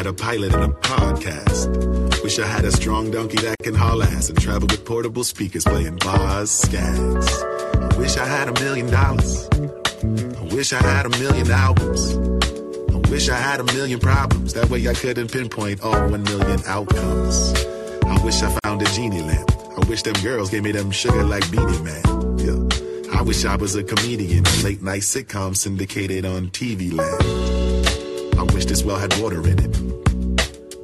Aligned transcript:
had 0.00 0.06
a 0.06 0.14
pilot 0.14 0.54
and 0.54 0.64
a 0.64 0.68
podcast. 0.78 2.22
Wish 2.22 2.38
I 2.38 2.46
had 2.46 2.64
a 2.64 2.72
strong 2.72 3.10
donkey 3.10 3.36
that 3.42 3.58
can 3.62 3.74
haul 3.74 4.02
ass 4.02 4.30
and 4.30 4.40
travel 4.40 4.66
with 4.66 4.82
portable 4.86 5.24
speakers 5.24 5.64
playing 5.64 5.96
bars, 5.96 6.48
skags. 6.48 7.28
I 7.92 7.98
wish 7.98 8.16
I 8.16 8.24
had 8.24 8.48
a 8.48 8.54
million 8.62 8.86
dollars. 8.86 9.46
I 9.52 10.54
wish 10.54 10.72
I 10.72 10.80
had 10.80 11.04
a 11.04 11.10
million 11.18 11.50
albums. 11.50 12.14
I 12.94 13.10
wish 13.10 13.28
I 13.28 13.36
had 13.36 13.60
a 13.60 13.64
million 13.74 14.00
problems. 14.00 14.54
That 14.54 14.70
way 14.70 14.88
I 14.88 14.94
couldn't 14.94 15.30
pinpoint 15.30 15.82
all 15.82 16.08
one 16.08 16.22
million 16.22 16.62
outcomes. 16.64 17.52
I 18.06 18.24
wish 18.24 18.40
I 18.42 18.56
found 18.64 18.80
a 18.80 18.86
genie 18.96 19.20
lamp. 19.20 19.50
I 19.76 19.86
wish 19.86 20.00
them 20.00 20.14
girls 20.22 20.48
gave 20.48 20.62
me 20.62 20.72
them 20.72 20.90
sugar 20.90 21.24
like 21.24 21.44
Beenie 21.50 21.82
Man. 21.82 22.38
Yeah. 22.38 23.18
I 23.18 23.20
wish 23.20 23.44
I 23.44 23.56
was 23.56 23.74
a 23.74 23.84
comedian 23.84 24.46
in 24.46 24.62
late 24.62 24.80
night 24.80 25.02
sitcom 25.02 25.54
syndicated 25.54 26.24
on 26.24 26.48
TV 26.48 26.90
land. 26.90 28.38
I 28.38 28.44
wish 28.54 28.64
this 28.64 28.82
well 28.82 28.96
had 28.96 29.14
water 29.20 29.46
in 29.46 29.58
it. 29.58 29.89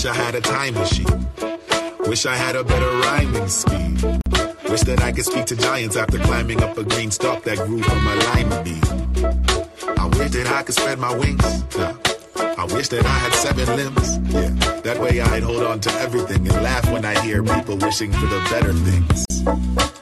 Wish 0.00 0.12
I 0.12 0.14
had 0.14 0.34
a 0.34 0.40
time 0.40 0.72
machine. 0.72 1.26
Wish 2.06 2.24
I 2.24 2.34
had 2.34 2.56
a 2.56 2.64
better 2.64 2.90
rhyming 3.00 3.48
scheme. 3.48 3.98
Wish 4.66 4.80
that 4.84 5.02
I 5.02 5.12
could 5.12 5.26
speak 5.26 5.44
to 5.44 5.56
giants 5.56 5.94
after 5.94 6.18
climbing 6.20 6.62
up 6.62 6.78
a 6.78 6.84
green 6.84 7.10
stalk 7.10 7.44
that 7.44 7.58
grew 7.58 7.82
from 7.82 8.06
a 8.06 8.14
lima 8.32 8.62
bean. 8.64 8.82
I 9.98 10.06
wish 10.06 10.30
that 10.30 10.46
I 10.46 10.62
could 10.62 10.74
spread 10.74 10.98
my 10.98 11.14
wings. 11.14 11.44
I 11.76 12.64
wish 12.72 12.88
that 12.88 13.04
I 13.04 13.18
had 13.24 13.34
seven 13.34 13.76
limbs. 13.76 14.16
Yeah, 14.32 14.80
that 14.84 14.98
way 14.98 15.20
I'd 15.20 15.42
hold 15.42 15.64
on 15.64 15.80
to 15.80 15.92
everything 16.00 16.48
and 16.48 16.62
laugh 16.62 16.90
when 16.90 17.04
I 17.04 17.20
hear 17.20 17.42
people 17.42 17.76
wishing 17.76 18.10
for 18.10 18.24
the 18.24 18.40
better 18.48 18.72
things. 18.72 19.99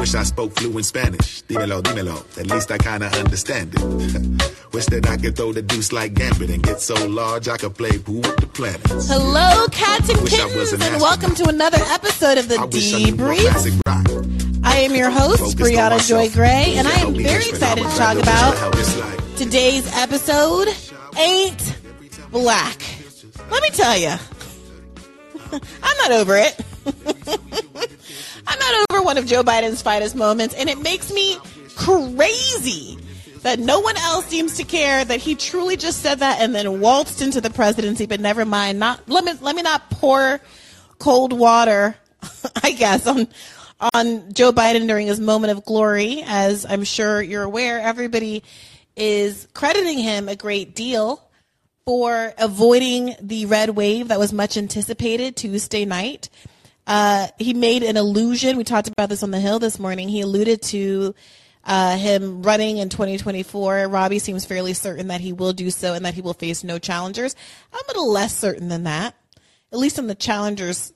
Wish 0.00 0.14
I 0.14 0.22
spoke 0.22 0.58
fluent 0.58 0.86
Spanish. 0.86 1.42
Dímelo, 1.42 1.82
dímelo. 1.82 2.16
At 2.38 2.46
least 2.46 2.70
I 2.70 2.78
kinda 2.78 3.08
understand 3.18 3.74
it. 3.74 3.82
wish 4.72 4.86
that 4.86 5.06
I 5.06 5.18
could 5.18 5.36
throw 5.36 5.52
the 5.52 5.60
deuce 5.60 5.92
like 5.92 6.14
Gambit 6.14 6.48
and 6.48 6.62
get 6.62 6.80
so 6.80 6.94
large 7.06 7.48
I 7.48 7.58
could 7.58 7.74
play 7.74 7.98
Who 8.06 8.14
with 8.14 8.36
the 8.38 8.46
planets. 8.46 9.10
Hello, 9.10 9.66
cats 9.68 10.08
and 10.08 10.18
Wish 10.22 10.32
kittens, 10.32 10.72
and 10.72 11.02
welcome 11.02 11.34
to 11.34 11.50
another 11.50 11.76
episode 11.88 12.38
of 12.38 12.48
the 12.48 12.56
I 12.56 12.64
wish 12.64 12.94
I 12.94 13.10
Debrief. 13.10 14.60
I 14.64 14.76
am 14.78 14.94
your 14.94 15.10
host, 15.10 15.58
Briahna. 15.58 16.08
Joy 16.08 16.30
Gray, 16.30 16.76
and 16.78 16.88
I 16.88 16.94
am 17.00 17.12
very 17.14 17.50
excited 17.50 17.84
to 17.84 17.90
talk 17.90 18.16
about 18.16 18.54
for 18.54 18.58
help. 18.58 18.76
It's 18.76 18.96
like, 18.96 19.36
today's 19.36 19.86
episode 19.98 20.68
Ain't 21.18 21.76
Black. 22.30 22.80
Let 23.50 23.62
me 23.62 23.68
tell 23.68 23.98
you, 23.98 24.14
I'm 25.82 25.96
not 25.98 26.12
over 26.12 26.38
it. 26.38 26.58
I'm 28.46 28.58
not 28.58 28.86
over 28.90 29.02
one 29.02 29.18
of 29.18 29.26
Joe 29.26 29.42
Biden's 29.42 29.82
finest 29.82 30.14
moments, 30.16 30.54
and 30.54 30.68
it 30.68 30.78
makes 30.80 31.12
me 31.12 31.36
crazy 31.76 32.98
that 33.42 33.58
no 33.58 33.80
one 33.80 33.96
else 33.96 34.26
seems 34.26 34.56
to 34.58 34.64
care 34.64 35.04
that 35.04 35.20
he 35.20 35.34
truly 35.34 35.76
just 35.76 36.00
said 36.00 36.18
that 36.20 36.40
and 36.40 36.54
then 36.54 36.80
waltzed 36.80 37.22
into 37.22 37.40
the 37.40 37.50
presidency. 37.50 38.06
But 38.06 38.20
never 38.20 38.44
mind. 38.44 38.78
Not 38.78 39.08
let 39.08 39.24
me 39.24 39.32
let 39.40 39.56
me 39.56 39.62
not 39.62 39.88
pour 39.90 40.40
cold 40.98 41.32
water, 41.32 41.96
I 42.62 42.72
guess, 42.72 43.06
on 43.06 43.28
on 43.94 44.32
Joe 44.32 44.52
Biden 44.52 44.86
during 44.86 45.06
his 45.06 45.20
moment 45.20 45.52
of 45.56 45.64
glory. 45.64 46.22
As 46.26 46.66
I'm 46.68 46.84
sure 46.84 47.22
you're 47.22 47.42
aware, 47.44 47.80
everybody 47.80 48.42
is 48.96 49.48
crediting 49.54 49.98
him 49.98 50.28
a 50.28 50.36
great 50.36 50.74
deal 50.74 51.22
for 51.86 52.34
avoiding 52.36 53.16
the 53.20 53.46
red 53.46 53.70
wave 53.70 54.08
that 54.08 54.18
was 54.18 54.32
much 54.32 54.56
anticipated 54.58 55.34
Tuesday 55.36 55.84
night. 55.86 56.28
Uh, 56.90 57.28
he 57.38 57.54
made 57.54 57.84
an 57.84 57.96
allusion. 57.96 58.56
We 58.56 58.64
talked 58.64 58.88
about 58.88 59.08
this 59.08 59.22
on 59.22 59.30
the 59.30 59.38
Hill 59.38 59.60
this 59.60 59.78
morning. 59.78 60.08
He 60.08 60.22
alluded 60.22 60.60
to 60.62 61.14
uh, 61.62 61.96
him 61.96 62.42
running 62.42 62.78
in 62.78 62.88
2024. 62.88 63.86
Robbie 63.86 64.18
seems 64.18 64.44
fairly 64.44 64.74
certain 64.74 65.06
that 65.06 65.20
he 65.20 65.32
will 65.32 65.52
do 65.52 65.70
so 65.70 65.94
and 65.94 66.04
that 66.04 66.14
he 66.14 66.20
will 66.20 66.34
face 66.34 66.64
no 66.64 66.80
challengers. 66.80 67.36
I'm 67.72 67.78
a 67.84 67.86
little 67.86 68.10
less 68.10 68.36
certain 68.36 68.66
than 68.66 68.82
that, 68.82 69.14
at 69.72 69.78
least 69.78 69.94
from 69.94 70.08
the 70.08 70.16
challengers' 70.16 70.92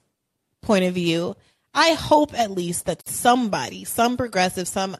point 0.62 0.84
of 0.84 0.94
view. 0.94 1.36
I 1.72 1.92
hope 1.92 2.36
at 2.36 2.50
least 2.50 2.86
that 2.86 3.08
somebody, 3.08 3.84
some 3.84 4.16
progressive, 4.16 4.66
some 4.66 4.96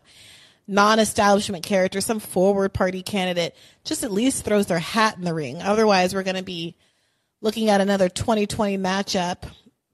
non-establishment 0.68 1.64
character, 1.64 2.00
some 2.00 2.20
forward 2.20 2.72
party 2.72 3.02
candidate, 3.02 3.56
just 3.82 4.04
at 4.04 4.12
least 4.12 4.44
throws 4.44 4.66
their 4.66 4.78
hat 4.78 5.16
in 5.16 5.24
the 5.24 5.34
ring. 5.34 5.60
Otherwise, 5.60 6.14
we're 6.14 6.22
going 6.22 6.36
to 6.36 6.44
be 6.44 6.76
looking 7.40 7.68
at 7.68 7.80
another 7.80 8.08
2020 8.08 8.78
matchup 8.78 9.42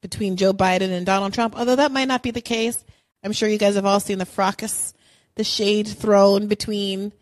between 0.00 0.36
Joe 0.36 0.52
Biden 0.52 0.90
and 0.90 1.04
Donald 1.06 1.34
Trump. 1.34 1.56
Although 1.56 1.76
that 1.76 1.92
might 1.92 2.08
not 2.08 2.22
be 2.22 2.30
the 2.30 2.40
case. 2.40 2.82
I'm 3.22 3.32
sure 3.32 3.48
you 3.48 3.58
guys 3.58 3.74
have 3.74 3.84
all 3.84 4.00
seen 4.00 4.18
the 4.18 4.26
fracas, 4.26 4.94
the 5.34 5.44
shade 5.44 5.86
thrown 5.86 6.46
between 6.46 7.12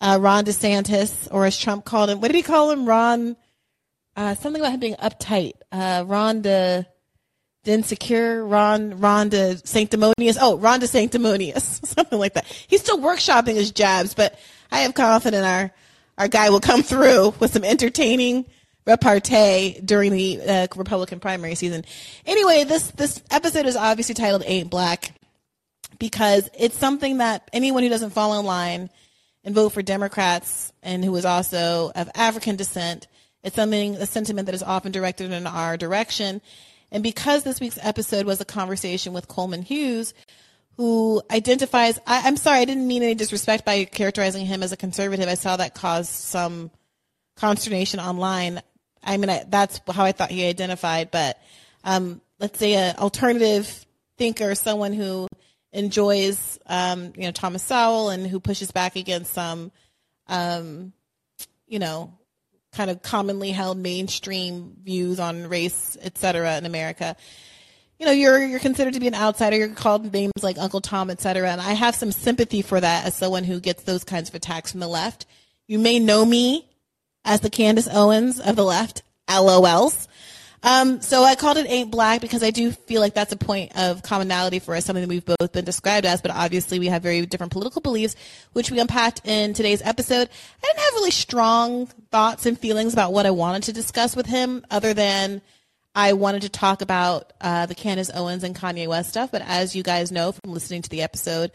uh, 0.00 0.18
Ron 0.20 0.44
DeSantis, 0.44 1.28
or 1.32 1.44
as 1.44 1.58
Trump 1.58 1.84
called 1.84 2.10
him, 2.10 2.20
what 2.20 2.28
did 2.28 2.36
he 2.36 2.42
call 2.42 2.70
him? 2.70 2.86
Ron, 2.86 3.36
uh, 4.16 4.34
something 4.36 4.62
about 4.62 4.74
him 4.74 4.80
being 4.80 4.94
uptight. 4.94 5.54
Uh, 5.72 6.04
Ron 6.06 6.40
de, 6.42 6.86
de 7.64 7.72
insecure, 7.72 8.44
Ron, 8.44 9.00
Ron 9.00 9.28
de 9.28 9.56
sanctimonious. 9.66 10.38
Oh, 10.40 10.56
Ron 10.56 10.78
de 10.78 10.86
sanctimonious, 10.86 11.80
something 11.84 12.18
like 12.18 12.34
that. 12.34 12.46
He's 12.68 12.80
still 12.80 12.98
workshopping 12.98 13.54
his 13.54 13.72
jabs, 13.72 14.14
but 14.14 14.38
I 14.70 14.80
have 14.80 14.94
confidence 14.94 15.44
our, 15.44 15.72
our 16.16 16.28
guy 16.28 16.50
will 16.50 16.60
come 16.60 16.82
through 16.84 17.34
with 17.40 17.52
some 17.52 17.64
entertaining 17.64 18.46
repartee 18.88 19.80
during 19.84 20.12
the 20.12 20.40
uh, 20.40 20.66
Republican 20.74 21.20
primary 21.20 21.54
season. 21.54 21.84
Anyway, 22.26 22.64
this, 22.64 22.90
this 22.92 23.22
episode 23.30 23.66
is 23.66 23.76
obviously 23.76 24.14
titled 24.14 24.42
Ain't 24.46 24.70
Black 24.70 25.12
because 25.98 26.48
it's 26.58 26.76
something 26.76 27.18
that 27.18 27.48
anyone 27.52 27.82
who 27.82 27.88
doesn't 27.88 28.10
fall 28.10 28.38
in 28.38 28.46
line 28.46 28.88
and 29.44 29.54
vote 29.54 29.70
for 29.70 29.82
Democrats 29.82 30.72
and 30.82 31.04
who 31.04 31.14
is 31.16 31.24
also 31.24 31.92
of 31.94 32.08
African 32.14 32.56
descent, 32.56 33.06
it's 33.42 33.56
something, 33.56 33.94
a 33.96 34.06
sentiment 34.06 34.46
that 34.46 34.54
is 34.54 34.62
often 34.62 34.90
directed 34.90 35.32
in 35.32 35.46
our 35.46 35.76
direction. 35.76 36.40
And 36.90 37.02
because 37.02 37.44
this 37.44 37.60
week's 37.60 37.78
episode 37.82 38.26
was 38.26 38.40
a 38.40 38.46
conversation 38.46 39.12
with 39.12 39.28
Coleman 39.28 39.62
Hughes, 39.62 40.14
who 40.78 41.20
identifies, 41.30 41.98
I, 42.06 42.22
I'm 42.24 42.36
sorry, 42.36 42.60
I 42.60 42.64
didn't 42.64 42.86
mean 42.86 43.02
any 43.02 43.14
disrespect 43.14 43.64
by 43.64 43.84
characterizing 43.84 44.46
him 44.46 44.62
as 44.62 44.72
a 44.72 44.76
conservative. 44.76 45.28
I 45.28 45.34
saw 45.34 45.56
that 45.56 45.74
cause 45.74 46.08
some 46.08 46.70
consternation 47.36 48.00
online. 48.00 48.62
I 49.02 49.16
mean, 49.16 49.30
I, 49.30 49.44
that's 49.48 49.80
how 49.90 50.04
I 50.04 50.12
thought 50.12 50.30
he 50.30 50.46
identified, 50.46 51.10
but 51.10 51.40
um, 51.84 52.20
let's 52.38 52.58
say 52.58 52.74
an 52.74 52.96
alternative 52.96 53.86
thinker, 54.16 54.54
someone 54.54 54.92
who 54.92 55.28
enjoys, 55.72 56.58
um, 56.66 57.12
you 57.16 57.22
know, 57.22 57.30
Thomas 57.30 57.62
Sowell 57.62 58.10
and 58.10 58.26
who 58.26 58.40
pushes 58.40 58.70
back 58.70 58.96
against 58.96 59.32
some, 59.32 59.70
um, 60.26 60.92
you 61.66 61.78
know, 61.78 62.12
kind 62.72 62.90
of 62.90 63.02
commonly 63.02 63.50
held 63.50 63.78
mainstream 63.78 64.76
views 64.82 65.18
on 65.20 65.48
race, 65.48 65.96
et 66.00 66.18
cetera, 66.18 66.58
in 66.58 66.66
America. 66.66 67.16
You 67.98 68.06
know, 68.06 68.12
you're 68.12 68.44
you're 68.44 68.60
considered 68.60 68.94
to 68.94 69.00
be 69.00 69.08
an 69.08 69.14
outsider. 69.14 69.56
You're 69.56 69.68
called 69.70 70.12
names 70.12 70.32
like 70.42 70.58
Uncle 70.58 70.80
Tom, 70.80 71.10
et 71.10 71.20
cetera. 71.20 71.50
And 71.50 71.60
I 71.60 71.72
have 71.72 71.96
some 71.96 72.12
sympathy 72.12 72.62
for 72.62 72.80
that 72.80 73.06
as 73.06 73.16
someone 73.16 73.42
who 73.42 73.58
gets 73.58 73.82
those 73.82 74.04
kinds 74.04 74.28
of 74.28 74.34
attacks 74.36 74.70
from 74.70 74.80
the 74.80 74.86
left. 74.86 75.26
You 75.66 75.78
may 75.78 75.98
know 75.98 76.24
me 76.24 76.67
as 77.28 77.40
the 77.40 77.50
Candace 77.50 77.88
Owens 77.92 78.40
of 78.40 78.56
the 78.56 78.64
left, 78.64 79.02
LOLs. 79.28 80.08
Um, 80.62 81.00
so 81.02 81.22
I 81.22 81.36
called 81.36 81.56
it 81.56 81.66
Ain't 81.68 81.92
Black 81.92 82.20
because 82.20 82.42
I 82.42 82.50
do 82.50 82.72
feel 82.72 83.00
like 83.00 83.14
that's 83.14 83.32
a 83.32 83.36
point 83.36 83.76
of 83.76 84.02
commonality 84.02 84.58
for 84.58 84.74
us, 84.74 84.84
something 84.84 85.02
that 85.02 85.08
we've 85.08 85.24
both 85.24 85.52
been 85.52 85.64
described 85.64 86.04
as, 86.04 86.20
but 86.20 86.32
obviously 86.32 86.80
we 86.80 86.86
have 86.86 87.02
very 87.02 87.24
different 87.26 87.52
political 87.52 87.80
beliefs, 87.80 88.16
which 88.54 88.70
we 88.70 88.80
unpacked 88.80 89.20
in 89.24 89.52
today's 89.52 89.82
episode. 89.82 90.28
I 90.28 90.66
didn't 90.66 90.80
have 90.80 90.94
really 90.94 91.10
strong 91.12 91.86
thoughts 92.10 92.46
and 92.46 92.58
feelings 92.58 92.92
about 92.92 93.12
what 93.12 93.26
I 93.26 93.30
wanted 93.30 93.64
to 93.64 93.72
discuss 93.72 94.16
with 94.16 94.26
him, 94.26 94.64
other 94.70 94.94
than 94.94 95.42
I 95.94 96.14
wanted 96.14 96.42
to 96.42 96.48
talk 96.48 96.80
about 96.82 97.32
uh, 97.40 97.66
the 97.66 97.74
Candace 97.74 98.10
Owens 98.12 98.42
and 98.42 98.56
Kanye 98.56 98.88
West 98.88 99.10
stuff. 99.10 99.30
But 99.30 99.42
as 99.42 99.76
you 99.76 99.82
guys 99.82 100.10
know 100.10 100.32
from 100.32 100.52
listening 100.52 100.82
to 100.82 100.90
the 100.90 101.02
episode, 101.02 101.52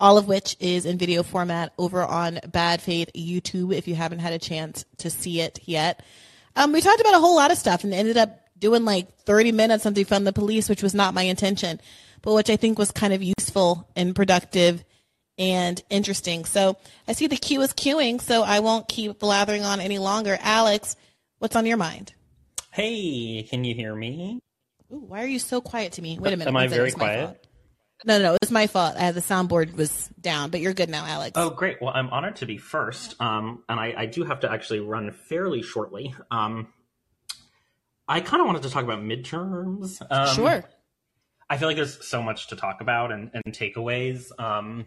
all 0.00 0.18
of 0.18 0.28
which 0.28 0.56
is 0.60 0.86
in 0.86 0.98
video 0.98 1.22
format 1.22 1.72
over 1.78 2.02
on 2.02 2.40
Bad 2.48 2.80
Faith 2.80 3.10
YouTube 3.14 3.74
if 3.74 3.88
you 3.88 3.94
haven't 3.94 4.20
had 4.20 4.32
a 4.32 4.38
chance 4.38 4.84
to 4.98 5.10
see 5.10 5.40
it 5.40 5.60
yet. 5.64 6.04
Um, 6.56 6.72
we 6.72 6.80
talked 6.80 7.00
about 7.00 7.14
a 7.14 7.20
whole 7.20 7.36
lot 7.36 7.50
of 7.50 7.58
stuff 7.58 7.84
and 7.84 7.92
ended 7.94 8.16
up 8.16 8.40
doing 8.58 8.84
like 8.84 9.18
30 9.20 9.52
minutes 9.52 9.86
on 9.86 9.94
defund 9.94 10.24
the 10.24 10.32
police, 10.32 10.68
which 10.68 10.82
was 10.82 10.94
not 10.94 11.14
my 11.14 11.22
intention, 11.22 11.80
but 12.22 12.34
which 12.34 12.50
I 12.50 12.56
think 12.56 12.78
was 12.78 12.90
kind 12.90 13.12
of 13.12 13.22
useful 13.22 13.88
and 13.94 14.14
productive 14.14 14.84
and 15.36 15.80
interesting. 15.88 16.44
So 16.44 16.76
I 17.06 17.12
see 17.12 17.28
the 17.28 17.36
queue 17.36 17.62
is 17.62 17.72
queuing, 17.72 18.20
so 18.20 18.42
I 18.42 18.60
won't 18.60 18.88
keep 18.88 19.18
blathering 19.20 19.64
on 19.64 19.80
any 19.80 19.98
longer. 19.98 20.36
Alex, 20.40 20.96
What's 21.38 21.54
on 21.54 21.66
your 21.66 21.76
mind? 21.76 22.14
Hey, 22.72 23.46
can 23.48 23.62
you 23.62 23.72
hear 23.72 23.94
me? 23.94 24.40
Ooh, 24.92 25.04
why 25.06 25.22
are 25.22 25.28
you 25.28 25.38
so 25.38 25.60
quiet 25.60 25.92
to 25.92 26.02
me? 26.02 26.18
Wait 26.18 26.32
a 26.32 26.36
minute. 26.36 26.48
Am 26.48 26.56
I 26.56 26.66
very 26.66 26.90
quiet? 26.90 27.46
No, 28.04 28.18
no, 28.20 28.34
it 28.34 28.38
was 28.42 28.50
my 28.52 28.66
fault. 28.68 28.94
I 28.96 29.00
had 29.00 29.14
the 29.14 29.20
soundboard 29.20 29.74
was 29.76 30.08
down, 30.20 30.50
but 30.50 30.60
you're 30.60 30.72
good 30.74 30.88
now, 30.88 31.04
Alex. 31.04 31.32
Oh, 31.34 31.50
great. 31.50 31.82
Well, 31.82 31.92
I'm 31.94 32.08
honored 32.10 32.36
to 32.36 32.46
be 32.46 32.56
first. 32.56 33.20
Um, 33.20 33.64
and 33.68 33.78
I, 33.80 33.94
I 33.96 34.06
do 34.06 34.22
have 34.24 34.40
to 34.40 34.52
actually 34.52 34.80
run 34.80 35.10
fairly 35.10 35.62
shortly. 35.62 36.14
Um, 36.30 36.68
I 38.06 38.20
kind 38.20 38.40
of 38.40 38.46
wanted 38.46 38.62
to 38.62 38.70
talk 38.70 38.84
about 38.84 39.00
midterms. 39.00 40.00
Um, 40.10 40.34
sure. 40.34 40.64
I 41.50 41.56
feel 41.56 41.66
like 41.68 41.76
there's 41.76 42.06
so 42.06 42.22
much 42.22 42.48
to 42.48 42.56
talk 42.56 42.80
about 42.80 43.10
and, 43.10 43.30
and 43.34 43.42
takeaways. 43.52 44.30
Um, 44.40 44.86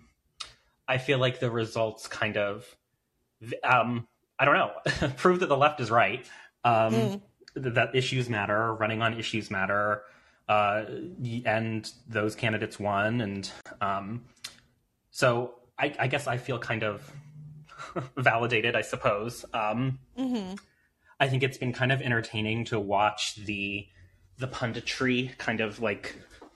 I 0.87 0.97
feel 0.97 1.17
like 1.19 1.39
the 1.39 1.51
results 1.51 2.07
kind 2.07 2.37
of, 2.37 2.65
um, 3.63 4.07
I 4.39 4.45
don't 4.45 4.55
know, 4.55 5.09
prove 5.17 5.41
that 5.41 5.47
the 5.49 5.57
left 5.57 5.79
is 5.81 5.91
right. 5.91 6.25
Um, 6.63 6.93
Mm. 6.93 7.21
th- 7.61 7.73
That 7.75 7.93
issues 7.95 8.29
matter, 8.29 8.73
running 8.73 9.01
on 9.01 9.17
issues 9.19 9.51
matter, 9.51 10.03
uh, 10.51 10.83
and 11.45 11.89
those 12.09 12.35
candidates 12.35 12.77
won. 12.77 13.21
And 13.21 13.49
um, 13.79 14.25
so 15.09 15.53
I, 15.79 15.95
I 15.97 16.07
guess 16.07 16.27
I 16.27 16.35
feel 16.35 16.59
kind 16.59 16.83
of 16.83 17.09
validated, 18.17 18.75
I 18.75 18.81
suppose. 18.81 19.45
Um, 19.53 19.99
hmm 20.17 20.55
I 21.21 21.27
think 21.27 21.43
it's 21.43 21.57
been 21.59 21.71
kind 21.71 21.91
of 21.91 22.01
entertaining 22.01 22.65
to 22.65 22.79
watch 22.79 23.35
the 23.35 23.85
the 24.39 24.47
punditry 24.47 25.37
kind 25.37 25.61
of 25.61 25.79
like 25.79 26.15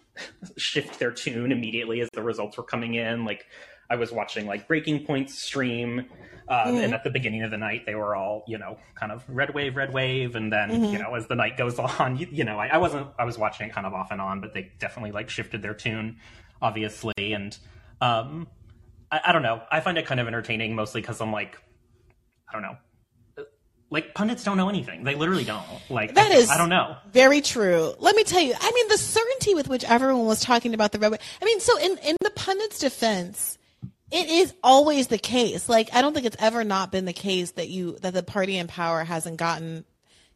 shift 0.58 0.98
their 0.98 1.12
tune 1.12 1.52
immediately 1.52 2.02
as 2.02 2.10
the 2.14 2.24
results 2.24 2.58
were 2.58 2.64
coming 2.64 2.96
in. 2.96 3.24
Like 3.26 3.46
I 3.90 3.96
was 3.96 4.12
watching 4.12 4.46
like 4.48 4.68
Breaking 4.68 5.06
Point's 5.06 5.40
stream, 5.42 6.06
um, 6.48 6.76
and 6.76 6.94
at 6.94 7.04
the 7.04 7.10
beginning 7.10 7.44
of 7.44 7.52
the 7.52 7.58
night 7.58 7.86
they 7.86 7.96
were 7.96 8.16
all 8.16 8.44
you 8.48 8.58
know 8.58 8.78
kind 8.96 9.12
of 9.12 9.24
red 9.28 9.54
wave, 9.54 9.76
red 9.76 9.94
wave, 9.94 10.36
and 10.36 10.52
then 10.52 10.92
you 10.92 11.00
know 11.00 11.14
as 11.16 11.28
the 11.28 11.36
night 11.36 11.58
goes 11.58 11.78
on, 12.00 12.18
you, 12.18 12.28
you 12.32 12.44
know 12.44 12.60
I, 12.60 12.68
I 12.68 12.78
wasn't 12.78 13.08
I 13.20 13.26
was 13.26 13.38
watching 13.38 13.68
it 13.68 13.74
kind 13.74 13.86
of 13.88 13.94
off 13.94 14.12
and 14.12 14.20
on, 14.22 14.42
but 14.42 14.54
they 14.54 14.72
definitely 14.80 15.12
like 15.12 15.30
shifted 15.30 15.62
their 15.62 15.74
tune, 15.74 16.18
obviously, 16.62 17.14
and 17.34 17.58
um, 18.02 18.48
I, 19.12 19.22
I 19.28 19.32
don't 19.32 19.44
know. 19.44 19.62
I 19.72 19.80
find 19.80 19.98
it 19.98 20.06
kind 20.06 20.20
of 20.20 20.28
entertaining 20.28 20.76
mostly 20.76 21.02
because 21.02 21.22
I'm 21.22 21.32
like 21.32 21.58
I 22.50 22.54
don't 22.54 22.62
know 22.62 22.78
like 23.92 24.14
pundits 24.16 24.44
don't 24.44 24.58
know 24.58 24.68
anything. 24.68 25.04
They 25.04 25.16
literally 25.16 25.44
don't. 25.44 25.64
Like 25.90 26.16
That 26.16 26.32
I, 26.32 26.36
is- 26.36 26.50
I 26.50 26.58
don't 26.58 26.70
know. 26.70 26.98
Very 27.12 27.40
true. 27.42 27.94
Let 28.00 28.16
me 28.16 28.24
tell 28.24 28.42
you, 28.42 28.54
I 28.60 28.72
mean, 28.72 28.88
the 28.88 28.98
certainty 28.98 29.54
with 29.54 29.70
which 29.70 29.84
everyone 29.86 30.26
was 30.26 30.42
talking 30.42 30.74
about 30.74 30.92
the 30.92 31.00
red 31.00 31.12
wave. 31.12 31.22
I 31.42 31.46
mean, 31.46 31.60
so 31.60 31.78
in, 31.80 31.98
in 32.00 32.18
the 32.22 32.32
pundit's 32.32 32.80
defense, 32.80 33.58
it 34.12 34.30
is 34.30 34.54
always 34.64 35.08
the 35.08 35.18
case. 35.18 35.68
Like, 35.68 35.94
I 35.94 36.02
don't 36.02 36.14
think 36.14 36.26
it's 36.26 36.36
ever 36.40 36.64
not 36.64 36.92
been 36.92 37.06
the 37.06 37.14
case 37.14 37.52
that 37.52 37.70
you, 37.70 37.98
that 38.02 38.14
the 38.14 38.24
party 38.24 38.58
in 38.58 38.68
power 38.68 39.04
hasn't 39.04 39.38
gotten, 39.38 39.86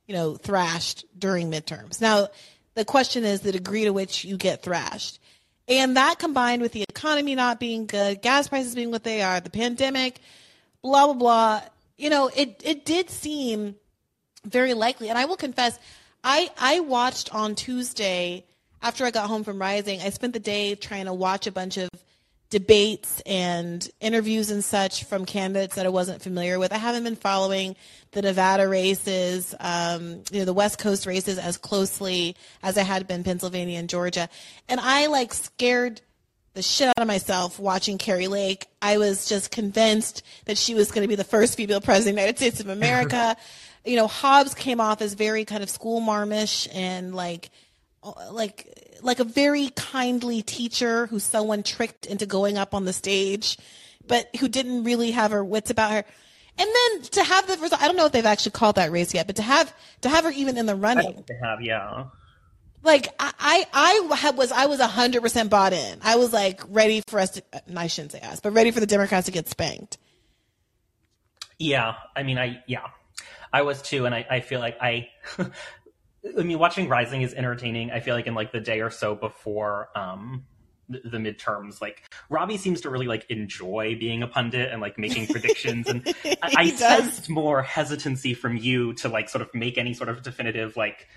you 0.08 0.16
know, 0.16 0.36
thrashed 0.36 1.06
during 1.18 1.52
midterms. 1.52 2.02
Now, 2.02 2.28
the 2.76 2.86
question 2.86 3.24
is 3.24 3.42
the 3.42 3.52
degree 3.52 3.84
to 3.84 3.92
which 3.92 4.26
you 4.26 4.38
get 4.38 4.64
thrashed. 4.64 5.20
And 5.68 5.98
that 5.98 6.18
combined 6.18 6.62
with 6.62 6.72
the 6.72 6.84
economy 6.90 7.36
not 7.36 7.60
being 7.60 7.86
good, 7.86 8.22
gas 8.22 8.48
prices 8.48 8.74
being 8.74 8.90
what 8.90 9.04
they 9.04 9.22
are, 9.22 9.40
the 9.40 9.52
pandemic, 9.52 10.20
blah, 10.82 11.06
blah, 11.06 11.14
blah, 11.14 11.62
you 11.98 12.10
know, 12.10 12.32
it, 12.36 12.62
it 12.64 12.86
did 12.86 13.10
seem 13.10 13.76
very 14.46 14.74
likely. 14.74 15.10
And 15.10 15.18
I 15.18 15.26
will 15.26 15.36
confess, 15.36 15.78
I 16.24 16.50
I 16.58 16.80
watched 16.80 17.34
on 17.36 17.56
Tuesday 17.56 18.46
after 18.82 19.06
I 19.06 19.12
got 19.12 19.28
home 19.28 19.44
from 19.44 19.60
Rising. 19.60 20.02
I 20.02 20.10
spent 20.10 20.34
the 20.34 20.40
day 20.40 20.76
trying 20.76 21.06
to 21.06 21.14
watch 21.14 21.46
a 21.46 21.52
bunch 21.52 21.78
of 21.78 21.90
debates 22.50 23.22
and 23.26 23.88
interviews 24.00 24.50
and 24.50 24.64
such 24.64 25.04
from 25.04 25.26
candidates 25.26 25.76
that 25.76 25.86
I 25.86 25.90
wasn't 25.90 26.22
familiar 26.22 26.58
with. 26.58 26.74
I 26.74 26.78
haven't 26.78 27.04
been 27.04 27.16
following 27.16 27.76
the 28.12 28.24
Nevada 28.24 28.68
races, 28.68 29.54
um, 29.60 30.24
you 30.32 30.40
know, 30.40 30.46
the 30.46 30.54
West 30.54 30.80
Coast 30.80 31.06
races 31.06 31.38
as 31.38 31.58
closely 31.58 32.36
as 32.64 32.78
I 32.78 32.82
had 32.84 33.08
been 33.08 33.24
Pennsylvania 33.24 33.78
and 33.78 33.88
Georgia. 33.88 34.30
And 34.68 34.80
I 34.80 35.08
like 35.08 35.34
scared 35.34 36.02
the 36.56 36.64
shit 36.64 36.88
out 36.88 36.98
of 36.98 37.08
myself 37.08 37.60
watching 37.60 38.00
Kari 38.00 38.28
Lake. 38.28 38.68
I 38.82 38.98
was 38.98 39.30
just 39.30 39.52
convinced 39.52 40.24
that 40.46 40.58
she 40.58 40.74
was 40.74 40.92
going 40.92 41.04
to 41.04 41.08
be 41.08 41.16
the 41.16 41.24
first 41.24 41.56
female 41.56 41.82
president 41.82 42.14
of 42.14 42.16
the 42.16 42.22
United 42.22 42.38
States 42.38 42.60
of 42.60 42.70
America. 42.70 43.38
you 43.86 43.96
know, 43.96 44.08
Hobbs 44.08 44.56
came 44.56 44.82
off 44.82 45.02
as 45.02 45.14
very 45.14 45.46
kind 45.46 45.62
of 45.62 45.70
school 45.70 46.00
marmish 46.00 46.68
and 46.74 47.14
like, 47.14 47.52
like, 48.32 48.89
like 49.02 49.20
a 49.20 49.24
very 49.24 49.70
kindly 49.70 50.42
teacher 50.42 51.08
who 51.08 51.20
someone 51.20 51.64
tricked 51.64 52.06
into 52.06 52.26
going 52.26 52.58
up 52.58 52.74
on 52.74 52.86
the 52.86 52.94
stage, 52.94 53.58
but 54.08 54.34
who 54.40 54.48
didn't 54.48 54.84
really 54.84 55.12
have 55.12 55.32
her 55.32 55.44
wits 55.44 55.70
about 55.70 55.92
her. 55.92 56.04
And 56.58 56.68
then 56.68 57.02
to 57.12 57.24
have 57.24 57.48
the 57.48 57.58
result, 57.58 57.82
I 57.82 57.88
don't 57.88 57.96
know 57.96 58.06
if 58.06 58.12
they've 58.12 58.26
actually 58.26 58.52
called 58.52 58.76
that 58.76 58.92
race 58.92 59.14
yet, 59.14 59.28
but 59.28 59.38
to 59.38 59.42
have 59.42 59.74
to 60.02 60.10
have 60.10 60.26
her 60.26 60.32
even 60.32 60.58
in 60.58 60.66
the 60.66 60.76
running, 60.76 61.24
they 61.28 61.38
have, 61.42 61.62
yeah. 61.62 62.06
like 62.84 63.08
I 63.18 63.66
I, 63.72 64.08
I 64.12 64.30
was 64.32 64.52
I 64.52 64.66
was 64.66 64.82
hundred 64.82 65.22
percent 65.22 65.50
bought 65.50 65.72
in. 65.72 66.00
I 66.04 66.18
was 66.18 66.34
like 66.34 66.62
ready 66.68 67.02
for 67.08 67.20
us 67.20 67.32
to. 67.32 67.44
I 67.76 67.88
shouldn't 67.88 68.12
say 68.12 68.20
us, 68.20 68.42
but 68.42 68.52
ready 68.52 68.72
for 68.72 68.82
the 68.82 68.88
Democrats 68.88 69.28
to 69.28 69.32
get 69.32 69.48
spanked. 69.48 69.98
Yeah. 71.58 71.96
I 72.14 72.24
mean 72.24 72.38
I 72.38 72.62
yeah. 72.68 72.88
I 73.52 73.64
was 73.64 73.82
too, 73.82 74.06
and 74.06 74.14
I, 74.14 74.26
I 74.30 74.40
feel 74.42 74.60
like 74.60 74.78
I 74.82 75.10
I 76.38 76.44
mean 76.44 76.60
watching 76.60 76.88
Rising 76.90 77.22
is 77.22 77.34
entertaining. 77.34 77.92
I 77.92 78.00
feel 78.02 78.16
like 78.16 78.28
in 78.28 78.34
like 78.36 78.52
the 78.52 78.60
day 78.60 78.82
or 78.82 78.90
so 78.90 79.16
before 79.16 79.90
um 79.98 80.46
the, 80.90 81.02
the 81.06 81.18
midterms, 81.18 81.82
like 81.82 82.02
Robbie 82.30 82.58
seems 82.58 82.82
to 82.82 82.90
really 82.90 83.06
like 83.08 83.26
enjoy 83.30 83.96
being 84.00 84.24
a 84.24 84.28
pundit 84.28 84.72
and 84.72 84.82
like 84.82 84.98
making 84.98 85.28
predictions 85.32 85.88
and 85.88 86.02
I, 86.42 86.52
I 86.58 86.70
sensed 86.72 87.30
more 87.30 87.62
hesitancy 87.62 88.34
from 88.34 88.58
you 88.58 88.94
to 88.96 89.08
like 89.10 89.30
sort 89.30 89.42
of 89.44 89.54
make 89.54 89.78
any 89.78 89.94
sort 89.94 90.10
of 90.10 90.22
definitive 90.24 90.76
like 90.78 91.08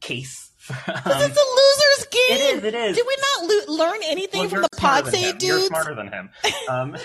case. 0.00 0.50
This 0.68 0.76
Um, 0.88 1.22
is 1.30 1.36
a 1.36 1.46
loser's 1.46 2.06
game. 2.10 2.22
It 2.30 2.40
is, 2.58 2.64
it 2.64 2.74
is. 2.74 2.96
Did 2.96 3.06
we 3.06 3.16
not 3.20 3.68
lo- 3.68 3.74
learn 3.76 4.00
anything 4.04 4.40
Well, 4.42 4.48
from 4.50 4.62
the 4.62 4.68
pod 4.76 5.06
save 5.06 5.34
him. 5.34 5.38
You're 5.40 5.60
smarter 5.60 5.94
than 5.94 6.08
him. 6.08 6.30
Um, 6.68 6.96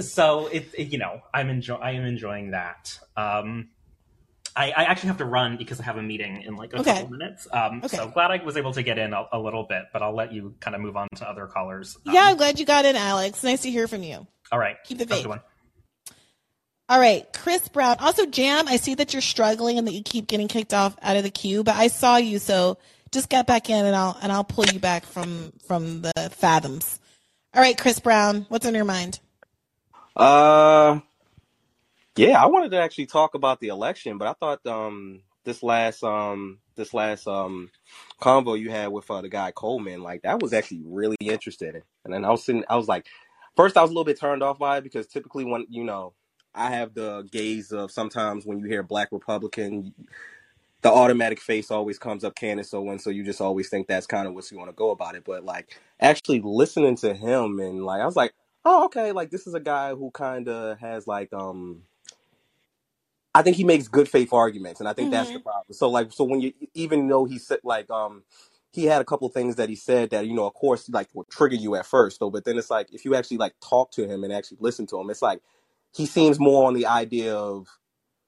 so 0.00 0.46
it, 0.48 0.68
it- 0.76 0.88
you 0.92 0.98
know, 0.98 1.20
I'm 1.32 1.48
enjoy 1.48 1.76
I 1.76 1.92
am 1.92 2.04
enjoying 2.04 2.50
that. 2.52 2.98
Um, 3.16 3.68
I, 4.54 4.70
I 4.70 4.84
actually 4.84 5.08
have 5.08 5.18
to 5.18 5.24
run 5.24 5.56
because 5.56 5.80
I 5.80 5.84
have 5.84 5.96
a 5.96 6.02
meeting 6.02 6.42
in 6.42 6.56
like 6.56 6.72
a 6.74 6.80
Okay. 6.80 6.92
couple 6.92 7.08
minutes. 7.10 7.48
Um, 7.52 7.80
Okay. 7.84 7.96
So 7.96 8.08
glad 8.08 8.30
I 8.30 8.42
was 8.44 8.56
able 8.56 8.72
to 8.74 8.82
get 8.82 8.98
in 8.98 9.12
a, 9.12 9.24
a 9.32 9.38
little 9.38 9.64
bit, 9.64 9.84
but 9.92 10.02
I'll 10.02 10.14
let 10.14 10.32
you 10.32 10.54
kind 10.60 10.74
of 10.74 10.80
move 10.82 10.96
on 10.96 11.08
to 11.16 11.28
other 11.28 11.46
callers. 11.46 11.96
Um, 12.06 12.14
Yeah, 12.14 12.24
I'm 12.26 12.36
glad 12.36 12.58
you 12.60 12.66
got 12.66 12.84
in, 12.84 12.96
Alex. 12.96 13.42
Nice 13.42 13.62
to 13.62 13.70
hear 13.70 13.88
from 13.88 14.02
you. 14.02 14.26
All 14.50 14.58
right. 14.58 14.76
Keep 14.84 14.98
the 14.98 15.04
Have 15.14 15.22
faith. 15.24 15.38
All 16.88 16.98
right, 17.00 17.26
Chris 17.32 17.66
Brown. 17.68 17.96
Also, 18.00 18.26
Jam, 18.26 18.68
I 18.68 18.76
see 18.76 18.94
that 18.96 19.14
you're 19.14 19.22
struggling 19.22 19.78
and 19.78 19.86
that 19.86 19.92
you 19.92 20.02
keep 20.02 20.26
getting 20.26 20.48
kicked 20.48 20.74
off 20.74 20.94
out 21.00 21.16
of 21.16 21.22
the 21.22 21.30
queue, 21.30 21.64
but 21.64 21.74
I 21.76 21.86
saw 21.86 22.16
you, 22.16 22.38
so 22.38 22.76
just 23.12 23.30
get 23.30 23.46
back 23.46 23.70
in 23.70 23.86
and 23.86 23.96
I'll 23.96 24.18
and 24.20 24.30
I'll 24.30 24.44
pull 24.44 24.66
you 24.66 24.78
back 24.78 25.06
from 25.06 25.52
from 25.66 26.02
the 26.02 26.12
fathoms. 26.36 26.98
All 27.54 27.62
right, 27.62 27.78
Chris 27.78 27.98
Brown, 27.98 28.44
what's 28.50 28.66
on 28.66 28.74
your 28.74 28.84
mind? 28.84 29.20
Uh, 30.14 31.00
yeah, 32.16 32.42
I 32.42 32.46
wanted 32.46 32.70
to 32.72 32.80
actually 32.80 33.06
talk 33.06 33.34
about 33.34 33.60
the 33.60 33.68
election, 33.68 34.18
but 34.18 34.28
I 34.28 34.34
thought 34.34 34.66
um 34.66 35.22
this 35.44 35.62
last 35.62 36.02
um 36.04 36.58
this 36.76 36.92
last 36.94 37.26
um 37.26 37.70
convo 38.20 38.58
you 38.58 38.70
had 38.70 38.88
with 38.88 39.10
uh, 39.10 39.22
the 39.22 39.28
guy 39.28 39.50
Coleman, 39.52 40.02
like 40.02 40.22
that 40.22 40.40
was 40.40 40.52
actually 40.52 40.82
really 40.84 41.16
interesting. 41.20 41.80
And 42.04 42.12
then 42.12 42.24
I 42.24 42.30
was 42.30 42.44
sitting, 42.44 42.64
I 42.68 42.76
was 42.76 42.88
like, 42.88 43.06
first 43.56 43.76
I 43.76 43.82
was 43.82 43.90
a 43.90 43.94
little 43.94 44.04
bit 44.04 44.20
turned 44.20 44.42
off 44.42 44.58
by 44.58 44.78
it 44.78 44.84
because 44.84 45.06
typically 45.06 45.44
when 45.44 45.66
you 45.70 45.84
know 45.84 46.12
I 46.54 46.70
have 46.70 46.94
the 46.94 47.26
gaze 47.32 47.72
of 47.72 47.90
sometimes 47.90 48.44
when 48.44 48.58
you 48.58 48.66
hear 48.66 48.82
Black 48.82 49.08
Republican, 49.10 49.94
the 50.82 50.90
automatic 50.90 51.40
face 51.40 51.70
always 51.70 51.98
comes 51.98 52.24
up 52.24 52.34
Candace 52.34 52.74
Owen, 52.74 52.98
so 52.98 53.08
you 53.08 53.24
just 53.24 53.40
always 53.40 53.70
think 53.70 53.86
that's 53.86 54.06
kind 54.06 54.28
of 54.28 54.34
what 54.34 54.50
you 54.50 54.58
want 54.58 54.68
to 54.68 54.74
go 54.74 54.90
about 54.90 55.14
it. 55.14 55.24
But 55.24 55.44
like 55.44 55.78
actually 55.98 56.42
listening 56.44 56.96
to 56.96 57.14
him 57.14 57.58
and 57.58 57.84
like 57.84 58.02
I 58.02 58.06
was 58.06 58.16
like, 58.16 58.34
oh 58.66 58.84
okay, 58.86 59.12
like 59.12 59.30
this 59.30 59.46
is 59.46 59.54
a 59.54 59.60
guy 59.60 59.94
who 59.94 60.10
kind 60.10 60.48
of 60.48 60.78
has 60.78 61.06
like 61.06 61.32
um. 61.32 61.84
I 63.34 63.42
think 63.42 63.56
he 63.56 63.64
makes 63.64 63.88
good 63.88 64.08
faith 64.08 64.32
arguments, 64.32 64.80
and 64.80 64.88
I 64.88 64.92
think 64.94 65.10
that's 65.12 65.30
the 65.30 65.40
problem. 65.40 65.72
So 65.72 65.90
like, 65.90 66.12
so 66.12 66.24
when 66.24 66.40
you 66.42 66.52
even 66.74 67.08
though 67.08 67.24
he 67.26 67.38
said 67.38 67.60
like 67.64 67.90
um 67.90 68.24
he 68.72 68.86
had 68.86 69.02
a 69.02 69.06
couple 69.06 69.28
things 69.30 69.56
that 69.56 69.68
he 69.70 69.76
said 69.76 70.10
that 70.10 70.26
you 70.26 70.34
know 70.34 70.46
of 70.46 70.54
course 70.54 70.88
like 70.90 71.08
would 71.14 71.28
trigger 71.30 71.56
you 71.56 71.76
at 71.76 71.86
first 71.86 72.20
though, 72.20 72.30
but 72.30 72.44
then 72.44 72.58
it's 72.58 72.70
like 72.70 72.88
if 72.92 73.04
you 73.04 73.14
actually 73.14 73.38
like 73.38 73.54
talk 73.66 73.92
to 73.92 74.08
him 74.08 74.24
and 74.24 74.32
actually 74.32 74.58
listen 74.60 74.86
to 74.88 75.00
him, 75.00 75.10
it's 75.10 75.22
like 75.22 75.40
he 75.96 76.06
seems 76.06 76.40
more 76.40 76.66
on 76.68 76.74
the 76.74 76.86
idea 76.86 77.34
of 77.36 77.68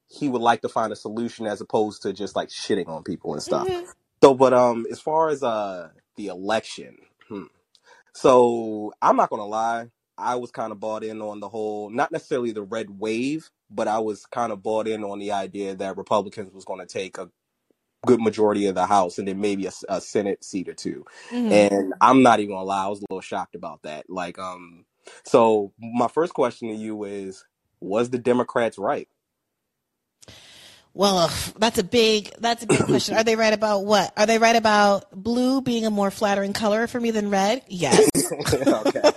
he 0.09 0.29
would 0.29 0.43
like 0.43 0.63
to 0.63 0.69
find 0.69 0.93
a 0.93 0.97
solution 0.97 1.47
as 1.47 1.61
opposed 1.61 2.03
to 2.03 2.13
just 2.13 2.37
like 2.37 2.49
shitting 2.49 2.89
on 2.89 3.03
people 3.03 3.35
and 3.35 3.43
stuff. 3.43 3.69
Mhm. 3.69 3.87
So, 4.23 4.35
but 4.35 4.55
um, 4.55 4.87
as 4.91 5.01
far 5.01 5.29
as 5.31 5.43
uh 5.43 5.91
the 6.17 6.29
election, 6.29 6.97
hmm. 7.29 7.45
so 8.15 8.93
I'm 9.03 9.17
not 9.17 9.31
gonna 9.31 9.47
lie, 9.47 9.91
I 10.19 10.37
was 10.37 10.51
kind 10.53 10.73
of 10.73 10.81
bought 10.81 11.05
in 11.05 11.23
on 11.23 11.41
the 11.41 11.49
whole, 11.49 11.91
not 11.91 12.13
necessarily 12.13 12.53
the 12.53 12.63
red 12.63 12.91
wave, 13.01 13.51
but 13.75 13.89
I 13.89 13.99
was 13.99 14.27
kind 14.27 14.53
of 14.53 14.63
bought 14.63 14.87
in 14.87 15.05
on 15.05 15.19
the 15.19 15.33
idea 15.33 15.75
that 15.75 15.97
Republicans 15.97 16.53
was 16.53 16.65
going 16.65 16.81
to 16.81 16.87
take 16.87 17.19
a 17.19 17.29
good 18.07 18.21
majority 18.21 18.67
of 18.67 18.75
the 18.75 18.87
House 18.87 19.19
and 19.19 19.27
then 19.27 19.41
maybe 19.41 19.69
a 19.89 20.01
Senate 20.01 20.45
seat 20.45 20.69
or 20.69 20.75
two. 20.75 21.05
Mhm. 21.31 21.51
And 21.51 21.95
I'm 22.01 22.23
not 22.23 22.41
even 22.41 22.55
gonna 22.55 22.65
lie, 22.65 22.85
I 22.85 22.89
was 22.89 23.01
a 23.01 23.07
little 23.11 23.21
shocked 23.21 23.55
about 23.55 23.83
that. 23.83 24.09
Like, 24.09 24.39
um, 24.39 24.85
so 25.25 25.73
my 25.79 26.09
first 26.09 26.35
question 26.35 26.69
to 26.69 26.75
you 26.75 27.05
is, 27.05 27.45
was 27.81 28.11
the 28.11 28.19
Democrats 28.19 28.79
right? 28.79 29.09
Well, 30.97 31.29
that's 31.59 31.79
a 31.79 31.83
big 31.83 32.33
that's 32.39 32.63
a 32.63 32.67
big 32.67 32.79
question. 32.85 33.17
Are 33.17 33.25
they 33.25 33.35
right 33.35 33.53
about 33.53 33.85
what? 33.85 34.13
Are 34.17 34.27
they 34.27 34.39
right 34.39 34.55
about 34.55 35.11
blue 35.11 35.61
being 35.61 35.87
a 35.87 35.91
more 35.91 36.11
flattering 36.13 36.53
color 36.53 36.87
for 36.87 37.01
me 37.01 37.11
than 37.11 37.31
red? 37.31 37.63
Yes. 37.69 38.09
okay. 38.33 39.13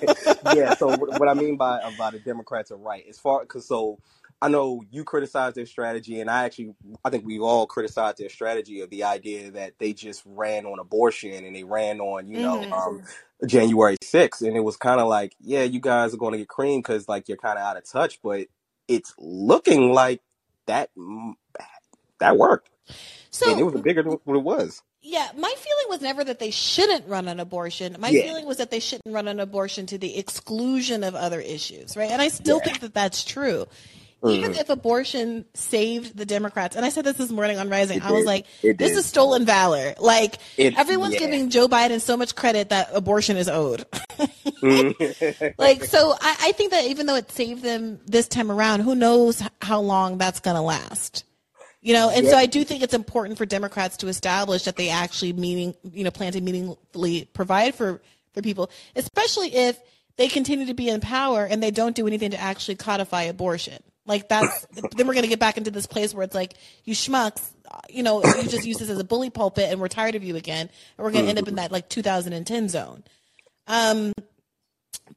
Yeah. 0.55 0.73
So 0.73 0.87
what 0.87 1.19
what 1.19 1.29
I 1.29 1.35
mean 1.35 1.55
by 1.55 1.79
by 1.97 2.09
the 2.09 2.19
Democrats 2.19 2.71
are 2.71 2.77
right 2.77 3.05
as 3.07 3.19
far 3.19 3.41
because 3.41 3.67
so 3.67 3.99
I 4.41 4.49
know 4.49 4.83
you 4.91 5.03
criticize 5.03 5.53
their 5.53 5.65
strategy, 5.65 6.21
and 6.21 6.29
I 6.29 6.43
actually 6.45 6.75
I 7.03 7.09
think 7.09 7.25
we 7.25 7.39
all 7.39 7.65
criticize 7.65 8.15
their 8.15 8.29
strategy 8.29 8.81
of 8.81 8.89
the 8.89 9.03
idea 9.03 9.51
that 9.51 9.73
they 9.79 9.93
just 9.93 10.21
ran 10.25 10.65
on 10.65 10.79
abortion 10.79 11.43
and 11.43 11.55
they 11.55 11.63
ran 11.63 11.99
on 11.99 12.27
you 12.27 12.41
know 12.41 12.63
hmm 12.63 12.73
um, 12.73 13.01
January 13.45 13.97
6th, 14.03 14.41
and 14.41 14.55
it 14.55 14.61
was 14.61 14.77
kind 14.77 14.99
of 14.99 15.07
like 15.07 15.35
yeah, 15.39 15.63
you 15.63 15.79
guys 15.79 16.13
are 16.13 16.17
going 16.17 16.33
to 16.33 16.37
get 16.39 16.47
creamed 16.47 16.83
because 16.83 17.07
like 17.09 17.27
you're 17.27 17.37
kind 17.37 17.57
of 17.57 17.65
out 17.65 17.77
of 17.77 17.89
touch, 17.89 18.19
but 18.21 18.47
it's 18.87 19.13
looking 19.17 19.91
like 19.93 20.21
that 20.67 20.91
that 22.19 22.37
worked, 22.37 22.69
and 23.45 23.59
it 23.59 23.63
was 23.63 23.81
bigger 23.81 24.03
than 24.03 24.19
what 24.23 24.37
it 24.37 24.43
was. 24.43 24.81
Yeah, 25.01 25.29
my 25.37 25.53
feeling 25.55 25.85
was 25.89 26.01
never 26.01 26.23
that 26.23 26.39
they 26.39 26.51
shouldn't 26.51 27.07
run 27.07 27.27
an 27.27 27.39
abortion. 27.39 27.95
My 27.99 28.09
Yeah. 28.09 28.23
feeling 28.23 28.45
was 28.45 28.57
that 28.57 28.71
they 28.71 28.79
shouldn't 28.79 29.13
run 29.13 29.27
an 29.27 29.39
abortion 29.39 29.85
to 29.87 29.97
the 29.97 30.17
exclusion 30.17 31.03
of 31.03 31.15
other 31.15 31.39
issues, 31.39 31.95
right? 31.95 32.11
And 32.11 32.21
I 32.21 32.27
still 32.27 32.57
Yeah. 32.57 32.65
think 32.65 32.79
that 32.81 32.93
that's 32.93 33.23
true. 33.23 33.67
Even 34.25 34.51
hmm 34.53 34.59
if 34.59 34.69
abortion 34.69 35.45
saved 35.53 36.17
the 36.17 36.25
Democrats, 36.25 36.75
and 36.75 36.83
I 36.83 36.89
said 36.89 37.05
this 37.05 37.17
this 37.17 37.29
morning 37.29 37.59
on 37.59 37.69
Rising, 37.69 37.97
It 37.97 38.03
I 38.03 38.11
was 38.11 38.21
did. 38.21 38.27
like, 38.27 38.45
It 38.63 38.77
this 38.79 38.89
did. 38.91 38.97
is 38.97 39.05
stolen 39.05 39.45
valor. 39.45 39.93
Like, 39.99 40.39
It 40.57 40.77
everyone's 40.77 41.13
yeah. 41.13 41.19
giving 41.19 41.49
Joe 41.51 41.67
Biden 41.67 42.01
so 42.01 42.17
much 42.17 42.35
credit 42.35 42.69
that 42.69 42.89
abortion 42.93 43.37
is 43.37 43.47
owed. 43.47 43.85
Mhm. 44.61 45.53
like, 45.59 45.83
so 45.83 46.13
I, 46.19 46.35
I 46.41 46.51
think 46.53 46.71
that 46.71 46.85
even 46.85 47.05
though 47.05 47.15
it 47.15 47.31
saved 47.31 47.61
them 47.63 47.99
this 48.07 48.27
time 48.27 48.51
around, 48.51 48.79
who 48.81 48.95
knows 48.95 49.43
how 49.61 49.79
long 49.81 50.17
that's 50.17 50.39
going 50.39 50.55
to 50.55 50.61
last? 50.61 51.23
You 51.81 51.93
know, 51.93 52.09
and 52.09 52.25
yeah. 52.25 52.31
so 52.31 52.37
I 52.37 52.47
do 52.47 52.63
think 52.63 52.81
it's 52.81 52.95
important 52.95 53.37
for 53.37 53.45
Democrats 53.45 53.97
to 53.97 54.07
establish 54.07 54.63
that 54.63 54.77
they 54.77 54.89
actually 54.89 55.33
meaning, 55.33 55.75
you 55.93 56.03
know, 56.03 56.11
plan 56.11 56.33
to 56.33 56.41
meaningfully 56.41 57.25
provide 57.33 57.75
for 57.75 58.01
for 58.33 58.41
people, 58.41 58.71
especially 58.95 59.53
if 59.55 59.79
they 60.17 60.27
continue 60.27 60.65
to 60.65 60.73
be 60.73 60.89
in 60.89 61.01
power 61.01 61.45
and 61.45 61.61
they 61.61 61.69
don't 61.71 61.95
do 61.95 62.07
anything 62.07 62.31
to 62.31 62.39
actually 62.39 62.75
codify 62.75 63.23
abortion. 63.23 63.81
Like 64.07 64.29
that's 64.29 64.65
then 64.95 65.05
we're 65.05 65.13
going 65.13 65.23
to 65.23 65.29
get 65.29 65.39
back 65.39 65.57
into 65.57 65.69
this 65.69 65.85
place 65.85 66.13
where 66.13 66.23
it's 66.23 66.33
like 66.33 66.53
you 66.85 66.95
schmucks, 66.95 67.45
you 67.89 68.01
know, 68.01 68.23
you 68.23 68.43
just 68.43 68.65
use 68.65 68.77
this 68.77 68.89
as 68.89 68.99
a 68.99 69.03
bully 69.03 69.29
pulpit 69.29 69.69
and 69.69 69.79
we're 69.81 69.89
tired 69.89 70.15
of 70.15 70.23
you 70.23 70.35
again, 70.37 70.69
and 70.97 71.05
we're 71.05 71.11
going 71.11 71.25
to 71.25 71.29
end 71.29 71.39
up 71.39 71.47
in 71.47 71.55
that 71.55 71.71
like 71.71 71.89
2010 71.89 72.69
zone. 72.69 73.03
Um, 73.67 74.13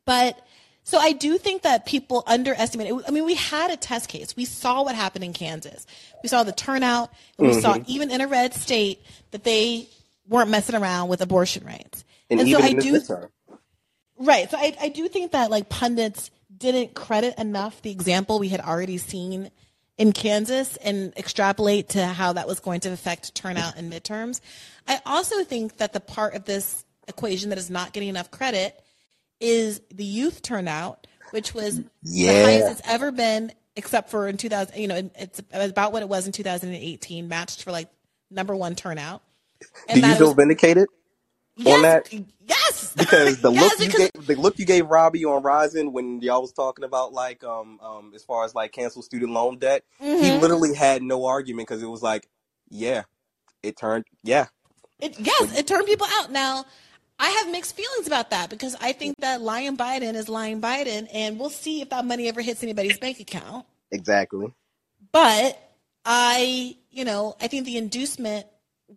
but 0.04 0.40
so 0.82 0.99
I 0.99 1.12
do 1.12 1.38
think 1.38 1.62
that 1.62 1.87
people 1.87 2.25
underestimate. 2.26 2.92
I 3.06 3.11
mean, 3.12 3.25
we 3.25 3.35
had 3.35 3.70
a 3.70 3.76
test 3.76 4.09
case. 4.09 4.35
We 4.37 4.44
saw 4.44 4.82
what 4.82 4.97
happened 4.97 5.25
in 5.25 5.32
Kansas. 5.32 5.87
We 6.23 6.28
saw 6.28 6.42
the 6.42 6.52
turnout, 6.52 7.12
and 7.38 7.47
we 7.47 7.61
saw 7.61 7.78
even 7.87 8.11
in 8.11 8.20
a 8.20 8.26
red 8.26 8.54
state 8.54 9.00
that 9.30 9.44
they 9.44 9.88
weren't 10.28 10.50
messing 10.50 10.75
around 10.75 11.09
with 11.09 11.20
abortion 11.20 11.64
rights. 11.64 12.04
and 12.28 12.40
And 12.40 12.49
so 12.49 12.59
I 12.59 12.73
do. 12.73 13.00
Right. 14.18 14.50
So 14.50 14.56
I, 14.59 14.76
I 14.80 14.88
do 14.88 15.09
think 15.09 15.32
that 15.32 15.50
like 15.50 15.68
pundits 15.68 16.30
didn't 16.61 16.95
credit 16.95 17.35
enough 17.38 17.83
the 17.83 17.90
example 17.90 18.38
we 18.38 18.49
had 18.49 18.61
already 18.61 18.99
seen 18.99 19.50
in 19.99 20.12
Kansas 20.12 20.76
and 20.79 21.12
extrapolate 21.17 21.90
to 21.90 22.07
how 22.07 22.33
that 22.35 22.47
was 22.47 22.61
going 22.61 22.81
to 22.81 22.93
affect 22.93 23.35
turnout 23.35 23.76
in 23.76 23.90
midterms. 23.90 24.40
I 24.87 25.00
also 25.05 25.43
think 25.43 25.79
that 25.79 25.93
the 25.93 26.00
part 26.00 26.35
of 26.35 26.45
this 26.45 26.85
equation 27.09 27.50
that 27.50 27.59
is 27.59 27.69
not 27.69 27.93
getting 27.93 28.09
enough 28.09 28.31
credit 28.31 28.81
is 29.40 29.81
the 29.93 30.05
youth 30.05 30.43
turnout, 30.43 31.07
which 31.33 31.52
was 31.52 31.79
the 31.79 32.26
highest 32.26 32.67
Yeah. 32.67 32.71
it's 32.71 32.81
ever 32.85 33.11
been, 33.11 33.52
except 33.76 34.11
for 34.11 34.29
in 34.29 34.37
2000. 34.37 34.79
You 34.79 34.88
know, 34.88 35.11
it's 35.17 35.43
about 35.52 35.93
what 35.93 36.02
it 36.02 36.09
was 36.09 36.26
in 36.26 36.33
2018, 36.33 37.29
matched 37.29 37.64
for 37.64 37.73
like 37.73 37.88
number 38.31 38.55
one 38.55 38.75
turnout. 38.75 39.23
Do 39.61 39.67
And 39.88 39.97
you 39.97 40.02
that 40.02 40.14
it 40.14 40.19
feel 40.19 40.29
was 40.29 40.37
vindicated 40.37 40.88
yes, 41.64 41.83
that? 41.83 42.25
yes, 42.47 42.95
Because 42.97 43.40
the 43.40 43.50
look 43.50 43.73
yes, 43.79 43.81
you 43.81 43.90
gave, 43.90 44.26
the 44.26 44.35
look 44.37 44.59
you 44.59 44.67
gave 44.67 44.87
Robbie 44.87 45.25
on 45.25 45.43
Rising 45.43 45.93
when 45.93 46.21
y'all 46.21 46.40
was 46.40 46.52
talking 46.52 46.85
about 46.85 47.12
like 47.12 47.45
um 47.45 47.79
um 47.81 48.12
as 48.14 48.25
far 48.25 48.45
as 48.45 48.55
like 48.55 48.73
cancel 48.73 49.02
student 49.02 49.33
loan 49.33 49.59
debt, 49.59 49.85
he 49.99 50.07
mhm. 50.07 50.40
literally 50.40 50.75
had 50.75 51.02
no 51.02 51.26
argument 51.26 51.69
because 51.69 51.83
it 51.83 51.88
was 51.88 52.02
like, 52.02 52.29
yeah, 52.69 53.02
it 53.62 53.76
turned, 53.76 54.05
yeah, 54.23 54.47
It, 55.00 55.19
yes, 55.19 55.59
it 55.59 55.67
turned 55.67 55.87
people 55.87 56.07
out. 56.11 56.31
Now, 56.31 56.64
I 57.19 57.29
have 57.31 57.50
mixed 57.50 57.76
feelings 57.76 58.07
about 58.07 58.31
that 58.31 58.49
because 58.49 58.75
I 58.81 58.93
think 58.93 59.17
that 59.19 59.43
lying 59.43 59.76
Biden 59.76 60.14
is 60.14 60.29
lying 60.29 60.61
Biden, 60.61 61.07
and 61.12 61.38
we'll 61.38 61.50
see 61.50 61.83
if 61.83 61.90
that 61.90 62.05
money 62.05 62.29
ever 62.29 62.40
hits 62.40 62.62
anybody's 62.62 62.99
bank 62.99 63.21
account. 63.21 63.67
exactly. 63.90 64.55
But 65.12 65.59
I, 66.05 66.76
you 66.90 67.05
know, 67.05 67.37
I 67.40 67.49
think 67.49 67.67
the 67.67 67.76
inducement 67.76 68.47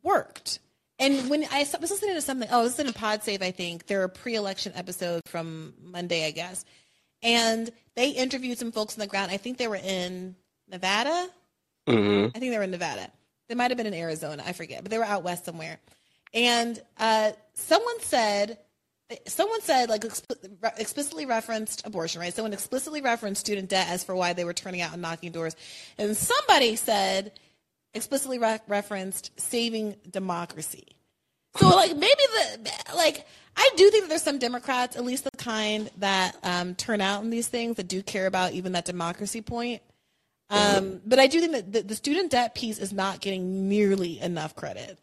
worked. 0.03 0.59
And 1.03 1.29
when 1.29 1.43
I 1.51 1.67
was 1.81 1.91
listening 1.91 2.15
to 2.15 2.21
something, 2.21 2.47
oh, 2.49 2.59
I 2.59 2.63
was 2.63 2.77
listening 2.77 2.93
to 2.93 2.99
PodSafe, 2.99 3.41
I 3.41 3.51
think, 3.51 3.87
their 3.87 4.07
pre-election 4.07 4.71
episode 4.73 5.21
from 5.25 5.73
Monday, 5.83 6.25
I 6.25 6.31
guess, 6.31 6.63
and 7.21 7.69
they 7.95 8.11
interviewed 8.11 8.57
some 8.57 8.71
folks 8.71 8.95
on 8.95 9.01
the 9.01 9.07
ground. 9.07 9.29
I 9.29 9.37
think 9.37 9.57
they 9.57 9.67
were 9.67 9.75
in 9.75 10.35
Nevada. 10.69 11.29
hmm 11.87 12.27
I 12.33 12.39
think 12.39 12.51
they 12.51 12.57
were 12.57 12.63
in 12.63 12.71
Nevada. 12.71 13.11
They 13.49 13.55
might 13.55 13.71
have 13.71 13.77
been 13.77 13.87
in 13.87 13.93
Arizona. 13.93 14.43
I 14.45 14.53
forget, 14.53 14.81
but 14.81 14.91
they 14.91 14.97
were 14.97 15.03
out 15.03 15.23
west 15.23 15.43
somewhere. 15.43 15.77
And 16.33 16.81
uh, 16.97 17.33
someone 17.53 17.99
said, 17.99 18.57
someone 19.27 19.61
said, 19.61 19.89
like 19.89 20.05
explicitly 20.05 21.25
referenced 21.25 21.85
abortion, 21.85 22.21
right? 22.21 22.33
Someone 22.33 22.53
explicitly 22.53 23.01
referenced 23.01 23.41
student 23.41 23.69
debt 23.69 23.89
as 23.89 24.05
for 24.05 24.15
why 24.15 24.31
they 24.31 24.45
were 24.45 24.53
turning 24.53 24.79
out 24.79 24.93
and 24.93 25.01
knocking 25.01 25.33
doors. 25.33 25.55
And 25.97 26.15
somebody 26.15 26.77
said, 26.77 27.33
explicitly 27.93 28.39
re- 28.39 28.59
referenced 28.67 29.31
saving 29.39 29.95
democracy. 30.09 30.87
So 31.57 31.69
like 31.69 31.95
maybe 31.95 32.01
the 32.05 32.71
like 32.95 33.25
I 33.55 33.69
do 33.75 33.89
think 33.91 34.03
that 34.03 34.09
there's 34.09 34.23
some 34.23 34.39
Democrats, 34.39 34.95
at 34.95 35.05
least 35.05 35.23
the 35.25 35.31
kind 35.37 35.89
that 35.97 36.35
um, 36.43 36.75
turn 36.75 37.01
out 37.01 37.23
in 37.23 37.29
these 37.29 37.47
things 37.47 37.77
that 37.77 37.87
do 37.87 38.01
care 38.01 38.25
about 38.25 38.53
even 38.53 38.71
that 38.71 38.85
democracy 38.85 39.41
point. 39.41 39.81
Um, 40.49 41.01
but 41.05 41.19
I 41.19 41.27
do 41.27 41.39
think 41.39 41.51
that 41.53 41.71
the, 41.71 41.81
the 41.81 41.95
student 41.95 42.31
debt 42.31 42.53
piece 42.53 42.77
is 42.77 42.93
not 42.93 43.21
getting 43.21 43.69
nearly 43.69 44.19
enough 44.19 44.55
credit. 44.55 44.99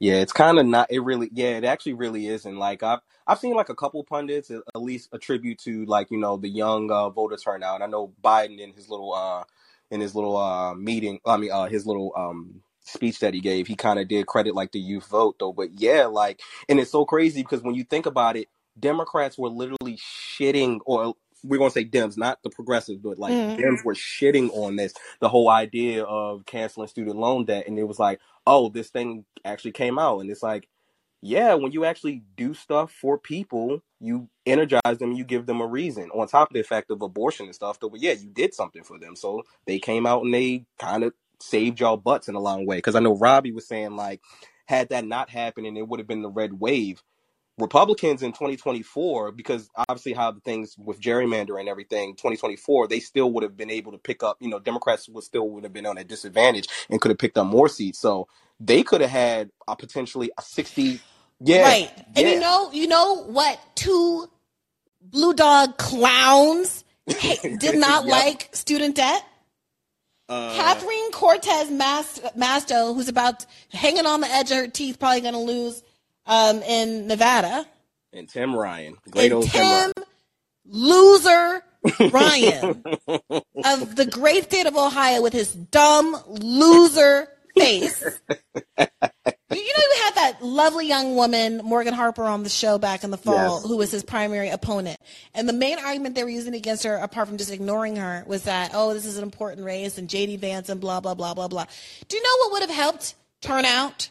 Yeah, 0.00 0.14
it's 0.14 0.32
kind 0.32 0.58
of 0.58 0.66
not. 0.66 0.90
It 0.90 1.00
really, 1.00 1.28
yeah, 1.32 1.58
it 1.58 1.64
actually 1.64 1.92
really 1.92 2.26
isn't. 2.28 2.56
Like 2.56 2.82
I've 2.82 3.00
I've 3.26 3.38
seen 3.38 3.54
like 3.54 3.68
a 3.68 3.74
couple 3.74 4.02
pundits 4.02 4.50
at 4.50 4.62
least 4.74 5.10
attribute 5.12 5.58
to 5.60 5.84
like 5.84 6.10
you 6.10 6.18
know 6.18 6.36
the 6.36 6.48
young 6.48 6.90
uh, 6.90 7.10
voter 7.10 7.36
turnout. 7.36 7.76
And 7.76 7.84
I 7.84 7.86
know 7.86 8.12
Biden 8.22 8.58
in 8.58 8.72
his 8.72 8.88
little 8.88 9.12
uh 9.12 9.44
in 9.90 10.00
his 10.00 10.14
little 10.14 10.36
uh 10.36 10.74
meeting, 10.74 11.20
I 11.26 11.36
mean 11.36 11.52
uh 11.52 11.66
his 11.66 11.86
little 11.86 12.12
um 12.16 12.62
speech 12.82 13.20
that 13.20 13.34
he 13.34 13.40
gave, 13.40 13.66
he 13.66 13.76
kind 13.76 13.98
of 13.98 14.08
did 14.08 14.26
credit 14.26 14.54
like 14.54 14.72
the 14.72 14.80
youth 14.80 15.06
vote 15.08 15.36
though. 15.38 15.52
But 15.52 15.80
yeah, 15.80 16.06
like, 16.06 16.40
and 16.68 16.80
it's 16.80 16.90
so 16.90 17.04
crazy 17.04 17.42
because 17.42 17.62
when 17.62 17.74
you 17.74 17.84
think 17.84 18.06
about 18.06 18.36
it, 18.36 18.48
Democrats 18.78 19.38
were 19.38 19.48
literally 19.48 19.96
shitting, 19.98 20.80
or 20.86 21.14
we're 21.44 21.58
gonna 21.58 21.70
say 21.70 21.84
Dems, 21.84 22.16
not 22.16 22.42
the 22.42 22.50
progressives, 22.50 23.00
but 23.00 23.18
like 23.18 23.32
Mm. 23.32 23.56
Dems 23.58 23.84
were 23.84 23.94
shitting 23.94 24.50
on 24.52 24.76
this, 24.76 24.92
the 25.20 25.28
whole 25.28 25.48
idea 25.50 26.04
of 26.04 26.44
canceling 26.46 26.88
student 26.88 27.16
loan 27.16 27.44
debt, 27.44 27.66
and 27.66 27.78
it 27.78 27.84
was 27.84 27.98
like, 27.98 28.20
oh, 28.46 28.68
this 28.68 28.90
thing 28.90 29.24
actually 29.44 29.72
came 29.72 29.98
out, 29.98 30.20
and 30.20 30.30
it's 30.30 30.42
like, 30.42 30.68
yeah, 31.22 31.54
when 31.54 31.72
you 31.72 31.84
actually 31.84 32.22
do 32.36 32.54
stuff 32.54 32.90
for 32.92 33.18
people, 33.18 33.82
you 34.00 34.28
energize 34.46 34.98
them, 34.98 35.12
you 35.12 35.24
give 35.24 35.46
them 35.46 35.60
a 35.60 35.66
reason. 35.66 36.10
On 36.10 36.26
top 36.26 36.50
of 36.50 36.54
the 36.54 36.62
fact 36.62 36.90
of 36.90 37.02
abortion 37.02 37.46
and 37.46 37.54
stuff, 37.54 37.78
though, 37.78 37.92
yeah, 37.94 38.12
you 38.12 38.28
did 38.30 38.54
something 38.54 38.82
for 38.82 38.98
them, 38.98 39.16
so 39.16 39.42
they 39.66 39.78
came 39.78 40.06
out 40.06 40.24
and 40.24 40.32
they 40.32 40.64
kind 40.78 41.04
of 41.04 41.12
saved 41.40 41.80
y'all 41.80 41.96
butts 41.96 42.28
in 42.28 42.34
a 42.34 42.40
long 42.40 42.66
way. 42.66 42.76
Because 42.76 42.94
I 42.94 43.00
know 43.00 43.16
Robbie 43.16 43.52
was 43.52 43.68
saying 43.68 43.96
like, 43.96 44.20
had 44.66 44.88
that 44.90 45.04
not 45.04 45.28
happened, 45.30 45.66
and 45.66 45.76
it 45.76 45.86
would 45.86 46.00
have 46.00 46.08
been 46.08 46.22
the 46.22 46.30
red 46.30 46.58
wave. 46.58 47.02
Republicans 47.58 48.22
in 48.22 48.32
2024, 48.32 49.32
because 49.32 49.68
obviously 49.76 50.14
how 50.14 50.30
the 50.30 50.40
things 50.40 50.76
with 50.78 51.00
gerrymandering 51.00 51.60
and 51.60 51.68
everything, 51.68 52.14
2024, 52.14 52.88
they 52.88 53.00
still 53.00 53.30
would 53.32 53.42
have 53.42 53.56
been 53.56 53.70
able 53.70 53.92
to 53.92 53.98
pick 53.98 54.22
up, 54.22 54.38
you 54.40 54.48
know, 54.48 54.58
Democrats 54.58 55.08
would 55.10 55.24
still 55.24 55.50
would 55.50 55.64
have 55.64 55.72
been 55.72 55.84
on 55.84 55.98
a 55.98 56.04
disadvantage 56.04 56.68
and 56.88 57.00
could 57.00 57.10
have 57.10 57.18
picked 57.18 57.36
up 57.36 57.46
more 57.46 57.68
seats. 57.68 57.98
So 57.98 58.28
they 58.58 58.82
could 58.82 59.02
have 59.02 59.10
had 59.10 59.50
a 59.68 59.76
potentially 59.76 60.30
a 60.38 60.42
60. 60.42 61.00
Yeah. 61.40 61.62
Right. 61.62 61.90
And 62.16 62.26
yeah. 62.26 62.34
you 62.34 62.40
know, 62.40 62.72
you 62.72 62.86
know 62.86 63.22
what? 63.24 63.58
Two 63.74 64.28
blue 65.02 65.32
dog 65.34 65.76
clowns 65.78 66.84
did 67.06 67.76
not 67.78 68.04
Yep. 68.04 68.10
like 68.12 68.48
student 68.54 68.96
debt. 68.96 69.24
Uh, 70.28 70.54
Catherine 70.54 71.10
Cortez 71.12 71.70
Mas- 71.70 72.20
Masto, 72.38 72.94
who's 72.94 73.08
about 73.08 73.44
hanging 73.72 74.06
on 74.06 74.20
the 74.20 74.28
edge 74.28 74.50
of 74.52 74.58
her 74.58 74.68
teeth, 74.68 74.98
probably 75.00 75.22
going 75.22 75.34
to 75.34 75.40
lose 75.40 75.82
um, 76.26 76.62
in 76.62 77.08
Nevada. 77.08 77.66
and 78.12 78.28
Tim 78.28 78.54
Ryan. 78.54 78.96
Great 79.10 79.24
and 79.26 79.34
old 79.34 79.50
Tim, 79.50 79.92
Tim 79.94 80.04
loser 80.66 81.64
Ryan 82.12 82.12
Ryan. 82.12 83.42
of 83.64 83.96
the 83.96 84.06
great 84.08 84.44
state 84.44 84.66
of 84.66 84.76
Ohio 84.76 85.20
with 85.22 85.32
his 85.32 85.52
dumb 85.52 86.16
loser 86.28 87.26
face 87.56 88.04
You 89.50 89.56
know, 89.56 89.62
you 89.96 90.02
had 90.04 90.14
that 90.14 90.42
lovely 90.44 90.86
young 90.86 91.16
woman, 91.16 91.60
Morgan 91.64 91.92
Harper, 91.92 92.22
on 92.24 92.44
the 92.44 92.48
show 92.48 92.78
back 92.78 93.02
in 93.02 93.10
the 93.10 93.16
fall, 93.16 93.60
Yes. 93.60 93.66
who 93.66 93.76
was 93.76 93.90
his 93.90 94.04
primary 94.04 94.48
opponent. 94.48 94.98
And 95.34 95.48
the 95.48 95.52
main 95.52 95.78
argument 95.78 96.14
they 96.14 96.22
were 96.22 96.30
using 96.30 96.54
against 96.54 96.84
her, 96.84 96.96
apart 96.96 97.26
from 97.26 97.36
just 97.36 97.50
ignoring 97.50 97.96
her, 97.96 98.22
was 98.28 98.44
that, 98.44 98.70
oh, 98.74 98.94
this 98.94 99.04
is 99.04 99.16
an 99.16 99.24
important 99.24 99.66
race 99.66 99.98
and 99.98 100.08
JD 100.08 100.38
Vance 100.38 100.68
and 100.68 100.80
blah, 100.80 101.00
blah, 101.00 101.14
blah, 101.14 101.34
blah, 101.34 101.48
blah. 101.48 101.66
Do 102.08 102.16
you 102.16 102.22
know 102.22 102.36
what 102.38 102.52
would 102.52 102.62
have 102.62 102.70
helped 102.76 103.14
turnout 103.40 104.08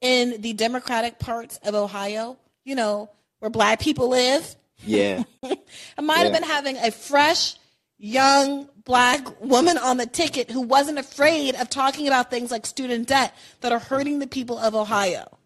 in 0.00 0.40
the 0.40 0.54
Democratic 0.54 1.18
parts 1.18 1.60
of 1.64 1.74
Ohio? 1.74 2.38
You 2.64 2.74
know, 2.74 3.10
where 3.40 3.50
black 3.50 3.80
people 3.80 4.08
live? 4.08 4.56
Yeah. 4.86 5.24
It 5.42 6.02
might 6.02 6.20
have 6.20 6.32
been 6.32 6.42
having 6.44 6.76
a 6.78 6.90
fresh, 6.90 7.56
young 7.98 8.68
black 8.84 9.40
woman 9.40 9.76
on 9.76 9.96
the 9.96 10.06
ticket 10.06 10.50
who 10.50 10.62
wasn't 10.62 10.98
afraid 10.98 11.54
of 11.56 11.68
talking 11.68 12.06
about 12.06 12.30
things 12.30 12.50
like 12.50 12.64
student 12.64 13.08
debt 13.08 13.34
that 13.60 13.72
are 13.72 13.78
hurting 13.78 14.18
the 14.18 14.26
people 14.26 14.58
of 14.58 14.74
Ohio. 14.74 15.38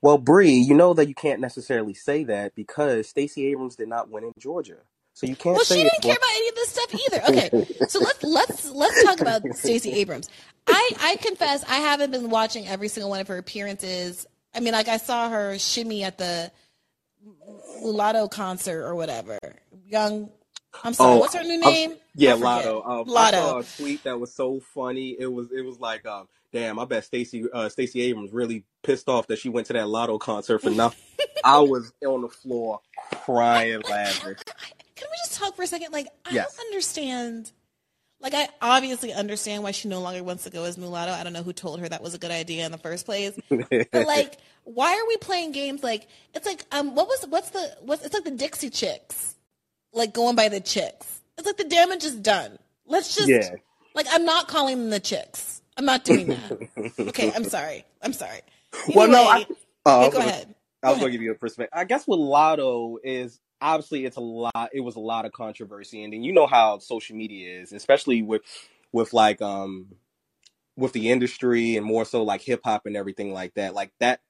Well, 0.00 0.18
Bree, 0.18 0.52
you 0.52 0.74
know 0.74 0.94
that 0.94 1.08
you 1.08 1.14
can't 1.14 1.40
necessarily 1.40 1.94
say 1.94 2.24
that 2.24 2.54
because 2.54 3.08
Stacey 3.08 3.46
Abrams 3.46 3.74
did 3.74 3.88
not 3.88 4.10
win 4.10 4.24
in 4.24 4.32
Georgia, 4.38 4.76
so 5.12 5.26
you 5.26 5.34
can't 5.34 5.56
Well, 5.56 5.64
she 5.64 5.82
didn't 5.82 6.00
care 6.00 6.14
about 6.14 6.30
any 6.36 6.48
of 6.48 6.54
this 6.54 6.68
stuff 6.68 6.94
either. 6.94 7.22
Okay, 7.28 7.74
so 7.88 7.98
let's 7.98 8.22
let's 8.22 8.70
let's 8.70 9.02
talk 9.02 9.20
about 9.20 9.42
Stacey 9.54 9.92
Abrams. 9.94 10.28
I 10.68 10.90
I 11.00 11.16
confess 11.16 11.64
I 11.64 11.76
haven't 11.76 12.12
been 12.12 12.30
watching 12.30 12.68
every 12.68 12.86
single 12.86 13.10
one 13.10 13.18
of 13.18 13.26
her 13.26 13.38
appearances. 13.38 14.24
I 14.54 14.60
mean, 14.60 14.72
like 14.72 14.86
I 14.86 14.98
saw 14.98 15.28
her 15.28 15.58
shimmy 15.58 16.04
at 16.04 16.18
the 16.18 16.52
Mulatto 17.80 18.28
concert 18.28 18.84
or 18.84 18.94
whatever. 18.94 19.38
Young, 19.84 20.30
I'm 20.84 20.94
sorry, 20.94 21.14
Oh, 21.14 21.18
what's 21.18 21.34
her 21.34 21.42
new 21.42 21.60
I'm- 21.62 21.72
name? 21.72 21.94
Yeah, 22.14 22.34
I 22.34 22.34
forget. 22.34 22.48
Latto. 22.64 22.86
Um, 22.86 23.16
I 23.16 23.30
saw 23.30 23.58
a 23.58 23.64
tweet 23.64 24.04
that 24.04 24.18
was 24.20 24.32
so 24.34 24.60
funny. 24.74 25.16
It 25.18 25.26
was 25.26 25.50
it 25.52 25.64
was 25.64 25.78
like, 25.80 26.04
um, 26.06 26.28
damn, 26.52 26.78
I 26.78 26.84
bet 26.84 27.04
Stacey 27.04 27.44
uh, 27.52 27.68
Stacey 27.68 28.00
Abrams 28.02 28.32
really 28.32 28.64
pissed 28.82 29.08
off 29.08 29.26
that 29.28 29.38
she 29.38 29.48
went 29.48 29.66
to 29.68 29.72
that 29.74 29.86
Latto 29.86 30.18
concert 30.20 30.58
for 30.60 30.70
nothing. 30.70 30.98
I 31.44 31.58
was 31.60 31.92
on 32.04 32.22
the 32.22 32.28
floor 32.28 32.80
crying, 33.24 33.80
laughing. 33.88 34.34
Can 34.96 35.08
we 35.10 35.16
just 35.26 35.38
talk 35.38 35.54
for 35.56 35.62
a 35.62 35.66
second? 35.66 35.92
Like, 35.92 36.08
I 36.24 36.30
Yes. 36.34 36.56
don't 36.56 36.66
understand. 36.66 37.52
Like, 38.20 38.34
I 38.34 38.48
obviously 38.60 39.12
understand 39.12 39.62
why 39.62 39.70
she 39.70 39.86
no 39.86 40.00
longer 40.00 40.24
wants 40.24 40.42
to 40.42 40.50
go 40.50 40.64
as 40.64 40.76
mulatto. 40.76 41.12
I 41.12 41.22
don't 41.22 41.32
know 41.32 41.44
who 41.44 41.52
told 41.52 41.78
her 41.78 41.88
that 41.88 42.02
was 42.02 42.14
a 42.14 42.18
good 42.18 42.32
idea 42.32 42.66
in 42.66 42.72
the 42.72 42.78
first 42.78 43.06
place. 43.06 43.38
But 43.48 43.92
like, 43.92 44.38
why 44.64 44.96
are 44.96 45.06
we 45.06 45.16
playing 45.18 45.52
games 45.52 45.84
like 45.84 46.08
it's 46.34 46.44
like 46.44 46.64
um 46.72 46.96
what 46.96 47.06
was 47.06 47.24
what's 47.28 47.50
the 47.50 47.76
what's 47.82 48.04
it's 48.04 48.12
like 48.14 48.24
the 48.24 48.32
Dixie 48.32 48.70
Chicks, 48.70 49.36
like 49.92 50.12
going 50.12 50.36
by 50.36 50.48
the 50.48 50.60
chicks. 50.60 51.20
It's 51.36 51.46
like 51.46 51.56
the 51.56 51.64
damage 51.64 52.04
is 52.04 52.14
done. 52.16 52.58
Let's 52.86 53.14
just 53.14 53.28
Yeah. 53.28 53.50
like 53.94 54.06
I'm 54.10 54.24
not 54.24 54.48
calling 54.48 54.78
them 54.78 54.90
the 54.90 55.00
chicks. 55.00 55.62
I'm 55.76 55.84
not 55.84 56.04
doing 56.04 56.28
that. 56.28 56.92
okay, 56.98 57.32
I'm 57.34 57.44
sorry. 57.44 57.84
I'm 58.02 58.12
sorry. 58.12 58.40
Well, 58.94 59.08
no, 59.08 59.22
I, 59.28 59.36
Anyway, 59.36 59.50
oh, 59.86 60.00
yeah, 60.02 60.06
go 60.10 60.18
gonna- 60.18 60.30
ahead. 60.30 60.54
I 60.82 60.90
was 60.90 60.98
going 61.00 61.10
to 61.10 61.12
give 61.18 61.22
you 61.22 61.32
a 61.32 61.34
perspective. 61.34 61.76
I 61.76 61.84
guess 61.84 62.06
with 62.06 62.20
Latto 62.20 62.98
is 63.02 63.40
obviously 63.60 64.04
it's 64.04 64.16
a 64.16 64.20
lot. 64.20 64.70
It 64.72 64.80
was 64.80 64.94
a 64.94 65.00
lot 65.00 65.24
of 65.24 65.32
controversy, 65.32 66.04
and 66.04 66.12
then 66.12 66.22
you 66.22 66.32
know 66.32 66.46
how 66.46 66.78
social 66.78 67.16
media 67.16 67.60
is, 67.60 67.72
especially 67.72 68.22
with 68.22 68.42
with 68.92 69.12
like 69.12 69.42
um 69.42 69.88
with 70.76 70.92
the 70.92 71.10
industry 71.10 71.76
and 71.76 71.84
more 71.84 72.04
so 72.04 72.22
like 72.22 72.42
hip 72.42 72.60
hop 72.64 72.86
and 72.86 72.96
everything 72.96 73.32
like 73.32 73.54
that. 73.54 73.74
Like 73.74 73.90
that 73.98 74.20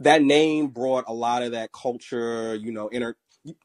that 0.00 0.22
name 0.22 0.68
brought 0.68 1.04
a 1.08 1.12
lot 1.12 1.42
of 1.42 1.50
that 1.52 1.72
culture. 1.72 2.54
You 2.54 2.70
know, 2.70 2.88
inner 2.92 3.16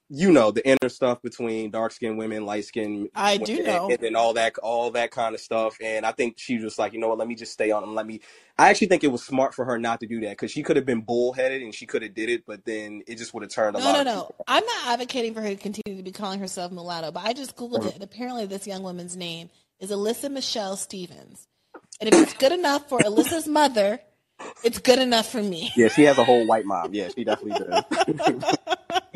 you 0.10 0.32
know 0.32 0.52
the 0.52 0.66
inner 0.68 0.90
stuff 0.90 1.22
between 1.22 1.72
dark 1.72 1.92
skinned 1.92 2.18
women, 2.18 2.46
light 2.46 2.66
skinned 2.66 3.10
I 3.16 3.38
do 3.38 3.64
know. 3.64 3.90
and 3.90 4.00
then 4.00 4.16
all 4.16 4.34
that 4.34 4.58
all 4.60 4.92
that 4.92 5.12
kind 5.12 5.34
of 5.36 5.42
stuff. 5.42 5.78
And 5.82 6.06
I 6.06 6.12
think 6.12 6.36
she 6.38 6.56
was 6.56 6.64
just 6.64 6.80
like, 6.80 6.94
you 6.94 7.00
know 7.00 7.08
what, 7.10 7.18
let 7.18 7.28
me 7.28 7.36
just 7.36 7.54
stay 7.54 7.72
on 7.72 7.84
and 7.84 7.94
let 7.96 8.06
me. 8.06 8.22
I 8.58 8.70
actually 8.70 8.88
think 8.88 9.04
it 9.04 9.12
was 9.12 9.24
smart 9.24 9.54
for 9.54 9.66
her 9.66 9.80
not 9.80 10.00
to 10.02 10.08
do 10.08 10.20
that 10.22 10.32
because 10.32 10.52
she 10.52 10.64
could 10.64 10.76
have 10.76 10.86
been 10.86 11.02
bullheaded 11.02 11.62
and 11.62 11.74
she 11.74 11.86
could 11.86 12.04
have 12.04 12.14
did 12.14 12.30
it, 12.30 12.44
but 12.46 12.64
then 12.66 13.02
it 13.08 13.18
just 13.18 13.34
would 13.34 13.44
have 13.44 13.52
turned 13.52 13.76
a 13.76 13.80
No, 13.80 13.86
lot. 13.86 13.96
no, 13.96 14.02
of 14.02 14.06
no. 14.06 14.36
I'm 14.48 14.66
not 14.66 14.88
advocating 14.88 15.34
for 15.34 15.42
her 15.42 15.50
to 15.50 15.56
continue 15.56 15.98
to 15.98 16.04
be 16.04 16.12
calling 16.12 16.40
herself 16.40 16.72
mulatto, 16.72 17.12
but 17.12 17.24
I 17.26 17.34
just 17.34 17.56
Googled 17.56 17.80
Uh-huh. 17.80 17.88
it, 17.90 17.96
and 17.96 18.04
apparently 18.04 18.46
this 18.46 18.68
young 18.68 18.84
woman's 18.84 19.16
name 19.18 19.50
is 19.80 19.90
Alyssa 19.92 20.30
Michelle 20.32 20.76
Stevens. 20.78 21.48
And 22.00 22.08
if 22.08 22.16
it's 22.16 22.34
good 22.34 22.52
enough 22.52 22.88
for 22.90 23.02
Alyssa's 23.02 23.48
mother, 23.48 24.00
it's 24.64 24.80
good 24.80 25.00
enough 25.00 25.28
for 25.32 25.42
me. 25.42 25.72
Yeah, 25.76 25.88
she 25.88 26.04
has 26.04 26.18
a 26.18 26.24
whole 26.24 26.46
white 26.46 26.66
mom. 26.66 26.94
Yeah, 26.94 27.10
she 27.16 27.24
definitely 27.24 27.64
does. 27.66 27.84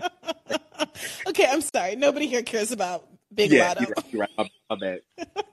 Okay, 1.27 1.45
I'm 1.49 1.61
sorry. 1.61 1.95
Nobody 1.95 2.27
here 2.27 2.43
cares 2.43 2.71
about 2.71 3.07
Big 3.33 3.51
yeah, 3.51 3.73
Latto. 3.73 3.81
you're 3.81 3.89
right. 3.89 4.05
You're 4.11 4.21
right. 4.21 4.49
My, 4.69 4.75
bad. 4.79 4.99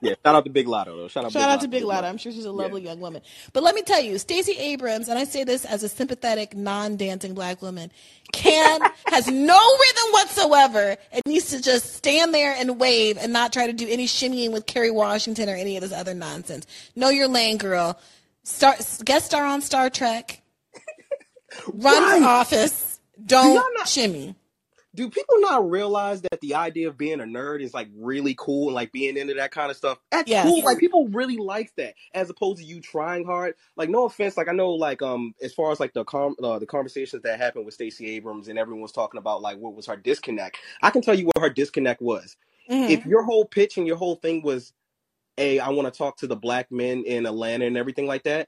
Yeah, 0.01 0.13
shout 0.25 0.35
out 0.35 0.43
to 0.45 0.49
Big 0.49 0.67
Latto 0.67 0.95
though. 0.95 1.07
Shout 1.07 1.25
out, 1.25 1.31
Shout 1.31 1.49
out 1.49 1.61
to 1.61 1.67
Big 1.67 1.83
Latto. 1.83 2.03
I'm 2.03 2.17
sure 2.17 2.31
she's 2.31 2.45
a 2.45 2.49
Yeah. 2.49 2.53
lovely 2.53 2.81
young 2.81 2.99
woman. 2.99 3.21
But 3.51 3.63
let 3.63 3.75
me 3.75 3.81
tell 3.81 3.99
you, 4.01 4.17
Stacey 4.17 4.53
Abrams, 4.53 5.09
and 5.09 5.19
I 5.19 5.23
say 5.25 5.43
this 5.43 5.65
as 5.65 5.83
a 5.83 5.89
sympathetic, 5.89 6.55
non-dancing 6.55 7.33
black 7.33 7.61
woman, 7.61 7.91
can 8.31 8.79
has 9.07 9.27
no 9.27 9.57
rhythm 9.57 10.11
whatsoever 10.11 10.97
and 11.11 11.21
needs 11.25 11.49
to 11.49 11.61
just 11.61 11.95
stand 11.95 12.33
there 12.33 12.53
and 12.57 12.79
wave 12.79 13.17
and 13.17 13.33
not 13.33 13.51
try 13.51 13.67
to 13.67 13.73
do 13.73 13.87
any 13.89 14.05
shimmying 14.07 14.51
with 14.53 14.65
Kerry 14.65 14.91
Washington 14.91 15.49
or 15.49 15.55
any 15.55 15.75
of 15.75 15.81
this 15.81 15.91
other 15.91 16.13
nonsense. 16.13 16.65
Know 16.95 17.09
your 17.09 17.27
lane, 17.27 17.57
girl. 17.57 17.99
Star 18.43 18.75
guest 19.03 19.25
star 19.27 19.45
on 19.45 19.61
Star 19.61 19.89
Trek. 19.89 20.41
Run 21.73 22.01
Right. 22.03 22.19
for 22.19 22.25
office. 22.27 22.99
Don't 23.25 23.53
y'all 23.55 23.63
not- 23.75 23.87
shimmy. 23.87 24.35
Do 24.95 25.09
people 25.09 25.39
not 25.39 25.69
realize 25.69 26.21
that 26.21 26.39
the 26.41 26.53
idea 26.55 26.87
of 26.87 26.97
being 26.97 27.19
a 27.19 27.23
nerd 27.23 27.61
is 27.61 27.73
like 27.73 27.87
really 27.95 28.35
cool 28.37 28.67
and 28.67 28.75
like 28.75 28.91
being 28.91 29.17
into 29.17 29.33
that 29.35 29.51
kind 29.51 29.71
of 29.71 29.77
stuff? 29.77 29.97
That's 30.11 30.29
Yes. 30.29 30.45
cool. 30.45 30.63
Like 30.63 30.77
people 30.77 31.07
really 31.07 31.37
like 31.37 31.73
that 31.77 31.95
as 32.13 32.29
opposed 32.29 32.59
to 32.59 32.63
you 32.65 32.79
trying 32.79 33.25
hard. 33.25 33.55
Like 33.75 33.89
no 33.89 34.05
offense, 34.05 34.37
like 34.37 34.47
I 34.47 34.53
know 34.53 34.71
like 34.71 35.01
um 35.01 35.33
as 35.41 35.53
far 35.53 35.71
as 35.71 35.79
like 35.79 35.93
the 35.93 36.03
com- 36.03 36.35
uh, 36.43 36.59
the 36.59 36.65
conversations 36.67 37.23
that 37.23 37.39
happened 37.39 37.65
with 37.65 37.73
Stacey 37.73 38.07
Abrams 38.15 38.47
and 38.47 38.59
everyone 38.59 38.81
was 38.83 38.91
talking 38.91 39.17
about 39.17 39.41
like 39.41 39.57
what 39.57 39.73
was 39.75 39.87
her 39.87 39.95
disconnect. 39.97 40.57
I 40.81 40.91
can 40.91 41.01
tell 41.01 41.15
you 41.17 41.25
what 41.25 41.39
her 41.41 41.49
disconnect 41.49 42.01
was. 42.01 42.35
Mhm. 42.69 42.89
If 42.91 43.05
your 43.05 43.23
whole 43.23 43.45
pitch 43.45 43.77
and 43.77 43.87
your 43.87 43.97
whole 43.97 44.15
thing 44.15 44.41
was, 44.43 44.73
"Hey, 45.37 45.57
I 45.59 45.69
want 45.69 45.91
to 45.91 45.97
talk 45.97 46.17
to 46.17 46.27
the 46.27 46.35
black 46.35 46.71
men 46.71 47.03
in 47.05 47.25
Atlanta 47.25 47.65
and 47.65 47.77
everything 47.77 48.05
like 48.05 48.23
that." 48.23 48.47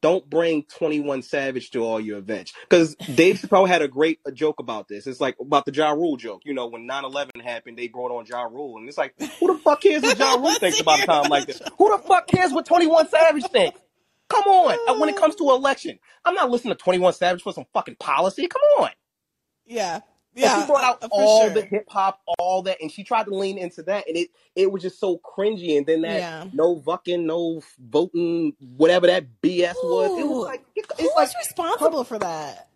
Don't 0.00 0.28
bring 0.28 0.62
21 0.62 1.22
Savage 1.22 1.70
to 1.70 1.80
all 1.80 1.98
your 1.98 2.18
events. 2.18 2.52
Because 2.68 2.94
Dave 2.96 3.36
Chappelle 3.36 3.66
had 3.66 3.82
a 3.82 3.88
great 3.88 4.20
uh, 4.26 4.30
joke 4.30 4.60
about 4.60 4.86
this. 4.88 5.06
It's 5.06 5.20
like 5.20 5.36
about 5.40 5.64
the 5.64 5.72
Ja 5.72 5.90
Rule 5.90 6.16
joke. 6.16 6.42
You 6.44 6.54
know, 6.54 6.68
when 6.68 6.86
9 6.86 7.04
11 7.04 7.40
happened, 7.40 7.76
they 7.76 7.88
brought 7.88 8.12
on 8.12 8.24
Ja 8.26 8.42
Rule. 8.42 8.78
And 8.78 8.88
it's 8.88 8.98
like, 8.98 9.14
who 9.40 9.52
the 9.52 9.58
fuck 9.58 9.80
cares 9.80 10.02
what 10.02 10.18
Ja 10.18 10.34
Rule 10.38 10.54
thinks 10.54 10.80
about 10.80 11.02
a 11.02 11.06
time 11.06 11.28
like 11.30 11.46
this? 11.46 11.60
Who 11.78 11.96
the 11.96 12.02
fuck 12.02 12.28
cares 12.28 12.52
what 12.52 12.66
21 12.66 13.08
Savage 13.08 13.46
thinks? 13.46 13.80
Come 14.28 14.44
on. 14.44 15.00
When 15.00 15.08
it 15.08 15.16
comes 15.16 15.34
to 15.36 15.50
election, 15.50 15.98
I'm 16.24 16.34
not 16.34 16.50
listening 16.50 16.74
to 16.74 16.78
21 16.82 17.14
Savage 17.14 17.42
for 17.42 17.52
some 17.52 17.64
fucking 17.72 17.96
policy. 17.96 18.46
Come 18.46 18.62
on. 18.80 18.90
Yeah. 19.66 20.00
And 20.34 20.44
Yeah. 20.44 20.60
she 20.60 20.66
brought 20.66 20.84
out 20.84 21.04
all 21.10 21.46
sure. 21.46 21.50
the 21.54 21.62
hip 21.62 21.86
hop, 21.88 22.20
all 22.38 22.62
that, 22.62 22.78
and 22.80 22.92
she 22.92 23.02
tried 23.02 23.24
to 23.24 23.34
lean 23.34 23.58
into 23.58 23.82
that, 23.84 24.06
and 24.06 24.16
it 24.16 24.30
it 24.54 24.70
was 24.70 24.82
just 24.82 25.00
so 25.00 25.18
cringy. 25.18 25.76
And 25.76 25.86
then 25.86 26.02
that 26.02 26.18
Yeah. 26.20 26.44
no 26.52 26.80
fucking, 26.80 27.26
no 27.26 27.62
voting, 27.78 28.54
whatever 28.76 29.06
that 29.08 29.26
BS 29.42 29.74
was, 29.82 30.18
it 30.18 30.26
was 30.28 30.44
like 30.46 30.64
it- 30.76 30.86
Who 30.98 31.04
it's 31.06 31.16
like 31.16 31.28
was 31.28 31.34
responsible 31.38 32.04
for 32.04 32.18
that? 32.18 32.66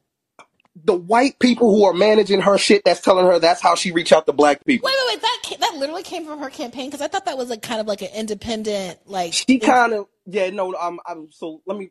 the 0.84 0.94
white 0.94 1.38
people 1.38 1.70
who 1.70 1.84
are 1.84 1.92
managing 1.92 2.40
her 2.40 2.56
shit. 2.56 2.82
That's 2.84 3.00
telling 3.02 3.26
her 3.26 3.38
that's 3.38 3.60
how 3.60 3.74
she 3.74 3.92
reach 3.92 4.10
out 4.10 4.24
to 4.26 4.32
black 4.32 4.64
people. 4.64 4.86
Wait, 4.86 4.94
wait, 5.06 5.14
wait! 5.14 5.20
That 5.22 5.60
that 5.60 5.74
literally 5.78 6.02
came 6.02 6.24
from 6.24 6.38
her 6.40 6.48
campaign 6.48 6.86
because 6.88 7.02
I 7.02 7.08
thought 7.08 7.26
that 7.26 7.36
was 7.36 7.50
like 7.50 7.60
kind 7.62 7.78
of 7.80 7.86
like 7.86 8.00
an 8.00 8.08
independent, 8.14 8.98
like 9.06 9.34
She 9.34 9.58
kind 9.58 9.92
of 9.92 10.06
yeah 10.24 10.48
no 10.50 10.74
um 10.74 10.98
I'm 11.06 11.30
so 11.30 11.60
let 11.66 11.76
me. 11.78 11.90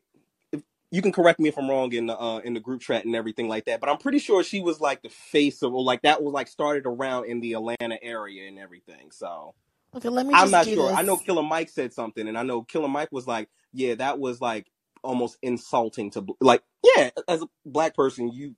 You 0.92 1.02
can 1.02 1.12
correct 1.12 1.40
me 1.40 1.48
if 1.50 1.58
I'm 1.58 1.70
wrong 1.70 1.94
in 1.94 2.08
the 2.08 2.20
uh, 2.20 2.40
in 2.40 2.54
the 2.54 2.60
group 2.60 2.82
chat 2.82 3.06
and 3.06 3.16
everything 3.16 3.48
like 3.48 3.66
that, 3.66 3.80
but 3.80 3.90
I'm 3.90 3.98
pretty 3.98 4.20
sure 4.20 4.44
she 4.44 4.62
was 4.62 4.82
like 4.82 5.02
the 5.02 5.10
face 5.10 5.62
of 5.62 5.74
or 5.74 5.84
like 5.84 6.02
that 6.02 6.22
was 6.22 6.34
like 6.34 6.48
started 6.48 6.86
around 6.86 7.26
in 7.26 7.40
the 7.40 7.54
Atlanta 7.54 7.98
area 8.04 8.48
and 8.48 8.60
everything. 8.60 9.12
So 9.12 9.56
Okay, 9.96 10.10
let 10.10 10.26
me. 10.26 10.34
I'm 10.34 10.52
not 10.52 10.66
sure. 10.66 10.90
This. 10.90 10.98
I 10.98 11.02
know 11.02 11.18
Killer 11.18 11.44
Mike 11.44 11.70
said 11.70 11.94
something, 11.94 12.28
and 12.28 12.38
I 12.38 12.44
know 12.44 12.64
Killer 12.64 12.88
Mike 12.88 13.10
was 13.12 13.28
like, 13.28 13.50
"Yeah, 13.74 13.96
that 13.96 14.20
was 14.20 14.40
like 14.40 14.68
almost 15.04 15.38
insulting 15.42 16.12
to 16.12 16.26
like, 16.40 16.64
yeah, 16.84 17.10
as 17.28 17.42
a 17.42 17.48
black 17.66 17.96
person, 17.96 18.32
you 18.32 18.56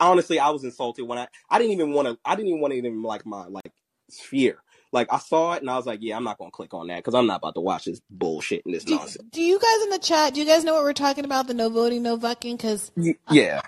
honestly, 0.00 0.38
I 0.38 0.50
was 0.50 0.64
insulted 0.64 1.04
when 1.04 1.18
I 1.18 1.28
I 1.50 1.58
didn't 1.58 1.72
even 1.72 1.92
want 1.92 2.08
to. 2.08 2.18
I 2.24 2.36
didn't 2.36 2.48
even 2.48 2.60
want 2.60 2.72
to 2.72 2.78
even 2.78 3.02
like 3.02 3.26
my 3.26 3.46
like 3.46 3.72
sphere. 4.10 4.62
Like 4.92 5.08
I 5.10 5.18
saw 5.18 5.54
it 5.54 5.62
and 5.62 5.70
I 5.70 5.76
was 5.76 5.86
like, 5.86 6.00
yeah, 6.02 6.16
I'm 6.16 6.24
not 6.24 6.38
gonna 6.38 6.50
click 6.50 6.74
on 6.74 6.88
that 6.88 6.96
because 6.98 7.14
I'm 7.14 7.26
not 7.26 7.36
about 7.36 7.54
to 7.54 7.60
watch 7.60 7.86
this 7.86 8.00
bullshit 8.10 8.64
and 8.66 8.74
this 8.74 8.84
Do, 8.84 8.96
nonsense. 8.96 9.26
do 9.30 9.42
you 9.42 9.58
guys 9.58 9.82
in 9.84 9.90
the 9.90 9.98
chat? 9.98 10.34
Do 10.34 10.40
you 10.40 10.46
guys 10.46 10.64
know 10.64 10.74
what 10.74 10.84
we're 10.84 10.92
talking 10.92 11.24
about? 11.24 11.46
The 11.46 11.54
no 11.54 11.70
voting, 11.70 12.02
no 12.02 12.18
fucking? 12.18 12.56
Because 12.56 12.92
Yeah, 13.30 13.62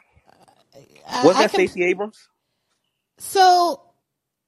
I, 1.08 1.24
was 1.26 1.36
that 1.36 1.50
Stacey 1.50 1.82
Abrams? 1.84 2.28
So 3.18 3.80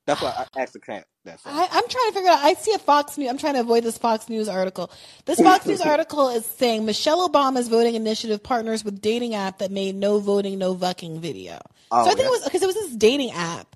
That's 0.06 0.20
why 0.20 0.46
I 0.54 0.60
asked 0.60 0.74
the 0.74 0.80
cat. 0.80 1.06
That's 1.24 1.42
I, 1.44 1.68
I'm 1.70 1.88
trying 1.88 2.08
to 2.08 2.12
figure 2.12 2.30
out. 2.30 2.38
I 2.44 2.54
see 2.54 2.72
a 2.72 2.78
Fox 2.78 3.18
News. 3.18 3.28
I'm 3.28 3.38
trying 3.38 3.54
to 3.54 3.60
avoid 3.60 3.82
this 3.82 3.98
Fox 3.98 4.28
News 4.28 4.48
article. 4.48 4.90
This 5.24 5.40
Fox 5.40 5.66
News 5.66 5.80
article 5.82 6.28
is 6.30 6.46
saying 6.46 6.86
Michelle 6.86 7.28
Obama's 7.28 7.68
voting 7.68 7.96
initiative 7.96 8.42
partners 8.42 8.84
with 8.84 9.00
dating 9.00 9.34
app 9.34 9.58
that 9.58 9.70
made 9.72 9.96
no 9.96 10.20
voting, 10.20 10.58
no 10.58 10.74
fucking 10.74 11.20
video. 11.20 11.60
Oh, 11.90 12.04
so 12.04 12.10
I 12.10 12.14
think 12.14 12.26
it 12.26 12.30
was 12.30 12.44
because 12.44 12.62
it 12.62 12.66
was 12.66 12.76
this 12.76 12.94
dating 12.96 13.32
app. 13.32 13.75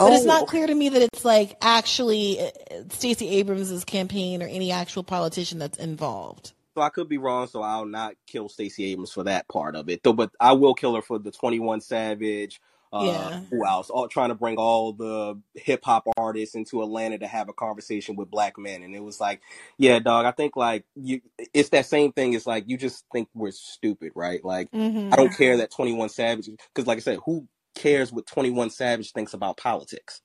But 0.00 0.12
it's 0.14 0.24
Oh, 0.24 0.26
not 0.26 0.46
clear 0.48 0.66
to 0.66 0.74
me 0.74 0.88
that 0.88 1.02
it's 1.02 1.24
like 1.24 1.56
actually 1.62 2.40
uh, 2.40 2.50
Stacey 2.90 3.28
Abrams' 3.36 3.84
campaign 3.84 4.42
or 4.42 4.46
any 4.46 4.72
actual 4.72 5.02
politician 5.04 5.58
that's 5.58 5.78
involved. 5.78 6.52
so 6.74 6.82
I 6.82 6.88
could 6.88 7.08
be 7.08 7.18
wrong. 7.18 7.46
So 7.48 7.62
I'll 7.62 7.84
not 7.86 8.14
kill 8.26 8.48
Stacey 8.48 8.84
Abrams 8.92 9.12
for 9.12 9.24
that 9.24 9.46
part 9.48 9.76
of 9.76 9.88
it. 9.88 10.02
Though, 10.02 10.12
but 10.12 10.30
I 10.40 10.52
will 10.52 10.74
kill 10.74 10.94
her 10.96 11.02
for 11.02 11.18
the 11.18 11.30
Twenty 11.30 11.60
One 11.60 11.80
Savage. 11.80 12.60
Uh, 12.92 13.04
Yeah. 13.04 13.40
Who 13.50 13.64
else? 13.64 13.88
All 13.88 14.08
trying 14.08 14.30
to 14.30 14.34
bring 14.34 14.56
all 14.56 14.92
the 14.92 15.38
hip 15.54 15.84
hop 15.84 16.08
artists 16.16 16.56
into 16.56 16.82
Atlanta 16.82 17.18
to 17.18 17.26
have 17.28 17.48
a 17.48 17.52
conversation 17.52 18.16
with 18.16 18.30
black 18.32 18.58
men, 18.58 18.82
and 18.82 18.96
it 18.96 19.02
was 19.04 19.20
like, 19.20 19.40
yeah, 19.78 20.00
dog. 20.00 20.26
I 20.26 20.32
think 20.32 20.56
like 20.56 20.84
you, 20.96 21.20
it's 21.54 21.68
that 21.68 21.86
same 21.86 22.10
thing. 22.12 22.32
It's 22.32 22.48
like 22.48 22.64
you 22.68 22.76
just 22.76 23.04
think 23.12 23.28
we're 23.34 23.52
stupid, 23.52 24.10
right? 24.16 24.44
Like 24.44 24.70
Mhm. 24.72 25.12
I 25.12 25.16
don't 25.16 25.36
care 25.36 25.58
that 25.58 25.70
Twenty 25.70 25.92
One 25.92 26.08
Savage, 26.08 26.48
because 26.74 26.86
like 26.88 26.98
I 26.98 27.00
said, 27.00 27.18
who 27.24 27.46
cares 27.74 28.12
what 28.12 28.26
Twenty 28.26 28.50
One 28.50 28.70
Savage 28.70 29.12
thinks 29.12 29.34
about 29.34 29.56
politics? 29.56 30.20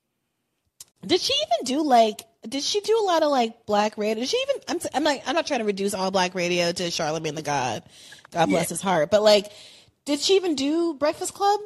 Did 1.06 1.22
she 1.22 1.34
even 1.34 1.66
do 1.78 1.84
like? 1.88 2.22
Did 2.48 2.64
she 2.64 2.82
do 2.82 3.00
a 3.02 3.06
lot 3.06 3.24
of 3.24 3.32
like 3.32 3.66
black 3.66 3.98
radio? 3.98 4.22
Did 4.22 4.30
she 4.30 4.38
even? 4.50 4.62
I'm, 4.68 4.80
I'm 4.94 5.04
like, 5.04 5.24
I'm 5.28 5.36
not 5.36 5.48
trying 5.48 5.60
to 5.60 5.66
reduce 5.66 5.94
all 5.94 6.12
black 6.12 6.36
radio 6.36 6.72
to 6.72 6.92
Charlemagne 6.92 7.36
the 7.36 7.42
God. 7.42 7.84
God 8.32 8.48
bless 8.48 8.70
his 8.70 8.82
heart. 8.82 9.12
But 9.12 9.24
like, 9.24 9.52
did 10.06 10.20
she 10.20 10.36
even 10.36 10.56
do 10.56 10.94
Breakfast 10.96 11.34
Club? 11.34 11.60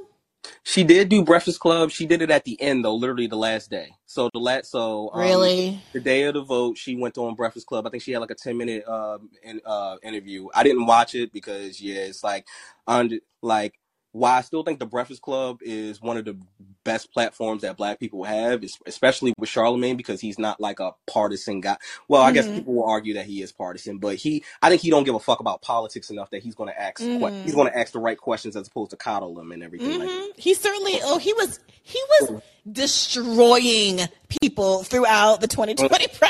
She 0.63 0.83
did 0.83 1.09
do 1.09 1.23
Breakfast 1.23 1.59
Club. 1.59 1.91
She 1.91 2.05
did 2.05 2.21
it 2.21 2.31
at 2.31 2.45
the 2.45 2.61
end 2.61 2.85
though, 2.85 2.95
literally 2.95 3.27
the 3.27 3.37
last 3.37 3.69
day. 3.69 3.89
So 4.05 4.29
the 4.33 4.39
last, 4.39 4.71
so 4.71 5.11
um, 5.13 5.21
Really? 5.21 5.81
the 5.93 5.99
day 5.99 6.23
of 6.23 6.35
the 6.35 6.43
vote, 6.43 6.77
she 6.77 6.95
went 6.95 7.17
on 7.17 7.35
Breakfast 7.35 7.67
Club. 7.67 7.87
I 7.87 7.89
think 7.89 8.03
she 8.03 8.11
had 8.11 8.19
like 8.19 8.31
a 8.31 8.35
ten 8.35 8.57
minute 8.57 8.87
um 8.87 9.29
in, 9.43 9.61
uh 9.65 9.97
interview. 10.03 10.47
I 10.53 10.63
didn't 10.63 10.85
watch 10.85 11.15
it 11.15 11.33
because 11.33 11.81
yeah, 11.81 12.01
it's 12.01 12.23
like 12.23 12.47
under 12.87 13.17
like 13.41 13.78
why 14.11 14.37
I 14.37 14.41
still 14.41 14.63
think 14.63 14.79
the 14.79 14.85
Breakfast 14.85 15.21
Club 15.21 15.59
is 15.61 16.01
one 16.01 16.17
of 16.17 16.25
the 16.25 16.35
best 16.83 17.11
platforms 17.13 17.61
that 17.61 17.77
Black 17.77 17.99
people 17.99 18.23
have, 18.23 18.63
especially 18.87 19.33
with 19.37 19.49
Charlemagne 19.49 19.97
because 19.97 20.19
he's 20.19 20.39
not 20.39 20.59
like 20.59 20.79
a 20.79 20.93
partisan 21.05 21.61
guy. 21.61 21.77
Well, 22.07 22.21
I 22.23 22.31
guess 22.31 22.47
Mhm. 22.47 22.55
people 22.55 22.73
will 22.75 22.85
argue 22.89 23.13
that 23.15 23.25
he 23.27 23.41
is 23.43 23.51
partisan, 23.51 23.99
but 23.99 24.15
he 24.15 24.43
I 24.61 24.69
think 24.69 24.81
he 24.81 24.89
don't 24.89 25.03
give 25.03 25.13
a 25.15 25.19
fuck 25.19 25.39
about 25.41 25.61
politics 25.61 26.09
enough 26.09 26.31
that 26.31 26.41
he's 26.41 26.55
going 26.55 26.69
to 26.69 26.81
ask 26.81 26.97
que- 26.97 27.07
Mhm. 27.19 27.43
he's 27.43 27.53
going 27.53 27.67
to 27.71 27.77
ask 27.77 27.93
the 27.93 27.99
right 27.99 28.17
questions 28.17 28.55
as 28.55 28.67
opposed 28.67 28.91
to 28.91 28.97
coddle 28.97 29.35
them 29.35 29.51
and 29.51 29.61
everything 29.61 29.99
like 29.99 30.07
that. 30.07 30.21
hmm 30.23 30.31
He 30.37 30.53
certainly. 30.55 30.99
Oh, 31.03 31.17
he 31.19 31.33
was. 31.33 31.59
He 31.83 31.99
was 32.21 32.41
destroying 32.71 33.99
people 34.41 34.83
throughout 34.83 35.41
the 35.41 35.47
2020 35.47 36.07
primary. 36.07 36.28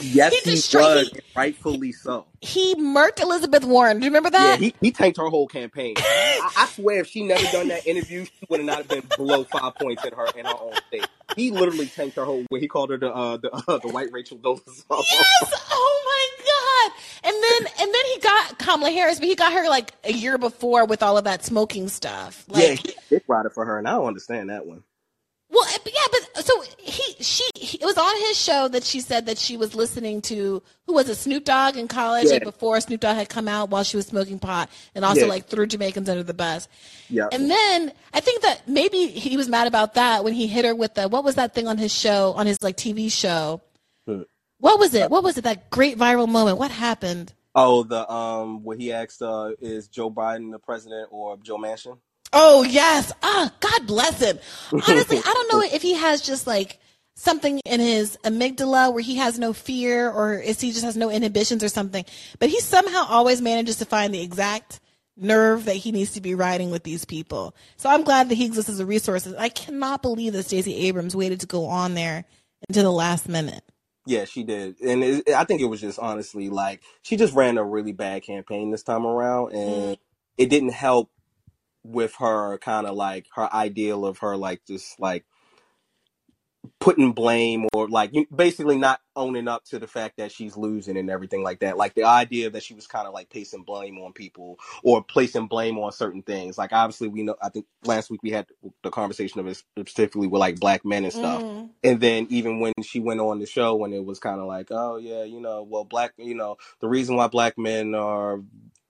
Yes, 0.00 0.34
he 0.44 0.50
he, 0.50 0.76
was, 0.76 1.10
He, 1.12 1.20
rightfully 1.36 1.92
so. 1.92 2.26
he 2.40 2.74
murked 2.76 3.20
Elizabeth 3.20 3.64
Warren. 3.64 3.98
Do 3.98 4.04
you 4.04 4.10
remember 4.10 4.30
Yeah, 4.32 4.38
that? 4.52 4.60
he, 4.60 4.74
he 4.80 4.92
tanked 4.92 5.18
her 5.18 5.28
whole 5.28 5.46
campaign. 5.46 5.94
I, 5.96 6.50
I 6.56 6.66
swear, 6.66 7.00
if 7.00 7.06
she 7.08 7.22
never 7.22 7.44
done 7.52 7.68
that 7.68 7.86
interview, 7.86 8.24
she 8.24 8.46
would 8.48 8.60
have 8.60 8.66
not 8.66 8.88
been 8.88 9.02
below 9.16 9.44
five 9.44 9.74
points 9.76 10.04
in 10.04 10.12
her 10.12 10.26
in 10.36 10.44
her 10.46 10.52
own 10.52 10.74
state. 10.88 11.08
He 11.36 11.50
literally 11.50 11.86
tanked 11.86 12.16
her 12.16 12.24
whole. 12.24 12.44
Where 12.48 12.60
he 12.60 12.68
called 12.68 12.90
her 12.90 12.98
the 12.98 13.12
uh, 13.12 13.36
the 13.38 13.52
uh, 13.52 13.78
the 13.78 13.88
white 13.88 14.12
Rachel 14.12 14.38
Dolezal. 14.38 14.64
Yes. 14.90 15.52
Oh 15.70 16.02
my 16.06 16.90
God. 16.92 16.92
And 17.24 17.42
then 17.42 17.72
and 17.80 17.94
then 17.94 18.04
he 18.14 18.20
got 18.20 18.58
Kamala 18.58 18.90
Harris, 18.90 19.18
but 19.18 19.28
he 19.28 19.34
got 19.34 19.52
her 19.52 19.68
like 19.68 19.92
a 20.04 20.12
year 20.12 20.38
before 20.38 20.84
with 20.86 21.02
all 21.02 21.16
of 21.18 21.24
that 21.24 21.44
smoking 21.44 21.88
stuff. 21.88 22.44
Like, 22.48 22.62
yeah, 22.62 22.74
he 22.74 22.94
dick 23.10 23.24
rider 23.28 23.50
for 23.50 23.64
her, 23.64 23.78
and 23.78 23.88
I 23.88 23.92
don't 23.92 24.06
understand 24.06 24.50
that 24.50 24.66
one. 24.66 24.82
Well, 25.54 25.64
yeah, 25.86 26.18
but 26.34 26.44
so 26.44 26.62
he 26.78 27.14
she 27.22 27.44
he, 27.54 27.78
it 27.78 27.84
was 27.84 27.96
on 27.96 28.16
his 28.28 28.38
show 28.38 28.68
that 28.68 28.82
she 28.84 29.00
said 29.00 29.26
that 29.26 29.38
she 29.38 29.56
was 29.56 29.74
listening 29.74 30.20
to 30.22 30.62
who 30.86 30.92
was 30.94 31.08
it 31.08 31.14
Snoop 31.16 31.44
Dogg 31.44 31.76
in 31.76 31.88
college, 31.88 32.28
like 32.28 32.42
before 32.44 32.80
Snoop 32.80 33.00
Dogg 33.00 33.16
had 33.16 33.28
come 33.28 33.46
out 33.48 33.70
while 33.70 33.84
she 33.84 33.96
was 33.96 34.06
smoking 34.06 34.38
pot, 34.38 34.68
and 34.94 35.04
also 35.04 35.22
Yeah. 35.22 35.26
like 35.28 35.46
threw 35.46 35.66
Jamaicans 35.66 36.08
under 36.08 36.22
the 36.22 36.34
bus. 36.34 36.68
Yeah, 37.08 37.28
And 37.32 37.50
then 37.50 37.92
I 38.12 38.20
think 38.20 38.42
that 38.42 38.68
maybe 38.68 39.06
he 39.06 39.36
was 39.36 39.48
mad 39.48 39.66
about 39.66 39.94
that 39.94 40.24
when 40.24 40.32
he 40.34 40.46
hit 40.46 40.64
her 40.64 40.74
with 40.74 40.94
the 40.94 41.08
what 41.08 41.24
was 41.24 41.36
that 41.36 41.54
thing 41.54 41.68
on 41.68 41.78
his 41.78 41.92
show 41.94 42.32
on 42.36 42.46
his 42.46 42.60
like 42.62 42.76
TV 42.76 43.10
show. 43.10 43.62
Hmm. 44.06 44.22
What 44.58 44.78
was 44.78 44.94
it? 44.94 45.10
What 45.10 45.22
was 45.22 45.38
it? 45.38 45.44
That 45.44 45.70
great 45.70 45.98
viral 45.98 46.28
moment. 46.28 46.58
What 46.58 46.70
happened? 46.70 47.32
Oh, 47.54 47.84
the 47.84 48.10
um, 48.12 48.64
where 48.64 48.76
he 48.76 48.92
asked, 48.92 49.22
uh, 49.22 49.52
is 49.60 49.86
Joe 49.86 50.10
Biden 50.10 50.50
the 50.50 50.58
president 50.58 51.08
or 51.12 51.36
Joe 51.36 51.56
Manchin? 51.56 51.98
Oh 52.34 52.64
yes. 52.64 53.12
Ah, 53.22 53.50
God 53.60 53.86
bless 53.86 54.18
him. 54.18 54.38
Honestly, 54.72 55.18
I 55.18 55.22
don't 55.22 55.52
know 55.52 55.62
if 55.74 55.80
he 55.80 55.94
has 55.94 56.20
just 56.20 56.46
like 56.46 56.80
something 57.14 57.60
in 57.64 57.80
his 57.80 58.18
amygdala 58.24 58.92
where 58.92 59.02
he 59.02 59.16
has 59.16 59.38
no 59.38 59.52
fear 59.52 60.10
or 60.10 60.34
if 60.34 60.60
he 60.60 60.72
just 60.72 60.84
has 60.84 60.96
no 60.96 61.10
inhibitions 61.10 61.62
or 61.62 61.68
something. 61.68 62.04
But 62.40 62.50
he 62.50 62.60
somehow 62.60 63.06
always 63.08 63.40
manages 63.40 63.76
to 63.76 63.84
find 63.84 64.12
the 64.12 64.20
exact 64.20 64.80
nerve 65.16 65.66
that 65.66 65.76
he 65.76 65.92
needs 65.92 66.12
to 66.14 66.20
be 66.20 66.34
riding 66.34 66.72
with 66.72 66.82
these 66.82 67.04
people. 67.04 67.54
So 67.76 67.88
I'm 67.88 68.02
glad 68.02 68.28
that 68.28 68.34
he 68.34 68.46
exists 68.46 68.68
as 68.68 68.80
a 68.80 68.86
resource. 68.86 69.32
I 69.38 69.48
cannot 69.48 70.02
believe 70.02 70.32
that 70.32 70.46
Stacey 70.46 70.74
Abrams 70.88 71.14
waited 71.14 71.40
to 71.40 71.46
go 71.46 71.66
on 71.66 71.94
there 71.94 72.24
until 72.68 72.82
the 72.82 72.92
last 72.92 73.28
minute. 73.28 73.62
Yeah, 74.06 74.26
she 74.26 74.42
did, 74.42 74.78
and 74.82 75.02
it, 75.02 75.30
I 75.30 75.44
think 75.44 75.62
it 75.62 75.66
was 75.66 75.80
just 75.80 75.98
honestly 75.98 76.50
like 76.50 76.82
she 77.00 77.16
just 77.16 77.32
ran 77.32 77.56
a 77.56 77.64
really 77.64 77.92
bad 77.92 78.22
campaign 78.22 78.70
this 78.70 78.82
time 78.82 79.06
around, 79.06 79.54
and 79.54 79.96
it 80.36 80.50
didn't 80.50 80.72
help 80.74 81.08
with 81.84 82.14
her 82.18 82.58
kind 82.58 82.86
of 82.86 82.96
like 82.96 83.26
her 83.34 83.52
ideal 83.52 84.06
of 84.06 84.18
her 84.18 84.36
like 84.36 84.62
just 84.66 84.98
like 84.98 85.24
putting 86.80 87.12
blame 87.12 87.66
or 87.72 87.88
like 87.88 88.12
basically 88.34 88.78
not 88.78 89.00
owning 89.16 89.48
up 89.48 89.64
to 89.64 89.78
the 89.78 89.86
fact 89.86 90.16
that 90.16 90.32
she's 90.32 90.56
losing 90.56 90.96
and 90.96 91.10
everything 91.10 91.42
like 91.42 91.60
that. 91.60 91.76
Like 91.76 91.94
the 91.94 92.04
idea 92.04 92.50
that 92.50 92.62
she 92.62 92.74
was 92.74 92.86
kind 92.86 93.06
of 93.06 93.14
like 93.14 93.30
placing 93.30 93.64
blame 93.64 93.98
on 93.98 94.12
people 94.12 94.58
or 94.82 95.02
placing 95.02 95.46
blame 95.46 95.78
on 95.78 95.92
certain 95.92 96.22
things. 96.22 96.58
Like 96.58 96.72
obviously 96.72 97.08
we 97.08 97.22
know. 97.22 97.36
I 97.42 97.48
think 97.50 97.66
last 97.84 98.10
week 98.10 98.22
we 98.22 98.30
had 98.30 98.46
the 98.82 98.90
conversation 98.90 99.40
of 99.40 99.46
it 99.46 99.56
specifically 99.56 100.26
with 100.26 100.40
like 100.40 100.58
black 100.58 100.84
men 100.84 101.04
and 101.04 101.12
stuff. 101.12 101.42
Mhm. 101.42 101.70
And 101.82 102.00
then 102.00 102.26
even 102.30 102.60
when 102.60 102.72
she 102.82 102.98
went 103.00 103.20
on 103.20 103.38
the 103.38 103.46
show, 103.46 103.74
when 103.76 103.92
it 103.92 104.04
was 104.04 104.18
kind 104.18 104.40
of 104.40 104.46
like, 104.46 104.68
oh 104.70 104.96
yeah, 104.96 105.24
you 105.24 105.40
know, 105.40 105.62
well, 105.62 105.84
black, 105.84 106.12
you 106.16 106.34
know, 106.34 106.56
the 106.80 106.88
reason 106.88 107.16
why 107.16 107.28
black 107.28 107.58
men 107.58 107.94
are, 107.94 108.40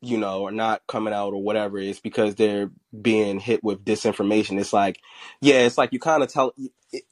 you 0.05 0.19
know, 0.19 0.47
are 0.47 0.53
not 0.53 0.83
coming 0.87 1.15
out 1.15 1.33
or 1.33 1.43
whatever 1.43 1.79
is 1.79 2.01
because 2.01 2.35
they're 2.35 2.71
being 3.01 3.41
hit 3.41 3.63
with 3.65 3.85
disinformation. 3.85 4.61
It's 4.61 4.73
like, 4.73 5.01
yeah, 5.41 5.61
it's 5.61 5.79
like 5.79 5.93
you 5.93 6.01
kind 6.01 6.23
of 6.23 6.33
tell. 6.33 6.53
It, 6.93 7.05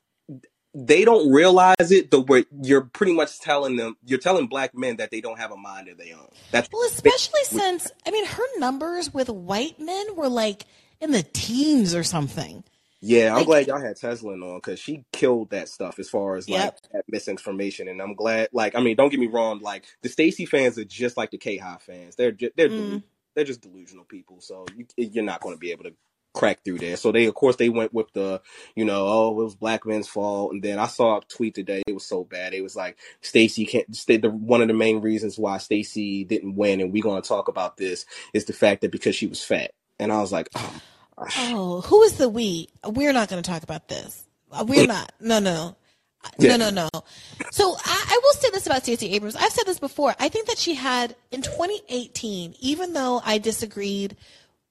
they 0.75 1.05
don't 1.05 1.31
realize 1.31 1.91
it, 1.91 2.11
the 2.11 2.21
where 2.21 2.45
you're 2.63 2.83
pretty 2.83 3.13
much 3.13 3.41
telling 3.41 3.77
them, 3.77 3.97
you're 4.05 4.19
telling 4.19 4.47
black 4.47 4.75
men 4.75 4.97
that 4.97 5.11
they 5.11 5.21
don't 5.21 5.39
have 5.39 5.53
a 5.53 5.57
mind 5.57 5.89
of 5.89 5.99
their 5.99 6.17
own. 6.17 6.29
That's 6.51 6.69
Well, 6.73 6.87
especially 6.87 7.45
since 7.45 7.91
I 8.07 8.11
mean 8.11 8.25
her 8.25 8.59
numbers 8.59 9.13
with 9.13 9.29
white 9.29 9.79
men 9.79 10.17
were 10.17 10.29
like 10.29 10.65
in 11.01 11.11
the 11.11 11.23
teens 11.23 11.95
or 11.95 12.03
something. 12.03 12.65
Yeah, 13.05 13.31
I'm 13.33 13.39
Like- 13.39 13.47
glad 13.47 13.67
y'all 13.67 13.81
had 13.81 13.97
Tesla 13.97 14.35
on 14.35 14.59
because 14.59 14.79
she 14.79 15.05
killed 15.13 15.51
that 15.51 15.69
stuff 15.69 15.99
as 15.99 16.09
far 16.09 16.37
as 16.37 16.49
like 16.49 16.61
Yep. 16.93 17.05
misinformation. 17.09 17.89
And 17.89 18.01
I'm 18.01 18.15
glad, 18.15 18.49
like, 18.53 18.77
I 18.77 18.81
mean, 18.81 18.95
don't 18.97 19.11
get 19.11 19.19
me 19.21 19.27
wrong, 19.27 19.59
like 19.59 19.85
the 20.03 20.09
Stacey 20.09 20.47
fans 20.47 20.79
are 20.79 20.85
just 20.85 21.17
like 21.17 21.33
the 21.33 21.39
KHive 21.39 21.83
fans. 21.83 22.15
They're 22.17 22.31
just, 22.33 22.57
they're 22.57 22.69
Mm. 22.69 23.03
they're 23.35 23.45
just 23.45 23.61
delusional 23.61 24.05
people. 24.05 24.41
So 24.41 24.67
you, 24.77 24.87
you're 24.97 25.25
not 25.25 25.41
going 25.41 25.55
to 25.55 25.59
be 25.59 25.73
able 25.73 25.85
to 25.85 25.95
crack 26.35 26.65
through 26.65 26.79
there. 26.79 26.97
So 26.97 27.11
they, 27.13 27.27
of 27.27 27.35
course, 27.35 27.57
they 27.57 27.69
went 27.69 27.93
with 27.93 28.13
the, 28.13 28.41
you 28.77 28.85
know, 28.85 29.07
oh, 29.07 29.31
it 29.41 29.45
was 29.45 29.55
black 29.57 29.85
men's 29.85 30.07
fault. 30.09 30.53
And 30.53 30.63
then 30.63 30.79
I 30.79 30.87
saw 30.87 31.19
a 31.19 31.21
tweet 31.29 31.55
today. 31.57 31.83
It 31.87 31.93
was 31.95 32.07
so 32.07 32.25
bad. 32.25 32.55
It 32.55 32.63
was 32.63 32.77
like 32.77 32.97
Stacey 33.21 33.67
can't. 33.67 33.95
Stay, 33.97 34.17
the 34.19 34.31
one 34.31 34.63
of 34.63 34.69
the 34.69 34.75
main 34.75 35.01
reasons 35.01 35.39
why 35.39 35.59
Stacey 35.59 36.25
didn't 36.25 36.55
win, 36.55 36.81
and 36.81 36.93
we're 36.93 37.03
going 37.03 37.21
to 37.21 37.29
talk 37.29 37.49
about 37.49 37.77
this, 37.79 38.07
is 38.33 38.45
the 38.45 38.53
fact 38.53 38.83
that 38.83 38.93
because 38.93 39.17
she 39.17 39.27
was 39.27 39.43
fat. 39.43 39.73
And 39.99 40.13
I 40.13 40.21
was 40.21 40.31
like, 40.33 40.49
oh. 40.55 40.81
Oh, 41.19 41.83
who 41.83 42.03
is 42.03 42.15
the 42.15 42.29
we? 42.29 42.69
We're 42.85 43.13
not 43.13 43.29
going 43.29 43.43
to 43.43 43.49
talk 43.49 43.63
about 43.63 43.89
this. 43.89 44.25
Uh, 44.51 44.65
We're 44.67 44.87
not. 44.87 45.13
No, 45.21 45.39
no. 45.39 45.77
Yeah. 46.39 46.57
No, 46.57 46.71
no, 46.71 46.89
no. 46.93 47.01
So 47.51 47.75
I, 47.85 48.05
I 48.09 48.21
will 48.23 48.33
say 48.35 48.51
this 48.51 48.67
about 48.67 48.83
Stacey 48.83 49.13
Abrams. 49.15 49.37
I've 49.37 49.53
said 49.53 49.67
this 49.67 49.79
before. 49.79 50.15
I 50.21 50.29
think 50.29 50.47
that 50.47 50.59
she 50.59 50.75
had 50.75 51.17
in 51.31 51.43
2018, 51.43 52.55
even 52.61 52.93
though 52.93 53.21
I 53.25 53.39
disagreed, 53.39 54.17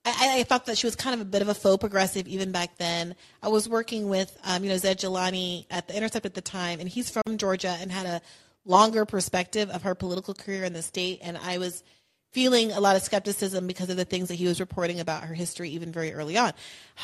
I, 0.06 0.40
I 0.40 0.44
thought 0.44 0.66
that 0.68 0.78
she 0.78 0.88
was 0.88 0.96
kind 0.96 1.14
of 1.14 1.22
a 1.22 1.26
bit 1.26 1.42
of 1.42 1.50
a 1.50 1.54
faux 1.54 1.80
progressive 1.80 2.28
even 2.28 2.52
back 2.52 2.78
then. 2.78 3.16
I 3.44 3.50
was 3.50 3.68
working 3.68 4.08
with, 4.10 4.36
um, 4.46 4.64
you 4.64 4.70
know, 4.70 4.78
Zaid 4.78 4.98
Jilani 5.00 5.66
at 5.70 5.88
the 5.88 5.96
Intercept 5.96 6.26
at 6.26 6.34
the 6.34 6.42
time, 6.42 6.80
and 6.80 6.88
he's 6.88 7.10
from 7.10 7.38
Georgia 7.38 7.76
and 7.80 7.92
had 7.92 8.06
a 8.06 8.22
longer 8.66 9.06
perspective 9.06 9.70
of 9.70 9.84
her 9.84 9.94
political 9.94 10.34
career 10.34 10.64
in 10.64 10.74
the 10.74 10.82
state. 10.82 11.20
And 11.22 11.38
I 11.38 11.58
was 11.58 11.84
feeling 12.32 12.72
a 12.72 12.80
lot 12.80 12.96
of 12.96 13.02
skepticism 13.02 13.68
because 13.68 13.90
of 13.90 13.98
the 13.98 14.06
things 14.06 14.30
that 14.30 14.36
he 14.36 14.48
was 14.48 14.60
reporting 14.60 15.00
about 15.00 15.24
her 15.24 15.34
history 15.34 15.70
even 15.72 15.92
very 15.92 16.14
early 16.14 16.38
on. 16.38 16.54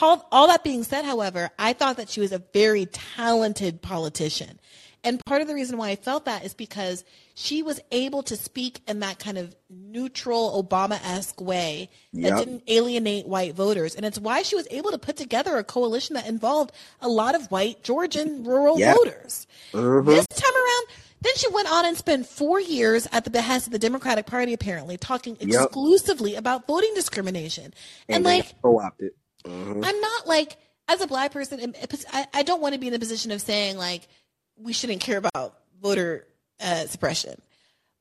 All, 0.02 0.26
all 0.32 0.48
that 0.48 0.64
being 0.64 0.84
said, 0.84 1.04
however, 1.06 1.50
I 1.60 1.74
thought 1.74 1.98
that 1.98 2.10
she 2.10 2.22
was 2.22 2.32
a 2.32 2.40
very 2.54 2.86
talented 2.88 3.82
politician. 3.82 4.60
And 5.04 5.24
part 5.26 5.42
of 5.42 5.48
the 5.48 5.54
reason 5.54 5.78
why 5.78 5.90
I 5.90 5.96
felt 5.96 6.26
that 6.26 6.44
is 6.44 6.54
because 6.54 7.04
she 7.36 7.62
was 7.62 7.80
able 7.92 8.24
to 8.24 8.36
speak 8.36 8.82
in 8.88 9.02
that 9.02 9.20
kind 9.20 9.38
of 9.38 9.56
neutral 9.70 10.62
Obama 10.64 11.00
esque 11.06 11.40
way 11.40 11.90
that 12.14 12.22
Yep. 12.22 12.38
didn't 12.40 12.64
alienate 12.68 13.28
white 13.28 13.54
voters. 13.54 13.96
And 13.96 14.06
it's 14.06 14.18
why 14.20 14.42
she 14.42 14.56
was 14.56 14.68
able 14.72 14.92
to 14.92 14.98
put 14.98 15.16
together 15.16 15.56
a 15.58 15.64
coalition 15.64 16.16
that 16.16 16.26
involved 16.28 16.72
a 17.00 17.08
lot 17.08 17.36
of 17.36 17.46
white 17.52 17.84
Georgian 17.84 18.44
rural 18.44 18.80
Yeah. 18.80 18.96
voters. 18.96 19.46
Mhm. 19.72 20.06
This 20.08 20.26
time 20.28 20.56
around, 20.56 20.88
then 21.22 21.34
she 21.36 21.48
went 21.50 21.70
on 21.72 21.86
and 21.86 21.98
spent 21.98 22.26
four 22.28 22.60
years 22.60 23.08
at 23.12 23.24
the 23.24 23.30
behest 23.30 23.68
of 23.68 23.74
the 23.74 23.80
Democratic 23.80 24.26
Party, 24.26 24.54
apparently, 24.54 24.98
talking 24.98 25.36
Yep. 25.40 25.64
exclusively 25.66 26.36
about 26.36 26.68
voting 26.68 26.94
discrimination. 26.94 27.74
And, 28.08 28.26
they 28.26 28.38
like, 28.38 28.62
co-opted. 28.62 29.12
Mhm. 29.44 29.86
I'm 29.86 30.00
not 30.02 30.28
like, 30.28 30.58
as 30.88 31.02
a 31.02 31.08
black 31.08 31.32
person, 31.32 31.74
I, 32.14 32.28
I 32.34 32.44
don't 32.44 32.62
want 32.62 32.74
to 32.76 32.80
be 32.80 32.88
in 32.88 32.94
a 32.94 33.00
position 33.00 33.32
of 33.32 33.42
saying, 33.42 33.78
like, 33.78 34.08
we 34.58 34.74
shouldn't 34.74 35.02
care 35.02 35.18
about 35.18 35.58
voter 35.82 36.28
uh, 36.60 36.86
suppression. 36.88 37.40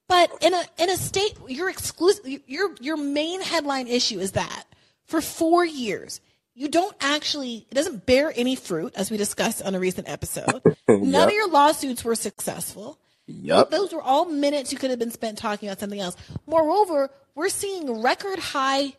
But 0.08 0.30
in 0.40 0.54
a 0.54 0.62
in 0.78 0.88
a 0.88 0.96
state, 0.96 1.36
your 1.48 1.68
exclusive, 1.68 2.24
your 2.46 2.70
your 2.80 2.96
main 2.96 3.40
headline 3.42 3.88
issue 3.88 4.20
is 4.20 4.32
that 4.32 4.64
for 5.04 5.20
four 5.20 5.64
years 5.64 6.20
you 6.54 6.68
don't 6.68 6.94
actually 7.00 7.66
it 7.70 7.74
doesn't 7.74 8.06
bear 8.06 8.32
any 8.36 8.54
fruit, 8.56 8.92
as 8.96 9.10
we 9.10 9.16
discussed 9.16 9.62
on 9.62 9.74
a 9.74 9.80
recent 9.80 10.08
episode. 10.08 10.62
None 10.88 11.10
Yep. 11.12 11.28
of 11.28 11.34
your 11.34 11.48
lawsuits 11.50 12.04
were 12.04 12.14
successful. 12.14 12.98
Yep. 13.26 13.70
Those 13.70 13.92
were 13.92 14.02
all 14.02 14.26
minutes 14.26 14.72
you 14.72 14.78
could 14.78 14.90
have 14.90 14.98
been 14.98 15.10
spent 15.10 15.38
talking 15.38 15.68
about 15.68 15.80
something 15.80 16.00
else. 16.00 16.16
Moreover, 16.46 17.10
we're 17.34 17.48
seeing 17.48 18.02
record 18.02 18.38
high 18.38 18.94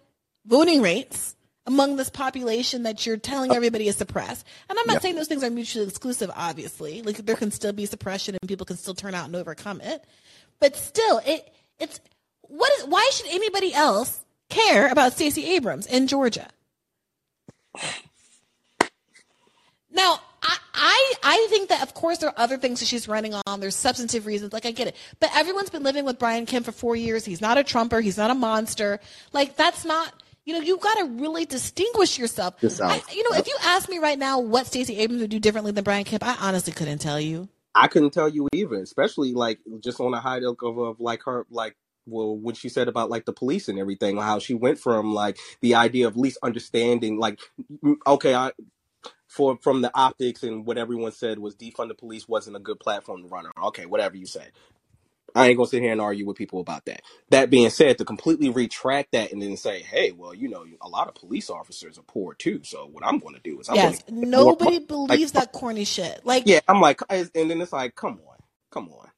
voting 0.46 0.82
rates 0.82 1.36
among 1.66 1.98
this 1.98 2.10
population 2.10 2.84
that 2.84 3.06
you're 3.06 3.18
telling 3.18 3.52
uh, 3.52 3.56
everybody 3.56 3.88
is 3.88 3.98
suppressed. 3.98 4.46
And 4.70 4.80
I'm 4.80 4.86
not 4.88 5.02
saying 5.02 5.16
those 5.16 5.28
things 5.28 5.44
are 5.44 5.50
mutually 5.50 5.88
exclusive, 5.88 6.32
obviously. 6.36 7.02
Like 7.02 7.18
there 7.18 7.36
can 7.36 7.52
still 7.52 7.74
be 7.74 7.86
suppression 7.86 8.36
and 8.40 8.48
people 8.48 8.66
can 8.66 8.78
still 8.78 8.96
turn 8.96 9.14
out 9.14 9.26
and 9.26 9.36
overcome 9.36 9.82
it. 9.82 10.04
But 10.60 10.76
still, 10.76 11.22
it 11.26 11.54
it's 11.80 12.00
what 12.42 12.72
is 12.80 12.86
why 12.86 13.10
should 13.14 13.28
anybody 13.28 13.74
else 13.74 14.24
care 14.50 14.90
about 14.90 15.14
Stacey 15.14 15.46
Abrams 15.46 15.86
in 15.86 16.08
Georgia? 16.08 16.48
Now, 19.92 20.20
I, 20.42 20.58
I 20.74 21.14
I 21.24 21.48
think 21.50 21.70
that 21.70 21.82
of 21.84 21.94
course 21.94 22.20
there 22.20 22.30
are 22.30 22.36
other 22.38 22.58
things 22.58 22.80
that 22.80 22.86
she's 22.86 23.08
running 23.08 23.34
on. 23.46 23.60
There's 23.60 23.76
substantive 23.76 24.26
reasons, 24.26 24.54
like 24.54 24.66
I 24.66 24.72
get 24.72 24.88
it. 24.88 24.96
But 25.20 25.32
everyone's 25.36 25.70
been 25.70 25.84
living 25.84 26.06
with 26.06 26.20
Brian 26.20 26.46
Kemp 26.46 26.66
for 26.66 26.72
four 26.72 26.96
years. 26.96 27.26
He's 27.26 27.42
not 27.42 27.58
a 27.58 27.64
Trumper. 27.64 28.02
He's 28.02 28.18
not 28.18 28.30
a 28.32 28.36
monster. 28.36 29.00
Like 29.34 29.56
that's 29.56 29.86
not. 29.86 30.14
You 30.46 30.54
know, 30.54 30.62
you've 30.62 30.80
got 30.80 30.96
to 31.00 31.04
really 31.04 31.44
distinguish 31.44 32.18
yourself. 32.18 32.56
I, 32.64 33.02
you 33.14 33.30
know, 33.30 33.38
if 33.38 33.48
you 33.48 33.56
ask 33.64 33.90
me 33.90 33.98
right 34.00 34.18
now 34.18 34.40
what 34.40 34.66
Stacey 34.66 34.98
Abrams 35.00 35.22
would 35.22 35.30
do 35.30 35.40
differently 35.40 35.74
than 35.74 35.84
Brian 35.84 36.06
Kemp, 36.06 36.26
I 36.26 36.38
honestly 36.40 36.72
couldn't 36.72 37.00
tell 37.00 37.20
you. 37.20 37.50
I 37.76 37.88
couldn't 37.88 38.12
tell 38.12 38.30
you 38.30 38.48
either, 38.54 38.76
especially 38.76 39.34
like 39.34 39.60
just 39.82 40.00
on 40.00 40.14
a 40.14 40.20
high 40.22 40.40
note 40.40 40.60
of, 40.64 40.78
of 40.78 41.00
like 41.02 41.24
her 41.26 41.46
like 41.50 41.76
well 42.06 42.38
when 42.38 42.56
she 42.56 42.70
said 42.70 42.88
about 42.88 43.10
like 43.10 43.26
the 43.26 43.34
police 43.34 43.68
and 43.68 43.78
everything, 43.78 44.18
how 44.18 44.40
she 44.40 44.54
went 44.54 44.80
from 44.80 45.14
like 45.14 45.38
the 45.62 45.76
idea 45.76 46.08
of 46.08 46.16
least 46.16 46.38
understanding 46.42 47.20
like 47.20 47.40
okay, 48.08 48.34
I 48.34 48.52
for 49.38 49.58
from 49.62 49.84
the 49.84 49.92
optics 49.96 50.44
and 50.44 50.68
what 50.68 50.80
everyone 50.80 51.14
said 51.14 51.40
was 51.40 51.56
defund 51.56 51.90
the 51.90 51.96
police 51.96 52.28
wasn't 52.28 52.58
a 52.58 52.62
good 52.62 52.82
platform 52.82 53.24
to 53.24 53.30
run 53.30 53.48
on. 53.48 53.54
Okay, 53.70 53.88
whatever 53.88 54.18
you 54.18 54.28
say. 54.28 54.48
I 55.36 55.48
ain't 55.48 55.58
gonna 55.58 55.70
sit 55.70 55.84
here 55.84 55.94
and 55.94 56.02
argue 56.02 56.28
with 56.28 56.38
people 56.38 56.62
about 56.62 56.86
that. 56.86 57.04
That 57.32 57.50
being 57.50 57.70
said, 57.72 58.00
to 58.00 58.06
completely 58.06 58.50
retract 58.52 59.14
that 59.14 59.34
and 59.34 59.42
then 59.42 59.58
say, 59.58 59.82
"Hey, 59.82 60.12
well, 60.12 60.34
you 60.34 60.50
know, 60.50 60.66
a 60.82 60.90
lot 60.90 61.10
of 61.10 61.16
police 61.16 61.50
officers 61.50 61.98
are 62.00 62.04
poor 62.04 62.36
too. 62.36 62.62
So 62.66 62.88
what 62.88 63.06
I'm 63.06 63.20
going 63.20 63.36
to 63.36 63.42
do 63.42 63.60
is 63.62 63.70
I'm 63.70 63.80
yes, 63.80 64.00
going 64.00 64.00
to 64.00 64.04
nobody 64.10 64.80
believes 64.80 65.34
that 65.34 65.54
corny 65.54 65.86
shit. 65.86 66.22
Like, 66.26 66.46
yeah." 66.46 66.62
I'm 66.68 66.82
like, 66.82 67.02
and 67.10 67.30
then 67.52 67.62
it's 67.62 67.74
like, 67.74 67.96
come 67.96 68.20
on, 68.28 68.38
come 68.72 68.90
on. 68.90 69.10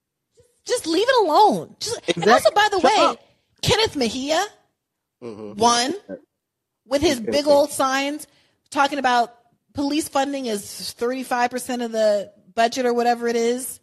just 0.65 0.87
leave 0.87 1.07
it 1.09 1.25
alone. 1.27 1.75
Just, 1.79 2.01
And 2.21 2.29
Exactly. 2.29 2.31
also, 2.31 2.51
by 2.55 2.67
the 2.71 2.79
Shut 2.79 2.93
way, 2.95 2.97
up. 2.97 3.19
Kenneth 3.61 3.95
Mejia 3.95 4.45
Mhm. 5.23 5.57
won 5.57 5.95
with 6.87 7.01
his 7.01 7.19
big 7.21 7.47
old 7.47 7.71
signs 7.71 8.27
talking 8.71 8.99
about 8.99 9.35
police 9.79 10.09
funding 10.09 10.45
is 10.45 10.61
35% 10.99 11.85
of 11.85 11.93
the 11.93 12.33
budget 12.53 12.85
or 12.85 12.93
whatever 12.93 13.29
it 13.29 13.37
is, 13.37 13.79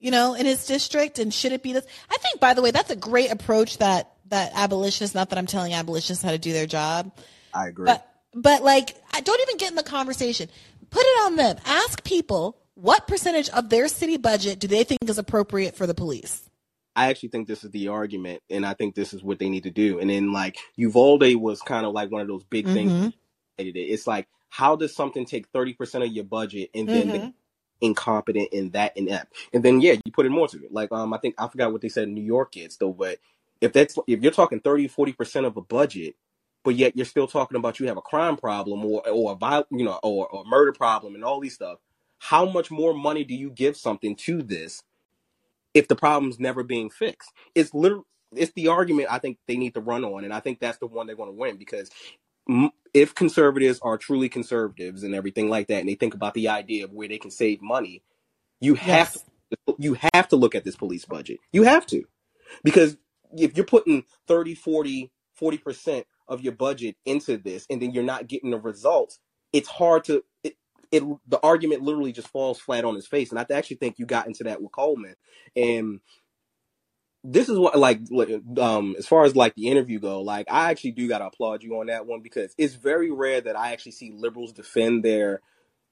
you 0.00 0.10
know, 0.10 0.34
in 0.34 0.44
his 0.44 0.66
district. 0.66 1.20
And 1.20 1.32
should 1.32 1.52
it 1.52 1.62
be 1.62 1.72
this? 1.72 1.86
I 2.10 2.16
think, 2.16 2.40
by 2.40 2.52
the 2.52 2.62
way, 2.62 2.72
that's 2.72 2.90
a 2.90 2.96
great 2.96 3.30
approach 3.30 3.78
that, 3.78 4.10
that 4.26 4.50
abolitionists, 4.56 5.14
not 5.14 5.30
that 5.30 5.38
I'm 5.38 5.46
telling 5.46 5.72
abolitionists 5.72 6.24
how 6.24 6.32
to 6.32 6.38
do 6.38 6.52
their 6.52 6.66
job, 6.66 7.12
I 7.54 7.68
agree. 7.68 7.86
but, 7.86 8.08
but 8.34 8.64
like, 8.64 8.96
I 9.14 9.20
don't 9.20 9.40
even 9.42 9.56
get 9.56 9.70
in 9.70 9.76
the 9.76 9.84
conversation. 9.84 10.48
Put 10.90 11.02
it 11.02 11.26
on 11.26 11.36
them. 11.36 11.58
Ask 11.64 12.02
people 12.02 12.58
what 12.74 13.06
percentage 13.06 13.48
of 13.50 13.68
their 13.68 13.86
city 13.86 14.16
budget 14.16 14.58
do 14.58 14.66
they 14.66 14.82
think 14.82 15.08
is 15.08 15.18
appropriate 15.18 15.76
for 15.76 15.86
the 15.86 15.94
police? 15.94 16.42
I 16.96 17.08
actually 17.10 17.28
think 17.28 17.46
this 17.46 17.62
is 17.62 17.70
the 17.70 17.86
argument, 17.86 18.42
and 18.50 18.66
I 18.66 18.74
think 18.74 18.96
this 18.96 19.14
is 19.14 19.22
what 19.22 19.38
they 19.38 19.48
need 19.48 19.62
to 19.62 19.70
do. 19.70 20.00
And 20.00 20.10
then 20.10 20.32
like 20.32 20.56
Uvalde 20.74 21.36
was 21.36 21.62
kind 21.62 21.86
of 21.86 21.92
like 21.92 22.10
one 22.10 22.20
of 22.20 22.26
those 22.26 22.42
big 22.42 22.66
things. 22.66 22.90
Mhm. 22.90 23.12
it 23.58 23.76
is. 23.76 23.94
It's 24.00 24.06
like 24.08 24.26
how 24.50 24.76
does 24.76 24.94
something 24.96 25.26
take 25.26 25.48
thirty 25.48 25.74
percent 25.74 26.04
of 26.04 26.12
your 26.12 26.24
budget 26.24 26.70
and 26.74 26.90
then 26.90 27.16
Mhm. 27.16 27.34
incompetent 27.82 28.50
in 28.52 28.70
that 28.72 28.96
inept, 28.96 29.34
and 29.54 29.64
then 29.64 29.80
yeah, 29.82 29.94
you 30.04 30.12
put 30.12 30.26
in 30.26 30.32
more 30.32 30.48
to 30.48 30.58
it. 30.64 30.72
Like 30.72 30.92
um, 30.92 31.14
I 31.14 31.18
think 31.18 31.36
I 31.38 31.48
forgot 31.48 31.72
what 31.72 31.82
they 31.82 31.90
said 31.90 32.04
in 32.08 32.14
New 32.14 32.24
York 32.24 32.56
is 32.58 32.78
though, 32.78 32.94
but 32.94 33.20
if 33.62 33.72
that's 33.74 33.98
if 34.08 34.22
you're 34.22 34.32
talking 34.32 34.60
30 34.60 34.88
40 34.88 35.12
percent 35.14 35.46
of 35.46 35.58
a 35.58 35.62
budget, 35.62 36.16
but 36.64 36.76
yet 36.76 36.96
you're 36.96 37.06
still 37.06 37.28
talking 37.28 37.58
about 37.58 37.80
you 37.80 37.88
have 37.88 37.98
a 37.98 38.02
crime 38.02 38.36
problem 38.36 38.84
or 38.84 39.08
or 39.08 39.32
a 39.32 39.36
viol- 39.36 39.66
you 39.72 39.84
know 39.84 40.00
or, 40.04 40.28
or 40.28 40.42
a 40.44 40.48
murder 40.48 40.72
problem 40.72 41.16
and 41.16 41.24
all 41.24 41.40
these 41.40 41.54
stuff. 41.54 41.78
How 42.20 42.46
much 42.50 42.70
more 42.72 42.94
money 42.94 43.24
do 43.24 43.34
you 43.36 43.50
give 43.50 43.76
something 43.78 44.16
to 44.16 44.42
this 44.42 44.82
if 45.74 45.88
the 45.88 45.96
problem's 45.96 46.40
never 46.40 46.62
being 46.64 46.90
fixed? 46.90 47.32
It's 47.54 47.74
literally 47.74 48.04
it's 48.36 48.52
the 48.54 48.68
argument 48.68 49.08
I 49.10 49.18
think 49.18 49.38
they 49.48 49.56
need 49.56 49.74
to 49.74 49.80
run 49.82 50.04
on, 50.04 50.24
and 50.24 50.34
I 50.34 50.40
think 50.40 50.60
that's 50.60 50.78
the 50.78 50.86
one 50.88 51.06
they're 51.06 51.16
going 51.16 51.30
to 51.30 51.36
win 51.38 51.56
because 51.58 51.90
m- 52.48 52.70
if 52.94 53.14
conservatives 53.14 53.78
are 53.82 53.98
truly 53.98 54.28
conservatives 54.28 55.02
and 55.04 55.14
everything 55.14 55.48
like 55.50 55.68
that, 55.68 55.80
and 55.80 55.88
they 55.88 55.94
think 55.96 56.14
about 56.14 56.34
the 56.34 56.48
idea 56.48 56.84
of 56.84 56.92
where 56.92 57.08
they 57.08 57.18
can 57.18 57.30
save 57.30 57.62
money, 57.62 58.02
you 58.60 58.74
have 58.76 59.12
Yes. 59.12 59.24
to, 59.68 59.76
you 59.78 59.98
have 60.14 60.28
to 60.28 60.36
look 60.36 60.54
at 60.54 60.64
this 60.64 60.76
police 60.76 61.04
budget. 61.06 61.38
You 61.52 61.64
have 61.64 61.86
to 61.88 62.04
because 62.64 62.96
if 63.38 63.56
you're 63.56 63.66
putting 63.66 64.04
30 64.28 64.56
40 64.56 65.12
40% 65.40 66.04
of 66.28 66.42
your 66.42 66.52
budget 66.54 66.96
into 67.06 67.38
this 67.38 67.66
and 67.70 67.82
then 67.82 67.92
you're 67.92 68.04
not 68.04 68.28
getting 68.28 68.50
the 68.52 68.60
results 68.60 69.20
it's 69.52 69.68
hard 69.68 70.04
to 70.04 70.24
it, 70.44 70.56
it 70.92 71.02
the 71.28 71.40
argument 71.42 71.82
literally 71.82 72.12
just 72.12 72.28
falls 72.28 72.60
flat 72.60 72.84
on 72.84 72.94
his 72.96 73.06
face 73.08 73.30
and 73.30 73.38
i 73.40 73.46
actually 73.52 73.76
think 73.78 73.98
you 73.98 74.06
got 74.06 74.26
into 74.28 74.44
that 74.44 74.62
with 74.62 74.72
coleman 74.72 75.14
and 75.56 76.00
this 77.24 77.48
is 77.48 77.58
what 77.58 77.78
like 77.78 78.00
um 78.58 78.96
as 78.98 79.06
far 79.06 79.24
as 79.24 79.36
like 79.36 79.54
the 79.54 79.68
interview 79.68 79.98
go 80.00 80.22
like 80.22 80.46
i 80.50 80.70
actually 80.70 80.92
do 80.92 81.08
gotta 81.08 81.26
applaud 81.26 81.62
you 81.62 81.78
on 81.80 81.86
that 81.86 82.06
one 82.06 82.20
because 82.22 82.54
it's 82.58 82.74
very 82.74 83.10
rare 83.10 83.40
that 83.40 83.56
i 83.58 83.72
actually 83.72 83.92
see 83.92 84.12
liberals 84.16 84.52
defend 84.52 85.04
their 85.04 85.38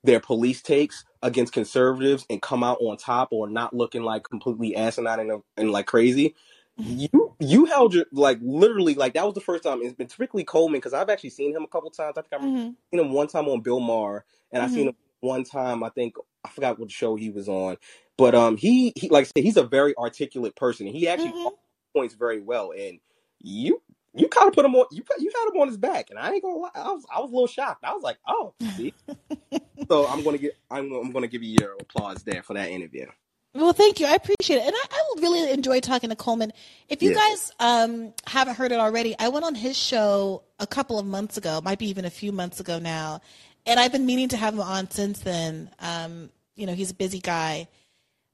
their 0.04 0.20
police 0.20 0.62
takes 0.62 1.04
against 1.22 1.52
conservatives 1.52 2.24
and 2.30 2.40
come 2.40 2.62
out 2.64 2.78
on 2.80 2.96
top 2.96 3.28
or 3.32 3.48
not 3.48 3.74
looking 3.74 4.02
like 4.02 4.24
completely 4.24 4.74
asinine 4.76 5.20
and, 5.20 5.42
and 5.56 5.70
like 5.70 5.86
crazy. 5.86 6.34
You 6.78 7.34
you 7.38 7.66
held 7.66 7.92
your 7.92 8.06
like 8.10 8.38
literally 8.40 8.94
like 8.94 9.12
that 9.14 9.26
was 9.26 9.34
the 9.34 9.40
first 9.42 9.62
time 9.64 9.80
it's 9.82 9.94
been 9.94 10.06
typically 10.06 10.44
coleman 10.44 10.78
because 10.78 10.94
i've 10.94 11.10
actually 11.10 11.28
seen 11.30 11.54
him 11.54 11.62
a 11.62 11.66
couple 11.68 11.90
times. 11.90 12.16
I 12.16 12.22
think 12.22 12.32
i've 12.32 12.40
Mhm. 12.40 12.74
seen 12.90 13.00
him 13.00 13.12
one 13.12 13.26
time 13.28 13.48
on 13.48 13.60
bill 13.60 13.80
maher 13.80 14.24
and 14.50 14.62
i've 14.62 14.70
seen 14.70 14.88
him 14.88 14.94
one 15.20 15.44
time 15.44 15.83
i 15.83 15.88
think 15.90 16.14
i 16.44 16.48
forgot 16.48 16.78
what 16.78 16.90
show 16.90 17.16
he 17.16 17.31
was 17.31 17.48
on 17.48 17.76
but 18.16 18.35
um 18.35 18.57
he, 18.57 18.92
he 18.96 19.09
like 19.09 19.22
i 19.22 19.24
said 19.24 19.44
he's 19.44 19.57
a 19.57 19.62
very 19.62 19.96
articulate 19.96 20.54
person 20.57 20.87
and 20.87 20.96
he 20.96 21.09
actually 21.09 21.33
Mhm. 21.33 21.50
points 21.94 22.14
very 22.14 22.40
well 22.40 22.72
and 22.72 22.98
you 23.40 23.83
you 24.14 24.28
kind 24.28 24.48
of 24.48 24.54
put 24.54 24.64
him 24.64 24.74
on 24.74 24.87
you 24.92 25.02
put, 25.02 25.20
you 25.20 25.31
had 25.35 25.52
him 25.52 25.61
on 25.61 25.68
his 25.68 25.76
back 25.76 26.11
and 26.11 26.18
i 26.18 26.33
ain't 26.33 26.42
gonna 26.42 26.57
lie 26.57 26.70
i 26.74 26.90
was 26.92 27.04
i 27.14 27.20
was 27.20 27.31
a 27.31 27.35
little 27.35 27.46
shocked 27.46 27.85
i 27.85 27.92
was 27.92 28.02
like 28.02 28.18
oh 28.26 28.54
see 28.76 28.94
so 29.90 30.07
i'm 30.09 30.22
gonna 30.22 30.38
get 30.38 30.57
i'm, 30.70 30.92
I'm 30.92 31.12
gonna 31.12 31.26
give 31.28 31.42
you 31.42 31.57
your 31.61 31.72
applause 31.81 32.22
there 32.24 32.42
for 32.42 32.54
that 32.54 32.70
interview 32.70 33.07
Well, 33.54 33.72
thank 33.72 33.98
you. 33.98 34.07
I 34.07 34.12
appreciate 34.14 34.59
it. 34.59 34.66
And 34.66 34.74
I, 34.76 34.85
I 34.92 35.20
really 35.20 35.50
enjoy 35.50 35.81
talking 35.81 36.11
to 36.11 36.16
Coleman. 36.16 36.52
If 36.88 37.02
you 37.02 37.11
Yeah. 37.11 37.16
guys 37.16 37.50
um, 37.59 38.12
haven't 38.26 38.54
heard 38.57 38.72
it 38.72 38.78
already, 38.78 39.16
I 39.18 39.28
went 39.31 39.44
on 39.46 39.54
his 39.54 39.76
show 39.76 40.42
a 40.61 40.66
couple 40.66 40.98
of 40.98 41.07
months 41.07 41.38
ago, 41.38 41.61
might 41.64 41.78
be 41.78 41.88
even 41.88 42.04
a 42.04 42.11
few 42.11 42.31
months 42.31 42.61
ago 42.61 42.78
now. 42.78 43.20
And 43.68 43.78
I've 43.78 43.92
been 43.92 44.07
meaning 44.07 44.28
to 44.31 44.37
have 44.37 44.54
him 44.54 44.61
on 44.61 44.90
since 44.90 45.20
then. 45.20 45.70
Um, 45.78 46.31
you 46.57 46.66
know, 46.66 46.74
he's 46.74 46.90
a 46.90 46.94
busy 46.94 47.20
guy. 47.20 47.68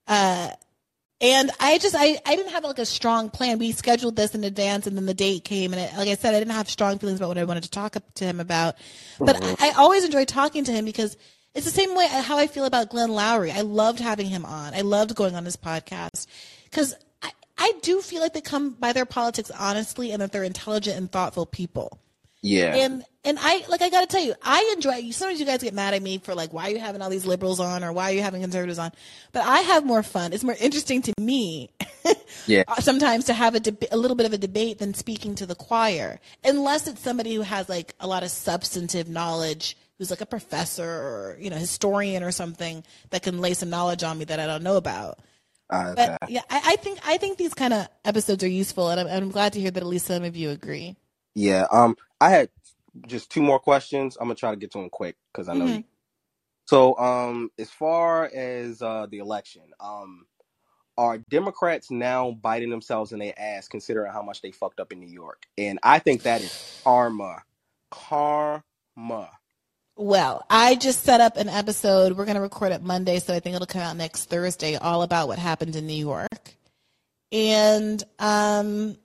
Uh, 0.07 0.51
and 1.21 1.51
I 1.59 1.79
just, 1.79 1.95
I, 1.99 2.19
I 2.27 2.37
didn't 2.37 2.53
have 2.53 2.65
like 2.65 2.79
a 2.79 2.87
strong 2.87 3.31
plan. 3.31 3.59
We 3.59 3.73
scheduled 3.73 4.17
this 4.17 4.35
in 4.35 4.45
advance 4.45 4.87
and 4.87 4.97
then 4.97 5.07
the 5.07 5.15
date 5.15 5.45
came. 5.45 5.73
And 5.73 5.83
it, 5.83 5.97
like 5.97 6.09
I 6.09 6.15
said, 6.15 6.35
I 6.35 6.39
didn't 6.39 6.55
have 6.55 6.69
strong 6.69 6.99
feelings 6.99 7.19
about 7.19 7.29
what 7.29 7.39
I 7.39 7.45
wanted 7.45 7.65
to 7.65 7.71
talk 7.71 7.97
to 8.15 8.25
him 8.25 8.41
about. 8.41 8.77
But 9.19 9.43
I, 9.43 9.71
I 9.71 9.73
always 9.77 10.05
enjoy 10.05 10.25
talking 10.25 10.65
to 10.65 10.73
him 10.73 10.85
because 10.85 11.17
it's 11.55 11.65
the 11.65 11.73
same 11.73 11.95
way 11.97 12.07
how 12.09 12.37
I 12.37 12.47
feel 12.47 12.65
about 12.65 12.91
Glenn 12.91 13.11
Loury. 13.11 13.53
I 13.53 13.63
loved 13.63 14.01
having 14.01 14.27
him 14.27 14.45
on. 14.45 14.75
I 14.75 14.81
loved 14.81 15.15
going 15.15 15.35
on 15.35 15.45
his 15.45 15.57
podcast 15.57 16.27
because 16.65 16.95
I, 17.23 17.31
I 17.57 17.73
do 17.83 18.01
feel 18.01 18.21
like 18.21 18.35
they 18.35 18.41
come 18.41 18.71
by 18.71 18.93
their 18.93 19.07
politics 19.07 19.51
honestly 19.59 20.13
and 20.13 20.21
that 20.21 20.33
they're 20.33 20.45
intelligent 20.45 20.97
and 20.97 21.11
thoughtful 21.11 21.47
people. 21.47 22.01
Yeah 22.45 22.77
And 22.77 23.05
and 23.25 23.39
I 23.41 23.65
like 23.69 23.81
I 23.81 23.89
got 23.89 24.03
to 24.03 24.07
tell 24.07 24.23
you, 24.23 24.35
I 24.43 24.71
enjoy. 24.75 24.97
You 24.97 25.13
sometimes 25.13 25.41
you 25.41 25.47
guys 25.47 25.63
get 25.63 25.73
mad 25.73 25.95
at 25.95 26.03
me 26.03 26.19
for 26.19 26.35
like 26.35 26.53
why 26.53 26.69
are 26.69 26.71
you 26.71 26.79
having 26.79 27.01
all 27.01 27.09
these 27.09 27.25
liberals 27.25 27.59
on 27.59 27.83
or 27.83 27.91
why 27.93 28.11
are 28.11 28.15
you 28.15 28.23
having 28.23 28.43
conservatives 28.43 28.79
on, 28.79 28.93
but 29.33 29.43
I 29.47 29.61
have 29.61 29.87
more 29.87 30.03
fun. 30.03 30.35
It's 30.35 30.45
more 30.45 30.57
interesting 30.61 31.03
to 31.03 31.13
me. 31.19 31.71
Yeah. 32.47 32.65
Sometimes 32.81 33.25
to 33.27 33.33
have 33.33 33.55
a 33.55 33.61
deb- 33.61 33.87
a 33.91 33.97
little 33.97 34.17
bit 34.17 34.27
of 34.27 34.35
a 34.35 34.39
debate 34.39 34.79
than 34.79 34.93
speaking 34.93 35.35
to 35.37 35.47
the 35.47 35.55
choir, 35.55 36.21
unless 36.45 36.87
it's 36.87 37.01
somebody 37.01 37.35
who 37.35 37.41
has 37.41 37.71
like 37.71 37.95
a 37.99 38.07
lot 38.07 38.23
of 38.23 38.31
substantive 38.31 39.09
knowledge, 39.09 39.79
who's 39.97 40.11
like 40.11 40.21
a 40.21 40.27
professor 40.27 40.85
or 40.85 41.39
you 41.41 41.49
know 41.49 41.57
historian 41.57 42.23
or 42.23 42.33
something 42.33 42.85
that 43.11 43.23
can 43.23 43.41
lay 43.41 43.55
some 43.55 43.71
knowledge 43.71 44.03
on 44.03 44.19
me 44.19 44.27
that 44.27 44.41
I 44.41 44.47
don't 44.47 44.63
know 44.63 44.77
about. 44.77 45.21
okay. 45.73 45.95
But 46.21 46.31
yeah, 46.31 46.43
I, 46.51 46.73
I 46.73 46.77
think 46.77 46.99
I 47.07 47.17
think 47.17 47.39
these 47.39 47.55
kind 47.55 47.73
of 47.73 47.89
episodes 48.05 48.45
are 48.45 48.49
useful, 48.49 48.91
and 48.91 49.01
I'm, 49.01 49.07
I'm 49.07 49.31
glad 49.31 49.55
to 49.55 49.61
hear 49.61 49.71
that 49.71 49.83
at 49.83 49.87
least 49.87 50.07
some 50.07 50.25
of 50.25 50.37
you 50.37 50.51
agree. 50.51 50.97
Yeah. 51.35 51.67
Um, 51.71 51.97
I 52.25 52.31
had 52.31 52.51
just 53.07 53.31
two 53.31 53.43
more 53.43 53.61
questions. 53.61 54.17
I'm 54.21 54.27
gonna 54.29 54.37
try 54.37 54.51
to 54.53 54.57
get 54.59 54.73
to 54.73 54.79
them 54.79 54.91
quick 54.91 55.17
because 55.33 55.49
I 55.49 55.55
know 55.55 55.67
Mm-hmm. 55.67 55.71
you. 55.71 55.85
So, 56.67 56.99
um, 56.99 57.51
as 57.59 57.71
far 57.71 58.27
as 58.35 58.83
uh 58.83 59.07
the 59.11 59.19
election, 59.19 59.63
um, 59.81 60.27
are 60.99 61.19
Democrats 61.31 61.91
now 61.91 62.33
biting 62.33 62.71
themselves 62.71 63.13
in 63.13 63.19
their 63.21 63.35
ass 63.39 63.69
considering 63.69 64.13
how 64.13 64.23
much 64.23 64.43
they 64.43 64.53
fucked 64.53 64.81
up 64.81 64.93
in 64.93 65.01
New 65.01 65.11
York? 65.11 65.45
And 65.59 65.79
I 65.83 65.99
think 65.99 66.23
that 66.25 66.43
is 66.43 66.55
karma. 66.85 67.43
Karma. 67.91 69.31
Well, 69.97 70.45
I 70.51 70.77
just 70.77 71.05
set 71.05 71.21
up 71.21 71.37
an 71.37 71.49
episode. 71.51 72.15
We're 72.17 72.25
going 72.27 72.37
to 72.37 72.41
record 72.43 72.73
it 72.73 72.83
Monday, 72.83 73.21
so 73.21 73.35
I 73.35 73.41
think 73.41 73.57
it'll 73.57 73.67
come 73.67 73.83
out 73.83 73.97
next 73.97 74.27
Thursday, 74.27 74.77
all 74.77 75.03
about 75.03 75.29
what 75.29 75.39
happened 75.39 75.77
in 75.77 75.87
New 75.87 75.95
York. 75.95 76.57
And 77.33 78.03
um, 78.19 78.97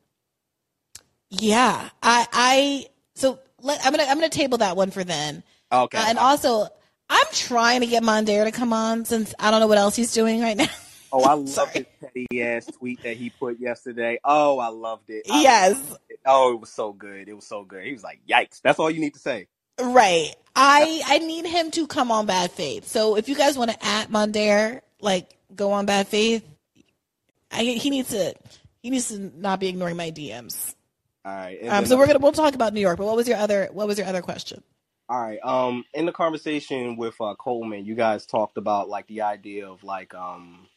yeah, 1.30 1.90
I 2.04 2.28
I 2.34 2.88
so 3.20 3.40
let, 3.62 3.86
I'm 3.86 3.92
gonna 3.92 4.04
I'm 4.04 4.16
gonna 4.16 4.30
table 4.30 4.60
that 4.60 4.76
one 4.76 4.92
for 4.92 5.04
then. 5.04 5.44
Okay. 5.72 5.98
Uh, 5.98 6.06
and 6.08 6.18
also, 6.18 6.68
I'm 7.10 7.28
trying 7.32 7.82
to 7.82 7.88
get 7.88 8.02
Mondaire 8.02 8.46
to 8.46 8.52
come 8.52 8.74
on 8.74 9.06
since 9.06 9.34
I 9.38 9.52
don't 9.52 9.60
know 9.60 9.68
what 9.68 9.78
else 9.78 9.96
he's 9.96 10.14
doing 10.14 10.42
right 10.42 10.58
now. 10.58 10.68
Oh, 11.12 11.24
I 11.24 11.34
love 11.34 11.72
his 11.72 11.86
petty 12.00 12.44
ass 12.44 12.68
tweet 12.68 13.02
that 13.02 13.18
he 13.18 13.32
put 13.32 13.60
yesterday. 13.60 14.20
Oh, 14.24 14.60
I 14.60 14.68
loved 14.68 15.10
it. 15.10 15.26
I 15.28 15.42
yes, 15.42 15.74
loved 15.74 16.02
it. 16.08 16.20
Oh, 16.24 16.54
it 16.54 16.60
was 16.60 16.70
so 16.70 16.94
good. 16.94 17.28
It 17.28 17.34
was 17.34 17.48
so 17.48 17.64
good. 17.64 17.84
He 17.84 17.94
was 17.94 18.04
like, 18.04 18.20
"Yikes!" 18.30 18.62
That's 18.62 18.78
all 18.78 18.92
you 18.92 19.00
need 19.00 19.16
to 19.16 19.20
say. 19.20 19.48
right. 19.82 20.36
I 20.56 21.02
I 21.08 21.18
need 21.18 21.48
him 21.48 21.72
to 21.72 21.88
come 21.88 22.12
on 22.12 22.28
Bad 22.28 22.52
Faith. 22.52 22.88
So 22.88 23.18
if 23.18 23.28
you 23.28 23.36
guys 23.36 23.58
want 23.58 23.72
to 23.72 23.84
at 23.84 24.12
Mondaire, 24.12 24.82
like 25.02 25.36
go 25.56 25.72
on 25.72 25.88
Bad 25.88 26.08
Faith, 26.08 26.48
I, 27.52 27.64
he 27.64 27.90
needs 27.90 28.10
to 28.10 28.36
he 28.84 28.92
needs 28.92 29.08
to 29.08 29.32
not 29.36 29.60
be 29.60 29.68
ignoring 29.68 29.98
my 29.98 30.12
DMs. 30.12 30.76
All 31.26 31.34
right. 31.36 31.60
Um, 31.68 31.86
so 31.86 31.98
we're 31.98 32.08
gonna 32.08 32.20
we'll 32.20 32.32
talk 32.34 32.56
about 32.56 32.74
New 32.74 32.82
York. 32.82 32.98
But 32.98 33.08
what 33.08 33.16
was 33.18 33.28
your 33.28 33.38
other 33.38 33.70
what 33.74 33.88
was 33.88 33.98
your 34.00 34.08
other 34.08 34.22
question? 34.22 34.64
All 35.10 35.22
right. 35.22 35.40
Um, 35.44 35.86
in 35.94 36.06
the 36.08 36.12
conversation 36.14 36.98
with 36.98 37.16
uh, 37.22 37.36
Coleman, 37.36 37.86
you 37.86 37.96
guys 37.96 38.26
talked 38.28 38.58
about 38.58 38.90
like 38.90 39.08
the 39.08 39.22
idea 39.24 39.70
of 39.70 39.84
like 39.84 40.16
um, 40.16 40.68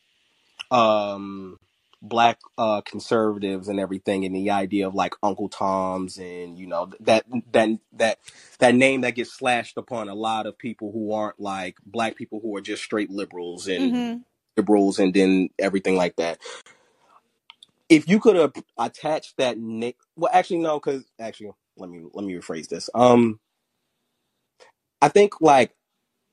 um, 0.70 1.58
black 2.02 2.38
uh 2.58 2.82
conservatives 2.82 3.68
and 3.68 3.80
everything, 3.80 4.24
and 4.24 4.34
the 4.36 4.50
idea 4.50 4.86
of 4.88 4.94
like 4.94 5.14
Uncle 5.22 5.48
Tom's 5.50 6.18
and 6.18 6.58
you 6.58 6.66
know 6.66 6.90
that 7.00 7.24
that 7.52 7.68
that 7.94 8.18
that 8.60 8.74
name 8.74 9.02
that 9.02 9.12
gets 9.16 9.32
slashed 9.32 9.78
upon 9.78 10.08
a 10.08 10.14
lot 10.14 10.46
of 10.46 10.58
people 10.58 10.92
who 10.92 11.12
aren't 11.12 11.40
like 11.40 11.76
black 11.86 12.16
people 12.16 12.40
who 12.42 12.56
are 12.56 12.62
just 12.62 12.82
straight 12.84 13.10
liberals 13.10 13.68
and 13.68 13.94
Mm-hmm. 13.94 14.18
liberals 14.56 14.98
and 15.00 15.14
then 15.14 15.50
everything 15.58 15.96
like 15.96 16.16
that. 16.16 16.38
If 17.92 18.08
you 18.08 18.20
could 18.20 18.36
have 18.36 18.54
attached 18.78 19.36
that 19.38 19.58
nick, 19.58 19.96
well, 20.16 20.32
actually 20.34 20.60
no, 20.60 20.80
because 20.80 21.04
actually 21.20 21.52
let 21.78 21.90
me 21.90 22.02
let 22.14 22.26
me 22.26 22.34
rephrase 22.34 22.68
this. 22.68 22.90
Um, 22.94 23.40
I 25.02 25.08
think 25.08 25.40
like 25.40 25.72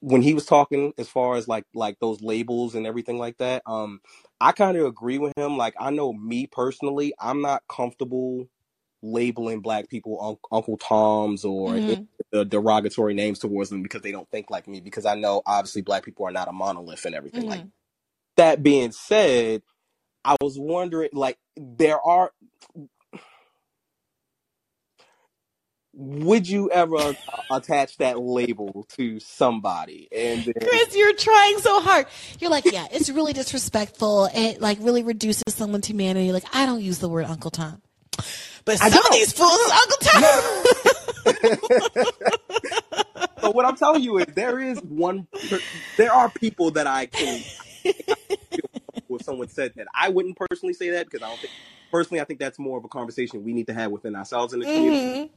when 0.02 0.22
he 0.22 0.34
was 0.36 0.46
talking 0.46 0.94
as 1.00 1.10
far 1.10 1.36
as 1.38 1.48
like 1.48 1.66
like 1.76 1.98
those 2.02 2.22
labels 2.22 2.76
and 2.76 2.88
everything 2.88 3.20
like 3.20 3.38
that, 3.40 3.64
um, 3.68 4.02
I 4.42 4.54
kind 4.54 4.78
of 4.78 4.86
agree 4.88 5.20
with 5.20 5.34
him. 5.38 5.58
Like 5.58 5.76
I 5.80 5.92
know 5.92 6.14
me 6.14 6.48
personally, 6.48 7.14
I'm 7.20 7.42
not 7.42 7.64
comfortable 7.70 8.50
labeling 9.04 9.62
black 9.62 9.90
people 9.90 10.20
un- 10.22 10.58
Uncle 10.58 10.78
Toms 10.78 11.46
or 11.46 11.80
Mhm. 11.80 12.08
the 12.32 12.46
derogatory 12.46 13.14
names 13.16 13.40
towards 13.40 13.70
them 13.72 13.84
because 13.84 14.04
they 14.04 14.12
don't 14.14 14.30
think 14.32 14.52
like 14.52 14.68
me. 14.68 14.82
Because 14.82 15.06
I 15.08 15.16
know 15.16 15.44
obviously 15.48 15.84
black 15.84 16.06
people 16.06 16.28
are 16.28 16.32
not 16.34 16.50
a 16.50 16.54
monolith 16.54 17.06
and 17.06 17.16
everything 17.16 17.46
like 17.48 17.62
Mhm. 17.62 17.72
that 18.38 18.64
being 18.64 18.92
said, 18.94 19.64
I 20.24 20.36
was 20.42 20.58
wondering, 20.58 21.10
like, 21.14 21.38
there 21.56 22.00
are. 22.00 22.32
Would 25.94 26.48
you 26.48 26.72
ever 26.72 26.96
uh, 26.96 27.14
attach 27.52 27.98
that 27.98 28.18
label 28.20 28.86
to 28.96 29.20
somebody? 29.20 30.08
And 30.16 30.46
then, 30.46 30.54
Chris, 30.62 30.96
you're 30.96 31.16
trying 31.16 31.58
so 31.60 31.82
hard. 31.82 32.06
You're 32.40 32.52
like, 32.52 32.72
yeah, 32.72 32.88
it's 32.92 33.10
really 33.10 33.34
disrespectful. 33.34 34.30
It 34.34 34.62
like 34.62 34.78
really 34.80 35.04
reduces 35.04 35.44
someone 35.48 35.70
someone's 35.70 35.88
humanity. 35.88 36.32
Like, 36.32 36.46
I 36.54 36.66
don't 36.66 36.82
use 36.82 37.00
the 37.00 37.10
word 37.10 37.26
Uncle 37.26 37.52
Tom, 37.52 37.82
but 38.66 38.78
some 38.78 39.06
of 39.06 39.12
these 39.12 39.34
fools 39.34 39.60
is 39.60 39.72
Uncle 39.72 39.98
Tom. 40.02 40.24
but 43.42 43.56
what 43.56 43.66
I'm 43.66 43.76
telling 43.76 44.02
you 44.02 44.18
is, 44.20 44.26
there 44.36 44.60
is 44.60 44.80
one. 44.80 45.28
There 45.98 46.12
are 46.12 46.30
people 46.30 46.72
that 46.72 46.88
I 46.88 47.06
can. 47.08 47.42
Someone 49.30 49.48
said 49.50 49.74
that, 49.76 49.88
I 49.94 50.10
wouldn't 50.10 50.38
personally 50.38 50.74
say 50.74 50.90
that 50.92 51.06
because 51.06 51.22
I 51.22 51.28
don't 51.28 51.40
think. 51.40 51.54
Personally, 51.92 52.22
I 52.22 52.24
think 52.26 52.40
that's 52.40 52.60
more 52.60 52.78
of 52.78 52.84
a 52.86 52.88
conversation 52.88 53.44
we 53.44 53.54
need 53.54 53.66
to 53.68 53.74
have 53.74 53.92
within 53.92 54.16
ourselves 54.16 54.54
in 54.54 54.60
the 54.60 54.66
community. 54.66 55.04
Mhm. 55.04 55.30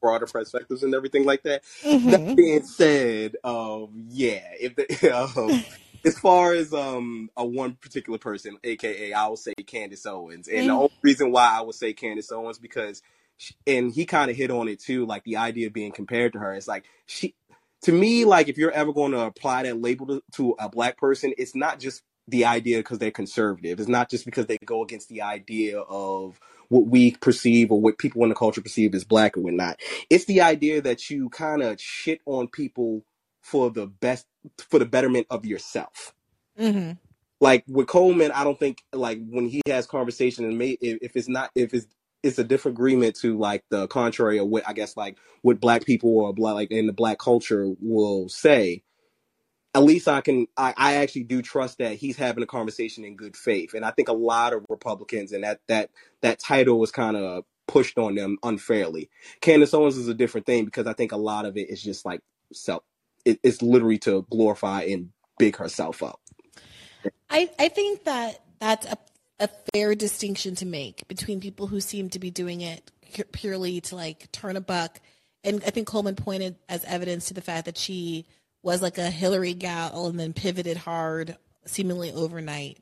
broader 0.00 0.26
perspectives 0.26 0.82
and 0.82 0.94
everything 0.96 1.24
like 1.24 1.44
that. 1.44 1.62
Mhm. 1.84 2.10
That 2.10 2.34
being 2.36 2.62
said, 2.64 3.36
um, 3.44 4.06
yeah, 4.08 4.42
if 4.58 4.74
the, 4.74 4.86
um, 5.16 5.64
as 6.04 6.18
far 6.18 6.52
as 6.54 6.74
um 6.74 7.30
a 7.36 7.44
one 7.44 7.74
particular 7.76 8.18
person, 8.18 8.58
aka 8.64 9.12
I 9.12 9.26
will 9.28 9.36
say 9.36 9.54
Candace 9.64 10.04
Owens, 10.06 10.48
and 10.48 10.68
the 10.68 10.72
Mm. 10.72 10.76
only 10.76 10.90
reason 11.04 11.30
why 11.30 11.46
I 11.56 11.60
would 11.60 11.76
say 11.76 11.92
Candace 11.92 12.32
Owens 12.32 12.58
because, 12.58 13.00
she, 13.36 13.54
and 13.66 13.92
he 13.92 14.04
kind 14.06 14.28
of 14.30 14.36
hit 14.36 14.50
on 14.50 14.66
it 14.66 14.80
too, 14.80 15.06
like 15.06 15.22
the 15.24 15.36
idea 15.36 15.68
of 15.68 15.72
being 15.72 15.92
compared 15.92 16.32
to 16.32 16.40
her. 16.40 16.52
It's 16.54 16.66
like 16.66 16.84
she, 17.06 17.36
to 17.82 17.92
me, 17.92 18.24
like 18.24 18.48
if 18.48 18.58
you're 18.58 18.72
ever 18.72 18.92
going 18.92 19.12
to 19.12 19.20
apply 19.20 19.62
that 19.64 19.80
label 19.80 20.06
to, 20.08 20.22
to 20.32 20.56
a 20.58 20.68
black 20.68 20.96
person, 20.98 21.32
it's 21.38 21.54
not 21.54 21.78
just 21.78 22.02
the 22.28 22.44
idea 22.44 22.78
because 22.78 22.98
they're 22.98 23.10
conservative. 23.10 23.80
It's 23.80 23.88
not 23.88 24.10
just 24.10 24.24
because 24.24 24.46
they 24.46 24.58
go 24.64 24.82
against 24.82 25.08
the 25.08 25.22
idea 25.22 25.80
of 25.80 26.38
what 26.68 26.86
we 26.86 27.12
perceive 27.12 27.70
or 27.70 27.80
what 27.80 27.98
people 27.98 28.22
in 28.22 28.28
the 28.28 28.34
culture 28.34 28.60
perceive 28.60 28.94
as 28.94 29.04
black 29.04 29.36
or 29.36 29.40
whatnot. 29.40 29.80
It's 30.08 30.24
the 30.26 30.40
idea 30.40 30.80
that 30.82 31.10
you 31.10 31.28
kind 31.28 31.62
of 31.62 31.80
shit 31.80 32.20
on 32.26 32.48
people 32.48 33.04
for 33.42 33.70
the 33.70 33.86
best, 33.86 34.26
for 34.70 34.78
the 34.78 34.86
betterment 34.86 35.26
of 35.30 35.44
yourself. 35.44 36.14
Mhm. 36.58 36.98
Like 37.40 37.64
with 37.66 37.88
Coleman, 37.88 38.30
I 38.30 38.44
don't 38.44 38.58
think 38.58 38.82
like 38.92 39.18
when 39.28 39.46
he 39.48 39.60
has 39.66 39.86
conversation 39.86 40.44
and 40.44 40.56
may, 40.56 40.78
if, 40.80 40.98
if 41.02 41.16
it's 41.16 41.28
not 41.28 41.50
if 41.56 41.74
it's 41.74 41.86
it's 42.22 42.38
a 42.38 42.44
different 42.44 42.76
agreement 42.76 43.16
to 43.16 43.36
like 43.36 43.64
the 43.68 43.88
contrary 43.88 44.38
of 44.38 44.46
what 44.46 44.66
I 44.66 44.72
guess 44.72 44.96
like 44.96 45.18
what 45.42 45.60
black 45.60 45.84
people 45.84 46.20
or 46.20 46.32
black 46.32 46.54
like 46.54 46.70
in 46.70 46.86
the 46.86 46.92
black 46.92 47.18
culture 47.18 47.72
will 47.80 48.28
say. 48.28 48.84
At 49.74 49.82
least 49.82 50.06
I 50.06 50.20
can 50.20 50.46
I, 50.56 50.74
I 50.76 50.94
actually 50.96 51.24
do 51.24 51.40
trust 51.40 51.78
that 51.78 51.94
he's 51.94 52.16
having 52.16 52.42
a 52.42 52.46
conversation 52.46 53.04
in 53.04 53.16
good 53.16 53.36
faith. 53.36 53.74
And 53.74 53.84
I 53.84 53.90
think 53.90 54.08
a 54.08 54.14
lot 54.14 54.52
of 54.52 54.66
Republicans 54.68 55.32
and 55.32 55.44
that 55.44 55.60
that 55.68 55.90
that 56.20 56.38
title 56.38 56.78
was 56.78 56.90
kind 56.90 57.16
of 57.16 57.44
pushed 57.66 57.96
on 57.96 58.14
them 58.14 58.38
unfairly. 58.42 59.08
Candace 59.40 59.72
Owens 59.72 59.96
is 59.96 60.08
a 60.08 60.14
different 60.14 60.46
thing 60.46 60.66
because 60.66 60.86
I 60.86 60.92
think 60.92 61.12
a 61.12 61.16
lot 61.16 61.46
of 61.46 61.56
it 61.56 61.70
is 61.70 61.82
just 61.82 62.04
like 62.04 62.20
self 62.52 62.82
it, 63.24 63.40
it's 63.42 63.62
literally 63.62 63.98
to 63.98 64.26
glorify 64.30 64.82
and 64.82 65.10
big 65.38 65.56
herself 65.56 66.02
up. 66.02 66.20
I, 67.30 67.50
I 67.58 67.68
think 67.68 68.04
that 68.04 68.42
that's 68.58 68.86
a, 68.86 68.96
a 69.40 69.48
fair 69.72 69.94
distinction 69.94 70.54
to 70.56 70.66
make 70.66 71.06
between 71.08 71.40
people 71.40 71.66
who 71.66 71.80
seem 71.80 72.10
to 72.10 72.18
be 72.18 72.30
doing 72.30 72.60
it 72.60 72.90
purely 73.32 73.80
to 73.82 73.96
like 73.96 74.30
turn 74.32 74.56
a 74.56 74.60
buck. 74.60 75.00
And 75.44 75.62
I 75.66 75.70
think 75.70 75.88
Coleman 75.88 76.14
pointed 76.14 76.56
as 76.68 76.84
evidence 76.84 77.26
to 77.26 77.34
the 77.34 77.40
fact 77.40 77.64
that 77.64 77.76
she 77.76 78.26
was 78.62 78.82
like 78.82 78.98
a 78.98 79.10
Hillary 79.10 79.54
gal 79.54 80.06
and 80.06 80.18
then 80.18 80.32
pivoted 80.32 80.76
hard 80.76 81.36
seemingly 81.64 82.12
overnight. 82.12 82.78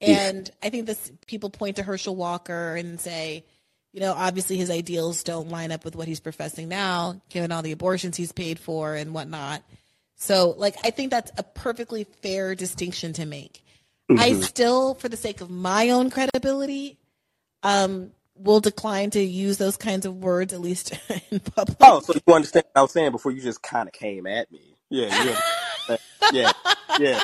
And 0.00 0.50
I 0.60 0.70
think 0.70 0.86
this 0.86 1.12
people 1.26 1.48
point 1.48 1.76
to 1.76 1.84
Herschel 1.84 2.16
Walker 2.16 2.74
and 2.74 3.00
say, 3.00 3.44
you 3.92 4.00
know, 4.00 4.12
obviously 4.12 4.56
his 4.56 4.70
ideals 4.70 5.22
don't 5.22 5.48
line 5.48 5.70
up 5.70 5.84
with 5.84 5.94
what 5.94 6.08
he's 6.08 6.18
professing 6.18 6.68
now, 6.68 7.20
given 7.28 7.52
all 7.52 7.62
the 7.62 7.72
abortions 7.72 8.16
he's 8.16 8.32
paid 8.32 8.58
for 8.58 8.96
and 8.96 9.14
whatnot. 9.14 9.62
So, 10.16 10.54
like, 10.56 10.76
I 10.84 10.90
think 10.90 11.10
that's 11.10 11.30
a 11.38 11.42
perfectly 11.42 12.04
fair 12.04 12.54
distinction 12.54 13.12
to 13.14 13.26
make. 13.26 13.64
I 14.10 14.34
still, 14.34 14.94
for 14.94 15.08
the 15.08 15.16
sake 15.16 15.40
of 15.40 15.50
my 15.50 15.90
own 15.90 16.10
credibility, 16.10 16.98
um, 17.62 18.10
will 18.34 18.60
decline 18.60 19.10
to 19.10 19.20
use 19.20 19.56
those 19.56 19.76
kinds 19.76 20.04
of 20.04 20.16
words, 20.16 20.52
at 20.52 20.60
least 20.60 20.92
in 21.30 21.40
public. 21.40 21.78
Oh, 21.80 22.00
so 22.00 22.14
you 22.14 22.34
understand 22.34 22.66
what 22.72 22.80
I 22.80 22.82
was 22.82 22.92
saying 22.92 23.12
before 23.12 23.32
you 23.32 23.40
just 23.40 23.62
kind 23.62 23.88
of 23.88 23.92
came 23.92 24.26
at 24.26 24.50
me. 24.50 24.71
Yeah, 24.92 25.24
yeah, 25.88 25.96
yeah, 26.32 26.52
yeah, 27.00 27.22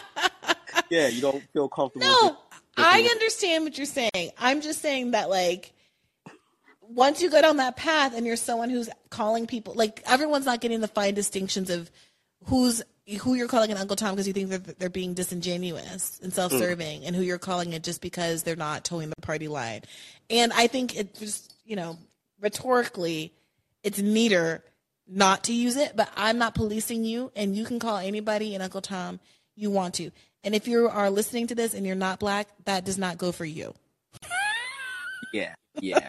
yeah. 0.89 1.09
You 1.09 1.21
don't 1.21 1.43
feel 1.53 1.69
comfortable. 1.69 2.07
No, 2.07 2.29
with 2.29 2.37
I 2.79 3.03
understand 3.03 3.64
what 3.64 3.77
you're 3.77 3.87
saying. 3.87 4.31
I'm 4.39 4.62
just 4.62 4.81
saying 4.81 5.11
that, 5.11 5.29
like, 5.29 5.75
once 6.81 7.21
you 7.21 7.31
go 7.31 7.43
down 7.43 7.59
that 7.59 7.77
path 7.77 8.16
and 8.16 8.27
you're 8.27 8.37
someone 8.37 8.71
who's 8.71 8.89
calling 9.11 9.47
people, 9.47 9.75
like, 9.75 10.03
everyone's 10.07 10.47
not 10.47 10.62
getting 10.62 10.81
the 10.81 10.89
fine 10.89 11.12
distinctions 11.12 11.69
of 11.69 11.91
who's 12.47 12.83
who 13.21 13.35
you're 13.35 13.49
calling 13.49 13.71
an 13.71 13.77
Uncle 13.77 13.97
Tom 13.97 14.14
because 14.14 14.27
you 14.27 14.33
think 14.33 14.49
they're, 14.49 14.75
they're 14.79 14.91
being 14.91 15.14
disingenuous 15.14 16.21
and 16.23 16.33
self-serving, 16.33 17.05
and 17.05 17.14
who 17.14 17.23
you're 17.23 17.39
calling 17.39 17.75
it 17.75 17.83
just 17.83 18.01
because 18.01 18.43
they're 18.45 18.57
not 18.57 18.85
towing 18.85 19.11
the 19.11 19.16
party 19.21 19.49
line. 19.49 19.83
And 20.31 20.53
I 20.55 20.69
think 20.69 20.97
it 20.97 21.14
just, 21.14 21.55
you 21.64 21.77
know, 21.77 21.99
rhetorically, 22.41 23.33
it's 23.83 23.99
neater 23.99 24.62
not 25.09 25.45
to 25.45 25.53
use 25.53 25.77
it, 25.77 25.97
but 25.97 26.11
I'm 26.17 26.39
not 26.39 26.55
policing 26.55 27.05
you, 27.05 27.33
and 27.35 27.57
you 27.57 27.65
can 27.65 27.79
call 27.79 27.97
anybody 27.97 28.55
an 28.55 28.63
Uncle 28.63 28.83
Tom 28.83 29.21
you 29.57 29.71
want 29.71 29.95
to. 29.95 30.11
And 30.45 30.55
if 30.55 30.69
you 30.69 30.89
are 30.89 31.11
listening 31.11 31.49
to 31.49 31.55
this 31.55 31.75
and 31.75 31.87
you're 31.87 31.97
not 31.97 32.21
black, 32.21 32.49
that 32.65 32.85
does 32.85 32.99
not 32.99 33.19
go 33.19 33.33
for 33.33 33.45
you. 33.45 33.75
Yeah, 35.33 35.55
yeah. 35.81 36.09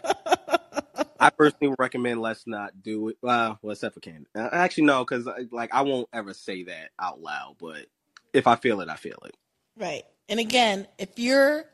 I 1.18 1.30
personally 1.30 1.74
recommend 1.78 2.20
let's 2.22 2.46
not 2.46 2.82
do 2.82 3.08
it. 3.08 3.18
Well, 3.20 3.58
well 3.60 3.72
except 3.72 3.94
for 3.94 4.00
Candace. 4.00 4.30
Uh, 4.34 4.48
Actually, 4.52 4.84
no, 4.84 5.04
because 5.04 5.28
like 5.50 5.74
I 5.74 5.82
won't 5.82 6.08
ever 6.12 6.32
say 6.32 6.64
that 6.64 6.90
out 6.98 7.20
loud. 7.20 7.56
But 7.60 7.86
if 8.32 8.46
I 8.46 8.56
feel 8.56 8.80
it, 8.80 8.88
I 8.88 8.96
feel 8.96 9.18
it. 9.26 9.36
Right. 9.76 10.04
And 10.28 10.40
again, 10.40 10.86
if 10.98 11.18
you're 11.18 11.64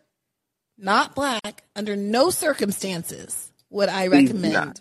not 0.79 1.15
black, 1.15 1.63
under 1.77 1.95
no 1.95 2.31
circumstances 2.31 3.53
would 3.71 3.89
I 3.89 4.09
recommend. 4.09 4.81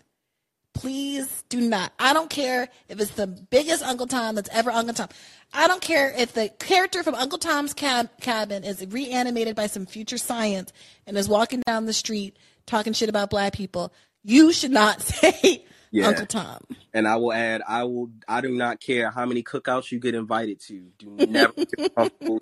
Please 0.76 1.44
do 1.50 1.62
not. 1.62 1.92
I 1.98 2.14
don't 2.14 2.30
care 2.30 2.68
if 2.90 3.00
it's 3.00 3.12
the 3.12 3.28
biggest 3.28 3.82
Uncle 3.84 4.08
Tom 4.08 4.36
that's 4.36 4.50
ever 4.52 4.70
Uncle 4.70 4.94
Tom. 4.94 5.08
I 5.54 5.68
don't 5.68 5.82
care 5.82 6.14
if 6.18 6.34
the 6.34 6.50
character 6.60 7.02
from 7.02 7.16
Uncle 7.16 7.38
Tom's 7.40 7.74
cab- 7.74 8.10
Cabin 8.22 8.64
is 8.64 8.86
reanimated 8.88 9.56
by 9.56 9.68
some 9.68 9.86
future 9.86 10.18
science 10.18 10.74
and 11.08 11.18
is 11.18 11.30
walking 11.30 11.62
down 11.66 11.86
the 11.86 11.94
street 11.94 12.38
talking 12.66 12.94
shit 12.94 13.10
about 13.10 13.30
black 13.30 13.54
people. 13.54 13.94
You 14.24 14.52
should 14.52 14.72
not 14.72 15.02
say 15.02 15.64
Yeah. 15.92 16.08
Uncle 16.08 16.26
Tom. 16.26 16.60
And 16.94 17.08
I 17.08 17.16
will 17.16 17.32
add, 17.32 17.62
I 17.68 17.84
will. 17.86 18.10
I 18.28 18.42
do 18.42 18.50
not 18.50 18.82
care 18.82 19.12
how 19.12 19.26
many 19.26 19.44
cookouts 19.44 19.92
you 19.92 20.00
get 20.00 20.14
invited 20.14 20.60
to. 20.68 20.88
Do 21.00 21.16
never 21.16 21.54
feel 21.78 21.90
comfortable 21.90 22.40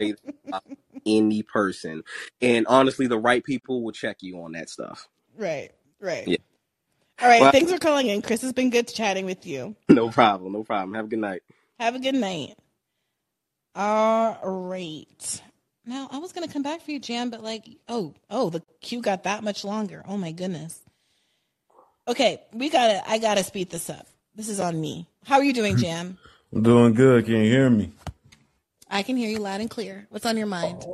saying 0.00 0.16
about 0.46 0.64
any 1.04 1.42
person. 1.42 2.02
And 2.40 2.66
honestly, 2.66 3.06
the 3.08 3.18
right 3.18 3.44
people 3.44 3.82
will 3.82 3.92
check 3.92 4.18
you 4.22 4.40
on 4.42 4.52
that 4.52 4.70
stuff. 4.70 5.06
Right, 5.36 5.70
right. 6.00 6.26
Yeah. 6.26 6.36
All 7.20 7.28
right, 7.28 7.40
Well- 7.40 7.52
thanks 7.52 7.72
for 7.72 7.78
calling 7.78 8.06
in. 8.06 8.22
Chris, 8.22 8.42
it's 8.44 8.52
been 8.52 8.70
good 8.70 8.88
chatting 8.88 9.24
with 9.26 9.46
you. 9.46 9.74
No 9.88 10.10
problem. 10.10 10.52
No 10.52 10.62
problem. 10.64 10.94
Have 10.94 11.06
a 11.06 11.08
good 11.08 11.18
night. 11.18 11.42
Have 11.80 11.94
a 11.94 11.98
good 11.98 12.14
night. 12.14 12.54
All 13.74 14.38
right. 14.68 15.42
Now 15.86 16.08
I 16.10 16.18
was 16.18 16.32
gonna 16.32 16.48
come 16.48 16.62
back 16.62 16.82
for 16.82 16.90
you, 16.90 16.98
Jam, 17.00 17.30
but 17.30 17.42
like, 17.42 17.64
oh, 17.88 18.14
oh, 18.30 18.50
the 18.50 18.62
queue 18.80 19.00
got 19.00 19.24
that 19.24 19.42
much 19.42 19.64
longer. 19.64 20.02
Oh 20.06 20.16
my 20.16 20.32
goodness. 20.32 20.78
Okay, 22.06 22.40
we 22.52 22.68
gotta. 22.70 23.02
I 23.08 23.18
gotta 23.18 23.44
speed 23.44 23.70
this 23.70 23.88
up. 23.90 24.06
This 24.34 24.48
is 24.48 24.60
on 24.60 24.80
me. 24.80 25.06
How 25.24 25.36
are 25.36 25.44
you 25.44 25.52
doing, 25.52 25.76
Jam? 25.84 26.18
I'm 26.52 26.62
doing 26.62 26.94
good. 26.94 27.24
Can 27.26 27.34
you 27.34 27.50
hear 27.50 27.70
me? 27.70 27.92
I 28.90 29.02
can 29.02 29.16
hear 29.16 29.28
you 29.28 29.38
loud 29.38 29.60
and 29.60 29.68
clear. 29.70 30.06
What's 30.10 30.24
on 30.26 30.36
your 30.36 30.46
mind? 30.46 30.84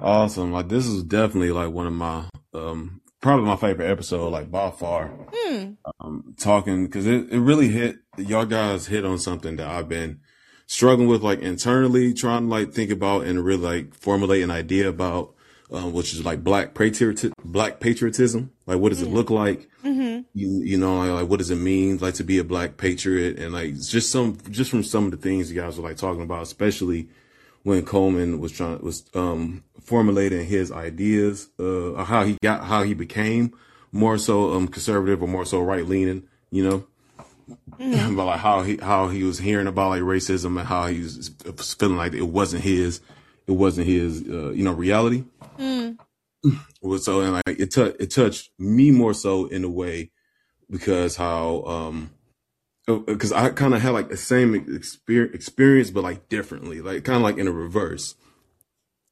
Awesome. 0.00 0.52
Like 0.52 0.68
this 0.68 0.86
is 0.86 1.02
definitely 1.02 1.50
like 1.50 1.70
one 1.70 1.86
of 1.86 1.92
my 1.92 2.24
um 2.54 3.00
probably 3.20 3.46
my 3.46 3.56
favorite 3.56 3.90
episode, 3.90 4.30
like 4.30 4.50
by 4.50 4.70
far. 4.70 5.10
Hmm. 5.32 5.72
Um 6.00 6.34
talking 6.38 6.86
because 6.86 7.06
it, 7.06 7.30
it 7.30 7.40
really 7.40 7.68
hit 7.68 7.96
y'all 8.16 8.46
guys 8.46 8.86
hit 8.86 9.04
on 9.04 9.18
something 9.18 9.56
that 9.56 9.68
I've 9.68 9.88
been 9.88 10.20
struggling 10.66 11.08
with 11.08 11.22
like 11.22 11.40
internally, 11.40 12.14
trying 12.14 12.42
to 12.42 12.48
like 12.48 12.72
think 12.72 12.90
about 12.90 13.24
and 13.24 13.44
really 13.44 13.62
like 13.62 13.94
formulate 13.94 14.42
an 14.42 14.50
idea 14.50 14.88
about 14.88 15.34
um, 15.70 15.92
which 15.92 16.14
is 16.14 16.24
like 16.24 16.42
black 16.42 16.74
patriot 16.74 17.24
black 17.44 17.80
patriotism. 17.80 18.52
Like 18.66 18.78
what 18.78 18.90
does 18.90 19.02
it 19.02 19.10
look 19.10 19.30
like? 19.30 19.68
Mm-hmm. 19.84 20.22
you 20.34 20.62
you 20.64 20.76
know 20.76 20.98
like, 20.98 21.10
like 21.10 21.30
what 21.30 21.38
does 21.38 21.50
it 21.50 21.56
mean 21.56 21.98
like 21.98 22.14
to 22.14 22.24
be 22.24 22.38
a 22.38 22.44
black 22.44 22.76
patriot 22.76 23.38
and 23.38 23.54
like 23.54 23.74
just 23.80 24.10
some 24.10 24.36
just 24.50 24.70
from 24.70 24.82
some 24.82 25.04
of 25.04 25.12
the 25.12 25.16
things 25.16 25.50
you 25.50 25.60
guys 25.60 25.78
were 25.78 25.88
like 25.88 25.96
talking 25.96 26.22
about 26.22 26.42
especially 26.42 27.08
when 27.68 27.84
Coleman 27.84 28.40
was 28.40 28.52
trying 28.52 28.80
was 28.80 29.04
um 29.14 29.62
formulating 29.82 30.46
his 30.46 30.72
ideas 30.72 31.50
uh 31.60 32.02
how 32.02 32.24
he 32.24 32.38
got 32.42 32.64
how 32.64 32.82
he 32.82 32.94
became 32.94 33.52
more 33.92 34.16
so 34.16 34.54
um 34.54 34.66
conservative 34.66 35.22
or 35.22 35.28
more 35.28 35.44
so 35.44 35.60
right 35.60 35.86
leaning 35.86 36.26
you 36.50 36.64
know? 36.64 36.86
About 38.12 38.26
like 38.26 38.40
how 38.40 38.62
he 38.62 38.78
how 38.78 39.08
he 39.08 39.22
was 39.22 39.38
hearing 39.38 39.66
about 39.66 39.90
like 39.90 40.02
racism 40.02 40.58
and 40.58 40.66
how 40.66 40.86
he 40.86 41.00
was 41.00 41.30
feeling 41.78 41.96
like 41.96 42.12
it 42.14 42.22
wasn't 42.22 42.64
his 42.64 43.00
it 43.46 43.52
wasn't 43.52 43.86
his 43.86 44.22
uh, 44.28 44.50
you 44.50 44.64
know 44.64 44.72
reality. 44.72 45.24
Was 46.80 47.04
so 47.04 47.20
and 47.20 47.32
like 47.32 47.58
it 47.60 47.72
tou- 47.72 47.96
it 47.98 48.10
touched 48.10 48.50
me 48.58 48.90
more 48.90 49.12
so 49.12 49.46
in 49.46 49.64
a 49.64 49.68
way 49.68 50.10
because 50.70 51.16
how 51.16 51.64
um 51.64 52.10
because 52.96 53.32
I 53.32 53.50
kind 53.50 53.74
of 53.74 53.82
had 53.82 53.90
like 53.90 54.08
the 54.08 54.16
same 54.16 54.54
experience 54.54 55.34
experience 55.34 55.90
but 55.90 56.02
like 56.02 56.28
differently 56.28 56.80
like 56.80 57.04
kind 57.04 57.16
of 57.16 57.22
like 57.22 57.38
in 57.38 57.46
a 57.46 57.52
reverse. 57.52 58.14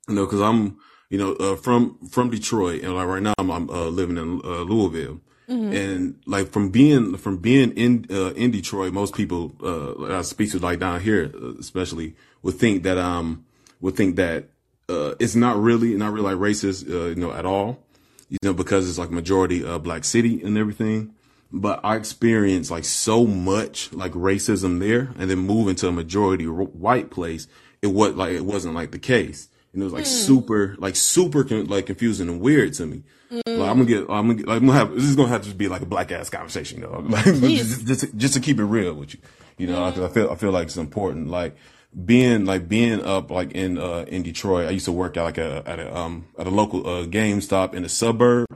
You 0.08 0.14
know 0.14 0.24
because 0.24 0.40
I'm 0.40 0.78
you 1.10 1.18
know 1.18 1.32
uh, 1.34 1.56
from 1.56 1.98
from 2.08 2.30
Detroit 2.30 2.82
and 2.82 2.94
like 2.94 3.06
right 3.06 3.22
now 3.22 3.34
I'm, 3.38 3.50
I'm 3.50 3.68
uh, 3.70 3.86
living 3.86 4.16
in 4.16 4.40
uh, 4.44 4.62
Louisville. 4.62 5.20
And 5.48 6.20
like 6.26 6.48
from 6.48 6.70
being 6.70 7.16
from 7.18 7.36
being 7.38 7.70
in 7.72 8.06
uh, 8.10 8.32
in 8.32 8.50
Detroit 8.50 8.92
most 8.92 9.14
people 9.14 9.52
uh 9.62 10.06
that 10.06 10.16
I 10.16 10.22
speak 10.22 10.50
to 10.52 10.58
like 10.58 10.80
down 10.80 11.00
here 11.00 11.30
uh, 11.40 11.54
especially 11.60 12.16
would 12.42 12.56
think 12.56 12.82
that 12.82 12.98
um 12.98 13.44
would 13.80 13.94
think 13.94 14.16
that 14.16 14.48
uh 14.88 15.14
it's 15.20 15.36
not 15.36 15.56
really 15.60 15.94
not 15.94 16.12
really 16.12 16.34
like 16.34 16.38
racist 16.38 16.90
uh, 16.90 17.08
you 17.08 17.14
know 17.14 17.32
at 17.32 17.46
all. 17.46 17.82
You 18.28 18.38
know, 18.42 18.52
because 18.54 18.88
it's 18.88 18.98
like 18.98 19.12
majority 19.12 19.64
uh, 19.64 19.78
black 19.78 20.02
city 20.02 20.42
and 20.42 20.58
everything. 20.58 21.14
But 21.52 21.80
I 21.84 21.96
experienced 21.96 22.70
like 22.70 22.84
so 22.84 23.26
much 23.26 23.92
like 23.92 24.12
racism 24.12 24.80
there, 24.80 25.12
and 25.18 25.30
then 25.30 25.38
moving 25.38 25.76
to 25.76 25.88
a 25.88 25.92
majority 25.92 26.44
white 26.46 27.10
place, 27.10 27.46
it 27.82 27.88
was 27.88 28.14
like 28.14 28.32
it 28.32 28.44
wasn't 28.44 28.74
like 28.74 28.90
the 28.90 28.98
case, 28.98 29.48
and 29.72 29.80
it 29.82 29.84
was 29.84 29.92
like 29.92 30.06
super, 30.06 30.74
like 30.78 30.96
super 30.96 31.44
con- 31.44 31.66
like 31.66 31.86
confusing 31.86 32.28
and 32.28 32.40
weird 32.40 32.74
to 32.74 32.86
me. 32.86 33.02
Like, 33.30 33.44
I'm 33.46 33.78
gonna 33.78 33.84
get, 33.86 34.00
I'm 34.02 34.28
gonna, 34.28 34.34
get, 34.34 34.46
like, 34.48 34.60
I'm 34.60 34.66
gonna 34.66 34.78
have 34.78 34.94
this 34.94 35.04
is 35.04 35.16
gonna 35.16 35.28
have 35.28 35.42
to 35.42 35.54
be 35.54 35.68
like 35.68 35.82
a 35.82 35.86
black 35.86 36.12
ass 36.12 36.30
conversation, 36.30 36.80
though. 36.80 37.04
Like, 37.08 37.24
just, 37.24 37.86
just, 37.86 38.16
just 38.16 38.34
to 38.34 38.40
keep 38.40 38.58
it 38.58 38.64
real 38.64 38.94
with 38.94 39.14
you, 39.14 39.20
you 39.58 39.66
know, 39.66 39.86
because 39.90 40.10
I 40.10 40.12
feel, 40.14 40.30
I 40.30 40.34
feel 40.36 40.50
like 40.52 40.66
it's 40.66 40.76
important. 40.76 41.28
Like 41.28 41.56
being, 42.04 42.44
like 42.44 42.68
being 42.68 43.02
up, 43.04 43.30
like 43.30 43.52
in, 43.52 43.78
uh, 43.78 44.04
in 44.08 44.22
Detroit, 44.22 44.66
I 44.68 44.70
used 44.70 44.84
to 44.84 44.92
work 44.92 45.16
at 45.16 45.22
like 45.24 45.38
a, 45.38 45.62
at 45.66 45.78
a, 45.80 45.96
um, 45.96 46.26
at 46.38 46.46
a 46.46 46.50
local, 46.50 46.86
uh, 46.86 47.04
GameStop 47.06 47.74
in 47.74 47.82
the 47.82 47.88
suburb 47.88 48.46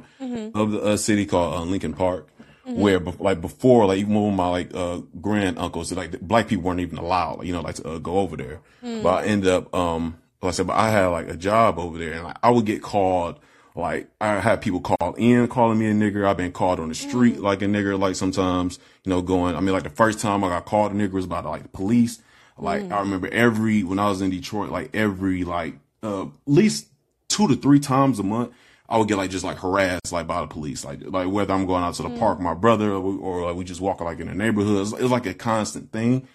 of 0.55 0.70
the 0.72 0.80
uh, 0.82 0.97
city 0.97 1.26
called 1.26 1.55
uh, 1.55 1.62
Lincoln 1.62 1.95
Park. 1.95 2.28
Where 2.64 3.00
bef- 3.00 3.20
like 3.20 3.40
before, 3.40 3.86
like 3.86 3.98
even 3.98 4.14
with 4.14 4.34
my 4.34 4.48
like 4.48 4.74
uh 4.74 5.00
grand 5.20 5.58
uncles, 5.58 5.92
like 5.92 6.12
the 6.12 6.18
black 6.18 6.46
people 6.48 6.64
weren't 6.64 6.80
even 6.80 6.98
allowed, 6.98 7.38
like, 7.38 7.46
you 7.46 7.52
know, 7.52 7.62
like 7.62 7.76
to 7.76 7.88
uh, 7.88 7.98
go 7.98 8.18
over 8.18 8.36
there. 8.36 8.61
But 8.82 9.24
I 9.24 9.26
ended 9.26 9.50
up, 9.50 9.74
um, 9.74 10.18
like 10.42 10.50
I 10.50 10.52
said, 10.52 10.66
but 10.66 10.76
I 10.76 10.90
had 10.90 11.06
like 11.06 11.28
a 11.28 11.36
job 11.36 11.78
over 11.78 11.98
there, 11.98 12.12
and 12.12 12.24
like 12.24 12.36
I 12.42 12.50
would 12.50 12.66
get 12.66 12.82
called. 12.82 13.38
Like 13.76 14.11
I 14.20 14.40
had 14.40 14.61
people 14.61 14.80
call 14.80 15.14
in, 15.14 15.46
calling 15.48 15.78
me 15.78 15.86
a 15.86 15.94
nigger. 15.94 16.26
I've 16.26 16.36
been 16.36 16.52
called 16.52 16.80
on 16.80 16.88
the 16.88 16.94
street 16.94 17.38
like 17.38 17.62
a 17.62 17.66
nigger. 17.66 17.98
Like 17.98 18.16
sometimes, 18.16 18.78
you 19.04 19.11
know, 19.11 19.22
going. 19.22 19.56
I 19.56 19.61
mean, 19.61 19.72
like 19.72 19.84
the 19.84 19.90
first 19.90 20.18
time 20.20 20.42
I 20.44 20.48
got 20.48 20.66
called 20.66 20.92
a 20.92 20.94
nigger 20.94 21.12
was 21.12 21.26
by 21.26 21.40
like 21.40 21.62
the 21.62 21.68
police. 21.68 22.20
Like 22.58 22.90
I 22.90 23.00
remember 23.00 23.28
every 23.28 23.84
when 23.84 23.98
I 23.98 24.08
was 24.08 24.20
in 24.20 24.30
Detroit, 24.30 24.70
like 24.70 24.90
every 24.94 25.44
like 25.44 25.76
uh, 26.02 26.24
at 26.24 26.28
least 26.46 26.88
two 27.28 27.48
to 27.48 27.54
three 27.54 27.80
times 27.80 28.18
a 28.18 28.22
month, 28.22 28.52
I 28.91 28.99
would 28.99 29.07
get 29.07 29.18
like 29.18 29.30
just 29.30 29.45
like 29.45 29.59
harassed 29.59 30.12
like 30.12 30.26
by 30.26 30.41
the 30.41 30.49
police, 30.49 30.84
like 30.84 31.01
like 31.05 31.28
whether 31.28 31.55
I'm 31.55 31.66
going 31.66 31.84
out 31.84 31.95
to 31.95 32.03
the 32.03 32.11
park 32.18 32.38
with 32.38 32.45
my 32.45 32.55
brother 32.55 32.91
or, 32.91 33.01
we, 33.01 33.16
or 33.18 33.47
like 33.47 33.57
we 33.57 33.64
just 33.64 33.80
walking 33.80 34.05
like 34.05 34.18
in 34.18 34.26
the 34.26 34.34
neighborhood. 34.34 34.82
It's, 34.82 34.93
it's 34.93 35.11
like 35.11 35.26
a 35.26 35.34
constant 35.34 35.93
thing, 35.93 36.26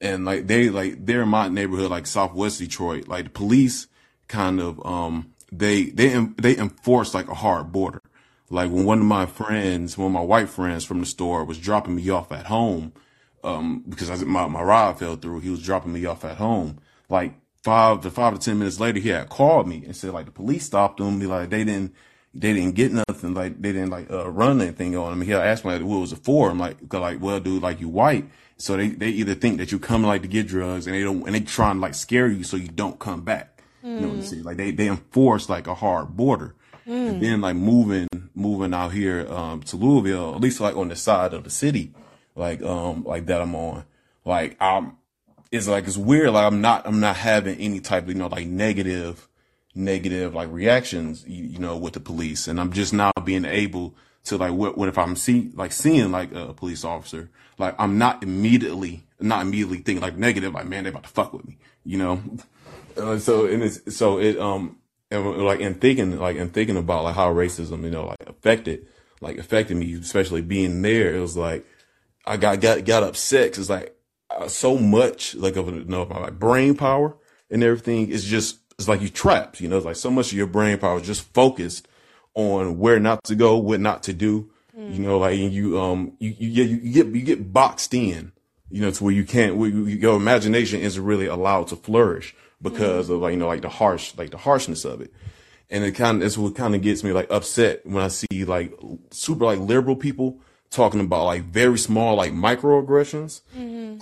and 0.00 0.24
like 0.24 0.48
they 0.48 0.68
like 0.68 1.06
they're 1.06 1.22
in 1.22 1.28
my 1.28 1.48
neighborhood, 1.48 1.90
like 1.90 2.06
Southwest 2.06 2.58
Detroit. 2.58 3.06
Like 3.06 3.24
the 3.24 3.30
police 3.30 3.86
kind 4.26 4.60
of 4.60 4.84
um 4.84 5.32
they 5.52 5.84
they 5.84 6.08
they 6.36 6.56
enforce 6.56 7.14
like 7.14 7.28
a 7.28 7.34
hard 7.34 7.70
border. 7.70 8.02
Like 8.50 8.70
when 8.70 8.84
one 8.84 8.98
of 8.98 9.06
my 9.06 9.26
friends, 9.26 9.96
one 9.96 10.06
of 10.06 10.12
my 10.12 10.20
white 10.20 10.48
friends 10.48 10.84
from 10.84 11.00
the 11.00 11.06
store 11.06 11.44
was 11.44 11.58
dropping 11.58 11.96
me 11.96 12.10
off 12.10 12.30
at 12.32 12.46
home, 12.46 12.92
um, 13.42 13.84
because 13.88 14.10
I, 14.10 14.24
my, 14.24 14.46
my 14.46 14.62
ride 14.62 14.98
fell 14.98 15.16
through. 15.16 15.40
He 15.40 15.50
was 15.50 15.62
dropping 15.62 15.92
me 15.92 16.04
off 16.04 16.24
at 16.24 16.36
home. 16.36 16.78
Like 17.08 17.34
five 17.66 18.00
to 18.00 18.12
five 18.12 18.32
to 18.32 18.38
10 18.38 18.60
minutes 18.60 18.78
later, 18.78 19.00
he 19.00 19.08
had 19.08 19.28
called 19.28 19.66
me 19.66 19.82
and 19.84 19.96
said 19.96 20.12
like 20.12 20.26
the 20.26 20.30
police 20.30 20.64
stopped 20.64 21.00
him. 21.00 21.18
Be 21.18 21.26
like, 21.26 21.50
they 21.50 21.64
didn't, 21.64 21.92
they 22.32 22.52
didn't 22.52 22.76
get 22.76 22.92
nothing. 22.92 23.34
Like 23.34 23.60
they 23.60 23.72
didn't 23.72 23.90
like, 23.90 24.08
uh, 24.08 24.30
run 24.30 24.60
anything 24.60 24.96
on 24.96 25.12
him. 25.12 25.20
He 25.20 25.34
asked 25.34 25.64
me 25.64 25.72
like, 25.72 25.82
what 25.82 25.98
was 25.98 26.12
it 26.12 26.22
for? 26.22 26.48
I'm 26.48 26.60
like, 26.60 26.76
like, 26.92 27.20
well, 27.20 27.40
dude, 27.40 27.64
like 27.64 27.80
you 27.80 27.88
white. 27.88 28.26
So 28.56 28.76
they, 28.76 28.90
they 28.90 29.08
either 29.08 29.34
think 29.34 29.58
that 29.58 29.72
you 29.72 29.80
come 29.80 30.04
like 30.04 30.22
to 30.22 30.28
get 30.28 30.46
drugs 30.46 30.86
and 30.86 30.94
they 30.94 31.02
don't, 31.02 31.26
and 31.26 31.34
they 31.34 31.40
try 31.40 31.72
and 31.72 31.80
like 31.80 31.94
scare 31.96 32.28
you 32.28 32.44
so 32.44 32.56
you 32.56 32.68
don't 32.68 33.00
come 33.00 33.22
back. 33.22 33.60
You 33.82 33.90
know 34.00 34.08
what 34.08 34.16
I'm 34.18 34.22
saying? 34.22 34.44
Like 34.44 34.58
they, 34.58 34.70
they 34.70 34.86
enforce 34.86 35.48
like 35.48 35.66
a 35.66 35.74
hard 35.74 36.16
border. 36.16 36.54
And 36.86 37.20
then 37.20 37.40
like 37.40 37.56
moving, 37.56 38.06
moving 38.32 38.74
out 38.74 38.92
here, 38.92 39.26
um, 39.28 39.60
to 39.64 39.76
Louisville, 39.76 40.36
at 40.36 40.40
least 40.40 40.60
like 40.60 40.76
on 40.76 40.86
the 40.88 40.94
side 40.94 41.34
of 41.34 41.42
the 41.42 41.50
city, 41.50 41.92
like, 42.36 42.62
um, 42.62 43.02
like 43.02 43.26
that 43.26 43.40
I'm 43.40 43.56
on, 43.56 43.84
like, 44.24 44.56
I'm, 44.60 44.96
it's 45.56 45.68
like, 45.68 45.86
it's 45.86 45.96
weird. 45.96 46.30
Like 46.30 46.46
I'm 46.46 46.60
not, 46.60 46.86
I'm 46.86 47.00
not 47.00 47.16
having 47.16 47.58
any 47.58 47.80
type 47.80 48.04
of, 48.04 48.08
you 48.10 48.14
know, 48.14 48.28
like 48.28 48.46
negative, 48.46 49.28
negative 49.74 50.34
like 50.34 50.50
reactions, 50.50 51.24
you, 51.26 51.44
you 51.44 51.58
know, 51.58 51.76
with 51.76 51.94
the 51.94 52.00
police. 52.00 52.48
And 52.48 52.60
I'm 52.60 52.72
just 52.72 52.92
now 52.92 53.12
being 53.24 53.44
able 53.44 53.94
to 54.24 54.36
like, 54.36 54.52
what, 54.52 54.78
what 54.78 54.88
if 54.88 54.98
I'm 54.98 55.16
see, 55.16 55.50
like 55.54 55.72
seeing 55.72 56.12
like 56.12 56.32
a 56.32 56.52
police 56.52 56.84
officer, 56.84 57.30
like 57.58 57.74
I'm 57.78 57.98
not 57.98 58.22
immediately, 58.22 59.04
not 59.20 59.42
immediately 59.42 59.78
thinking 59.78 60.02
like 60.02 60.16
negative, 60.16 60.54
like, 60.54 60.66
man, 60.66 60.84
they 60.84 60.90
about 60.90 61.04
to 61.04 61.08
fuck 61.08 61.32
with 61.32 61.46
me, 61.46 61.58
you 61.84 61.98
know? 61.98 62.22
Uh, 62.96 63.18
so 63.18 63.44
and 63.44 63.62
it's 63.62 63.94
so 63.94 64.18
it 64.18 64.38
um 64.38 64.78
and 65.10 65.44
like 65.44 65.60
in 65.60 65.74
thinking 65.74 66.18
like 66.18 66.36
in 66.36 66.48
thinking 66.48 66.78
about 66.78 67.04
like 67.04 67.14
how 67.14 67.30
racism 67.30 67.82
you 67.82 67.90
know 67.90 68.06
like 68.06 68.26
affected 68.26 68.86
like 69.20 69.36
affected 69.36 69.76
me 69.76 69.92
especially 69.94 70.40
being 70.40 70.80
there 70.80 71.14
it 71.14 71.20
was 71.20 71.36
like 71.36 71.66
I 72.26 72.36
got 72.36 72.60
got 72.60 72.84
got 72.84 73.02
upset 73.04 73.50
because 73.50 73.70
like 73.70 73.95
uh, 74.36 74.48
so 74.48 74.76
much 74.76 75.34
like 75.34 75.56
of 75.56 75.68
you 75.68 75.84
know 75.84 76.04
my 76.06 76.18
like 76.18 76.38
brain 76.38 76.74
power 76.74 77.16
and 77.50 77.62
everything 77.62 78.08
is 78.08 78.24
just 78.24 78.58
it's 78.78 78.88
like 78.88 79.00
you 79.00 79.08
trapped 79.08 79.60
you 79.60 79.68
know 79.68 79.76
it's 79.76 79.86
like 79.86 79.96
so 79.96 80.10
much 80.10 80.32
of 80.32 80.38
your 80.38 80.46
brain 80.46 80.78
power 80.78 81.00
is 81.00 81.06
just 81.06 81.22
focused 81.32 81.88
on 82.34 82.78
where 82.78 83.00
not 83.00 83.22
to 83.24 83.34
go 83.34 83.56
what 83.56 83.80
not 83.80 84.02
to 84.02 84.12
do 84.12 84.50
you 84.78 84.98
know 84.98 85.18
like 85.18 85.38
you 85.38 85.80
um 85.80 86.12
you 86.18 86.34
you 86.38 86.54
get 86.54 86.68
you 86.68 86.92
get 86.92 87.06
you 87.06 87.22
get 87.22 87.52
boxed 87.52 87.94
in 87.94 88.30
you 88.70 88.80
know 88.80 88.90
to 88.90 89.04
where 89.04 89.12
you 89.12 89.24
can't 89.24 89.56
where 89.56 89.70
you, 89.70 89.84
your 89.86 90.16
imagination 90.16 90.80
isn't 90.80 91.02
really 91.02 91.26
allowed 91.26 91.68
to 91.68 91.76
flourish 91.76 92.34
because 92.62 93.08
of 93.08 93.20
like 93.20 93.32
you 93.32 93.38
know 93.38 93.46
like 93.46 93.62
the 93.62 93.68
harsh 93.68 94.14
like 94.16 94.30
the 94.30 94.38
harshness 94.38 94.84
of 94.84 95.00
it. 95.00 95.12
And 95.68 95.84
it 95.84 95.92
kind 95.92 96.18
of 96.18 96.26
it's 96.26 96.38
what 96.38 96.54
kind 96.54 96.74
of 96.74 96.82
gets 96.82 97.02
me 97.02 97.12
like 97.12 97.30
upset 97.30 97.84
when 97.84 98.02
I 98.02 98.08
see 98.08 98.44
like 98.44 98.72
super 99.10 99.44
like 99.44 99.58
liberal 99.58 99.96
people 99.96 100.40
talking 100.70 101.00
about 101.00 101.24
like 101.24 101.44
very 101.44 101.78
small 101.78 102.16
like 102.16 102.32
microaggressions 102.32 103.40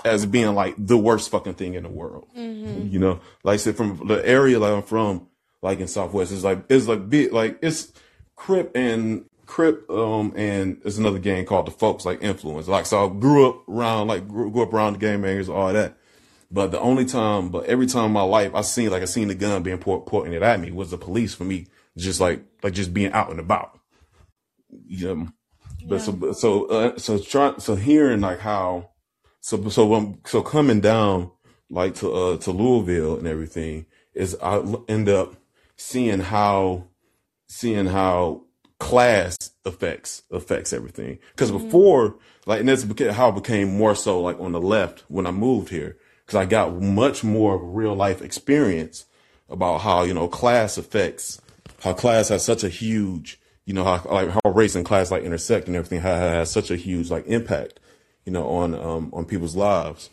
as 0.04 0.26
being 0.26 0.54
like 0.54 0.74
the 0.78 0.98
worst 0.98 1.30
fucking 1.30 1.54
thing 1.54 1.74
in 1.74 1.82
the 1.82 1.88
world. 1.88 2.28
You 2.34 2.98
know, 2.98 3.20
like 3.42 3.54
I 3.54 3.56
said, 3.58 3.76
from 3.76 4.06
the 4.06 4.26
area 4.26 4.58
that 4.58 4.72
I'm 4.72 4.82
from, 4.82 5.28
like 5.62 5.80
in 5.80 5.88
Southwest, 5.88 6.32
it's 6.32 6.44
like 6.44 6.64
it's 6.68 6.86
like 6.86 7.08
big 7.08 7.32
like 7.32 7.58
it's 7.62 7.92
Crip 8.36 8.72
and 8.74 9.24
Crip 9.46 9.88
um 9.90 10.32
and 10.36 10.80
it's 10.84 10.98
another 10.98 11.18
game 11.18 11.44
called 11.44 11.66
the 11.66 11.70
Folks 11.70 12.04
like 12.04 12.22
influence. 12.22 12.68
Like 12.68 12.86
so, 12.86 13.06
I 13.06 13.18
grew 13.18 13.48
up 13.48 13.68
around 13.68 14.08
like 14.08 14.26
grew, 14.28 14.50
grew 14.50 14.62
up 14.62 14.72
around 14.72 14.94
the 14.94 14.98
gang 14.98 15.22
bangers, 15.22 15.48
all 15.48 15.72
that. 15.72 15.96
But 16.50 16.70
the 16.70 16.80
only 16.80 17.04
time, 17.04 17.48
but 17.48 17.66
every 17.66 17.86
time 17.86 18.06
in 18.06 18.12
my 18.12 18.22
life 18.22 18.54
I 18.54 18.60
seen 18.60 18.90
like 18.90 19.02
I 19.02 19.06
seen 19.06 19.28
the 19.28 19.34
gun 19.34 19.62
being 19.62 19.78
point, 19.78 20.06
pointed 20.06 20.42
at 20.42 20.60
me 20.60 20.70
was 20.70 20.90
the 20.90 20.98
police 20.98 21.34
for 21.34 21.44
me, 21.44 21.66
just 21.96 22.20
like 22.20 22.44
like 22.62 22.74
just 22.74 22.94
being 22.94 23.12
out 23.12 23.30
and 23.30 23.40
about. 23.40 23.78
You 24.86 25.14
know, 25.14 25.28
but 25.86 26.00
so 26.00 26.32
so 26.32 26.66
uh, 26.66 26.98
so 26.98 27.18
trying 27.18 27.60
so 27.60 27.74
hearing 27.74 28.20
like 28.20 28.40
how 28.40 28.90
so 29.40 29.68
so 29.68 29.94
um, 29.94 30.18
so 30.24 30.42
coming 30.42 30.80
down 30.80 31.30
like 31.70 31.94
to 31.96 32.12
uh 32.12 32.36
to 32.38 32.50
Louisville 32.50 33.16
and 33.16 33.26
everything 33.26 33.86
is 34.14 34.36
I 34.42 34.62
end 34.88 35.08
up 35.08 35.34
seeing 35.76 36.20
how 36.20 36.84
seeing 37.48 37.86
how 37.86 38.42
class 38.78 39.36
affects 39.64 40.22
affects 40.30 40.72
everything. 40.72 41.18
Because 41.32 41.50
before, 41.50 42.16
like, 42.46 42.60
and 42.60 42.68
that's 42.68 42.84
how 43.14 43.30
it 43.30 43.34
became 43.34 43.76
more 43.76 43.94
so 43.94 44.20
like 44.20 44.38
on 44.40 44.52
the 44.52 44.60
left 44.60 45.04
when 45.08 45.26
I 45.26 45.30
moved 45.30 45.70
here. 45.70 45.96
Because 46.24 46.38
I 46.38 46.46
got 46.46 46.80
much 46.80 47.22
more 47.22 47.62
real 47.62 47.94
life 47.94 48.22
experience 48.22 49.06
about 49.48 49.78
how 49.78 50.02
you 50.02 50.14
know 50.14 50.28
class 50.28 50.78
affects 50.78 51.40
how 51.82 51.92
class 51.92 52.28
has 52.28 52.44
such 52.44 52.64
a 52.64 52.68
huge 52.68 53.38
you 53.66 53.74
know 53.74 53.84
how 53.84 54.02
like 54.10 54.28
how 54.30 54.50
race 54.50 54.74
and 54.74 54.84
class 54.84 55.10
like 55.10 55.22
intersect 55.22 55.66
and 55.66 55.76
everything 55.76 56.00
how 56.00 56.14
has 56.14 56.50
such 56.50 56.70
a 56.70 56.76
huge 56.76 57.10
like 57.10 57.26
impact 57.26 57.80
you 58.24 58.32
know 58.32 58.48
on 58.48 58.74
um 58.74 59.10
on 59.12 59.24
people's 59.24 59.56
lives. 59.56 60.10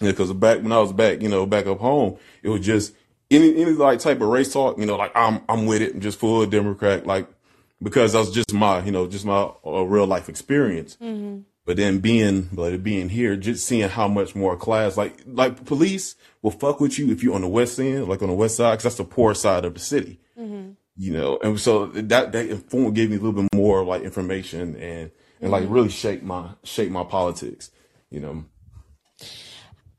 Yeah, 0.00 0.10
because 0.10 0.32
back 0.32 0.60
when 0.62 0.72
I 0.72 0.80
was 0.80 0.92
back, 0.92 1.22
you 1.22 1.28
know, 1.28 1.46
back 1.46 1.66
up 1.66 1.78
home, 1.78 2.18
it 2.42 2.48
was 2.48 2.66
just 2.66 2.94
any 3.30 3.50
any 3.62 3.72
like 3.72 4.00
type 4.00 4.20
of 4.20 4.28
race 4.28 4.52
talk, 4.52 4.78
you 4.78 4.86
know, 4.86 4.96
like 4.96 5.12
I'm 5.14 5.40
I'm 5.48 5.66
with 5.66 5.82
it, 5.82 5.94
I'm 5.94 6.00
just 6.00 6.18
full 6.18 6.44
Democrat, 6.46 7.06
like 7.06 7.28
because 7.82 8.12
that 8.12 8.18
was 8.20 8.32
just 8.32 8.52
my, 8.52 8.82
you 8.82 8.90
know, 8.90 9.06
just 9.06 9.24
my 9.24 9.50
uh, 9.64 9.82
real 9.82 10.06
life 10.06 10.28
experience. 10.28 10.96
But 11.66 11.76
then 11.78 12.00
being, 12.00 12.50
but 12.52 12.82
being 12.82 13.08
here, 13.08 13.36
just 13.36 13.66
seeing 13.66 13.88
how 13.88 14.06
much 14.08 14.34
more 14.34 14.56
class, 14.56 14.96
like 14.96 15.20
like 15.26 15.64
police 15.64 16.16
will 16.42 16.50
fuck 16.50 16.80
with 16.80 16.98
you 16.98 17.10
if 17.10 17.22
you're 17.22 17.34
on 17.34 17.40
the 17.42 17.48
west 17.48 17.78
end, 17.78 18.08
like 18.08 18.20
on 18.20 18.28
the 18.28 18.34
west 18.34 18.56
side, 18.56 18.72
because 18.72 18.84
that's 18.84 18.96
the 18.96 19.04
poor 19.04 19.32
side 19.34 19.64
of 19.64 19.74
the 19.74 19.80
city, 19.80 20.18
you 20.96 21.12
know. 21.12 21.38
And 21.42 21.58
so 21.58 21.86
that 21.86 22.32
that 22.32 22.46
informed 22.48 22.94
gave 22.94 23.10
me 23.10 23.16
a 23.16 23.20
little 23.20 23.42
bit 23.42 23.52
more 23.54 23.84
like 23.84 24.02
information 24.02 24.76
and 24.76 25.10
and 25.40 25.50
like 25.50 25.64
mm-hmm. 25.64 25.72
really 25.72 25.88
shape 25.88 26.22
my 26.22 26.50
shape 26.62 26.90
my 26.90 27.04
politics, 27.04 27.70
you 28.10 28.20
know. 28.20 28.44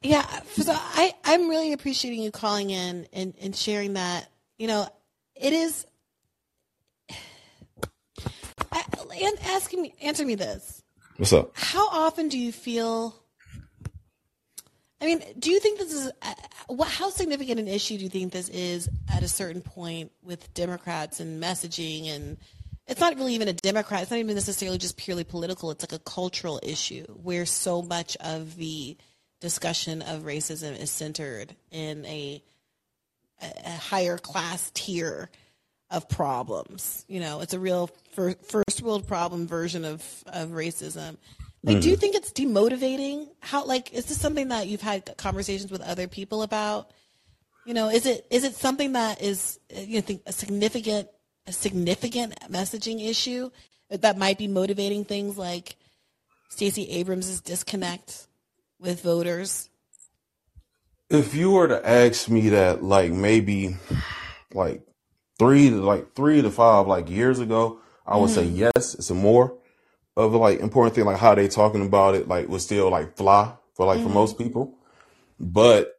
Yeah, 0.01 0.25
so 0.51 0.73
I 0.75 1.13
I'm 1.23 1.49
really 1.49 1.73
appreciating 1.73 2.21
you 2.21 2.31
calling 2.31 2.69
in 2.69 3.07
and 3.11 3.33
and 3.41 3.55
sharing 3.55 3.93
that. 3.93 4.29
You 4.57 4.67
know, 4.67 4.87
it 5.35 5.53
is. 5.53 5.85
I, 8.71 8.83
and 9.21 9.37
asking 9.45 9.81
me, 9.81 9.95
answer 10.01 10.25
me 10.25 10.35
this: 10.35 10.83
What's 11.17 11.33
up? 11.33 11.51
How 11.53 11.87
often 11.87 12.29
do 12.29 12.37
you 12.37 12.51
feel? 12.51 13.15
I 15.05 15.07
mean, 15.07 15.23
do 15.37 15.51
you 15.51 15.59
think 15.59 15.77
this 15.77 15.93
is 15.93 16.11
uh, 16.23 16.33
what? 16.65 16.87
How 16.87 17.11
significant 17.11 17.59
an 17.59 17.67
issue 17.67 17.95
do 17.97 18.03
you 18.03 18.09
think 18.09 18.33
this 18.33 18.49
is 18.49 18.89
at 19.13 19.21
a 19.21 19.27
certain 19.27 19.61
point 19.61 20.11
with 20.23 20.51
Democrats 20.55 21.19
and 21.19 21.41
messaging? 21.41 22.07
And 22.07 22.37
it's 22.87 22.99
not 22.99 23.15
really 23.15 23.35
even 23.35 23.47
a 23.47 23.53
Democrat. 23.53 24.01
It's 24.01 24.09
not 24.09 24.17
even 24.17 24.33
necessarily 24.33 24.79
just 24.79 24.97
purely 24.97 25.23
political. 25.23 25.69
It's 25.69 25.83
like 25.83 25.91
a 25.91 26.03
cultural 26.03 26.59
issue 26.63 27.05
where 27.21 27.45
so 27.45 27.83
much 27.83 28.17
of 28.17 28.55
the 28.55 28.97
discussion 29.41 30.01
of 30.01 30.23
racism 30.23 30.75
is 30.75 30.89
centered 30.89 31.55
in 31.69 32.03
a 32.07 32.41
a 33.39 33.69
higher 33.69 34.17
class 34.17 34.71
tier 34.73 35.29
of 35.91 36.09
problems. 36.09 37.05
You 37.07 37.19
know, 37.19 37.41
it's 37.41 37.53
a 37.53 37.59
real 37.59 37.91
fir- 38.13 38.37
first 38.41 38.81
world 38.81 39.07
problem 39.07 39.45
version 39.45 39.85
of, 39.85 40.23
of 40.25 40.49
racism. 40.49 41.17
Like, 41.65 41.81
do 41.81 41.89
you 41.89 41.95
mm-hmm. 41.95 42.01
think 42.01 42.15
it's 42.15 42.31
demotivating? 42.31 43.27
How, 43.39 43.65
like, 43.65 43.93
is 43.93 44.05
this 44.05 44.19
something 44.19 44.49
that 44.49 44.67
you've 44.67 44.81
had 44.81 45.17
conversations 45.17 45.71
with 45.71 45.81
other 45.81 46.07
people 46.07 46.43
about? 46.43 46.91
You 47.65 47.73
know, 47.73 47.89
is 47.89 48.05
it, 48.05 48.27
is 48.29 48.43
it 48.43 48.55
something 48.55 48.93
that 48.93 49.21
is, 49.21 49.59
you 49.75 50.01
think 50.01 50.21
a 50.27 50.31
significant, 50.31 51.07
a 51.47 51.51
significant 51.51 52.39
messaging 52.51 53.03
issue 53.07 53.49
that 53.89 54.17
might 54.17 54.37
be 54.37 54.47
motivating 54.47 55.05
things 55.05 55.37
like 55.37 55.75
Stacey 56.49 56.87
Abrams' 56.91 57.41
disconnect 57.41 58.27
with 58.79 59.01
voters? 59.01 59.69
if 61.09 61.35
you 61.35 61.51
were 61.51 61.67
to 61.67 61.87
ask 61.87 62.29
me 62.29 62.49
that 62.49 62.83
like 62.83 63.11
maybe 63.11 63.75
like 64.53 64.81
three 65.37 65.69
to 65.69 65.75
like 65.75 66.13
three 66.13 66.41
to 66.41 66.49
five 66.49 66.87
like 66.87 67.09
years 67.09 67.39
ago 67.39 67.79
i 68.07 68.17
would 68.17 68.29
say 68.29 68.45
mm-hmm. 68.45 68.57
yes 68.57 68.95
it's 68.95 69.11
more 69.11 69.55
of 70.17 70.33
like 70.33 70.59
important 70.59 70.95
thing 70.95 71.05
like 71.05 71.17
how 71.17 71.35
they 71.35 71.47
talking 71.47 71.85
about 71.85 72.15
it 72.15 72.27
like 72.27 72.47
was 72.47 72.63
still 72.63 72.89
like 72.89 73.15
fly 73.17 73.53
for 73.73 73.85
like 73.85 74.01
for 74.01 74.09
most 74.09 74.37
people. 74.37 74.77
But 75.39 75.95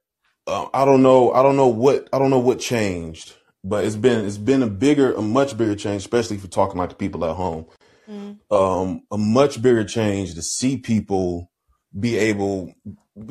uh, 0.46 0.66
i 0.72 0.84
don't 0.84 1.02
know 1.02 1.32
i 1.32 1.42
don't 1.42 1.56
know 1.56 1.66
what 1.68 2.08
i 2.12 2.18
don't 2.18 2.30
know 2.30 2.38
what 2.38 2.60
changed 2.60 3.34
but 3.64 3.84
it's 3.84 3.96
been 3.96 4.24
it's 4.24 4.38
been 4.38 4.62
a 4.62 4.66
bigger 4.68 5.12
a 5.14 5.22
much 5.22 5.56
bigger 5.56 5.74
change 5.74 6.02
especially 6.02 6.36
if 6.36 6.42
you're 6.42 6.48
talking 6.48 6.78
like 6.78 6.90
the 6.90 6.94
people 6.94 7.24
at 7.24 7.34
home. 7.34 7.66
Um 8.52 9.02
a 9.10 9.18
much 9.18 9.60
bigger 9.60 9.82
change 9.82 10.34
to 10.34 10.42
see 10.42 10.76
people 10.76 11.50
be 11.98 12.16
able 12.16 12.72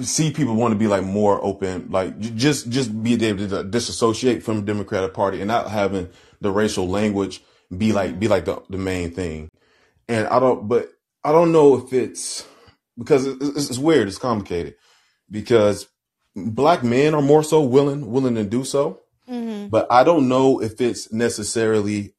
see 0.02 0.32
people 0.32 0.56
want 0.56 0.74
to 0.74 0.78
be 0.78 0.88
like 0.88 1.04
more 1.04 1.42
open 1.44 1.90
like 1.90 2.20
just 2.20 2.70
just 2.70 3.02
be 3.02 3.14
able 3.26 3.48
to 3.48 3.64
disassociate 3.64 4.44
from 4.44 4.58
the 4.58 4.62
democratic 4.64 5.14
party 5.14 5.40
and 5.40 5.48
not 5.48 5.70
having 5.70 6.10
the 6.42 6.52
racial 6.52 6.90
language 6.90 7.42
be 7.78 7.94
like 7.94 8.20
be 8.20 8.28
like 8.28 8.44
the, 8.44 8.62
the 8.70 8.78
main 8.78 9.12
thing 9.12 9.50
and 10.08 10.28
i 10.28 10.40
don't 10.40 10.68
but 10.68 10.90
i 11.24 11.32
don't 11.32 11.52
know 11.52 11.78
if 11.78 11.94
it's 11.94 12.46
because 12.98 13.26
it's, 13.28 13.70
it's 13.70 13.80
weird 13.80 14.08
it's 14.08 14.18
complicated. 14.18 14.76
Because 15.30 15.88
black 16.36 16.84
men 16.84 17.16
are 17.16 17.22
more 17.22 17.44
so 17.44 17.62
willing 17.62 18.12
willing 18.12 18.36
to 18.36 18.44
do 18.44 18.64
so. 18.64 19.02
But 19.70 19.92
i 19.92 20.04
don't 20.04 20.28
know 20.28 20.62
if 20.62 20.80
it's 20.82 21.12
necessarily 21.12 22.14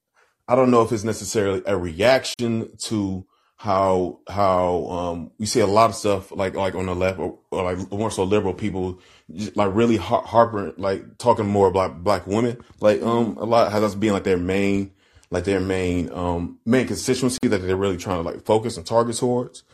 I 0.48 0.54
don't 0.54 0.70
know 0.70 0.82
if 0.82 0.92
it's 0.92 1.04
necessarily 1.04 1.62
a 1.66 1.76
reaction 1.76 2.70
to 2.84 3.26
how 3.58 4.20
how 4.28 4.84
um 4.86 5.30
we 5.38 5.46
see 5.46 5.60
a 5.60 5.66
lot 5.66 5.88
of 5.90 5.96
stuff 5.96 6.30
like 6.30 6.54
like 6.54 6.74
on 6.74 6.86
the 6.86 6.94
left 6.94 7.18
or, 7.18 7.38
or 7.50 7.62
like 7.64 7.90
more 7.90 8.10
so 8.10 8.22
liberal 8.22 8.52
people 8.54 9.00
just, 9.34 9.56
like 9.56 9.74
really 9.74 9.96
har- 9.96 10.22
harping 10.22 10.74
like 10.76 11.16
talking 11.18 11.46
more 11.46 11.66
about 11.68 12.04
black 12.04 12.26
women. 12.26 12.58
Like 12.80 13.02
um 13.02 13.36
a 13.38 13.44
lot 13.44 13.72
has 13.72 13.82
us 13.82 13.94
being 13.94 14.12
like 14.12 14.24
their 14.24 14.36
main 14.36 14.92
like 15.30 15.44
their 15.44 15.60
main 15.60 16.10
um 16.12 16.58
main 16.64 16.86
constituency 16.86 17.38
that 17.48 17.58
they're 17.58 17.76
really 17.76 17.96
trying 17.96 18.22
to 18.22 18.28
like 18.28 18.44
focus 18.44 18.76
and 18.76 18.86
target 18.86 19.16
towards. 19.16 19.64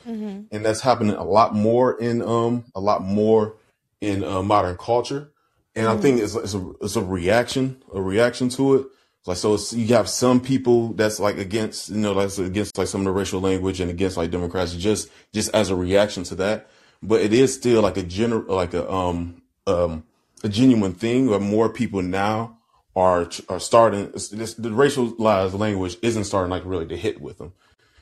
And 0.51 0.65
that's 0.65 0.81
happening 0.81 1.15
a 1.15 1.25
lot 1.25 1.55
more 1.55 1.99
in 1.99 2.23
um 2.23 2.65
a 2.75 2.81
lot 2.81 3.03
more 3.03 3.57
in 4.01 4.25
uh, 4.25 4.43
modern 4.43 4.77
culture. 4.77 5.31
And 5.75 5.87
I 5.87 5.97
think 5.97 6.21
it's 6.21 6.35
it's 6.35 6.55
a 6.55 6.73
it's 6.81 6.97
a 6.97 7.03
reaction 7.03 7.83
a 7.95 8.01
reaction 8.01 8.49
to 8.51 8.75
it. 8.77 8.87
Like 9.25 9.37
so, 9.37 9.55
it's, 9.55 9.73
you 9.73 9.95
have 9.95 10.09
some 10.09 10.41
people 10.41 10.95
that's 10.95 11.21
like 11.21 11.39
against, 11.39 11.91
you 11.91 11.99
know, 11.99 12.13
that's 12.13 12.39
against 12.39 12.77
like 12.77 12.89
some 12.89 13.03
of 13.03 13.05
the 13.05 13.13
racial 13.13 13.41
language 13.41 13.79
and 13.79 13.89
against 13.89 14.17
like 14.17 14.33
Democrats, 14.33 14.75
just 14.75 15.11
just 15.33 15.55
as 15.55 15.71
a 15.71 15.77
reaction 15.77 16.25
to 16.25 16.35
that. 16.37 16.69
But 17.03 17.21
it 17.21 17.33
is 17.33 17.55
still 17.55 17.83
like 17.83 17.97
a 17.97 18.03
general, 18.03 18.55
like 18.55 18.75
a 18.75 18.91
um 18.91 19.43
um 19.67 20.05
a 20.43 20.49
genuine 20.49 20.95
thing 20.95 21.29
where 21.29 21.39
more 21.39 21.69
people 21.69 22.03
now 22.03 22.59
are 22.95 23.29
are 23.49 23.61
starting. 23.61 24.11
This, 24.13 24.55
the 24.55 24.71
racialized 24.71 25.59
language 25.59 25.97
isn't 26.03 26.25
starting 26.25 26.51
like 26.51 26.65
really 26.65 26.87
to 26.87 26.97
hit 26.97 27.21
with 27.21 27.39
them. 27.39 27.53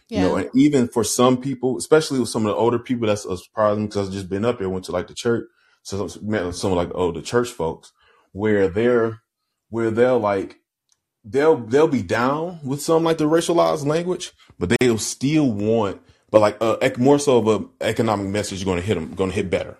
You 0.09 0.18
know, 0.22 0.36
and 0.36 0.51
even 0.55 0.88
for 0.88 1.05
some 1.05 1.41
people, 1.41 1.76
especially 1.76 2.18
with 2.18 2.28
some 2.28 2.45
of 2.45 2.51
the 2.51 2.57
older 2.57 2.80
people, 2.80 3.07
that's 3.07 3.24
uh, 3.24 3.36
surprising 3.36 3.86
because 3.86 4.09
I've 4.09 4.12
just 4.12 4.28
been 4.28 4.45
up 4.45 4.59
here, 4.59 4.68
went 4.68 4.86
to 4.86 4.93
like 4.93 5.07
the 5.07 5.14
church, 5.14 5.45
so 5.82 6.09
met 6.20 6.53
some 6.55 6.72
of 6.72 6.76
like 6.76 6.88
the 6.88 6.95
older 6.95 7.22
church 7.22 7.51
folks, 7.51 7.93
where 8.32 8.66
they're 8.68 9.22
where 9.68 9.93
they're 9.93 10.14
like 10.14 10.59
they'll 11.24 11.57
they'll 11.57 11.86
be 11.86 12.03
down 12.03 12.59
with 12.64 12.82
some 12.82 13.05
like 13.05 13.18
the 13.18 13.24
racialized 13.24 13.86
language, 13.86 14.32
but 14.59 14.74
they'll 14.80 14.99
still 14.99 15.51
want, 15.51 16.01
but 16.30 16.41
like 16.41 16.57
uh, 16.61 16.76
ec- 16.82 16.99
more 16.99 17.20
so 17.20 17.38
of 17.38 17.47
a 17.47 17.84
economic 17.84 18.26
message 18.26 18.64
going 18.64 18.80
to 18.80 18.86
hit 18.86 18.95
them, 18.95 19.14
going 19.14 19.30
to 19.30 19.36
hit 19.36 19.49
better. 19.49 19.78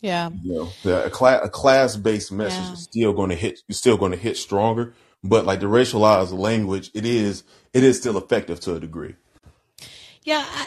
Yeah. 0.00 0.30
You 0.42 0.54
know, 0.54 0.68
the, 0.84 1.06
a 1.06 1.10
class 1.10 1.40
a 1.44 1.48
class 1.48 1.96
based 1.96 2.30
message 2.32 2.64
Yeah. 2.64 2.72
is 2.72 2.82
still 2.82 3.12
going 3.12 3.30
to 3.30 3.36
hit, 3.36 3.60
is 3.68 3.78
still 3.78 3.96
going 3.96 4.12
to 4.12 4.18
hit 4.18 4.36
stronger. 4.36 4.94
But 5.24 5.44
like 5.44 5.60
the 5.60 5.66
racialized 5.66 6.32
language, 6.32 6.90
it 6.94 7.04
is 7.04 7.42
it 7.72 7.82
is 7.82 7.98
still 7.98 8.16
effective 8.16 8.60
to 8.60 8.76
a 8.76 8.80
degree. 8.80 9.16
Yeah, 10.22 10.44
I, 10.48 10.66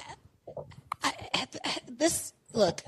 I, 1.04 1.48
this 1.88 2.34
look, 2.54 2.82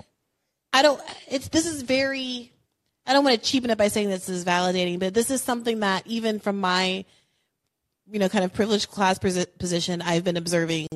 I 0.73 0.81
don't. 0.81 1.01
It's 1.29 1.47
this 1.49 1.65
is 1.65 1.81
very. 1.83 2.51
I 3.05 3.13
don't 3.13 3.23
want 3.23 3.41
to 3.41 3.49
cheapen 3.49 3.69
it 3.69 3.77
by 3.77 3.89
saying 3.89 4.09
this 4.09 4.29
is 4.29 4.45
validating, 4.45 4.99
but 4.99 5.13
this 5.13 5.29
is 5.29 5.41
something 5.41 5.81
that 5.81 6.07
even 6.07 6.39
from 6.39 6.59
my 6.59 7.05
you 8.11 8.19
know, 8.19 8.29
kind 8.29 8.43
of 8.43 8.53
privileged 8.53 8.89
class 8.89 9.17
position 9.19 10.01
I've 10.01 10.23
been 10.23 10.37
observing 10.37 10.87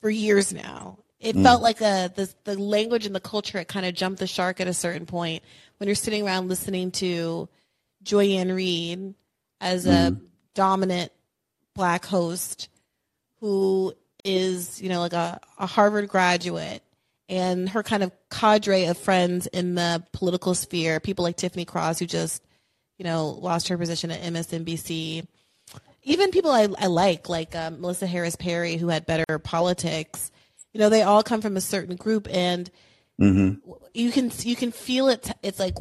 for 0.00 0.10
years 0.10 0.52
now. 0.52 0.98
It 1.22 1.36
felt 1.36 1.62
like 1.62 1.80
a 1.80 2.12
the 2.14 2.32
the 2.44 2.58
language 2.58 3.06
and 3.06 3.14
the 3.14 3.20
culture 3.20 3.58
it 3.58 3.68
kind 3.68 3.86
of 3.86 3.94
jumped 3.94 4.18
the 4.18 4.26
shark 4.26 4.60
at 4.60 4.66
a 4.66 4.74
certain 4.74 5.06
point. 5.06 5.44
When 5.78 5.86
you're 5.86 5.94
sitting 5.94 6.26
around 6.26 6.48
listening 6.48 6.90
to 6.92 7.48
Joy-Ann 8.02 8.52
Reid 8.52 9.14
as 9.60 9.86
a 9.86 10.16
dominant 10.54 11.12
black 11.74 12.04
host 12.04 12.68
who 13.40 13.94
is, 14.24 14.82
you 14.82 14.88
know, 14.88 15.00
like 15.00 15.12
a, 15.12 15.40
a 15.58 15.66
Harvard 15.66 16.08
graduate 16.08 16.82
and 17.28 17.68
her 17.68 17.82
kind 17.82 18.02
of 18.02 18.12
cadre 18.30 18.86
of 18.86 18.98
friends 18.98 19.46
in 19.46 19.74
the 19.74 20.02
political 20.12 20.54
sphere, 20.54 21.00
people 21.00 21.22
like 21.22 21.36
Tiffany 21.36 21.64
Cross, 21.64 22.00
who 22.00 22.06
just, 22.06 22.42
you 22.98 23.04
know, 23.04 23.28
lost 23.28 23.68
her 23.68 23.78
position 23.78 24.10
at 24.10 24.22
MSNBC. 24.22 25.26
Even 26.02 26.30
people 26.32 26.50
I, 26.50 26.68
I 26.78 26.86
like, 26.86 27.28
like 27.28 27.54
um, 27.54 27.80
Melissa 27.80 28.08
Harris 28.08 28.34
Perry, 28.34 28.76
who 28.76 28.88
had 28.88 29.06
better 29.06 29.38
politics, 29.38 30.31
you 30.72 30.80
know, 30.80 30.88
they 30.88 31.02
all 31.02 31.22
come 31.22 31.40
from 31.40 31.56
a 31.56 31.60
certain 31.60 31.96
group, 31.96 32.28
and 32.30 32.70
mm-hmm. 33.20 33.70
you 33.94 34.10
can 34.10 34.30
you 34.38 34.56
can 34.56 34.72
feel 34.72 35.08
it. 35.08 35.30
It's 35.42 35.58
like 35.58 35.76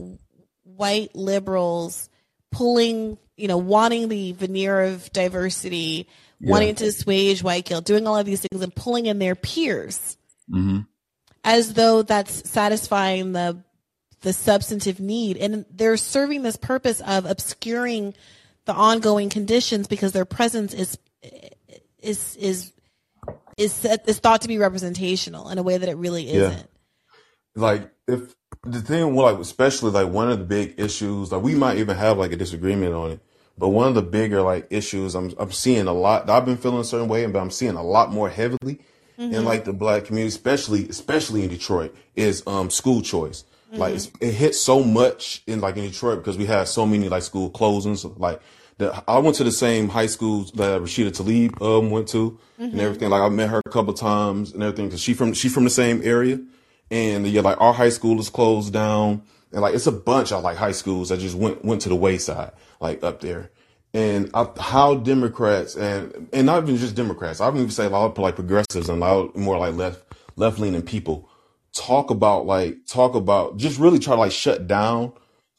white 0.64 1.16
liberals 1.16 2.10
pulling, 2.52 3.18
you 3.38 3.48
know, 3.48 3.58
wanting 3.58 4.10
the 4.10 4.34
veneer 4.34 4.82
of 4.82 5.12
diversity, 5.14 6.08
wanting 6.42 6.76
to 6.76 6.86
assuage 6.86 7.44
white 7.44 7.66
guilt, 7.66 7.86
doing 7.86 8.08
all 8.08 8.18
of 8.18 8.26
these 8.26 8.42
things 8.42 8.62
and 8.62 8.76
pulling 8.76 9.06
in 9.06 9.20
their 9.20 9.36
peers 9.36 10.18
mm-hmm. 10.52 10.80
as 11.44 11.74
though 11.74 12.02
that's 12.02 12.50
satisfying 12.50 13.32
the 13.32 13.64
the 14.22 14.34
substantive 14.34 15.00
need. 15.00 15.38
And 15.38 15.66
they're 15.72 15.98
serving 15.98 16.44
this 16.44 16.58
purpose 16.58 17.02
of 17.02 17.26
obscuring 17.26 18.14
the 18.66 18.74
ongoing 18.74 19.30
conditions 19.30 19.88
because 19.88 20.12
their 20.12 20.26
presence 20.26 20.74
is 20.74 20.98
is 22.00 22.36
is 22.36 22.72
is 23.58 23.86
is 23.86 24.20
thought 24.20 24.42
to 24.42 24.48
be 24.48 24.58
representational 24.58 25.50
in 25.50 25.58
a 25.58 25.64
way 25.64 25.78
that 25.78 25.90
it 25.90 25.98
really 25.98 26.30
isn't. 26.30 26.70
like 27.56 27.92
if 28.08 28.36
the 28.64 28.82
thing 28.82 29.16
like 29.16 29.38
especially 29.38 29.92
like 29.92 30.08
one 30.08 30.30
of 30.32 30.40
the 30.40 30.46
big 30.46 30.76
issues 30.78 31.32
like 31.32 31.42
we 31.42 31.56
might 31.56 31.78
even 31.78 31.96
have 31.98 32.18
like 32.18 32.32
a 32.32 32.38
disagreement 32.38 32.94
on 32.94 33.12
it 33.12 33.20
but 33.58 33.70
one 33.70 33.88
of 33.88 33.96
the 33.96 34.02
bigger 34.02 34.42
like 34.42 34.68
issues 34.70 35.16
i'm 35.16 35.34
i'm 35.38 35.52
seeing 35.52 35.88
a 35.88 35.94
lot 35.94 36.30
i've 36.30 36.46
been 36.46 36.58
feeling 36.58 36.80
a 36.80 36.84
certain 36.84 37.08
way 37.08 37.26
but 37.26 37.40
i'm 37.40 37.52
seeing 37.52 37.76
a 37.76 37.84
lot 37.84 38.12
more 38.12 38.30
heavily 38.30 38.80
in 39.18 39.46
like 39.46 39.66
the 39.66 39.74
black 39.74 40.06
community 40.06 40.30
especially 40.30 40.88
especially 40.90 41.44
in 41.44 41.50
detroit 41.50 41.96
is 42.16 42.42
um 42.48 42.70
school 42.70 43.02
choice. 43.02 43.44
Like 43.74 43.94
it's, 43.96 44.12
it 44.20 44.34
hits 44.34 44.60
so 44.60 44.84
much 44.84 45.44
in 45.48 45.62
like 45.62 45.78
in 45.78 45.84
detroit 45.84 46.18
because 46.18 46.38
we 46.38 46.46
have 46.48 46.68
so 46.68 46.86
many 46.86 47.08
like 47.08 47.24
school 47.24 47.50
closings 47.50 48.04
like 48.20 48.42
the, 48.82 49.04
I 49.08 49.20
went 49.20 49.38
to 49.38 49.44
the 49.44 49.52
same 49.52 49.90
high 49.90 50.08
school 50.08 50.44
that 50.56 50.82
Rashida 50.82 51.12
Tlaib 51.12 51.62
um, 51.62 51.92
went 51.92 52.08
to 52.10 52.40
and 52.58 52.80
everything. 52.80 53.10
Like 53.10 53.22
I 53.22 53.30
met 53.30 53.50
her 53.50 53.62
a 53.66 53.70
couple 53.70 53.94
times 53.94 54.52
and 54.52 54.64
everything 54.64 54.88
because 54.88 55.02
she 55.02 55.14
from 55.14 55.34
she 55.34 55.50
from 55.50 55.64
the 55.64 55.70
same 55.70 56.02
area, 56.04 56.40
and 56.90 57.28
yeah, 57.28 57.42
like 57.42 57.62
our 57.62 57.74
high 57.74 57.90
school 57.90 58.20
is 58.20 58.30
closed 58.30 58.74
down, 58.74 59.22
and 59.52 59.62
like 59.62 59.76
it's 59.76 59.88
a 59.88 59.92
bunch 59.92 60.32
of 60.32 60.44
like 60.44 60.58
high 60.58 60.72
schools 60.72 61.10
that 61.10 61.20
just 61.20 61.36
went 61.36 61.64
went 61.64 61.82
to 61.84 61.90
the 61.90 61.96
wayside, 61.96 62.52
like 62.80 63.04
up 63.04 63.22
there. 63.22 63.52
And 63.94 64.32
I, 64.34 64.48
how 64.58 64.96
Democrats 64.96 65.76
and 65.76 66.30
and 66.34 66.46
not 66.46 66.64
even 66.64 66.78
just 66.78 66.96
Democrats, 66.96 67.40
I 67.40 67.50
would 67.50 67.60
even 67.60 67.70
say 67.70 67.86
a 67.86 67.90
lot 67.90 68.12
of 68.12 68.18
like 68.18 68.36
progressives 68.36 68.90
and 68.90 69.02
a 69.02 69.06
lot 69.06 69.36
more 69.36 69.58
like 69.58 69.76
left 69.76 70.04
left 70.36 70.60
leaning 70.60 70.82
people 70.82 71.30
talk 71.74 72.10
about 72.10 72.46
like 72.46 72.86
talk 72.86 73.16
about 73.16 73.58
just 73.58 73.80
really 73.80 74.00
try 74.00 74.16
to 74.16 74.20
like 74.20 74.32
shut 74.32 74.68
down 74.68 75.14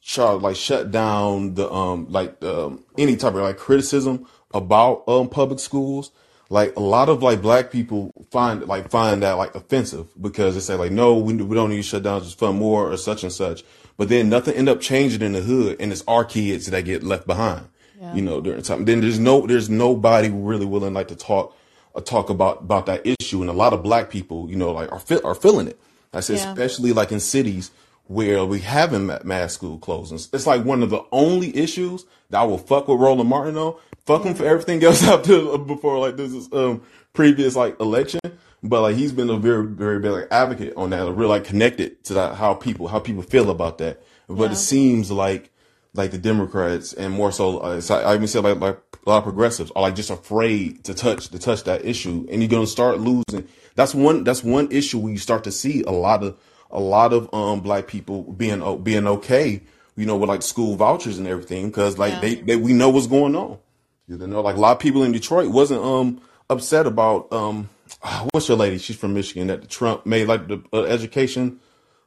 try 0.05 0.27
to 0.27 0.35
like 0.35 0.55
shut 0.55 0.91
down 0.91 1.53
the 1.55 1.71
um 1.71 2.07
like 2.09 2.41
um 2.43 2.83
any 2.97 3.15
type 3.15 3.33
of 3.33 3.41
like 3.41 3.57
criticism 3.57 4.25
about 4.53 5.03
um 5.07 5.29
public 5.29 5.59
schools. 5.59 6.11
Like 6.49 6.75
a 6.75 6.81
lot 6.81 7.09
of 7.09 7.23
like 7.23 7.41
black 7.41 7.71
people 7.71 8.11
find 8.29 8.65
like 8.67 8.91
find 8.91 9.23
that 9.23 9.33
like 9.33 9.55
offensive 9.55 10.07
because 10.21 10.53
they 10.55 10.61
say 10.61 10.75
like 10.75 10.91
no 10.91 11.15
we, 11.17 11.33
we 11.33 11.55
don't 11.55 11.69
need 11.69 11.77
to 11.77 11.83
shut 11.83 12.03
down 12.03 12.21
just 12.21 12.37
fund 12.37 12.59
more 12.59 12.91
or 12.91 12.97
such 12.97 13.23
and 13.23 13.31
such. 13.31 13.63
But 13.97 14.09
then 14.09 14.29
nothing 14.29 14.53
end 14.55 14.69
up 14.69 14.81
changing 14.81 15.21
in 15.21 15.33
the 15.33 15.41
hood 15.41 15.77
and 15.79 15.91
it's 15.91 16.03
our 16.07 16.25
kids 16.25 16.65
that 16.67 16.83
get 16.85 17.03
left 17.03 17.25
behind 17.27 17.67
you 18.13 18.21
know 18.21 18.41
during 18.41 18.61
time. 18.61 18.83
Then 18.85 18.99
there's 18.99 19.17
no 19.19 19.47
there's 19.47 19.69
nobody 19.69 20.29
really 20.29 20.65
willing 20.65 20.93
like 20.93 21.07
to 21.07 21.15
talk 21.15 21.55
uh, 21.95 22.01
talk 22.01 22.29
about 22.29 22.59
about 22.59 22.85
that 22.87 23.01
issue. 23.05 23.39
And 23.41 23.49
a 23.49 23.53
lot 23.53 23.71
of 23.73 23.81
black 23.81 24.09
people 24.11 24.49
you 24.49 24.57
know 24.57 24.71
like 24.73 24.91
are 24.91 24.99
fe- 24.99 25.21
are 25.23 25.33
feeling 25.35 25.67
it. 25.69 25.79
I 26.13 26.19
said 26.19 26.37
Yeah. 26.37 26.51
especially 26.51 26.91
like 26.91 27.11
in 27.13 27.19
cities 27.21 27.71
where 28.07 28.45
we 28.45 28.59
haven't 28.59 29.05
ma- 29.05 29.19
mass 29.23 29.53
school 29.53 29.79
closings. 29.79 30.33
It's 30.33 30.47
like 30.47 30.63
one 30.65 30.83
of 30.83 30.89
the 30.89 31.03
only 31.11 31.55
issues 31.55 32.05
that 32.29 32.39
i 32.39 32.43
will 32.43 32.57
fuck 32.57 32.87
with 32.87 32.99
roland 32.99 33.29
martin 33.29 33.57
on. 33.57 33.75
Fuck 34.05 34.23
him 34.23 34.33
for 34.33 34.45
everything 34.45 34.83
else 34.83 35.03
up 35.07 35.23
to 35.23 35.57
before 35.59 35.99
like 35.99 36.17
this 36.17 36.33
is 36.33 36.51
um 36.53 36.81
previous 37.13 37.55
like 37.55 37.79
election. 37.79 38.19
But 38.61 38.81
like 38.81 38.95
he's 38.95 39.11
been 39.11 39.29
a 39.29 39.37
very 39.37 39.65
very 39.65 39.99
big 39.99 40.11
like 40.11 40.27
advocate 40.31 40.73
on 40.75 40.89
that. 40.91 41.11
Real 41.11 41.29
like 41.29 41.45
connected 41.45 42.03
to 42.05 42.13
that 42.15 42.35
how 42.35 42.53
people 42.53 42.87
how 42.87 42.99
people 42.99 43.23
feel 43.23 43.49
about 43.49 43.77
that. 43.79 44.01
But 44.27 44.51
it 44.51 44.57
seems 44.57 45.11
like 45.11 45.51
like 45.95 46.11
the 46.11 46.17
Democrats 46.17 46.93
and 46.93 47.13
more 47.13 47.31
so, 47.31 47.59
uh, 47.59 47.81
so 47.81 47.95
I 47.95 48.15
even 48.15 48.27
said 48.27 48.43
like, 48.43 48.59
like 48.59 48.79
a 49.05 49.09
lot 49.09 49.17
of 49.19 49.23
progressives 49.23 49.71
are 49.75 49.83
like 49.83 49.95
just 49.95 50.09
afraid 50.09 50.83
to 50.85 50.93
touch 50.93 51.29
to 51.29 51.39
touch 51.39 51.63
that 51.65 51.85
issue, 51.85 52.25
and 52.31 52.41
you're 52.41 52.49
gonna 52.49 52.67
start 52.67 52.99
losing. 52.99 53.47
That's 53.75 53.93
one. 53.93 54.23
That's 54.23 54.43
one 54.43 54.71
issue 54.71 54.99
where 54.99 55.11
you 55.11 55.17
start 55.19 55.43
to 55.43 55.51
see 55.51 55.83
a 55.83 55.91
lot 55.91 56.23
of 56.23 56.37
a 56.73 56.79
lot 56.79 57.13
of 57.13 57.33
um 57.33 57.61
black 57.61 57.87
people 57.87 58.23
being 58.23 58.83
being 58.83 59.07
okay, 59.07 59.61
you 59.95 60.05
know, 60.05 60.17
with 60.17 60.27
like 60.27 60.41
school 60.41 60.75
vouchers 60.75 61.17
and 61.17 61.27
everything, 61.27 61.67
because 61.67 61.97
like 61.97 62.13
Yeah. 62.13 62.19
they, 62.19 62.35
they 62.35 62.55
we 62.57 62.73
know 62.73 62.89
what's 62.89 63.07
going 63.07 63.35
on. 63.35 63.59
You 64.07 64.17
know, 64.17 64.41
like 64.41 64.57
a 64.57 64.59
lot 64.59 64.73
of 64.73 64.79
people 64.79 65.03
in 65.03 65.11
Detroit 65.13 65.49
wasn't 65.51 65.81
um 65.83 66.19
upset 66.49 66.85
about 66.85 67.31
um 67.31 67.69
what's 68.31 68.47
your 68.49 68.57
lady? 68.57 68.77
She's 68.79 68.97
from 68.97 69.13
Michigan 69.13 69.47
that 69.47 69.69
Trump 69.69 70.05
made 70.05 70.27
like 70.27 70.47
the 70.47 70.61
uh, 70.73 70.83
education 70.83 71.59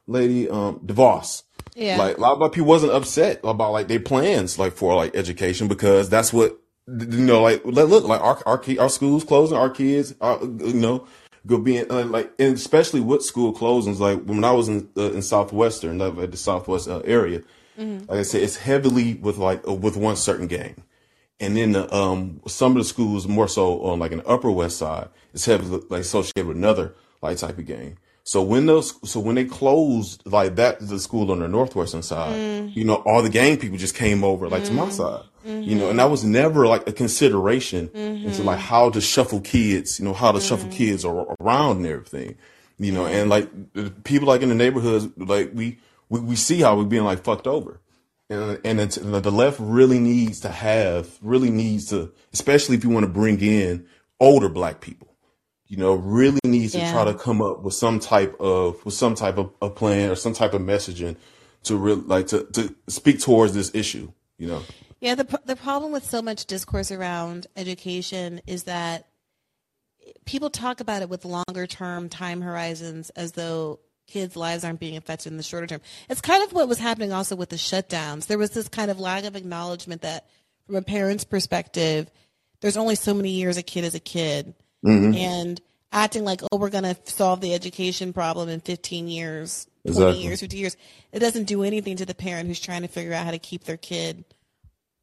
lady 0.05 0.49
um 0.49 0.79
DeVos. 0.85 1.43
Yeah. 1.75 1.97
Like 1.97 2.17
a 2.17 2.21
lot 2.21 2.41
of 2.41 2.51
people 2.51 2.67
wasn't 2.67 2.91
upset 2.91 3.39
about 3.43 3.71
like 3.71 3.87
their 3.87 3.99
plans 3.99 4.59
like 4.59 4.73
for 4.73 4.95
like 4.95 5.15
education 5.15 5.67
because 5.67 6.09
that's 6.09 6.33
what 6.33 6.59
you 6.87 7.05
know 7.17 7.41
like 7.41 7.63
look 7.65 8.03
like 8.05 8.21
our 8.21 8.41
our 8.45 8.63
our 8.79 8.89
schools 8.89 9.23
closing 9.23 9.57
our 9.57 9.69
kids 9.69 10.15
are, 10.21 10.39
you 10.41 10.73
know 10.73 11.05
go 11.47 11.57
being 11.57 11.89
uh, 11.89 12.05
like 12.05 12.31
and 12.37 12.55
especially 12.55 12.99
with 12.99 13.23
school 13.23 13.53
closings 13.53 13.99
like 13.99 14.21
when 14.25 14.43
I 14.43 14.51
was 14.51 14.67
in 14.67 14.89
uh, 14.97 15.11
in 15.11 15.21
southwestern 15.21 16.01
uh, 16.01 16.11
at 16.21 16.31
the 16.31 16.37
southwest 16.37 16.87
uh, 16.87 16.99
area 17.05 17.41
like 18.09 18.19
I 18.19 18.23
said 18.23 18.41
it's 18.41 18.57
heavily 18.57 19.15
with 19.15 19.37
like 19.37 19.67
uh, 19.67 19.73
with 19.73 19.95
one 19.97 20.15
certain 20.15 20.47
gang. 20.47 20.83
And 21.39 21.55
then 21.55 21.73
the, 21.73 21.93
um 21.95 22.41
some 22.47 22.71
of 22.71 22.79
the 22.79 22.83
schools 22.83 23.27
more 23.27 23.47
so 23.47 23.81
on 23.81 23.99
like 23.99 24.11
an 24.11 24.23
upper 24.25 24.49
west 24.51 24.77
side 24.77 25.09
it's 25.33 25.45
heavily 25.45 25.81
like 25.89 26.01
associated 26.01 26.47
with 26.47 26.57
another 26.57 26.95
like 27.21 27.37
type 27.37 27.57
of 27.57 27.65
gang. 27.65 27.97
So 28.23 28.41
when 28.41 28.65
those 28.65 28.95
so 29.09 29.19
when 29.19 29.35
they 29.35 29.45
closed 29.45 30.23
like 30.25 30.55
that 30.55 30.79
the 30.79 30.99
school 30.99 31.31
on 31.31 31.39
the 31.39 31.47
northwestern 31.47 32.01
side 32.01 32.35
you 32.75 32.83
know 32.83 32.95
all 33.05 33.21
the 33.21 33.29
gang 33.29 33.57
people 33.57 33.77
just 33.77 33.95
came 33.95 34.23
over 34.23 34.49
like 34.49 34.63
to 34.65 34.73
my 34.73 34.89
side 34.89 35.21
you 35.47 35.75
know 35.75 35.89
and 35.89 35.99
that 35.99 36.09
was 36.09 36.23
never 36.23 36.67
like 36.67 36.87
a 36.87 36.91
consideration 36.91 37.89
into 37.93 38.43
like 38.43 38.59
how 38.59 38.89
to 38.89 39.01
shuffle 39.01 39.41
kids 39.41 39.99
you 39.99 40.05
know 40.05 40.13
how 40.13 40.31
to 40.31 40.41
shuffle 40.41 40.67
mm-hmm. 40.67 40.77
kids 40.77 41.05
ar- 41.05 41.35
around 41.39 41.77
and 41.77 41.85
everything 41.85 42.35
you 42.77 42.91
know 42.91 43.05
and 43.05 43.29
like 43.29 43.49
people 44.03 44.27
like 44.27 44.41
in 44.41 44.49
the 44.49 44.55
neighborhoods 44.55 45.07
like 45.17 45.51
we 45.53 45.77
we, 46.09 46.19
we 46.19 46.35
see 46.35 46.61
how 46.61 46.77
we're 46.77 46.85
being 46.85 47.03
like 47.03 47.23
fucked 47.23 47.47
over. 47.47 47.81
And 48.29 48.59
and 48.65 48.79
it's, 48.79 48.97
the 48.97 49.31
left 49.31 49.57
really 49.59 49.99
needs 49.99 50.41
to 50.41 50.49
have 50.49 51.17
really 51.21 51.49
needs 51.49 51.85
to 51.87 52.11
especially 52.33 52.75
if 52.75 52.83
you 52.83 52.89
want 52.89 53.05
to 53.05 53.11
bring 53.11 53.39
in 53.39 53.85
older 54.19 54.49
black 54.49 54.81
people 54.81 55.15
you 55.67 55.77
know 55.77 55.93
really 55.93 56.39
needs 56.43 56.73
to 56.73 56.79
try 56.91 57.05
to 57.05 57.13
come 57.13 57.41
up 57.41 57.61
with 57.61 57.73
some 57.73 57.99
type 57.99 58.35
of 58.41 58.83
with 58.83 58.93
some 58.93 59.15
type 59.15 59.37
of, 59.37 59.53
of 59.61 59.75
plan 59.75 60.09
or 60.09 60.15
some 60.15 60.33
type 60.33 60.53
of 60.53 60.61
messaging 60.61 61.15
to 61.63 61.77
really 61.77 62.01
like 62.01 62.27
to, 62.27 62.43
to 62.51 62.75
speak 62.89 63.21
towards 63.21 63.53
this 63.53 63.73
issue 63.73 64.11
you 64.37 64.47
know 64.47 64.61
Yeah, 64.99 65.15
the 65.15 65.39
the 65.45 65.55
problem 65.55 65.91
with 65.91 66.05
so 66.05 66.21
much 66.21 66.45
discourse 66.45 66.91
around 66.91 67.47
education 67.55 68.41
is 68.47 68.63
that 68.63 69.07
people 70.25 70.49
talk 70.49 70.79
about 70.79 71.01
it 71.01 71.09
with 71.09 71.25
longer 71.25 71.67
term 71.67 72.09
time 72.09 72.41
horizons 72.41 73.09
as 73.11 73.33
though 73.33 73.79
kids' 74.07 74.35
lives 74.35 74.63
aren't 74.63 74.79
being 74.79 74.97
affected 74.97 75.31
in 75.31 75.37
the 75.37 75.43
shorter 75.43 75.67
term. 75.67 75.81
It's 76.09 76.21
kind 76.21 76.43
of 76.43 76.53
what 76.53 76.67
was 76.67 76.79
happening 76.79 77.11
also 77.11 77.35
with 77.35 77.49
the 77.49 77.57
shutdowns. 77.57 78.27
There 78.27 78.37
was 78.37 78.51
this 78.51 78.69
kind 78.69 78.89
of 78.89 78.99
lack 78.99 79.25
of 79.25 79.35
acknowledgement 79.35 80.01
that 80.01 80.27
from 80.65 80.75
a 80.75 80.81
parent's 80.81 81.23
perspective, 81.23 82.09
there's 82.61 82.77
only 82.77 82.95
so 82.95 83.13
many 83.13 83.31
years 83.31 83.57
a 83.57 83.63
kid 83.63 83.83
is 83.83 83.95
a 83.95 83.99
kid. 83.99 84.53
Mm-hmm. 84.85 85.15
And 85.15 85.61
acting 85.91 86.23
like, 86.23 86.41
oh, 86.51 86.57
we're 86.57 86.69
going 86.69 86.83
to 86.83 86.97
solve 87.05 87.41
the 87.41 87.53
education 87.53 88.13
problem 88.13 88.49
in 88.49 88.61
15 88.61 89.07
years, 89.07 89.67
20 89.83 89.97
Exactly. 89.97 90.23
years, 90.23 90.39
50 90.39 90.57
years. 90.57 90.77
It 91.11 91.19
doesn't 91.19 91.45
do 91.45 91.63
anything 91.63 91.97
to 91.97 92.05
the 92.05 92.15
parent 92.15 92.47
who's 92.47 92.59
trying 92.59 92.81
to 92.83 92.87
figure 92.87 93.13
out 93.13 93.25
how 93.25 93.31
to 93.31 93.39
keep 93.39 93.63
their 93.65 93.77
kid 93.77 94.23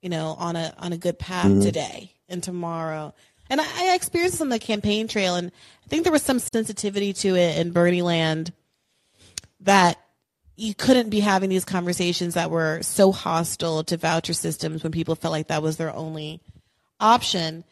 you 0.05 0.11
know, 0.11 0.37
on 0.39 0.55
a 0.55 0.75
on 0.79 0.93
a 0.93 0.99
good 0.99 1.19
path 1.19 1.63
today 1.63 2.13
and 2.29 2.43
tomorrow. 2.43 3.15
And 3.49 3.59
I, 3.59 3.65
I 3.65 3.95
experienced 3.95 4.35
this 4.35 4.43
on 4.43 4.51
the 4.51 4.59
campaign 4.59 5.09
trail, 5.09 5.35
and 5.35 5.51
I 5.83 5.89
think 5.89 6.05
there 6.05 6.13
was 6.13 6.23
some 6.23 6.39
sensitivity 6.39 7.15
to 7.15 7.35
it 7.35 7.57
in 7.59 7.73
Bernie 7.73 8.03
Land 8.03 8.53
that 9.61 9.99
you 10.57 10.75
couldn't 10.75 11.09
be 11.09 11.21
having 11.21 11.49
these 11.49 11.65
conversations 11.65 12.35
that 12.35 12.51
were 12.51 12.83
so 12.83 13.13
hostile 13.13 13.83
to 13.85 13.97
voucher 13.97 14.35
systems 14.35 14.83
when 14.83 14.93
people 14.93 15.15
felt 15.15 15.33
like 15.33 15.49
that 15.49 15.63
was 15.63 15.79
their 15.79 15.93
only 15.95 16.41
option 17.01 17.65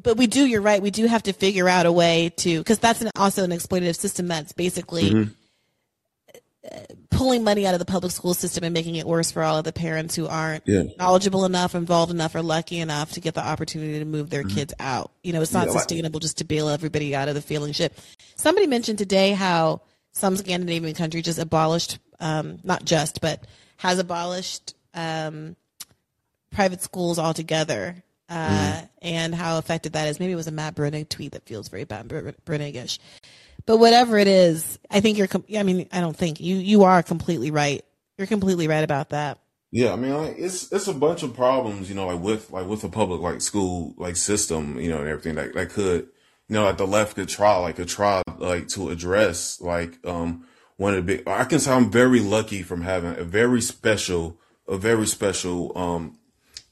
but 0.00 0.16
we 0.16 0.26
do. 0.26 0.46
You're 0.46 0.60
right. 0.60 0.80
We 0.80 0.92
do 0.92 1.06
have 1.06 1.24
to 1.24 1.32
figure 1.32 1.68
out 1.68 1.84
a 1.84 1.92
way 1.92 2.32
to 2.38 2.58
because 2.58 2.78
that's 2.78 3.02
an, 3.02 3.10
also 3.16 3.44
an 3.44 3.50
exploitative 3.50 3.96
system 3.96 4.28
that's 4.28 4.52
basically 4.52 5.10
Mm-hmm. 5.10 5.32
Pulling 7.10 7.42
money 7.42 7.66
out 7.66 7.74
of 7.74 7.78
the 7.78 7.86
public 7.86 8.12
school 8.12 8.34
system 8.34 8.64
and 8.64 8.74
making 8.74 8.96
it 8.96 9.06
worse 9.06 9.30
for 9.30 9.42
all 9.42 9.56
of 9.58 9.64
the 9.64 9.72
parents 9.72 10.14
who 10.14 10.26
aren't 10.26 10.62
Yeah. 10.66 10.84
knowledgeable 10.98 11.44
enough, 11.46 11.74
involved 11.74 12.12
enough, 12.12 12.34
or 12.34 12.42
lucky 12.42 12.78
enough 12.80 13.12
to 13.12 13.20
get 13.20 13.34
the 13.34 13.44
opportunity 13.46 13.98
to 13.98 14.04
move 14.04 14.28
their 14.30 14.44
kids 14.44 14.74
out. 14.78 15.10
You 15.22 15.32
know, 15.32 15.40
it's 15.40 15.52
not 15.52 15.60
Mm-hmm. 15.60 15.68
Yeah, 15.68 15.72
like- 15.74 15.80
sustainable 15.82 16.20
just 16.20 16.38
to 16.38 16.44
bail 16.44 16.68
everybody 16.68 17.14
out 17.14 17.28
of 17.28 17.34
the 17.34 17.40
failing 17.42 17.72
ship. 17.72 17.98
Somebody 18.36 18.66
mentioned 18.66 18.98
today 18.98 19.32
how 19.32 19.80
some 20.12 20.36
Scandinavian 20.36 20.94
country 20.94 21.22
just 21.22 21.38
abolished, 21.38 21.98
um, 22.20 22.58
not 22.62 22.84
just, 22.84 23.20
but 23.20 23.44
has 23.78 23.98
abolished 23.98 24.74
um, 24.94 25.56
private 26.52 26.82
schools 26.82 27.18
altogether. 27.18 28.02
Uh, 28.28 28.82
and 29.02 29.34
how 29.34 29.58
effective 29.58 29.90
that 29.92 30.06
is. 30.06 30.20
Maybe 30.20 30.30
it 30.30 30.36
was 30.36 30.46
a 30.46 30.52
Matt 30.52 30.76
Bruenig 30.76 31.08
tweet 31.08 31.32
that 31.32 31.46
feels 31.46 31.68
very 31.68 31.84
Matt 31.90 32.06
Br- 32.06 32.28
Bruenig-ish. 32.44 33.00
But 33.66 33.78
whatever 33.78 34.18
it 34.18 34.28
is, 34.28 34.78
I 34.90 35.00
think 35.00 35.18
you're. 35.18 35.26
Com- 35.26 35.44
I 35.56 35.62
mean, 35.62 35.88
I 35.92 36.00
don't 36.00 36.16
think 36.16 36.40
you. 36.40 36.56
You 36.56 36.84
are 36.84 37.02
completely 37.02 37.50
right. 37.50 37.84
You're 38.18 38.26
completely 38.26 38.68
right 38.68 38.84
about 38.84 39.10
that. 39.10 39.38
Yeah, 39.72 39.92
I 39.92 39.96
mean, 39.96 40.12
like 40.14 40.34
it's 40.36 40.70
it's 40.72 40.88
a 40.88 40.94
bunch 40.94 41.22
of 41.22 41.34
problems, 41.34 41.88
you 41.88 41.94
know, 41.94 42.06
like 42.08 42.20
with 42.20 42.50
like 42.50 42.66
with 42.66 42.82
the 42.82 42.88
public 42.88 43.20
like 43.20 43.40
school 43.40 43.94
like 43.98 44.16
system, 44.16 44.80
you 44.80 44.90
know, 44.90 44.98
and 44.98 45.08
everything 45.08 45.36
that 45.36 45.54
that 45.54 45.70
could, 45.70 46.08
you 46.48 46.54
know, 46.54 46.64
like 46.64 46.76
the 46.76 46.86
left 46.86 47.14
could 47.14 47.28
try 47.28 47.56
like 47.56 47.76
could 47.76 47.88
try 47.88 48.22
like 48.38 48.66
to 48.68 48.90
address 48.90 49.60
like 49.60 50.04
um 50.04 50.44
one 50.76 50.94
of 50.94 51.06
the 51.06 51.18
big. 51.18 51.28
I 51.28 51.44
can 51.44 51.60
say 51.60 51.72
I'm 51.72 51.90
very 51.90 52.18
lucky 52.18 52.62
from 52.62 52.82
having 52.82 53.16
a 53.16 53.22
very 53.22 53.60
special, 53.60 54.38
a 54.66 54.76
very 54.76 55.06
special 55.06 55.76
um 55.78 56.18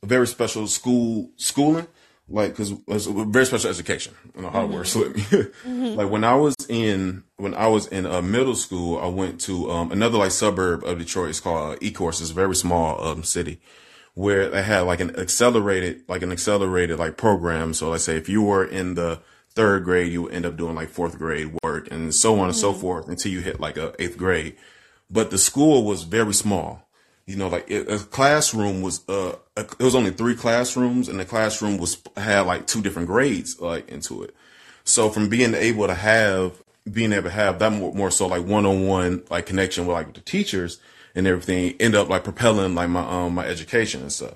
a 0.02 0.06
very 0.06 0.26
special 0.26 0.66
school 0.66 1.30
schooling, 1.36 1.86
like 2.28 2.50
because 2.50 2.72
it's 2.88 3.06
a 3.06 3.12
very 3.24 3.46
special 3.46 3.70
education. 3.70 4.14
I 4.24 4.28
don't 4.32 4.42
know 4.42 4.50
how 4.50 4.64
it 4.64 4.70
works 4.70 4.94
with 4.94 5.32
me. 5.64 5.94
like 5.94 6.10
when 6.10 6.24
I 6.24 6.34
was 6.34 6.54
in 6.68 7.24
when 7.36 7.54
I 7.54 7.68
was 7.68 7.86
in 7.86 8.06
uh, 8.06 8.22
middle 8.22 8.54
school, 8.54 8.98
I 8.98 9.06
went 9.06 9.40
to 9.42 9.70
um, 9.70 9.92
another 9.92 10.18
like 10.18 10.30
suburb 10.30 10.84
of 10.84 10.98
Detroit. 10.98 11.30
It's 11.30 11.40
called 11.40 11.76
uh, 11.76 11.78
Ecorse. 11.78 12.20
It's 12.20 12.30
a 12.30 12.34
very 12.34 12.54
small 12.54 13.02
um, 13.02 13.22
city 13.22 13.60
where 14.14 14.48
they 14.48 14.62
had 14.62 14.80
like 14.80 15.00
an 15.00 15.16
accelerated 15.16 16.02
like 16.08 16.22
an 16.22 16.32
accelerated 16.32 16.98
like 16.98 17.16
program. 17.16 17.72
So 17.72 17.90
let's 17.90 18.04
say 18.04 18.16
if 18.16 18.28
you 18.28 18.42
were 18.42 18.64
in 18.64 18.94
the 18.94 19.20
third 19.50 19.84
grade, 19.84 20.12
you 20.12 20.22
would 20.22 20.34
end 20.34 20.44
up 20.44 20.56
doing 20.56 20.74
like 20.74 20.90
fourth 20.90 21.16
grade 21.18 21.56
work 21.62 21.90
and 21.90 22.14
so 22.14 22.38
on 22.40 22.46
and 22.46 22.56
so 22.56 22.72
forth 22.72 23.08
until 23.08 23.32
you 23.32 23.40
hit 23.40 23.60
like 23.60 23.76
a 23.76 23.94
eighth 24.02 24.18
grade. 24.18 24.56
But 25.10 25.30
the 25.30 25.38
school 25.38 25.84
was 25.84 26.02
very 26.02 26.34
small 26.34 26.87
you 27.28 27.36
know, 27.36 27.48
like 27.48 27.70
it, 27.70 27.90
a 27.90 27.98
classroom 27.98 28.80
was, 28.80 29.06
uh, 29.06 29.36
a, 29.54 29.60
it 29.60 29.80
was 29.80 29.94
only 29.94 30.10
three 30.10 30.34
classrooms 30.34 31.10
and 31.10 31.20
the 31.20 31.26
classroom 31.26 31.76
was, 31.76 32.02
had 32.16 32.40
like 32.46 32.66
two 32.66 32.80
different 32.80 33.06
grades, 33.06 33.60
like 33.60 33.86
into 33.90 34.22
it. 34.22 34.34
So 34.84 35.10
from 35.10 35.28
being 35.28 35.52
able 35.52 35.86
to 35.86 35.94
have, 35.94 36.62
being 36.90 37.12
able 37.12 37.24
to 37.24 37.30
have 37.30 37.58
that 37.58 37.70
more, 37.70 37.92
more 37.92 38.10
so 38.10 38.26
like 38.28 38.46
one-on-one, 38.46 39.24
like 39.28 39.44
connection 39.44 39.86
with 39.86 39.92
like 39.94 40.06
with 40.06 40.14
the 40.16 40.22
teachers 40.22 40.80
and 41.14 41.26
everything 41.26 41.74
end 41.78 41.94
up 41.94 42.08
like 42.08 42.24
propelling 42.24 42.74
like 42.74 42.88
my, 42.88 43.06
um, 43.06 43.34
my 43.34 43.44
education 43.44 44.00
and 44.00 44.12
stuff. 44.12 44.34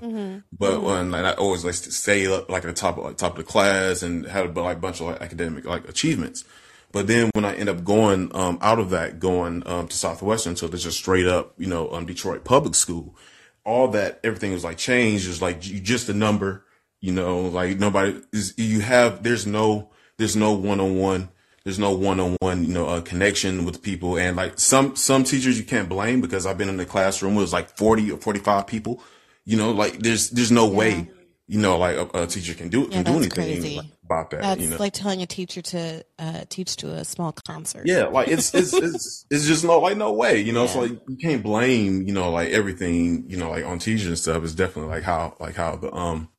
But 0.58 0.82
when 0.82 1.10
like 1.12 1.24
I 1.24 1.32
always 1.32 1.64
like 1.64 1.76
to 1.76 1.92
stay 1.92 2.26
up 2.26 2.50
like 2.50 2.64
at 2.64 2.66
the 2.68 2.74
top 2.74 2.98
of 2.98 3.04
like 3.04 3.16
top 3.16 3.38
of 3.38 3.38
the 3.38 3.50
class 3.50 4.02
and 4.02 4.26
had 4.26 4.54
a 4.54 4.60
like 4.60 4.82
bunch 4.82 5.00
of 5.00 5.06
like 5.06 5.22
academic 5.22 5.64
like 5.64 5.88
achievements. 5.88 6.44
But 6.92 7.06
then 7.06 7.30
when 7.34 7.46
I 7.46 7.54
end 7.54 7.70
up 7.70 7.84
going 7.84 8.30
um, 8.34 8.58
out 8.60 8.78
of 8.78 8.90
that, 8.90 9.18
going 9.18 9.66
um, 9.66 9.88
to 9.88 9.96
Southwestern, 9.96 10.56
so 10.56 10.68
there's 10.68 10.84
just 10.84 10.98
straight 10.98 11.26
up, 11.26 11.54
you 11.58 11.66
know, 11.66 11.90
um, 11.90 12.04
Detroit 12.04 12.44
public 12.44 12.74
school, 12.74 13.16
all 13.64 13.88
that 13.88 14.20
everything 14.22 14.52
was 14.52 14.62
like 14.62 14.76
changed. 14.76 15.26
Is 15.26 15.40
like 15.40 15.66
you 15.66 15.80
just 15.80 16.08
a 16.08 16.14
number, 16.14 16.66
you 17.00 17.12
know, 17.12 17.40
like 17.40 17.78
nobody 17.78 18.20
is. 18.32 18.54
You 18.58 18.80
have 18.80 19.22
there's 19.22 19.46
no 19.46 19.90
there's 20.18 20.36
no 20.36 20.52
one 20.52 20.80
on 20.80 20.98
one. 20.98 21.30
There's 21.64 21.78
no 21.78 21.92
one 21.92 22.18
on 22.18 22.36
one, 22.40 22.64
you 22.64 22.74
know, 22.74 22.88
uh, 22.88 23.00
connection 23.00 23.64
with 23.64 23.82
people. 23.82 24.18
And 24.18 24.36
like 24.36 24.58
some 24.58 24.96
some 24.96 25.24
teachers 25.24 25.58
you 25.58 25.64
can't 25.64 25.88
blame 25.88 26.20
because 26.20 26.44
I've 26.44 26.58
been 26.58 26.68
in 26.68 26.76
the 26.76 26.84
classroom 26.84 27.36
with 27.36 27.52
like 27.52 27.76
40 27.76 28.10
or 28.12 28.18
45 28.18 28.66
people. 28.66 29.02
You 29.44 29.56
know, 29.56 29.70
like 29.70 29.98
there's 30.00 30.30
there's 30.30 30.52
no 30.52 30.68
way, 30.68 31.08
you 31.52 31.58
know, 31.58 31.76
like 31.76 31.96
a, 31.96 32.22
a 32.22 32.26
teacher 32.26 32.54
can 32.54 32.70
do 32.70 32.88
can 32.88 33.04
do 33.04 33.12
anything 33.12 33.30
crazy. 33.30 33.92
about 34.06 34.30
that. 34.30 34.40
That's 34.40 34.62
you 34.62 34.68
know, 34.70 34.78
like 34.78 34.94
telling 34.94 35.20
a 35.20 35.26
teacher 35.26 35.60
to 35.60 36.02
uh, 36.18 36.44
teach 36.48 36.76
to 36.76 36.94
a 36.94 37.04
small 37.04 37.30
concert. 37.46 37.82
yeah, 37.84 38.04
like 38.04 38.28
it's 38.28 38.54
it's 38.54 38.72
it's 38.72 39.26
it's 39.30 39.46
just 39.46 39.62
no 39.62 39.78
like 39.78 39.98
no 39.98 40.14
way, 40.14 40.40
you 40.40 40.52
know. 40.52 40.66
So 40.66 40.82
Yeah. 40.82 40.92
like 40.92 41.00
you 41.08 41.16
can't 41.18 41.42
blame, 41.42 42.06
you 42.06 42.14
know, 42.14 42.30
like 42.30 42.48
everything, 42.48 43.28
you 43.28 43.36
know, 43.36 43.50
like 43.50 43.66
on 43.66 43.78
teachers 43.78 44.06
and 44.06 44.18
stuff. 44.18 44.42
It's 44.42 44.54
definitely 44.54 44.92
like 44.92 45.02
how 45.02 45.36
like 45.40 45.54
how 45.54 45.76
the 45.76 45.92
um 45.92 46.30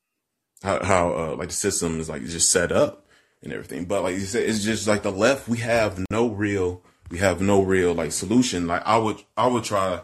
how 0.63 0.83
how 0.83 1.13
uh, 1.13 1.35
like 1.35 1.49
the 1.49 1.53
system 1.53 1.99
is 1.99 2.09
like 2.09 2.23
just 2.25 2.49
set 2.51 2.71
up 2.71 3.05
and 3.43 3.53
everything. 3.53 3.85
But 3.85 4.01
like 4.01 4.15
you 4.15 4.21
said, 4.21 4.49
it's 4.49 4.63
just 4.63 4.87
like 4.87 5.03
the 5.03 5.11
left. 5.11 5.47
We 5.47 5.59
have 5.59 6.03
no 6.09 6.29
real 6.29 6.81
we 7.11 7.19
have 7.19 7.39
no 7.39 7.61
real 7.61 7.93
like 7.93 8.13
solution. 8.13 8.65
Like 8.65 8.81
I 8.83 8.97
would 8.97 9.21
I 9.37 9.45
would 9.45 9.63
try 9.63 10.01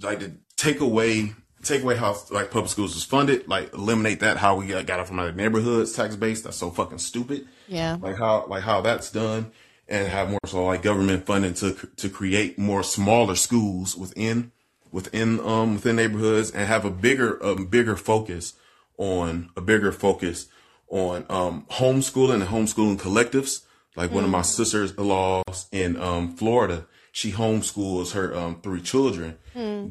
like 0.00 0.18
to 0.18 0.32
take 0.56 0.80
away 0.80 1.34
take 1.62 1.82
away 1.82 1.96
how 1.96 2.16
like 2.30 2.50
public 2.50 2.70
schools 2.70 2.96
is 2.96 3.04
funded, 3.04 3.48
like 3.48 3.72
eliminate 3.72 4.20
that 4.20 4.36
how 4.36 4.56
we 4.56 4.66
got, 4.66 4.86
got 4.86 5.00
it 5.00 5.06
from 5.06 5.18
our 5.18 5.32
neighborhoods 5.32 5.92
tax 5.92 6.16
base. 6.16 6.42
That's 6.42 6.56
so 6.56 6.70
fucking 6.70 6.98
stupid 6.98 7.46
Yeah. 7.68 7.96
like 8.00 8.16
how 8.16 8.46
like 8.46 8.62
how 8.64 8.80
that's 8.80 9.10
done 9.10 9.52
and 9.88 10.08
have 10.08 10.30
more 10.30 10.38
so 10.46 10.64
like 10.66 10.82
government 10.82 11.26
funding 11.26 11.54
to 11.54 11.74
to 11.96 12.08
create 12.08 12.58
more 12.58 12.82
smaller 12.82 13.34
schools 13.34 13.96
within 13.96 14.52
within 14.90 15.40
um 15.40 15.74
within 15.74 15.96
neighborhoods 15.96 16.50
and 16.50 16.66
have 16.66 16.84
a 16.84 16.90
bigger 16.90 17.36
a 17.38 17.54
bigger 17.56 17.96
focus 17.96 18.54
on 18.98 19.50
a 19.56 19.60
bigger 19.60 19.90
focus 19.92 20.48
on 20.88 21.24
um 21.30 21.66
homeschooling 21.70 22.34
and 22.34 22.44
homeschooling 22.44 22.98
collectives 22.98 23.62
like 23.96 24.10
one 24.10 24.24
of 24.24 24.30
my 24.30 24.42
sisters-in-laws 24.42 25.66
in 25.72 25.96
um 26.00 26.34
Florida 26.36 26.86
she 27.14 27.30
homeschools 27.30 28.12
her 28.14 28.34
um 28.34 28.58
three 28.62 28.80
children 28.80 29.36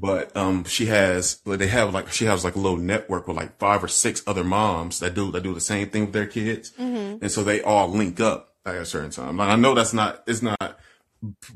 but 0.02 0.36
um 0.36 0.64
she 0.64 0.88
has 0.88 1.40
like 1.46 1.60
they 1.60 1.68
have 1.68 1.94
like 1.94 2.12
she 2.12 2.26
has 2.26 2.44
like 2.44 2.56
a 2.56 2.60
little 2.60 2.80
network 2.80 3.28
with 3.28 3.38
like 3.38 3.58
five 3.60 3.84
or 3.84 3.88
six 3.88 4.24
other 4.26 4.44
moms 4.44 5.00
that 5.00 5.14
do 5.14 5.32
that 5.32 5.44
do 5.44 5.54
the 5.54 5.62
same 5.62 5.88
thing 5.90 6.06
with 6.06 6.14
their 6.14 6.26
kids. 6.26 6.74
And 7.22 7.32
so 7.32 7.44
they 7.44 7.62
all 7.62 7.88
link 7.88 8.20
up 8.20 8.56
at 8.66 8.76
a 8.76 8.86
certain 8.86 9.12
time. 9.12 9.38
Like 9.38 9.50
i 9.50 9.56
know 9.56 9.76
that's 9.76 9.94
not 9.94 10.24
it's 10.26 10.42
not 10.42 10.80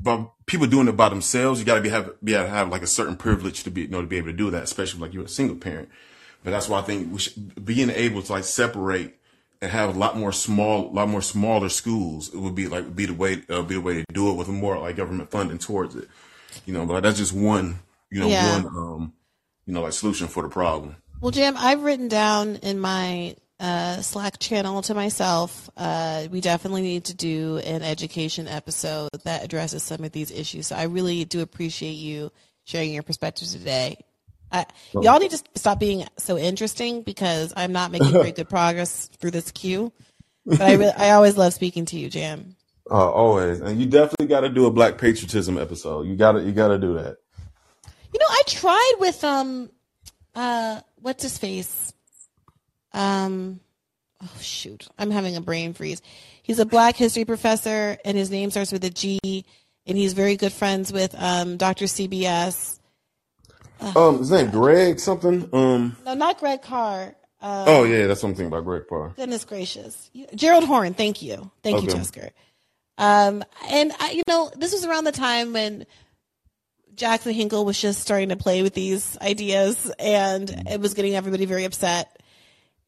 but 0.00 0.30
people 0.46 0.68
doing 0.68 0.86
it 0.86 0.96
by 0.96 1.08
themselves 1.08 1.58
you 1.58 1.66
got 1.66 1.74
to 1.74 1.80
be 1.80 1.88
have 1.88 2.12
be 2.22 2.34
able 2.34 2.44
to 2.44 2.50
have 2.50 2.68
like 2.68 2.82
a 2.82 2.86
certain 2.86 3.16
privilege 3.16 3.64
to 3.64 3.70
be 3.70 3.82
you 3.82 3.88
know 3.88 4.00
to 4.00 4.06
be 4.06 4.18
able 4.18 4.28
to 4.28 4.32
do 4.36 4.50
that 4.52 4.62
especially 4.62 5.00
like 5.00 5.12
you're 5.12 5.24
a 5.24 5.28
single 5.28 5.56
parent. 5.56 5.88
But 6.44 6.52
that's 6.52 6.68
why 6.68 6.78
i 6.78 6.82
think 6.82 7.12
we 7.12 7.18
should 7.18 7.64
being 7.64 7.90
able 7.90 8.22
to 8.22 8.32
like 8.32 8.44
separate 8.44 9.18
and 9.60 9.70
have 9.70 9.94
a 9.94 9.98
lot 9.98 10.16
more 10.16 10.32
small, 10.32 10.88
a 10.88 10.92
lot 10.92 11.08
more 11.08 11.22
smaller 11.22 11.68
schools. 11.68 12.32
It 12.32 12.38
would 12.38 12.54
be 12.54 12.68
like 12.68 12.94
be 12.94 13.06
the 13.06 13.14
way, 13.14 13.42
uh, 13.48 13.62
be 13.62 13.74
the 13.74 13.80
way 13.80 13.94
to 13.94 14.04
do 14.12 14.30
it 14.30 14.34
with 14.34 14.48
more 14.48 14.78
like 14.78 14.96
government 14.96 15.30
funding 15.30 15.58
towards 15.58 15.94
it. 15.96 16.08
You 16.64 16.72
know, 16.72 16.86
but 16.86 17.02
that's 17.02 17.18
just 17.18 17.32
one, 17.32 17.80
you 18.10 18.20
know, 18.20 18.28
Yeah. 18.28 18.52
one, 18.52 18.66
um, 18.66 19.12
you 19.66 19.74
know, 19.74 19.82
like 19.82 19.92
solution 19.92 20.28
for 20.28 20.42
the 20.42 20.48
problem. 20.48 20.96
Well, 21.20 21.30
Jim, 21.30 21.54
I've 21.58 21.82
written 21.82 22.08
down 22.08 22.56
in 22.56 22.78
my 22.78 23.36
uh, 23.58 24.02
Slack 24.02 24.38
channel 24.38 24.82
to 24.82 24.94
myself, 24.94 25.70
uh, 25.76 26.26
we 26.30 26.40
definitely 26.40 26.82
need 26.82 27.04
to 27.04 27.14
do 27.14 27.56
an 27.58 27.82
education 27.82 28.46
episode 28.48 29.08
that 29.24 29.42
addresses 29.44 29.82
some 29.82 30.04
of 30.04 30.12
these 30.12 30.30
issues. 30.30 30.66
So 30.66 30.76
I 30.76 30.82
really 30.84 31.24
do 31.24 31.40
appreciate 31.40 31.92
you 31.94 32.30
sharing 32.64 32.92
your 32.92 33.02
perspectives 33.02 33.52
today. 33.52 34.04
I, 34.56 34.66
y'all 35.00 35.18
need 35.18 35.30
to 35.32 35.42
stop 35.56 35.78
being 35.78 36.06
so 36.16 36.38
interesting 36.38 37.02
because 37.02 37.52
I'm 37.56 37.72
not 37.72 37.90
making 37.90 38.12
very 38.12 38.32
good 38.32 38.48
progress 38.50 39.08
through 39.18 39.32
this 39.32 39.50
queue. 39.50 39.92
But 40.46 40.60
I, 40.60 40.74
really, 40.74 40.92
I 40.92 41.10
always 41.10 41.36
love 41.36 41.52
speaking 41.52 41.84
to 41.86 41.98
you, 41.98 42.08
Jam. 42.08 42.56
Uh, 42.88 43.10
always, 43.10 43.60
and 43.60 43.80
you 43.80 43.86
definitely 43.86 44.26
got 44.26 44.40
to 44.40 44.48
do 44.48 44.66
a 44.66 44.70
black 44.70 44.96
patriotism 44.96 45.58
episode. 45.58 46.06
You 46.06 46.14
got 46.14 46.32
to, 46.32 46.42
you 46.42 46.52
got 46.52 46.68
to 46.68 46.78
do 46.78 46.94
that. 46.94 47.16
You 48.12 48.20
know, 48.20 48.26
I 48.30 48.42
tried 48.46 48.94
with 49.00 49.24
um, 49.24 49.70
uh, 50.36 50.80
what's 51.00 51.24
his 51.24 51.36
face? 51.36 51.92
Um, 52.92 53.58
oh 54.22 54.38
shoot, 54.40 54.86
I'm 54.98 55.10
having 55.10 55.36
a 55.36 55.40
brain 55.40 55.74
freeze. 55.74 56.00
He's 56.44 56.60
a 56.60 56.64
Black 56.64 56.94
history 56.96 57.24
professor, 57.24 57.98
and 58.04 58.16
his 58.16 58.30
name 58.30 58.52
starts 58.52 58.70
with 58.70 58.84
a 58.84 58.90
G, 58.90 59.18
and 59.84 59.98
he's 59.98 60.12
very 60.12 60.36
good 60.36 60.52
friends 60.52 60.92
with 60.92 61.12
um 61.18 61.56
Dr. 61.56 61.86
CBS. 61.86 62.75
Um, 63.80 64.18
his 64.18 64.30
name 64.30 64.50
Greg 64.50 64.98
something. 65.00 65.48
Um, 65.52 65.96
No, 66.04 66.14
not 66.14 66.38
Greg 66.38 66.62
Carr. 66.62 67.14
Uh, 67.40 67.64
oh 67.68 67.84
yeah, 67.84 68.06
that's 68.06 68.20
something 68.20 68.46
about 68.46 68.64
Greg 68.64 68.88
Parr. 68.88 69.10
Goodness 69.16 69.44
gracious, 69.44 70.10
Gerald 70.34 70.64
Horne. 70.64 70.94
Thank 70.94 71.20
you, 71.22 71.50
thank 71.62 71.82
you, 71.82 71.88
Okay. 71.88 71.98
Jessica. 71.98 72.30
Um, 72.98 73.44
and 73.68 73.92
I, 74.00 74.12
you 74.12 74.22
know, 74.26 74.50
this 74.56 74.72
was 74.72 74.86
around 74.86 75.04
the 75.04 75.12
time 75.12 75.52
when 75.52 75.84
Jackson 76.94 77.34
Hinkle 77.34 77.66
was 77.66 77.78
just 77.78 78.00
starting 78.00 78.30
to 78.30 78.36
play 78.36 78.62
with 78.62 78.72
these 78.72 79.18
ideas, 79.20 79.92
and 79.98 80.48
it 80.70 80.80
was 80.80 80.94
getting 80.94 81.14
everybody 81.14 81.44
very 81.44 81.64
upset. 81.64 82.18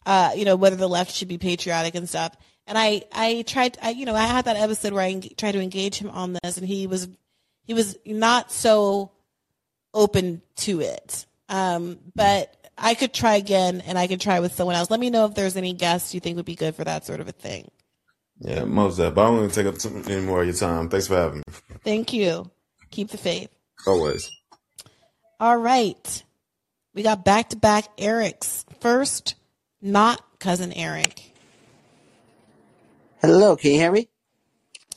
Uh, 0.07 0.33
you 0.35 0.47
know, 0.47 0.57
whether 0.57 0.77
the 0.77 0.89
left 0.89 1.15
should 1.15 1.29
be 1.29 1.37
patriotic 1.37 1.95
and 1.95 2.09
stuff. 2.09 2.35
And 2.67 2.79
I, 2.79 3.03
I 3.13 3.45
tried, 3.47 3.77
I, 3.83 3.91
you 3.91 4.07
know, 4.07 4.15
I 4.15 4.23
had 4.27 4.47
that 4.47 4.57
episode 4.57 4.95
where 4.95 5.03
I 5.05 5.21
tried 5.37 5.53
to 5.53 5.61
engage 5.61 5.97
him 5.97 6.09
on 6.09 6.39
this, 6.43 6.57
and 6.57 6.67
he 6.67 6.87
was, 6.87 7.09
he 7.65 7.75
was 7.75 7.97
not 8.07 8.51
so 8.51 9.11
open 9.99 10.43
to 10.57 10.81
it. 10.81 11.27
Um, 11.49 11.99
but 12.15 12.55
I 12.79 12.95
could 12.95 13.13
try 13.13 13.37
again, 13.37 13.83
and 13.85 13.99
I 13.99 14.07
could 14.07 14.21
try 14.21 14.41
with 14.41 14.55
someone 14.55 14.77
else. 14.77 14.91
Let 14.91 15.01
me 15.01 15.11
know 15.11 15.27
if 15.27 15.35
there's 15.35 15.57
any 15.57 15.73
guests 15.73 16.15
you 16.15 16.21
think 16.21 16.37
would 16.37 16.45
be 16.45 16.55
good 16.55 16.75
for 16.75 16.85
that 16.85 17.05
sort 17.05 17.21
of 17.21 17.29
a 17.29 17.33
thing. 17.33 17.71
Yeah, 18.41 18.65
most 18.65 18.99
of. 19.01 19.15
But 19.15 19.23
I 19.23 19.25
don't 19.27 19.37
want 19.39 19.53
to 19.53 19.63
take 19.63 19.73
up 19.73 19.81
some, 19.81 20.05
any 20.09 20.21
more 20.25 20.41
of 20.43 20.47
your 20.47 20.55
time. 20.55 20.89
Thanks 20.89 21.09
for 21.09 21.17
having 21.17 21.39
me. 21.39 21.45
Thank 21.83 22.13
you. 22.13 22.51
Keep 22.91 23.11
the 23.11 23.19
faith. 23.19 23.51
Always. 23.87 24.31
All 25.41 25.57
right. 25.57 26.23
We 26.95 27.03
got 27.03 27.25
back 27.25 27.51
to 27.51 27.57
back 27.57 27.97
Erics. 27.97 28.65
First, 28.81 29.35
not 29.83 30.23
cousin 30.39 30.73
Eric. 30.73 31.33
Hello, 33.21 33.57
can 33.57 33.73
you 33.73 33.79
hear 33.79 33.91
me? 33.91 34.09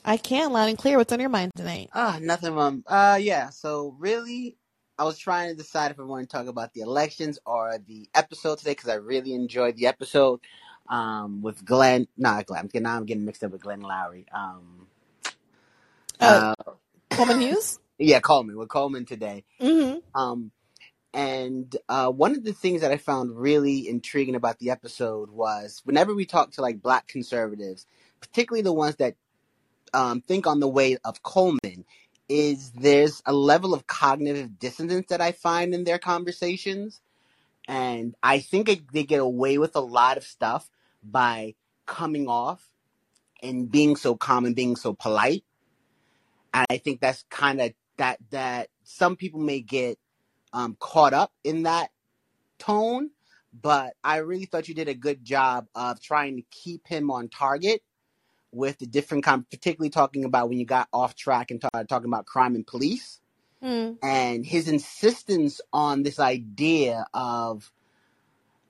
I 0.04 0.16
can 0.16 0.52
loud 0.52 0.68
and 0.68 0.78
clear. 0.78 0.96
What's 0.96 1.12
on 1.12 1.20
your 1.20 1.28
mind 1.28 1.52
tonight? 1.56 1.90
Ah, 1.94 2.18
nothing. 2.20 2.56
Um, 2.56 2.84
uh, 2.86 3.18
yeah. 3.20 3.50
So 3.50 3.96
really, 3.98 4.56
I 4.98 5.04
was 5.04 5.18
trying 5.18 5.50
to 5.50 5.56
decide 5.56 5.90
if 5.90 5.98
I 5.98 6.02
want 6.02 6.28
to 6.28 6.36
talk 6.36 6.46
about 6.46 6.74
the 6.74 6.82
elections 6.82 7.38
or 7.46 7.78
the 7.86 8.08
episode 8.14 8.58
today 8.58 8.72
because 8.72 8.88
I 8.88 8.94
really 8.94 9.34
enjoyed 9.34 9.76
the 9.76 9.86
episode 9.86 10.40
um 10.88 11.42
with 11.42 11.64
Glenn. 11.64 12.08
Not 12.16 12.46
Glenn. 12.46 12.60
I'm 12.60 12.66
getting, 12.66 12.82
now 12.82 12.96
I'm 12.96 13.06
getting 13.06 13.24
mixed 13.24 13.42
up 13.44 13.52
with 13.52 13.62
Glenn 13.62 13.82
Loury. 13.82 14.26
Um, 14.32 14.86
Uh, 16.20 16.54
uh, 16.58 16.72
Coleman 17.10 17.40
Hughes? 17.40 17.78
yeah, 17.98 18.20
Coleman 18.20 18.56
with 18.56 18.68
Coleman 18.68 19.04
today. 19.04 19.44
Mm-hmm. 19.60 19.98
Um, 20.20 20.50
and 21.14 21.76
uh, 21.88 22.08
one 22.08 22.32
of 22.32 22.42
the 22.42 22.52
things 22.52 22.80
that 22.80 22.90
I 22.90 22.96
found 22.96 23.36
really 23.36 23.86
intriguing 23.88 24.34
about 24.34 24.58
the 24.58 24.70
episode 24.70 25.30
was 25.30 25.82
whenever 25.84 26.14
we 26.14 26.24
talk 26.24 26.52
to 26.52 26.62
like 26.62 26.80
black 26.80 27.06
conservatives, 27.06 27.86
particularly 28.20 28.62
the 28.62 28.72
ones 28.72 28.96
that 28.96 29.16
um, 29.92 30.22
think 30.22 30.46
on 30.46 30.60
the 30.60 30.68
way 30.68 30.96
of 31.04 31.22
Coleman, 31.22 31.84
is 32.32 32.70
there's 32.70 33.22
a 33.26 33.32
level 33.32 33.74
of 33.74 33.86
cognitive 33.86 34.58
dissonance 34.58 35.06
that 35.10 35.20
I 35.20 35.32
find 35.32 35.74
in 35.74 35.84
their 35.84 35.98
conversations. 35.98 37.00
And 37.68 38.14
I 38.22 38.38
think 38.40 38.68
it, 38.70 38.92
they 38.92 39.04
get 39.04 39.20
away 39.20 39.58
with 39.58 39.76
a 39.76 39.80
lot 39.80 40.16
of 40.16 40.24
stuff 40.24 40.70
by 41.02 41.54
coming 41.86 42.28
off 42.28 42.66
and 43.42 43.70
being 43.70 43.96
so 43.96 44.16
calm 44.16 44.46
and 44.46 44.56
being 44.56 44.76
so 44.76 44.94
polite. 44.94 45.44
And 46.54 46.66
I 46.70 46.78
think 46.78 47.00
that's 47.00 47.24
kind 47.28 47.60
of 47.60 47.72
that 47.98 48.18
that 48.30 48.68
some 48.82 49.16
people 49.16 49.40
may 49.40 49.60
get 49.60 49.98
um, 50.54 50.76
caught 50.80 51.12
up 51.12 51.32
in 51.44 51.64
that 51.64 51.90
tone, 52.58 53.10
but 53.52 53.94
I 54.02 54.18
really 54.18 54.46
thought 54.46 54.68
you 54.68 54.74
did 54.74 54.88
a 54.88 54.94
good 54.94 55.22
job 55.22 55.66
of 55.74 56.00
trying 56.00 56.36
to 56.36 56.42
keep 56.50 56.86
him 56.88 57.10
on 57.10 57.28
target 57.28 57.82
with 58.52 58.78
the 58.78 58.86
different, 58.86 59.24
com- 59.24 59.46
particularly 59.50 59.90
talking 59.90 60.24
about 60.24 60.48
when 60.48 60.58
you 60.58 60.64
got 60.66 60.88
off 60.92 61.14
track 61.16 61.50
and 61.50 61.60
started 61.60 61.88
talking 61.88 62.08
about 62.08 62.26
crime 62.26 62.54
and 62.54 62.66
police 62.66 63.18
Hmm. 63.62 63.92
and 64.02 64.44
his 64.44 64.66
insistence 64.68 65.60
on 65.72 66.02
this 66.02 66.18
idea 66.18 67.06
of, 67.14 67.70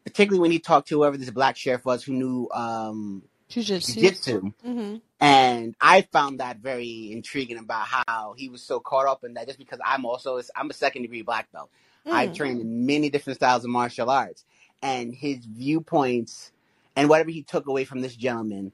particularly 0.05 0.41
when 0.41 0.51
he 0.51 0.59
talked 0.59 0.89
to 0.89 0.99
whoever 0.99 1.17
this 1.17 1.31
black 1.31 1.57
sheriff 1.57 1.85
was 1.85 2.05
who 2.05 2.13
knew 2.13 2.49
um, 2.53 3.23
Jiu-jitsu. 3.49 3.93
jiu-jitsu, 3.95 4.53
Mm-hmm. 4.67 4.97
and 5.21 5.75
I 5.81 6.03
found 6.03 6.41
that 6.41 6.59
very 6.59 7.11
intriguing 7.13 7.59
about 7.59 7.87
how 7.87 8.35
he 8.37 8.49
was 8.49 8.63
so 8.63 8.81
caught 8.81 9.07
up 9.07 9.25
in 9.25 9.35
that. 9.35 9.47
Just 9.47 9.59
because 9.59 9.79
I'm 9.85 10.05
also 10.05 10.41
I'm 10.57 10.71
a 10.71 10.75
second 10.75 11.03
degree 11.03 11.23
black 11.23 11.51
belt, 11.53 11.71
I 12.07 12.27
Mm. 12.29 12.35
trained 12.35 12.61
in 12.61 12.85
many 12.87 13.09
different 13.11 13.39
styles 13.39 13.65
of 13.65 13.71
martial 13.71 14.11
arts, 14.11 14.45
and 14.83 15.15
his 15.15 15.39
viewpoints 15.45 16.53
and 16.97 17.09
whatever 17.09 17.31
he 17.31 17.43
took 17.43 17.67
away 17.67 17.85
from 17.85 18.01
this 18.03 18.15
gentleman 18.17 18.73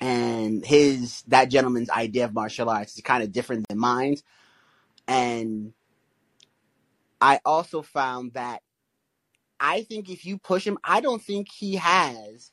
and 0.00 0.64
his 0.66 1.22
that 1.28 1.50
gentleman's 1.50 1.90
idea 1.90 2.26
of 2.26 2.34
martial 2.34 2.70
arts 2.70 2.96
is 2.96 3.02
kind 3.02 3.22
of 3.22 3.32
different 3.32 3.66
than 3.68 3.78
mine. 3.78 4.16
And 5.08 5.72
I 7.20 7.40
also 7.44 7.82
found 7.82 8.34
that 8.34 8.62
I 9.60 9.82
think 9.82 10.10
if 10.10 10.26
you 10.26 10.38
push 10.38 10.66
him, 10.66 10.78
I 10.84 11.00
don't 11.00 11.22
think 11.22 11.48
he 11.52 11.76
has 11.76 12.52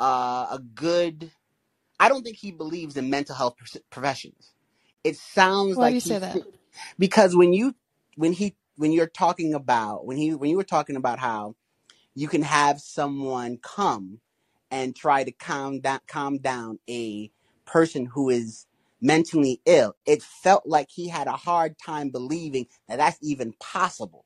uh, 0.00 0.48
a 0.52 0.60
good. 0.74 1.30
I 2.00 2.08
don't 2.08 2.24
think 2.24 2.36
he 2.36 2.52
believes 2.52 2.96
in 2.96 3.10
mental 3.10 3.36
health 3.36 3.56
professions. 3.90 4.52
It 5.04 5.16
sounds 5.16 5.78
Why 5.78 5.80
like 5.80 5.90
do 5.90 5.94
you 5.96 6.00
say 6.00 6.18
that? 6.18 6.42
because 6.98 7.36
when 7.36 7.52
you 7.52 7.74
when 8.16 8.32
he 8.32 8.56
when 8.76 8.92
you're 8.92 9.06
talking 9.06 9.54
about 9.54 10.06
when 10.06 10.16
he 10.16 10.34
when 10.34 10.50
you 10.50 10.56
were 10.56 10.64
talking 10.64 10.96
about 10.96 11.18
how 11.18 11.54
you 12.14 12.28
can 12.28 12.42
have 12.42 12.80
someone 12.80 13.58
come 13.62 14.20
and 14.74 14.96
try 14.96 15.22
to 15.22 15.30
calm 15.30 15.78
down 15.78 16.00
calm 16.08 16.38
down 16.38 16.78
a 16.90 17.30
person 17.64 18.06
who 18.06 18.28
is 18.28 18.66
mentally 19.00 19.60
ill 19.66 19.94
it 20.04 20.20
felt 20.22 20.66
like 20.66 20.88
he 20.90 21.08
had 21.08 21.28
a 21.28 21.32
hard 21.32 21.76
time 21.78 22.10
believing 22.10 22.66
that 22.88 22.98
that's 22.98 23.18
even 23.22 23.52
possible 23.60 24.24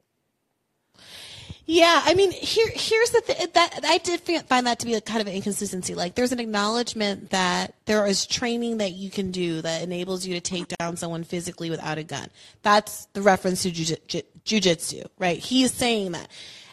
Yeah, 1.66 2.00
I 2.02 2.14
mean, 2.14 2.32
here 2.32 2.70
here's 2.72 3.10
the 3.10 3.20
thing 3.20 3.46
that 3.52 3.80
I 3.84 3.98
did 3.98 4.20
find 4.46 4.66
that 4.66 4.78
to 4.78 4.86
be 4.86 4.94
a 4.94 5.02
kind 5.02 5.20
of 5.20 5.26
an 5.26 5.34
inconsistency. 5.34 5.94
Like, 5.94 6.14
there's 6.14 6.32
an 6.32 6.40
acknowledgement 6.40 7.28
that 7.28 7.74
there 7.84 8.06
is 8.06 8.24
training 8.24 8.78
that 8.78 8.92
you 8.92 9.10
can 9.10 9.30
do 9.30 9.60
that 9.60 9.82
enables 9.82 10.26
you 10.26 10.32
to 10.32 10.40
take 10.40 10.68
down 10.78 10.96
someone 10.96 11.24
physically 11.24 11.68
without 11.68 11.98
a 11.98 12.04
gun. 12.04 12.28
That's 12.62 13.04
the 13.12 13.20
reference 13.20 13.64
to 13.64 13.70
jujitsu, 13.70 15.08
right? 15.18 15.38
He 15.38 15.62
is 15.62 15.72
saying 15.72 16.12
that. 16.12 16.28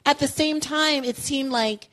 At 0.06 0.20
the 0.20 0.30
same 0.30 0.62
time, 0.62 1.04
it 1.04 1.18
seemed 1.18 1.52
like 1.52 1.90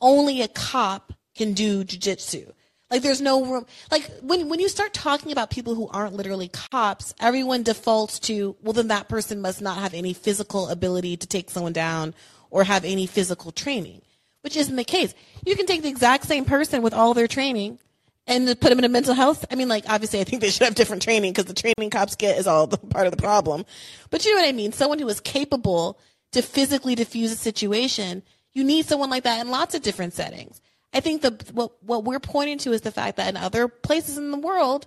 only 0.00 0.40
a 0.40 0.48
cop 0.48 1.12
can 1.36 1.52
do 1.52 1.84
jujitsu. 1.84 2.52
Like 2.90 3.02
there's 3.02 3.20
no 3.20 3.44
room. 3.44 3.66
Like 3.90 4.08
when 4.22 4.48
when 4.48 4.60
you 4.60 4.68
start 4.68 4.94
talking 4.94 5.32
about 5.32 5.50
people 5.50 5.74
who 5.74 5.88
aren't 5.88 6.14
literally 6.14 6.48
cops, 6.48 7.14
everyone 7.20 7.64
defaults 7.64 8.18
to 8.20 8.56
well 8.62 8.72
then 8.72 8.88
that 8.88 9.08
person 9.08 9.40
must 9.40 9.60
not 9.60 9.78
have 9.78 9.92
any 9.92 10.12
physical 10.12 10.68
ability 10.68 11.16
to 11.16 11.26
take 11.26 11.50
someone 11.50 11.72
down 11.72 12.14
or 12.50 12.64
have 12.64 12.84
any 12.84 13.06
physical 13.06 13.50
training, 13.50 14.02
which 14.42 14.56
isn't 14.56 14.76
the 14.76 14.84
case. 14.84 15.14
You 15.44 15.56
can 15.56 15.66
take 15.66 15.82
the 15.82 15.88
exact 15.88 16.26
same 16.26 16.44
person 16.44 16.82
with 16.82 16.94
all 16.94 17.12
their 17.12 17.26
training 17.26 17.80
and 18.28 18.46
put 18.60 18.70
them 18.70 18.78
in 18.78 18.84
a 18.84 18.88
mental 18.88 19.14
health. 19.14 19.44
I 19.50 19.56
mean, 19.56 19.68
like 19.68 19.84
obviously, 19.88 20.20
I 20.20 20.24
think 20.24 20.40
they 20.40 20.50
should 20.50 20.64
have 20.64 20.76
different 20.76 21.02
training 21.02 21.32
because 21.32 21.46
the 21.46 21.54
training 21.54 21.90
cops 21.90 22.14
get 22.14 22.38
is 22.38 22.46
all 22.46 22.68
the 22.68 22.78
part 22.78 23.06
of 23.06 23.10
the 23.10 23.22
problem. 23.22 23.64
But 24.10 24.24
you 24.24 24.34
know 24.34 24.42
what 24.42 24.48
I 24.48 24.52
mean? 24.52 24.72
Someone 24.72 25.00
who 25.00 25.08
is 25.08 25.20
capable 25.20 25.98
to 26.32 26.40
physically 26.40 26.94
diffuse 26.94 27.32
a 27.32 27.36
situation, 27.36 28.22
you 28.52 28.62
need 28.62 28.86
someone 28.86 29.10
like 29.10 29.24
that 29.24 29.40
in 29.40 29.50
lots 29.50 29.74
of 29.74 29.82
different 29.82 30.12
settings. 30.12 30.60
I 30.92 31.00
think 31.00 31.22
the 31.22 31.38
what 31.52 31.82
what 31.82 32.04
we're 32.04 32.20
pointing 32.20 32.58
to 32.58 32.72
is 32.72 32.80
the 32.80 32.90
fact 32.90 33.16
that 33.16 33.28
in 33.28 33.36
other 33.36 33.68
places 33.68 34.16
in 34.16 34.30
the 34.30 34.38
world, 34.38 34.86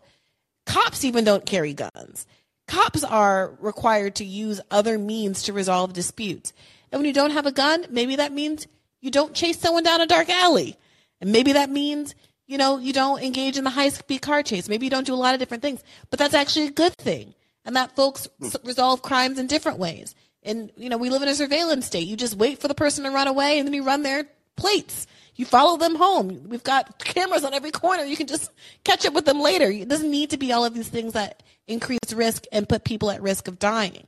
cops 0.66 1.04
even 1.04 1.24
don't 1.24 1.46
carry 1.46 1.74
guns. 1.74 2.26
Cops 2.68 3.04
are 3.04 3.58
required 3.60 4.16
to 4.16 4.26
use 4.26 4.62
other 4.70 4.98
means 4.98 5.44
to 5.44 5.54
resolve 5.54 5.94
disputes. 5.94 6.54
And 6.92 7.00
when 7.00 7.08
you 7.08 7.14
don't 7.14 7.32
have 7.32 7.46
a 7.46 7.52
gun, 7.52 7.86
maybe 7.90 8.18
that 8.18 8.32
means 8.32 8.68
you 9.02 9.12
don't 9.12 9.34
chase 9.34 9.60
someone 9.60 9.84
down 9.84 10.02
a 10.02 10.08
dark 10.08 10.30
alley. 10.30 10.78
And 11.22 11.32
maybe 11.32 11.54
that 11.54 11.70
means, 11.70 12.16
you 12.48 12.58
know, 12.58 12.78
you 12.78 12.94
don't 12.94 13.24
engage 13.24 13.58
in 13.58 13.64
the 13.64 13.70
high 13.70 13.90
speed 13.90 14.22
car 14.22 14.44
chase. 14.44 14.70
Maybe 14.70 14.86
you 14.86 14.90
don't 14.90 15.06
do 15.06 15.14
a 15.14 15.16
lot 15.16 15.34
of 15.34 15.40
different 15.40 15.64
things. 15.64 15.84
But 16.10 16.20
that's 16.20 16.34
actually 16.34 16.68
a 16.68 16.72
good 16.72 16.96
thing. 16.96 17.34
And 17.66 17.76
that 17.76 17.96
folks 17.96 18.28
resolve 18.64 19.02
crimes 19.02 19.38
in 19.38 19.48
different 19.48 19.80
ways. 19.80 20.16
And, 20.44 20.72
you 20.78 20.90
know, 20.90 20.98
we 20.98 21.10
live 21.10 21.22
in 21.22 21.28
a 21.28 21.36
surveillance 21.36 21.86
state. 21.86 22.08
You 22.08 22.16
just 22.16 22.36
wait 22.36 22.60
for 22.60 22.68
the 22.68 22.76
person 22.76 23.04
to 23.04 23.12
run 23.12 23.28
away 23.28 23.60
and 23.60 23.68
then 23.68 23.74
you 23.74 23.84
run 23.84 24.04
their 24.04 24.26
plates. 24.56 25.06
You 25.40 25.46
follow 25.46 25.78
them 25.78 25.96
home. 25.96 26.50
We've 26.50 26.66
got 26.66 27.00
cameras 27.00 27.46
on 27.46 27.54
every 27.54 27.72
corner. 27.72 28.04
You 28.04 28.18
can 28.18 28.28
just 28.28 28.52
catch 28.84 29.06
up 29.06 29.14
with 29.14 29.24
them 29.24 29.40
later. 29.40 29.72
It 29.72 29.88
doesn't 29.88 30.12
need 30.12 30.32
to 30.32 30.38
be 30.38 30.52
all 30.52 30.66
of 30.66 30.74
these 30.74 30.90
things 30.90 31.14
that 31.14 31.44
increase 31.66 32.12
risk 32.14 32.44
and 32.52 32.68
put 32.68 32.84
people 32.84 33.10
at 33.10 33.22
risk 33.22 33.48
of 33.48 33.58
dying. 33.58 34.06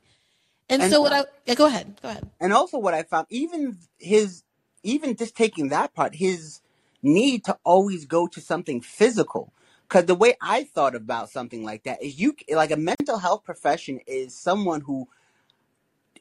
And, 0.68 0.82
And- 0.82 0.92
so 0.92 1.00
what 1.00 1.14
I 1.14 1.24
yeah, 1.46 1.54
go 1.54 1.64
ahead. 1.64 1.98
Go 2.02 2.10
ahead. 2.10 2.28
and 2.38 2.52
also 2.52 2.76
what 2.76 2.92
i 2.92 3.02
found 3.02 3.26
even 3.30 3.78
his 3.98 4.42
even 4.82 5.16
just 5.16 5.34
taking 5.34 5.70
that 5.70 5.94
part 5.94 6.14
his 6.14 6.60
need 7.02 7.44
to 7.44 7.56
always 7.64 8.04
go 8.04 8.26
to 8.26 8.40
something 8.40 8.82
physical 8.82 9.54
because 9.88 10.04
the 10.04 10.14
way 10.14 10.34
i 10.42 10.64
thought 10.64 10.94
about 10.94 11.30
something 11.30 11.64
like 11.64 11.82
that 11.84 12.02
is 12.02 12.20
you 12.20 12.36
like 12.54 12.70
a 12.70 12.76
mental 12.76 13.16
health 13.18 13.42
profession 13.42 14.00
is 14.06 14.34
someone 14.36 14.82
who 14.82 15.08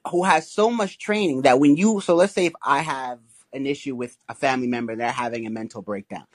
who 0.09 0.23
has 0.23 0.49
so 0.49 0.69
much 0.71 0.97
training 0.97 1.41
that 1.43 1.59
when 1.59 1.75
you 1.75 1.99
so 2.01 2.15
let's 2.15 2.33
say 2.33 2.45
if 2.47 2.53
i 2.63 2.79
have 2.79 3.19
an 3.53 3.65
issue 3.67 3.95
with 3.95 4.17
a 4.29 4.35
family 4.35 4.67
member 4.67 4.95
they're 4.95 5.11
having 5.11 5.47
a 5.47 5.51
mental 5.51 5.81
breakdown 5.81 6.25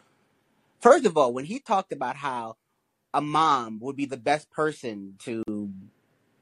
first 0.80 1.06
of 1.06 1.16
all 1.16 1.32
when 1.32 1.44
he 1.46 1.60
talked 1.60 1.92
about 1.92 2.16
how 2.16 2.56
a 3.14 3.20
mom 3.20 3.78
would 3.80 3.96
be 3.96 4.06
the 4.06 4.16
best 4.16 4.50
person 4.50 5.14
to 5.20 5.42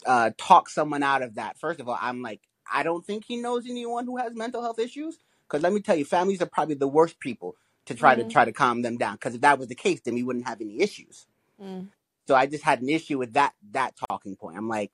uh, 0.07 0.31
talk 0.37 0.69
someone 0.69 1.03
out 1.03 1.23
of 1.23 1.35
that. 1.37 1.59
First 1.59 1.81
of 1.81 1.89
all, 1.89 1.99
I'm 2.01 2.23
like, 2.23 2.41
I 2.73 2.83
don't 2.83 3.05
think 3.05 3.25
he 3.27 3.37
knows 3.37 3.67
anyone 3.69 4.07
who 4.07 4.17
has 4.19 4.35
mental 4.35 4.63
health 4.63 4.79
issues. 4.79 5.19
Because 5.49 5.63
let 5.63 5.73
me 5.73 5.81
tell 5.81 5.97
you, 5.97 6.05
families 6.05 6.41
are 6.43 6.47
probably 6.47 6.75
the 6.77 6.89
worst 6.89 7.21
people 7.21 7.57
to 7.87 7.95
try 7.95 8.15
to 8.15 8.25
Mhm. 8.25 8.31
try 8.31 8.45
to 8.45 8.53
calm 8.53 8.83
them 8.83 8.97
down. 8.97 9.15
Because 9.15 9.35
if 9.35 9.41
that 9.43 9.59
was 9.59 9.69
the 9.69 9.75
case, 9.75 10.01
then 10.01 10.15
we 10.15 10.23
wouldn't 10.23 10.49
have 10.49 10.61
any 10.61 10.81
issues. 10.81 11.27
Mm. 11.61 11.89
So 12.29 12.35
I 12.37 12.47
just 12.47 12.65
had 12.65 12.83
an 12.83 12.89
issue 12.91 13.19
with 13.19 13.35
that 13.35 13.55
that 13.73 13.97
talking 14.09 14.37
point. 14.37 14.57
I'm 14.59 14.69
like, 14.69 14.93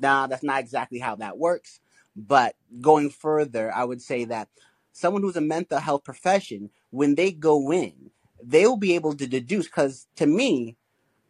nah, 0.00 0.26
that's 0.28 0.42
not 0.42 0.60
exactly 0.60 0.98
how 1.00 1.16
that 1.16 1.38
works. 1.38 1.80
But 2.16 2.56
going 2.80 3.10
further, 3.10 3.72
I 3.74 3.84
would 3.84 4.02
say 4.02 4.24
that 4.26 4.48
someone 4.92 5.22
who's 5.22 5.36
a 5.36 5.40
mental 5.40 5.78
health 5.78 6.04
profession, 6.04 6.70
when 6.90 7.14
they 7.14 7.32
go 7.32 7.72
in, 7.72 8.10
they'll 8.42 8.76
be 8.76 8.94
able 8.94 9.14
to 9.14 9.26
deduce. 9.26 9.66
Because 9.66 10.06
to 10.16 10.26
me, 10.26 10.76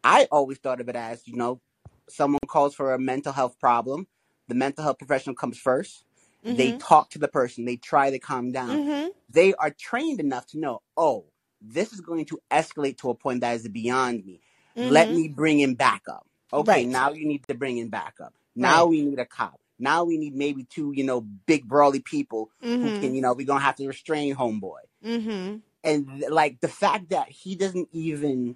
I 0.03 0.27
always 0.31 0.57
thought 0.57 0.81
of 0.81 0.89
it 0.89 0.95
as, 0.95 1.27
you 1.27 1.35
know, 1.35 1.61
someone 2.09 2.39
calls 2.47 2.75
for 2.75 2.93
a 2.93 2.99
mental 2.99 3.33
health 3.33 3.59
problem, 3.59 4.07
the 4.47 4.55
mental 4.55 4.83
health 4.83 4.97
professional 4.99 5.35
comes 5.35 5.57
first, 5.57 6.05
They 6.45 6.73
Mhm. 6.73 6.79
talk 6.79 7.09
to 7.11 7.19
the 7.19 7.29
person. 7.29 7.63
They 7.63 7.77
try 7.77 8.11
to 8.11 8.19
calm 8.19 8.51
down. 8.51 8.79
Mhm. 8.79 9.11
They 9.29 9.53
are 9.53 9.71
trained 9.71 10.19
enough 10.19 10.45
to 10.47 10.59
know, 10.59 10.81
oh, 10.97 11.25
this 11.61 11.93
is 11.93 12.01
going 12.01 12.25
to 12.25 12.39
escalate 12.51 12.97
to 12.97 13.09
a 13.09 13.15
point 13.15 13.39
that 13.41 13.55
is 13.55 13.67
beyond 13.69 14.25
me. 14.25 14.41
Let 14.75 15.09
Mhm. 15.09 15.15
me 15.15 15.27
bring 15.29 15.59
him 15.59 15.75
back 15.75 16.03
up. 16.09 16.27
Okay, 16.51 16.83
Right. 16.83 16.87
now 16.87 17.11
you 17.11 17.25
need 17.25 17.47
to 17.47 17.53
bring 17.55 17.77
him 17.77 17.87
back 17.89 18.19
up. 18.19 18.33
Now 18.55 18.81
Right. 18.83 18.89
we 18.89 19.05
need 19.05 19.19
a 19.19 19.25
cop. 19.25 19.59
Now 19.79 20.03
we 20.03 20.17
need 20.17 20.35
maybe 20.35 20.63
two, 20.63 20.91
you 20.95 21.03
know, 21.03 21.21
big 21.21 21.67
brawly 21.67 21.99
people 21.99 22.49
who 22.61 22.99
can, 22.99 23.15
you 23.15 23.21
know, 23.21 23.33
we're 23.33 23.45
gonna 23.47 23.59
have 23.59 23.75
to 23.77 23.87
restrain 23.87 24.35
homeboy. 24.35 24.79
Mhm. 25.03 25.61
And 25.83 26.23
like 26.29 26.61
the 26.61 26.67
fact 26.67 27.09
that 27.09 27.29
he 27.29 27.55
doesn't 27.55 27.89
even 27.91 28.55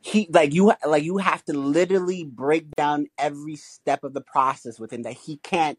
he 0.00 0.28
like 0.32 0.54
you 0.54 0.72
like 0.86 1.02
you 1.02 1.18
have 1.18 1.44
to 1.44 1.52
literally 1.52 2.24
break 2.24 2.70
down 2.76 3.06
every 3.18 3.56
step 3.56 4.04
of 4.04 4.14
the 4.14 4.20
process 4.20 4.78
with 4.78 4.92
him 4.92 5.02
that 5.02 5.14
he 5.14 5.36
can't 5.38 5.78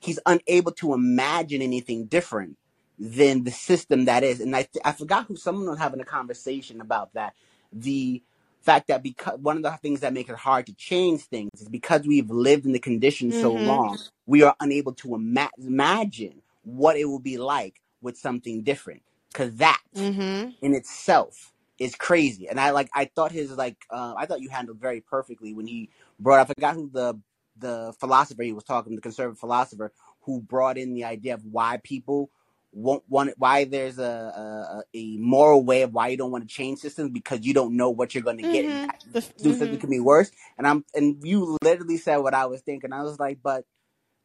he's 0.00 0.18
unable 0.26 0.72
to 0.72 0.92
imagine 0.92 1.62
anything 1.62 2.06
different 2.06 2.56
than 2.98 3.44
the 3.44 3.50
system 3.50 4.04
that 4.06 4.22
is 4.22 4.40
and 4.40 4.54
i 4.56 4.66
i 4.84 4.92
forgot 4.92 5.26
who 5.26 5.36
someone 5.36 5.68
was 5.68 5.78
having 5.78 6.00
a 6.00 6.04
conversation 6.04 6.80
about 6.80 7.14
that 7.14 7.34
the 7.72 8.22
fact 8.62 8.88
that 8.88 9.02
because 9.02 9.38
one 9.40 9.56
of 9.58 9.64
the 9.64 9.72
things 9.82 10.00
that 10.00 10.12
make 10.14 10.28
it 10.28 10.36
hard 10.36 10.66
to 10.66 10.74
change 10.74 11.22
things 11.22 11.50
is 11.60 11.68
because 11.68 12.06
we've 12.06 12.30
lived 12.30 12.66
in 12.66 12.72
the 12.72 12.80
condition 12.80 13.32
so 13.32 13.54
Mhm. 13.54 13.64
long 13.66 13.98
we 14.26 14.42
are 14.42 14.56
unable 14.60 14.94
to 14.94 15.14
ima- 15.16 15.50
imagine 15.58 16.42
what 16.64 16.96
it 16.96 17.06
will 17.06 17.20
be 17.20 17.38
like 17.38 17.80
with 18.02 18.18
something 18.18 18.62
different 18.62 19.02
because 19.32 19.56
that 19.56 19.80
Mhm. 19.96 20.54
in 20.62 20.74
itself 20.74 21.52
is 21.78 21.94
crazy. 21.94 22.48
And 22.48 22.60
I 22.60 22.70
like 22.70 22.90
I 22.94 23.06
thought 23.06 23.32
his 23.32 23.52
like 23.52 23.76
uh, 23.90 24.14
I 24.16 24.26
thought 24.26 24.40
you 24.40 24.48
handled 24.50 24.78
very 24.80 25.00
perfectly 25.00 25.54
when 25.54 25.66
he 25.66 25.90
brought 26.20 26.40
I 26.40 26.44
forgot 26.46 26.74
who 26.74 26.90
the 26.92 27.14
the 27.58 27.94
philosopher 28.00 28.42
he 28.44 28.52
was 28.52 28.64
talking 28.64 28.94
the 28.94 29.02
conservative 29.02 29.38
philosopher 29.38 29.92
who 30.22 30.40
brought 30.40 30.78
in 30.78 30.94
the 30.94 31.04
idea 31.04 31.34
of 31.34 31.44
why 31.44 31.80
people 31.82 32.30
won't 32.72 33.02
want 33.08 33.32
why 33.36 33.64
there's 33.64 33.98
a, 33.98 34.02
a 34.02 34.98
a 34.98 35.16
moral 35.16 35.64
way 35.64 35.82
of 35.82 35.92
why 35.92 36.08
you 36.08 36.16
don't 36.16 36.30
want 36.30 36.48
to 36.48 36.54
change 36.54 36.78
systems 36.78 37.10
because 37.10 37.40
you 37.42 37.52
don't 37.52 37.76
know 37.76 37.90
what 37.90 38.14
you're 38.14 38.22
going 38.22 38.36
to 38.38 38.44
get 38.44 38.64
and 38.64 38.74
Mhm. 38.74 38.86
that 38.86 39.00
The- 39.12 39.42
new 39.42 39.52
system 39.52 39.76
mhm. 39.76 39.80
can 39.80 39.90
be 39.90 40.00
worse 40.00 40.30
and 40.56 40.66
I'm 40.66 40.84
and 40.94 41.16
you 41.24 41.56
literally 41.64 41.96
said 41.96 42.18
what 42.18 42.34
I 42.34 42.46
was 42.46 42.60
thinking 42.60 42.92
I 42.92 43.02
was 43.02 43.18
like 43.18 43.38
but 43.42 43.64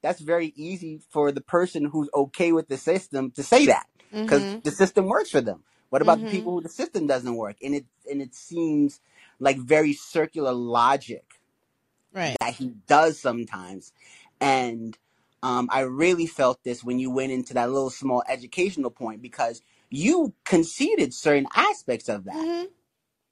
that's 0.03 0.21
very 0.21 0.53
easy 0.55 1.01
for 1.09 1.31
the 1.31 1.41
person 1.41 1.85
who's 1.85 2.09
okay 2.13 2.51
with 2.51 2.67
the 2.67 2.77
system 2.77 3.31
to 3.31 3.41
say 3.43 3.65
that 3.65 3.87
because 4.23 4.43
Mhm. 4.43 4.63
the 4.63 4.71
system 4.71 5.05
works 5.07 5.31
for 5.31 5.41
them. 5.41 5.63
What 5.89 6.03
about 6.03 6.19
the 6.19 6.25
Mhm. 6.25 6.29
people 6.29 6.51
who 6.53 6.61
the 6.61 6.69
system 6.69 7.07
doesn't 7.07 7.35
work? 7.35 7.55
And 7.63 7.73
it 7.73 7.85
and 8.09 8.21
it 8.21 8.35
seems 8.35 8.99
like 9.39 9.57
very 9.57 9.93
circular 9.93 10.51
logic 10.53 11.25
Right. 12.13 12.37
that 12.39 12.53
he 12.53 12.75
does 12.87 13.19
sometimes. 13.19 13.91
And 14.39 14.95
um, 15.43 15.69
I 15.71 15.81
really 15.81 16.27
felt 16.27 16.63
this 16.63 16.83
when 16.83 16.99
you 16.99 17.11
went 17.11 17.31
into 17.33 17.53
that 17.55 17.71
little 17.71 17.89
small 17.91 18.23
educational 18.29 18.91
point 18.91 19.21
because 19.21 19.61
you 19.91 20.33
conceded 20.45 21.13
certain 21.13 21.47
aspects 21.55 22.09
of 22.09 22.25
that, 22.25 22.47
Mhm. 22.47 22.67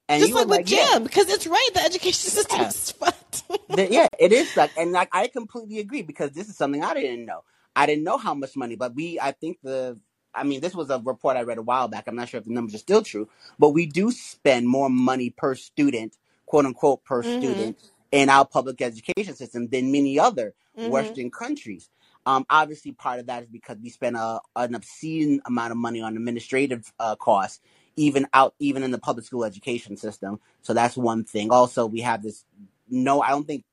and 0.10 0.26
Just 0.26 0.28
you 0.28 0.38
were 0.38 0.45
like 0.45 0.47
with 0.47 0.66
like, 0.66 0.70
"Yeah, 0.70 0.89
Jim, 0.93 1.04
because 1.04 1.30
it's 1.30 1.47
right. 1.47 1.70
The 1.74 1.82
education 1.82 2.30
system 2.32 2.62
yeah, 2.62 2.64
is 2.64 2.91
fucked. 2.93 3.43
the, 3.70 3.88
yeah, 3.91 4.08
it 4.20 4.32
is 4.32 4.56
like, 4.56 4.74
and 4.78 4.91
like 4.91 5.10
I 5.14 5.28
completely 5.28 5.80
agree 5.80 6.04
because 6.04 6.32
this 6.32 6.49
is 6.49 6.58
something 6.58 6.84
I 6.84 6.93
didn't 6.93 7.26
know. 7.26 7.43
I 7.76 7.86
didn't 7.88 8.04
know 8.04 8.18
how 8.18 8.34
much 8.34 8.56
money, 8.56 8.76
but 8.76 8.95
we, 8.95 9.20
I 9.20 9.32
think 9.32 9.60
the, 9.64 9.99
I 10.34 10.43
mean, 10.43 10.62
this 10.62 10.76
was 10.76 10.89
a 10.89 10.99
report 11.04 11.38
I 11.38 11.43
read 11.43 11.58
a 11.58 11.64
while 11.64 11.88
back. 11.88 12.06
I'm 12.08 12.16
not 12.16 12.30
sure 12.30 12.39
if 12.39 12.45
the 12.45 12.54
numbers 12.54 12.76
are 12.76 12.80
still 12.80 13.01
true, 13.04 13.30
but 13.60 13.70
we 13.72 13.86
do 13.88 14.12
spend 14.12 14.68
more 14.68 14.89
money 14.89 15.32
per 15.32 15.56
student, 15.56 16.18
quote 16.45 16.66
unquote, 16.66 17.04
per 17.06 17.24
Mhm. 17.24 17.24
student 17.24 17.78
in 18.14 18.30
our 18.30 18.45
public 18.45 18.82
education 18.82 19.36
system 19.36 19.68
than 19.70 19.91
many 19.91 20.20
other 20.20 20.55
Mhm. 20.78 20.91
Western 20.91 21.32
countries. 21.32 21.89
Um, 22.28 22.45
obviously, 22.49 22.93
part 22.93 23.20
of 23.20 23.28
that 23.28 23.43
is 23.43 23.49
because 23.49 23.78
we 23.84 23.89
spend 23.89 24.18
a, 24.18 24.39
an 24.55 24.76
obscene 24.76 25.41
amount 25.47 25.72
of 25.72 25.78
money 25.78 26.01
on 26.01 26.16
administrative 26.16 26.93
uh, 26.99 27.16
costs, 27.18 27.61
even 27.97 28.28
out, 28.34 28.55
even 28.59 28.84
in 28.84 28.91
the 28.91 28.99
public 28.99 29.26
school 29.26 29.45
education 29.45 29.97
system. 29.97 30.39
So 30.61 30.74
that's 30.76 30.97
one 30.97 31.26
thing. 31.26 31.51
Also, 31.51 31.88
we 31.88 32.01
have 32.01 32.24
this. 32.24 32.45
No, 32.89 33.22
I 33.22 33.32
don't 33.32 33.47
think 33.47 33.66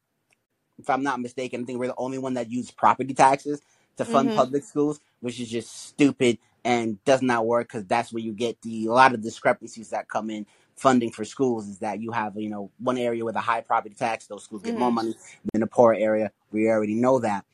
if 0.79 0.91
I'm 0.91 1.05
not 1.05 1.21
mistaken, 1.21 1.63
I 1.63 1.65
think 1.67 1.81
we're 1.81 1.89
the 1.89 1.95
only 1.99 2.19
one 2.19 2.35
that 2.35 2.51
use 2.51 2.71
property 2.73 3.15
taxes 3.15 3.61
to 3.99 4.07
fund 4.07 4.31
Mhm. 4.31 4.35
public 4.35 4.65
schools, 4.65 5.01
which 5.21 5.41
is 5.41 5.51
just 5.51 5.75
stupid 5.89 6.39
and 6.65 7.03
does 7.05 7.23
not 7.23 7.47
work 7.47 7.69
because 7.69 7.87
that's 7.87 8.13
where 8.13 8.23
you 8.23 8.33
get 8.33 8.61
the 8.63 8.87
a 8.87 8.93
lot 8.93 9.15
of 9.15 9.23
discrepancies 9.23 9.91
that 9.91 10.09
come 10.09 10.31
in 10.31 10.47
funding 10.81 11.13
for 11.13 11.25
schools 11.25 11.69
is 11.69 11.81
that 11.81 12.01
you 12.03 12.13
have 12.13 12.37
you 12.39 12.51
know 12.51 12.73
one 12.79 12.99
area 12.99 13.25
with 13.25 13.37
a 13.37 13.41
high 13.43 13.63
property 13.63 13.97
tax, 13.97 14.27
those 14.29 14.45
schools 14.45 14.65
get 14.65 14.77
more 14.77 14.91
Mhm. 14.91 14.95
money 14.95 15.15
than 15.53 15.63
a 15.65 15.69
poor 15.69 15.95
area. 15.95 16.33
We 16.53 16.69
already 16.69 16.97
know 16.97 17.21
that, 17.21 17.47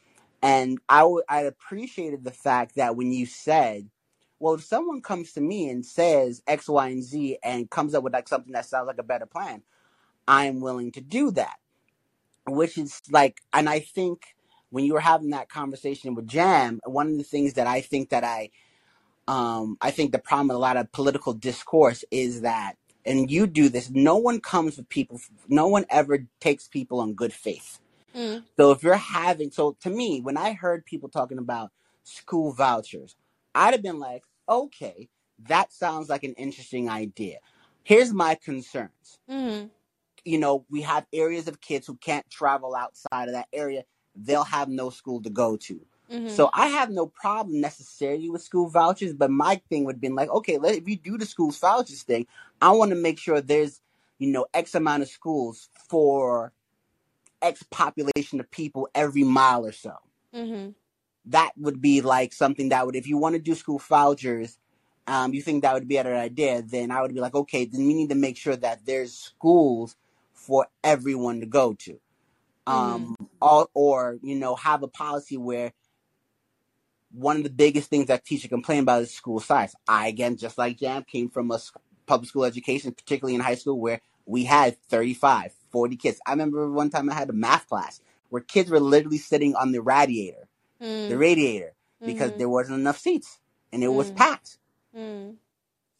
and 0.42 0.78
I 0.88 1.02
I 1.28 1.42
appreciated 1.42 2.24
the 2.24 2.32
fact 2.32 2.76
that 2.76 2.96
when 2.96 3.12
you 3.12 3.26
said. 3.26 3.90
Well, 4.40 4.54
if 4.54 4.64
someone 4.64 5.02
comes 5.02 5.32
to 5.34 5.40
me 5.42 5.70
and 5.70 5.86
says 5.86 6.42
X, 6.46 6.68
Y, 6.68 6.88
and 6.88 7.02
Z 7.02 7.38
and 7.44 7.70
comes 7.70 7.94
up 7.94 8.04
with 8.04 8.12
like 8.12 8.28
something 8.28 8.52
that 8.54 8.66
sounds 8.66 8.88
like 8.88 8.98
a 8.98 9.04
better 9.04 9.26
plan, 9.26 9.62
I'm 10.28 10.60
willing 10.60 10.92
to 10.92 11.02
do 11.02 11.30
that 11.32 11.54
which 12.48 12.78
is 12.78 13.02
like 13.10 13.40
and 13.52 13.68
i 13.68 13.80
think 13.80 14.22
when 14.70 14.84
you 14.84 14.94
were 14.94 15.00
having 15.00 15.30
that 15.30 15.48
conversation 15.48 16.14
with 16.14 16.26
jam 16.26 16.80
one 16.84 17.08
of 17.12 17.18
the 17.18 17.24
things 17.24 17.54
that 17.54 17.66
i 17.66 17.80
think 17.80 18.10
that 18.10 18.24
i 18.24 18.50
um 19.28 19.76
i 19.82 19.90
think 19.90 20.12
the 20.12 20.18
problem 20.20 20.48
with 20.48 20.56
a 20.56 20.60
lot 20.60 20.76
of 20.78 20.90
political 20.92 21.32
discourse 21.34 22.04
is 22.10 22.42
that 22.42 22.74
and 23.06 23.30
you 23.30 23.46
do 23.48 23.70
this 23.70 23.90
no 23.90 24.16
one 24.16 24.40
comes 24.40 24.78
with 24.78 24.88
people 24.90 25.20
no 25.48 25.68
one 25.68 25.86
ever 25.90 26.26
takes 26.40 26.68
people 26.68 27.00
on 27.00 27.14
good 27.14 27.34
faith 27.34 27.80
Mm. 28.14 28.44
so 28.58 28.72
if 28.72 28.82
you're 28.82 28.96
having 28.96 29.50
so 29.52 29.76
to 29.82 29.90
me 29.90 30.20
when 30.20 30.36
i 30.36 30.52
heard 30.52 30.86
people 30.86 31.08
talking 31.08 31.38
about 31.38 31.70
school 32.04 32.52
vouchers 32.52 33.16
i'd 33.54 33.74
have 33.74 33.82
been 33.82 34.00
like 34.00 34.24
okay 34.48 35.08
that 35.48 35.72
sounds 35.72 36.08
like 36.08 36.24
an 36.24 36.34
interesting 36.34 36.88
idea 36.90 37.38
here's 37.84 38.12
my 38.14 38.34
concerns 38.36 39.16
Mhm. 39.30 39.70
you 40.24 40.38
know, 40.38 40.66
we 40.70 40.82
have 40.82 41.06
areas 41.14 41.48
of 41.48 41.62
kids 41.62 41.88
who 41.88 41.96
can't 41.98 42.28
travel 42.30 42.76
outside 42.76 43.28
of 43.28 43.34
that 43.34 43.48
area, 43.54 43.84
they'll 44.16 44.44
have 44.44 44.70
no 44.70 44.90
school 44.90 45.22
to 45.24 45.30
go 45.30 45.58
to. 45.58 45.80
Mhm. 46.10 46.30
So 46.30 46.50
I 46.52 46.68
have 46.68 46.90
no 46.90 47.06
problem 47.06 47.60
necessarily 47.60 48.30
with 48.30 48.42
school 48.42 48.68
vouchers, 48.68 49.12
but 49.12 49.30
my 49.30 49.60
thing 49.68 49.84
would 49.84 49.96
have 49.96 50.00
been 50.00 50.14
like, 50.14 50.30
okay, 50.30 50.58
let, 50.58 50.74
if 50.74 50.88
you 50.88 50.96
do 50.96 51.18
the 51.18 51.26
school 51.26 51.50
vouchers 51.50 52.02
thing, 52.02 52.26
I 52.60 52.70
want 52.72 52.90
to 52.90 52.96
make 52.96 53.18
sure 53.18 53.40
there's, 53.40 53.80
you 54.18 54.30
know, 54.30 54.46
X 54.54 54.74
amount 54.74 55.02
of 55.02 55.08
schools 55.08 55.68
for 55.88 56.52
X 57.42 57.62
population 57.70 58.40
of 58.40 58.50
people 58.50 58.88
every 58.94 59.24
mile 59.24 59.66
or 59.66 59.72
so. 59.72 59.94
Mhm. 60.32 60.74
That 61.26 61.52
would 61.56 61.80
be 61.80 62.00
like 62.02 62.32
something 62.32 62.68
that 62.68 62.86
would, 62.86 62.96
if 62.96 63.08
you 63.08 63.18
want 63.18 63.34
to 63.34 63.40
do 63.40 63.54
school 63.54 63.78
vouchers, 63.78 64.58
um, 65.08 65.34
you 65.34 65.42
think 65.42 65.62
that 65.62 65.74
would 65.74 65.88
be 65.88 65.96
a 65.96 66.04
better 66.04 66.16
idea, 66.16 66.62
then 66.62 66.90
I 66.90 67.02
would 67.02 67.14
be 67.14 67.20
like, 67.20 67.34
okay, 67.34 67.64
then 67.64 67.86
we 67.86 67.94
need 67.94 68.10
to 68.10 68.14
make 68.14 68.36
sure 68.36 68.56
that 68.56 68.86
there's 68.86 69.12
schools 69.12 69.96
for 70.32 70.68
everyone 70.84 71.40
to 71.40 71.46
go 71.46 71.74
to. 71.74 71.98
Mhm. 72.66 72.72
Um, 72.72 73.16
or, 73.40 73.68
or, 73.74 74.18
you 74.22 74.36
know, 74.36 74.54
have 74.56 74.82
a 74.82 74.88
policy 74.88 75.36
where 75.36 75.72
one 77.16 77.38
of 77.38 77.42
the 77.44 77.50
biggest 77.50 77.88
things 77.88 78.06
that 78.06 78.24
teachers 78.24 78.48
complain 78.48 78.80
about 78.80 79.02
is 79.02 79.14
school 79.14 79.40
size. 79.40 79.74
I, 79.88 80.08
again, 80.08 80.36
just 80.36 80.58
like 80.58 80.78
Jam, 80.78 81.04
came 81.04 81.30
from 81.30 81.50
a 81.50 81.58
public 82.06 82.28
school 82.28 82.44
education, 82.44 82.92
particularly 82.92 83.34
in 83.34 83.40
high 83.40 83.54
school, 83.54 83.80
where 83.80 84.00
we 84.26 84.44
had 84.44 84.76
35, 84.88 85.52
40 85.70 85.96
kids. 85.96 86.20
I 86.26 86.32
remember 86.32 86.70
one 86.70 86.90
time 86.90 87.08
I 87.10 87.14
had 87.14 87.30
a 87.30 87.32
math 87.32 87.68
class 87.68 88.00
where 88.28 88.42
kids 88.42 88.70
were 88.70 88.80
literally 88.80 89.18
sitting 89.18 89.54
on 89.54 89.72
the 89.72 89.80
radiator, 89.80 90.48
the 90.78 90.84
Mm. 91.14 91.18
radiator, 91.18 91.74
because 92.04 92.32
Mhm. 92.32 92.38
there 92.38 92.48
wasn't 92.48 92.78
enough 92.80 92.98
seats 92.98 93.38
and 93.72 93.82
it 93.82 93.88
was 93.88 94.10
Mm. 94.10 94.16
packed. 94.16 94.58
Mm. 94.94 95.36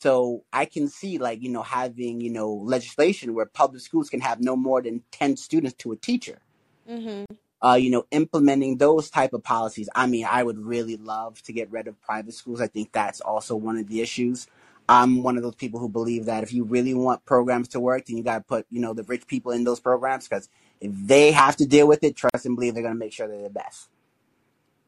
So 0.01 0.45
I 0.53 0.67
can 0.67 0.89
see 0.89 1.19
like, 1.19 1.41
you 1.43 1.49
know, 1.49 1.63
having, 1.63 2.21
you 2.21 2.31
know, 2.31 2.53
legislation 2.53 3.33
where 3.35 3.47
public 3.47 3.81
schools 3.81 4.11
can 4.11 4.21
have 4.21 4.41
no 4.41 4.55
more 4.55 4.83
than 4.83 5.03
10 5.11 5.37
students 5.37 5.77
to 5.79 5.93
a 5.93 5.97
teacher. 5.97 6.41
Mhm. 6.89 7.25
Uh, 7.63 7.75
you 7.75 7.91
know, 7.91 8.05
implementing 8.11 8.77
those 8.77 9.09
type 9.09 9.33
of 9.33 9.43
policies. 9.43 9.89
I 9.95 10.07
mean, 10.07 10.27
I 10.31 10.43
would 10.43 10.59
really 10.59 10.97
love 10.97 11.43
to 11.45 11.53
get 11.53 11.71
rid 11.71 11.89
of 11.89 12.01
private 12.03 12.35
schools. 12.35 12.61
I 12.61 12.67
think 12.67 12.93
that's 12.93 13.21
also 13.21 13.57
one 13.57 13.79
of 13.79 13.89
the 13.89 14.03
issues. 14.03 14.47
I'm 14.89 15.23
one 15.23 15.37
of 15.37 15.43
those 15.43 15.55
people 15.55 15.81
who 15.81 15.89
believe 15.89 16.27
that 16.27 16.43
if 16.43 16.53
you 16.53 16.65
really 16.65 16.95
want 16.95 17.25
programs 17.25 17.69
to 17.69 17.81
work, 17.81 18.07
then 18.07 18.17
you 18.17 18.23
got 18.23 18.39
to 18.39 18.45
put, 18.45 18.67
you 18.71 18.81
know, 18.81 18.93
the 18.93 19.03
rich 19.05 19.27
people 19.27 19.53
in 19.53 19.65
those 19.65 19.81
programs 19.81 20.29
because 20.29 20.49
if 20.81 20.93
they 20.95 21.33
have 21.33 21.57
to 21.57 21.67
deal 21.67 21.89
with 21.89 22.05
it, 22.05 22.15
trust 22.15 22.47
and 22.47 22.57
believe 22.57 22.75
they're 22.75 22.83
going 22.83 22.95
to 22.95 22.99
make 22.99 23.13
sure 23.13 23.27
they're 23.27 23.43
the 23.43 23.51
best. 23.51 23.89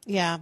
Yeah. 0.04 0.38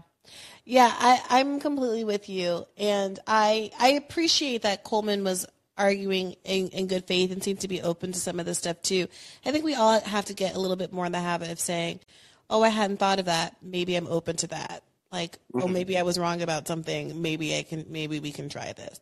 Yeah, 0.65 0.93
I, 0.93 1.23
I'm 1.31 1.61
completely 1.61 2.05
with 2.05 2.29
you. 2.29 2.67
And 2.77 3.19
I 3.27 3.71
I 3.79 3.91
appreciate 3.91 4.63
that 4.63 4.83
Coleman 4.83 5.23
was 5.23 5.47
arguing 5.79 6.37
in, 6.45 6.69
in 6.69 6.87
good 6.87 7.07
faith 7.07 7.33
and 7.33 7.43
seemed 7.43 7.61
to 7.61 7.69
be 7.69 7.83
open 7.83 8.13
to 8.13 8.19
some 8.21 8.41
of 8.41 8.47
this 8.47 8.59
stuff 8.59 8.83
too. 8.83 9.09
I 9.45 9.53
think 9.53 9.65
we 9.65 9.75
all 9.75 10.01
have 10.01 10.27
to 10.27 10.35
get 10.35 10.55
a 10.55 10.61
little 10.61 10.77
bit 10.77 10.93
more 10.93 11.07
in 11.07 11.13
the 11.13 11.21
habit 11.21 11.51
of 11.51 11.61
saying, 11.61 12.01
Oh, 12.51 12.63
I 12.63 12.69
hadn't 12.69 12.99
thought 12.99 13.19
of 13.19 13.27
that. 13.27 13.57
Maybe 13.63 13.97
I'm 13.97 14.07
open 14.07 14.37
to 14.37 14.47
that. 14.49 14.83
Like, 15.13 15.39
oh 15.61 15.69
maybe 15.69 15.99
I 15.99 16.03
was 16.03 16.19
wrong 16.19 16.43
about 16.43 16.69
something. 16.69 17.23
Maybe 17.23 17.57
I 17.59 17.63
can 17.63 17.87
maybe 17.89 18.21
we 18.21 18.33
can 18.33 18.49
try 18.49 18.73
this. 18.73 19.01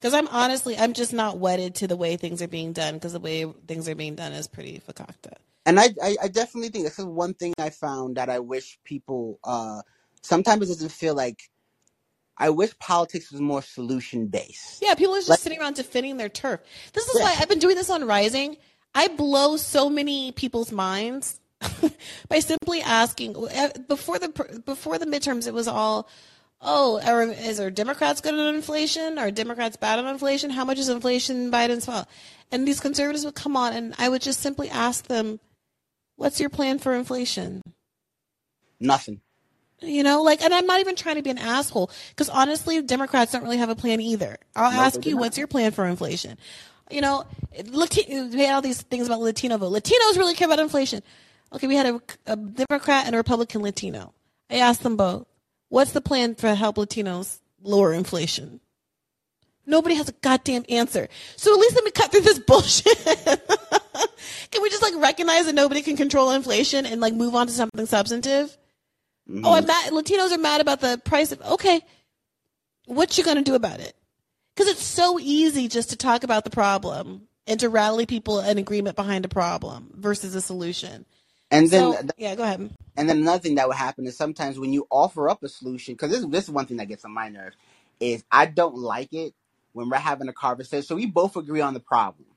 Because 0.00 0.14
I'm 0.14 0.28
honestly 0.28 0.76
I'm 0.78 0.92
just 0.92 1.12
not 1.12 1.38
wedded 1.38 1.76
to 1.76 1.86
the 1.88 1.96
way 1.96 2.16
things 2.16 2.42
are 2.42 2.48
being 2.48 2.72
done 2.72 2.94
because 2.94 3.12
the 3.12 3.20
way 3.20 3.46
things 3.68 3.88
are 3.88 3.94
being 3.94 4.16
done 4.16 4.32
is 4.32 4.48
pretty 4.48 4.82
fakakta. 4.88 5.34
And 5.66 5.78
I, 5.80 5.90
I, 6.02 6.16
I 6.24 6.28
definitely 6.28 6.70
think 6.70 6.84
this 6.84 6.98
is 6.98 7.04
one 7.04 7.34
thing 7.34 7.54
I 7.58 7.70
found 7.70 8.16
that 8.16 8.28
I 8.28 8.40
wish 8.40 8.78
people 8.84 9.38
uh, 9.44 9.82
sometimes 10.22 10.64
it 10.70 10.74
doesn't 10.74 10.92
feel 10.92 11.14
like. 11.14 11.50
I 12.38 12.50
wish 12.50 12.76
politics 12.78 13.30
was 13.30 13.40
more 13.40 13.62
solution 13.62 14.26
based. 14.26 14.82
Yeah, 14.82 14.94
people 14.94 15.14
are 15.14 15.18
just 15.18 15.28
Like- 15.28 15.38
sitting 15.40 15.60
around 15.60 15.74
defending 15.76 16.16
their 16.16 16.28
turf. 16.28 16.60
This 16.92 17.06
is 17.06 17.16
Yeah. 17.18 17.24
why 17.24 17.36
I've 17.38 17.48
been 17.48 17.58
doing 17.58 17.76
this 17.76 17.90
on 17.90 18.04
Rising. 18.04 18.56
I 18.94 19.08
blow 19.08 19.56
so 19.56 19.88
many 19.88 20.32
people's 20.32 20.72
minds 20.72 21.40
by 22.28 22.40
simply 22.40 22.80
asking 22.82 23.36
uh, 23.36 23.70
before 23.88 24.18
the 24.18 24.28
before 24.64 24.98
the 24.98 25.06
midterms. 25.06 25.46
It 25.46 25.54
was 25.54 25.68
all, 25.68 26.08
oh, 26.60 27.00
are, 27.04 27.22
is 27.22 27.60
our 27.60 27.70
Democrats 27.70 28.20
good 28.20 28.34
on 28.34 28.54
inflation? 28.54 29.18
Are 29.18 29.30
Democrats 29.30 29.76
bad 29.76 29.98
on 29.98 30.06
inflation? 30.06 30.50
How 30.50 30.64
much 30.64 30.78
is 30.78 30.88
inflation 30.88 31.50
Biden's 31.50 31.86
fault? 31.86 32.06
And 32.50 32.66
these 32.66 32.80
conservatives 32.80 33.24
would 33.24 33.34
come 33.34 33.56
on, 33.56 33.72
and 33.72 33.94
I 33.98 34.08
would 34.08 34.20
just 34.22 34.40
simply 34.40 34.68
ask 34.68 35.06
them, 35.06 35.38
"What's 36.16 36.40
your 36.40 36.50
plan 36.50 36.78
for 36.78 36.94
inflation?" 36.94 37.62
Nothing. 38.80 39.20
You 39.82 40.02
know, 40.02 40.22
like, 40.22 40.42
and 40.42 40.54
I'm 40.54 40.66
not 40.66 40.80
even 40.80 40.94
trying 40.96 41.16
to 41.16 41.22
be 41.22 41.30
an 41.30 41.38
asshole 41.38 41.90
because 42.10 42.28
honestly, 42.28 42.80
Democrats 42.82 43.32
don't 43.32 43.42
really 43.42 43.58
have 43.58 43.68
a 43.68 43.74
plan 43.74 44.00
either. 44.00 44.36
I'll 44.54 44.70
No, 44.72 44.80
ask 44.80 45.04
you, 45.04 45.12
not. 45.16 45.20
what's 45.20 45.38
your 45.38 45.46
plan 45.48 45.72
for 45.72 45.86
inflation? 45.86 46.38
You 46.90 47.00
know, 47.00 47.24
Latino, 47.70 48.26
we 48.28 48.44
had 48.44 48.54
all 48.54 48.62
these 48.62 48.82
things 48.82 49.06
about 49.06 49.20
Latino 49.20 49.56
vote. 49.58 49.72
Latinos 49.72 50.16
really 50.16 50.34
care 50.34 50.46
about 50.46 50.58
inflation. 50.60 51.02
Okay, 51.52 51.66
we 51.66 51.74
had 51.76 51.86
a, 51.86 52.00
a 52.26 52.36
Democrat 52.36 53.06
and 53.06 53.14
a 53.14 53.18
Republican 53.18 53.62
Latino. 53.62 54.12
I 54.50 54.56
asked 54.56 54.82
them 54.82 54.96
both, 54.96 55.26
what's 55.68 55.92
the 55.92 56.00
plan 56.00 56.34
for 56.34 56.54
help 56.54 56.76
Latinos 56.76 57.40
lower 57.62 57.92
inflation? 57.92 58.60
Nobody 59.64 59.94
has 59.94 60.08
a 60.08 60.12
goddamn 60.12 60.64
answer. 60.68 61.08
So 61.36 61.52
at 61.54 61.58
least 61.60 61.74
let 61.76 61.84
me 61.84 61.90
cut 61.92 62.10
through 62.10 62.22
this 62.22 62.38
bullshit. 62.46 62.98
can 64.50 64.62
we 64.62 64.68
just 64.70 64.82
like 64.82 64.94
recognize 64.96 65.46
that 65.46 65.54
nobody 65.54 65.82
can 65.82 65.96
control 65.96 66.30
inflation 66.32 66.84
and 66.84 67.00
like 67.00 67.14
move 67.14 67.34
on 67.34 67.46
to 67.46 67.52
something 67.52 67.86
substantive? 67.86 68.56
Mhm. 69.30 69.42
Oh, 69.44 69.54
I'm 69.54 69.66
mad. 69.66 69.92
Latinos 69.92 70.32
are 70.32 70.38
mad 70.38 70.60
about 70.60 70.80
the 70.80 71.00
price 71.04 71.32
of. 71.32 71.40
Okay, 71.42 71.82
what 72.86 73.18
you 73.18 73.24
gonna 73.24 73.42
do 73.42 73.54
about 73.56 73.80
it? 73.80 73.96
Because 74.54 74.70
it's 74.72 74.84
so 74.84 75.18
easy 75.20 75.68
just 75.68 75.90
to 75.90 75.96
talk 75.96 76.24
about 76.24 76.44
the 76.44 76.50
problem 76.50 77.28
and 77.46 77.60
to 77.60 77.68
rally 77.70 78.06
people 78.06 78.40
in 78.40 78.58
agreement 78.58 78.96
behind 78.96 79.24
a 79.24 79.28
problem 79.28 79.92
versus 79.96 80.34
a 80.34 80.42
solution. 80.42 81.06
and 81.50 81.70
then 81.70 81.80
So, 81.92 81.98
yeah, 82.18 82.34
go 82.36 82.44
ahead. 82.44 82.70
And 82.96 83.08
then 83.08 83.18
another 83.18 83.40
thing 83.40 83.56
that 83.56 83.68
would 83.68 83.76
happen 83.78 84.06
is 84.06 84.16
sometimes 84.16 84.58
when 84.58 84.72
you 84.72 84.86
offer 84.90 85.30
up 85.30 85.42
a 85.42 85.48
solution, 85.50 85.94
because 85.94 86.10
this 86.12 86.24
this 86.26 86.44
is 86.44 86.50
one 86.50 86.66
thing 86.66 86.78
that 86.78 86.88
gets 86.88 87.04
on 87.04 87.12
my 87.12 87.28
nerve, 87.30 87.54
is 88.00 88.24
I 88.32 88.46
don't 88.46 88.76
like 88.76 89.12
it 89.14 89.34
when 89.72 89.90
we're 89.90 89.98
having 89.98 90.28
a 90.28 90.34
conversation. 90.34 90.84
So 90.84 90.96
we 90.96 91.06
both 91.06 91.36
agree 91.36 91.62
on 91.62 91.74
the 91.74 91.80
problem, 91.80 92.28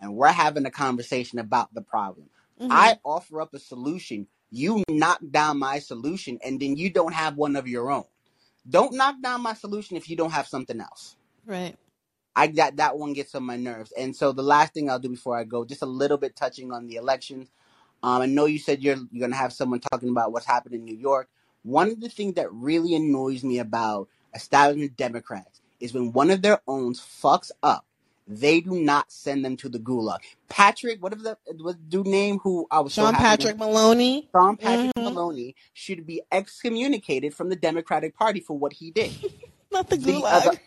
and 0.00 0.16
we're 0.16 0.28
having 0.32 0.66
a 0.66 0.72
conversation 0.72 1.38
about 1.40 1.74
the 1.74 1.82
problem. 1.82 2.30
Mhm. 2.60 2.70
I 2.70 2.98
offer 3.04 3.40
up 3.42 3.54
a 3.54 3.58
solution, 3.60 4.28
you 4.56 4.82
knock 4.88 5.20
down 5.30 5.58
my 5.58 5.78
solution, 5.78 6.38
and 6.44 6.58
then 6.60 6.76
you 6.76 6.90
don't 6.90 7.14
have 7.14 7.36
one 7.36 7.56
of 7.56 7.68
your 7.68 7.90
own. 7.90 8.04
Don't 8.68 8.94
knock 8.94 9.16
down 9.22 9.42
my 9.42 9.54
solution 9.54 9.96
if 9.96 10.10
you 10.10 10.16
don't 10.16 10.32
have 10.32 10.48
something 10.48 10.80
else. 10.80 11.16
right. 11.44 11.76
I 12.34 12.48
that 12.48 12.76
that 12.76 12.98
one 12.98 13.14
gets 13.14 13.34
on 13.34 13.44
my 13.44 13.56
nerves. 13.56 13.92
And 13.96 14.14
so 14.14 14.32
the 14.32 14.42
last 14.42 14.74
thing 14.74 14.90
I'll 14.90 14.98
do 14.98 15.08
before 15.08 15.38
I 15.38 15.44
go, 15.44 15.64
just 15.64 15.80
a 15.82 15.86
little 15.86 16.18
bit 16.18 16.36
touching 16.36 16.70
on 16.70 16.86
the 16.86 16.96
elections. 16.96 17.50
Um, 18.02 18.20
I 18.20 18.26
know 18.26 18.44
you 18.44 18.58
said 18.58 18.82
you're 18.82 18.98
you're 19.10 19.26
gonna 19.26 19.36
have 19.36 19.54
someone 19.54 19.80
talking 19.80 20.10
about 20.10 20.32
what's 20.32 20.46
happened 20.46 20.74
in 20.74 20.84
New 20.84 20.96
York. 20.96 21.30
One 21.62 21.88
of 21.88 22.00
the 22.00 22.10
things 22.10 22.34
that 22.34 22.52
really 22.52 22.94
annoys 22.94 23.42
me 23.42 23.58
about 23.58 24.08
establishment 24.34 24.96
Democrats 24.98 25.62
is 25.80 25.94
when 25.94 26.12
one 26.12 26.30
of 26.30 26.42
their 26.42 26.60
own 26.68 26.92
fucks 26.92 27.50
up, 27.62 27.85
they 28.26 28.60
do 28.60 28.72
not 28.72 29.10
send 29.12 29.44
them 29.44 29.56
to 29.58 29.68
the 29.68 29.78
gulag. 29.78 30.18
Patrick, 30.48 31.02
whatever 31.02 31.22
the 31.22 31.36
what 31.62 31.88
dude 31.88 32.06
name 32.06 32.38
who 32.38 32.66
I 32.70 32.80
was 32.80 32.94
so 32.94 33.02
Sean 33.02 33.14
happy 33.14 33.42
Patrick 33.44 33.58
Maloney. 33.58 34.28
Sean 34.32 34.56
Patrick 34.56 34.92
Mhm. 34.96 35.04
Maloney 35.04 35.54
should 35.72 36.06
be 36.06 36.22
excommunicated 36.32 37.34
from 37.34 37.48
the 37.48 37.56
Democratic 37.56 38.16
Party 38.16 38.40
for 38.40 38.58
what 38.58 38.72
he 38.72 38.90
did. 38.90 39.12
Not 39.72 39.88
the 39.90 39.96
The 39.96 40.12
gulag. 40.12 40.58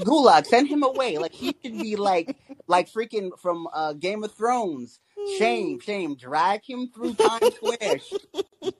Gulag, 0.00 0.46
send 0.46 0.68
him 0.68 0.82
away. 0.82 1.18
Like 1.18 1.32
he 1.32 1.54
should 1.62 1.78
be 1.80 1.96
like 1.96 2.36
like 2.66 2.90
freaking 2.90 3.30
from 3.38 3.68
uh, 3.72 3.92
Game 3.94 4.22
of 4.24 4.32
Thrones. 4.32 5.00
Shame, 5.26 5.80
shame. 5.80 6.14
Drag 6.14 6.62
him 6.64 6.88
through 6.94 7.14
Times 7.14 7.54
Square. 7.54 8.00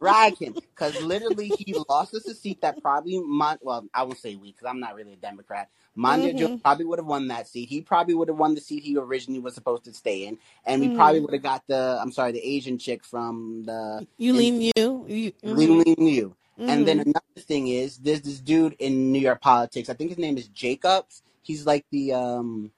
Drag 0.01 0.37
him, 0.39 0.57
because 0.75 1.01
literally 1.01 1.49
he 1.49 1.75
lost 1.89 2.15
us 2.15 2.29
a 2.29 2.35
seat 2.35 2.61
that 2.61 2.81
probably 2.83 3.21
Mon- 3.21 3.59
well, 3.63 3.87
I 3.93 4.03
won't 4.05 4.19
say 4.19 4.35
we, 4.37 4.53
because 4.53 4.67
I'm 4.67 4.81
not 4.81 4.95
really 4.95 5.15
a 5.15 5.17
Democrat. 5.17 5.69
Monda 5.97 6.33
Mhm. 6.33 6.39
Joe 6.39 6.59
probably 6.63 6.85
would 6.85 6.99
have 6.99 7.07
won 7.07 7.29
that 7.29 7.49
seat. 7.49 7.69
He 7.69 7.81
probably 7.81 8.15
would 8.15 8.29
have 8.29 8.37
won 8.37 8.55
the 8.55 8.61
seat 8.61 8.83
he 8.85 8.97
originally 8.97 9.41
was 9.41 9.55
supposed 9.55 9.85
to 9.85 9.93
stay 9.93 10.27
in, 10.27 10.39
and 10.65 10.81
we 10.81 10.89
Mhm. 10.89 10.95
probably 10.95 11.21
would 11.21 11.33
have 11.33 11.43
got 11.43 11.65
the 11.67 11.99
I'm 12.01 12.13
sorry, 12.13 12.33
the 12.33 12.47
Asian 12.47 12.79
chick 12.79 13.05
from 13.05 13.65
the 13.65 14.07
You 14.19 14.35
lean 14.35 14.61
you. 14.61 14.71
you 15.09 15.33
mhm. 15.33 15.57
Lean 15.57 15.79
Lean 15.79 15.95
Liu. 15.99 16.37
And 16.59 16.87
then 16.87 16.99
Mhm. 16.99 17.03
another 17.03 17.41
thing 17.41 17.69
is, 17.69 17.99
there's 17.99 18.21
this 18.23 18.41
dude 18.41 18.75
in 18.79 19.11
New 19.13 19.21
York 19.21 19.41
politics. 19.41 19.89
I 19.89 19.95
think 19.95 20.11
his 20.11 20.19
name 20.19 20.37
is 20.37 20.49
Jacobs. 20.49 21.23
He's 21.43 21.67
like 21.67 21.87
the 21.91 22.13
um, 22.13 22.73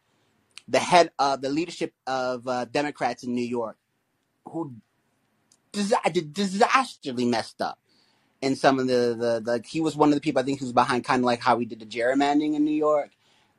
the 0.70 0.80
head 0.80 1.12
of 1.20 1.42
the 1.42 1.50
leadership 1.50 1.94
of 2.08 2.48
uh, 2.48 2.66
Democrats 2.66 3.24
in 3.24 3.34
New 3.34 3.46
York, 3.46 3.78
who 4.48 4.74
dis- 5.72 5.94
disastrously 6.32 7.26
messed 7.26 7.62
up. 7.62 7.78
And 8.42 8.58
some 8.58 8.78
of 8.80 8.88
the, 8.88 9.16
the 9.18 9.42
the 9.44 9.64
he 9.68 9.80
was 9.80 9.96
one 9.96 10.10
of 10.10 10.16
the 10.16 10.20
people 10.22 10.40
I 10.40 10.44
think 10.44 10.60
who 10.60 10.66
was 10.66 10.72
behind 10.72 11.04
kind 11.04 11.20
of 11.20 11.26
like 11.26 11.40
how 11.42 11.56
we 11.56 11.66
did 11.66 11.80
the 11.80 11.86
gerrymandering 11.86 12.54
in 12.56 12.64
New 12.64 12.72
York, 12.76 13.10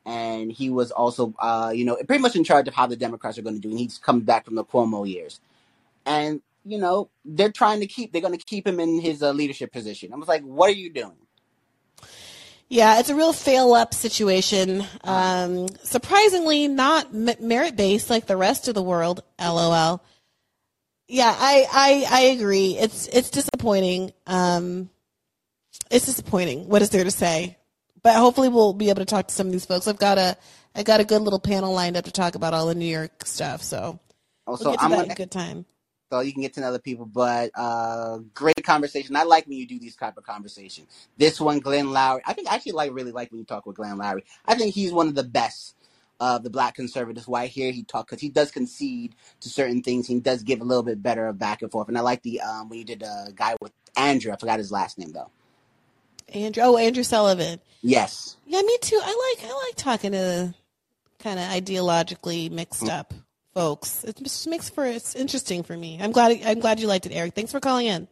and 0.06 0.52
he 0.52 0.70
was 0.70 0.92
also 0.92 1.34
uh, 1.40 1.72
you 1.76 1.86
know 1.86 1.98
pretty 2.08 2.22
much 2.22 2.36
in 2.36 2.44
charge 2.46 2.68
of 2.68 2.76
how 2.76 2.88
the 2.88 2.96
Democrats 2.98 3.38
are 3.38 3.44
going 3.44 3.56
to 3.56 3.62
do. 3.62 3.70
And 3.72 3.80
he's 3.80 3.98
come 4.00 4.22
back 4.22 4.46
from 4.46 4.56
the 4.56 4.66
Cuomo 4.66 5.10
years, 5.10 5.42
and 6.06 6.42
you 6.66 6.80
know 6.80 7.10
they're 7.26 7.52
trying 7.52 7.82
to 7.82 7.88
keep 7.88 8.14
they're 8.14 8.22
going 8.22 8.38
to 8.38 8.46
keep 8.46 8.68
him 8.68 8.80
in 8.80 9.02
his 9.02 9.24
uh, 9.24 9.32
leadership 9.32 9.72
position. 9.74 10.14
I 10.14 10.18
was 10.18 10.30
like, 10.30 10.44
what 10.44 10.70
are 10.70 10.74
you 10.74 10.92
doing? 10.92 11.18
Yeah, 12.72 13.00
it's 13.02 13.10
a 13.10 13.16
real 13.16 13.34
fail 13.34 13.74
up 13.74 13.94
situation. 13.94 14.86
Um, 15.04 15.68
surprisingly, 15.84 16.70
not 16.70 17.08
m- 17.14 17.36
merit 17.42 17.76
based 17.76 18.10
like 18.10 18.28
the 18.28 18.38
rest 18.38 18.70
of 18.70 18.76
the 18.76 18.82
world. 18.82 19.24
LOL. 19.38 20.02
Yeah, 21.10 21.36
I, 21.38 21.68
I, 21.70 22.06
I 22.10 22.22
agree. 22.28 22.78
It's, 22.78 23.08
it's 23.08 23.30
disappointing. 23.30 24.14
Um, 24.26 24.90
it's 25.92 26.06
disappointing. 26.06 26.70
What 26.70 26.82
is 26.82 26.90
there 26.92 27.04
to 27.04 27.12
say? 27.12 27.58
But 28.04 28.16
hopefully 28.16 28.48
we'll 28.48 28.72
be 28.72 28.88
able 28.88 29.02
to 29.02 29.06
talk 29.06 29.28
to 29.28 29.34
some 29.34 29.48
of 29.48 29.52
these 29.52 29.66
folks. 29.66 29.90
I've 29.90 30.00
got 30.00 30.18
a, 30.18 30.38
I 30.74 30.84
got 30.84 31.02
a 31.02 31.04
good 31.04 31.24
little 31.24 31.42
panel 31.42 31.74
lined 31.74 31.98
up 31.98 32.06
to 32.06 32.12
talk 32.12 32.36
about 32.36 32.54
all 32.54 32.68
the 32.68 32.76
New 32.76 32.86
York 32.86 33.26
stuff. 33.26 33.64
So 33.64 34.00
we'll 34.48 34.54
Also, 34.54 34.72
get 34.72 34.80
to 34.80 34.86
I'm 34.86 34.92
that 34.92 34.96
gonna 34.96 35.10
in 35.10 35.16
good 35.16 35.32
time. 35.32 35.66
So 36.12 36.20
you 36.20 36.34
can 36.34 36.42
get 36.42 36.54
to 36.56 36.60
know 36.62 36.68
other 36.68 36.80
people. 36.80 37.06
But 37.06 37.52
uh, 37.56 38.20
great 38.34 38.64
conversation. 38.66 39.16
I 39.16 39.24
like 39.24 39.48
when 39.48 39.58
you 39.58 39.66
do 39.66 39.80
these 39.80 39.96
type 39.96 40.18
of 40.18 40.26
conversations. 40.26 41.08
This 41.18 41.40
one, 41.40 41.60
Glenn 41.60 41.88
Loury. 41.88 42.20
I 42.26 42.34
think 42.34 42.50
I 42.50 42.56
actually 42.56 42.74
like 42.74 42.94
really 42.94 43.14
like 43.14 43.32
when 43.32 43.40
you 43.40 43.46
talk 43.46 43.66
with 43.66 43.78
Glenn 43.78 43.98
Loury. 43.98 44.24
I 44.46 44.56
think 44.56 44.76
he's 44.76 44.92
one 44.92 45.08
of 45.08 45.16
the 45.16 45.24
best 45.24 45.76
of 46.20 46.44
the 46.44 46.50
black 46.50 46.76
conservatives. 46.76 47.30
Why 47.30 47.44
I 47.44 47.48
hear 47.48 47.72
he 47.72 47.84
talk 47.84 48.08
because 48.08 48.22
he 48.22 48.28
does 48.28 48.52
concede 48.52 49.16
to 49.40 49.50
certain 49.50 49.82
things. 49.82 50.06
He 50.06 50.20
does 50.20 50.44
give 50.44 50.60
a 50.60 50.66
little 50.66 50.84
bit 50.84 51.02
better 51.02 51.28
of 51.28 51.40
back 51.40 51.62
and 51.62 51.72
forth. 51.72 51.88
And 51.88 51.98
I 51.98 52.02
like 52.02 52.24
the 52.24 52.42
um 52.42 52.68
when 52.68 52.80
you 52.80 52.86
did 52.86 53.04
a 53.04 53.30
guy 53.34 53.56
with 53.62 53.72
Andrew. 53.96 54.34
I 54.34 54.36
forgot 54.36 54.60
his 54.60 54.72
last 54.72 54.98
name 54.98 55.14
though. 55.14 55.32
Andrew, 56.34 56.64
oh, 56.66 56.78
Andrew 56.78 57.04
Sullivan. 57.04 57.62
Yes. 57.82 58.36
Yeah, 58.46 58.62
me 58.62 58.78
too. 58.82 59.00
I 59.02 59.36
like 59.40 59.50
I 59.50 59.54
like 59.54 59.76
talking 59.78 60.12
to 60.12 60.54
kind 61.20 61.40
of 61.40 61.46
ideologically 61.46 62.52
mixed 62.52 62.90
up 62.90 63.14
folks. 63.54 64.04
It 64.04 64.18
just 64.18 64.48
makes 64.48 64.70
for 64.70 64.86
it's 64.86 65.16
interesting 65.16 65.64
for 65.64 65.76
me. 65.76 66.00
I'm 66.02 66.12
glad 66.12 66.40
I'm 66.46 66.60
glad 66.60 66.80
you 66.80 66.88
liked 66.88 67.06
it, 67.06 67.12
Eric. 67.12 67.36
Thanks 67.36 67.52
for 67.52 67.60
calling 67.60 67.88
in. 67.88 68.08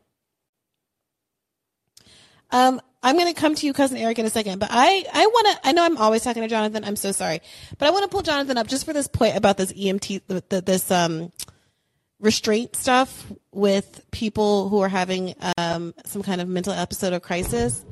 Um, 2.52 2.82
I'm 3.02 3.16
going 3.16 3.34
to 3.34 3.40
come 3.40 3.56
to 3.56 3.66
you, 3.66 3.74
cousin 3.74 3.98
Eric, 3.98 4.20
in 4.20 4.26
a 4.26 4.30
second, 4.30 4.60
but 4.60 4.70
I 4.72 5.06
I 5.14 5.26
want 5.28 5.48
to. 5.62 5.68
I 5.70 5.72
know 5.72 5.84
I'm 5.86 5.98
always 5.98 6.24
talking 6.24 6.42
to 6.42 6.50
Jonathan. 6.50 6.84
I'm 6.84 6.96
so 6.96 7.12
sorry, 7.12 7.42
but 7.78 7.88
I 7.88 7.92
want 7.92 8.04
to 8.04 8.10
pull 8.10 8.22
Jonathan 8.24 8.58
up 8.58 8.68
just 8.68 8.86
for 8.86 8.94
this 8.94 9.08
point 9.08 9.38
about 9.38 9.58
this 9.58 9.72
EMT, 9.72 10.22
th- 10.28 10.50
th- 10.50 10.66
this 10.66 10.92
um 10.92 11.32
restraint 12.20 12.76
stuff 12.76 13.32
with 13.54 14.04
people 14.12 14.68
who 14.68 14.82
are 14.82 14.90
having 14.90 15.36
um 15.58 15.94
some 16.06 16.22
kind 16.24 16.42
of 16.42 16.50
mental 16.50 16.74
episode 16.74 17.14
or 17.14 17.20
crisis. 17.20 17.86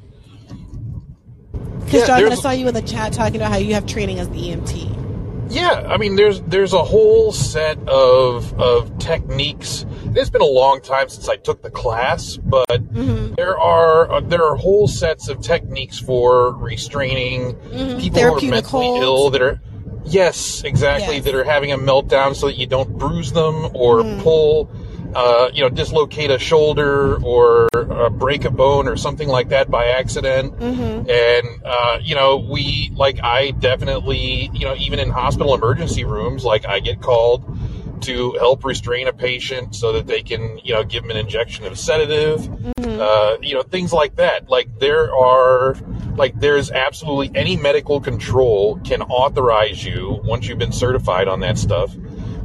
Because 1.86 2.02
Yeah, 2.02 2.08
Jonathan, 2.08 2.32
I 2.34 2.36
saw 2.36 2.52
you 2.52 2.68
in 2.68 2.74
the 2.74 2.82
chat 2.82 3.14
talking 3.14 3.38
about 3.38 3.52
how 3.52 3.58
you 3.58 3.76
have 3.76 3.86
training 3.86 4.20
as 4.20 4.28
the 4.30 4.36
EMT. 4.50 5.07
Yeah, 5.50 5.86
I 5.88 5.98
mean, 5.98 6.16
there's 6.16 6.42
there's 6.42 6.74
a 6.74 6.84
whole 6.84 7.32
set 7.32 7.78
of 7.88 8.54
of 8.60 8.98
techniques. 9.00 9.86
It's 10.16 10.30
been 10.30 10.42
a 10.42 10.46
long 10.46 10.82
time 10.82 11.10
since 11.10 11.30
I 11.30 11.36
took 11.38 11.62
the 11.62 11.72
class, 11.72 12.38
but 12.38 12.68
Mm-hmm. 12.68 13.36
there 13.36 13.58
are 13.58 14.12
uh, 14.12 14.20
there 14.22 14.44
are 14.44 14.56
whole 14.56 14.88
sets 14.88 15.28
of 15.30 15.42
techniques 15.42 16.00
for 16.00 16.54
restraining 16.58 17.56
people 18.00 18.22
who 18.22 18.34
are 18.34 18.40
Mm-hmm. 18.40 18.50
Mentally 18.50 19.00
ill 19.00 19.30
that 19.32 19.42
are 19.42 19.62
yes, 20.06 20.64
exactly 20.64 21.16
Yes. 21.16 21.26
that 21.26 21.36
are 21.36 21.44
having 21.44 21.72
a 21.72 21.78
meltdown 21.78 22.36
so 22.36 22.48
that 22.48 22.58
you 22.58 22.66
don't 22.68 22.98
bruise 22.98 23.32
them 23.32 23.70
or 23.74 23.98
Mm-hmm. 24.02 24.22
pull. 24.22 24.70
Uh, 25.16 25.50
you 25.54 25.62
know, 25.62 25.70
dislocate 25.70 26.30
a 26.30 26.38
shoulder 26.38 27.16
or 27.24 27.70
uh, 27.74 28.10
break 28.10 28.46
a 28.46 28.52
bone 28.52 28.88
or 28.88 28.98
something 28.98 29.28
like 29.28 29.50
that 29.50 29.72
by 29.72 29.86
accident. 29.86 30.54
Mm-hmm. 30.60 31.10
And, 31.10 31.64
uh, 31.66 32.00
you 32.04 32.14
know, 32.14 32.38
we, 32.38 32.92
like, 32.94 33.20
I 33.24 33.52
definitely, 33.52 34.52
you 34.54 34.66
know, 34.66 34.76
even 34.76 35.00
in 35.00 35.10
hospital 35.10 35.56
emergency 35.56 36.04
rooms, 36.04 36.44
like, 36.44 36.68
I 36.68 36.82
get 36.82 37.02
called 37.02 37.58
to 38.02 38.34
help 38.34 38.64
restrain 38.64 39.08
a 39.08 39.14
patient 39.14 39.74
so 39.74 39.94
that 39.94 40.08
they 40.08 40.22
can, 40.22 40.60
you 40.64 40.74
know, 40.74 40.84
give 40.84 41.04
them 41.04 41.12
an 41.12 41.18
injection 41.18 41.66
of 41.66 41.80
sedative. 41.80 42.48
uh, 43.00 43.38
you 43.42 43.54
know, 43.54 43.62
things 43.62 43.94
like 43.94 44.16
that. 44.16 44.50
Like 44.50 44.80
there 44.80 45.14
are, 45.16 45.76
like 46.16 46.40
there's 46.40 46.72
absolutely 46.72 47.32
any 47.40 47.58
medical 47.58 48.00
control 48.00 48.80
can 48.84 49.02
authorize 49.04 49.84
you 49.84 50.20
once 50.24 50.48
you've 50.48 50.58
been 50.58 50.72
certified 50.72 51.28
on 51.28 51.42
that 51.42 51.58
stuff 51.58 51.96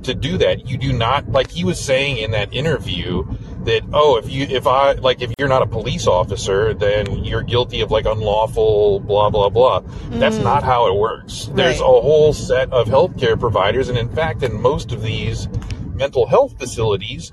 to 0.04 0.14
do 0.14 0.38
that. 0.38 0.68
You 0.68 0.76
do 0.76 0.92
not, 0.92 1.28
like 1.28 1.50
he 1.50 1.64
was 1.64 1.80
saying 1.80 2.18
in 2.18 2.30
that 2.32 2.52
interview, 2.52 3.24
that 3.64 3.82
oh 3.92 4.16
if 4.16 4.28
you 4.28 4.44
if 4.44 4.66
i 4.66 4.92
like 4.92 5.22
if 5.22 5.32
you're 5.38 5.48
not 5.48 5.62
a 5.62 5.66
police 5.66 6.08
officer 6.08 6.74
then 6.74 7.24
you're 7.24 7.42
guilty 7.42 7.80
of 7.80 7.92
like 7.92 8.06
unlawful 8.06 9.00
blah 9.00 9.30
blah 9.30 9.48
blah. 9.48 9.80
That's 10.10 10.38
not 10.38 10.62
how 10.62 10.88
it 10.88 10.98
works. 10.98 11.48
There's 11.54 11.80
a 11.80 11.84
whole 11.84 12.32
set 12.32 12.72
of 12.72 12.88
healthcare 12.88 13.38
providers 13.38 13.88
and 13.88 13.96
in 13.96 14.08
fact 14.08 14.42
in 14.42 14.60
most 14.60 14.92
of 14.92 15.02
these 15.02 15.48
mental 15.94 16.26
health 16.26 16.58
facilities 16.58 17.32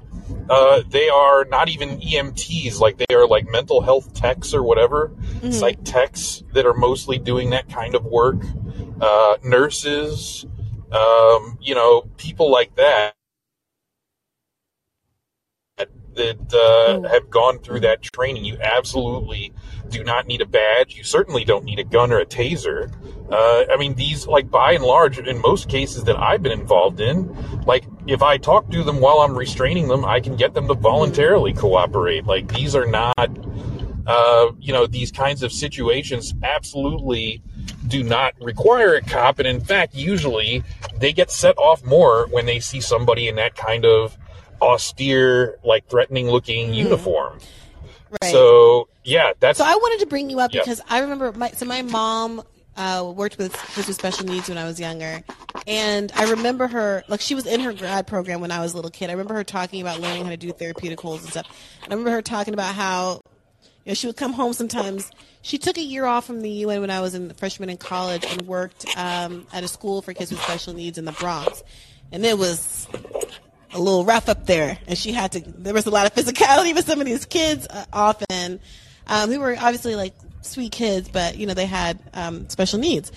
uh, 0.49 0.81
they 0.89 1.09
are 1.09 1.45
not 1.45 1.69
even 1.69 1.99
EMTs, 1.99 2.79
like 2.79 2.97
they 2.97 3.15
are 3.15 3.27
like 3.27 3.47
mental 3.51 3.81
health 3.81 4.13
techs 4.13 4.53
or 4.53 4.63
whatever, 4.63 5.11
psych 5.51 5.83
techs 5.83 6.43
that 6.53 6.65
are 6.65 6.73
mostly 6.73 7.19
doing 7.19 7.51
that 7.51 7.69
kind 7.69 7.93
of 7.93 8.03
work, 8.05 8.37
uh, 8.99 9.37
nurses, 9.43 10.45
um, 10.91 11.57
you 11.61 11.75
know, 11.75 12.01
people 12.17 12.51
like 12.51 12.75
that 12.75 13.13
that 16.15 16.53
uh, 16.53 17.07
have 17.07 17.29
gone 17.29 17.59
through 17.59 17.79
that 17.79 18.01
training. 18.01 18.43
You 18.43 18.57
absolutely 18.61 19.53
do 19.89 20.03
not 20.03 20.27
need 20.27 20.41
a 20.41 20.45
badge. 20.45 20.95
You 20.95 21.03
certainly 21.03 21.45
don't 21.45 21.63
need 21.63 21.79
a 21.79 21.83
gun 21.83 22.11
or 22.11 22.19
a 22.19 22.25
taser. 22.25 22.91
Uh, 23.31 23.65
I 23.71 23.77
mean, 23.77 23.95
these, 23.95 24.27
like, 24.27 24.49
by 24.49 24.73
and 24.73 24.83
large, 24.83 25.17
in 25.19 25.41
most 25.41 25.69
cases 25.69 26.03
that 26.05 26.17
I've 26.17 26.43
been 26.43 26.51
involved 26.51 26.99
in, 26.99 27.33
like, 27.65 27.85
if 28.07 28.21
I 28.21 28.37
talk 28.37 28.69
to 28.71 28.83
them 28.83 28.99
while 28.99 29.19
I'm 29.19 29.37
restraining 29.37 29.87
them, 29.87 30.03
I 30.03 30.19
can 30.19 30.35
get 30.35 30.53
them 30.53 30.67
to 30.67 30.73
voluntarily 30.73 31.53
cooperate. 31.53 32.25
Like, 32.25 32.53
these 32.53 32.75
are 32.75 32.87
not, 32.87 33.29
uh, 34.05 34.51
you 34.59 34.73
know, 34.73 34.87
these 34.87 35.11
kinds 35.11 35.43
of 35.43 35.51
situations 35.53 36.33
absolutely 36.43 37.41
do 37.87 38.03
not 38.03 38.33
require 38.41 38.95
a 38.95 39.01
cop. 39.01 39.39
And 39.39 39.47
in 39.47 39.61
fact, 39.61 39.95
usually 39.95 40.63
they 40.97 41.13
get 41.13 41.31
set 41.31 41.57
off 41.57 41.83
more 41.85 42.27
when 42.27 42.45
they 42.45 42.59
see 42.59 42.81
somebody 42.81 43.27
in 43.27 43.35
that 43.35 43.55
kind 43.55 43.85
of 43.85 44.17
austere, 44.61 45.57
like 45.63 45.87
threatening 45.87 46.29
looking 46.29 46.73
uniform. 46.73 47.39
Right. 48.21 48.31
So, 48.31 48.87
yeah, 49.03 49.33
that's 49.39 49.59
So 49.59 49.65
I 49.65 49.75
wanted 49.75 49.99
to 50.01 50.07
bring 50.07 50.29
you 50.29 50.39
up 50.39 50.53
Yeah. 50.53 50.61
because 50.61 50.81
I 50.89 50.99
remember 50.99 51.31
my 51.31 51.51
so 51.51 51.65
my 51.65 51.81
mom 51.83 52.41
uh, 52.75 53.11
worked 53.15 53.37
with 53.37 53.53
kids 53.73 53.87
with 53.87 53.95
special 53.95 54.25
needs 54.25 54.49
when 54.49 54.57
I 54.57 54.63
was 54.63 54.79
younger, 54.79 55.21
and 55.67 56.11
I 56.15 56.29
remember 56.31 56.65
her 56.67 57.03
like 57.07 57.21
she 57.21 57.35
was 57.35 57.45
in 57.45 57.59
her 57.59 57.73
grad 57.73 58.07
program 58.07 58.41
when 58.41 58.51
I 58.51 58.59
was 58.61 58.73
a 58.73 58.75
little 58.77 58.91
kid. 58.91 59.09
I 59.09 59.13
remember 59.13 59.33
her 59.35 59.43
talking 59.43 59.81
about 59.81 59.99
learning 59.99 60.23
how 60.23 60.29
to 60.31 60.37
do 60.37 60.51
therapeutic 60.51 60.99
holds 60.99 61.23
and 61.23 61.31
stuff. 61.31 61.47
And 61.83 61.91
I 61.93 61.95
remember 61.95 62.11
her 62.11 62.21
talking 62.21 62.53
about 62.53 62.73
how 62.75 63.21
you 63.85 63.91
know 63.91 63.93
she 63.93 64.07
would 64.07 64.17
come 64.17 64.33
home 64.33 64.53
sometimes. 64.53 65.11
She 65.41 65.57
took 65.57 65.77
a 65.77 65.81
year 65.81 66.05
off 66.05 66.25
from 66.25 66.41
the 66.41 66.49
UN 66.49 66.81
when 66.81 66.89
I 66.89 67.01
was 67.01 67.15
in 67.15 67.33
freshman 67.33 67.69
in 67.69 67.77
college 67.77 68.25
and 68.25 68.41
worked 68.43 68.85
um, 68.97 69.47
at 69.53 69.63
a 69.63 69.67
school 69.67 70.01
for 70.01 70.13
kids 70.13 70.31
with 70.31 70.41
special 70.41 70.73
needs 70.73 70.97
in 70.97 71.05
the 71.05 71.13
Bronx, 71.13 71.63
and 72.11 72.25
it 72.25 72.37
was 72.37 72.87
a 73.73 73.79
little 73.79 74.05
rough 74.05 74.29
up 74.29 74.45
there, 74.45 74.77
and 74.87 74.97
she 74.97 75.11
had 75.11 75.31
to. 75.33 75.39
There 75.41 75.73
was 75.73 75.85
a 75.85 75.91
lot 75.91 76.05
of 76.05 76.13
physicality 76.13 76.73
with 76.75 76.85
some 76.85 76.99
of 76.99 77.05
these 77.05 77.25
kids 77.25 77.67
uh, 77.69 77.85
often, 77.93 78.59
um, 79.07 79.31
who 79.31 79.39
were 79.39 79.55
obviously 79.59 79.95
like 79.95 80.13
sweet 80.41 80.71
kids, 80.71 81.09
but 81.09 81.37
you 81.37 81.47
know 81.47 81.53
they 81.53 81.65
had 81.65 81.99
um, 82.13 82.49
special 82.49 82.79
needs, 82.79 83.11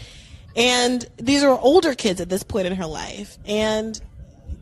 and 0.57 1.07
these 1.17 1.43
are 1.43 1.59
older 1.59 1.95
kids 1.95 2.21
at 2.21 2.29
this 2.29 2.43
point 2.43 2.67
in 2.67 2.75
her 2.75 2.87
life, 2.87 3.39
and 3.47 4.01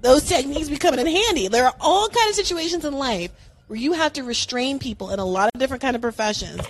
those 0.00 0.24
techniques 0.24 0.68
be 0.68 0.76
coming 0.76 1.00
in 1.00 1.06
handy. 1.06 1.48
There 1.48 1.66
are 1.66 1.74
all 1.80 2.08
kinds 2.08 2.38
of 2.38 2.46
situations 2.46 2.84
in 2.84 2.94
life 2.94 3.30
where 3.70 3.78
you 3.78 3.92
have 3.92 4.12
to 4.12 4.24
restrain 4.24 4.80
people 4.80 5.10
in 5.10 5.20
a 5.20 5.24
lot 5.24 5.48
of 5.54 5.60
different 5.60 5.80
kind 5.80 5.94
of 5.94 6.02
professions, 6.02 6.60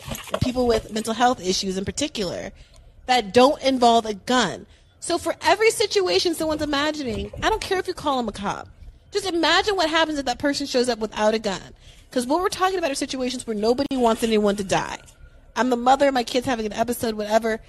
people 0.43 0.67
with 0.67 0.93
mental 0.93 1.15
health 1.15 1.41
issues 1.41 1.79
in 1.79 1.85
particular, 1.87 2.51
that 3.07 3.33
don't 3.33 3.61
involve 3.63 4.05
a 4.05 4.13
gun. 4.13 4.67
So 5.01 5.17
for 5.17 5.35
every 5.41 5.71
situation 5.71 6.35
someone's 6.35 6.61
imagining, 6.61 7.33
I 7.43 7.49
don't 7.49 7.63
care 7.63 7.79
if 7.79 7.89
you 7.89 7.95
call 7.95 8.19
them 8.19 8.29
a 8.29 8.33
cop. 8.33 8.69
Just 9.13 9.25
imagine 9.25 9.77
what 9.77 9.89
happens 9.89 10.19
if 10.19 10.27
that 10.27 10.39
person 10.39 10.67
shows 10.67 10.91
up 10.91 10.99
without 10.99 11.33
a 11.33 11.39
gun. 11.39 11.73
Because 12.11 12.27
what 12.27 12.43
we're 12.43 12.51
talking 12.51 12.79
about 12.79 12.91
are 12.91 12.95
situations 12.95 13.47
where 13.47 13.57
nobody 13.57 13.97
wants 13.97 14.23
anyone 14.23 14.57
to 14.57 14.65
die. 14.65 14.99
I'm 15.57 15.71
the 15.71 15.77
mother, 15.77 16.13
my 16.13 16.23
kid's 16.23 16.45
having 16.45 16.67
an 16.67 16.75
episode, 16.75 17.15
whatever. 17.15 17.61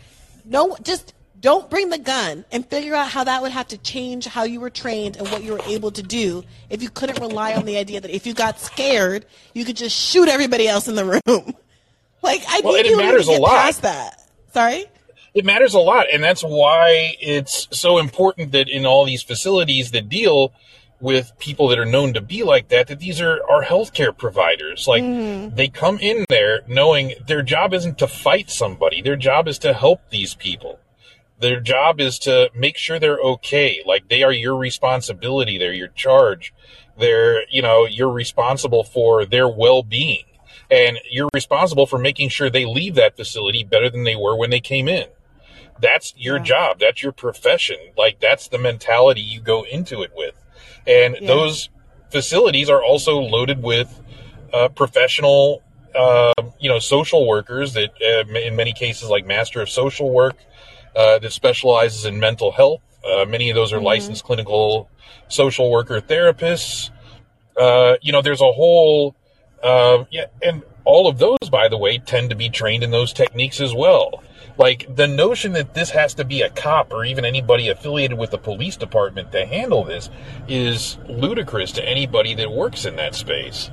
No, 0.43 0.75
just 0.83 1.13
don't 1.41 1.69
bring 1.69 1.89
the 1.89 1.97
gun 1.97 2.45
and 2.51 2.65
figure 2.65 2.93
out 2.93 3.09
how 3.09 3.23
that 3.23 3.41
would 3.41 3.51
have 3.51 3.67
to 3.69 3.77
change 3.77 4.25
how 4.25 4.43
you 4.43 4.61
were 4.61 4.69
trained 4.69 5.17
and 5.17 5.27
what 5.29 5.43
you 5.43 5.53
were 5.53 5.61
able 5.67 5.91
to 5.91 6.03
do 6.03 6.43
if 6.69 6.81
you 6.81 6.89
couldn't 6.89 7.19
rely 7.19 7.53
on 7.53 7.65
the 7.65 7.77
idea 7.77 7.99
that 7.99 8.11
if 8.11 8.25
you 8.27 8.33
got 8.33 8.59
scared, 8.59 9.25
you 9.53 9.65
could 9.65 9.75
just 9.75 9.95
shoot 9.95 10.29
everybody 10.29 10.67
else 10.67 10.87
in 10.87 10.95
the 10.95 11.05
room. 11.05 11.55
Like, 12.23 12.43
I 12.47 12.61
Well, 12.63 12.73
think 12.73 12.85
it 12.85 12.89
you 12.91 12.97
don't 12.97 13.05
matters 13.07 13.27
a 13.27 13.31
get 13.31 13.41
lot. 13.41 13.49
past 13.49 13.81
that. 13.81 14.23
Sorry? 14.53 14.85
it 15.33 15.45
matters 15.45 15.73
a 15.73 15.79
lot 15.79 16.07
and 16.11 16.23
that's 16.23 16.41
why 16.41 17.15
it's 17.19 17.67
so 17.71 17.97
important 17.97 18.51
that 18.51 18.67
in 18.67 18.85
all 18.85 19.05
these 19.05 19.23
facilities 19.23 19.91
that 19.91 20.09
deal 20.09 20.53
with 20.99 21.31
people 21.39 21.67
that 21.69 21.79
are 21.79 21.85
known 21.85 22.13
to 22.13 22.21
be 22.21 22.43
like 22.43 22.67
that 22.67 22.87
that 22.87 22.99
these 22.99 23.19
are 23.21 23.39
are 23.49 23.63
healthcare 23.63 24.15
providers 24.15 24.87
like 24.87 25.03
mm-hmm. 25.03 25.55
they 25.55 25.67
come 25.67 25.97
in 25.99 26.25
there 26.29 26.61
knowing 26.67 27.13
their 27.27 27.41
job 27.41 27.73
isn't 27.73 27.97
to 27.97 28.07
fight 28.07 28.49
somebody 28.49 29.01
their 29.01 29.15
job 29.15 29.47
is 29.47 29.57
to 29.57 29.73
help 29.73 30.01
these 30.09 30.35
people 30.35 30.79
their 31.41 31.59
job 31.59 31.99
is 31.99 32.19
to 32.19 32.49
make 32.55 32.77
sure 32.77 32.99
they're 32.99 33.19
okay. 33.19 33.81
Like 33.85 34.07
they 34.09 34.23
are 34.23 34.31
your 34.31 34.55
responsibility. 34.55 35.57
They're 35.57 35.73
your 35.73 35.89
charge. 35.89 36.53
They're 36.97 37.43
you 37.49 37.61
know 37.61 37.85
you're 37.85 38.11
responsible 38.11 38.83
for 38.83 39.25
their 39.25 39.49
well-being. 39.49 40.23
And 40.69 40.99
you're 41.09 41.29
responsible 41.33 41.85
for 41.85 41.97
making 41.97 42.29
sure 42.29 42.49
they 42.49 42.65
leave 42.65 42.95
that 42.95 43.17
facility 43.17 43.63
better 43.65 43.89
than 43.89 44.05
they 44.05 44.15
were 44.15 44.37
when 44.37 44.51
they 44.51 44.61
came 44.61 44.87
in. 44.87 45.07
That's 45.81 46.13
your 46.15 46.39
job. 46.39 46.79
That's 46.79 47.03
your 47.03 47.11
profession. 47.11 47.77
Like 47.97 48.19
that's 48.21 48.47
the 48.47 48.57
mentality 48.57 49.21
you 49.21 49.41
go 49.41 49.63
into 49.63 50.01
it 50.01 50.11
with. 50.15 50.35
And 50.87 51.17
Yeah. 51.19 51.27
those 51.27 51.69
facilities 52.09 52.69
are 52.69 52.83
also 52.83 53.19
loaded 53.19 53.63
with 53.63 53.99
uh, 54.53 54.69
professional 54.69 55.63
uh, 55.95 56.31
you 56.59 56.69
know 56.69 56.79
social 56.79 57.27
workers 57.27 57.73
that 57.73 57.91
uh, 58.01 58.39
in 58.39 58.55
many 58.55 58.71
cases 58.71 59.09
like 59.09 59.25
master 59.25 59.61
of 59.61 59.69
social 59.69 60.09
work 60.09 60.37
uh, 60.95 61.19
that 61.19 61.31
specializes 61.31 62.05
in 62.05 62.19
mental 62.19 62.51
health. 62.51 62.81
Uh, 63.05 63.25
many 63.25 63.49
of 63.49 63.55
those 63.55 63.73
are 63.73 63.81
licensed 63.81 64.23
clinical 64.23 64.89
social 65.27 65.71
worker 65.71 66.01
therapists. 66.01 66.89
Uh, 67.57 67.95
you 68.01 68.11
know 68.11 68.21
there's 68.21 68.41
a 68.41 68.51
whole 68.51 69.15
uh, 69.63 70.03
yeah 70.09 70.25
and 70.41 70.63
all 70.83 71.07
of 71.07 71.19
those 71.19 71.37
by 71.51 71.67
the 71.67 71.77
way 71.77 71.97
tend 71.97 72.29
to 72.29 72.35
be 72.35 72.49
trained 72.49 72.83
in 72.83 72.91
those 72.91 73.13
techniques 73.13 73.59
as 73.59 73.73
well. 73.73 74.23
Like 74.57 74.95
the 74.95 75.07
notion 75.07 75.53
that 75.53 75.73
this 75.73 75.89
has 75.91 76.13
to 76.15 76.25
be 76.25 76.41
a 76.41 76.49
cop 76.49 76.91
or 76.91 77.05
even 77.05 77.25
anybody 77.25 77.69
affiliated 77.69 78.17
with 78.17 78.31
the 78.31 78.37
police 78.37 78.75
department 78.75 79.31
to 79.31 79.45
handle 79.45 79.83
this 79.83 80.09
is 80.47 80.97
ludicrous 81.07 81.71
to 81.73 81.87
anybody 81.87 82.35
that 82.35 82.51
works 82.51 82.85
in 82.85 82.95
that 82.97 83.15
space. 83.15 83.71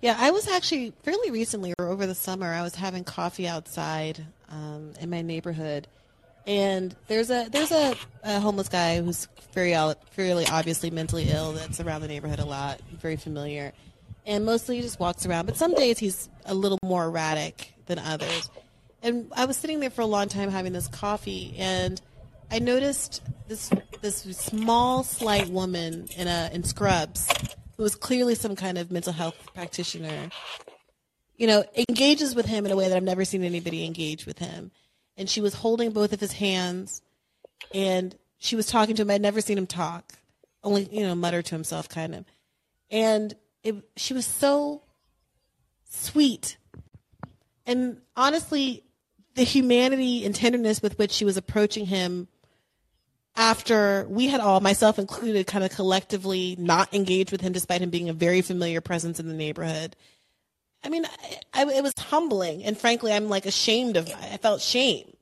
Yeah, 0.00 0.16
I 0.18 0.32
was 0.32 0.48
actually 0.48 0.92
fairly 1.02 1.30
recently 1.30 1.72
or 1.78 1.88
over 1.88 2.06
the 2.06 2.14
summer. 2.14 2.52
I 2.52 2.62
was 2.62 2.74
having 2.74 3.04
coffee 3.04 3.48
outside 3.48 4.26
um, 4.50 4.92
in 5.00 5.08
my 5.10 5.22
neighborhood, 5.22 5.86
and 6.46 6.94
there's 7.08 7.30
a 7.30 7.48
there's 7.50 7.72
a, 7.72 7.94
a 8.22 8.40
homeless 8.40 8.68
guy 8.68 9.00
who's 9.00 9.28
very 9.52 9.74
fairly 10.10 10.46
obviously 10.46 10.90
mentally 10.90 11.28
ill 11.30 11.52
that's 11.52 11.80
around 11.80 12.02
the 12.02 12.08
neighborhood 12.08 12.40
a 12.40 12.44
lot, 12.44 12.80
very 13.00 13.16
familiar, 13.16 13.72
and 14.26 14.44
mostly 14.44 14.76
he 14.76 14.82
just 14.82 15.00
walks 15.00 15.24
around. 15.26 15.46
But 15.46 15.56
some 15.56 15.74
days 15.74 15.98
he's 15.98 16.28
a 16.44 16.54
little 16.54 16.78
more 16.84 17.04
erratic 17.04 17.72
than 17.86 17.98
others. 17.98 18.50
And 19.02 19.30
I 19.36 19.44
was 19.44 19.56
sitting 19.56 19.80
there 19.80 19.90
for 19.90 20.00
a 20.00 20.06
long 20.06 20.28
time 20.28 20.50
having 20.50 20.72
this 20.72 20.88
coffee, 20.88 21.54
and 21.58 22.00
I 22.50 22.58
noticed 22.58 23.22
this 23.48 23.70
this 24.00 24.22
small, 24.36 25.02
slight 25.02 25.48
woman 25.48 26.08
in 26.16 26.26
a 26.28 26.50
in 26.52 26.64
scrubs 26.64 27.28
who 27.76 27.82
was 27.82 27.94
clearly 27.94 28.34
some 28.34 28.56
kind 28.56 28.78
of 28.78 28.90
mental 28.90 29.12
health 29.12 29.36
practitioner. 29.54 30.30
You 31.36 31.48
know, 31.48 31.64
engages 31.88 32.34
with 32.34 32.46
him 32.46 32.64
in 32.64 32.70
a 32.70 32.76
way 32.76 32.88
that 32.88 32.96
I've 32.96 33.02
never 33.02 33.24
seen 33.24 33.42
anybody 33.42 33.84
engage 33.84 34.24
with 34.24 34.38
him. 34.38 34.70
And 35.16 35.28
she 35.28 35.40
was 35.40 35.54
holding 35.54 35.92
both 35.92 36.12
of 36.12 36.20
his 36.20 36.32
hands, 36.32 37.02
and 37.72 38.16
she 38.38 38.56
was 38.56 38.66
talking 38.66 38.96
to 38.96 39.02
him. 39.02 39.10
I'd 39.10 39.20
never 39.20 39.40
seen 39.40 39.58
him 39.58 39.66
talk, 39.66 40.14
only 40.62 40.88
you 40.90 41.02
know, 41.02 41.14
mutter 41.14 41.42
to 41.42 41.54
himself, 41.54 41.88
kind 41.88 42.14
of. 42.14 42.24
And 42.90 43.34
it, 43.62 43.76
she 43.96 44.12
was 44.12 44.26
so 44.26 44.82
sweet, 45.88 46.56
and 47.66 48.00
honestly, 48.16 48.84
the 49.34 49.44
humanity 49.44 50.24
and 50.24 50.34
tenderness 50.34 50.82
with 50.82 50.98
which 50.98 51.12
she 51.12 51.24
was 51.24 51.36
approaching 51.36 51.86
him 51.86 52.28
after 53.36 54.06
we 54.08 54.28
had 54.28 54.40
all, 54.40 54.60
myself 54.60 54.98
included, 54.98 55.46
kind 55.46 55.64
of 55.64 55.70
collectively 55.70 56.56
not 56.58 56.92
engaged 56.94 57.32
with 57.32 57.40
him 57.40 57.52
despite 57.52 57.80
him 57.80 57.90
being 57.90 58.08
a 58.08 58.12
very 58.12 58.42
familiar 58.42 58.80
presence 58.80 59.18
in 59.18 59.26
the 59.26 59.34
neighborhood. 59.34 59.96
I 60.84 60.90
mean, 60.90 61.06
I, 61.06 61.62
I, 61.62 61.72
it 61.72 61.82
was 61.82 61.94
humbling, 61.98 62.62
and 62.64 62.76
frankly, 62.76 63.12
I'm 63.12 63.28
like 63.28 63.46
ashamed 63.46 63.96
of. 63.96 64.08
I 64.08 64.36
felt 64.36 64.60
shame 64.60 65.14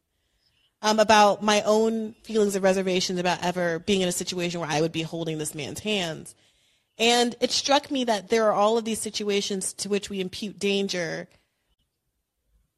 um, 0.82 0.98
about 0.98 1.42
my 1.42 1.62
own 1.62 2.14
feelings 2.24 2.56
of 2.56 2.64
reservations 2.64 3.18
about 3.20 3.42
ever 3.44 3.78
being 3.78 4.00
in 4.00 4.08
a 4.08 4.12
situation 4.12 4.60
where 4.60 4.68
I 4.68 4.80
would 4.80 4.92
be 4.92 5.02
holding 5.02 5.38
this 5.38 5.54
man's 5.54 5.80
hands. 5.80 6.34
And 6.98 7.34
it 7.40 7.52
struck 7.52 7.90
me 7.90 8.04
that 8.04 8.28
there 8.28 8.44
are 8.46 8.52
all 8.52 8.76
of 8.76 8.84
these 8.84 9.00
situations 9.00 9.72
to 9.74 9.88
which 9.88 10.10
we 10.10 10.20
impute 10.20 10.58
danger 10.58 11.28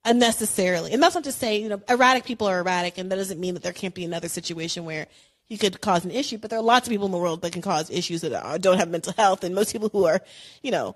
unnecessarily. 0.04 0.92
And 0.92 1.02
that's 1.02 1.14
not 1.14 1.24
to 1.24 1.32
say, 1.32 1.60
you 1.60 1.68
know, 1.70 1.80
erratic 1.88 2.24
people 2.24 2.46
are 2.46 2.60
erratic, 2.60 2.98
and 2.98 3.10
that 3.10 3.16
doesn't 3.16 3.40
mean 3.40 3.54
that 3.54 3.62
there 3.62 3.72
can't 3.72 3.94
be 3.94 4.04
another 4.04 4.28
situation 4.28 4.84
where 4.84 5.06
he 5.46 5.56
could 5.56 5.80
cause 5.80 6.04
an 6.04 6.10
issue. 6.10 6.38
But 6.38 6.50
there 6.50 6.58
are 6.58 6.62
lots 6.62 6.86
of 6.86 6.92
people 6.92 7.06
in 7.06 7.12
the 7.12 7.18
world 7.18 7.40
that 7.42 7.52
can 7.52 7.62
cause 7.62 7.90
issues 7.90 8.20
that 8.20 8.60
don't 8.60 8.78
have 8.78 8.90
mental 8.90 9.14
health, 9.14 9.42
and 9.42 9.54
most 9.54 9.72
people 9.72 9.88
who 9.88 10.04
are, 10.04 10.20
you 10.62 10.70
know, 10.70 10.94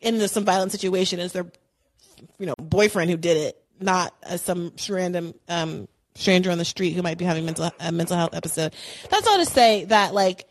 in 0.00 0.26
some 0.28 0.44
violent 0.44 0.72
situation 0.72 1.20
is 1.20 1.32
their, 1.32 1.46
you 2.38 2.46
know, 2.46 2.54
boyfriend 2.58 3.10
who 3.10 3.16
did 3.16 3.36
it, 3.36 3.62
not 3.80 4.14
uh, 4.24 4.36
some 4.36 4.72
random 4.88 5.34
um, 5.48 5.88
stranger 6.14 6.50
on 6.50 6.58
the 6.58 6.64
street 6.64 6.92
who 6.92 7.02
might 7.02 7.18
be 7.18 7.24
having 7.24 7.44
mental 7.44 7.70
a 7.80 7.92
mental 7.92 8.16
health 8.16 8.34
episode. 8.34 8.74
That's 9.10 9.26
all 9.26 9.38
to 9.38 9.46
say 9.46 9.84
that 9.86 10.14
like. 10.14 10.44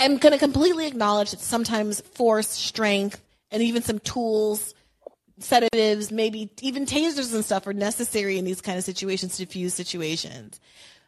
I'm 0.00 0.18
going 0.18 0.32
to 0.32 0.38
completely 0.38 0.86
acknowledge 0.86 1.32
that 1.32 1.40
sometimes 1.40 2.00
force, 2.00 2.46
strength, 2.46 3.20
and 3.50 3.60
even 3.60 3.82
some 3.82 3.98
tools 3.98 4.72
sedatives, 5.40 6.10
maybe 6.10 6.50
even 6.60 6.86
tasers 6.86 7.34
and 7.34 7.44
stuff 7.44 7.66
are 7.66 7.72
necessary 7.72 8.38
in 8.38 8.44
these 8.44 8.60
kind 8.60 8.78
of 8.78 8.84
situations 8.84 9.36
to 9.36 9.44
diffuse 9.44 9.74
situations. 9.74 10.60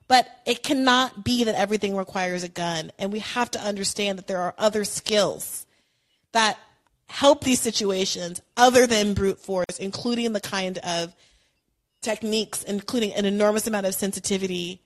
But 0.09 0.29
it 0.45 0.63
cannot 0.63 1.25
be 1.25 1.45
that 1.45 1.55
everything 1.55 1.97
requires 1.97 2.43
a 2.43 2.49
gun. 2.49 2.91
And 2.99 3.13
we 3.13 3.21
have 3.21 3.51
to 3.53 3.61
understand 3.61 4.19
that 4.19 4.27
there 4.27 4.41
are 4.41 4.55
other 4.59 4.85
skills 4.85 5.67
that 6.33 6.59
help 7.11 7.43
these 7.43 7.61
situations 7.61 8.41
other 8.57 8.87
than 8.87 9.15
brute 9.15 9.39
force, 9.39 9.79
including 9.81 10.33
the 10.33 10.41
kind 10.41 10.79
of 10.79 11.15
techniques, 12.03 12.63
including 12.63 13.13
an 13.15 13.25
enormous 13.25 13.67
amount 13.67 13.85
of 13.85 13.95
sensitivity 13.95 14.81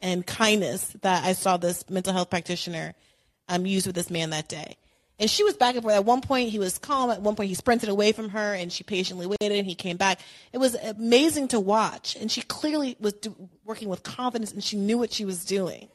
and 0.00 0.26
kindness 0.26 0.88
that 1.02 1.24
I 1.24 1.32
saw 1.32 1.56
this 1.56 1.88
mental 1.88 2.12
health 2.12 2.30
practitioner 2.30 2.94
um, 3.48 3.64
use 3.64 3.86
with 3.86 3.94
this 3.94 4.10
man 4.10 4.30
that 4.30 4.48
day. 4.48 4.76
And 5.20 5.30
she 5.30 5.44
was 5.44 5.56
back 5.56 5.74
and 5.74 5.82
forth. 5.82 5.94
At 5.94 6.04
one 6.04 6.20
point, 6.20 6.50
he 6.50 6.58
was 6.58 6.78
calm. 6.78 7.10
At 7.10 7.22
one 7.22 7.36
point, 7.36 7.48
he 7.48 7.54
sprinted 7.54 7.88
away 7.88 8.12
from 8.12 8.28
her, 8.30 8.54
and 8.54 8.72
she 8.72 8.84
patiently 8.84 9.26
waited. 9.26 9.52
And 9.52 9.66
he 9.66 9.74
came 9.74 9.96
back. 9.96 10.20
It 10.52 10.58
was 10.58 10.74
amazing 10.74 11.48
to 11.48 11.60
watch. 11.60 12.16
And 12.16 12.30
she 12.30 12.42
clearly 12.42 12.96
was 13.00 13.14
do, 13.14 13.34
working 13.64 13.88
with 13.88 14.02
confidence, 14.02 14.52
and 14.52 14.62
she 14.62 14.76
knew 14.76 14.98
what 14.98 15.12
she 15.12 15.24
was 15.24 15.44
doing. 15.44 15.88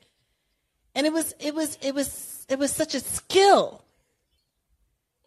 And 0.95 1.07
it 1.07 1.13
was, 1.13 1.33
it 1.39 1.55
was, 1.55 1.77
it 1.81 1.93
was, 1.93 2.45
it 2.49 2.59
was 2.59 2.71
such 2.71 2.95
a 2.95 2.99
skill. 2.99 3.83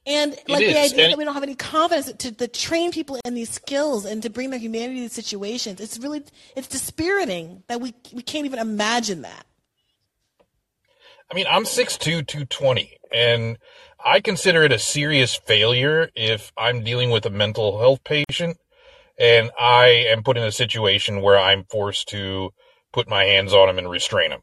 And 0.07 0.37
like 0.49 0.61
the 0.61 0.79
idea 0.79 1.05
and 1.05 1.13
that 1.13 1.19
we 1.19 1.25
don't 1.25 1.35
have 1.35 1.43
any 1.43 1.57
confidence 1.57 2.13
to, 2.13 2.33
to 2.33 2.47
train 2.47 2.93
people 2.93 3.19
in 3.25 3.35
these 3.35 3.51
skills 3.51 4.05
and 4.05 4.23
to 4.23 4.31
bring 4.31 4.51
their 4.51 4.61
humanity 4.61 5.07
to 5.09 5.13
situations, 5.13 5.81
it's 5.81 5.99
really, 5.99 6.23
it's 6.55 6.69
dispiriting 6.69 7.65
that 7.67 7.81
we 7.81 7.93
we 8.13 8.23
can't 8.23 8.47
even 8.47 8.61
imagine 8.61 9.23
that. 9.23 9.47
I 11.31 11.35
mean, 11.35 11.47
I'm 11.51 11.65
6'2", 11.65 11.99
220, 11.99 12.99
and 13.13 13.59
I 14.05 14.21
consider 14.21 14.63
it 14.63 14.71
a 14.71 14.79
serious 14.79 15.35
failure 15.35 16.09
if 16.15 16.53
I'm 16.57 16.85
dealing 16.85 17.11
with 17.11 17.27
a 17.27 17.31
mental 17.31 17.81
health 17.81 18.05
patient 18.05 18.59
and 19.19 19.51
I 19.59 19.87
am 20.09 20.23
put 20.23 20.37
in 20.37 20.45
a 20.45 20.53
situation 20.53 21.23
where 21.23 21.39
I'm 21.39 21.65
forced 21.65 22.09
to 22.09 22.51
put 22.93 23.09
my 23.09 23.25
hands 23.25 23.53
on 23.53 23.67
them 23.67 23.79
and 23.79 23.91
restrain 23.91 24.31
them. 24.31 24.43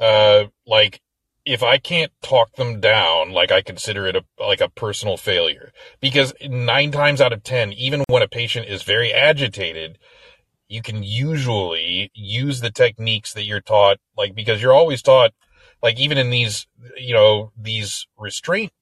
Uh, 0.00 0.44
like, 0.66 1.00
if 1.44 1.62
I 1.62 1.78
can't 1.78 2.12
talk 2.22 2.54
them 2.54 2.80
down, 2.80 3.30
like 3.30 3.50
I 3.50 3.62
consider 3.62 4.06
it 4.06 4.16
a, 4.16 4.24
like 4.38 4.60
a 4.60 4.68
personal 4.68 5.16
failure. 5.16 5.72
Because 6.00 6.32
nine 6.42 6.92
times 6.92 7.20
out 7.20 7.32
of 7.32 7.42
ten, 7.42 7.72
even 7.72 8.04
when 8.08 8.22
a 8.22 8.28
patient 8.28 8.68
is 8.68 8.82
very 8.82 9.12
agitated, 9.12 9.98
you 10.68 10.82
can 10.82 11.02
usually 11.02 12.10
use 12.14 12.60
the 12.60 12.70
techniques 12.70 13.34
that 13.34 13.44
you're 13.44 13.60
taught, 13.60 13.98
like, 14.16 14.34
because 14.34 14.62
you're 14.62 14.72
always 14.72 15.02
taught, 15.02 15.32
like 15.82 15.98
even 15.98 16.16
in 16.16 16.30
these, 16.30 16.66
you 16.96 17.12
know, 17.12 17.52
these 17.58 18.06
restraint 18.16 18.72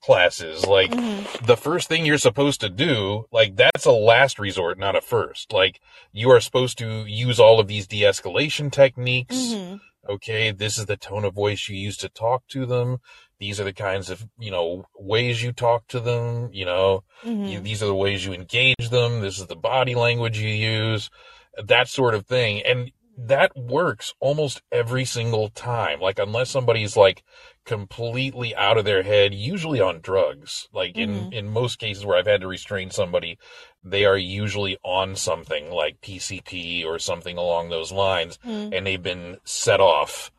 classes, 0.00 0.66
like 0.66 0.90
mm-hmm. 0.90 1.46
the 1.46 1.56
first 1.56 1.88
thing 1.88 2.04
you're 2.04 2.18
supposed 2.18 2.60
to 2.60 2.68
do, 2.68 3.24
like 3.32 3.56
that's 3.56 3.86
a 3.86 3.92
last 3.92 4.38
resort, 4.38 4.78
not 4.78 4.94
a 4.94 5.00
first. 5.00 5.52
Like 5.52 5.80
you 6.12 6.30
are 6.30 6.40
supposed 6.40 6.76
to 6.78 7.04
use 7.06 7.40
all 7.40 7.58
of 7.58 7.66
these 7.66 7.86
de-escalation 7.86 8.70
techniques. 8.70 9.34
Mm-hmm. 9.34 9.76
Okay. 10.08 10.50
This 10.50 10.78
is 10.78 10.86
the 10.86 10.96
tone 10.96 11.24
of 11.24 11.34
voice 11.34 11.68
you 11.68 11.76
use 11.76 11.96
to 11.98 12.08
talk 12.08 12.46
to 12.48 12.66
them. 12.66 12.98
These 13.38 13.60
are 13.60 13.64
the 13.64 13.72
kinds 13.72 14.10
of, 14.10 14.26
you 14.38 14.50
know, 14.50 14.84
ways 14.98 15.42
you 15.42 15.52
talk 15.52 15.86
to 15.88 16.00
them. 16.00 16.50
You 16.52 16.64
know, 16.64 17.04
mm-hmm. 17.24 17.44
you, 17.44 17.60
these 17.60 17.82
are 17.82 17.86
the 17.86 17.94
ways 17.94 18.24
you 18.24 18.32
engage 18.32 18.90
them. 18.90 19.20
This 19.20 19.38
is 19.38 19.46
the 19.46 19.56
body 19.56 19.94
language 19.94 20.38
you 20.38 20.48
use, 20.48 21.10
that 21.62 21.88
sort 21.88 22.14
of 22.14 22.26
thing. 22.26 22.62
And 22.62 22.90
that 23.16 23.56
works 23.56 24.14
almost 24.20 24.62
every 24.72 25.04
single 25.04 25.48
time. 25.48 26.00
Like 26.00 26.18
unless 26.18 26.50
somebody's 26.50 26.96
like 26.96 27.22
completely 27.64 28.54
out 28.54 28.78
of 28.78 28.84
their 28.84 29.02
head, 29.02 29.34
usually 29.34 29.80
on 29.80 30.00
drugs. 30.00 30.68
Like 30.72 30.94
mm-hmm. 30.94 31.26
in, 31.26 31.32
in 31.32 31.48
most 31.48 31.78
cases 31.78 32.04
where 32.04 32.18
I've 32.18 32.26
had 32.26 32.40
to 32.40 32.46
restrain 32.46 32.90
somebody, 32.90 33.38
they 33.82 34.04
are 34.04 34.18
usually 34.18 34.78
on 34.82 35.16
something 35.16 35.70
like 35.70 36.00
PCP 36.00 36.84
or 36.84 36.98
something 36.98 37.38
along 37.38 37.68
those 37.68 37.92
lines 37.92 38.38
mm-hmm. 38.44 38.72
and 38.72 38.86
they've 38.86 39.02
been 39.02 39.38
set 39.44 39.80
off 39.80 40.30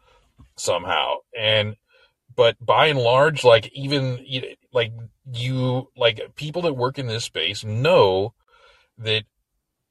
somehow. 0.56 1.18
And, 1.38 1.76
but 2.36 2.58
by 2.60 2.88
and 2.88 3.00
large, 3.00 3.44
like 3.44 3.72
even, 3.74 4.26
like 4.74 4.92
you, 5.32 5.90
like 5.96 6.20
people 6.36 6.64
that 6.64 6.74
work 6.74 7.00
in 7.00 7.08
this 7.08 7.24
space 7.24 7.64
know 7.64 8.34
that 8.98 9.24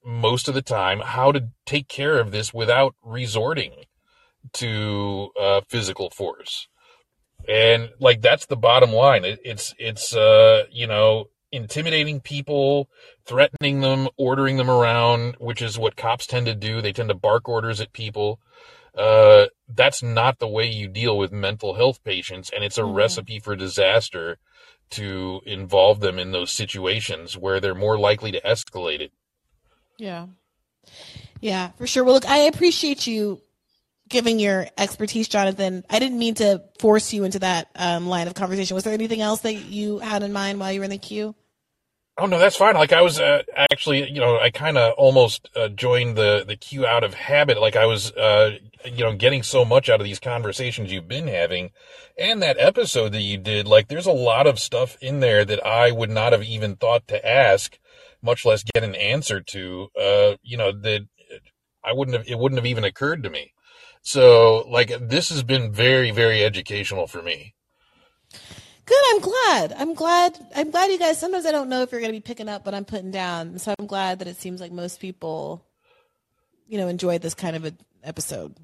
most 0.04 0.48
of 0.48 0.54
the 0.54 0.62
time 0.62 1.00
how 1.00 1.32
to 1.32 1.48
take 1.66 1.88
care 1.88 2.18
of 2.18 2.30
this 2.30 2.52
without 2.52 2.94
resorting 3.02 3.72
to 4.52 5.30
uh, 5.40 5.60
physical 5.68 6.10
force. 6.10 6.68
And 7.48 7.90
like 7.98 8.22
that's 8.22 8.46
the 8.46 8.56
bottom 8.56 8.92
line. 8.92 9.24
It, 9.24 9.38
it's 9.44 9.74
it's 9.78 10.16
uh 10.16 10.64
you 10.70 10.86
know 10.86 11.28
intimidating 11.52 12.20
people, 12.20 12.88
threatening 13.26 13.80
them, 13.80 14.08
ordering 14.16 14.56
them 14.56 14.70
around, 14.70 15.36
which 15.38 15.62
is 15.62 15.78
what 15.78 15.96
cops 15.96 16.26
tend 16.26 16.46
to 16.46 16.54
do. 16.54 16.80
They 16.80 16.92
tend 16.92 17.10
to 17.10 17.14
bark 17.14 17.48
orders 17.48 17.80
at 17.80 17.92
people. 17.92 18.40
Uh, 18.96 19.46
that's 19.68 20.02
not 20.02 20.38
the 20.38 20.48
way 20.48 20.66
you 20.66 20.88
deal 20.88 21.18
with 21.18 21.32
mental 21.32 21.74
health 21.74 22.02
patients, 22.04 22.50
and 22.54 22.64
it's 22.64 22.78
a 22.78 22.82
mm-hmm. 22.82 22.94
recipe 22.94 23.38
for 23.38 23.56
disaster 23.56 24.38
to 24.90 25.40
involve 25.46 26.00
them 26.00 26.18
in 26.18 26.32
those 26.32 26.52
situations 26.52 27.36
where 27.36 27.60
they're 27.60 27.74
more 27.74 27.98
likely 27.98 28.30
to 28.32 28.40
escalate 28.42 29.00
it. 29.00 29.12
Yeah. 29.98 30.26
Yeah, 31.40 31.70
for 31.78 31.86
sure. 31.86 32.04
Well, 32.04 32.14
look, 32.14 32.28
I 32.28 32.38
appreciate 32.38 33.06
you 33.06 33.40
giving 34.08 34.38
your 34.38 34.66
expertise, 34.76 35.28
Jonathan. 35.28 35.84
I 35.90 35.98
didn't 35.98 36.18
mean 36.18 36.34
to 36.34 36.62
force 36.78 37.12
you 37.12 37.24
into 37.24 37.38
that 37.40 37.68
um, 37.74 38.06
line 38.06 38.26
of 38.26 38.34
conversation. 38.34 38.74
Was 38.74 38.84
there 38.84 38.92
anything 38.92 39.20
else 39.20 39.40
that 39.40 39.54
you 39.54 39.98
had 39.98 40.22
in 40.22 40.32
mind 40.32 40.60
while 40.60 40.72
you 40.72 40.80
were 40.80 40.84
in 40.84 40.90
the 40.90 40.98
queue? 40.98 41.34
Oh 42.16 42.26
no, 42.26 42.38
that's 42.38 42.56
fine. 42.56 42.76
Like 42.76 42.92
I 42.92 43.02
was 43.02 43.18
uh, 43.18 43.42
actually, 43.72 44.08
you 44.08 44.20
know, 44.20 44.38
I 44.38 44.50
kind 44.50 44.78
of 44.78 44.92
almost 44.96 45.50
uh, 45.56 45.68
joined 45.68 46.16
the 46.16 46.44
the 46.46 46.54
queue 46.54 46.86
out 46.86 47.02
of 47.02 47.12
habit. 47.12 47.60
Like 47.60 47.74
I 47.74 47.86
was, 47.86 48.12
uh, 48.12 48.58
you 48.84 49.02
know, 49.02 49.16
getting 49.16 49.42
so 49.42 49.64
much 49.64 49.88
out 49.88 50.00
of 50.00 50.04
these 50.04 50.20
conversations 50.20 50.92
you've 50.92 51.08
been 51.08 51.26
having, 51.26 51.72
and 52.16 52.40
that 52.40 52.56
episode 52.60 53.10
that 53.12 53.22
you 53.22 53.36
did. 53.36 53.66
Like, 53.66 53.88
there's 53.88 54.06
a 54.06 54.12
lot 54.12 54.46
of 54.46 54.60
stuff 54.60 54.96
in 55.00 55.18
there 55.18 55.44
that 55.44 55.66
I 55.66 55.90
would 55.90 56.10
not 56.10 56.32
have 56.32 56.44
even 56.44 56.76
thought 56.76 57.08
to 57.08 57.28
ask 57.28 57.80
much 58.24 58.44
less 58.44 58.64
get 58.64 58.82
an 58.82 58.94
answer 58.94 59.40
to, 59.40 59.88
uh, 60.00 60.36
you 60.42 60.56
know, 60.56 60.72
that 60.72 61.06
I 61.84 61.92
wouldn't 61.92 62.16
have, 62.16 62.28
it 62.28 62.38
wouldn't 62.38 62.58
have 62.58 62.66
even 62.66 62.84
occurred 62.84 63.22
to 63.22 63.30
me. 63.30 63.52
So 64.02 64.66
like 64.68 64.92
this 65.00 65.28
has 65.28 65.42
been 65.42 65.72
very, 65.72 66.10
very 66.10 66.44
educational 66.44 67.06
for 67.06 67.22
me. 67.22 67.54
Good. 68.86 69.04
I'm 69.12 69.20
glad. 69.20 69.74
I'm 69.78 69.94
glad. 69.94 70.38
I'm 70.54 70.70
glad 70.70 70.90
you 70.90 70.98
guys. 70.98 71.18
Sometimes 71.18 71.46
I 71.46 71.52
don't 71.52 71.68
know 71.68 71.82
if 71.82 71.92
you're 71.92 72.00
going 72.00 72.12
to 72.12 72.16
be 72.16 72.20
picking 72.20 72.48
up 72.48 72.66
what 72.66 72.74
I'm 72.74 72.84
putting 72.84 73.10
down. 73.10 73.58
So 73.58 73.74
I'm 73.78 73.86
glad 73.86 74.18
that 74.18 74.28
it 74.28 74.36
seems 74.36 74.60
like 74.60 74.72
most 74.72 75.00
people, 75.00 75.64
you 76.68 76.76
know, 76.76 76.88
enjoyed 76.88 77.22
this 77.22 77.34
kind 77.34 77.56
of 77.56 77.64
an 77.64 77.78
episode. 78.02 78.54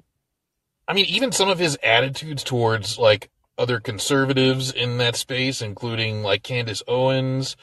I 0.87 0.93
mean, 0.93 1.05
even 1.05 1.31
some 1.31 1.49
of 1.49 1.57
his 1.57 1.77
attitudes 1.81 2.43
towards 2.43 2.99
like 2.99 3.31
other 3.57 3.79
conservatives 3.79 4.71
in 4.71 4.97
that 4.97 5.15
space, 5.15 5.61
including 5.61 6.21
like 6.21 6.43
Candace 6.43 6.83
Owens, 6.87 7.55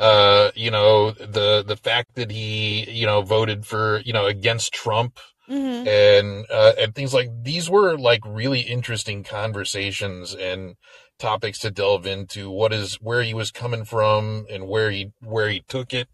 uh, 0.00 0.50
you 0.54 0.70
know, 0.70 1.10
the, 1.10 1.62
the 1.64 1.76
fact 1.76 2.14
that 2.14 2.30
he, 2.30 2.90
you 2.90 3.06
know, 3.06 3.20
voted 3.20 3.66
for, 3.66 4.00
you 4.00 4.14
know, 4.14 4.24
against 4.24 4.72
Trump 4.72 5.20
mm-hmm. 5.48 5.86
and, 5.86 6.46
uh, 6.50 6.72
and 6.78 6.94
things 6.94 7.12
like 7.12 7.28
these 7.42 7.68
were 7.68 7.98
like 7.98 8.22
really 8.26 8.60
interesting 8.60 9.22
conversations 9.22 10.34
and 10.34 10.76
topics 11.18 11.58
to 11.58 11.70
delve 11.70 12.06
into 12.06 12.50
what 12.50 12.72
is, 12.72 12.94
where 12.94 13.22
he 13.22 13.34
was 13.34 13.50
coming 13.50 13.84
from 13.84 14.46
and 14.48 14.66
where 14.66 14.90
he, 14.90 15.12
where 15.20 15.50
he 15.50 15.62
took 15.68 15.92
it. 15.92 16.08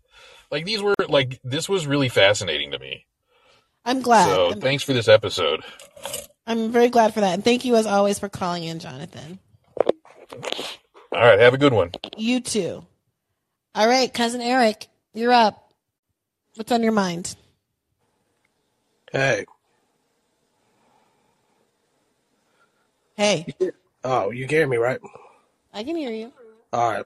Like 0.50 0.64
these 0.64 0.82
were 0.82 0.94
like, 1.08 1.38
this 1.44 1.68
was 1.68 1.86
really 1.86 2.08
fascinating 2.08 2.72
to 2.72 2.80
me. 2.80 3.06
I'm 3.84 4.02
glad. 4.02 4.26
So 4.26 4.50
I'm, 4.50 4.60
thanks 4.60 4.82
for 4.82 4.94
this 4.94 5.06
episode. 5.06 5.62
I'm 6.44 6.72
very 6.72 6.88
glad 6.88 7.14
for 7.14 7.20
that. 7.20 7.34
And 7.34 7.44
thank 7.44 7.64
you 7.64 7.76
as 7.76 7.86
always 7.86 8.18
for 8.18 8.28
calling 8.28 8.64
in, 8.64 8.80
Jonathan. 8.80 9.38
All 11.12 11.22
right. 11.22 11.38
Have 11.38 11.54
a 11.54 11.58
good 11.58 11.72
one. 11.72 11.92
You 12.16 12.40
too. 12.40 12.84
All 13.76 13.86
right, 13.86 14.10
cousin 14.12 14.40
Eric, 14.40 14.86
you're 15.12 15.34
up. 15.34 15.70
What's 16.54 16.72
on 16.72 16.82
your 16.82 16.92
mind? 16.92 17.36
Hey. 19.12 19.44
Hey. 23.18 23.54
Oh, 24.02 24.30
you 24.30 24.46
hear 24.46 24.66
me, 24.66 24.78
right? 24.78 24.98
I 25.74 25.84
can 25.84 25.94
hear 25.94 26.10
you. 26.10 26.32
All 26.72 26.90
right. 26.90 27.04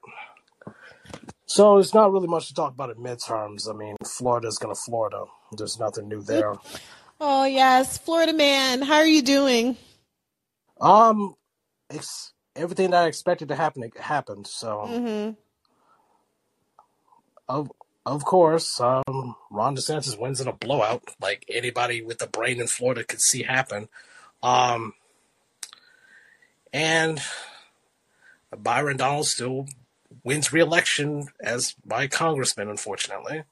So 1.46 1.78
it's 1.78 1.92
not 1.92 2.12
really 2.12 2.28
much 2.28 2.46
to 2.46 2.54
talk 2.54 2.72
about 2.72 2.90
in 2.90 3.02
midterms. 3.02 3.68
I 3.68 3.76
mean, 3.76 3.96
Florida's 4.06 4.58
gonna 4.58 4.76
Florida. 4.76 5.24
There's 5.50 5.80
nothing 5.80 6.08
new 6.08 6.22
there. 6.22 6.54
Oh 7.22 7.44
yes, 7.44 7.98
Florida 7.98 8.32
man, 8.32 8.80
how 8.80 8.94
are 8.94 9.06
you 9.06 9.20
doing? 9.20 9.76
Um, 10.80 11.34
it's 11.90 12.32
everything 12.56 12.92
that 12.92 13.02
I 13.02 13.08
expected 13.08 13.48
to 13.48 13.56
happen 13.56 13.82
it 13.82 13.94
happened. 13.98 14.46
So 14.46 14.84
Mm-hmm. 14.86 15.32
Of 17.50 17.72
of 18.06 18.24
course, 18.24 18.80
um, 18.80 19.34
Ron 19.50 19.76
DeSantis 19.76 20.18
wins 20.18 20.40
in 20.40 20.46
a 20.46 20.52
blowout, 20.52 21.02
like 21.20 21.44
anybody 21.48 22.00
with 22.00 22.22
a 22.22 22.26
brain 22.26 22.60
in 22.60 22.68
Florida 22.68 23.04
could 23.04 23.20
see 23.20 23.42
happen. 23.42 23.88
Um, 24.42 24.94
and 26.72 27.20
Byron 28.56 28.98
Donalds 28.98 29.32
still 29.32 29.66
wins 30.22 30.52
re-election 30.52 31.28
as 31.40 31.74
my 31.84 32.06
congressman, 32.06 32.68
unfortunately. 32.68 33.42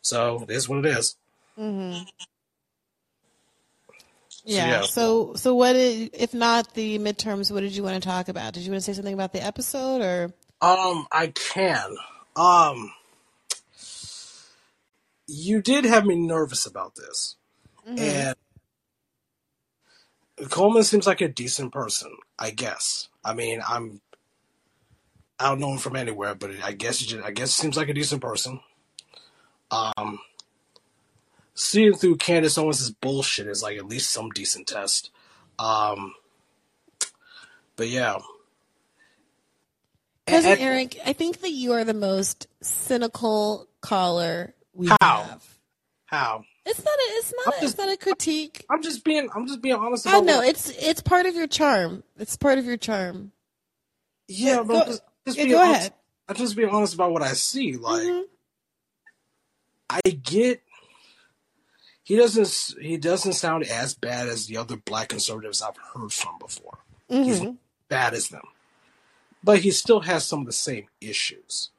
So 0.00 0.44
it 0.48 0.50
is 0.50 0.68
what 0.68 0.84
it 0.84 0.86
is. 0.86 1.16
Mm-hmm. 1.58 2.04
So 4.28 4.42
Yeah. 4.44 4.66
yeah, 4.66 4.82
So 4.82 5.34
so 5.34 5.54
what 5.54 5.74
did, 5.74 6.10
if 6.14 6.32
not 6.32 6.72
the 6.72 6.98
midterms, 6.98 7.52
what 7.52 7.60
did 7.60 7.76
you 7.76 7.82
want 7.82 8.02
to 8.02 8.08
talk 8.08 8.28
about? 8.28 8.54
Did 8.54 8.62
you 8.62 8.72
want 8.72 8.82
to 8.82 8.86
say 8.86 8.94
something 8.94 9.14
about 9.14 9.32
the 9.32 9.44
episode 9.44 10.00
or 10.00 10.32
um, 10.60 11.06
I 11.12 11.28
can. 11.28 11.94
Um, 12.34 12.92
you 15.28 15.62
did 15.62 15.84
have 15.84 16.04
me 16.04 16.16
nervous 16.16 16.66
about 16.66 16.96
this, 16.96 17.36
mm-hmm. 17.88 17.98
and 17.98 18.36
Coleman 20.50 20.82
seems 20.82 21.06
like 21.06 21.20
a 21.20 21.28
decent 21.28 21.72
person. 21.72 22.16
I 22.38 22.50
guess. 22.50 23.08
I 23.24 23.34
mean, 23.34 23.62
I'm 23.68 24.00
I 25.38 25.48
don't 25.48 25.60
know 25.60 25.70
him 25.72 25.78
from 25.78 25.96
anywhere, 25.96 26.34
but 26.34 26.50
I 26.64 26.72
guess 26.72 26.98
he 26.98 27.06
just, 27.06 27.24
I 27.24 27.30
guess 27.30 27.56
he 27.56 27.62
seems 27.62 27.76
like 27.76 27.88
a 27.88 27.94
decent 27.94 28.20
person. 28.20 28.60
Um, 29.70 30.18
seeing 31.54 31.94
through 31.94 32.16
Candace 32.16 32.58
Owens' 32.58 32.90
bullshit 32.90 33.46
is 33.46 33.62
like 33.62 33.76
at 33.76 33.86
least 33.86 34.10
some 34.10 34.30
decent 34.30 34.66
test. 34.66 35.10
Um, 35.58 36.14
but 37.76 37.88
yeah, 37.88 38.18
Cousin 40.26 40.58
Eric, 40.58 40.98
I 41.04 41.12
think 41.12 41.40
that 41.40 41.50
you 41.50 41.72
are 41.72 41.84
the 41.84 41.94
most 41.94 42.46
cynical 42.60 43.68
caller 43.80 44.54
we 44.78 44.86
how 45.00 45.22
have. 45.24 45.44
how 46.06 46.44
It's 46.64 46.78
not 46.84 46.94
a 46.94 47.02
it's 47.16 47.32
I'm 47.32 47.50
not 47.50 47.54
a, 47.56 47.60
just 47.60 47.74
it's 47.74 47.78
not 47.78 47.92
a 47.92 47.96
critique. 47.96 48.64
I'm 48.70 48.82
just 48.82 49.04
being 49.04 49.28
I'm 49.34 49.46
just 49.46 49.60
being 49.60 49.74
honest 49.74 50.06
I 50.06 50.20
know 50.20 50.38
what 50.38 50.48
it's 50.48 50.70
it's 50.70 51.02
part 51.02 51.26
of 51.26 51.34
your 51.34 51.46
charm. 51.48 52.04
It's 52.18 52.36
part 52.36 52.58
of 52.58 52.64
your 52.64 52.76
charm. 52.76 53.32
yeah, 54.28 54.56
Yeah, 54.56 54.62
but 54.62 54.72
go 54.86 54.90
just 54.92 55.02
just 55.26 55.38
yeah, 55.38 55.44
go 55.46 55.58
honest. 55.62 55.80
ahead. 55.80 55.92
I'm 56.28 56.36
just 56.36 56.56
being 56.56 56.68
honest 56.68 56.94
about 56.94 57.12
what 57.12 57.22
I 57.22 57.32
see. 57.32 57.76
Like 57.76 58.02
hmm 58.06 58.20
I 59.90 60.00
get 60.10 60.62
he 62.04 62.16
doesn't 62.16 62.80
he 62.80 62.96
doesn't 62.96 63.32
sound 63.34 63.64
as 63.64 63.94
bad 63.94 64.28
as 64.28 64.46
the 64.46 64.56
other 64.58 64.76
black 64.76 65.08
conservatives 65.08 65.60
I've 65.60 65.76
heard 65.94 66.12
from 66.12 66.38
before. 66.38 66.78
He's 67.08 67.40
not 67.42 67.54
bad 67.88 68.14
as 68.14 68.28
them, 68.28 68.42
but 69.42 69.60
he 69.60 69.70
still 69.70 70.00
has 70.00 70.24
some 70.24 70.40
of 70.40 70.46
the 70.46 70.52
same 70.52 70.86
issues. 71.00 71.70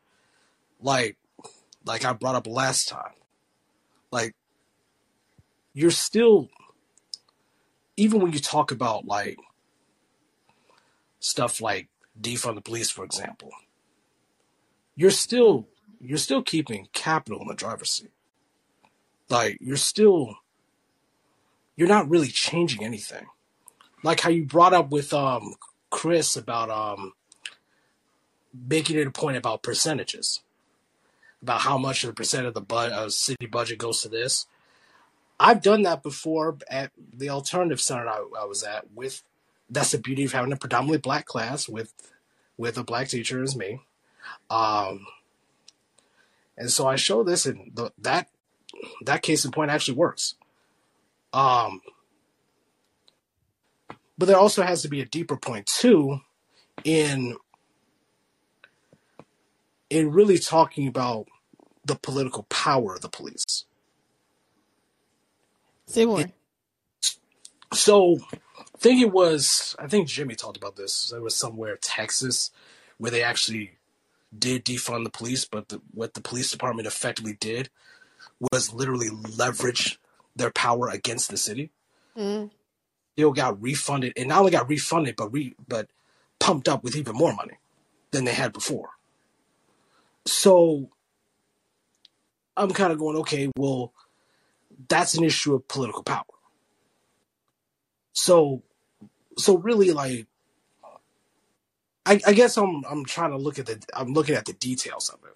Like 0.81 1.17
like 1.89 2.05
I 2.05 2.13
brought 2.13 2.35
up 2.35 2.45
last 2.45 2.87
time. 2.87 3.15
Like 4.11 4.35
you're 5.73 5.89
still 5.89 6.49
even 7.97 8.21
when 8.21 8.31
you 8.31 8.37
talk 8.37 8.71
about 8.71 9.05
like 9.05 9.39
stuff 11.19 11.59
like 11.59 11.89
defund 12.19 12.55
the 12.55 12.61
police, 12.61 12.91
for 12.91 13.03
example, 13.03 13.49
you're 14.95 15.09
still 15.09 15.67
you're 15.99 16.19
still 16.19 16.43
keeping 16.43 16.87
capital 16.93 17.41
in 17.41 17.47
the 17.47 17.55
driver's 17.55 17.89
seat. 17.91 18.11
Like 19.27 19.57
you're 19.59 19.75
still 19.75 20.35
you're 21.75 21.87
not 21.87 22.07
really 22.07 22.29
changing 22.29 22.83
anything. 22.83 23.25
Like 24.03 24.19
how 24.19 24.29
you 24.29 24.45
brought 24.45 24.75
up 24.75 24.91
with 24.91 25.11
um 25.11 25.55
Chris 25.89 26.37
about 26.37 26.69
um 26.69 27.13
making 28.53 28.99
it 28.99 29.07
a 29.07 29.11
point 29.11 29.37
about 29.37 29.63
percentages, 29.63 30.41
about 31.41 31.61
how 31.61 31.77
much 31.77 32.03
of 32.03 32.09
the 32.09 32.13
percent 32.13 32.45
of 32.45 32.53
the 32.53 32.61
bu- 32.61 32.75
uh, 32.75 33.09
city 33.09 33.45
budget 33.45 33.77
goes 33.77 34.01
to 34.01 34.09
this. 34.09 34.45
I've 35.39 35.61
done 35.61 35.83
that 35.83 36.03
before 36.03 36.57
at 36.69 36.91
the 37.13 37.29
alternative 37.29 37.79
center 37.79 38.07
I, 38.07 38.25
I 38.39 38.45
was 38.45 38.63
at 38.63 38.91
with 38.93 39.23
that's 39.69 39.91
the 39.91 39.97
beauty 39.97 40.25
of 40.25 40.33
having 40.33 40.51
a 40.51 40.57
predominantly 40.57 40.97
black 40.97 41.25
class 41.25 41.69
with 41.69 41.93
with 42.57 42.77
a 42.77 42.83
black 42.83 43.07
teacher 43.07 43.41
as 43.41 43.55
me. 43.55 43.79
Um 44.49 45.07
and 46.57 46.69
so 46.69 46.87
I 46.87 46.97
show 46.97 47.23
this 47.23 47.45
and 47.45 47.71
the, 47.73 47.93
that 47.99 48.27
that 49.05 49.21
case 49.21 49.45
in 49.45 49.51
point 49.51 49.71
actually 49.71 49.97
works. 49.97 50.35
Um 51.31 51.81
but 54.17 54.25
there 54.25 54.37
also 54.37 54.63
has 54.63 54.81
to 54.81 54.89
be 54.89 54.99
a 54.99 55.05
deeper 55.05 55.37
point 55.37 55.67
too 55.67 56.19
in 56.83 57.37
in 59.89 60.11
really 60.11 60.37
talking 60.37 60.87
about 60.87 61.27
the 61.89 61.95
political 61.95 62.43
power 62.43 62.95
of 62.95 63.01
the 63.01 63.09
police. 63.09 63.65
Say 65.87 66.05
more. 66.05 66.21
It, 66.21 66.31
so 67.73 68.19
I 68.31 68.77
think 68.77 69.01
it 69.01 69.11
was 69.11 69.75
I 69.79 69.87
think 69.87 70.07
Jimmy 70.07 70.35
talked 70.35 70.55
about 70.55 70.75
this. 70.75 71.09
There 71.09 71.21
was 71.21 71.35
somewhere 71.35 71.73
in 71.73 71.77
Texas 71.81 72.51
where 72.99 73.11
they 73.11 73.23
actually 73.23 73.71
did 74.37 74.63
defund 74.63 75.03
the 75.03 75.09
police, 75.09 75.45
but 75.45 75.69
the, 75.69 75.81
what 75.91 76.13
the 76.13 76.21
police 76.21 76.51
department 76.51 76.87
effectively 76.87 77.33
did 77.39 77.69
was 78.51 78.71
literally 78.71 79.09
leverage 79.09 79.99
their 80.35 80.51
power 80.51 80.89
against 80.89 81.31
the 81.31 81.37
city. 81.37 81.71
Mm. 82.15 82.51
Still 83.13 83.31
got 83.33 83.59
refunded, 83.59 84.13
and 84.15 84.29
not 84.29 84.39
only 84.39 84.51
got 84.51 84.69
refunded, 84.69 85.15
but 85.15 85.33
re, 85.33 85.55
but 85.67 85.89
pumped 86.39 86.69
up 86.69 86.83
with 86.83 86.95
even 86.95 87.15
more 87.15 87.33
money 87.33 87.55
than 88.11 88.25
they 88.25 88.33
had 88.33 88.53
before. 88.53 88.91
So 90.25 90.91
I'm 92.59 92.71
kind 92.71 92.91
of 92.91 92.99
going, 92.99 93.17
okay, 93.17 93.49
well, 93.55 93.93
that's 94.87 95.15
an 95.15 95.23
issue 95.23 95.55
of 95.55 95.67
political 95.67 96.03
power. 96.03 96.23
So, 98.13 98.63
so 99.37 99.57
really, 99.57 99.91
like, 99.91 100.27
I, 102.05 102.19
I 102.25 102.33
guess 102.33 102.57
I'm 102.57 102.83
I'm 102.89 103.05
trying 103.05 103.31
to 103.31 103.37
look 103.37 103.59
at 103.59 103.67
the 103.67 103.81
I'm 103.93 104.13
looking 104.13 104.35
at 104.35 104.45
the 104.45 104.53
details 104.53 105.09
of 105.09 105.19
it. 105.23 105.35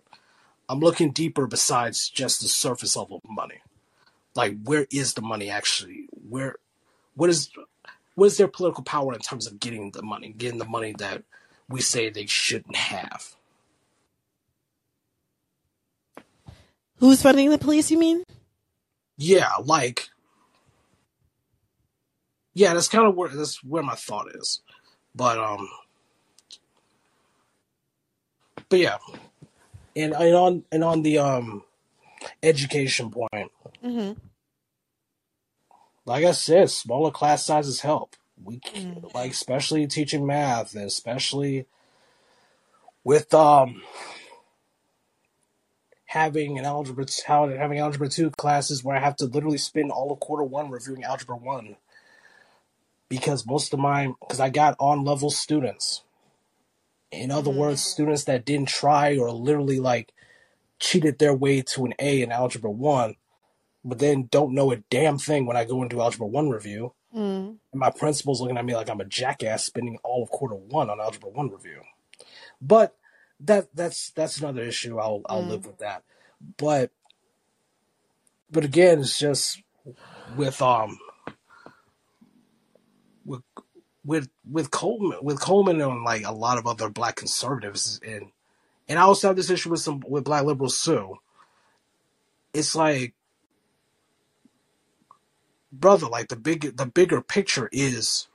I'm 0.67 0.79
looking 0.79 1.11
deeper 1.11 1.45
besides 1.47 2.09
just 2.09 2.41
the 2.41 2.47
surface 2.47 2.95
level 2.95 3.21
of 3.23 3.29
money. 3.29 3.61
Like, 4.35 4.57
where 4.63 4.87
is 4.91 5.13
the 5.13 5.21
money 5.21 5.49
actually? 5.49 6.07
Where, 6.27 6.55
what 7.15 7.29
is 7.29 7.51
what 8.15 8.25
is 8.25 8.37
their 8.37 8.47
political 8.47 8.83
power 8.83 9.13
in 9.13 9.19
terms 9.19 9.47
of 9.47 9.59
getting 9.59 9.91
the 9.91 10.01
money, 10.01 10.33
getting 10.35 10.59
the 10.59 10.65
money 10.65 10.93
that 10.97 11.23
we 11.69 11.81
say 11.81 12.09
they 12.09 12.25
shouldn't 12.25 12.75
have? 12.75 13.35
Who's 16.99 17.21
funding 17.21 17.49
the 17.49 17.57
police? 17.57 17.91
You 17.91 17.99
mean? 17.99 18.23
Yeah, 19.17 19.49
like, 19.63 20.09
yeah, 22.53 22.73
that's 22.73 22.87
kind 22.87 23.07
of 23.07 23.15
where 23.15 23.29
that's 23.29 23.63
where 23.63 23.83
my 23.83 23.95
thought 23.95 24.27
is. 24.35 24.61
But 25.15 25.37
um, 25.39 25.69
but 28.69 28.79
yeah, 28.79 28.97
and, 29.95 30.13
and 30.13 30.35
on 30.35 30.63
and 30.71 30.83
on 30.83 31.03
the 31.03 31.19
um 31.19 31.63
education 32.41 33.11
point, 33.11 33.51
hmm 33.81 34.11
like 36.05 36.25
I 36.25 36.31
said, 36.31 36.69
smaller 36.69 37.11
class 37.11 37.45
sizes 37.45 37.81
help. 37.81 38.15
We 38.43 38.55
c- 38.55 38.61
Mm. 38.81 39.13
like 39.13 39.31
especially 39.31 39.87
teaching 39.87 40.25
math 40.25 40.75
and 40.75 40.85
especially 40.85 41.65
with 43.03 43.33
um 43.33 43.81
having 46.13 46.59
an 46.59 46.65
algebra 46.65 47.07
how 47.25 47.49
having 47.49 47.79
algebra 47.79 48.07
two 48.07 48.29
classes 48.29 48.83
where 48.83 48.95
I 48.95 48.99
have 48.99 49.15
to 49.15 49.25
literally 49.25 49.57
spend 49.57 49.89
all 49.91 50.11
of 50.11 50.19
quarter 50.19 50.43
one 50.43 50.69
reviewing 50.69 51.03
algebra 51.03 51.35
one 51.35 51.75
because 53.09 53.47
most 53.47 53.73
of 53.73 53.79
my 53.79 54.13
because 54.21 54.39
I 54.39 54.49
got 54.49 54.75
on 54.79 55.03
level 55.03 55.31
students. 55.31 56.03
In 57.11 57.31
other 57.31 57.49
hmm 57.49 57.57
words, 57.57 57.81
students 57.81 58.25
that 58.25 58.45
didn't 58.45 58.69
try 58.69 59.17
or 59.17 59.31
literally 59.31 59.79
like 59.79 60.13
cheated 60.79 61.17
their 61.17 61.33
way 61.33 61.63
to 61.63 61.85
an 61.85 61.95
A 61.97 62.21
in 62.21 62.31
algebra 62.31 62.69
one, 62.69 63.15
but 63.83 63.97
then 63.97 64.27
don't 64.29 64.53
know 64.53 64.71
a 64.71 64.77
damn 64.91 65.17
thing 65.17 65.47
when 65.47 65.57
I 65.57 65.65
go 65.65 65.81
into 65.81 65.99
algebra 65.99 66.27
one 66.27 66.49
review. 66.49 66.93
Mm. 67.15 67.57
And 67.71 67.79
my 67.79 67.89
principal's 67.89 68.39
looking 68.39 68.57
at 68.57 68.65
me 68.65 68.75
like 68.75 68.89
I'm 68.89 69.01
a 69.01 69.05
jackass 69.05 69.63
spending 69.63 69.97
all 70.03 70.21
of 70.21 70.29
quarter 70.29 70.55
one 70.55 70.91
on 70.91 71.01
algebra 71.01 71.29
one 71.29 71.49
review. 71.49 71.81
But 72.61 72.95
that 73.43 73.75
that's 73.75 74.11
that's 74.11 74.39
another 74.39 74.63
issue. 74.63 74.99
I'll 74.99 75.23
I'll 75.29 75.45
Mm. 75.45 75.47
live 75.47 75.67
with 75.67 75.79
that. 75.79 76.03
But 76.57 76.91
but 78.51 78.65
again, 78.65 79.01
it's 79.01 79.19
just 79.19 79.61
with 80.27 80.61
um 80.61 80.99
with 83.25 83.43
with 84.05 84.29
with 84.49 84.71
Coleman 84.71 85.19
with 85.23 85.41
Coleman 85.41 85.81
and 85.81 86.03
like 86.03 86.25
a 86.25 86.33
lot 86.33 86.57
of 86.59 86.67
other 86.67 86.89
black 86.89 87.17
conservatives 87.17 87.99
and 88.05 88.31
and 88.89 88.99
I 88.99 89.03
also 89.03 89.27
have 89.29 89.37
this 89.37 89.49
issue 89.51 89.71
with 89.71 89.81
some 89.81 90.01
with 90.07 90.25
black 90.25 90.45
liberals 90.45 90.83
too. 90.83 91.15
It's 92.53 92.75
like 92.75 93.15
brother, 95.71 96.07
like 96.07 96.29
the 96.29 96.37
big 96.37 96.77
the 96.77 96.85
bigger 96.87 97.21
picture 97.21 97.69
is 97.73 98.27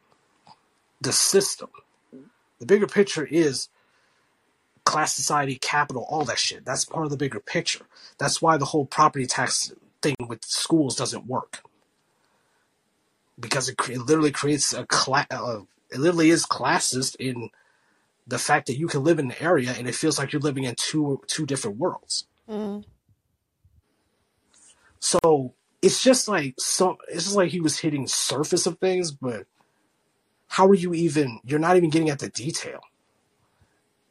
the 1.01 1.13
system. 1.13 1.71
The 2.61 2.67
bigger 2.67 2.87
picture 2.89 3.27
is 3.27 3.69
class 4.89 5.15
society, 5.15 5.57
capital, 5.57 6.07
all 6.09 6.25
that 6.25 6.39
shit. 6.39 6.65
That's 6.65 6.87
part 6.87 7.05
of 7.05 7.11
the 7.11 7.19
bigger 7.19 7.41
picture. 7.41 7.85
That's 8.17 8.41
why 8.41 8.57
the 8.57 8.65
whole 8.65 8.87
property 8.87 9.27
tax 9.27 9.71
thing 10.01 10.17
with 10.27 10.43
schools 10.47 10.97
doesn't 10.97 11.27
work 11.27 11.63
because 13.39 13.69
it, 13.69 13.77
it 13.91 13.99
literally 13.99 14.31
creates 14.31 14.73
a 14.73 14.87
class. 14.87 15.27
Uh, 15.31 15.61
it 15.91 15.99
literally 15.99 16.31
is 16.31 16.47
classist 16.47 17.17
in 17.17 17.51
the 18.27 18.39
fact 18.39 18.67
that 18.67 18.79
you 18.79 18.89
can 18.89 19.05
live 19.05 19.19
in 19.19 19.31
an 19.31 19.37
area 19.41 19.75
and 19.77 19.87
it 19.87 19.95
feels 19.95 20.19
like 20.19 20.33
you're 20.33 20.41
living 20.41 20.65
in 20.65 20.75
two 20.75 21.21
two 21.27 21.45
different 21.45 21.77
worlds. 21.77 22.25
Mm-hmm. 22.49 22.89
So 25.01 25.53
it's 25.83 26.03
just 26.03 26.29
like 26.29 26.55
so. 26.59 26.97
It's 27.09 27.25
just 27.25 27.37
like 27.37 27.51
he 27.51 27.61
was 27.61 27.79
hitting 27.79 28.07
surface 28.07 28.67
of 28.67 28.79
things, 28.79 29.11
but 29.11 29.47
how 30.47 30.67
are 30.67 30.75
you 30.75 30.95
even? 30.95 31.41
You're 31.45 31.59
not 31.59 31.77
even 31.77 31.91
getting 31.91 32.09
at 32.09 32.21
the 32.21 32.31
detail. 32.31 32.81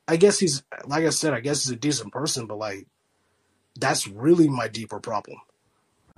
I 0.08 0.18
guess 0.18 0.40
he's 0.40 0.64
like 0.86 1.06
I 1.06 1.10
said. 1.10 1.34
I 1.34 1.42
guess 1.42 1.64
he's 1.64 1.72
a 1.72 1.78
decent 1.78 2.14
person, 2.14 2.46
but 2.48 2.58
like 2.58 2.88
that's 3.80 4.08
really 4.08 4.48
my 4.48 4.68
deeper 4.68 5.00
problem. 5.00 5.38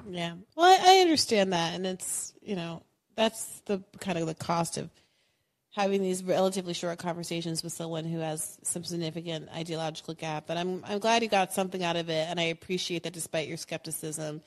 Yeah. 0.10 0.36
Well, 0.56 0.66
I, 0.66 0.98
I 0.98 1.02
understand 1.02 1.54
that, 1.54 1.74
and 1.74 1.86
it's 1.86 2.34
you 2.42 2.56
know 2.56 2.84
that's 3.16 3.62
the 3.66 3.84
kind 4.00 4.18
of 4.18 4.28
the 4.28 4.36
cost 4.36 4.78
of 4.78 4.90
having 5.72 6.02
these 6.02 6.24
relatively 6.24 6.74
short 6.74 7.00
conversations 7.00 7.64
with 7.64 7.74
someone 7.74 8.06
who 8.06 8.20
has 8.20 8.58
some 8.64 8.84
significant 8.84 9.50
ideological 9.54 10.14
gap. 10.14 10.46
But 10.48 10.58
I'm 10.58 10.84
I'm 10.88 11.00
glad 11.00 11.24
you 11.24 11.30
got 11.30 11.54
something 11.54 11.84
out 11.84 11.96
of 11.96 12.10
it, 12.10 12.28
and 12.30 12.40
I 12.40 12.44
appreciate 12.44 13.04
that 13.04 13.14
despite 13.14 13.48
your 13.48 13.58
skepticism, 13.58 14.42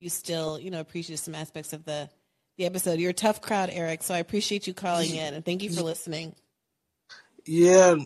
you 0.00 0.08
still 0.08 0.58
you 0.58 0.70
know 0.70 0.80
appreciate 0.80 1.18
some 1.18 1.34
aspects 1.34 1.72
of 1.72 1.84
the 1.84 2.08
the 2.56 2.66
episode. 2.66 2.98
You're 2.98 3.10
a 3.10 3.14
tough 3.14 3.40
crowd, 3.40 3.70
Eric, 3.72 4.02
so 4.02 4.14
I 4.14 4.18
appreciate 4.18 4.66
you 4.66 4.74
calling 4.74 5.14
in 5.14 5.34
and 5.34 5.44
thank 5.44 5.62
you 5.62 5.70
for 5.70 5.82
listening. 5.82 6.34
Yeah, 7.46 7.96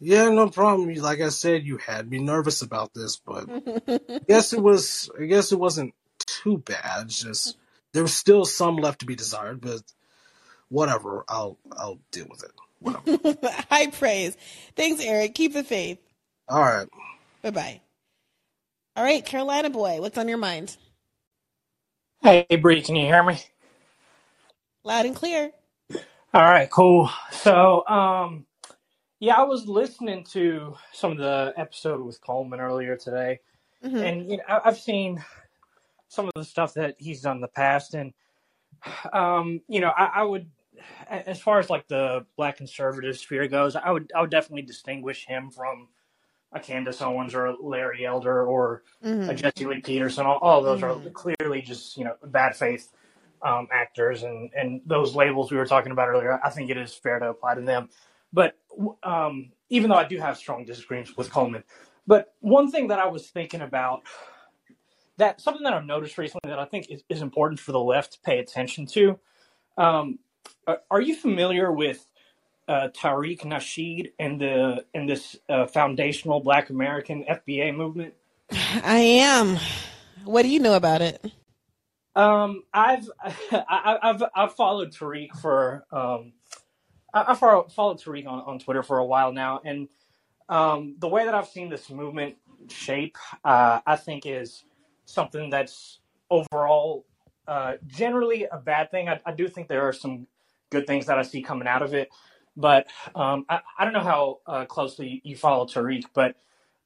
yeah, 0.00 0.28
no 0.30 0.48
problem. 0.50 0.94
Like 0.94 1.20
I 1.20 1.30
said, 1.30 1.64
you 1.66 1.78
had 1.78 2.10
me 2.10 2.18
nervous 2.20 2.62
about 2.62 2.94
this, 2.94 3.16
but 3.18 3.46
I 3.46 4.26
guess 4.28 4.52
it 4.54 4.60
was. 4.62 5.10
I 5.20 5.26
guess 5.26 5.52
it 5.52 5.60
wasn't 5.60 5.94
too 6.26 6.58
bad. 6.58 7.06
It's 7.06 7.22
just 7.22 7.56
there 7.94 8.02
was 8.04 8.14
still 8.16 8.44
some 8.46 8.76
left 8.76 9.00
to 9.00 9.06
be 9.06 9.16
desired, 9.16 9.60
but 9.60 9.82
whatever. 10.70 11.24
I'll 11.28 11.58
I'll 11.72 12.00
deal 12.12 12.26
with 12.30 12.44
it. 12.44 12.52
Whatever. 12.80 13.04
High 13.70 13.88
praise. 13.88 14.36
Thanks, 14.76 15.02
Eric. 15.02 15.34
Keep 15.34 15.54
the 15.54 15.64
faith. 15.64 15.98
All 16.48 16.60
right. 16.62 16.88
Bye 17.42 17.50
bye. 17.50 17.80
All 18.96 19.04
right, 19.04 19.24
Carolina 19.24 19.70
boy, 19.70 20.00
what's 20.00 20.18
on 20.18 20.28
your 20.28 20.38
mind? 20.38 20.76
Hey, 22.22 22.46
Bree, 22.62 22.82
can 22.82 22.96
you 22.96 23.06
hear 23.06 23.22
me? 23.24 23.40
Loud 24.84 25.06
and 25.06 25.16
clear. 25.16 25.52
All 26.34 26.42
right, 26.44 26.70
cool. 26.70 27.10
So, 27.32 27.86
um, 27.88 28.46
yeah, 29.20 29.34
I 29.36 29.42
was 29.42 29.66
listening 29.66 30.24
to 30.32 30.76
some 30.92 31.12
of 31.12 31.18
the 31.18 31.52
episode 31.56 32.00
with 32.00 32.20
Coleman 32.20 32.60
earlier 32.60 32.96
today, 32.96 33.40
Mm-hmm. 33.84 33.96
and 33.96 34.30
you 34.30 34.36
know, 34.38 34.42
I- 34.48 34.60
I've 34.64 34.78
seen 34.78 35.24
some 36.08 36.26
of 36.26 36.32
the 36.34 36.44
stuff 36.44 36.74
that 36.74 36.96
he's 36.98 37.20
done 37.22 37.36
in 37.36 37.40
the 37.40 37.48
past, 37.48 37.94
and 37.94 38.12
um, 39.12 39.60
you 39.68 39.80
know, 39.80 39.90
I, 39.96 40.06
I 40.16 40.22
would, 40.24 40.50
as 41.08 41.40
far 41.40 41.58
as 41.58 41.70
like 41.70 41.86
the 41.88 42.24
black 42.36 42.56
conservative 42.56 43.16
sphere 43.18 43.46
goes, 43.48 43.76
I 43.76 43.90
would, 43.90 44.10
I 44.16 44.20
would 44.20 44.30
definitely 44.30 44.62
distinguish 44.62 45.26
him 45.26 45.50
from 45.50 45.88
a 46.52 46.58
Candace 46.60 47.00
Owens 47.02 47.34
or 47.34 47.46
a 47.46 47.56
Larry 47.62 48.06
Elder 48.06 48.44
or 48.46 48.82
a 49.02 49.06
Mhm. 49.06 49.36
Jesse 49.36 49.66
Lee 49.66 49.80
Peterson. 49.80 50.26
All, 50.26 50.38
all 50.38 50.58
of 50.58 50.64
those 50.64 50.80
Mhm. 50.80 51.06
are 51.06 51.10
clearly 51.10 51.60
just 51.62 51.96
you 51.96 52.04
know 52.04 52.14
bad 52.24 52.56
faith 52.56 52.90
um, 53.42 53.68
actors, 53.72 54.22
and 54.24 54.50
and 54.56 54.80
those 54.86 55.14
labels 55.14 55.50
we 55.52 55.56
were 55.56 55.66
talking 55.66 55.92
about 55.92 56.08
earlier. 56.08 56.40
I 56.42 56.50
think 56.50 56.70
it 56.70 56.76
is 56.76 56.94
fair 56.94 57.18
to 57.20 57.28
apply 57.30 57.54
to 57.56 57.60
them. 57.60 57.88
But 58.32 58.56
um, 59.02 59.52
even 59.70 59.90
though 59.90 59.96
I 59.96 60.04
do 60.04 60.18
have 60.18 60.36
strong 60.36 60.64
disagreements 60.64 61.16
with 61.16 61.30
Coleman, 61.30 61.64
but 62.06 62.34
one 62.40 62.70
thing 62.70 62.88
that 62.88 62.98
I 62.98 63.06
was 63.06 63.28
thinking 63.28 63.60
about 63.60 64.02
that 65.18 65.40
something 65.40 65.64
that 65.64 65.74
I've 65.74 65.84
noticed 65.84 66.16
recently 66.16 66.48
that 66.48 66.58
I 66.58 66.64
think 66.64 66.90
is, 66.90 67.02
is 67.08 67.22
important 67.22 67.60
for 67.60 67.72
the 67.72 67.80
left 67.80 68.14
to 68.14 68.20
pay 68.20 68.38
attention 68.38 68.86
to. 68.86 69.18
Um, 69.76 70.20
are, 70.66 70.80
are 70.90 71.00
you 71.00 71.14
familiar 71.14 71.70
with 71.72 72.06
uh, 72.68 72.88
Tariq 72.96 73.40
Nasheed 73.40 74.12
and 74.18 74.40
the 74.40 74.84
and 74.94 75.08
this 75.08 75.36
uh, 75.48 75.66
foundational 75.66 76.40
Black 76.40 76.70
American 76.70 77.24
FBA 77.28 77.74
movement? 77.74 78.14
I 78.52 78.98
am. 78.98 79.58
What 80.24 80.42
do 80.42 80.48
you 80.48 80.60
know 80.60 80.74
about 80.74 81.02
it? 81.02 81.24
Um, 82.14 82.62
I've 82.72 83.08
I, 83.52 83.98
I've 84.02 84.22
I've 84.34 84.54
followed 84.54 84.92
Tariq 84.92 85.34
for 85.40 85.84
um, 85.90 86.32
I, 87.28 87.34
follow, 87.34 87.68
followed 87.68 88.00
Tariq 88.00 88.26
on, 88.26 88.40
on 88.40 88.58
Twitter 88.58 88.82
for 88.82 88.98
a 88.98 89.04
while 89.04 89.32
now, 89.32 89.60
and 89.64 89.88
um, 90.48 90.96
the 90.98 91.08
way 91.08 91.24
that 91.24 91.34
I've 91.34 91.48
seen 91.48 91.68
this 91.68 91.90
movement 91.90 92.36
shape, 92.68 93.16
uh, 93.44 93.80
I 93.86 93.96
think 93.96 94.26
is 94.26 94.64
something 95.04 95.50
that's 95.50 96.00
overall 96.30 97.04
uh, 97.46 97.74
generally 97.86 98.46
a 98.50 98.58
bad 98.58 98.90
thing. 98.90 99.08
I, 99.08 99.20
I 99.24 99.32
do 99.32 99.48
think 99.48 99.68
there 99.68 99.86
are 99.88 99.92
some 99.92 100.26
good 100.70 100.86
things 100.86 101.06
that 101.06 101.18
I 101.18 101.22
see 101.22 101.42
coming 101.42 101.68
out 101.68 101.82
of 101.82 101.94
it, 101.94 102.10
but 102.56 102.86
um, 103.14 103.46
I, 103.48 103.60
I 103.78 103.84
don't 103.84 103.94
know 103.94 104.00
how 104.00 104.38
uh, 104.46 104.64
closely 104.64 105.20
you 105.24 105.36
follow 105.36 105.66
Tariq, 105.66 106.04
but 106.12 106.36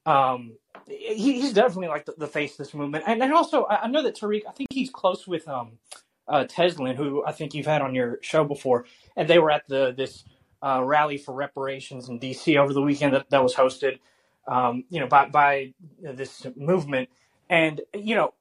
um, 0.05 0.53
he, 0.87 1.41
he's 1.41 1.53
definitely 1.53 1.87
like 1.87 2.05
the, 2.05 2.13
the 2.17 2.27
face 2.27 2.51
of 2.53 2.57
this 2.59 2.73
movement. 2.73 3.03
And, 3.07 3.21
and 3.21 3.33
also, 3.33 3.63
I, 3.63 3.83
I 3.83 3.87
know 3.87 4.03
that 4.03 4.15
Tariq, 4.15 4.43
I 4.47 4.51
think 4.51 4.71
he's 4.71 4.89
close 4.89 5.27
with 5.27 5.47
um, 5.47 5.79
uh, 6.27 6.45
Tezlyn, 6.45 6.95
who 6.95 7.23
I 7.25 7.31
think 7.31 7.53
you've 7.53 7.65
had 7.65 7.81
on 7.81 7.95
your 7.95 8.19
show 8.21 8.43
before, 8.43 8.85
and 9.15 9.27
they 9.27 9.39
were 9.39 9.51
at 9.51 9.67
the 9.67 9.93
this 9.95 10.23
uh, 10.61 10.81
rally 10.83 11.17
for 11.17 11.33
reparations 11.33 12.09
in 12.09 12.19
D.C. 12.19 12.57
over 12.57 12.73
the 12.73 12.81
weekend 12.81 13.13
that, 13.13 13.29
that 13.29 13.43
was 13.43 13.53
hosted, 13.53 13.99
um, 14.47 14.85
you 14.89 14.99
know, 14.99 15.07
by 15.07 15.27
by 15.27 15.73
this 16.01 16.47
movement. 16.55 17.09
And 17.49 17.81
you 17.93 18.15
know, 18.15 18.33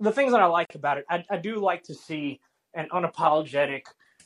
the 0.00 0.12
things 0.12 0.32
that 0.32 0.40
I 0.40 0.46
like 0.46 0.74
about 0.74 0.98
it, 0.98 1.06
I, 1.08 1.24
I 1.30 1.38
do 1.38 1.56
like 1.56 1.82
to 1.84 1.94
see 1.94 2.40
an 2.74 2.88
unapologetic, 2.92 3.82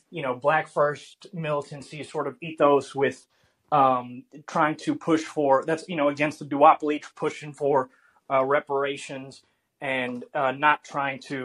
you 0.09 0.21
know, 0.21 0.35
black 0.35 0.67
first 0.67 1.27
militancy 1.33 2.03
sort 2.03 2.27
of 2.27 2.35
ethos 2.41 2.93
with 2.93 3.25
um, 3.71 4.23
trying 4.47 4.75
to 4.75 4.95
push 4.95 5.21
for 5.21 5.63
that's 5.65 5.87
you 5.87 5.95
know 5.95 6.09
against 6.09 6.39
the 6.39 6.45
duopoly, 6.45 7.01
pushing 7.15 7.53
for 7.53 7.89
uh, 8.29 8.43
reparations 8.43 9.43
and 9.79 10.25
uh, 10.33 10.51
not 10.51 10.83
trying 10.83 11.19
to 11.19 11.43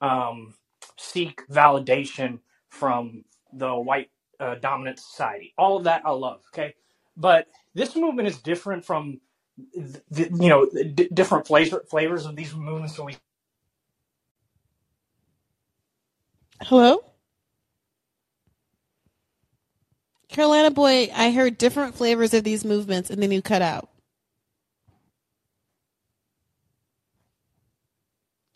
um, 0.00 0.54
seek 0.98 1.46
validation 1.48 2.40
from 2.70 3.24
the 3.52 3.74
white 3.74 4.10
uh, 4.40 4.56
dominant 4.56 4.98
society. 5.00 5.54
All 5.58 5.76
of 5.78 5.84
that 5.84 6.02
I 6.06 6.10
love. 6.12 6.42
Okay, 6.54 6.74
but 7.16 7.48
this 7.74 7.96
movement 7.96 8.28
is 8.28 8.38
different 8.38 8.84
from 8.84 9.20
you 9.74 10.48
know 10.50 10.66
d- 10.94 11.08
different 11.14 11.46
flavor, 11.46 11.84
flavors 11.90 12.26
of 12.26 12.36
these 12.36 12.54
movements 12.54 12.96
that 12.96 13.04
we 13.04 13.16
Hello? 16.62 17.02
Carolina 20.28 20.70
boy, 20.70 21.10
I 21.14 21.30
heard 21.32 21.58
different 21.58 21.94
flavors 21.96 22.34
of 22.34 22.44
these 22.44 22.64
movements 22.64 23.10
and 23.10 23.22
then 23.22 23.32
you 23.32 23.42
cut 23.42 23.62
out. 23.62 23.90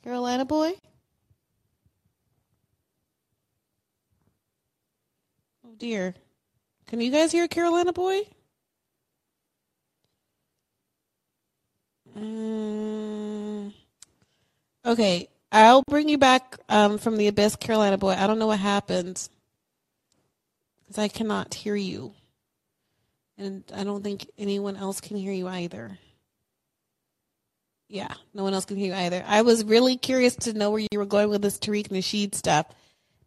Carolina 0.05 0.45
boy? 0.45 0.75
Dear. 5.79 6.15
Can 6.87 7.01
you 7.01 7.11
guys 7.11 7.33
hear 7.33 7.49
Carolina 7.49 7.93
boy? 7.93 8.21
Mm, 12.19 13.73
okay, 14.85 15.29
I'll 15.53 15.85
bring 15.89 16.09
you 16.09 16.19
back 16.19 16.57
um, 16.69 16.99
from 16.99 17.17
the 17.17 17.29
abyss, 17.29 17.55
Carolina 17.55 17.97
boy. 17.97 18.11
I 18.11 18.27
don't 18.27 18.39
know 18.39 18.49
what 18.49 18.59
happened 18.59 19.29
because 20.81 20.99
I 20.99 21.09
cannot 21.09 21.55
hear 21.55 21.77
you, 21.77 22.15
and 23.37 23.63
I 23.73 23.85
don't 23.85 24.03
think 24.03 24.27
anyone 24.37 24.77
else 24.77 25.01
can 25.01 25.17
hear 25.17 25.33
you 25.33 25.47
either. 25.47 25.99
Yeah, 27.89 28.13
no 28.35 28.43
one 28.43 28.53
else 28.53 28.65
can 28.65 28.77
hear 28.77 28.89
you 28.89 29.01
either. 29.01 29.23
I 29.27 29.43
was 29.43 29.65
really 29.65 29.97
curious 29.97 30.35
to 30.37 30.53
know 30.53 30.71
where 30.71 30.81
you 30.91 30.99
were 30.99 31.07
going 31.07 31.31
with 31.31 31.43
this 31.43 31.59
Tariq 31.59 31.89
Nasheed 31.89 32.35
stuff 32.35 32.67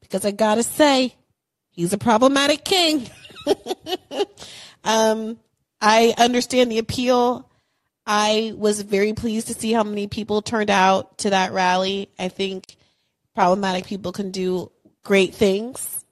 because 0.02 0.26
I 0.26 0.32
gotta 0.32 0.64
say, 0.64 1.16
he's 1.72 1.94
a 1.94 1.98
problematic 1.98 2.64
king. 2.64 3.10
um, 4.84 5.40
I 5.82 6.14
understand 6.18 6.72
the 6.72 6.78
appeal. 6.78 7.50
I 8.06 8.54
was 8.56 8.82
very 8.82 9.14
pleased 9.14 9.48
to 9.48 9.54
see 9.54 9.72
how 9.72 9.84
many 9.84 10.08
people 10.08 10.42
turned 10.42 10.70
out 10.70 11.20
to 11.20 11.32
that 11.32 11.52
rally. 11.52 12.10
I 12.20 12.30
think 12.30 12.76
problematic 13.36 13.86
people 13.86 14.12
can 14.12 14.32
do 14.32 14.72
great 15.04 15.34
things. 15.34 16.04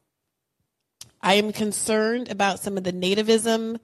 I 1.22 1.36
am 1.36 1.52
concerned 1.52 2.31
about 2.31 2.60
some 2.60 2.77
of 2.77 2.84
the 2.84 2.94
nativism 2.94 3.80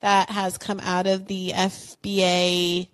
that 0.00 0.30
has 0.30 0.58
come 0.58 0.80
out 0.80 1.06
of 1.06 1.26
the 1.26 1.52
FBA 1.54 2.88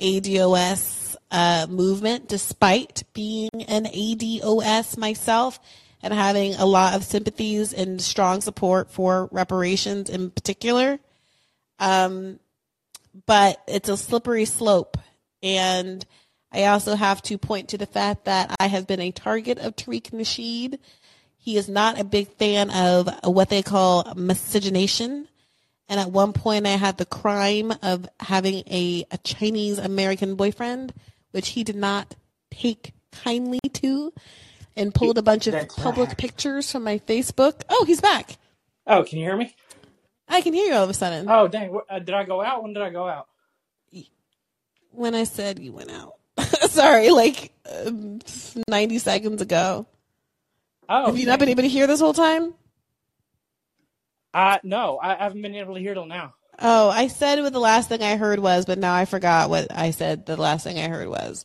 ADOS 0.00 1.16
uh, 1.30 1.66
movement, 1.68 2.28
despite 2.28 3.02
being 3.12 3.50
an 3.68 3.84
ADOS 3.84 4.96
myself 4.96 5.60
and 6.02 6.12
having 6.12 6.54
a 6.54 6.66
lot 6.66 6.94
of 6.94 7.04
sympathies 7.04 7.72
and 7.72 8.00
strong 8.00 8.40
support 8.40 8.90
for 8.90 9.28
reparations 9.30 10.10
in 10.10 10.30
particular. 10.30 10.98
Um, 11.78 12.38
but 13.26 13.62
it's 13.66 13.88
a 13.88 13.96
slippery 13.96 14.44
slope. 14.44 14.96
And 15.42 16.04
I 16.52 16.66
also 16.66 16.94
have 16.94 17.22
to 17.22 17.38
point 17.38 17.68
to 17.70 17.78
the 17.78 17.86
fact 17.86 18.24
that 18.26 18.54
I 18.60 18.66
have 18.66 18.86
been 18.86 19.00
a 19.00 19.10
target 19.10 19.58
of 19.58 19.76
Tariq 19.76 20.10
Nasheed. 20.10 20.78
He 21.38 21.56
is 21.56 21.68
not 21.68 21.98
a 21.98 22.04
big 22.04 22.28
fan 22.36 22.70
of 22.70 23.08
what 23.24 23.48
they 23.48 23.62
call 23.62 24.12
miscegenation. 24.14 25.28
And 25.88 26.00
at 26.00 26.10
one 26.10 26.32
point, 26.32 26.66
I 26.66 26.70
had 26.70 26.98
the 26.98 27.06
crime 27.06 27.72
of 27.82 28.08
having 28.20 28.62
a, 28.66 29.04
a 29.10 29.18
Chinese 29.18 29.78
American 29.78 30.36
boyfriend, 30.36 30.94
which 31.32 31.50
he 31.50 31.64
did 31.64 31.76
not 31.76 32.14
take 32.50 32.92
kindly 33.10 33.60
to, 33.74 34.12
and 34.76 34.94
pulled 34.94 35.18
a 35.18 35.22
bunch 35.22 35.46
of 35.46 35.52
That's 35.52 35.74
public 35.74 36.16
pictures 36.16 36.70
from 36.70 36.84
my 36.84 36.98
Facebook. 36.98 37.62
Oh, 37.68 37.84
he's 37.84 38.00
back. 38.00 38.36
Oh, 38.86 39.04
can 39.04 39.18
you 39.18 39.24
hear 39.24 39.36
me? 39.36 39.54
I 40.28 40.40
can 40.40 40.54
hear 40.54 40.66
you 40.66 40.74
all 40.74 40.84
of 40.84 40.90
a 40.90 40.94
sudden. 40.94 41.28
Oh, 41.28 41.48
dang. 41.48 41.78
Uh, 41.88 41.98
did 41.98 42.14
I 42.14 42.24
go 42.24 42.42
out? 42.42 42.62
When 42.62 42.72
did 42.72 42.82
I 42.82 42.90
go 42.90 43.06
out? 43.06 43.28
When 44.90 45.14
I 45.14 45.24
said 45.24 45.58
you 45.58 45.72
went 45.72 45.90
out. 45.90 46.14
Sorry, 46.70 47.10
like 47.10 47.52
um, 47.86 48.20
90 48.68 48.98
seconds 48.98 49.40
ago. 49.40 49.86
Oh, 50.88 51.06
Have 51.06 51.18
you 51.18 51.26
not 51.26 51.38
been 51.38 51.48
able 51.48 51.62
to 51.62 51.68
hear 51.68 51.86
this 51.86 52.00
whole 52.00 52.12
time? 52.12 52.54
Uh, 54.34 54.58
no, 54.62 54.98
I 55.02 55.14
haven't 55.14 55.42
been 55.42 55.54
able 55.54 55.74
to 55.74 55.80
hear 55.80 55.94
till 55.94 56.06
now. 56.06 56.34
Oh, 56.58 56.90
I 56.90 57.08
said 57.08 57.40
what 57.40 57.52
the 57.52 57.60
last 57.60 57.88
thing 57.88 58.02
I 58.02 58.16
heard 58.16 58.38
was, 58.38 58.66
but 58.66 58.78
now 58.78 58.94
I 58.94 59.04
forgot 59.04 59.50
what 59.50 59.68
I 59.70 59.90
said 59.90 60.26
the 60.26 60.36
last 60.36 60.64
thing 60.64 60.78
I 60.78 60.88
heard 60.88 61.08
was. 61.08 61.44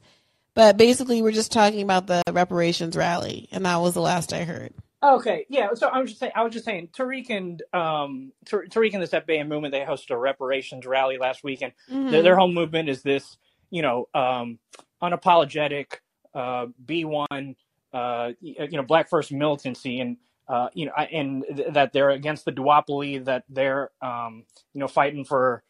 But 0.57 0.75
basically, 0.75 1.21
we're 1.21 1.31
just 1.33 1.51
talking 1.51 1.83
about 1.83 2.07
the 2.07 2.23
reparations 2.31 2.95
rally, 2.97 3.47
and 3.51 3.63
that 3.67 3.75
was 3.77 3.93
the 3.93 4.01
last 4.01 4.33
I 4.33 4.43
heard. 4.43 4.73
Okay, 5.03 5.45
yeah. 5.49 5.67
So 5.75 5.87
I 5.87 5.99
was 5.99 6.09
just 6.09 6.19
saying, 6.19 6.31
I 6.35 6.41
was 6.43 6.51
just 6.51 6.65
saying, 6.65 6.89
Tariq 6.97 7.29
and 7.29 7.61
um, 7.73 8.31
Tar- 8.45 8.65
Tariq 8.65 8.91
and 8.95 9.03
the 9.03 9.05
Step 9.05 9.27
Band 9.27 9.49
movement, 9.49 9.71
they 9.71 9.81
hosted 9.81 10.09
a 10.09 10.17
reparations 10.17 10.87
rally 10.87 11.19
last 11.19 11.43
weekend. 11.43 11.73
Mhm. 11.91 12.09
Their, 12.09 12.23
their 12.23 12.35
whole 12.35 12.51
movement 12.51 12.89
is 12.89 13.03
this, 13.03 13.37
you 13.69 13.83
know, 13.83 14.07
um, 14.15 14.57
unapologetic 14.99 15.99
uh, 16.33 16.65
B1, 16.83 17.55
uh, 17.93 18.31
you 18.41 18.67
know, 18.71 18.81
Black 18.81 19.09
First 19.09 19.31
militancy, 19.31 19.99
and 19.99 20.17
uh, 20.47 20.69
you 20.73 20.87
know, 20.87 20.93
I- 20.97 21.05
and 21.05 21.45
th- 21.55 21.73
that 21.73 21.93
they're 21.93 22.09
against 22.09 22.45
the 22.45 22.51
duopoly, 22.51 23.23
that 23.25 23.43
they're, 23.47 23.91
um, 24.01 24.43
you 24.73 24.79
know, 24.79 24.87
fighting 24.87 25.23
for 25.23 25.61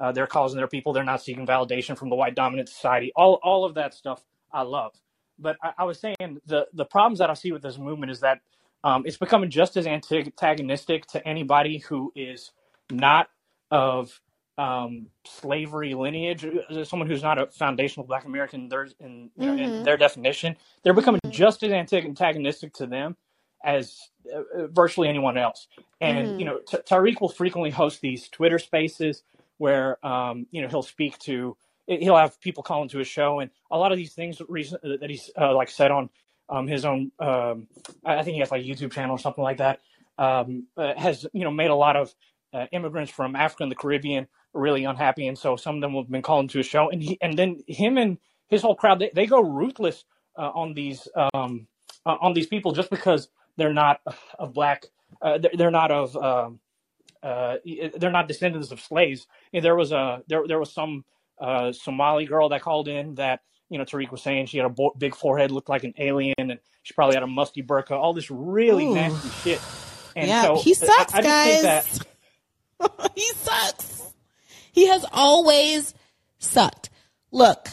uh, 0.00 0.10
their 0.10 0.26
cause 0.26 0.52
and 0.52 0.58
their 0.58 0.66
people. 0.66 0.92
They're 0.92 1.04
not 1.04 1.22
seeking 1.22 1.46
validation 1.46 1.96
from 1.96 2.08
the 2.10 2.16
white 2.16 2.34
dominant 2.34 2.68
society. 2.70 3.12
All 3.14 3.38
all 3.44 3.64
of 3.64 3.74
that 3.74 3.94
stuff 3.94 4.24
I 4.52 4.62
love. 4.62 4.92
But 5.38 5.56
I, 5.62 5.72
I 5.78 5.84
was 5.84 6.00
saying 6.00 6.40
the 6.46 6.66
the 6.74 6.84
problems 6.84 7.18
that 7.20 7.30
I 7.30 7.34
see 7.34 7.52
with 7.52 7.62
this 7.62 7.78
movement 7.78 8.12
is 8.12 8.20
that 8.20 8.40
um, 8.84 9.04
it's 9.06 9.16
becoming 9.18 9.50
just 9.50 9.76
as 9.76 9.86
antagonistic 9.86 11.06
to 11.08 11.26
anybody 11.26 11.78
who 11.78 12.12
is 12.16 12.52
not 12.90 13.28
of 13.70 14.20
um, 14.58 15.06
slavery 15.26 15.94
lineage, 15.94 16.46
someone 16.84 17.08
who's 17.08 17.22
not 17.22 17.38
a 17.38 17.46
foundational 17.48 18.06
Black 18.06 18.24
American. 18.26 18.68
There's 18.68 18.94
in, 19.00 19.30
you 19.36 19.46
know, 19.46 19.54
in 19.54 19.72
Mhm. 19.72 19.84
their 19.84 19.96
definition, 19.96 20.56
they're 20.82 20.94
becoming 20.94 21.20
just 21.30 21.62
as 21.62 21.72
antagonistic 21.72 22.74
to 22.74 22.86
them 22.86 23.16
as 23.64 24.10
uh, 24.34 24.40
uh, 24.64 24.66
virtually 24.68 25.08
anyone 25.08 25.38
else. 25.38 25.68
And 26.00 26.38
you 26.38 26.44
Mhm. 26.44 26.46
know, 26.46 26.58
T- 26.68 26.78
Tariq 26.78 27.20
will 27.20 27.28
frequently 27.30 27.70
host 27.70 28.00
these 28.00 28.28
Twitter 28.28 28.58
Spaces 28.58 29.24
where 29.58 30.04
um, 30.06 30.46
you 30.50 30.62
know 30.62 30.68
he'll 30.68 30.82
speak 30.82 31.18
to. 31.20 31.56
He'll 31.86 32.16
have 32.16 32.40
people 32.40 32.62
call 32.62 32.82
into 32.82 32.98
his 32.98 33.08
show, 33.08 33.40
and 33.40 33.50
a 33.70 33.78
lot 33.78 33.92
of 33.92 33.98
these 33.98 34.14
things 34.14 34.40
recent, 34.48 34.82
that 34.82 35.10
he's 35.10 35.30
uh, 35.38 35.54
like 35.54 35.68
said 35.68 35.90
on 35.90 36.10
um, 36.48 36.66
his 36.66 36.84
own. 36.84 37.10
Um, 37.18 37.68
I 38.04 38.22
think 38.22 38.34
he 38.34 38.40
has 38.40 38.50
like 38.50 38.62
a 38.62 38.66
YouTube 38.66 38.92
channel 38.92 39.16
or 39.16 39.18
something 39.18 39.42
like 39.42 39.58
that. 39.58 39.80
Um, 40.18 40.66
uh, 40.76 40.94
has 40.96 41.26
you 41.32 41.44
know 41.44 41.50
made 41.50 41.70
a 41.70 41.74
lot 41.74 41.96
of 41.96 42.14
uh, 42.52 42.66
immigrants 42.72 43.10
from 43.10 43.34
Africa 43.34 43.64
and 43.64 43.72
the 43.72 43.76
Caribbean 43.76 44.28
really 44.54 44.84
unhappy, 44.84 45.26
and 45.26 45.38
so 45.38 45.56
some 45.56 45.76
of 45.76 45.80
them 45.80 45.94
have 45.94 46.10
been 46.10 46.22
called 46.22 46.50
to 46.50 46.58
his 46.58 46.66
show, 46.66 46.90
and 46.90 47.02
he, 47.02 47.18
and 47.20 47.38
then 47.38 47.62
him 47.66 47.96
and 47.98 48.18
his 48.48 48.62
whole 48.62 48.76
crowd 48.76 48.98
they, 48.98 49.10
they 49.14 49.26
go 49.26 49.40
ruthless 49.40 50.04
uh, 50.36 50.50
on 50.54 50.74
these 50.74 51.08
um, 51.34 51.66
uh, 52.06 52.16
on 52.20 52.34
these 52.34 52.46
people 52.46 52.72
just 52.72 52.90
because 52.90 53.28
they're 53.56 53.72
not 53.72 54.00
of 54.38 54.52
black, 54.52 54.84
uh, 55.20 55.38
they're, 55.54 55.70
not 55.70 55.90
of 55.90 56.16
um, 56.16 56.60
uh, 57.22 57.56
they're 57.96 58.10
not 58.10 58.28
descendants 58.28 58.70
of 58.70 58.80
slaves. 58.80 59.26
Know, 59.52 59.60
there 59.60 59.76
was 59.76 59.92
a 59.92 60.22
there 60.28 60.46
there 60.46 60.58
was 60.58 60.72
some 60.72 61.04
uh, 61.42 61.72
Somali 61.72 62.24
girl 62.24 62.48
that 62.50 62.62
called 62.62 62.88
in 62.88 63.16
that 63.16 63.40
you 63.68 63.78
know 63.78 63.84
Tariq 63.84 64.10
was 64.10 64.22
saying 64.22 64.46
she 64.46 64.58
had 64.58 64.66
a 64.66 64.70
bo- 64.70 64.94
big 64.96 65.14
forehead, 65.14 65.50
looked 65.50 65.68
like 65.68 65.84
an 65.84 65.94
alien, 65.98 66.34
and 66.38 66.58
she 66.82 66.94
probably 66.94 67.16
had 67.16 67.22
a 67.22 67.26
musty 67.28 67.62
burqa. 67.62 67.92
All 67.92 68.14
this 68.14 68.30
really 68.30 68.86
Ooh. 68.86 68.94
nasty 68.94 69.28
shit. 69.42 69.60
And 70.14 70.28
yeah, 70.28 70.42
so 70.42 70.56
he 70.56 70.74
sucks, 70.74 71.14
I, 71.14 71.18
I 71.18 71.22
guys. 71.22 71.62
that 71.62 73.10
he 73.14 73.26
sucks. 73.34 74.14
He 74.72 74.86
has 74.86 75.04
always 75.12 75.94
sucked. 76.38 76.90
Look, 77.30 77.68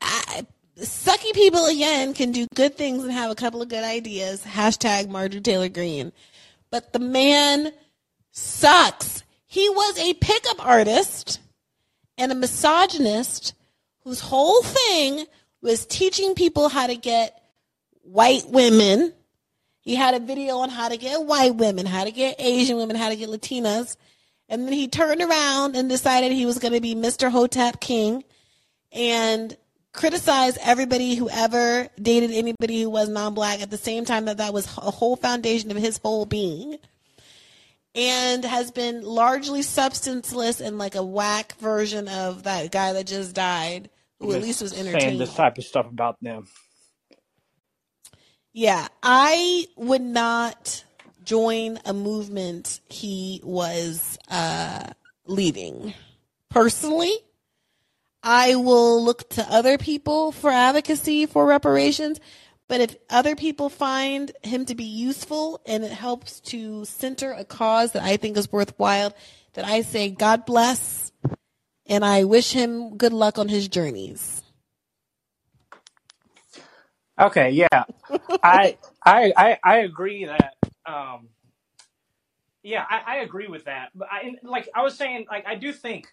I, 0.00 0.46
sucky 0.78 1.32
people 1.32 1.66
again 1.66 2.12
can 2.12 2.32
do 2.32 2.46
good 2.54 2.76
things 2.76 3.02
and 3.02 3.12
have 3.12 3.30
a 3.30 3.36
couple 3.36 3.62
of 3.62 3.68
good 3.68 3.84
ideas. 3.84 4.44
Hashtag 4.44 5.08
Marjorie 5.08 5.40
Taylor 5.40 5.68
Greene. 5.68 6.12
But 6.70 6.92
the 6.92 6.98
man 6.98 7.72
sucks. 8.30 9.22
He 9.46 9.68
was 9.68 9.98
a 9.98 10.14
pickup 10.14 10.64
artist 10.66 11.40
and 12.22 12.30
a 12.30 12.36
misogynist 12.36 13.52
whose 14.04 14.20
whole 14.20 14.62
thing 14.62 15.26
was 15.60 15.84
teaching 15.84 16.36
people 16.36 16.68
how 16.68 16.86
to 16.86 16.94
get 16.94 17.42
white 18.02 18.44
women. 18.48 19.12
He 19.80 19.96
had 19.96 20.14
a 20.14 20.20
video 20.20 20.58
on 20.58 20.70
how 20.70 20.88
to 20.88 20.96
get 20.96 21.26
white 21.26 21.56
women, 21.56 21.84
how 21.84 22.04
to 22.04 22.12
get 22.12 22.36
Asian 22.38 22.76
women, 22.76 22.94
how 22.94 23.08
to 23.08 23.16
get 23.16 23.28
Latinas. 23.28 23.96
And 24.48 24.66
then 24.66 24.72
he 24.72 24.86
turned 24.86 25.20
around 25.20 25.74
and 25.74 25.88
decided 25.88 26.30
he 26.30 26.46
was 26.46 26.60
going 26.60 26.74
to 26.74 26.80
be 26.80 26.94
Mr. 26.94 27.28
Hotep 27.28 27.80
King 27.80 28.22
and 28.92 29.56
criticize 29.92 30.56
everybody 30.62 31.16
who 31.16 31.28
ever 31.28 31.88
dated 32.00 32.30
anybody 32.30 32.82
who 32.82 32.90
was 32.90 33.08
non-black 33.08 33.60
at 33.60 33.70
the 33.70 33.76
same 33.76 34.04
time 34.04 34.26
that 34.26 34.36
that 34.36 34.54
was 34.54 34.66
a 34.78 34.92
whole 34.92 35.16
foundation 35.16 35.72
of 35.72 35.76
his 35.76 35.98
whole 35.98 36.24
being 36.24 36.78
and 37.94 38.44
has 38.44 38.70
been 38.70 39.02
largely 39.02 39.62
substanceless 39.62 40.60
and 40.60 40.78
like 40.78 40.94
a 40.94 41.02
whack 41.02 41.54
version 41.58 42.08
of 42.08 42.44
that 42.44 42.70
guy 42.70 42.92
that 42.94 43.06
just 43.06 43.34
died 43.34 43.90
who 44.18 44.32
at 44.32 44.42
least 44.42 44.62
was 44.62 44.72
entertaining. 44.72 45.00
saying 45.00 45.18
this 45.18 45.34
type 45.34 45.58
of 45.58 45.64
stuff 45.64 45.86
about 45.86 46.16
them. 46.22 46.46
yeah 48.52 48.88
i 49.02 49.66
would 49.76 50.02
not 50.02 50.84
join 51.24 51.78
a 51.84 51.92
movement 51.92 52.80
he 52.88 53.40
was 53.44 54.18
uh 54.30 54.86
leading 55.26 55.92
personally 56.48 57.16
I 58.22 58.54
will 58.54 59.02
look 59.02 59.28
to 59.30 59.42
other 59.52 59.78
people 59.78 60.30
for 60.30 60.48
advocacy 60.50 61.26
for 61.26 61.44
reparations. 61.44 62.20
But 62.72 62.80
if 62.80 62.96
other 63.10 63.36
people 63.36 63.68
find 63.68 64.32
him 64.42 64.64
to 64.64 64.74
be 64.74 64.84
useful 64.84 65.60
and 65.66 65.84
it 65.84 65.92
helps 65.92 66.40
to 66.40 66.86
center 66.86 67.30
a 67.32 67.44
cause 67.44 67.92
that 67.92 68.02
I 68.02 68.16
think 68.16 68.38
is 68.38 68.50
worthwhile, 68.50 69.12
that 69.52 69.66
I 69.66 69.82
say 69.82 70.08
God 70.08 70.46
bless 70.46 71.12
and 71.84 72.02
I 72.02 72.24
wish 72.24 72.52
him 72.52 72.96
good 72.96 73.12
luck 73.12 73.36
on 73.38 73.48
his 73.48 73.68
journeys. 73.68 74.42
Okay, 77.20 77.50
yeah, 77.50 77.84
I 78.42 78.78
I 79.04 79.34
I, 79.36 79.58
I 79.62 79.76
agree 79.80 80.24
that. 80.24 80.54
Um, 80.86 81.28
yeah, 82.62 82.86
I, 82.88 83.02
I 83.06 83.16
agree 83.16 83.48
with 83.48 83.66
that. 83.66 83.90
But 83.94 84.08
I 84.10 84.36
like 84.42 84.70
I 84.74 84.80
was 84.80 84.96
saying, 84.96 85.26
like 85.30 85.46
I 85.46 85.56
do 85.56 85.74
think 85.74 86.06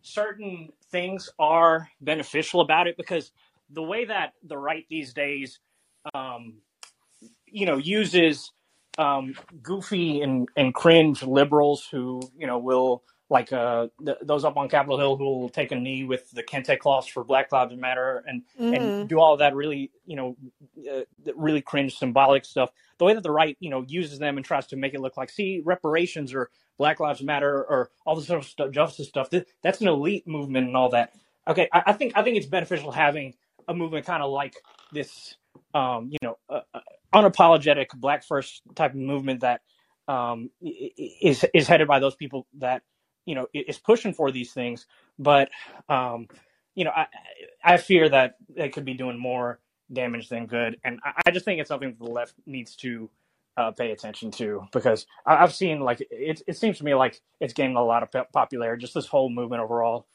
certain 0.00 0.72
things 0.90 1.28
are 1.38 1.90
beneficial 2.00 2.62
about 2.62 2.86
it 2.86 2.96
because 2.96 3.30
the 3.68 3.82
way 3.82 4.06
that 4.06 4.32
the 4.42 4.56
right 4.56 4.86
these 4.88 5.12
days, 5.12 5.60
um, 6.14 6.54
you 7.46 7.66
know, 7.66 7.76
uses 7.78 8.52
um, 8.98 9.34
goofy 9.62 10.22
and, 10.22 10.48
and 10.56 10.74
cringe 10.74 11.22
liberals 11.22 11.86
who 11.90 12.22
you 12.38 12.46
know 12.46 12.58
will 12.58 13.02
like 13.30 13.52
uh, 13.52 13.88
th- 14.04 14.18
those 14.22 14.44
up 14.44 14.56
on 14.56 14.68
Capitol 14.68 14.98
Hill 14.98 15.16
who 15.16 15.24
will 15.24 15.48
take 15.50 15.72
a 15.72 15.76
knee 15.76 16.04
with 16.04 16.30
the 16.32 16.42
Kente 16.44 16.78
cloths 16.78 17.08
for 17.08 17.24
Black 17.24 17.52
Lives 17.52 17.76
Matter 17.76 18.24
and 18.26 18.42
Mhm. 18.60 18.72
and 18.72 19.08
do 19.08 19.20
all 19.20 19.36
that 19.38 19.54
really 19.54 19.92
you 20.06 20.16
know 20.16 20.36
uh, 20.92 21.02
really 21.36 21.62
cringe 21.62 21.96
symbolic 21.98 22.44
stuff. 22.44 22.70
The 22.98 23.04
way 23.06 23.14
that 23.14 23.22
the 23.24 23.32
right 23.32 23.56
you 23.60 23.70
know 23.70 23.84
uses 23.88 24.18
them 24.20 24.36
and 24.38 24.46
tries 24.46 24.68
to 24.68 24.76
make 24.76 24.94
it 24.94 25.00
look 25.00 25.16
like 25.16 25.30
see 25.30 25.62
reparations 25.64 26.34
or 26.34 26.50
Black 26.78 27.00
Lives 27.00 27.22
Matter 27.22 27.64
or 27.64 27.90
all 28.06 28.16
this 28.16 28.26
sort 28.28 28.40
of 28.42 28.46
stuff, 28.48 28.70
justice 28.72 29.08
stuff. 29.08 29.30
th- 29.30 29.46
That's 29.62 29.80
an 29.80 29.88
elite 29.88 30.26
movement 30.28 30.68
and 30.68 30.76
all 30.76 30.90
that. 30.90 31.12
Okay, 31.48 31.68
I, 31.72 31.82
I 31.88 31.92
think 31.94 32.14
I 32.16 32.22
think 32.22 32.36
it's 32.38 32.46
beneficial 32.46 32.92
having 32.92 33.34
a 33.68 33.74
movement 33.74 34.06
kind 34.06 34.22
of 34.22 34.30
like 34.30 34.54
this, 34.92 35.36
um, 35.74 36.10
you 36.10 36.18
know, 36.22 36.38
uh, 36.48 36.60
uh, 36.74 36.80
unapologetic 37.14 37.88
Black 37.96 38.24
First 38.24 38.62
type 38.74 38.92
of 38.92 38.98
movement 38.98 39.40
that 39.40 39.60
um, 40.06 40.50
is 40.62 41.44
is 41.54 41.66
headed 41.66 41.88
by 41.88 41.98
those 41.98 42.16
people 42.16 42.46
that 42.58 42.82
you 43.26 43.34
know 43.34 43.46
is 43.52 43.78
pushing 43.78 44.14
for 44.14 44.30
these 44.30 44.52
things. 44.52 44.86
But 45.18 45.50
um, 45.88 46.28
you 46.74 46.84
know, 46.84 46.92
I 46.94 47.06
I 47.62 47.76
fear 47.76 48.08
that 48.08 48.36
they 48.54 48.68
could 48.68 48.84
be 48.84 48.94
doing 48.94 49.18
more 49.18 49.60
damage 49.92 50.28
than 50.28 50.46
good, 50.46 50.78
and 50.84 51.00
I, 51.04 51.22
I 51.26 51.30
just 51.30 51.44
think 51.44 51.60
it's 51.60 51.68
something 51.68 51.96
the 51.98 52.10
left 52.10 52.34
needs 52.46 52.76
to 52.76 53.10
uh, 53.56 53.72
pay 53.72 53.90
attention 53.90 54.30
to 54.30 54.66
because 54.72 55.06
I, 55.26 55.36
have 55.36 55.54
seen 55.54 55.80
like 55.80 56.00
it. 56.00 56.42
It 56.46 56.56
seems 56.56 56.78
to 56.78 56.84
me 56.84 56.94
like 56.94 57.20
it's 57.40 57.52
gaining 57.52 57.76
a 57.76 57.84
lot 57.84 58.02
of 58.02 58.32
popularity. 58.32 58.80
Just 58.80 58.94
this 58.94 59.06
whole 59.06 59.28
movement 59.28 59.62
overall. 59.62 60.06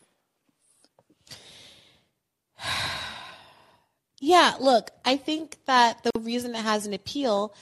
Yeah, 4.25 4.53
look, 4.61 4.89
I 5.03 5.17
think 5.17 5.57
that 5.65 6.01
the 6.01 6.17
reason 6.21 6.55
it 6.55 6.63
has 6.63 6.85
an 6.85 6.93
appeal 6.93 7.53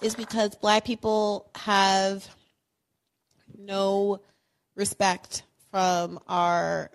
is 0.00 0.14
because 0.14 0.54
black 0.54 0.86
people 0.86 1.50
have 1.54 2.26
no 3.58 4.22
respect 4.76 5.42
from 5.70 6.18
our 6.26 6.90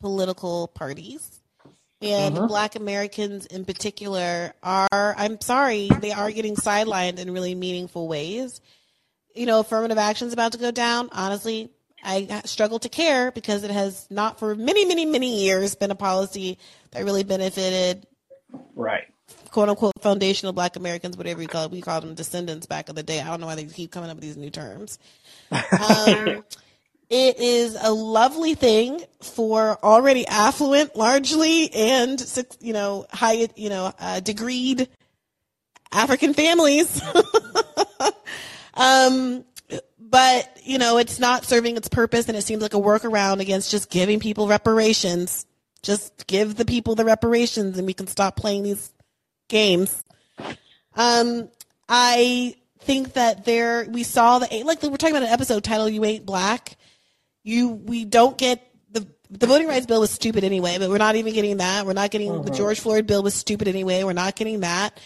political 0.00 0.68
parties. 0.68 1.40
And 2.02 2.36
mm-hmm. 2.36 2.48
black 2.48 2.76
Americans 2.76 3.46
in 3.46 3.64
particular 3.64 4.52
are, 4.62 5.14
I'm 5.16 5.40
sorry, 5.40 5.88
they 5.88 6.12
are 6.12 6.30
getting 6.30 6.54
sidelined 6.54 7.18
in 7.18 7.30
really 7.30 7.54
meaningful 7.54 8.08
ways. 8.08 8.60
You 9.34 9.46
know, 9.46 9.60
affirmative 9.60 9.96
action 9.96 10.26
is 10.26 10.34
about 10.34 10.52
to 10.52 10.58
go 10.58 10.70
down. 10.70 11.08
Honestly, 11.12 11.70
I 12.06 12.42
struggle 12.44 12.78
to 12.78 12.88
care 12.88 13.30
because 13.32 13.64
it 13.64 13.70
has 13.70 14.06
not 14.10 14.38
for 14.38 14.54
many, 14.54 14.84
many, 14.84 15.04
many 15.04 15.42
years 15.42 15.74
been 15.74 15.90
a 15.90 15.96
policy 15.96 16.58
that 16.92 17.04
really 17.04 17.24
benefited 17.24 18.06
right 18.74 19.04
quote 19.50 19.68
unquote 19.70 19.94
foundational 20.00 20.52
black 20.52 20.76
Americans, 20.76 21.16
whatever 21.16 21.40
you 21.40 21.48
call 21.48 21.64
it. 21.64 21.70
We 21.70 21.80
called 21.80 22.04
them 22.04 22.14
descendants 22.14 22.66
back 22.66 22.88
in 22.88 22.94
the 22.94 23.02
day. 23.02 23.20
I 23.20 23.26
don't 23.26 23.40
know 23.40 23.46
why 23.46 23.54
they 23.54 23.64
keep 23.64 23.90
coming 23.90 24.10
up 24.10 24.16
with 24.16 24.22
these 24.22 24.36
new 24.36 24.50
terms. 24.50 24.98
Um, 25.50 26.44
it 27.08 27.38
is 27.38 27.76
a 27.80 27.92
lovely 27.92 28.54
thing 28.54 29.00
for 29.22 29.78
already 29.82 30.26
affluent, 30.26 30.96
largely, 30.96 31.72
and 31.72 32.20
you 32.60 32.72
know, 32.72 33.06
high, 33.12 33.48
you 33.54 33.68
know, 33.68 33.92
uh, 33.98 34.20
degreed 34.22 34.88
African 35.92 36.34
families. 36.34 37.00
um, 38.74 39.44
but 40.10 40.60
you 40.62 40.78
know, 40.78 40.98
it's 40.98 41.18
not 41.18 41.44
serving 41.44 41.76
its 41.76 41.88
purpose, 41.88 42.28
and 42.28 42.36
it 42.36 42.42
seems 42.42 42.62
like 42.62 42.74
a 42.74 42.80
workaround 42.80 43.40
against 43.40 43.70
just 43.70 43.90
giving 43.90 44.20
people 44.20 44.46
reparations. 44.46 45.46
Just 45.82 46.26
give 46.26 46.56
the 46.56 46.64
people 46.64 46.94
the 46.94 47.04
reparations, 47.04 47.78
and 47.78 47.86
we 47.86 47.94
can 47.94 48.06
stop 48.06 48.36
playing 48.36 48.62
these 48.62 48.92
games. 49.48 50.02
Um, 50.94 51.48
I 51.88 52.56
think 52.80 53.14
that 53.14 53.44
there 53.44 53.86
we 53.90 54.02
saw 54.02 54.38
the 54.38 54.62
like 54.64 54.82
we're 54.82 54.96
talking 54.96 55.16
about 55.16 55.26
an 55.26 55.32
episode 55.32 55.64
titled 55.64 55.92
"You 55.92 56.04
Ain't 56.04 56.26
Black." 56.26 56.76
You 57.42 57.68
we 57.68 58.04
don't 58.04 58.36
get 58.36 58.68
the 58.90 59.06
the 59.30 59.46
voting 59.46 59.68
rights 59.68 59.86
bill 59.86 60.00
was 60.00 60.10
stupid 60.10 60.44
anyway, 60.44 60.78
but 60.78 60.88
we're 60.88 60.98
not 60.98 61.16
even 61.16 61.32
getting 61.32 61.58
that. 61.58 61.86
We're 61.86 61.92
not 61.92 62.10
getting 62.10 62.30
uh-huh. 62.30 62.42
the 62.42 62.50
George 62.50 62.80
Floyd 62.80 63.06
bill 63.06 63.22
was 63.22 63.34
stupid 63.34 63.68
anyway. 63.68 64.02
We're 64.04 64.12
not 64.12 64.36
getting 64.36 64.60
that. 64.60 64.98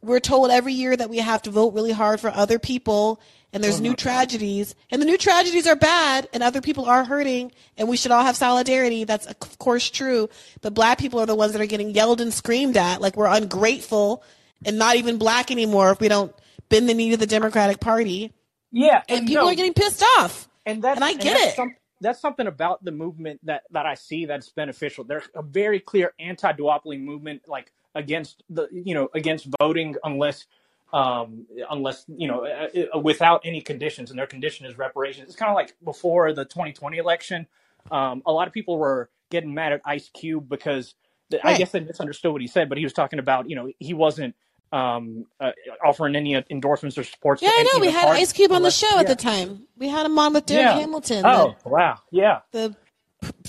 We're 0.00 0.20
told 0.20 0.50
every 0.50 0.74
year 0.74 0.96
that 0.96 1.10
we 1.10 1.18
have 1.18 1.42
to 1.42 1.50
vote 1.50 1.74
really 1.74 1.92
hard 1.92 2.20
for 2.20 2.30
other 2.30 2.58
people 2.58 3.20
and 3.52 3.64
there's 3.64 3.80
new 3.80 3.94
tragedies. 3.94 4.74
And 4.90 5.00
the 5.00 5.06
new 5.06 5.16
tragedies 5.16 5.66
are 5.66 5.76
bad 5.76 6.28
and 6.32 6.42
other 6.42 6.60
people 6.60 6.84
are 6.86 7.04
hurting 7.04 7.52
and 7.76 7.88
we 7.88 7.96
should 7.96 8.12
all 8.12 8.24
have 8.24 8.36
solidarity. 8.36 9.04
That's 9.04 9.26
of 9.26 9.58
course 9.58 9.90
true. 9.90 10.28
But 10.60 10.74
black 10.74 10.98
people 10.98 11.20
are 11.20 11.26
the 11.26 11.34
ones 11.34 11.52
that 11.52 11.62
are 11.62 11.66
getting 11.66 11.90
yelled 11.90 12.20
and 12.20 12.32
screamed 12.32 12.76
at 12.76 13.00
like 13.00 13.16
we're 13.16 13.26
ungrateful 13.26 14.22
and 14.64 14.78
not 14.78 14.96
even 14.96 15.18
black 15.18 15.50
anymore 15.50 15.90
if 15.92 16.00
we 16.00 16.08
don't 16.08 16.34
bend 16.68 16.88
the 16.88 16.94
knee 16.94 17.10
to 17.10 17.16
the 17.16 17.26
democratic 17.26 17.80
party. 17.80 18.32
Yeah 18.70 19.02
and, 19.08 19.20
and 19.20 19.28
people 19.28 19.44
no, 19.44 19.50
are 19.50 19.54
getting 19.54 19.74
pissed 19.74 20.04
off. 20.18 20.48
And 20.66 20.82
that's 20.82 20.96
and 20.96 21.04
i 21.04 21.14
get 21.14 21.26
and 21.26 21.36
that's 21.36 21.52
it. 21.52 21.56
some, 21.56 21.74
that's 22.00 22.20
something 22.20 22.46
about 22.46 22.84
the 22.84 22.92
movement 22.92 23.40
that 23.44 23.62
that 23.70 23.86
i 23.86 23.94
see 23.94 24.26
that's 24.26 24.50
beneficial. 24.50 25.04
There's 25.04 25.28
a 25.34 25.42
very 25.42 25.80
clear 25.80 26.12
anti-duopoly 26.18 27.00
movement 27.00 27.48
like 27.48 27.72
against 27.94 28.42
the 28.50 28.68
you 28.70 28.94
know 28.94 29.08
against 29.14 29.48
voting 29.58 29.96
unless 30.04 30.46
um, 30.92 31.46
unless 31.70 32.04
you 32.08 32.28
know 32.28 32.46
uh, 32.46 32.96
uh, 32.96 32.98
without 32.98 33.42
any 33.44 33.60
conditions, 33.60 34.10
and 34.10 34.18
their 34.18 34.26
condition 34.26 34.66
is 34.66 34.78
reparations. 34.78 35.28
It's 35.28 35.36
kind 35.36 35.50
of 35.50 35.54
like 35.54 35.74
before 35.84 36.32
the 36.32 36.44
2020 36.44 36.98
election. 36.98 37.46
Um, 37.90 38.22
a 38.26 38.32
lot 38.32 38.48
of 38.48 38.54
people 38.54 38.78
were 38.78 39.10
getting 39.30 39.54
mad 39.54 39.72
at 39.72 39.80
Ice 39.84 40.10
Cube 40.10 40.48
because 40.48 40.94
the, 41.30 41.40
right. 41.44 41.54
I 41.54 41.58
guess 41.58 41.72
they 41.72 41.80
misunderstood 41.80 42.32
what 42.32 42.40
he 42.40 42.46
said, 42.46 42.68
but 42.68 42.78
he 42.78 42.84
was 42.84 42.92
talking 42.92 43.18
about 43.18 43.48
you 43.48 43.56
know 43.56 43.70
he 43.78 43.94
wasn't 43.94 44.34
um, 44.72 45.26
uh, 45.40 45.52
offering 45.84 46.16
any 46.16 46.34
endorsements 46.50 46.98
or 46.98 47.04
support. 47.04 47.42
Yeah, 47.42 47.50
I 47.52 47.70
know. 47.72 47.80
We 47.80 47.90
had 47.90 48.08
Ice 48.08 48.32
Cube 48.32 48.52
on 48.52 48.62
the 48.62 48.70
show 48.70 48.88
yeah. 48.94 49.00
at 49.00 49.06
the 49.06 49.16
time. 49.16 49.66
We 49.76 49.88
had 49.88 50.06
him 50.06 50.18
on 50.18 50.34
with 50.34 50.46
Darrick 50.46 50.58
yeah. 50.58 50.72
Hamilton. 50.74 51.24
Oh, 51.24 51.56
wow. 51.64 51.98
Yeah. 52.10 52.40
The 52.52 52.76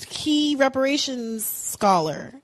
key 0.06 0.56
reparations 0.56 1.44
scholar. 1.44 2.39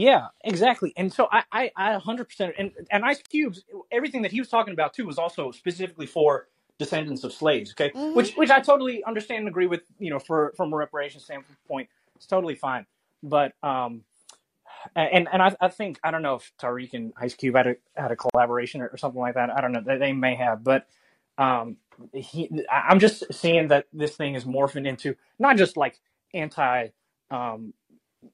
Yeah, 0.00 0.28
exactly. 0.42 0.94
And 0.96 1.12
so 1.12 1.28
I, 1.30 1.42
I, 1.52 1.70
I 1.76 1.98
100% 1.98 2.54
and 2.58 2.72
and 2.90 3.04
Ice 3.04 3.20
Cube's 3.20 3.64
everything 3.92 4.22
that 4.22 4.32
he 4.32 4.40
was 4.40 4.48
talking 4.48 4.72
about 4.72 4.94
too 4.94 5.04
was 5.04 5.18
also 5.18 5.50
specifically 5.50 6.06
for 6.06 6.48
descendants 6.78 7.22
of 7.22 7.34
slaves. 7.34 7.72
Okay, 7.72 7.90
mm-hmm. 7.90 8.16
which 8.16 8.34
which 8.34 8.48
I 8.48 8.60
totally 8.60 9.04
understand 9.04 9.40
and 9.40 9.48
agree 9.48 9.66
with. 9.66 9.82
You 9.98 10.08
know, 10.08 10.18
for 10.18 10.54
from 10.56 10.72
a 10.72 10.76
reparations 10.76 11.24
standpoint, 11.24 11.90
it's 12.16 12.24
totally 12.24 12.54
fine. 12.54 12.86
But 13.22 13.52
um, 13.62 14.04
and 14.96 15.28
and 15.30 15.42
I, 15.42 15.54
I 15.60 15.68
think 15.68 16.00
I 16.02 16.10
don't 16.10 16.22
know 16.22 16.36
if 16.36 16.50
Tariq 16.58 16.94
and 16.94 17.12
Ice 17.18 17.34
Cube 17.34 17.54
had 17.56 17.66
a 17.66 17.76
had 17.94 18.10
a 18.10 18.16
collaboration 18.16 18.80
or, 18.80 18.88
or 18.88 18.96
something 18.96 19.20
like 19.20 19.34
that. 19.34 19.50
I 19.50 19.60
don't 19.60 19.72
know. 19.72 19.82
They, 19.84 19.98
they 19.98 20.12
may 20.14 20.34
have, 20.36 20.64
but 20.64 20.86
um, 21.36 21.76
he 22.14 22.50
I'm 22.72 23.00
just 23.00 23.24
seeing 23.34 23.68
that 23.68 23.84
this 23.92 24.16
thing 24.16 24.34
is 24.34 24.46
morphing 24.46 24.86
into 24.86 25.14
not 25.38 25.58
just 25.58 25.76
like 25.76 26.00
anti 26.32 26.88
um 27.30 27.74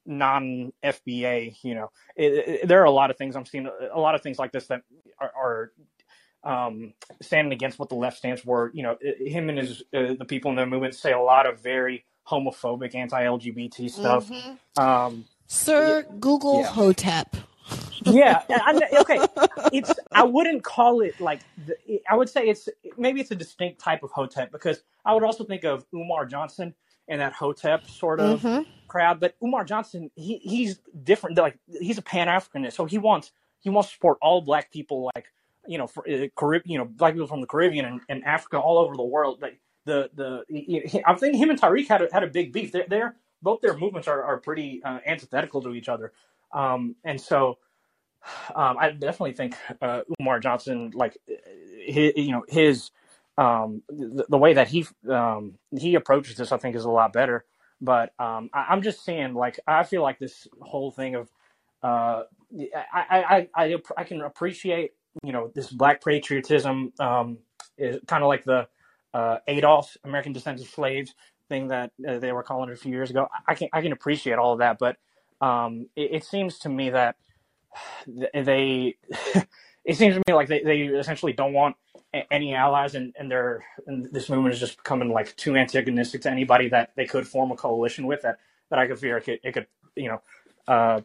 non 0.05 0.71
FBA, 0.83 1.55
you 1.63 1.75
know, 1.75 1.91
it, 2.15 2.33
it, 2.33 2.67
there 2.67 2.81
are 2.81 2.85
a 2.85 2.91
lot 2.91 3.11
of 3.11 3.17
things 3.17 3.35
I'm 3.35 3.45
seeing, 3.45 3.67
a 3.67 3.99
lot 3.99 4.15
of 4.15 4.21
things 4.21 4.39
like 4.39 4.51
this 4.51 4.67
that 4.67 4.81
are, 5.19 5.31
are 5.35 5.71
um, 6.43 6.93
standing 7.21 7.53
against 7.53 7.79
what 7.79 7.89
the 7.89 7.95
left 7.95 8.17
stands 8.17 8.41
for. 8.41 8.71
You 8.73 8.83
know, 8.83 8.97
him 9.01 9.49
and 9.49 9.57
his 9.57 9.83
uh, 9.93 10.13
the 10.17 10.25
people 10.25 10.51
in 10.51 10.57
the 10.57 10.65
movement 10.65 10.95
say 10.95 11.11
a 11.11 11.19
lot 11.19 11.45
of 11.45 11.61
very 11.61 12.05
homophobic, 12.27 12.95
anti-LGBT 12.95 13.89
stuff. 13.89 14.29
Mm-hmm. 14.29 14.81
Um, 14.81 15.25
Sir 15.47 16.05
yeah, 16.07 16.15
Google 16.19 16.61
yeah. 16.61 16.67
Hotep. 16.67 17.35
yeah, 18.03 18.43
I, 18.49 18.79
okay. 18.99 19.19
It's 19.73 19.93
I 20.11 20.23
wouldn't 20.23 20.63
call 20.63 21.01
it 21.01 21.19
like 21.19 21.41
the, 21.65 22.01
I 22.09 22.15
would 22.15 22.29
say 22.29 22.47
it's 22.47 22.69
maybe 22.97 23.21
it's 23.21 23.31
a 23.31 23.35
distinct 23.35 23.79
type 23.79 24.03
of 24.03 24.11
Hotep 24.11 24.51
because 24.51 24.81
I 25.05 25.13
would 25.13 25.23
also 25.23 25.43
think 25.43 25.63
of 25.63 25.85
Umar 25.93 26.25
Johnson 26.25 26.73
and 27.07 27.21
that 27.21 27.33
Hotep 27.33 27.87
sort 27.87 28.19
of 28.19 28.41
mm-hmm. 28.41 28.69
crowd. 28.87 29.19
But 29.19 29.35
Umar 29.43 29.63
Johnson, 29.63 30.11
he 30.15 30.37
he's 30.37 30.79
different. 31.03 31.37
Like 31.37 31.57
he's 31.79 31.97
a 31.97 32.01
Pan 32.01 32.27
Africanist, 32.27 32.73
so 32.73 32.85
he 32.85 32.97
wants 32.97 33.31
he 33.59 33.69
wants 33.69 33.89
to 33.89 33.95
support 33.95 34.17
all 34.21 34.41
black 34.41 34.71
people, 34.71 35.09
like 35.15 35.25
you 35.67 35.77
know, 35.77 35.87
for 35.87 36.07
uh, 36.09 36.27
Caribbean, 36.35 36.71
you 36.71 36.77
know, 36.77 36.85
black 36.85 37.13
people 37.13 37.27
from 37.27 37.41
the 37.41 37.47
Caribbean 37.47 37.85
and, 37.85 38.01
and 38.09 38.23
Africa, 38.23 38.57
all 38.59 38.77
over 38.77 38.95
the 38.95 39.03
world. 39.03 39.41
Like 39.41 39.59
the 39.85 40.09
the 40.13 40.43
he, 40.47 41.01
I 41.05 41.13
think 41.15 41.35
him 41.35 41.49
and 41.49 41.59
Tariq 41.59 41.87
had 41.87 42.01
a, 42.01 42.07
had 42.11 42.23
a 42.23 42.27
big 42.27 42.53
beef. 42.53 42.71
They're, 42.71 42.85
they're 42.87 43.15
both 43.41 43.61
their 43.61 43.77
movements 43.77 44.07
are 44.07 44.23
are 44.23 44.37
pretty 44.37 44.81
uh, 44.83 44.99
antithetical 45.05 45.61
to 45.63 45.73
each 45.73 45.89
other, 45.89 46.13
um, 46.53 46.95
and 47.03 47.19
so. 47.19 47.57
Um, 48.55 48.77
I 48.77 48.91
definitely 48.91 49.33
think 49.33 49.55
uh, 49.81 50.01
Umar 50.19 50.41
Johnson, 50.41 50.91
like 50.93 51.15
his, 51.85 52.11
you 52.17 52.31
know, 52.31 52.43
his 52.49 52.91
um, 53.37 53.83
the, 53.89 54.25
the, 54.29 54.37
way 54.37 54.53
that 54.53 54.67
he 54.67 54.85
um, 55.09 55.55
he 55.77 55.95
approaches 55.95 56.35
this, 56.35 56.51
I 56.51 56.57
think, 56.57 56.75
is 56.75 56.85
a 56.85 56.89
lot 56.89 57.13
better. 57.13 57.45
But 57.79 58.13
um, 58.19 58.49
I, 58.53 58.73
am 58.73 58.81
just 58.81 59.05
saying, 59.05 59.35
like, 59.35 59.59
I 59.67 59.83
feel 59.83 60.01
like 60.01 60.17
this 60.17 60.47
whole 60.61 60.91
thing 60.91 61.15
of 61.15 61.29
uh, 61.83 62.23
I, 62.93 63.47
I, 63.55 63.65
I, 63.65 63.75
I 63.97 64.03
can 64.03 64.21
appreciate, 64.21 64.91
you 65.23 65.31
know, 65.31 65.51
this 65.53 65.71
black 65.71 66.03
patriotism 66.03 66.91
um, 66.99 67.37
is 67.77 67.99
kind 68.07 68.23
of 68.23 68.29
like 68.29 68.43
the 68.43 68.67
uh, 69.13 69.37
ADOS, 69.47 69.97
American 70.03 70.33
Descendants 70.33 70.67
of 70.67 70.73
Slaves 70.73 71.13
thing 71.49 71.67
that 71.69 71.91
uh, 72.07 72.19
they 72.19 72.31
were 72.31 72.43
calling 72.43 72.69
it 72.69 72.73
a 72.73 72.77
few 72.77 72.91
years 72.91 73.09
ago. 73.09 73.27
I 73.47 73.55
can 73.55 73.69
I 73.73 73.81
can 73.81 73.91
appreciate 73.91 74.37
all 74.37 74.53
of 74.53 74.59
that, 74.59 74.77
but 74.79 74.97
um, 75.39 75.87
it, 75.95 76.15
it 76.15 76.23
seems 76.23 76.59
to 76.59 76.69
me 76.69 76.89
that 76.89 77.15
they 78.33 78.97
it 79.85 79.95
seems 79.95 80.15
to 80.15 80.21
me 80.27 80.33
like 80.33 80.47
they, 80.47 80.61
they 80.61 80.81
essentially 80.81 81.33
don't 81.33 81.53
want 81.53 81.75
any 82.31 82.55
allies, 82.55 82.95
and 82.95 83.13
and 83.19 83.31
they're 83.31 83.65
and 83.87 84.09
this 84.13 84.29
movement 84.29 84.55
is 84.55 84.59
just 84.61 84.77
becoming 84.77 85.11
like 85.11 85.35
too 85.37 85.55
antagonistic 85.57 86.21
to 86.23 86.31
anybody 86.31 86.69
that 86.69 86.91
they 86.95 87.05
could 87.05 87.27
form 87.27 87.51
a 87.51 87.55
coalition 87.55 88.07
with. 88.07 88.23
That 88.23 88.39
that 88.69 88.79
I 88.79 88.87
could 88.87 88.99
fear 88.99 89.17
it 89.17 89.25
could, 89.25 89.39
it 89.43 89.53
could 89.53 89.67
you 89.95 90.09
know 90.09 90.21
uh, 90.67 91.01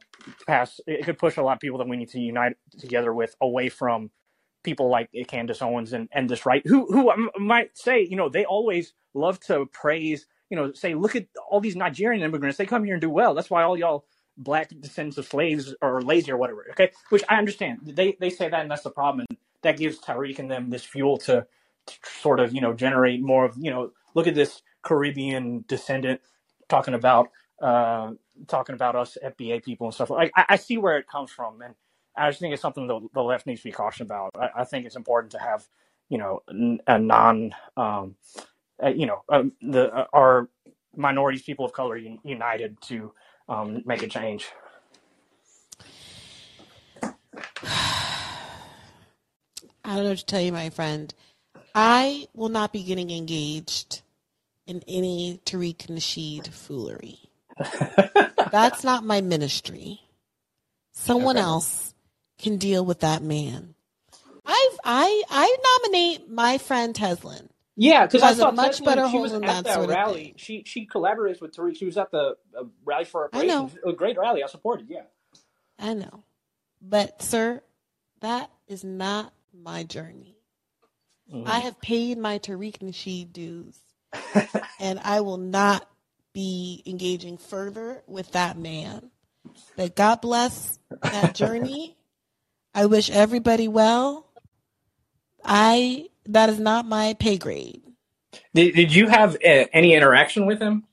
pass. 0.47 0.80
It 0.86 1.05
could 1.05 1.18
push 1.18 1.36
a 1.39 1.43
lot 1.43 1.55
of 1.55 1.60
people 1.60 1.78
that 1.78 1.89
we 1.89 1.97
need 1.97 2.10
to 2.10 2.20
unite 2.20 2.56
together 2.78 3.12
with 3.14 3.36
away 3.40 3.68
from 3.70 4.10
people 4.64 4.90
like 4.90 5.10
Candace 5.28 5.62
Owens 5.62 5.94
and, 5.94 6.09
and 6.12 6.30
this 6.30 6.47
right, 6.47 6.66
who 6.66 6.86
who 6.86 7.10
I 7.10 7.16
might 7.39 7.76
say, 7.78 8.02
you 8.09 8.16
know, 8.16 8.30
they 8.30 8.44
always 8.47 8.94
love 9.14 9.40
to 9.43 9.66
praise, 9.72 10.26
you 10.51 10.59
know, 10.59 10.72
say, 10.74 10.94
look 10.94 11.16
at 11.16 11.26
all 11.51 11.60
these 11.60 11.76
Nigerian 11.76 12.22
immigrants, 12.24 12.59
they 12.59 12.66
come 12.66 12.84
here 12.84 12.94
and 12.94 13.02
do 13.02 13.10
well. 13.10 13.34
That's 13.34 13.51
why 13.51 13.64
all 13.64 13.78
y'all 13.78 14.06
black 14.39 14.70
descendants 14.80 15.18
of 15.18 15.26
slaves 15.26 15.74
are 15.82 16.02
lazy 16.02 16.32
or 16.32 16.39
whatever. 16.39 16.66
Okay, 16.72 16.93
which 17.10 17.24
I 17.28 17.36
understand. 17.39 17.80
They 17.84 18.16
they 18.20 18.30
say 18.30 18.51
that, 18.51 18.62
and 18.62 18.70
that's 18.70 18.84
the 18.84 18.90
problem. 18.90 19.26
And 19.30 19.39
that 19.62 19.76
gives 19.76 19.98
Tariq 20.01 20.39
and 20.39 20.51
them 20.51 20.70
this 20.70 20.84
fuel 20.84 21.16
to 21.18 21.47
sort 22.05 22.40
of 22.40 22.55
you 22.55 22.60
know 22.60 22.72
generate 22.72 23.20
more 23.20 23.44
of 23.44 23.56
you 23.59 23.70
know 23.70 23.90
look 24.14 24.26
at 24.26 24.34
this 24.34 24.62
Caribbean 24.82 25.64
descendant 25.68 26.20
talking 26.68 26.94
about 26.94 27.30
uh, 27.60 28.12
talking 28.48 28.74
about 28.74 28.97
us 28.97 29.16
FBA 29.24 29.64
people 29.64 29.86
and 29.86 29.94
stuff. 29.94 30.10
Like 30.10 30.32
I, 30.36 30.44
I 30.51 30.56
see 30.56 30.78
where 30.78 30.98
it 30.98 31.09
comes 31.09 31.30
from, 31.30 31.62
and 31.62 31.74
I 32.16 32.28
just 32.28 32.40
think 32.40 32.52
it's 32.52 32.62
something 32.62 32.86
the, 32.86 33.01
the 33.14 33.22
left 33.22 33.47
needs 33.47 33.60
to 33.60 33.68
be 33.68 33.72
cautious 33.72 34.05
about. 34.05 34.30
I, 34.34 34.48
I 34.59 34.64
think 34.64 34.86
it's 34.86 34.97
important 34.97 35.32
to 35.32 35.39
have 35.39 35.66
you 36.09 36.18
know 36.18 36.43
a 36.86 36.98
non 36.98 37.55
um, 37.76 38.16
uh, 38.82 38.89
you 38.89 39.06
know 39.06 39.22
um, 39.28 39.52
the 39.62 39.93
uh, 39.93 40.06
our 40.12 40.48
minorities, 40.97 41.43
people 41.43 41.64
of 41.64 41.72
color 41.72 41.97
un- 41.97 42.18
united 42.24 42.80
to 42.82 43.12
um, 43.48 43.82
make 43.86 44.02
a 44.02 44.09
change. 44.09 44.47
I 49.84 49.94
don't 49.94 50.04
know 50.04 50.10
what 50.10 50.18
to 50.18 50.26
tell 50.26 50.40
you, 50.40 50.52
my 50.52 50.70
friend. 50.70 51.12
I 51.74 52.26
will 52.34 52.48
not 52.48 52.72
be 52.72 52.82
getting 52.82 53.10
engaged 53.10 54.02
in 54.66 54.82
any 54.86 55.40
Tariq 55.44 55.86
Nasheed 55.88 56.48
foolery. 56.48 57.18
That's 58.52 58.84
not 58.84 59.04
my 59.04 59.20
ministry. 59.20 60.00
Someone 60.92 61.36
else 61.36 61.94
can 62.38 62.59
deal 62.59 62.84
with 62.84 63.00
that 63.00 63.22
man. 63.22 63.74
I've 64.44 64.78
I 64.84 65.22
I 65.30 65.56
nominate 65.82 66.28
my 66.28 66.59
friend 66.59 66.94
Tezlyn. 66.94 67.48
Yeah, 67.76 68.06
because 68.06 68.22
I 68.22 68.28
has 68.28 68.38
a 68.38 68.42
saw 68.42 68.50
much 68.50 68.78
Tesla, 68.78 68.86
better 68.86 69.09
she 69.09 69.18
was 69.18 69.32
at 69.32 69.42
that, 69.42 69.64
that 69.64 69.88
rally. 69.88 70.34
She 70.36 70.62
she 70.66 70.86
collaborates 70.86 71.40
with 71.40 71.56
Tariq. 71.56 71.76
She 71.76 71.86
was 71.86 71.96
at 71.96 72.10
the 72.10 72.36
uh, 72.59 72.64
rally 72.84 73.04
for 73.04 73.30
I 73.32 73.46
know. 73.46 73.64
reparations. 73.64 73.80
A 73.86 73.92
great 73.92 74.18
rally. 74.18 74.42
I 74.42 74.46
supported. 74.46 74.88
Yeah. 74.90 75.02
I 75.78 75.94
know. 75.94 76.24
But 76.82 77.22
sir, 77.22 77.62
that 78.20 78.50
is 78.68 78.84
not 78.84 79.32
my 79.54 79.84
journey. 79.84 80.36
Mhm. 81.32 81.46
I 81.46 81.60
have 81.60 81.80
paid 81.80 82.18
my 82.18 82.38
Tariq 82.38 82.78
Nasheed 82.78 83.32
dues. 83.32 83.78
and 84.80 85.00
I 85.00 85.20
will 85.20 85.38
not 85.38 85.88
be 86.32 86.82
engaging 86.86 87.38
further 87.38 88.02
with 88.06 88.32
that 88.32 88.58
man. 88.58 89.10
But 89.76 89.96
God 89.96 90.20
bless 90.20 90.78
that 91.02 91.34
journey. 91.34 91.96
I 92.74 92.86
wish 92.86 93.10
everybody 93.10 93.68
well. 93.68 94.26
I 95.44 96.08
that 96.26 96.48
is 96.48 96.60
not 96.60 96.86
my 96.86 97.14
pay 97.14 97.36
grade. 97.36 97.82
Did, 98.54 98.74
did 98.74 98.94
you 98.94 99.08
have 99.08 99.34
uh, 99.36 99.64
any 99.72 99.94
interaction 99.94 100.46
with 100.46 100.60
him? 100.60 100.84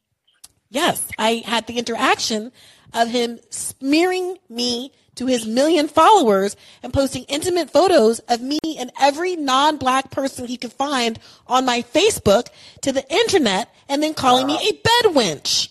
Yes, 0.70 1.08
I 1.18 1.44
had 1.46 1.68
the 1.68 1.78
interaction 1.78 2.52
of 2.94 3.10
him 3.10 3.40
smearing 3.50 4.38
me 4.50 4.92
to 5.20 5.26
his 5.26 5.46
million 5.46 5.90
followers 5.90 6.56
and 6.82 6.94
posting 6.94 7.24
intimate 7.26 7.70
photos 7.70 8.20
of 8.30 8.42
me 8.42 8.60
and 8.78 8.90
every 9.00 9.36
non-black 9.36 10.12
person 10.12 10.48
he 10.48 10.56
could 10.56 10.72
find 10.72 11.20
on 11.46 11.66
my 11.66 11.82
Facebook 11.82 12.48
to 12.82 12.94
the 12.94 13.06
internet 13.14 13.70
and 13.90 14.02
then 14.02 14.14
calling 14.14 14.48
me 14.48 14.56
a 14.56 14.72
bed 14.72 15.14
wench. 15.14 15.68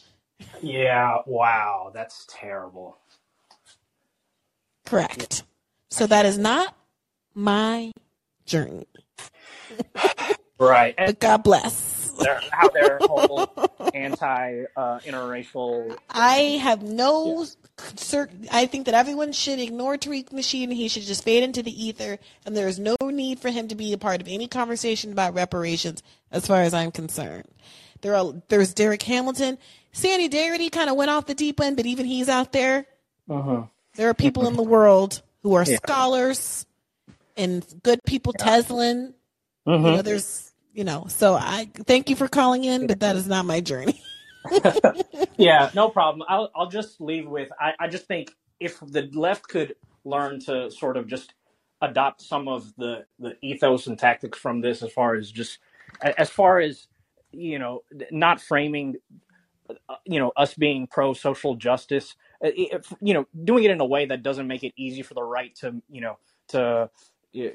Yeah. 0.60 1.18
Wow. 1.26 1.90
That's 1.94 2.26
terrible. 2.28 2.98
Correct. 4.84 5.44
So 5.88 6.06
that 6.06 6.26
is 6.26 6.36
not 6.36 6.76
my 7.34 7.92
journey. 8.44 8.86
Right. 10.60 10.92
And 10.98 11.06
But 11.06 11.20
God 11.20 11.44
bless. 11.44 11.97
Their, 12.18 12.40
how 12.50 12.68
their 12.68 12.98
whole 13.02 13.50
anti 13.94 14.64
uh, 14.76 14.98
interracial. 15.00 15.96
I 16.10 16.58
have 16.62 16.82
no 16.82 17.46
concern. 17.76 18.46
I 18.52 18.66
think 18.66 18.86
that 18.86 18.94
everyone 18.94 19.32
should 19.32 19.60
ignore 19.60 19.96
Tariq 19.96 20.32
Machine. 20.32 20.70
He 20.70 20.88
should 20.88 21.04
just 21.04 21.24
fade 21.24 21.42
into 21.44 21.62
the 21.62 21.86
ether, 21.86 22.18
and 22.44 22.56
there 22.56 22.68
is 22.68 22.78
no 22.78 22.96
need 23.04 23.38
for 23.40 23.50
him 23.50 23.68
to 23.68 23.74
be 23.74 23.92
a 23.92 23.98
part 23.98 24.20
of 24.20 24.28
any 24.28 24.48
conversation 24.48 25.12
about 25.12 25.34
reparations, 25.34 26.02
as 26.32 26.46
far 26.46 26.62
as 26.62 26.74
I'm 26.74 26.90
concerned. 26.90 27.44
There 28.00 28.14
are 28.14 28.34
there's 28.48 28.74
Darrick 28.74 29.02
Hamilton, 29.02 29.58
Sandy 29.92 30.28
Darity 30.28 30.70
kind 30.70 30.90
of 30.90 30.96
went 30.96 31.10
off 31.10 31.26
the 31.26 31.34
deep 31.34 31.60
end, 31.60 31.76
but 31.76 31.86
even 31.86 32.06
he's 32.06 32.28
out 32.28 32.52
there. 32.52 32.86
Uh-huh. 33.28 33.62
There 33.96 34.08
are 34.08 34.14
people 34.14 34.46
in 34.46 34.54
the 34.56 34.62
world 34.62 35.22
who 35.42 35.54
are 35.54 35.64
Yeah. 35.64 35.76
scholars 35.78 36.66
and 37.36 37.64
good 37.82 38.00
people. 38.04 38.32
Tezlyn, 38.32 39.12
you 39.66 39.72
Mhm. 39.72 39.82
know, 39.96 40.02
there's 40.02 40.47
you 40.78 40.84
know. 40.84 41.06
So 41.08 41.34
I 41.34 41.70
thank 41.86 42.10
you 42.10 42.16
for 42.16 42.28
calling 42.28 42.64
in, 42.64 42.86
but 42.86 43.00
that 43.00 43.16
is 43.16 43.28
not 43.28 43.46
my 43.46 43.60
journey. 43.60 44.00
Yeah, 45.38 45.70
no 45.74 45.88
problem. 45.88 46.26
I'll 46.28 46.50
I'll 46.54 46.68
just 46.70 47.00
leave 47.00 47.28
with 47.28 47.48
I, 47.60 47.74
I 47.80 47.88
just 47.88 48.06
think 48.06 48.32
if 48.60 48.80
the 48.80 49.10
left 49.12 49.48
could 49.48 49.76
learn 50.04 50.40
to 50.42 50.70
sort 50.70 50.96
of 50.96 51.08
just 51.08 51.34
adopt 51.82 52.22
some 52.22 52.48
of 52.48 52.72
the 52.76 53.04
the 53.18 53.36
ethos 53.42 53.86
and 53.86 53.98
tactics 53.98 54.38
from 54.38 54.60
this 54.60 54.82
as 54.82 54.92
far 54.92 55.14
as 55.14 55.30
just 55.30 55.58
as 56.02 56.30
far 56.30 56.60
as 56.60 56.88
you 57.32 57.58
know 57.58 57.82
not 58.10 58.40
framing 58.40 58.96
uh, 59.88 59.96
you 60.06 60.18
know 60.20 60.32
us 60.36 60.54
being 60.54 60.86
pro 60.86 61.14
social 61.14 61.56
justice 61.56 62.16
uh, 62.44 62.50
if, 62.56 62.92
you 63.00 63.14
know 63.14 63.26
doing 63.44 63.64
it 63.64 63.70
in 63.70 63.80
a 63.80 63.86
way 63.86 64.06
that 64.06 64.22
doesn't 64.22 64.48
make 64.48 64.64
it 64.64 64.72
easy 64.76 65.02
for 65.02 65.14
the 65.14 65.22
right 65.22 65.54
to 65.56 65.82
you 65.90 66.00
know 66.00 66.18
to 66.48 66.60
uh, 66.62 66.88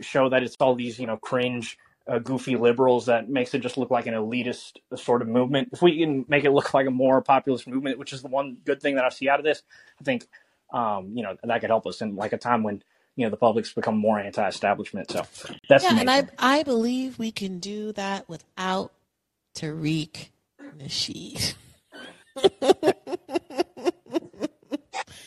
show 0.01 0.29
that 0.29 0.43
it's 0.43 0.55
all 0.59 0.75
these 0.75 0.99
you 0.99 1.07
know 1.07 1.17
cringe 1.17 1.77
uh, 2.07 2.19
goofy 2.19 2.55
liberals 2.57 3.07
that 3.07 3.29
makes 3.29 3.53
it 3.53 3.59
just 3.59 3.77
look 3.77 3.91
like 3.91 4.07
an 4.07 4.13
elitist 4.15 4.73
sort 4.95 5.21
of 5.21 5.27
movement 5.27 5.69
if 5.73 5.81
we 5.81 5.99
can 5.99 6.25
make 6.29 6.45
it 6.45 6.51
look 6.51 6.73
like 6.73 6.87
a 6.87 6.91
more 6.91 7.21
populist 7.21 7.67
movement 7.67 7.99
which 7.99 8.13
is 8.13 8.21
the 8.23 8.29
one 8.29 8.57
good 8.65 8.81
thing 8.81 8.95
that 8.95 9.05
i 9.05 9.09
see 9.09 9.29
out 9.29 9.39
of 9.39 9.45
this 9.45 9.63
i 10.01 10.03
think 10.03 10.27
um, 10.73 11.11
you 11.15 11.23
know 11.23 11.37
that 11.43 11.61
could 11.61 11.69
help 11.69 11.87
us 11.87 12.01
in 12.01 12.15
like 12.15 12.33
a 12.33 12.37
time 12.37 12.63
when 12.63 12.83
you 13.15 13.25
know 13.25 13.31
the 13.31 13.37
public's 13.37 13.73
become 13.73 13.97
more 13.97 14.19
anti-establishment 14.19 15.11
so 15.11 15.23
that's 15.69 15.89
yeah, 15.89 15.99
and 15.99 16.09
I 16.09 16.27
I 16.39 16.63
believe 16.63 17.19
we 17.19 17.31
can 17.31 17.59
do 17.59 17.93
that 17.93 18.29
without 18.29 18.93
Tariq 19.55 20.29
Nasheed. 20.77 21.55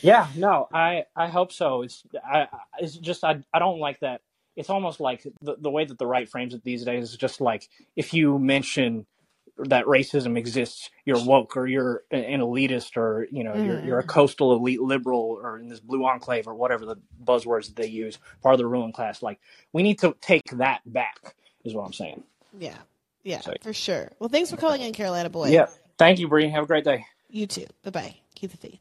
Yeah, 0.01 0.29
no, 0.35 0.69
I 0.73 1.05
I 1.15 1.27
hope 1.27 1.53
so. 1.53 1.83
It's 1.83 2.03
I 2.25 2.43
I- 2.43 2.47
it's 2.79 2.95
just 2.95 3.25
I 3.25 3.43
I 3.53 3.59
don't 3.59 3.79
like 3.81 4.01
that. 4.01 4.21
It's 4.57 4.69
almost 4.69 4.99
like 4.99 5.25
the 5.41 5.55
the 5.57 5.69
way 5.69 5.85
that 5.85 5.97
the 5.97 6.07
right 6.07 6.27
frames 6.27 6.53
it 6.53 6.63
these 6.63 6.83
days 6.83 7.11
is 7.11 7.15
just 7.15 7.39
like 7.39 7.69
if 7.95 8.13
you 8.13 8.37
mention 8.39 9.05
that 9.59 9.85
racism 9.85 10.37
exists, 10.37 10.89
you're 11.05 11.23
woke 11.23 11.57
or 11.57 11.67
you're 11.67 12.03
an 12.11 12.41
elitist 12.41 12.97
or 12.97 13.27
you 13.31 13.43
know 13.43 13.55
you're 13.55 13.79
you're 13.83 13.99
a 13.99 14.01
mm-hmm. 14.01 14.09
coastal 14.09 14.53
elite 14.53 14.81
liberal 14.81 15.39
or 15.41 15.57
in 15.59 15.67
this 15.69 15.79
blue 15.79 16.05
enclave 16.05 16.47
or 16.47 16.55
whatever 16.55 16.85
the 16.85 16.95
buzzwords 17.23 17.67
that 17.67 17.75
they 17.75 17.87
use, 17.87 18.17
part 18.41 18.53
of 18.53 18.59
the 18.59 18.67
ruling 18.67 18.91
class. 18.91 19.21
Like 19.21 19.39
we 19.73 19.83
need 19.83 19.99
to 19.99 20.15
take 20.21 20.43
that 20.53 20.81
back, 20.85 21.35
is 21.63 21.73
what 21.73 21.85
I'm 21.85 21.93
saying. 21.93 22.23
Yeah, 22.57 22.77
yeah, 23.23 23.41
So 23.41 23.53
for 23.61 23.73
sure. 23.73 24.11
Well, 24.19 24.29
thanks 24.29 24.49
for 24.49 24.57
calling 24.57 24.81
in, 24.81 24.93
Carolina 24.93 25.29
boy. 25.29 25.49
yeah, 25.49 25.67
thank 25.97 26.19
you, 26.19 26.27
Bree. 26.27 26.49
Have 26.49 26.63
a 26.63 26.67
great 26.67 26.83
day. 26.83 27.05
You 27.29 27.45
too. 27.45 27.65
Bye 27.83 27.91
bye. 27.91 28.15
Keep 28.35 28.51
the 28.51 28.57
faith. 28.57 28.79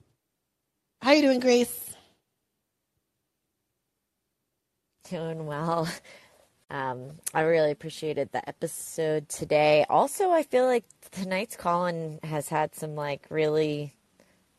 How 1.03 1.13
you 1.13 1.23
doing, 1.23 1.41
Grace? 1.41 1.86
Doing 5.11 5.47
well. 5.47 5.89
Um, 6.69 7.13
I 7.33 7.43
really 7.43 7.71
appreciated 7.71 8.33
the 8.33 8.47
episode 8.49 9.29
today. 9.29 9.87
Also, 9.89 10.33
I 10.33 10.43
feel 10.43 10.65
like 10.67 10.83
tonight's 11.13 11.55
call-in 11.55 12.19
has 12.25 12.49
had 12.49 12.75
some 12.75 12.97
like 12.97 13.25
really, 13.31 13.95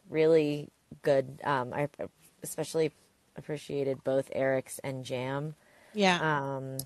really 0.09 0.69
good. 1.01 1.41
Um, 1.43 1.73
I 1.73 1.89
especially 2.41 2.93
appreciated 3.35 4.05
both 4.05 4.29
Eric's 4.31 4.79
and 4.85 5.03
Jam. 5.03 5.55
Yeah. 5.93 6.17
Um, 6.55 6.77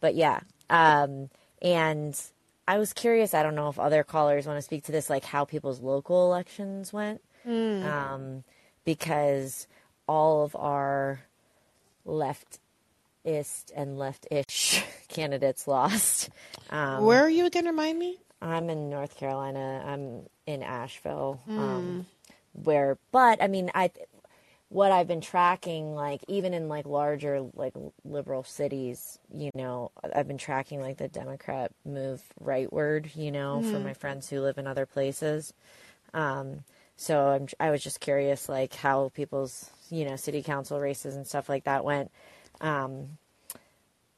but 0.00 0.14
yeah. 0.14 0.38
Um, 0.70 1.30
and 1.60 2.16
I 2.68 2.78
was 2.78 2.92
curious. 2.92 3.34
I 3.34 3.42
don't 3.42 3.56
know 3.56 3.68
if 3.70 3.80
other 3.80 4.04
callers 4.04 4.46
want 4.46 4.58
to 4.58 4.62
speak 4.62 4.84
to 4.84 4.92
this, 4.92 5.10
like 5.10 5.24
how 5.24 5.44
people's 5.44 5.80
local 5.80 6.26
elections 6.26 6.92
went, 6.92 7.20
Hmm. 7.42 7.84
um, 7.84 8.44
because 8.84 9.66
all 10.06 10.44
of 10.44 10.54
our 10.54 11.22
leftist 13.24 13.72
and 13.74 13.98
left-ish 13.98 14.82
candidates 15.08 15.66
lost. 15.66 16.30
Um, 16.70 17.04
Where 17.04 17.20
are 17.22 17.30
you 17.30 17.46
again? 17.46 17.66
Remind 17.66 17.98
me. 17.98 18.18
I'm 18.40 18.70
in 18.70 18.88
North 18.88 19.16
Carolina. 19.16 19.82
I'm 19.84 20.28
in 20.46 20.62
Asheville. 20.62 21.40
Hmm. 21.46 21.58
Um, 21.58 22.06
where, 22.52 22.98
but 23.10 23.42
I 23.42 23.48
mean, 23.48 23.70
I 23.74 23.90
what 24.70 24.92
I've 24.92 25.08
been 25.08 25.20
tracking, 25.22 25.94
like 25.94 26.22
even 26.28 26.52
in 26.52 26.68
like 26.68 26.86
larger 26.86 27.40
like 27.54 27.74
liberal 28.04 28.44
cities, 28.44 29.18
you 29.32 29.50
know, 29.54 29.90
I've 30.14 30.28
been 30.28 30.38
tracking 30.38 30.80
like 30.80 30.98
the 30.98 31.08
Democrat 31.08 31.72
move 31.84 32.22
rightward, 32.42 33.16
you 33.16 33.32
know, 33.32 33.62
for 33.62 33.78
my 33.80 33.94
friends 33.94 34.28
who 34.28 34.40
live 34.40 34.58
in 34.58 34.66
other 34.66 34.86
places. 34.86 35.54
Um, 36.12 36.64
so 36.96 37.28
I'm 37.28 37.48
I 37.60 37.70
was 37.70 37.82
just 37.82 38.00
curious, 38.00 38.48
like 38.48 38.74
how 38.74 39.10
people's 39.14 39.70
you 39.90 40.04
know 40.04 40.16
city 40.16 40.42
council 40.42 40.78
races 40.80 41.16
and 41.16 41.26
stuff 41.26 41.48
like 41.48 41.64
that 41.64 41.84
went. 41.84 42.10
Um, 42.60 43.18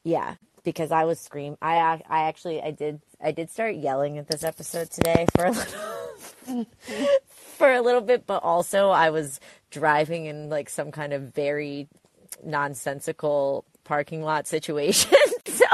yeah, 0.03 0.35
because 0.63 0.91
I 0.91 1.05
was 1.05 1.19
scream. 1.19 1.57
I 1.61 2.01
I 2.09 2.23
actually 2.23 2.61
I 2.61 2.71
did 2.71 3.01
I 3.23 3.31
did 3.31 3.49
start 3.49 3.75
yelling 3.75 4.17
at 4.17 4.27
this 4.27 4.43
episode 4.43 4.89
today 4.89 5.25
for 5.35 5.45
a 5.45 5.51
little 5.51 6.65
for 7.57 7.71
a 7.71 7.81
little 7.81 8.01
bit, 8.01 8.25
but 8.25 8.43
also 8.43 8.89
I 8.89 9.09
was 9.09 9.39
driving 9.69 10.25
in 10.25 10.49
like 10.49 10.69
some 10.69 10.91
kind 10.91 11.13
of 11.13 11.33
very 11.33 11.87
nonsensical 12.43 13.65
parking 13.83 14.21
lot 14.21 14.47
situation. 14.47 15.11
so 15.45 15.65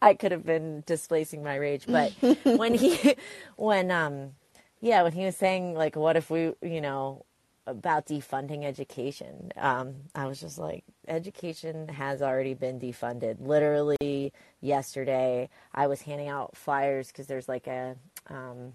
I 0.00 0.14
could 0.14 0.32
have 0.32 0.44
been 0.44 0.82
displacing 0.86 1.42
my 1.42 1.56
rage, 1.56 1.84
but 1.86 2.12
when 2.44 2.74
he, 2.74 3.16
when 3.56 3.90
um, 3.90 4.32
yeah, 4.80 5.02
when 5.02 5.12
he 5.12 5.24
was 5.24 5.36
saying 5.36 5.74
like, 5.74 5.96
what 5.96 6.16
if 6.16 6.30
we, 6.30 6.52
you 6.62 6.80
know, 6.80 7.24
about 7.66 8.06
defunding 8.06 8.64
education, 8.64 9.52
um, 9.56 9.94
I 10.14 10.26
was 10.26 10.40
just 10.40 10.58
like, 10.58 10.84
education 11.06 11.88
has 11.88 12.20
already 12.22 12.54
been 12.54 12.80
defunded. 12.80 13.36
Literally 13.40 14.32
yesterday, 14.60 15.48
I 15.74 15.86
was 15.86 16.02
handing 16.02 16.28
out 16.28 16.56
flyers 16.56 17.08
because 17.08 17.26
there's 17.26 17.48
like 17.48 17.66
a, 17.66 17.96
um, 18.28 18.74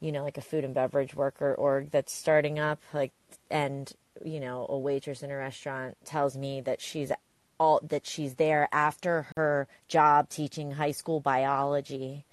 you 0.00 0.12
know, 0.12 0.22
like 0.24 0.36
a 0.38 0.42
food 0.42 0.64
and 0.64 0.74
beverage 0.74 1.14
worker 1.14 1.54
org 1.54 1.90
that's 1.90 2.12
starting 2.12 2.58
up, 2.58 2.80
like, 2.92 3.12
and 3.50 3.92
you 4.24 4.40
know, 4.40 4.66
a 4.68 4.78
waitress 4.78 5.22
in 5.22 5.30
a 5.30 5.36
restaurant 5.36 5.96
tells 6.04 6.36
me 6.36 6.60
that 6.60 6.80
she's 6.80 7.10
all 7.58 7.80
that 7.84 8.06
she's 8.06 8.34
there 8.34 8.68
after 8.72 9.26
her 9.36 9.68
job 9.88 10.28
teaching 10.28 10.72
high 10.72 10.90
school 10.92 11.20
biology, 11.20 12.24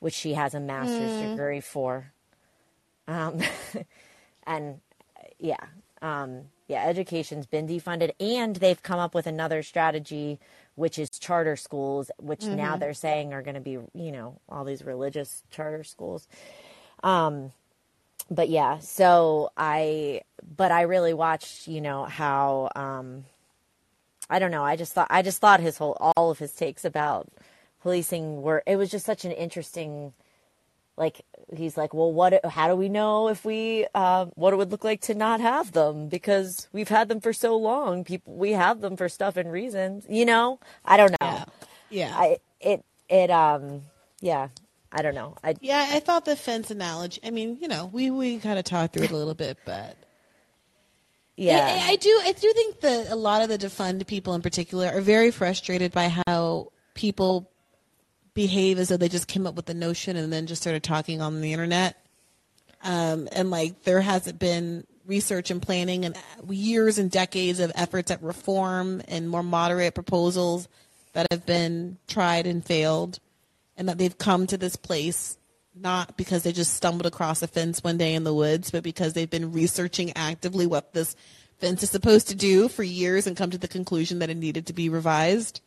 which 0.00 0.14
she 0.14 0.34
has 0.34 0.54
a 0.54 0.60
master's 0.60 1.12
Mm. 1.12 1.30
degree 1.30 1.60
for. 1.60 2.12
Um, 3.08 3.40
and 4.46 4.80
yeah, 5.38 5.56
um, 6.02 6.42
yeah, 6.68 6.84
education's 6.86 7.46
been 7.46 7.66
defunded, 7.66 8.12
and 8.20 8.56
they've 8.56 8.82
come 8.82 8.98
up 8.98 9.14
with 9.14 9.26
another 9.26 9.62
strategy, 9.62 10.38
which 10.74 10.98
is 10.98 11.10
charter 11.10 11.56
schools, 11.56 12.10
which 12.18 12.50
now 12.50 12.76
Mhm. 12.76 12.80
they're 12.80 12.94
saying 12.94 13.32
are 13.32 13.42
going 13.42 13.54
to 13.54 13.60
be, 13.60 13.78
you 13.94 14.12
know, 14.12 14.40
all 14.48 14.64
these 14.64 14.84
religious 14.84 15.42
charter 15.50 15.84
schools. 15.84 16.28
Um, 17.02 17.52
but 18.30 18.48
yeah, 18.48 18.78
so 18.78 19.50
I, 19.56 20.22
but 20.56 20.72
I 20.72 20.82
really 20.82 21.14
watched, 21.14 21.68
you 21.68 21.80
know, 21.80 22.04
how, 22.04 22.70
um, 22.74 23.24
I 24.28 24.38
don't 24.40 24.50
know. 24.50 24.64
I 24.64 24.74
just 24.76 24.92
thought, 24.92 25.06
I 25.10 25.22
just 25.22 25.38
thought 25.40 25.60
his 25.60 25.78
whole, 25.78 25.96
all 26.16 26.30
of 26.30 26.38
his 26.40 26.52
takes 26.52 26.84
about 26.84 27.28
policing 27.80 28.42
were, 28.42 28.62
it 28.66 28.76
was 28.76 28.90
just 28.90 29.06
such 29.06 29.24
an 29.24 29.30
interesting, 29.30 30.12
like, 30.96 31.22
he's 31.54 31.76
like, 31.76 31.92
well, 31.94 32.12
what, 32.12 32.44
how 32.44 32.68
do 32.68 32.76
we 32.76 32.88
know 32.88 33.28
if 33.28 33.44
we, 33.44 33.86
uh, 33.94 34.26
what 34.34 34.52
it 34.52 34.56
would 34.56 34.70
look 34.70 34.84
like 34.84 35.02
to 35.02 35.14
not 35.14 35.40
have 35.40 35.72
them? 35.72 36.08
Because 36.08 36.68
we've 36.72 36.88
had 36.88 37.08
them 37.08 37.20
for 37.20 37.32
so 37.32 37.56
long. 37.56 38.04
People, 38.04 38.34
we 38.34 38.52
have 38.52 38.80
them 38.80 38.96
for 38.96 39.08
stuff 39.08 39.36
and 39.36 39.52
reasons, 39.52 40.06
you 40.08 40.24
know? 40.24 40.58
I 40.84 40.96
don't 40.96 41.14
know. 41.20 41.44
Yeah. 41.90 42.12
I, 42.16 42.38
it, 42.60 42.84
it, 43.08 43.30
um, 43.30 43.82
yeah, 44.20 44.48
I 44.90 45.02
don't 45.02 45.14
know. 45.14 45.36
I, 45.44 45.54
Yeah, 45.60 45.86
I 45.90 46.00
thought 46.00 46.24
the 46.24 46.36
fence 46.36 46.70
analogy. 46.70 47.20
I 47.24 47.30
mean, 47.30 47.58
you 47.60 47.68
know, 47.68 47.90
we 47.92 48.10
we 48.10 48.38
kind 48.38 48.58
of 48.58 48.64
talked 48.64 48.94
through 48.94 49.04
it 49.04 49.10
a 49.10 49.16
little 49.16 49.34
bit, 49.34 49.58
but 49.64 49.96
yeah. 51.36 51.82
I, 51.86 51.92
I 51.92 51.96
do. 51.96 52.20
I 52.24 52.32
do 52.32 52.52
think 52.54 52.80
that 52.80 53.10
a 53.10 53.16
lot 53.16 53.42
of 53.42 53.48
the 53.48 53.58
defund 53.58 54.06
people, 54.06 54.34
in 54.34 54.42
particular, 54.42 54.88
are 54.88 55.02
very 55.02 55.30
frustrated 55.30 55.92
by 55.92 56.14
how 56.26 56.72
people 56.94 57.50
behave 58.36 58.78
as 58.78 58.90
though 58.90 58.96
they 58.96 59.08
just 59.08 59.26
came 59.26 59.46
up 59.46 59.56
with 59.56 59.66
the 59.66 59.74
notion 59.74 60.16
and 60.16 60.32
then 60.32 60.46
just 60.46 60.62
started 60.62 60.84
talking 60.84 61.20
on 61.20 61.40
the 61.40 61.52
internet. 61.52 61.96
Um, 62.84 63.28
and 63.32 63.50
like 63.50 63.82
there 63.82 64.00
hasn't 64.00 64.38
been 64.38 64.86
research 65.06 65.50
and 65.50 65.60
planning 65.60 66.04
and 66.04 66.16
years 66.48 66.98
and 66.98 67.10
decades 67.10 67.58
of 67.58 67.72
efforts 67.74 68.10
at 68.12 68.22
reform 68.22 69.02
and 69.08 69.28
more 69.28 69.42
moderate 69.42 69.94
proposals 69.94 70.68
that 71.14 71.26
have 71.30 71.46
been 71.46 71.96
tried 72.06 72.46
and 72.46 72.64
failed, 72.64 73.18
and 73.76 73.88
that 73.88 73.96
they've 73.96 74.18
come 74.18 74.46
to 74.46 74.58
this 74.58 74.76
place 74.76 75.38
not 75.74 76.16
because 76.16 76.42
they 76.42 76.52
just 76.52 76.74
stumbled 76.74 77.06
across 77.06 77.42
a 77.42 77.46
fence 77.46 77.84
one 77.84 77.98
day 77.98 78.14
in 78.14 78.24
the 78.24 78.32
woods, 78.34 78.70
but 78.70 78.82
because 78.82 79.12
they've 79.12 79.30
been 79.30 79.52
researching 79.52 80.12
actively 80.16 80.66
what 80.66 80.94
this 80.94 81.16
fence 81.58 81.82
is 81.82 81.90
supposed 81.90 82.28
to 82.28 82.34
do 82.34 82.68
for 82.68 82.82
years 82.82 83.26
and 83.26 83.36
come 83.36 83.50
to 83.50 83.58
the 83.58 83.68
conclusion 83.68 84.18
that 84.18 84.30
it 84.30 84.36
needed 84.36 84.66
to 84.66 84.72
be 84.72 84.88
revised. 84.88 85.60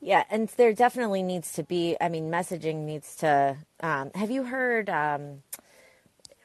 Yeah, 0.00 0.24
and 0.30 0.48
there 0.56 0.72
definitely 0.72 1.22
needs 1.22 1.52
to 1.54 1.62
be. 1.62 1.96
I 2.00 2.08
mean, 2.08 2.30
messaging 2.30 2.84
needs 2.84 3.16
to. 3.16 3.56
Um, 3.80 4.10
have 4.14 4.30
you 4.30 4.44
heard? 4.44 4.88
Um, 4.88 5.42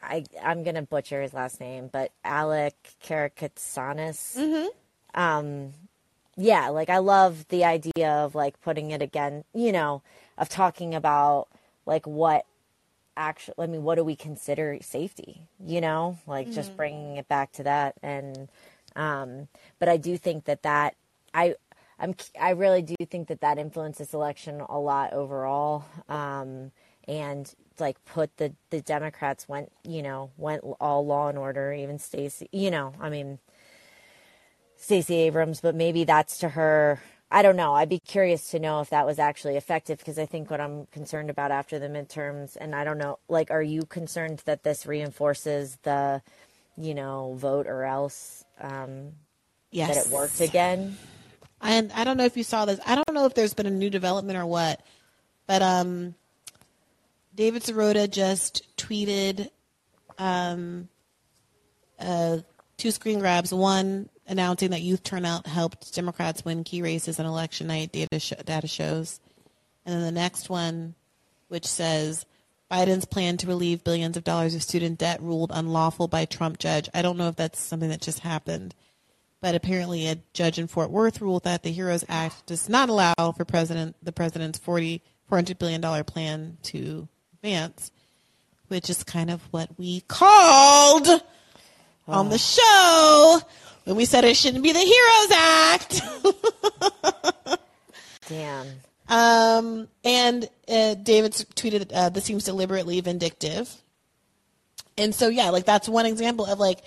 I 0.01 0.25
I'm 0.41 0.63
gonna 0.63 0.81
butcher 0.81 1.21
his 1.21 1.33
last 1.33 1.59
name, 1.59 1.89
but 1.91 2.11
Alec 2.23 2.75
Karakatsanis. 3.03 4.37
Mm-hmm. 4.37 5.19
Um, 5.19 5.73
yeah, 6.35 6.69
like 6.69 6.89
I 6.89 6.97
love 6.97 7.47
the 7.49 7.63
idea 7.63 8.09
of 8.11 8.33
like 8.35 8.59
putting 8.61 8.91
it 8.91 9.01
again. 9.01 9.43
You 9.53 9.71
know, 9.71 10.01
of 10.37 10.49
talking 10.49 10.95
about 10.95 11.47
like 11.85 12.07
what 12.07 12.45
actually. 13.15 13.55
I 13.59 13.67
mean, 13.67 13.83
what 13.83 13.95
do 13.95 14.03
we 14.03 14.15
consider 14.15 14.77
safety? 14.81 15.41
You 15.63 15.79
know, 15.79 16.17
like 16.25 16.51
just 16.51 16.71
Mhm. 16.73 16.77
bringing 16.77 17.17
it 17.17 17.27
back 17.27 17.51
to 17.53 17.63
that. 17.63 17.95
And 18.01 18.49
um, 18.95 19.47
but 19.79 19.89
I 19.89 19.97
do 19.97 20.17
think 20.17 20.45
that 20.45 20.63
that 20.63 20.95
I 21.35 21.55
I'm 21.99 22.15
I 22.39 22.51
really 22.51 22.81
do 22.81 22.95
think 23.09 23.27
that 23.27 23.41
that 23.41 23.57
influenced 23.57 23.99
this 23.99 24.13
election 24.13 24.61
a 24.61 24.79
lot 24.79 25.13
overall. 25.13 25.85
Um, 26.09 26.71
and 27.07 27.53
like 27.79 28.03
put 28.05 28.37
the 28.37 28.53
the 28.69 28.81
Democrats 28.81 29.47
went 29.47 29.71
you 29.83 30.01
know 30.01 30.31
went 30.37 30.63
all 30.79 31.05
law 31.05 31.27
and 31.27 31.37
order. 31.37 31.73
Even 31.73 31.99
Stacey, 31.99 32.47
you 32.51 32.71
know, 32.71 32.93
I 32.99 33.09
mean 33.09 33.39
Stacey 34.77 35.15
Abrams, 35.15 35.61
but 35.61 35.75
maybe 35.75 36.03
that's 36.03 36.39
to 36.39 36.49
her. 36.49 37.01
I 37.31 37.41
don't 37.41 37.55
know. 37.55 37.73
I'd 37.73 37.89
be 37.89 37.99
curious 37.99 38.51
to 38.51 38.59
know 38.59 38.81
if 38.81 38.91
that 38.91 39.05
was 39.05 39.17
actually 39.17 39.55
effective 39.55 39.97
because 39.97 40.19
I 40.19 40.25
think 40.25 40.51
what 40.51 40.61
I'm 40.61 40.85
concerned 40.87 41.29
about 41.31 41.51
after 41.51 41.79
the 41.79 41.87
midterms, 41.87 42.57
and 42.59 42.75
I 42.75 42.83
don't 42.83 42.99
know, 42.99 43.17
like, 43.27 43.49
are 43.49 43.63
you 43.63 43.83
concerned 43.83 44.43
that 44.45 44.63
this 44.63 44.85
reinforces 44.85 45.77
the, 45.81 46.21
you 46.77 46.93
know, 46.93 47.33
vote 47.37 47.65
or 47.65 47.85
else, 47.85 48.45
um, 48.61 49.13
that 49.87 50.05
it 50.05 50.11
worked 50.11 50.41
again? 50.41 50.95
And 51.63 51.93
I 51.93 52.03
don't 52.03 52.17
know 52.17 52.25
if 52.25 52.35
you 52.35 52.43
saw 52.43 52.65
this. 52.65 52.79
I 52.85 52.95
don't 52.95 53.13
know 53.13 53.25
if 53.25 53.33
there's 53.33 53.53
been 53.53 53.65
a 53.65 53.71
new 53.71 53.89
development 53.89 54.37
or 54.37 54.45
what, 54.45 54.81
but 55.47 55.61
um, 55.61 56.13
David 57.33 57.63
Sirota 57.63 58.11
just 58.11 58.67
tweeted 58.75 59.49
um, 60.17 60.89
uh, 61.97 62.39
two 62.75 62.91
screen 62.91 63.19
grabs. 63.19 63.53
One 63.53 64.09
announcing 64.27 64.71
that 64.71 64.81
youth 64.81 65.03
turnout 65.03 65.47
helped 65.47 65.95
Democrats 65.95 66.43
win 66.43 66.65
key 66.65 66.81
races 66.81 67.17
on 67.17 67.25
election 67.25 67.67
night. 67.67 67.93
Data 67.93 68.19
sh- 68.19 68.33
data 68.45 68.67
shows, 68.67 69.21
and 69.85 69.95
then 69.95 70.01
the 70.01 70.11
next 70.11 70.49
one, 70.49 70.95
which 71.47 71.65
says 71.65 72.25
Biden's 72.69 73.05
plan 73.05 73.37
to 73.37 73.47
relieve 73.47 73.85
billions 73.85 74.17
of 74.17 74.25
dollars 74.25 74.53
of 74.53 74.63
student 74.63 74.99
debt 74.99 75.21
ruled 75.21 75.51
unlawful 75.53 76.09
by 76.09 76.25
Trump 76.25 76.59
judge. 76.59 76.89
I 76.93 77.01
don't 77.01 77.17
know 77.17 77.29
if 77.29 77.37
that's 77.37 77.59
something 77.59 77.89
that 77.89 78.01
just 78.01 78.19
happened 78.19 78.75
but 79.43 79.55
apparently 79.55 80.07
a 80.07 80.17
judge 80.31 80.57
in 80.57 80.67
Fort 80.67 80.89
Worth 80.89 81.19
ruled 81.19 81.43
that 81.43 81.63
the 81.63 81.69
Heroes 81.69 82.05
Act 82.07 82.45
does 82.45 82.69
not 82.69 82.87
allow 82.87 83.13
for 83.35 83.43
president 83.43 83.97
the 84.01 84.13
president's 84.13 84.57
40 84.57 85.01
400 85.27 85.59
billion 85.59 85.81
dollar 85.81 86.05
plan 86.05 86.57
to 86.63 87.09
advance, 87.33 87.91
which 88.69 88.89
is 88.89 89.03
kind 89.03 89.29
of 89.29 89.41
what 89.51 89.77
we 89.77 89.99
called 90.07 91.09
on 92.07 92.29
the 92.29 92.37
show 92.37 93.41
when 93.83 93.97
we 93.97 94.05
said 94.05 94.23
it 94.23 94.37
shouldn't 94.37 94.63
be 94.63 94.71
the 94.71 94.79
Heroes 94.79 95.31
Act. 97.45 97.59
Damn. 98.29 98.67
Um, 99.09 99.89
and 100.05 100.47
uh, 100.69 100.93
David 100.93 101.33
tweeted, 101.33 101.91
uh, 101.93 102.07
"This 102.07 102.23
seems 102.23 102.45
deliberately 102.45 103.01
vindictive." 103.01 103.75
And 104.97 105.13
so, 105.13 105.27
yeah, 105.27 105.49
like 105.49 105.65
that's 105.65 105.89
one 105.89 106.05
example 106.05 106.45
of 106.45 106.59
like, 106.59 106.79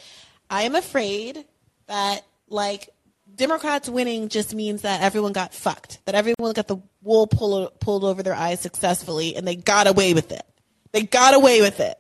I 0.49 0.63
am 0.63 0.75
afraid 0.75 1.45
that 1.87 2.23
like 2.49 2.91
Democrats 3.35 3.89
winning 3.89 4.29
just 4.29 4.55
means 4.55 4.83
that 4.83 5.03
everyone 5.03 5.33
got 5.33 5.53
fucked, 5.53 6.05
that 6.07 6.15
everyone 6.15 6.53
got 6.53 6.69
the 6.69 6.79
wool 7.03 7.27
pulled 7.27 7.79
pulled 7.81 8.05
over 8.05 8.23
their 8.23 8.35
eyes 8.35 8.61
successfully, 8.61 9.37
and 9.37 9.47
they 9.47 9.57
got 9.57 9.87
away 9.87 10.15
with 10.15 10.33
it. 10.33 10.45
They 10.93 11.03
got 11.03 11.35
away 11.35 11.61
with 11.61 11.81
it. 11.81 11.99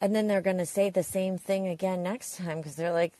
And 0.00 0.14
then 0.14 0.28
they're 0.28 0.40
going 0.40 0.58
to 0.58 0.66
say 0.66 0.88
the 0.90 1.02
same 1.02 1.36
thing 1.36 1.68
again 1.68 2.02
next 2.02 2.36
time 2.38 2.58
because 2.58 2.74
they're 2.74 2.92
like, 2.92 3.12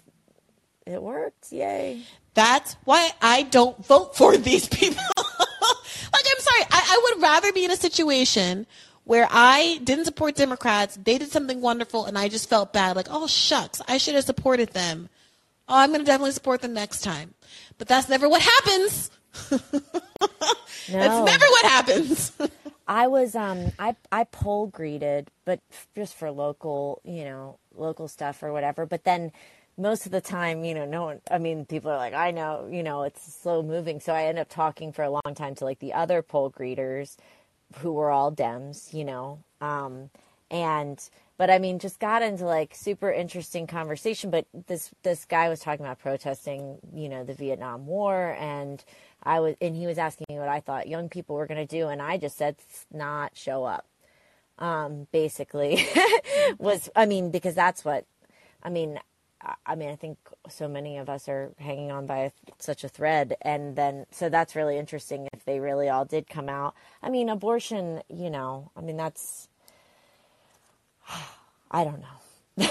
it 0.87 1.03
worked. 1.03 1.53
Yay. 1.53 2.03
That's 2.35 2.77
why 2.85 3.11
I 3.21 3.43
don't 3.43 3.85
vote 3.85 4.17
for 4.17 4.37
these 4.39 4.69
people. 4.69 5.03
like, 5.17 6.25
I'm 6.27 6.41
sorry. 6.41 6.63
I, 6.71 6.71
I 6.71 7.01
would 7.15 7.23
rather 7.23 7.53
be 7.53 7.65
in 7.65 7.71
a 7.71 7.77
situation 7.77 8.67
where 9.05 9.29
I 9.31 9.81
didn't 9.83 10.05
support 10.05 10.37
Democrats. 10.37 10.99
They 11.03 11.19
did 11.19 11.31
something 11.31 11.61
wonderful, 11.61 12.07
and 12.07 12.17
I 12.17 12.29
just 12.29 12.49
felt 12.49 12.73
bad. 12.73 12.97
Like, 12.97 13.09
oh, 13.11 13.27
shucks, 13.27 13.83
I 13.89 13.99
should 13.99 14.15
have 14.15 14.25
supported 14.25 14.71
them. 14.73 15.09
Oh, 15.71 15.77
I'm 15.77 15.91
going 15.91 16.01
to 16.01 16.07
definitely 16.07 16.33
support 16.33 16.61
them 16.63 16.75
next 16.75 17.01
time. 17.03 17.35
But 17.79 17.89
that's 17.89 18.09
never 18.09 18.29
what 18.29 18.43
happens. 18.43 19.11
No. 20.91 20.99
That's 20.99 21.31
never 21.31 21.47
what 21.47 21.65
happens. 21.67 22.33
I 22.89 23.07
was 23.07 23.35
um 23.37 23.73
I 23.79 23.95
I 24.11 24.25
poll 24.25 24.67
greeted, 24.67 25.31
but 25.45 25.61
just 25.95 26.17
for 26.17 26.31
local, 26.31 27.01
you 27.05 27.25
know, 27.25 27.59
local 27.77 28.09
stuff 28.09 28.43
or 28.43 28.53
whatever. 28.53 28.87
But 28.87 29.05
then 29.05 29.31
most 29.79 30.07
of 30.07 30.13
the 30.13 30.21
time, 30.21 30.65
you 30.65 30.75
know, 30.75 30.85
no 30.85 31.05
one. 31.05 31.21
I 31.31 31.39
mean, 31.39 31.65
people 31.65 31.91
are 31.91 31.97
like, 31.97 32.15
I 32.15 32.33
know, 32.33 32.69
you 32.71 32.83
know, 32.83 33.05
it's 33.05 33.33
slow 33.33 33.63
moving. 33.63 34.01
So 34.01 34.13
I 34.13 34.25
end 34.25 34.39
up 34.39 34.49
talking 34.49 34.93
for 34.93 35.03
a 35.03 35.11
long 35.11 35.35
time 35.35 35.55
to 35.57 35.65
like 35.65 35.79
the 35.79 35.93
other 35.93 36.23
poll 36.23 36.51
greeters, 36.51 37.17
who 37.77 37.93
were 37.93 38.11
all 38.11 38.33
Dems, 38.33 38.93
you 38.93 39.05
know, 39.05 39.39
um, 39.61 40.11
and 40.51 41.01
but 41.41 41.49
I 41.49 41.59
mean, 41.59 41.79
just 41.79 41.99
got 41.99 42.21
into 42.21 42.45
like 42.45 42.75
super 42.75 43.11
interesting 43.11 43.67
conversation. 43.67 44.31
But 44.31 44.45
this 44.67 44.91
this 45.05 45.25
guy 45.25 45.49
was 45.49 45.61
talking 45.61 45.87
about 45.87 45.99
protesting, 45.99 46.77
you 46.95 47.09
know, 47.09 47.25
the 47.25 47.33
Vietnam 47.33 47.87
War, 47.87 48.37
and 48.39 48.85
I 49.23 49.41
was, 49.41 49.55
and 49.59 49.75
he 49.75 49.87
was 49.87 49.97
asking 49.97 50.27
me 50.29 50.39
what 50.39 50.51
I 50.51 50.61
thought 50.61 50.87
young 50.87 51.09
people 51.09 51.37
were 51.37 51.47
going 51.47 51.67
to 51.67 51.79
do, 51.79 51.89
and 51.89 52.03
I 52.03 52.19
just 52.19 52.37
said, 52.37 52.57
not 52.93 53.39
show 53.39 53.65
up. 53.65 53.87
Um, 54.59 55.07
basically, 55.13 55.89
was 56.59 56.91
I 56.95 57.07
mean 57.07 57.31
because 57.31 57.55
that's 57.55 57.87
what 57.87 58.05
I 58.63 58.69
mean. 58.69 59.01
I 59.65 59.75
mean, 59.77 59.89
I 59.89 59.97
think 59.97 60.19
so 60.51 60.69
many 60.69 60.99
of 60.99 61.09
us 61.09 61.27
are 61.27 61.53
hanging 61.59 61.91
on 61.91 62.05
by 62.05 62.33
such 62.59 62.85
a 62.85 62.89
thread, 62.91 63.35
and 63.41 63.77
then 63.77 64.05
so 64.11 64.29
that's 64.29 64.55
really 64.55 64.77
interesting 64.77 65.27
if 65.33 65.47
they 65.47 65.59
really 65.59 65.89
all 65.89 66.05
did 66.05 66.29
come 66.29 66.51
out. 66.51 66.75
I 67.03 67.09
mean, 67.09 67.31
abortion, 67.31 68.03
you 68.11 68.29
know, 68.29 68.71
I 68.77 68.83
mean 68.83 68.99
that's 68.99 69.49
I 71.71 71.85
don't 71.85 72.01
know. 72.01 72.07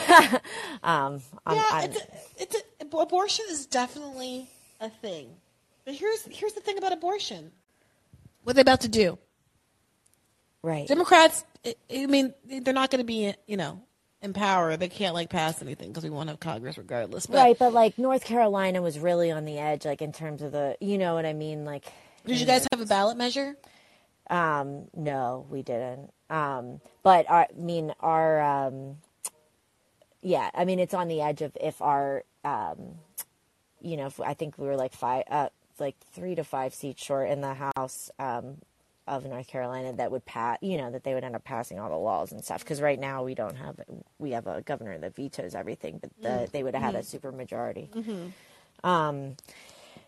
um, 0.83 1.21
I'm, 1.45 1.55
yeah, 1.55 1.65
I'm, 1.71 1.89
it's 1.89 1.97
a, 1.97 2.03
it's 2.37 2.55
a, 2.55 2.97
abortion 2.97 3.45
is 3.49 3.65
definitely 3.65 4.47
a 4.79 4.89
thing. 4.89 5.29
But 5.85 5.95
here's 5.95 6.23
here's 6.25 6.53
the 6.53 6.61
thing 6.61 6.77
about 6.77 6.93
abortion. 6.93 7.51
What 8.43 8.55
they're 8.55 8.61
about 8.61 8.81
to 8.81 8.89
do. 8.89 9.17
right. 10.61 10.87
Democrats, 10.87 11.43
I 11.65 11.75
I 11.91 12.05
mean, 12.05 12.33
they're 12.45 12.73
not 12.73 12.91
going 12.91 12.99
to 12.99 13.05
be, 13.05 13.33
you 13.47 13.57
know, 13.57 13.81
in 14.21 14.33
power. 14.33 14.77
They 14.77 14.89
can't 14.89 15.13
like 15.13 15.29
pass 15.29 15.61
anything 15.61 15.89
because 15.89 16.03
we 16.03 16.09
won't 16.09 16.29
have 16.29 16.39
Congress 16.39 16.77
regardless. 16.77 17.25
But 17.25 17.37
right, 17.37 17.57
but 17.57 17.73
like 17.73 17.97
North 17.97 18.25
Carolina 18.25 18.81
was 18.81 18.99
really 18.99 19.31
on 19.31 19.45
the 19.45 19.57
edge, 19.57 19.85
like 19.85 20.01
in 20.01 20.11
terms 20.11 20.41
of 20.41 20.51
the, 20.51 20.77
you 20.79 20.97
know 20.97 21.15
what 21.15 21.25
I 21.25 21.33
mean, 21.33 21.65
like. 21.65 21.85
did 22.25 22.39
you 22.39 22.45
guys 22.45 22.67
have 22.71 22.81
a 22.81 22.85
ballot 22.85 23.17
measure? 23.17 23.55
Um, 24.29 24.85
no, 24.95 25.45
we 25.49 25.61
didn't. 25.61 26.11
Um, 26.29 26.81
but 27.03 27.29
our, 27.29 27.41
I 27.41 27.47
mean, 27.57 27.93
our, 27.99 28.41
um, 28.41 28.97
yeah, 30.21 30.49
I 30.53 30.65
mean, 30.65 30.79
it's 30.79 30.93
on 30.93 31.07
the 31.07 31.21
edge 31.21 31.41
of 31.41 31.57
if 31.59 31.81
our, 31.81 32.23
um, 32.43 32.95
you 33.81 33.97
know, 33.97 34.07
if 34.07 34.19
I 34.19 34.33
think 34.33 34.57
we 34.57 34.67
were 34.67 34.75
like 34.75 34.93
five, 34.93 35.23
uh, 35.29 35.49
like 35.79 35.95
three 36.13 36.35
to 36.35 36.43
five 36.43 36.73
seats 36.73 37.03
short 37.03 37.29
in 37.29 37.41
the 37.41 37.55
House, 37.75 38.11
um, 38.19 38.57
of 39.07 39.25
North 39.25 39.47
Carolina 39.47 39.91
that 39.93 40.11
would 40.11 40.23
pass, 40.25 40.59
you 40.61 40.77
know, 40.77 40.91
that 40.91 41.03
they 41.03 41.15
would 41.15 41.23
end 41.23 41.35
up 41.35 41.43
passing 41.43 41.79
all 41.79 41.89
the 41.89 41.95
laws 41.97 42.31
and 42.31 42.45
stuff. 42.45 42.63
Because 42.63 42.79
right 42.79 42.99
now 42.99 43.23
we 43.23 43.33
don't 43.33 43.55
have, 43.55 43.79
we 44.19 44.31
have 44.31 44.45
a 44.45 44.61
governor 44.61 44.99
that 44.99 45.15
vetoes 45.15 45.55
everything, 45.55 45.97
but 45.99 46.11
the, 46.21 46.49
they 46.51 46.61
would 46.61 46.75
have 46.75 46.83
had 46.83 46.93
a 46.95 47.03
super 47.03 47.31
majority. 47.31 47.89
Um, 48.83 49.35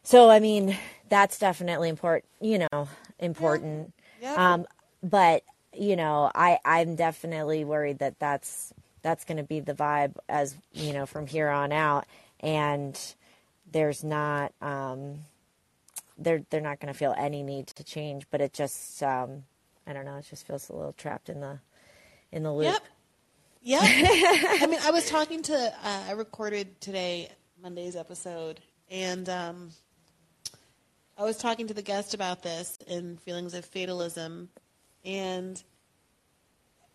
so 0.04 0.30
I 0.30 0.40
mean, 0.40 0.78
that's 1.10 1.40
definitely 1.40 1.90
important, 1.90 2.26
you 2.40 2.68
know, 2.72 2.88
important. 3.18 3.92
Yeah. 4.22 4.54
Um, 4.54 4.66
but 5.04 5.44
you 5.74 5.96
know, 5.96 6.32
I 6.34 6.60
I'm 6.64 6.96
definitely 6.96 7.66
worried 7.66 8.00
that 8.00 8.20
that's 8.20 8.74
that's 9.02 9.26
going 9.26 9.38
to 9.38 9.44
be 9.44 9.60
the 9.60 9.74
vibe 9.74 10.16
as 10.30 10.56
you 10.74 10.94
know 10.94 11.06
from 11.06 11.28
here 11.28 11.50
on 11.50 11.72
out, 11.72 12.06
and 12.40 12.98
there's 13.72 14.04
not 14.04 14.54
um, 14.62 15.20
they're 16.18 16.44
they're 16.50 16.62
not 16.62 16.80
going 16.80 16.94
to 16.94 16.98
feel 16.98 17.16
any 17.18 17.44
need 17.44 17.68
to 17.68 17.84
change, 17.84 18.26
but 18.30 18.42
it 18.42 18.54
just 18.54 19.02
um, 19.02 19.44
I 19.88 19.94
don't 19.94 20.06
know, 20.06 20.18
it 20.18 20.26
just 20.30 20.46
feels 20.46 20.70
a 20.70 20.74
little 20.74 20.94
trapped 20.94 21.30
in 21.30 21.42
the 21.42 21.60
in 22.32 22.44
the 22.44 22.54
loop. 22.54 22.66
Yep. 22.66 22.84
Yep. 23.64 23.82
I 23.84 24.68
mean, 24.68 24.80
I 24.84 24.90
was 24.92 25.08
talking 25.08 25.44
to, 25.44 25.56
uh, 25.56 26.04
I 26.08 26.14
recorded 26.14 26.82
today, 26.82 27.30
Monday's 27.62 27.96
episode, 27.96 28.60
and 28.90 29.30
um, 29.30 29.70
I 31.22 31.24
was 31.24 31.38
talking 31.38 31.68
to 31.68 31.74
the 31.76 31.84
guest 31.84 32.16
about 32.16 32.42
this 32.42 32.80
and 32.88 33.22
feelings 33.22 33.54
of 33.54 33.64
fatalism. 33.64 34.50
And, 35.06 35.64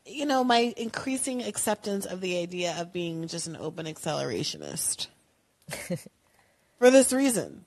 you 0.04 0.26
know, 0.26 0.42
my 0.42 0.74
increasing 0.76 1.44
acceptance 1.44 2.06
of 2.06 2.20
the 2.20 2.36
idea 2.38 2.74
of 2.76 2.92
being 2.92 3.28
just 3.28 3.46
an 3.46 3.56
open 3.56 3.86
accelerationist. 3.86 5.06
For 6.78 6.90
this 6.90 7.12
reason. 7.12 7.66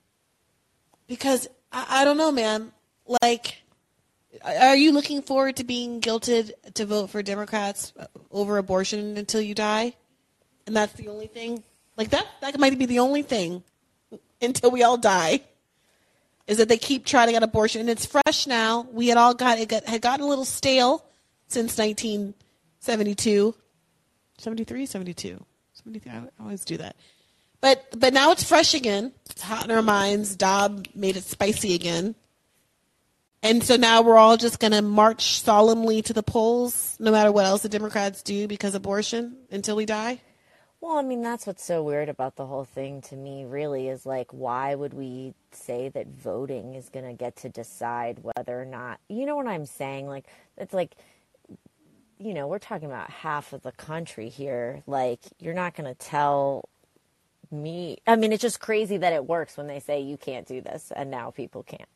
Because, 1.07 1.47
I, 1.71 2.01
I 2.01 2.03
don't 2.03 2.17
know, 2.17 2.33
man. 2.33 2.73
Like, 3.21 3.63
are 4.43 4.75
you 4.75 4.91
looking 4.91 5.21
forward 5.21 5.55
to 5.55 5.63
being 5.63 6.01
guilted 6.01 6.51
to 6.73 6.85
vote 6.85 7.09
for 7.09 7.23
Democrats 7.23 7.93
over 8.31 8.57
abortion 8.57 9.15
until 9.15 9.39
you 9.39 9.55
die? 9.55 9.95
And 10.67 10.75
that's 10.75 10.93
the 10.93 11.07
only 11.07 11.27
thing? 11.27 11.63
Like 11.95 12.09
that 12.09 12.27
that 12.41 12.59
might 12.59 12.77
be 12.77 12.85
the 12.85 12.99
only 12.99 13.23
thing 13.23 13.63
until 14.41 14.71
we 14.71 14.83
all 14.83 14.97
die. 14.97 15.41
Is 16.49 16.57
that 16.57 16.67
they 16.67 16.77
keep 16.77 17.05
trying 17.05 17.27
to 17.27 17.33
get 17.33 17.43
abortion 17.43 17.79
and 17.79 17.89
it's 17.89 18.07
fresh 18.07 18.47
now. 18.47 18.87
We 18.91 19.07
had 19.07 19.17
all 19.17 19.35
got 19.35 19.59
it 19.59 19.69
got, 19.69 19.85
had 19.85 20.01
gotten 20.01 20.25
a 20.25 20.27
little 20.27 20.45
stale 20.45 21.05
since 21.47 21.77
1972. 21.77 23.53
73, 24.39 24.85
72. 24.87 25.45
73, 25.73 26.11
I 26.11 26.23
always 26.41 26.65
do 26.65 26.77
that. 26.77 26.95
But 27.61 27.85
but 27.95 28.13
now 28.13 28.31
it's 28.31 28.43
fresh 28.43 28.73
again. 28.73 29.13
It's 29.29 29.41
hot 29.41 29.63
in 29.65 29.71
our 29.71 29.83
minds. 29.83 30.35
Dobbs 30.35 30.89
made 30.95 31.17
it 31.17 31.23
spicy 31.23 31.75
again. 31.75 32.15
And 33.41 33.63
so 33.63 33.75
now 33.75 34.01
we're 34.01 34.17
all 34.17 34.35
just 34.35 34.59
going 34.59 34.73
to 34.73 34.81
march 34.81 35.39
solemnly 35.39 36.01
to 36.01 36.13
the 36.13 36.23
polls, 36.23 36.97
no 36.99 37.11
matter 37.11 37.31
what 37.31 37.45
else 37.45 37.61
the 37.61 37.69
Democrats 37.69 38.21
do, 38.21 38.47
because 38.47 38.75
abortion 38.75 39.37
until 39.49 39.77
we 39.77 39.85
die. 39.85 40.19
Well, 40.81 40.97
I 40.97 41.01
mean, 41.01 41.21
that's 41.21 41.45
what's 41.45 41.63
so 41.63 41.83
weird 41.83 42.07
about 42.07 42.37
the 42.37 42.45
whole 42.45 42.63
thing 42.63 43.01
to 43.03 43.15
me, 43.15 43.43
really, 43.45 43.89
is 43.89 44.05
like, 44.05 44.31
why 44.31 44.75
would 44.75 44.93
we 44.93 45.33
say 45.51 45.89
that 45.89 46.07
voting 46.07 46.75
is 46.75 46.89
going 46.89 47.05
to 47.05 47.13
get 47.13 47.35
to 47.37 47.49
decide 47.49 48.19
whether 48.21 48.61
or 48.61 48.65
not, 48.65 48.99
you 49.09 49.25
know 49.25 49.35
what 49.35 49.47
I'm 49.47 49.65
saying? 49.65 50.07
Like, 50.07 50.25
it's 50.57 50.73
like, 50.73 50.95
you 52.17 52.33
know, 52.33 52.47
we're 52.47 52.59
talking 52.59 52.87
about 52.87 53.09
half 53.09 53.51
of 53.53 53.61
the 53.63 53.73
country 53.73 54.29
here. 54.29 54.83
Like, 54.87 55.19
you're 55.39 55.53
not 55.53 55.75
going 55.75 55.93
to 55.93 55.99
tell 55.99 56.69
me. 57.51 57.97
I 58.07 58.15
mean, 58.15 58.31
it's 58.31 58.41
just 58.41 58.59
crazy 58.61 58.97
that 58.97 59.13
it 59.13 59.25
works 59.27 59.57
when 59.57 59.67
they 59.67 59.79
say 59.81 59.99
you 60.01 60.17
can't 60.17 60.47
do 60.47 60.61
this, 60.61 60.91
and 60.95 61.11
now 61.11 61.31
people 61.31 61.63
can't. 61.63 61.89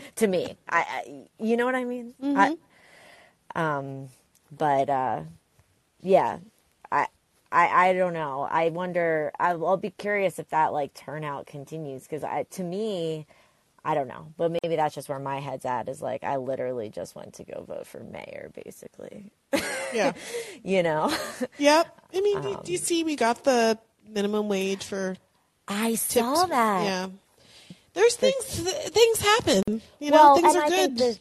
to 0.16 0.26
me, 0.26 0.56
I, 0.68 0.78
I, 0.80 1.26
you 1.38 1.56
know 1.56 1.64
what 1.66 1.76
I 1.76 1.84
mean? 1.84 2.14
I, 2.36 2.56
um, 3.54 4.08
but 4.56 4.90
uh, 4.90 5.20
yeah, 6.02 6.38
I, 7.50 7.88
I, 7.88 7.92
don't 7.94 8.12
know. 8.12 8.42
I 8.50 8.68
wonder. 8.68 9.32
I'll, 9.38 9.66
I'll 9.66 9.76
be 9.76 9.90
curious 9.90 10.38
if 10.38 10.50
that 10.50 10.72
like 10.72 10.94
turnout 10.94 11.46
continues 11.46 12.02
because 12.02 12.22
I, 12.24 12.44
to 12.50 12.62
me, 12.62 13.26
I 13.84 13.94
don't 13.94 14.08
know. 14.08 14.32
But 14.36 14.52
maybe 14.62 14.76
that's 14.76 14.94
just 14.94 15.08
where 15.08 15.18
my 15.18 15.40
head's 15.40 15.64
at. 15.64 15.88
Is 15.88 16.02
like 16.02 16.24
I 16.24 16.36
literally 16.36 16.90
just 16.90 17.14
went 17.16 17.34
to 17.34 17.44
go 17.44 17.64
vote 17.66 17.86
for 17.86 18.00
mayor, 18.00 18.50
basically. 18.64 19.30
Yeah. 19.94 20.12
you 20.64 20.82
know, 20.82 21.10
Yep. 21.58 22.00
I 22.14 22.20
mean, 22.20 22.42
do, 22.42 22.60
do 22.64 22.72
you 22.72 22.78
see 22.78 23.04
we 23.04 23.16
got 23.16 23.44
the 23.44 23.78
minimum 24.06 24.48
wage 24.48 24.84
for 24.84 25.16
I 25.66 25.90
tips? 25.92 26.02
saw 26.12 26.46
that. 26.46 26.84
Yeah. 26.84 27.08
There's 27.94 28.14
things 28.16 28.62
th- 28.62 28.88
things 28.90 29.20
happen. 29.20 29.82
You 29.98 30.10
know, 30.10 30.36
things 30.36 30.54
are 30.54 30.64
I 30.64 30.86
good. 30.88 31.18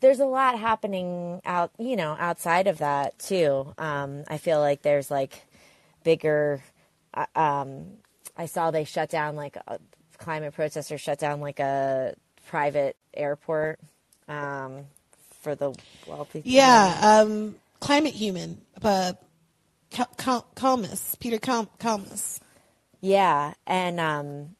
there's 0.00 0.20
a 0.20 0.26
lot 0.26 0.58
happening 0.58 1.40
out, 1.46 1.70
you 1.78 1.96
know, 1.96 2.16
outside 2.18 2.66
of 2.66 2.78
that 2.78 3.18
too. 3.18 3.72
Um, 3.78 4.24
I 4.28 4.36
feel 4.38 4.58
like 4.60 4.82
there's 4.82 5.10
like 5.10 5.46
bigger. 6.08 6.62
uh, 7.12 7.26
Um, 7.34 7.98
I 8.36 8.46
saw 8.46 8.70
they 8.70 8.84
shut 8.84 9.10
down 9.10 9.36
like 9.36 9.56
a, 9.56 9.78
climate 10.16 10.54
protesters 10.54 11.00
shut 11.00 11.18
down 11.18 11.40
like 11.40 11.60
a 11.60 12.14
private 12.46 12.96
airport 13.12 13.78
um, 14.26 14.86
for 15.42 15.54
the 15.54 15.74
wealthy. 16.06 16.40
yeah. 16.44 16.98
Um, 17.02 17.56
climate 17.80 18.14
human. 18.14 18.60
Uh, 18.82 19.12
Cal- 19.90 20.14
Cal- 20.16 20.46
Kalmus. 20.54 21.18
Peter 21.20 21.38
Cal- 21.38 21.70
Kalmus. 21.78 22.40
Yeah, 23.00 23.52
and 23.66 24.00
um, 24.00 24.56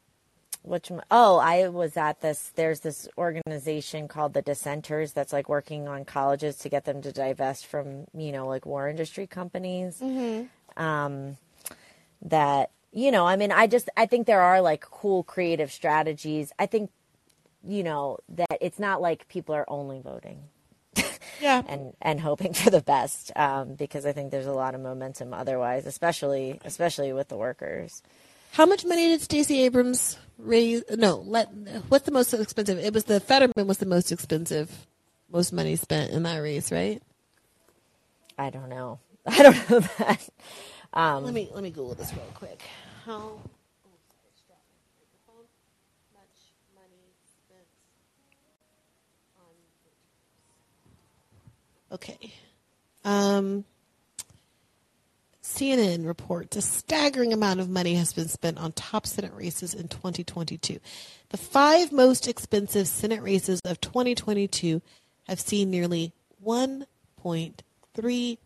which 0.63 0.91
oh, 1.11 1.37
I 1.37 1.67
was 1.69 1.97
at 1.97 2.21
this. 2.21 2.51
There's 2.55 2.79
this 2.81 3.07
organization 3.17 4.07
called 4.07 4.33
the 4.33 4.41
Dissenters 4.41 5.13
that's 5.13 5.33
like 5.33 5.49
working 5.49 5.87
on 5.87 6.05
colleges 6.05 6.57
to 6.59 6.69
get 6.69 6.85
them 6.85 7.01
to 7.01 7.11
divest 7.11 7.65
from 7.65 8.05
you 8.13 8.31
know 8.31 8.47
like 8.47 8.65
war 8.65 8.87
industry 8.87 9.27
companies. 9.27 10.01
Um, 10.79 11.37
that 12.23 12.71
you 12.91 13.11
know, 13.11 13.25
I 13.27 13.35
mean, 13.35 13.51
I 13.51 13.67
just 13.67 13.89
I 13.95 14.05
think 14.07 14.25
there 14.27 14.41
are 14.41 14.61
like 14.61 14.81
cool 14.81 15.23
creative 15.23 15.71
strategies. 15.71 16.51
I 16.57 16.65
think 16.65 16.89
you 17.63 17.83
know 17.83 18.17
that 18.29 18.57
it's 18.61 18.79
not 18.79 19.01
like 19.01 19.27
people 19.27 19.53
are 19.53 19.65
only 19.67 19.99
voting 19.99 20.43
Yeah. 21.41 21.61
and 21.67 21.93
and 22.01 22.19
hoping 22.21 22.53
for 22.53 22.69
the 22.69 22.81
best 22.81 23.31
um, 23.35 23.75
because 23.75 24.05
I 24.05 24.11
think 24.13 24.31
there's 24.31 24.47
a 24.47 24.53
lot 24.53 24.73
of 24.75 24.81
momentum 24.81 25.33
otherwise, 25.33 25.85
especially 25.85 26.59
especially 26.65 27.13
with 27.13 27.27
the 27.27 27.37
workers. 27.37 28.01
How 28.53 28.65
much 28.65 28.83
money 28.85 29.09
did 29.09 29.21
Stacey 29.21 29.61
Abrams 29.63 30.17
raise? 30.39 30.83
No, 30.89 31.17
let. 31.17 31.49
What's 31.89 32.05
the 32.05 32.11
most 32.11 32.33
expensive? 32.33 32.79
It 32.79 32.93
was 32.93 33.03
the 33.03 33.19
Fetterman 33.19 33.67
was 33.67 33.77
the 33.77 33.85
most 33.85 34.11
expensive, 34.11 34.87
most 35.31 35.53
money 35.53 35.75
spent 35.75 36.11
in 36.11 36.23
that 36.23 36.37
race, 36.37 36.71
right? 36.71 37.01
I 38.39 38.49
don't 38.49 38.69
know. 38.69 38.99
I 39.37 39.43
don't 39.43 39.69
know 39.69 39.79
that. 39.79 40.29
Um, 40.93 41.23
Let 41.23 41.33
me 41.33 41.49
let 41.53 41.63
me 41.63 41.69
Google 41.69 41.93
this 41.95 42.11
real 42.13 42.23
quick. 42.33 42.61
How 43.05 43.39
Okay. 51.91 52.33
Um, 53.03 53.65
CNN 55.43 56.05
reports 56.05 56.55
a 56.57 56.61
staggering 56.61 57.33
amount 57.33 57.59
of 57.59 57.69
money 57.69 57.95
has 57.95 58.13
been 58.13 58.27
spent 58.27 58.59
on 58.59 58.71
top 58.73 59.07
Senate 59.07 59.33
races 59.33 59.73
in 59.73 59.87
2022. 59.87 60.79
The 61.29 61.37
five 61.37 61.91
most 61.91 62.27
expensive 62.27 62.87
Senate 62.87 63.23
races 63.23 63.59
of 63.65 63.81
2022 63.81 64.81
have 65.27 65.39
seen 65.39 65.71
nearly 65.71 66.13
1.3 66.45 68.37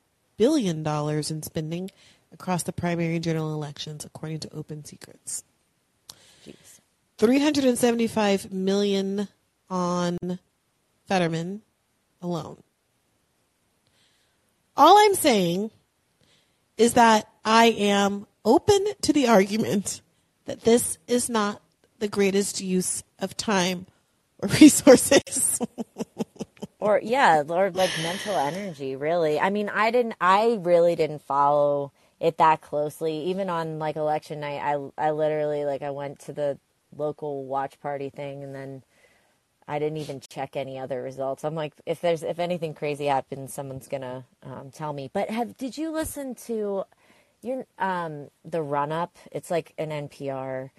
billion 0.44 0.84
dollars 0.84 1.32
in 1.32 1.42
spending 1.42 1.90
across 2.34 2.64
the 2.64 2.74
primary 2.74 3.16
and 3.16 3.24
general 3.24 3.54
elections, 3.54 4.04
according 4.04 4.42
to 4.42 4.54
Open 4.54 4.84
Secrets. 4.84 5.46
Jeez. 6.46 6.82
375 7.18 8.52
million 8.52 9.30
on 9.70 10.18
Fetterman 11.08 11.62
alone. 12.22 12.62
All 14.76 14.98
I'm 14.98 15.16
saying 15.16 15.72
is 16.76 16.96
that 16.96 17.26
I 17.46 17.68
am 17.68 18.28
open 18.44 18.86
to 19.04 19.14
the 19.14 19.30
argument 19.30 20.02
that 20.44 20.66
this 20.66 20.98
is 21.08 21.30
not 21.30 21.62
the 22.00 22.10
greatest 22.10 22.60
use 22.60 23.02
of 23.18 23.38
time 23.38 23.86
or 24.40 24.50
resources. 24.60 25.58
or 26.84 27.00
yeah, 27.04 27.44
or 27.48 27.72
like 27.72 27.92
mental 28.02 28.36
energy, 28.36 28.96
really. 28.96 29.40
I 29.40 29.50
mean, 29.50 29.70
I 29.70 29.90
didn't 29.92 30.16
I 30.22 30.60
really 30.62 30.96
didn't 30.96 31.22
follow 31.22 31.94
it 32.20 32.38
that 32.38 32.62
closely. 32.62 33.18
Even 33.26 33.50
on 33.50 33.80
like 33.80 33.96
election 33.96 34.42
night, 34.42 34.62
I 34.62 35.08
I 35.08 35.12
literally 35.12 35.66
like 35.66 35.82
I 35.82 35.92
went 35.92 36.20
to 36.22 36.34
the 36.34 36.60
local 36.96 37.46
watch 37.46 37.80
party 37.80 38.10
thing 38.10 38.44
and 38.44 38.54
then 38.54 38.84
I 39.68 39.80
didn't 39.80 39.98
even 39.98 40.20
check 40.20 40.56
any 40.56 40.78
other 40.78 41.02
results. 41.02 41.46
I'm 41.46 41.56
like, 41.56 41.74
if 41.86 42.02
there's 42.02 42.24
if 42.24 42.40
anything 42.40 42.74
crazy 42.74 43.06
happens, 43.06 43.54
someone's 43.54 43.88
gonna 43.88 44.26
um, 44.44 44.72
tell 44.72 44.94
me. 44.94 45.10
But 45.14 45.30
have 45.30 45.58
did 45.58 45.78
you 45.78 45.92
listen 45.92 46.36
to 46.48 46.84
your 47.42 47.66
um, 47.80 48.30
the 48.44 48.62
run 48.62 48.92
up? 48.92 49.16
It's 49.32 49.50
like 49.50 49.74
an 49.78 49.90
NPR. 50.10 50.72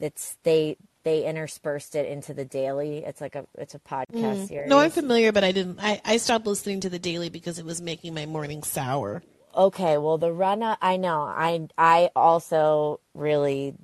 It's 0.00 0.36
they 0.44 0.76
they 1.08 1.24
interspersed 1.24 1.94
it 1.94 2.06
into 2.06 2.34
the 2.34 2.44
daily. 2.44 2.98
It's 2.98 3.20
like 3.22 3.34
a 3.34 3.46
it's 3.56 3.74
a 3.74 3.78
podcast 3.78 4.48
series. 4.48 4.68
no, 4.68 4.78
I'm 4.78 4.90
familiar, 4.90 5.32
but 5.32 5.42
I 5.42 5.52
didn't. 5.52 5.78
I, 5.80 6.00
I 6.04 6.18
stopped 6.18 6.46
listening 6.46 6.80
to 6.80 6.90
the 6.90 6.98
daily 6.98 7.30
because 7.30 7.58
it 7.58 7.64
was 7.64 7.80
making 7.80 8.12
my 8.12 8.26
morning 8.26 8.62
sour. 8.62 9.22
Okay, 9.56 9.96
well 9.96 10.18
the 10.18 10.30
run 10.30 10.62
up. 10.62 10.78
I 10.82 10.98
know. 10.98 11.22
I 11.22 11.66
I 11.78 12.10
also 12.14 13.00
really 13.14 13.74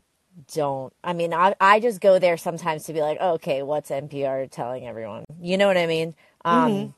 don't. 0.53 0.93
I 1.03 1.15
mean, 1.15 1.33
I 1.33 1.55
I 1.59 1.81
just 1.81 2.03
go 2.03 2.19
there 2.19 2.37
sometimes 2.37 2.85
to 2.85 2.93
be 2.93 3.01
like, 3.01 3.17
oh, 3.21 3.33
okay, 3.35 3.63
what's 3.63 3.89
NPR 3.91 4.51
telling 4.51 4.87
everyone? 4.87 5.25
You 5.41 5.57
know 5.57 5.67
what 5.67 5.79
I 5.79 5.87
mean? 5.87 6.15
Um, 6.45 6.95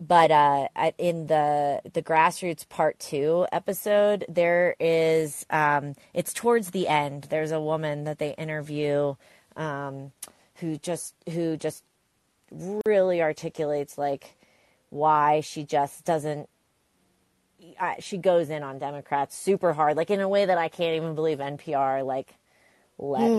But 0.00 0.30
uh, 0.30 0.68
in 0.98 1.26
the 1.28 1.80
the 1.92 2.02
grassroots 2.02 2.68
part 2.68 2.98
two 2.98 3.46
episode, 3.50 4.24
there 4.28 4.76
is 4.78 5.46
um, 5.50 5.94
it's 6.12 6.32
towards 6.32 6.70
the 6.70 6.86
end. 6.88 7.24
There's 7.30 7.52
a 7.52 7.60
woman 7.60 8.04
that 8.04 8.18
they 8.18 8.34
interview 8.34 9.14
um, 9.56 10.12
who 10.56 10.76
just 10.76 11.14
who 11.30 11.56
just 11.56 11.84
really 12.86 13.22
articulates 13.22 13.98
like 13.98 14.36
why 14.90 15.40
she 15.40 15.64
just 15.64 16.04
doesn't 16.04 16.48
I, 17.80 17.96
she 18.00 18.18
goes 18.18 18.50
in 18.50 18.62
on 18.62 18.78
Democrats 18.78 19.36
super 19.36 19.72
hard, 19.72 19.96
like 19.96 20.10
in 20.10 20.20
a 20.20 20.28
way 20.28 20.44
that 20.44 20.58
I 20.58 20.68
can't 20.68 20.96
even 20.96 21.14
believe 21.14 21.38
NPR 21.38 22.04
like 22.04 22.34
let 22.98 23.30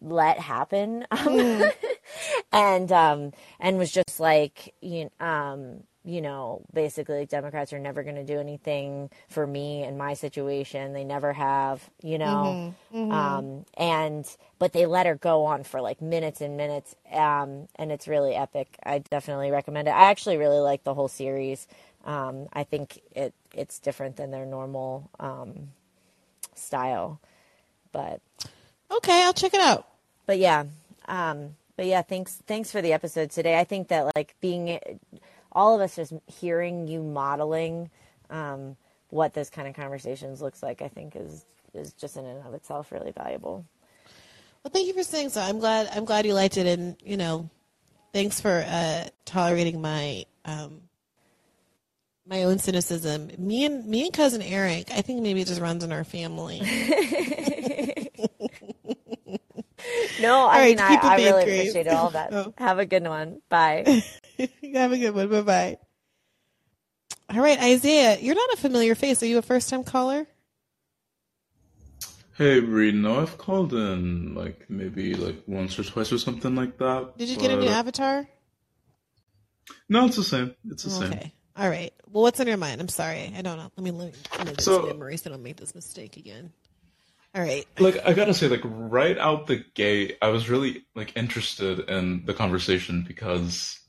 let 0.00 0.38
happen, 0.38 1.06
um, 1.10 1.62
and 2.52 2.90
um 2.92 3.32
and 3.60 3.78
was 3.78 3.90
just 3.90 4.20
like 4.20 4.74
you 4.80 5.10
um 5.20 5.82
you 6.04 6.20
know 6.20 6.62
basically 6.72 7.26
Democrats 7.26 7.72
are 7.72 7.78
never 7.78 8.02
going 8.02 8.16
to 8.16 8.24
do 8.24 8.38
anything 8.40 9.10
for 9.28 9.46
me 9.46 9.82
and 9.84 9.96
my 9.98 10.14
situation. 10.14 10.92
They 10.92 11.04
never 11.04 11.32
have, 11.32 11.88
you 12.02 12.18
know, 12.18 12.72
um 12.94 13.64
and 13.76 14.36
but 14.58 14.72
they 14.72 14.86
let 14.86 15.06
her 15.06 15.14
go 15.16 15.44
on 15.44 15.64
for 15.64 15.80
like 15.80 16.00
minutes 16.02 16.40
and 16.40 16.56
minutes, 16.56 16.94
um 17.12 17.68
and 17.76 17.90
it's 17.92 18.08
really 18.08 18.34
epic. 18.34 18.76
I 18.84 18.98
definitely 18.98 19.50
recommend 19.50 19.88
it. 19.88 19.92
I 19.92 20.10
actually 20.10 20.36
really 20.36 20.58
like 20.60 20.84
the 20.84 20.94
whole 20.94 21.08
series. 21.08 21.66
Um, 22.04 22.48
I 22.52 22.64
think 22.64 23.00
it 23.14 23.32
it's 23.54 23.78
different 23.78 24.16
than 24.16 24.30
their 24.32 24.44
normal 24.44 25.08
um, 25.20 25.68
style, 26.54 27.20
but 27.92 28.20
Okay, 28.90 29.22
I'll 29.24 29.32
check 29.32 29.54
it 29.54 29.60
out. 29.60 29.86
but 30.26 30.38
yeah, 30.38 30.64
um, 31.06 31.54
but 31.76 31.86
yeah. 31.86 32.02
Thanks 32.02 32.42
thanks 32.46 32.70
for 32.72 32.82
the 32.82 32.92
episode 32.92 33.30
today. 33.30 33.58
I 33.58 33.64
think 33.64 33.88
that 33.88 34.10
like 34.16 34.34
being 34.40 34.78
all 35.52 35.74
of 35.74 35.80
us 35.80 35.96
just 35.96 36.12
hearing 36.26 36.86
you 36.88 37.02
modeling 37.02 37.90
um, 38.30 38.76
what 39.10 39.34
those 39.34 39.50
kind 39.50 39.68
of 39.68 39.74
conversations 39.74 40.40
looks 40.40 40.62
like, 40.62 40.82
I 40.82 40.88
think 40.88 41.16
is 41.16 41.44
is 41.74 41.92
just 41.94 42.16
in 42.16 42.24
and 42.26 42.44
of 42.46 42.54
itself 42.54 42.92
really 42.92 43.12
valuable. 43.12 43.64
Well, 44.62 44.70
thank 44.72 44.86
you 44.86 44.94
for 44.94 45.02
saying 45.02 45.30
so. 45.30 45.40
I'm 45.40 45.58
glad. 45.58 45.88
I'm 45.94 46.04
glad 46.04 46.26
you 46.26 46.34
liked 46.34 46.56
it, 46.56 46.66
and 46.66 46.96
you 47.04 47.16
know, 47.16 47.48
thanks 48.12 48.40
for 48.40 48.64
uh, 48.66 49.04
tolerating 49.24 49.80
my 49.80 50.24
um, 50.44 50.82
my 52.26 52.44
own 52.44 52.58
cynicism. 52.58 53.30
Me 53.38 53.64
and 53.64 53.86
me 53.86 54.04
and 54.04 54.12
cousin 54.12 54.42
Eric. 54.42 54.90
I 54.92 55.02
think 55.02 55.22
maybe 55.22 55.40
it 55.40 55.48
just 55.48 55.60
runs 55.60 55.82
in 55.84 55.92
our 55.92 56.04
family. 56.04 56.60
No, 60.20 60.46
I 60.46 60.58
right, 60.60 60.68
mean 60.68 60.78
I, 60.80 60.98
I 61.02 61.16
really 61.16 61.44
Grace. 61.44 61.60
appreciated 61.70 61.92
all 61.92 62.10
that. 62.10 62.32
Oh. 62.32 62.54
Have 62.58 62.78
a 62.78 62.86
good 62.86 63.02
one. 63.06 63.40
Bye. 63.48 64.02
Have 64.74 64.92
a 64.92 64.98
good 64.98 65.14
one. 65.14 65.28
Bye 65.28 65.40
bye. 65.42 65.78
All 67.30 67.40
right, 67.40 67.58
Isaiah, 67.60 68.18
you're 68.20 68.34
not 68.34 68.52
a 68.52 68.56
familiar 68.56 68.94
face. 68.94 69.22
Are 69.22 69.26
you 69.26 69.38
a 69.38 69.42
first 69.42 69.70
time 69.70 69.84
caller? 69.84 70.26
Hey, 72.36 72.60
Bree, 72.60 72.92
no, 72.92 73.20
I've 73.20 73.38
called 73.38 73.72
in 73.72 74.34
like 74.34 74.68
maybe 74.68 75.14
like 75.14 75.42
once 75.46 75.78
or 75.78 75.84
twice 75.84 76.12
or 76.12 76.18
something 76.18 76.54
like 76.54 76.78
that. 76.78 77.16
Did 77.16 77.28
you 77.28 77.36
get 77.36 77.50
a 77.50 77.56
new 77.56 77.68
avatar? 77.68 78.26
No, 79.88 80.06
it's 80.06 80.16
the 80.16 80.24
same. 80.24 80.54
It's 80.68 80.84
the 80.84 80.90
oh, 80.90 81.00
same. 81.00 81.12
Okay. 81.12 81.32
All 81.56 81.68
right. 81.68 81.92
Well, 82.10 82.22
what's 82.22 82.40
on 82.40 82.46
your 82.46 82.56
mind? 82.56 82.80
I'm 82.80 82.88
sorry. 82.88 83.32
I 83.36 83.42
don't 83.42 83.58
know. 83.58 83.70
Let 83.76 83.84
me 83.84 83.90
look 83.90 84.12
me, 84.12 84.20
let 84.38 84.46
me 84.46 84.54
So- 84.58 84.86
memory 84.86 85.16
so 85.16 85.30
I 85.30 85.32
don't 85.32 85.42
make 85.42 85.56
this 85.56 85.74
mistake 85.74 86.16
again. 86.16 86.52
All 87.34 87.42
right. 87.42 87.66
Like 87.78 87.96
I 88.04 88.12
gotta 88.12 88.34
say, 88.34 88.48
like 88.48 88.60
right 88.64 89.16
out 89.16 89.46
the 89.46 89.64
gate, 89.74 90.18
I 90.20 90.28
was 90.28 90.50
really 90.50 90.84
like 90.94 91.16
interested 91.16 91.88
in 91.88 92.26
the 92.26 92.34
conversation 92.34 93.04
because, 93.08 93.80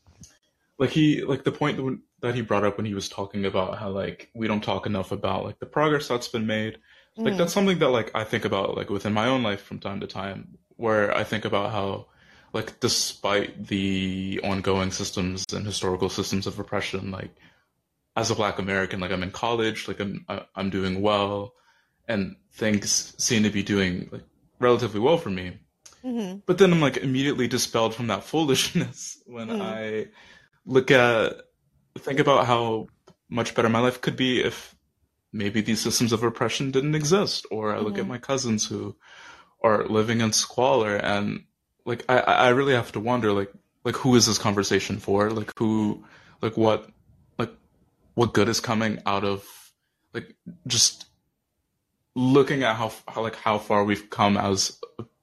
like 0.79 0.89
he 0.89 1.23
like 1.23 1.43
the 1.43 1.51
point 1.51 1.77
that, 1.77 1.99
that 2.21 2.35
he 2.35 2.41
brought 2.41 2.63
up 2.63 2.77
when 2.77 2.85
he 2.85 2.93
was 2.93 3.09
talking 3.09 3.45
about 3.45 3.77
how 3.77 3.89
like 3.89 4.29
we 4.33 4.47
don't 4.47 4.63
talk 4.63 4.85
enough 4.85 5.11
about 5.11 5.45
like 5.45 5.59
the 5.59 5.65
progress 5.65 6.07
that's 6.07 6.27
been 6.27 6.47
made. 6.47 6.77
Like 7.15 7.37
that's 7.37 7.51
mm. 7.51 7.53
something 7.55 7.79
that 7.79 7.89
like 7.89 8.09
I 8.15 8.23
think 8.23 8.43
about 8.43 8.75
like 8.75 8.89
within 8.89 9.13
my 9.13 9.27
own 9.27 9.43
life 9.43 9.61
from 9.61 9.79
time 9.79 9.99
to 9.99 10.07
time, 10.07 10.57
where 10.77 11.15
I 11.15 11.23
think 11.23 11.45
about 11.45 11.71
how 11.71 12.07
like 12.53 12.79
despite 12.79 13.67
the 13.67 14.39
ongoing 14.43 14.89
systems 14.89 15.45
and 15.53 15.63
historical 15.65 16.09
systems 16.09 16.47
of 16.47 16.57
oppression 16.57 17.11
like 17.11 17.29
as 18.15 18.31
a 18.31 18.35
Black 18.35 18.59
American, 18.59 18.99
like 18.99 19.11
I'm 19.11 19.23
in 19.23 19.31
college, 19.31 19.87
like 19.87 19.99
I'm 19.99 20.25
I'm 20.55 20.69
doing 20.69 21.01
well, 21.01 21.53
and 22.07 22.35
things 22.53 23.13
seem 23.17 23.43
to 23.43 23.49
be 23.49 23.63
doing 23.63 24.09
like 24.11 24.23
relatively 24.59 24.99
well 24.99 25.17
for 25.17 25.29
me. 25.29 25.59
Mm-hmm. 26.03 26.39
But 26.45 26.57
then 26.57 26.73
I'm 26.73 26.81
like 26.81 26.97
immediately 26.97 27.47
dispelled 27.47 27.95
from 27.95 28.07
that 28.07 28.23
foolishness 28.23 29.21
when 29.25 29.47
mm. 29.47 29.61
I 29.61 30.07
look 30.65 30.91
at 30.91 31.41
think 31.99 32.19
about 32.19 32.45
how 32.45 32.87
much 33.29 33.55
better 33.55 33.69
my 33.69 33.79
life 33.79 34.01
could 34.01 34.15
be 34.15 34.41
if 34.41 34.75
maybe 35.31 35.61
these 35.61 35.81
systems 35.81 36.13
of 36.13 36.23
oppression 36.23 36.71
didn't 36.71 36.95
exist, 36.95 37.45
or 37.51 37.75
I 37.75 37.79
look 37.79 37.95
at 37.95 38.01
mm-hmm. 38.01 38.09
my 38.09 38.17
cousins 38.17 38.65
who 38.65 38.95
are 39.63 39.85
living 39.87 40.21
in 40.21 40.33
squalor 40.33 40.95
and 40.97 41.45
like 41.85 42.05
I, 42.09 42.19
I 42.19 42.49
really 42.49 42.73
have 42.73 42.91
to 42.93 42.99
wonder 42.99 43.33
like 43.33 43.51
like 43.83 43.95
who 43.95 44.15
is 44.15 44.25
this 44.25 44.37
conversation 44.37 44.99
for? 44.99 45.29
Like 45.31 45.51
who 45.57 46.03
like 46.41 46.55
what 46.55 46.89
like 47.37 47.51
what 48.13 48.33
good 48.33 48.49
is 48.49 48.59
coming 48.59 49.01
out 49.05 49.23
of 49.23 49.45
like 50.13 50.35
just 50.67 51.07
looking 52.15 52.63
at 52.63 52.75
how, 52.75 52.91
how 53.07 53.21
like 53.21 53.35
how 53.35 53.57
far 53.57 53.83
we've 53.83 54.09
come 54.09 54.37
as 54.37 54.79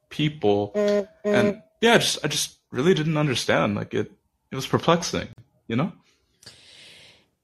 people. 0.09 0.73
Mm-hmm. 0.75 1.29
And 1.29 1.63
yeah 1.81 1.99
just 1.99 2.19
I 2.25 2.29
just 2.29 2.59
really 2.71 2.95
didn't 2.95 3.17
understand 3.17 3.75
like 3.75 3.95
it 3.95 4.13
it 4.51 4.57
was 4.57 4.67
perplexing 4.67 5.29
you 5.69 5.77
know 5.77 5.93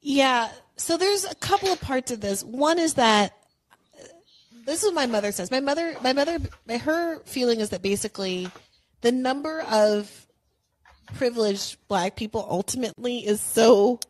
Yeah. 0.00 0.48
So 0.76 0.96
there's 0.98 1.24
a 1.24 1.34
couple 1.36 1.72
of 1.72 1.80
parts 1.80 2.10
of 2.10 2.20
this. 2.20 2.44
One 2.44 2.78
is 2.78 2.94
that 2.94 3.32
this 4.66 4.82
is 4.82 4.86
what 4.88 4.94
my 4.94 5.06
mother 5.06 5.32
says. 5.32 5.50
My 5.50 5.60
mother, 5.60 5.96
my 6.02 6.12
mother, 6.12 6.38
her 6.80 7.20
feeling 7.24 7.60
is 7.60 7.70
that 7.70 7.80
basically 7.82 8.48
the 9.00 9.10
number 9.12 9.62
of 9.62 10.26
privileged 11.14 11.78
black 11.88 12.14
people 12.16 12.46
ultimately 12.48 13.18
is 13.26 13.40
so 13.40 14.00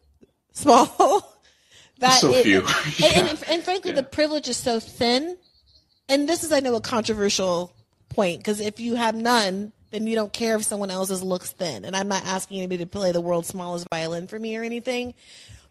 small 0.53 1.39
that 2.01 2.21
So 2.21 2.33
it- 2.33 2.43
few. 2.43 2.65
and, 3.07 3.29
and, 3.29 3.45
and 3.49 3.63
frankly, 3.69 3.93
the 3.93 4.03
privilege 4.03 4.49
is 4.49 4.57
so 4.57 4.81
thin. 4.81 5.37
And 6.09 6.29
this 6.29 6.43
is, 6.45 6.53
I 6.53 6.61
know, 6.61 6.75
a 6.75 6.81
controversial 6.81 7.73
point 8.09 8.39
because 8.39 8.61
if 8.61 8.81
you 8.81 8.95
have 8.97 9.15
none, 9.15 9.73
then 9.97 10.07
you 10.07 10.15
don't 10.15 10.33
care 10.33 10.57
if 10.57 10.65
someone 10.65 10.91
else's 10.91 11.23
looks 11.23 11.53
thin. 11.53 11.85
And 11.85 11.97
I'm 11.97 12.09
not 12.09 12.25
asking 12.25 12.59
anybody 12.59 12.85
to 12.85 12.87
play 12.87 13.13
the 13.13 13.21
world's 13.21 13.49
smallest 13.49 13.87
violin 13.91 14.27
for 14.27 14.39
me 14.39 14.57
or 14.57 14.63
anything. 14.63 15.15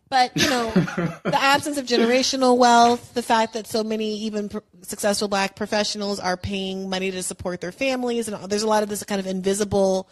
But 0.10 0.32
you 0.36 0.50
know, 0.50 0.72
the 1.24 1.40
absence 1.40 1.78
of 1.78 1.86
generational 1.86 2.58
wealth, 2.58 3.14
the 3.14 3.24
fact 3.24 3.54
that 3.54 3.68
so 3.68 3.84
many 3.84 4.18
even 4.20 4.50
successful 4.82 5.28
black 5.28 5.56
professionals 5.56 6.20
are 6.20 6.38
paying 6.38 6.90
money 6.90 7.12
to 7.12 7.24
support 7.24 7.62
their 7.62 7.72
families, 7.72 8.28
and 8.28 8.50
there's 8.50 8.64
a 8.64 8.68
lot 8.68 8.84
of 8.84 8.90
this 8.90 9.04
kind 9.04 9.20
of 9.20 9.26
invisible 9.26 10.08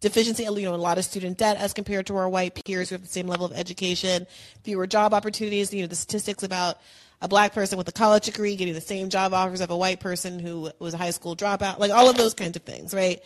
deficiency. 0.00 0.42
You 0.42 0.62
know, 0.62 0.74
a 0.74 0.76
lot 0.76 0.98
of 0.98 1.04
student 1.04 1.38
debt 1.38 1.58
as 1.58 1.72
compared 1.72 2.06
to 2.06 2.16
our 2.16 2.28
white 2.28 2.60
peers 2.64 2.88
who 2.88 2.94
have 2.94 3.02
the 3.02 3.08
same 3.08 3.28
level 3.28 3.46
of 3.46 3.52
education, 3.52 4.26
fewer 4.64 4.86
job 4.86 5.14
opportunities. 5.14 5.72
You 5.72 5.82
know, 5.82 5.88
the 5.88 5.94
statistics 5.96 6.42
about 6.42 6.78
a 7.20 7.28
black 7.28 7.54
person 7.54 7.78
with 7.78 7.88
a 7.88 7.92
college 7.92 8.26
degree 8.26 8.56
getting 8.56 8.74
the 8.74 8.80
same 8.80 9.08
job 9.08 9.32
offers 9.32 9.60
of 9.60 9.70
a 9.70 9.76
white 9.76 10.00
person 10.00 10.38
who 10.38 10.70
was 10.78 10.94
a 10.94 10.98
high 10.98 11.10
school 11.10 11.34
dropout, 11.34 11.78
like 11.78 11.90
all 11.90 12.10
of 12.10 12.16
those 12.16 12.34
kinds 12.34 12.56
of 12.56 12.62
things, 12.62 12.92
right? 12.92 13.20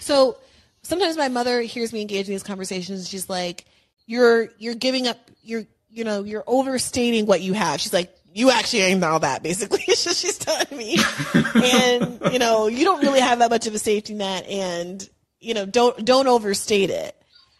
So 0.00 0.38
sometimes 0.82 1.16
my 1.16 1.28
mother 1.28 1.60
hears 1.60 1.92
me 1.92 2.00
engage 2.00 2.26
in 2.26 2.34
these 2.34 2.42
conversations 2.42 3.08
she's 3.08 3.28
like, 3.28 3.64
You're 4.06 4.48
you're 4.58 4.74
giving 4.74 5.06
up 5.06 5.18
you're 5.42 5.64
you 5.94 6.02
know, 6.02 6.24
you're 6.24 6.44
overstating 6.46 7.26
what 7.26 7.40
you 7.40 7.52
have. 7.52 7.80
She's 7.80 7.92
like, 7.92 8.14
You 8.32 8.50
actually 8.50 8.82
ain't 8.82 9.04
all 9.04 9.20
that, 9.20 9.42
basically. 9.42 9.80
She's 9.86 10.38
telling 10.38 10.76
me. 10.76 10.98
and, 11.34 12.20
you 12.32 12.40
know, 12.40 12.66
you 12.66 12.84
don't 12.84 13.00
really 13.00 13.20
have 13.20 13.38
that 13.38 13.48
much 13.50 13.68
of 13.68 13.74
a 13.74 13.78
safety 13.78 14.12
net 14.12 14.44
and, 14.48 15.08
you 15.40 15.54
know, 15.54 15.64
don't 15.64 16.04
don't 16.04 16.26
overstate 16.26 16.90
it. 16.90 17.16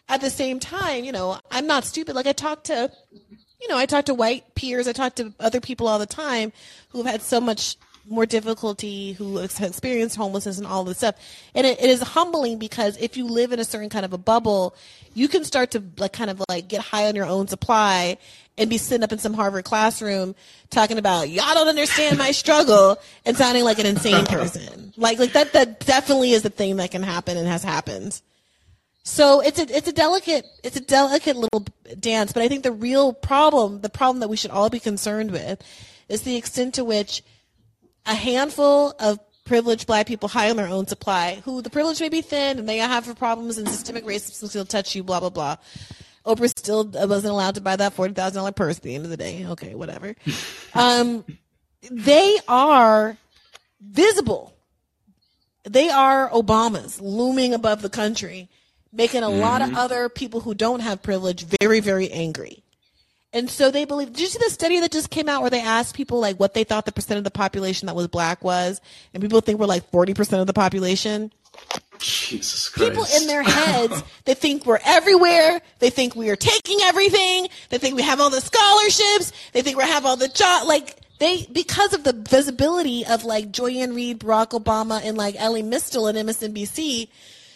At 0.07 0.21
the 0.21 0.29
same 0.29 0.59
time, 0.59 1.03
you 1.03 1.11
know, 1.11 1.39
I'm 1.49 1.65
not 1.65 1.85
stupid. 1.85 2.15
Like 2.15 2.27
I 2.27 2.33
talk 2.33 2.65
to 2.65 2.91
you 3.65 3.73
know, 3.73 3.79
I 3.79 3.87
talk 3.87 4.05
to 4.05 4.13
white 4.13 4.53
peers, 4.53 4.87
I 4.87 4.91
talk 4.91 5.15
to 5.15 5.33
other 5.39 5.59
people 5.59 5.87
all 5.87 5.97
the 5.97 6.05
time 6.05 6.53
who've 6.89 7.05
had 7.05 7.23
so 7.23 7.41
much 7.41 7.77
more 8.07 8.27
difficulty, 8.27 9.13
who 9.13 9.37
have 9.37 9.59
experienced 9.59 10.15
homelessness 10.15 10.59
and 10.59 10.67
all 10.67 10.83
this 10.83 10.99
stuff. 10.99 11.15
And 11.55 11.65
it, 11.65 11.81
it 11.81 11.89
is 11.89 11.99
humbling 11.99 12.59
because 12.59 12.95
if 12.97 13.17
you 13.17 13.25
live 13.25 13.51
in 13.51 13.59
a 13.59 13.63
certain 13.63 13.89
kind 13.89 14.05
of 14.05 14.13
a 14.13 14.19
bubble, 14.19 14.75
you 15.15 15.27
can 15.27 15.43
start 15.43 15.71
to 15.71 15.83
like 15.97 16.13
kind 16.13 16.29
of 16.29 16.43
like 16.47 16.67
get 16.67 16.81
high 16.81 17.07
on 17.07 17.15
your 17.15 17.25
own 17.25 17.47
supply 17.47 18.19
and 18.55 18.69
be 18.69 18.77
sitting 18.77 19.03
up 19.03 19.11
in 19.11 19.17
some 19.17 19.33
Harvard 19.33 19.65
classroom 19.65 20.35
talking 20.69 20.99
about 20.99 21.29
y'all 21.29 21.55
don't 21.55 21.67
understand 21.67 22.19
my 22.19 22.31
struggle 22.31 22.97
and 23.25 23.35
sounding 23.35 23.63
like 23.63 23.79
an 23.79 23.87
insane 23.87 24.25
person. 24.25 24.93
Like 24.95 25.17
like 25.17 25.33
that 25.33 25.53
that 25.53 25.79
definitely 25.79 26.33
is 26.33 26.43
the 26.43 26.51
thing 26.51 26.75
that 26.75 26.91
can 26.91 27.01
happen 27.01 27.35
and 27.35 27.47
has 27.47 27.63
happened. 27.63 28.21
So 29.07 29.39
it's 29.39 29.59
a 29.59 29.75
it's 29.77 29.87
a 29.87 29.93
delicate 29.93 30.47
it's 30.63 30.75
a 30.75 30.81
delicate 30.81 31.37
little 31.37 31.63
dance, 31.99 32.33
but 32.33 32.41
I 32.41 32.47
think 32.47 32.63
the 32.63 32.71
real 32.71 33.13
problem, 33.13 33.81
the 33.81 33.89
problem 33.89 34.19
that 34.21 34.29
we 34.29 34.35
should 34.35 34.49
all 34.49 34.69
be 34.71 34.79
concerned 34.79 35.29
with, 35.29 35.61
is 36.09 36.23
the 36.23 36.35
extent 36.35 36.73
to 36.75 36.83
which 36.83 37.23
a 38.07 38.15
handful 38.15 38.95
of 38.99 39.19
privileged 39.45 39.85
black 39.85 40.07
people 40.07 40.27
high 40.27 40.49
on 40.49 40.57
their 40.57 40.67
own 40.67 40.87
supply, 40.87 41.39
who 41.45 41.61
the 41.61 41.69
privilege 41.69 42.01
may 42.01 42.09
be 42.09 42.21
thin 42.21 42.57
and 42.57 42.67
they 42.67 42.79
have 42.79 43.15
problems 43.15 43.59
and 43.59 43.69
systemic 43.69 44.05
racism 44.05 44.49
still 44.49 44.65
touch 44.65 44.95
you, 44.95 45.03
blah 45.03 45.19
blah 45.19 45.29
blah. 45.29 45.57
Oprah 46.25 46.49
still 46.49 46.85
wasn't 46.85 47.31
allowed 47.31 47.53
to 47.55 47.61
buy 47.61 47.75
that 47.75 47.93
forty 47.93 48.15
thousand 48.15 48.37
dollar 48.37 48.53
purse 48.53 48.77
at 48.77 48.83
the 48.83 48.95
end 48.95 49.03
of 49.03 49.11
the 49.11 49.17
day. 49.17 49.45
Okay, 49.45 49.75
whatever. 49.75 50.15
um, 50.73 51.23
they 51.91 52.39
are 52.47 53.17
visible. 53.79 54.55
They 55.63 55.89
are 55.89 56.27
Obamas 56.31 56.99
looming 56.99 57.53
above 57.53 57.83
the 57.83 57.89
country 57.89 58.49
making 58.95 59.23
a 59.23 59.27
mm-hmm. 59.27 59.39
lot 59.39 59.61
of 59.61 59.69
mm-hmm. 59.69 59.77
other 59.77 60.09
people 60.09 60.39
who 60.41 60.53
don't 60.53 60.79
have 60.79 61.01
privilege 61.01 61.45
very, 61.59 61.79
very 61.79 62.09
angry. 62.11 62.63
And 63.33 63.49
so 63.49 63.69
they 63.69 63.83
believe. 63.83 64.13
Did 64.13 64.21
you 64.21 64.27
see 64.27 64.39
the 64.41 64.49
study 64.49 64.79
that 64.79 64.93
just 64.93 65.09
came 65.09 65.27
out 65.27 65.41
where 65.41 65.49
they 65.49 65.59
asked 65.59 65.93
people 65.93 66.21
like 66.21 66.39
what 66.39 66.53
they 66.53 66.63
thought 66.63 66.85
the 66.85 66.93
percent 66.93 67.17
of 67.17 67.25
the 67.25 67.31
population 67.31 67.87
that 67.87 67.95
was 67.95 68.07
black 68.07 68.41
was, 68.41 68.79
and 69.13 69.21
people 69.21 69.41
think 69.41 69.59
we're 69.59 69.65
like 69.65 69.89
forty 69.91 70.13
percent 70.13 70.39
of 70.39 70.47
the 70.47 70.53
population. 70.53 71.33
Jesus 71.99 72.69
Christ. 72.69 72.91
People 72.91 73.05
in 73.17 73.27
their 73.27 73.43
heads, 73.43 74.03
they 74.25 74.35
think 74.35 74.65
we're 74.65 74.79
everywhere. 74.85 75.59
They 75.79 75.89
think 75.89 76.15
we 76.15 76.29
are 76.29 76.37
taking 76.37 76.79
everything. 76.83 77.49
They 77.69 77.77
think 77.77 77.95
we 77.95 78.03
have 78.03 78.21
all 78.21 78.29
the 78.29 78.39
scholarships. 78.39 79.33
They 79.51 79.61
think 79.61 79.77
we 79.77 79.83
have 79.83 80.05
all 80.05 80.15
the 80.15 80.29
job. 80.29 80.67
Like 80.67 80.95
they, 81.19 81.45
because 81.51 81.93
of 81.93 82.05
the 82.05 82.13
visibility 82.13 83.05
of 83.05 83.25
like 83.25 83.51
Joy-Ann 83.51 83.93
Barack 83.93 84.51
Obama, 84.51 85.01
and 85.03 85.17
like 85.17 85.35
Elie 85.37 85.63
Mystal 85.63 86.07
and 86.07 86.17
MSNBC, 86.17 87.09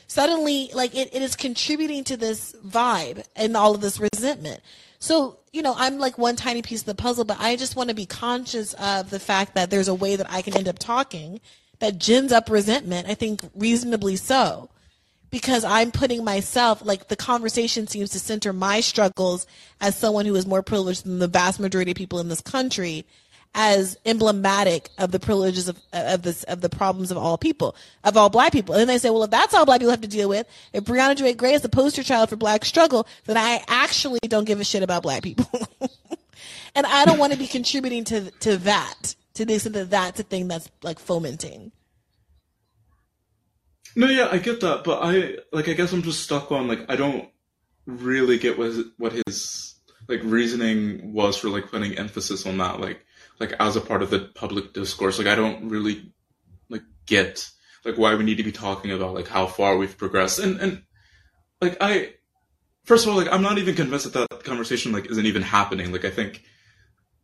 suddenly 0.10 0.72
like 0.74 0.96
it, 0.96 1.14
it 1.14 1.22
is 1.22 1.38
contributing 1.38 2.04
to 2.04 2.18
this 2.18 2.54
vibe 2.66 3.24
and 3.36 3.56
all 3.56 3.76
of 3.76 3.80
this 3.82 4.00
resentment. 4.00 4.60
So, 4.98 5.38
you 5.54 5.62
know, 5.62 5.76
I'm 5.78 6.00
like 6.00 6.18
one 6.18 6.36
tiny 6.36 6.62
piece 6.62 6.82
of 6.82 6.88
the 6.88 6.96
puzzle, 6.96 7.24
but 7.24 7.38
I 7.40 7.56
just 7.56 7.78
want 7.78 7.90
to 7.90 7.96
be 7.96 8.06
conscious 8.06 8.74
of 8.74 9.12
the 9.12 9.20
fact 9.20 9.54
that 9.56 9.70
there's 9.70 9.88
a 9.88 9.96
way 9.96 10.18
that 10.18 10.30
I 10.30 10.42
can 10.42 10.58
end 10.58 10.68
up 10.68 10.80
talking 10.80 11.40
that 11.78 12.00
gins 12.00 12.34
up 12.34 12.50
resentment, 12.50 13.08
I 13.08 13.14
think 13.14 13.42
reasonably 13.56 14.18
so. 14.18 14.70
Because 15.30 15.64
I'm 15.64 15.92
putting 15.92 16.24
myself, 16.24 16.84
like 16.84 17.08
the 17.08 17.16
conversation 17.16 17.86
seems 17.86 18.10
to 18.10 18.20
center 18.20 18.52
my 18.52 18.82
struggles 18.82 19.46
as 19.80 19.96
someone 19.96 20.26
who 20.26 20.36
is 20.36 20.48
more 20.48 20.64
privileged 20.64 21.06
than 21.06 21.20
the 21.20 21.28
vast 21.28 21.60
majority 21.60 21.92
of 21.92 21.98
people 21.98 22.20
in 22.20 22.30
this 22.30 22.42
country 22.42 23.06
as 23.56 23.98
emblematic 24.06 24.90
of 24.98 25.12
the 25.12 25.20
privileges 25.20 25.68
of 25.68 25.80
of 25.92 26.22
this 26.22 26.44
of 26.44 26.62
the 26.62 26.70
problems 26.70 27.12
of 27.12 27.18
all 27.18 27.38
people 27.38 27.76
of 28.04 28.16
all 28.16 28.30
black 28.30 28.52
people. 28.52 28.76
And 28.76 28.82
then 28.82 28.88
they 28.88 28.98
say, 28.98 29.10
well, 29.10 29.24
if 29.24 29.32
that's 29.32 29.54
all 29.54 29.66
black 29.66 29.80
people 29.80 29.92
have 29.92 30.02
to 30.02 30.08
deal 30.08 30.30
with, 30.30 30.48
if 30.74 30.84
Briahna 30.84 31.16
Joy 31.16 31.34
Gray 31.34 31.54
is 31.54 31.62
the 31.62 31.70
poster 31.70 32.04
child 32.04 32.30
for 32.30 32.36
black 32.36 32.64
struggle, 32.64 33.08
then 33.26 33.38
I 33.38 33.64
actually 33.68 34.20
don't 34.28 34.46
give 34.46 34.60
a 34.60 34.64
shit 34.64 34.84
about 34.84 35.04
black 35.04 35.24
people, 35.24 35.50
and 36.76 36.86
I 36.86 37.06
don't 37.06 37.18
want 37.18 37.34
to 37.34 37.40
be 37.40 37.48
contributing 37.48 38.04
to 38.06 38.32
to 38.32 38.58
that 38.58 39.16
to 39.34 39.46
the 39.46 39.56
extent 39.56 39.76
that 39.76 39.90
that's 39.90 40.20
a 40.20 40.24
thing 40.24 40.48
that's 40.48 40.70
like 40.84 41.00
fomenting. 41.00 41.72
No, 43.96 44.08
yeah, 44.08 44.30
I 44.32 44.38
get 44.38 44.62
that, 44.62 44.84
but 44.84 45.00
I 45.02 45.38
like 45.52 45.68
I 45.68 45.74
guess 45.74 45.92
I'm 45.92 46.04
just 46.04 46.24
stuck 46.24 46.52
on 46.52 46.68
like 46.68 46.86
I 46.90 46.96
don't 46.96 47.28
really 47.86 48.38
get 48.38 48.58
what 48.58 48.68
his, 48.68 48.86
what 48.98 49.14
his 49.26 49.76
like 50.08 50.22
reasoning 50.24 51.14
was 51.14 51.38
for 51.38 51.50
like 51.50 51.72
putting 51.72 51.98
emphasis 51.98 52.46
on 52.46 52.58
that 52.58 52.80
like 52.80 53.04
like 53.40 53.54
as 53.60 53.76
a 53.76 53.82
part 53.82 54.02
of 54.04 54.10
the 54.10 54.20
public 54.36 54.74
discourse. 54.74 55.18
Like 55.18 55.28
I 55.28 55.36
don't 55.36 55.70
really 55.70 56.12
like 56.70 56.84
get 57.06 57.50
like 57.86 57.98
why 57.98 58.16
we 58.16 58.24
need 58.24 58.38
to 58.38 58.44
be 58.44 58.52
talking 58.52 58.92
about 58.92 59.14
like 59.14 59.28
how 59.28 59.48
far 59.48 59.78
we've 59.78 59.98
progressed 59.98 60.40
and 60.40 60.60
and 60.60 60.84
like 61.62 61.78
I 61.82 62.14
first 62.86 63.06
of 63.06 63.12
all 63.12 63.18
like 63.18 63.32
I'm 63.32 63.42
not 63.42 63.58
even 63.58 63.76
convinced 63.76 64.12
that 64.12 64.30
that 64.30 64.44
conversation 64.44 64.92
like 64.92 65.10
isn't 65.10 65.26
even 65.26 65.42
happening. 65.42 65.92
Like 65.92 66.06
I 66.06 66.10
think 66.10 66.44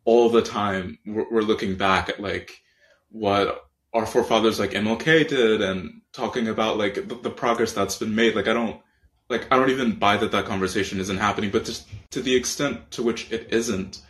all 0.05 0.29
the 0.29 0.41
time 0.41 0.99
we're, 1.05 1.29
we're 1.29 1.41
looking 1.41 1.75
back 1.75 2.09
at 2.09 2.19
like 2.19 2.61
what 3.09 3.65
our 3.93 4.05
forefathers 4.05 4.59
like 4.59 4.71
MLK 4.71 5.27
did 5.27 5.61
and 5.61 6.01
talking 6.11 6.47
about 6.47 6.77
like 6.77 6.95
the, 6.95 7.15
the 7.15 7.29
progress 7.29 7.73
that's 7.73 7.97
been 7.97 8.15
made. 8.15 8.35
Like 8.35 8.47
I 8.47 8.53
don't 8.53 8.79
like 9.29 9.51
I 9.51 9.57
don't 9.57 9.71
even 9.71 9.97
buy 9.97 10.17
that 10.17 10.31
that 10.31 10.45
conversation 10.45 10.99
isn't 10.99 11.17
happening, 11.17 11.49
but 11.49 11.65
just 11.65 11.87
to 12.11 12.21
the 12.21 12.35
extent 12.35 12.91
to 12.91 13.03
which 13.03 13.31
it 13.31 13.47
isn't, 13.51 14.01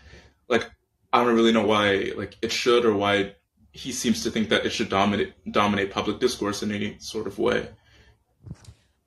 like 0.49 0.69
I 1.16 1.24
don't 1.24 1.34
really 1.34 1.54
know 1.54 1.66
why 1.66 2.12
like 2.18 2.36
it 2.42 2.52
should 2.52 2.84
or 2.84 2.94
why 2.94 3.36
he 3.72 3.94
seems 3.94 4.24
to 4.24 4.32
think 4.32 4.50
that 4.50 4.66
it 4.66 4.72
should 4.72 4.90
dominate 4.90 5.34
dominate 5.50 5.90
public 5.90 6.20
discourse 6.20 6.62
in 6.62 6.74
any 6.74 6.98
sort 7.00 7.26
of 7.26 7.40
way. 7.40 7.70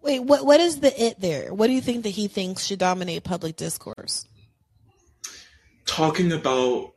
Wait, 0.01 0.21
what 0.21 0.47
what 0.47 0.59
is 0.59 0.81
the 0.81 1.03
it 1.03 1.21
there? 1.21 1.53
What 1.53 1.67
do 1.67 1.75
you 1.75 1.83
think 1.83 2.05
that 2.05 2.11
he 2.11 2.27
thinks 2.27 2.65
should 2.65 2.79
dominate 2.79 3.25
public 3.25 3.57
discourse? 3.57 4.25
Talking 5.85 6.33
about 6.33 6.95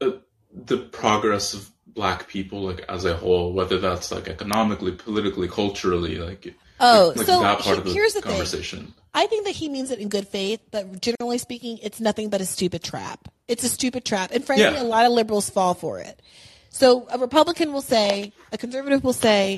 uh, 0.00 0.10
the 0.52 0.78
progress 0.78 1.54
of 1.54 1.70
black 1.86 2.26
people 2.26 2.62
like 2.62 2.84
as 2.88 3.04
a 3.04 3.16
whole, 3.16 3.52
whether 3.52 3.78
that's 3.78 4.10
like 4.10 4.26
economically, 4.26 4.90
politically, 4.90 5.46
culturally, 5.46 6.16
like 6.16 6.52
oh, 6.80 7.12
like, 7.14 7.26
so 7.26 7.42
that 7.42 7.60
part 7.60 7.76
he, 7.76 7.78
of 7.78 7.84
the 7.84 7.92
here's 7.92 8.14
the 8.14 8.22
conversation. 8.22 8.86
Thing. 8.86 8.94
I 9.16 9.26
think 9.26 9.46
that 9.46 9.54
he 9.54 9.70
means 9.70 9.90
it 9.90 9.98
in 9.98 10.10
good 10.10 10.28
faith, 10.28 10.60
but 10.70 11.00
generally 11.00 11.38
speaking, 11.38 11.78
it's 11.82 12.00
nothing 12.00 12.28
but 12.28 12.42
a 12.42 12.44
stupid 12.44 12.84
trap. 12.84 13.28
It's 13.48 13.64
a 13.64 13.68
stupid 13.70 14.04
trap. 14.04 14.30
And 14.30 14.44
frankly, 14.44 14.66
yeah. 14.66 14.82
a 14.82 14.84
lot 14.84 15.06
of 15.06 15.12
liberals 15.12 15.48
fall 15.48 15.72
for 15.72 15.98
it. 16.00 16.20
So 16.68 17.08
a 17.10 17.16
Republican 17.16 17.72
will 17.72 17.80
say, 17.80 18.34
a 18.52 18.58
conservative 18.58 19.02
will 19.02 19.14
say, 19.14 19.56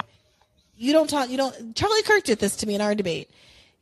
you 0.76 0.92
don't 0.92 1.10
talk, 1.10 1.28
you 1.28 1.36
don't, 1.36 1.74
Charlie 1.74 2.02
Kirk 2.02 2.22
did 2.22 2.38
this 2.38 2.54
to 2.58 2.68
me 2.68 2.76
in 2.76 2.80
our 2.80 2.94
debate. 2.94 3.30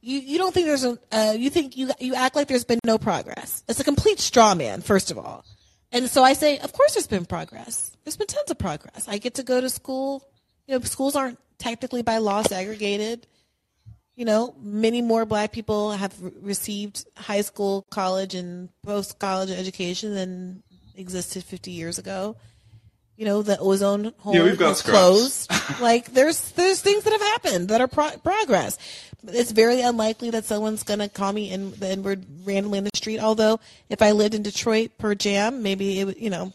You, 0.00 0.18
you 0.18 0.38
don't 0.38 0.54
think 0.54 0.66
there's 0.66 0.84
a, 0.84 0.98
uh, 1.12 1.34
you 1.36 1.50
think 1.50 1.76
you, 1.76 1.90
you 2.00 2.14
act 2.14 2.36
like 2.36 2.48
there's 2.48 2.64
been 2.64 2.80
no 2.82 2.96
progress. 2.96 3.62
It's 3.68 3.78
a 3.78 3.84
complete 3.84 4.18
straw 4.18 4.54
man, 4.54 4.80
first 4.80 5.10
of 5.10 5.18
all. 5.18 5.44
And 5.92 6.08
so 6.08 6.24
I 6.24 6.32
say, 6.32 6.58
of 6.58 6.72
course 6.72 6.94
there's 6.94 7.06
been 7.06 7.26
progress. 7.26 7.94
There's 8.04 8.16
been 8.16 8.28
tons 8.28 8.50
of 8.50 8.56
progress. 8.56 9.06
I 9.08 9.18
get 9.18 9.34
to 9.34 9.42
go 9.42 9.60
to 9.60 9.68
school. 9.68 10.26
You 10.66 10.78
know, 10.78 10.84
schools 10.84 11.14
aren't 11.14 11.38
technically 11.58 12.00
by 12.00 12.16
law 12.16 12.40
segregated 12.40 13.26
you 14.16 14.24
know, 14.24 14.54
many 14.60 15.02
more 15.02 15.26
black 15.26 15.52
people 15.52 15.92
have 15.92 16.14
received 16.40 17.04
high 17.16 17.42
school, 17.42 17.86
college, 17.90 18.34
and 18.34 18.70
post 18.82 19.18
college 19.18 19.50
education 19.50 20.14
than 20.14 20.62
existed 20.96 21.44
50 21.44 21.70
years 21.70 21.98
ago. 21.98 22.36
You 23.16 23.26
know, 23.26 23.42
the 23.42 23.58
ozone 23.58 24.12
hole 24.18 24.34
yeah, 24.34 24.42
we've 24.42 24.58
got 24.58 24.70
was 24.70 24.82
closed. 24.82 25.50
like, 25.80 26.12
there's 26.12 26.50
there's 26.52 26.80
things 26.80 27.04
that 27.04 27.12
have 27.12 27.22
happened 27.22 27.68
that 27.68 27.80
are 27.80 27.88
pro- 27.88 28.16
progress. 28.18 28.78
It's 29.28 29.52
very 29.52 29.80
unlikely 29.80 30.30
that 30.30 30.44
someone's 30.44 30.82
gonna 30.82 31.08
call 31.08 31.32
me 31.32 31.50
in 31.50 31.72
the 31.72 31.88
N 31.88 32.02
word 32.02 32.26
randomly 32.44 32.78
in 32.78 32.84
the 32.84 32.90
street. 32.94 33.18
Although, 33.18 33.60
if 33.88 34.02
I 34.02 34.12
lived 34.12 34.34
in 34.34 34.42
Detroit 34.42 34.98
per 34.98 35.14
jam, 35.14 35.62
maybe 35.62 36.00
it 36.00 36.04
would, 36.04 36.20
you 36.20 36.30
know, 36.30 36.52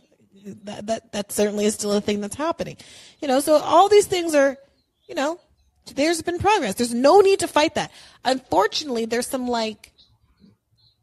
that 0.64 0.86
that 0.88 1.12
that 1.14 1.32
certainly 1.32 1.66
is 1.66 1.74
still 1.74 1.94
a 1.94 2.02
thing 2.02 2.22
that's 2.22 2.36
happening. 2.36 2.78
You 3.22 3.28
know, 3.28 3.40
so 3.40 3.58
all 3.58 3.90
these 3.90 4.08
things 4.08 4.36
are, 4.36 4.56
you 5.08 5.16
know, 5.16 5.40
there's 5.96 6.22
been 6.22 6.40
progress. 6.40 6.76
There's 6.76 6.94
no 6.94 7.20
need 7.22 7.40
to 7.40 7.48
fight 7.48 7.76
that. 7.76 7.92
Unfortunately, 8.24 9.06
there's 9.06 9.28
some 9.28 9.48
like 9.48 9.92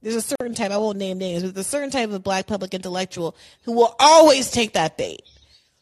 There's 0.03 0.15
a 0.15 0.23
certain 0.23 0.55
type, 0.55 0.71
I 0.71 0.77
won't 0.79 0.99
name 0.99 1.19
names, 1.19 1.43
but 1.43 1.55
there's 1.55 1.67
a 1.67 1.69
certain 1.69 1.91
type 1.91 2.11
of 2.11 2.23
black 2.23 2.47
public 2.47 2.73
intellectual 2.73 3.35
who 3.65 3.73
will 3.73 3.97
always 3.99 4.51
take 4.51 4.75
that 4.75 4.97
bait. 4.97 5.23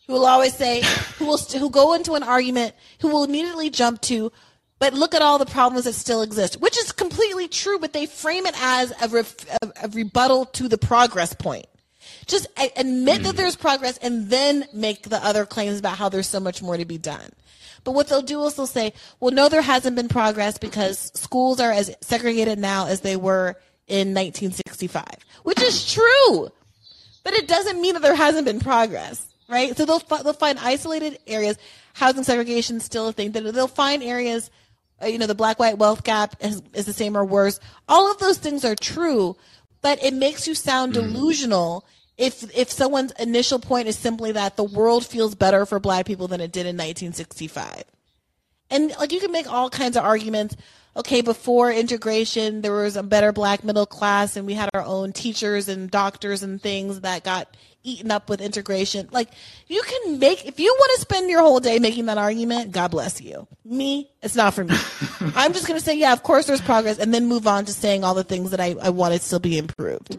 Who 0.06 0.14
will 0.14 0.26
always 0.26 0.54
say, 0.54 0.82
who 1.18 1.26
will, 1.26 1.38
who 1.38 1.68
go 1.68 1.92
into 1.94 2.14
an 2.14 2.22
argument, 2.22 2.74
who 3.00 3.08
will 3.08 3.24
immediately 3.24 3.70
jump 3.70 4.00
to, 4.02 4.32
but 4.78 4.94
look 4.94 5.14
at 5.14 5.22
all 5.22 5.38
the 5.38 5.46
problems 5.46 5.84
that 5.84 5.94
still 5.94 6.22
exist, 6.22 6.60
which 6.60 6.78
is 6.78 6.92
completely 6.92 7.48
true, 7.48 7.78
but 7.78 7.92
they 7.92 8.06
frame 8.06 8.46
it 8.46 8.54
as 8.60 8.92
a, 9.02 9.08
ref, 9.08 9.34
a, 9.62 9.72
a 9.82 9.88
rebuttal 9.88 10.44
to 10.46 10.68
the 10.68 10.78
progress 10.78 11.34
point. 11.34 11.66
Just 12.26 12.46
admit 12.76 13.22
that 13.24 13.32
hmm. 13.32 13.36
there's 13.36 13.56
progress 13.56 13.98
and 13.98 14.30
then 14.30 14.64
make 14.72 15.02
the 15.02 15.24
other 15.24 15.44
claims 15.44 15.78
about 15.78 15.98
how 15.98 16.08
there's 16.08 16.28
so 16.28 16.40
much 16.40 16.62
more 16.62 16.76
to 16.76 16.84
be 16.84 16.98
done. 16.98 17.30
But 17.86 17.94
what 17.94 18.08
they'll 18.08 18.20
do 18.20 18.44
is 18.46 18.54
they'll 18.54 18.66
say, 18.66 18.92
well, 19.20 19.30
no, 19.30 19.48
there 19.48 19.62
hasn't 19.62 19.94
been 19.94 20.08
progress 20.08 20.58
because 20.58 21.12
schools 21.14 21.60
are 21.60 21.70
as 21.70 21.94
segregated 22.00 22.58
now 22.58 22.88
as 22.88 23.00
they 23.00 23.14
were 23.14 23.54
in 23.86 24.08
1965, 24.08 25.04
which 25.44 25.62
is 25.62 25.90
true. 25.90 26.48
But 27.22 27.34
it 27.34 27.46
doesn't 27.46 27.80
mean 27.80 27.94
that 27.94 28.02
there 28.02 28.16
hasn't 28.16 28.44
been 28.44 28.58
progress, 28.58 29.24
right? 29.48 29.76
So 29.76 29.84
they'll, 29.84 30.00
they'll 30.00 30.32
find 30.32 30.58
isolated 30.58 31.20
areas. 31.28 31.58
Housing 31.94 32.24
segregation 32.24 32.78
is 32.78 32.84
still 32.84 33.06
a 33.06 33.12
thing. 33.12 33.30
They'll 33.30 33.68
find 33.68 34.02
areas, 34.02 34.50
uh, 35.00 35.06
you 35.06 35.18
know, 35.18 35.28
the 35.28 35.36
black 35.36 35.60
white 35.60 35.78
wealth 35.78 36.02
gap 36.02 36.34
is, 36.40 36.62
is 36.74 36.86
the 36.86 36.92
same 36.92 37.16
or 37.16 37.24
worse. 37.24 37.60
All 37.88 38.10
of 38.10 38.18
those 38.18 38.38
things 38.38 38.64
are 38.64 38.74
true, 38.74 39.36
but 39.80 40.02
it 40.02 40.12
makes 40.12 40.48
you 40.48 40.56
sound 40.56 40.94
delusional 40.94 41.86
if 42.18 42.56
if 42.56 42.70
someone's 42.70 43.12
initial 43.12 43.58
point 43.58 43.88
is 43.88 43.98
simply 43.98 44.32
that 44.32 44.56
the 44.56 44.64
world 44.64 45.04
feels 45.04 45.34
better 45.34 45.66
for 45.66 45.78
black 45.78 46.06
people 46.06 46.28
than 46.28 46.40
it 46.40 46.52
did 46.52 46.60
in 46.60 46.76
1965. 46.76 47.84
And 48.70 48.92
like 48.98 49.12
you 49.12 49.20
can 49.20 49.32
make 49.32 49.50
all 49.50 49.70
kinds 49.70 49.96
of 49.96 50.04
arguments. 50.04 50.56
Okay, 50.96 51.20
before 51.20 51.70
integration, 51.70 52.62
there 52.62 52.72
was 52.72 52.96
a 52.96 53.02
better 53.02 53.30
black 53.30 53.62
middle 53.62 53.84
class, 53.84 54.34
and 54.34 54.46
we 54.46 54.54
had 54.54 54.70
our 54.72 54.82
own 54.82 55.12
teachers 55.12 55.68
and 55.68 55.90
doctors 55.90 56.42
and 56.42 56.60
things 56.60 57.02
that 57.02 57.22
got 57.22 57.54
eaten 57.82 58.10
up 58.10 58.30
with 58.30 58.40
integration. 58.40 59.06
Like 59.12 59.28
you 59.66 59.82
can 59.82 60.18
make 60.18 60.46
if 60.46 60.58
you 60.58 60.74
want 60.78 60.92
to 60.94 61.00
spend 61.02 61.28
your 61.28 61.42
whole 61.42 61.60
day 61.60 61.78
making 61.78 62.06
that 62.06 62.16
argument, 62.16 62.72
God 62.72 62.90
bless 62.90 63.20
you. 63.20 63.46
Me, 63.62 64.10
it's 64.22 64.34
not 64.34 64.54
for 64.54 64.64
me. 64.64 64.74
I'm 65.36 65.52
just 65.52 65.68
gonna 65.68 65.80
say, 65.80 65.96
yeah, 65.96 66.14
of 66.14 66.22
course 66.22 66.46
there's 66.46 66.62
progress, 66.62 66.98
and 66.98 67.12
then 67.12 67.26
move 67.26 67.46
on 67.46 67.66
to 67.66 67.74
saying 67.74 68.02
all 68.02 68.14
the 68.14 68.24
things 68.24 68.50
that 68.52 68.60
I, 68.60 68.74
I 68.80 68.88
want 68.88 69.12
to 69.12 69.20
still 69.20 69.38
be 69.38 69.58
improved. 69.58 70.18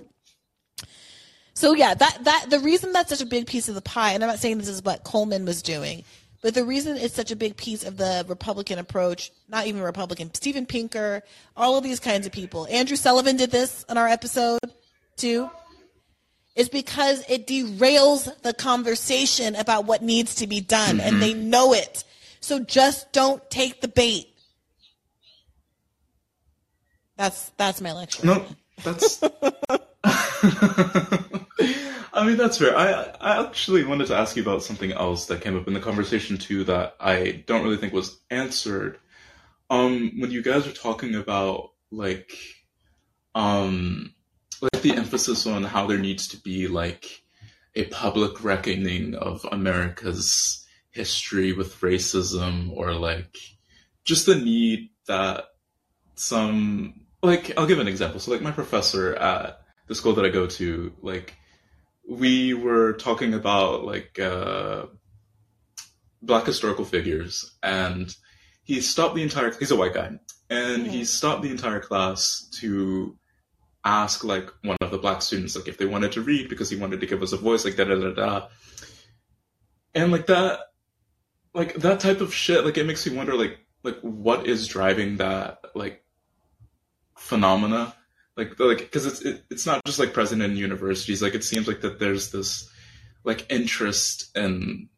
So 1.57 1.73
yeah, 1.73 1.95
that 1.95 2.19
that 2.25 2.45
the 2.51 2.59
reason 2.59 2.93
that's 2.93 3.09
such 3.09 3.21
a 3.21 3.25
big 3.25 3.47
piece 3.47 3.67
of 3.67 3.73
the 3.73 3.81
pie, 3.81 4.11
and 4.11 4.23
I'm 4.23 4.29
not 4.29 4.37
saying 4.37 4.59
this 4.59 4.67
is 4.67 4.83
what 4.83 5.03
Coleman 5.03 5.43
was 5.43 5.63
doing, 5.63 6.03
but 6.43 6.53
the 6.53 6.63
reason 6.63 6.97
it's 6.97 7.15
such 7.15 7.31
a 7.31 7.35
big 7.35 7.57
piece 7.57 7.83
of 7.83 7.97
the 7.97 8.23
Republican 8.27 8.77
approach, 8.77 9.31
not 9.49 9.65
even 9.65 9.81
Republican, 9.81 10.31
Steven 10.35 10.67
Pinker, 10.67 11.23
all 11.55 11.75
of 11.75 11.83
these 11.83 11.99
kinds 11.99 12.27
of 12.27 12.31
people. 12.31 12.67
Andrew 12.69 12.95
Sullivan 12.95 13.37
did 13.37 13.49
this 13.49 13.83
on 13.89 13.97
our 13.97 14.07
episode 14.07 14.59
too. 15.15 15.49
Is 16.55 16.69
because 16.69 17.23
it 17.27 17.47
derails 17.47 18.39
the 18.43 18.53
conversation 18.53 19.55
about 19.55 19.85
what 19.85 20.03
needs 20.03 20.35
to 20.35 20.45
be 20.45 20.61
done, 20.61 20.99
and 20.99 21.13
mm-hmm. 21.13 21.19
they 21.21 21.33
know 21.33 21.73
it. 21.73 22.03
So 22.39 22.59
just 22.59 23.11
don't 23.13 23.41
take 23.49 23.81
the 23.81 23.87
bait. 23.87 24.27
That's 27.15 27.49
that's 27.57 27.81
my 27.81 27.93
lecture. 27.93 28.27
No, 28.27 28.45
that's. 28.83 29.23
I 32.13 32.25
mean, 32.25 32.37
that's 32.37 32.57
fair. 32.57 32.75
I 32.75 33.13
I 33.19 33.45
actually 33.45 33.83
wanted 33.83 34.07
to 34.07 34.15
ask 34.15 34.35
you 34.35 34.41
about 34.41 34.63
something 34.63 34.91
else 34.91 35.27
that 35.27 35.41
came 35.41 35.57
up 35.57 35.67
in 35.67 35.73
the 35.73 35.79
conversation 35.79 36.37
too 36.37 36.63
that 36.65 36.95
I 36.99 37.43
don't 37.45 37.63
really 37.63 37.77
think 37.77 37.93
was 37.93 38.19
answered. 38.29 38.99
Um, 39.69 40.13
when 40.19 40.31
you 40.31 40.41
guys 40.41 40.65
were 40.65 40.71
talking 40.71 41.15
about 41.15 41.71
like, 41.91 42.31
um, 43.35 44.13
like 44.61 44.81
the 44.81 44.95
emphasis 44.95 45.45
on 45.45 45.63
how 45.63 45.87
there 45.87 45.97
needs 45.97 46.29
to 46.29 46.37
be 46.37 46.67
like 46.67 47.23
a 47.75 47.85
public 47.85 48.43
reckoning 48.43 49.13
of 49.13 49.45
America's 49.51 50.65
history 50.89 51.53
with 51.53 51.79
racism 51.81 52.75
or 52.75 52.93
like 52.93 53.37
just 54.03 54.25
the 54.25 54.35
need 54.35 54.89
that 55.07 55.45
some 56.15 57.01
like 57.21 57.51
I'll 57.57 57.67
give 57.67 57.79
an 57.79 57.87
example. 57.87 58.19
So 58.19 58.31
like 58.31 58.41
my 58.41 58.51
professor 58.51 59.15
at 59.15 59.61
the 59.87 59.95
school 59.95 60.13
that 60.13 60.25
I 60.25 60.29
go 60.29 60.47
to, 60.47 60.93
like 61.01 61.35
we 62.07 62.53
were 62.53 62.93
talking 62.93 63.33
about 63.33 63.83
like 63.83 64.17
uh 64.17 64.85
black 66.21 66.45
historical 66.45 66.85
figures 66.85 67.53
and 67.61 68.15
he 68.63 68.81
stopped 68.81 69.15
the 69.15 69.21
entire 69.21 69.53
he's 69.59 69.71
a 69.71 69.75
white 69.75 69.93
guy 69.93 70.17
and 70.49 70.87
he 70.87 71.03
stopped 71.03 71.43
the 71.43 71.51
entire 71.51 71.79
class 71.79 72.49
to 72.53 73.17
ask 73.83 74.23
like 74.23 74.49
one 74.63 74.77
of 74.81 74.91
the 74.91 74.97
black 74.97 75.21
students 75.21 75.55
like 75.55 75.67
if 75.67 75.77
they 75.77 75.85
wanted 75.85 76.11
to 76.11 76.21
read 76.21 76.49
because 76.49 76.69
he 76.69 76.77
wanted 76.77 76.99
to 76.99 77.05
give 77.05 77.21
us 77.21 77.33
a 77.33 77.37
voice 77.37 77.65
like 77.65 77.75
da 77.75 77.83
da 77.83 77.95
da 77.95 78.13
da. 78.13 78.47
And 79.93 80.11
like 80.11 80.27
that 80.27 80.59
like 81.53 81.75
that 81.75 81.99
type 81.99 82.21
of 82.21 82.33
shit 82.33 82.65
like 82.65 82.77
it 82.77 82.85
makes 82.85 83.05
me 83.05 83.15
wonder 83.15 83.35
like 83.35 83.59
like 83.83 83.99
what 84.01 84.47
is 84.47 84.67
driving 84.67 85.17
that 85.17 85.59
like 85.75 86.03
phenomena 87.17 87.95
like 88.37 88.59
like 88.59 88.77
because 88.77 89.05
it's 89.07 89.21
it, 89.21 89.43
it's 89.49 89.65
not 89.65 89.83
just 89.85 89.97
like 89.99 90.13
present 90.13 90.41
in 90.43 90.55
universities. 90.55 91.21
Like 91.21 91.33
it 91.33 91.43
seems 91.43 91.67
like 91.67 91.81
that 91.81 91.99
there's 91.99 92.31
this 92.31 92.69
like 93.23 93.45
interest 93.51 94.37
in 94.37 94.89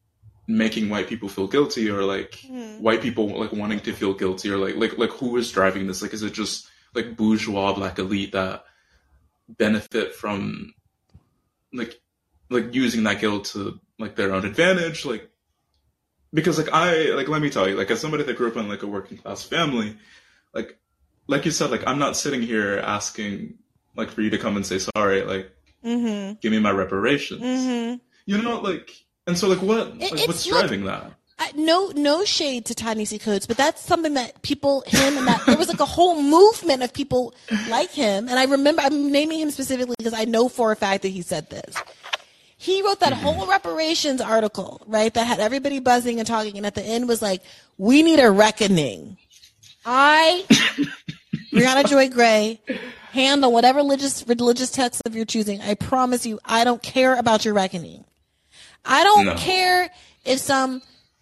making 0.48 0.90
white 0.90 1.08
people 1.08 1.30
feel 1.30 1.48
guilty 1.48 1.90
or 1.90 2.04
like 2.04 2.36
hmm. 2.46 2.82
white 2.82 3.02
people 3.02 3.28
like 3.40 3.54
wanting 3.54 3.80
to 3.80 3.94
feel 3.94 4.14
guilty 4.14 4.50
or 4.50 4.58
like 4.58 4.76
like 4.76 4.98
like 4.98 5.12
who 5.12 5.38
is 5.38 5.52
driving 5.52 5.88
this? 5.88 6.02
Like 6.02 6.14
is 6.14 6.22
it 6.22 6.34
just 6.34 6.68
like 6.94 7.16
bourgeois 7.16 7.74
black 7.74 7.98
elite 7.98 8.34
that 8.34 8.66
benefit 9.48 10.14
from 10.14 10.74
like 11.74 12.00
like 12.50 12.76
using 12.76 13.04
that 13.04 13.22
guilt 13.22 13.46
to 13.46 13.80
like 13.98 14.16
their 14.16 14.34
own 14.34 14.46
advantage? 14.46 15.06
Like 15.06 15.30
because 16.34 16.58
like 16.60 16.72
i 16.72 17.06
like 17.16 17.28
let 17.28 17.42
me 17.42 17.50
tell 17.50 17.68
you 17.68 17.76
like 17.76 17.90
as 17.90 18.00
somebody 18.00 18.24
that 18.24 18.38
grew 18.38 18.50
up 18.50 18.56
in 18.56 18.70
like 18.70 18.84
a 18.84 18.88
working 18.88 19.18
class 19.18 19.44
family 19.44 19.98
like 20.54 20.79
like 21.30 21.46
you 21.46 21.52
said 21.52 21.70
like 21.72 21.84
i'm 21.88 22.00
not 22.00 22.18
sitting 22.18 22.42
here 22.42 22.78
asking 22.80 23.54
like 23.96 24.10
for 24.10 24.22
you 24.22 24.30
to 24.30 24.38
come 24.38 24.56
and 24.58 24.66
say 24.66 24.78
sorry 24.80 25.24
like 25.24 25.52
Mm-hmm. 25.86 26.34
give 26.42 26.52
me 26.52 26.60
my 26.60 26.72
reparations 26.72 27.42
Mm-hmm. 27.42 27.96
you 28.26 28.42
know 28.42 28.60
like 28.60 28.92
and 29.26 29.38
so 29.38 29.48
like 29.48 29.62
what 29.62 29.88
It- 30.00 30.12
like 30.12 30.28
what's 30.28 30.46
look- 30.46 30.60
driving 30.60 30.84
that 30.86 31.14
I, 31.42 31.52
no, 31.56 31.88
no 31.96 32.26
shade 32.26 32.66
to 32.66 32.76
Ta-Nehisi 32.76 33.18
Coates, 33.22 33.48
but 33.48 33.56
that's 33.56 33.82
something 33.82 34.16
that 34.16 34.42
people, 34.42 34.84
him 34.86 35.18
and 35.18 35.26
that, 35.26 35.42
there 35.46 35.56
was 35.56 35.70
like 35.70 35.80
a 35.80 35.86
whole 35.86 36.22
movement 36.22 36.84
of 36.84 36.92
people 36.92 37.34
like 37.70 37.92
him. 37.92 38.28
And 38.28 38.38
I 38.38 38.44
remember, 38.44 38.82
I'm 38.82 39.10
naming 39.10 39.40
him 39.40 39.50
specifically 39.50 39.96
because 39.98 40.14
I 40.14 40.26
know 40.26 40.50
for 40.50 40.74
a 40.74 40.76
fact 40.76 41.04
that 41.04 41.08
he 41.18 41.22
said 41.22 41.50
this. 41.50 41.74
He 42.58 42.82
wrote 42.82 43.00
that 43.00 43.14
whole 43.14 43.48
reparations 43.48 44.20
article, 44.20 44.82
right? 44.86 45.14
That 45.14 45.28
had 45.28 45.40
everybody 45.40 45.80
buzzing 45.80 46.20
and 46.20 46.28
talking. 46.28 46.58
And 46.58 46.66
at 46.66 46.76
the 46.76 46.84
end 46.84 47.08
was 47.08 47.22
like, 47.22 47.42
we 47.78 48.04
need 48.04 48.20
a 48.20 48.30
reckoning. 48.30 49.18
I, 49.86 50.44
Briahna 51.52 51.86
Joy 51.88 52.10
Gray, 52.10 52.62
hand 53.12 53.44
on 53.44 53.52
whatever 53.52 53.78
religious, 53.80 54.24
religious 54.28 54.70
text 54.72 55.02
of 55.06 55.16
your 55.16 55.26
choosing. 55.26 55.62
I 55.62 55.74
promise 55.74 56.26
you, 56.26 56.40
I 56.46 56.64
don't 56.64 56.82
care 56.82 57.16
about 57.18 57.46
your 57.46 57.54
reckoning. 57.54 58.06
I 58.86 59.04
don't 59.04 59.26
No. 59.26 59.36
care 59.36 59.90
if 60.26 60.40
some 60.40 60.82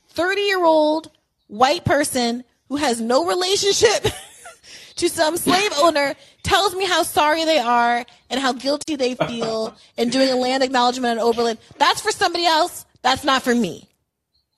30 0.10 0.42
year 0.42 0.64
old 0.64 1.12
white 1.48 1.86
person 1.86 2.44
who 2.68 2.76
has 2.76 3.00
no 3.00 3.26
relationship 3.26 4.06
to 4.98 5.10
some 5.10 5.38
slave 5.38 5.72
owner 5.82 6.14
tells 6.44 6.76
me 6.76 6.86
how 6.86 7.04
sorry 7.04 7.46
they 7.46 7.60
are 7.60 8.06
and 8.30 8.40
how 8.40 8.52
guilty 8.54 8.96
they 8.96 9.16
feel 9.28 9.76
in 9.98 10.10
doing 10.10 10.30
a 10.30 10.36
land 10.36 10.62
acknowledgement 10.64 11.14
in 11.20 11.20
Oberlin. 11.20 11.58
That's 11.78 12.02
for 12.02 12.12
somebody 12.12 12.46
else. 12.46 12.86
That's 13.02 13.24
not 13.24 13.44
for 13.44 13.56
me. 13.56 13.88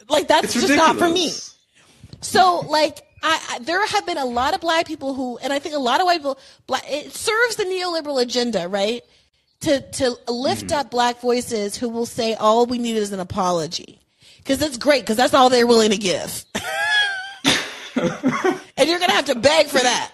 Like, 0.10 0.28
that's 0.28 0.46
It's 0.56 0.66
just 0.66 0.76
not 0.76 0.98
for 0.98 1.08
me. 1.10 1.32
So, 2.22 2.62
like, 2.68 3.06
I, 3.22 3.40
I 3.52 3.60
there 3.60 3.86
have 3.86 4.06
been 4.06 4.18
a 4.18 4.26
lot 4.26 4.54
of 4.54 4.62
black 4.62 4.86
people 4.86 5.14
who, 5.14 5.38
and 5.40 5.52
I 5.52 5.60
think 5.60 5.76
a 5.76 5.80
lot 5.80 6.00
of 6.00 6.06
white 6.06 6.18
people, 6.18 6.40
black, 6.68 6.84
it 6.88 7.14
serves 7.14 7.56
the 7.56 7.64
neoliberal 7.64 8.22
agenda, 8.22 8.68
right? 8.68 9.02
To 9.62 9.82
to 9.82 10.16
lift 10.32 10.68
mm-hmm. 10.68 10.80
up 10.80 10.92
black 10.92 11.20
voices 11.20 11.76
who 11.76 11.90
will 11.90 12.06
say 12.06 12.34
all 12.36 12.66
we 12.66 12.78
need 12.78 12.96
is 12.96 13.12
an 13.12 13.20
apology, 13.20 14.00
because 14.38 14.58
that's 14.58 14.78
great, 14.78 15.02
because 15.02 15.18
that's 15.18 15.34
all 15.34 15.50
they're 15.50 15.68
willing 15.68 15.92
to 15.92 15.98
give, 15.98 16.46
and 17.96 18.90
you're 18.90 19.00
gonna 19.00 19.12
have 19.12 19.26
to 19.26 19.36
beg 19.36 19.68
for 19.68 19.80
that. 19.80 20.12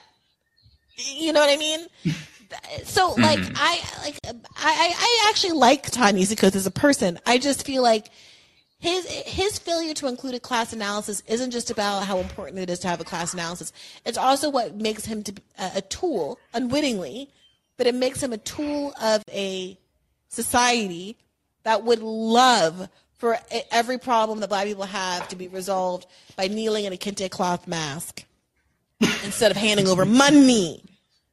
You 0.97 1.33
know 1.33 1.41
what 1.41 1.53
I 1.53 1.57
mean? 1.57 1.85
So, 2.85 3.11
mm-hmm. 3.11 3.21
like, 3.21 3.39
I 3.55 3.81
like 4.03 4.19
I 4.25 4.31
I, 4.57 4.93
I 4.97 5.29
actually 5.29 5.53
like 5.53 5.91
Ta-Nehisi 5.91 6.37
Coates 6.37 6.55
as 6.55 6.65
a 6.65 6.71
person. 6.71 7.19
I 7.25 7.37
just 7.37 7.65
feel 7.65 7.83
like 7.83 8.07
his 8.85 9.05
his 9.07 9.57
failure 9.57 9.93
to 9.95 10.07
include 10.07 10.35
a 10.35 10.39
class 10.39 10.73
analysis 10.73 11.23
isn't 11.27 11.51
just 11.51 11.71
about 11.71 12.05
how 12.05 12.19
important 12.19 12.59
it 12.59 12.69
is 12.69 12.79
to 12.79 12.87
have 12.87 13.01
a 13.01 13.03
class 13.03 13.33
analysis. 13.33 13.73
It's 14.05 14.17
also 14.17 14.49
what 14.49 14.75
makes 14.75 15.05
him 15.05 15.23
to 15.23 15.33
be 15.33 15.41
a, 15.57 15.81
tool, 15.81 16.39
unwittingly, 16.53 17.29
but 17.77 17.87
it 17.87 17.95
makes 17.95 18.21
him 18.21 18.33
a 18.33 18.37
tool 18.37 18.93
of 19.01 19.23
a 19.31 19.77
society 20.29 21.17
that 21.63 21.83
would 21.83 21.99
love 21.99 22.89
for 23.17 23.37
every 23.71 23.97
problem 23.97 24.39
that 24.41 24.49
black 24.49 24.67
people 24.67 24.83
have 24.83 25.27
to 25.29 25.35
be 25.35 25.47
resolved 25.47 26.05
by 26.35 26.47
kneeling 26.47 26.85
in 26.85 26.93
a 26.93 26.97
kente 26.97 27.29
cloth 27.29 27.67
mask 27.67 28.23
instead 29.23 29.51
of 29.51 29.57
handing 29.57 29.87
over 29.87 30.05
money. 30.05 30.83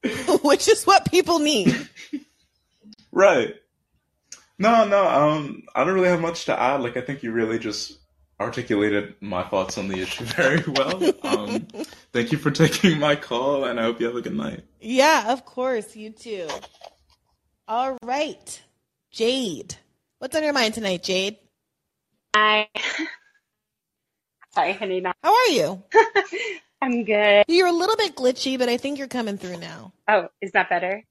which 0.43 0.69
is 0.69 0.85
what 0.85 1.11
people 1.11 1.39
need. 1.39 1.89
Right. 3.13 3.55
No, 4.63 4.85
no, 4.87 5.09
um, 5.09 5.65
I 5.75 5.83
don't 5.83 5.93
really 5.95 6.09
have 6.09 6.21
much 6.21 6.45
to 6.45 6.57
add. 6.59 6.83
Like, 6.83 6.97
I 6.97 7.01
think 7.01 7.25
you 7.25 7.33
really 7.33 7.59
just 7.59 7.99
articulated 8.39 9.17
my 9.21 9.43
thoughts 9.43 9.77
on 9.77 9.89
the 9.89 9.99
issue 10.01 10.25
very 10.37 10.63
well. 10.69 11.03
Um, 11.25 11.67
thank 12.13 12.31
you 12.31 12.39
for 12.39 12.51
taking 12.63 13.01
my 13.01 13.17
call, 13.17 13.65
and 13.65 13.81
I 13.81 13.83
hope 13.83 13.99
you 13.99 14.07
have 14.07 14.15
a 14.15 14.21
good 14.23 14.37
night. 14.37 14.63
Yeah, 14.81 15.33
of 15.33 15.45
course. 15.45 15.97
You 15.97 16.11
too. 16.11 16.47
All 17.67 17.99
right. 18.05 18.63
Jade. 19.11 19.75
What's 20.21 20.37
on 20.37 20.45
your 20.45 20.53
mind 20.53 20.75
tonight, 20.75 21.03
Jade? 21.03 21.39
Hi. 22.37 22.69
Sorry, 24.55 24.75
honey. 24.75 25.01
Not- 25.01 25.17
How 25.25 25.35
are 25.35 25.49
you? 25.49 25.83
I'm 26.81 27.03
good. 27.05 27.45
You're 27.49 27.67
a 27.67 27.73
little 27.73 27.97
bit 27.97 28.15
glitchy, 28.15 28.59
but 28.59 28.69
I 28.69 28.77
think 28.77 28.99
you're 28.99 29.09
coming 29.09 29.39
through 29.39 29.57
now. 29.57 29.93
Oh, 30.07 30.29
is 30.41 30.53
that 30.53 30.69
better? 30.69 31.03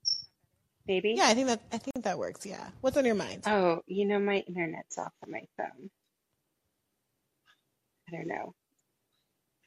Maybe. 0.91 1.13
Yeah, 1.15 1.27
I 1.27 1.33
think 1.35 1.47
that 1.47 1.61
I 1.71 1.77
think 1.77 2.03
that 2.03 2.17
works. 2.17 2.45
Yeah. 2.45 2.67
What's 2.81 2.97
on 2.97 3.05
your 3.05 3.15
mind? 3.15 3.43
Oh, 3.45 3.81
you 3.87 4.03
know 4.03 4.19
my 4.19 4.43
internet's 4.45 4.97
off 4.97 5.13
on 5.23 5.31
my 5.31 5.43
phone. 5.55 5.89
I 8.09 8.17
don't 8.17 8.27
know. 8.27 8.53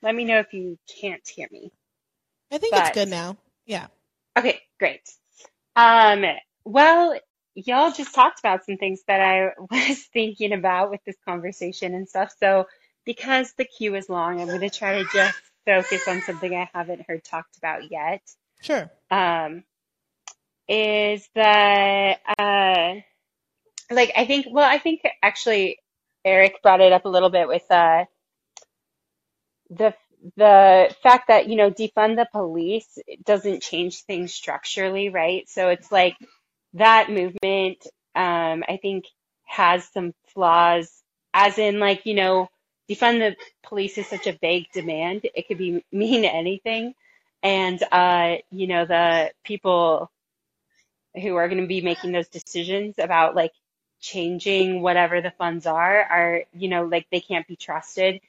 Let 0.03 0.15
me 0.15 0.27
know 0.27 0.39
if 0.41 0.53
you 0.53 0.79
can't 1.01 1.27
hear 1.27 1.49
me. 1.51 1.73
I 2.53 2.59
think 2.59 2.75
But- 2.75 2.89
it's 2.89 2.95
good 2.95 3.09
now. 3.09 3.39
Yeah. 3.65 3.87
Okay, 4.37 4.61
great. 4.79 5.11
Um, 5.75 6.27
well, 6.67 7.19
y'all 7.55 7.91
just 7.91 8.15
talked 8.15 8.39
about 8.39 8.67
some 8.67 8.77
things 8.77 9.01
that 9.09 9.23
I 9.23 9.53
was 9.71 10.05
thinking 10.13 10.53
about 10.53 10.91
with 10.91 11.01
this 11.07 11.17
conversation 11.25 11.95
and 11.95 12.07
stuff. 12.07 12.35
So, 12.39 12.67
because 13.07 13.55
the 13.57 13.65
queue 13.65 13.95
is 13.95 14.11
long, 14.11 14.43
I'm 14.43 14.49
going 14.49 14.61
to 14.61 14.69
try 14.69 15.03
to 15.03 15.09
just 15.11 15.39
focus 15.65 16.07
on 16.07 16.21
something 16.21 16.55
I 16.55 16.69
haven't 16.75 17.07
heard 17.09 17.25
talked 17.25 17.57
about 17.57 17.91
yet. 17.91 18.21
Sure. 18.61 18.91
Um, 19.11 19.65
is 20.69 21.29
that, 21.35 22.21
uh, 22.39 22.95
like, 23.95 24.13
I 24.17 24.27
think, 24.27 24.47
well, 24.51 24.69
I 24.69 24.79
think 24.79 25.03
actually 25.23 25.79
Eric 26.25 26.63
brought 26.63 26.81
it 26.81 26.93
up 26.93 27.05
a 27.05 27.09
little 27.11 27.31
bit 27.31 27.49
with, 27.49 27.71
uh, 27.71 28.05
the 29.71 29.95
the 30.37 30.95
fact 31.03 31.29
that 31.29 31.49
you 31.49 31.57
know 31.57 31.71
defund 31.71 32.17
the 32.17 32.29
police 32.33 32.99
doesn't 33.25 33.63
change 33.63 34.03
things 34.03 34.33
structurally 34.33 35.09
right? 35.11 35.49
So 35.49 35.69
it's 35.69 35.91
like 35.93 36.17
that 36.75 37.11
movement 37.11 37.87
um 38.17 38.65
i 38.69 38.79
think 38.81 39.05
has 39.45 39.85
some 39.93 40.13
flaws 40.35 40.91
as 41.33 41.59
in 41.59 41.79
like 41.81 42.07
you 42.07 42.15
know 42.15 42.49
defund 42.91 43.19
the 43.19 43.37
police 43.65 43.99
is 43.99 44.07
such 44.09 44.27
a 44.27 44.39
vague 44.41 44.67
demand 44.73 45.23
it 45.35 45.47
could 45.49 45.59
be 45.59 45.85
mean 45.93 46.25
anything. 46.25 46.95
And 47.43 47.83
uh 47.93 48.37
you 48.51 48.67
know 48.67 48.87
the 48.87 49.33
people 49.45 50.11
who 51.21 51.37
are 51.37 51.49
going 51.49 51.61
to 51.61 51.67
be 51.67 51.81
making 51.81 52.13
those 52.13 52.29
decisions 52.29 52.97
about 52.99 53.35
like 53.35 53.53
changing 54.01 54.83
whatever 54.83 55.21
the 55.23 55.31
funds 55.39 55.67
are 55.67 56.03
are 56.03 56.43
you 56.53 56.69
know 56.69 56.85
like 56.85 57.07
they 57.11 57.21
can't 57.21 57.47
be 57.47 57.57
trusted 57.57 58.21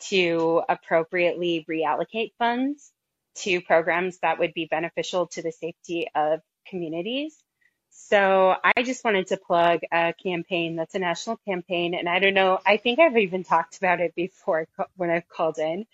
to 0.00 0.62
appropriately 0.68 1.64
reallocate 1.68 2.32
funds 2.38 2.92
to 3.36 3.60
programs 3.60 4.18
that 4.18 4.38
would 4.38 4.54
be 4.54 4.66
beneficial 4.66 5.26
to 5.28 5.42
the 5.42 5.52
safety 5.52 6.08
of 6.14 6.40
communities. 6.66 7.36
So 7.90 8.54
I 8.62 8.82
just 8.82 9.04
wanted 9.04 9.28
to 9.28 9.36
plug 9.36 9.80
a 9.92 10.14
campaign 10.22 10.76
that's 10.76 10.94
a 10.94 10.98
national 10.98 11.36
campaign, 11.46 11.94
and 11.94 12.08
I 12.08 12.18
don't 12.18 12.34
know, 12.34 12.58
I 12.66 12.76
think 12.76 12.98
I've 12.98 13.16
even 13.16 13.44
talked 13.44 13.76
about 13.78 14.00
it 14.00 14.14
before 14.14 14.66
when 14.96 15.10
I've 15.10 15.28
called 15.28 15.58
in, 15.58 15.86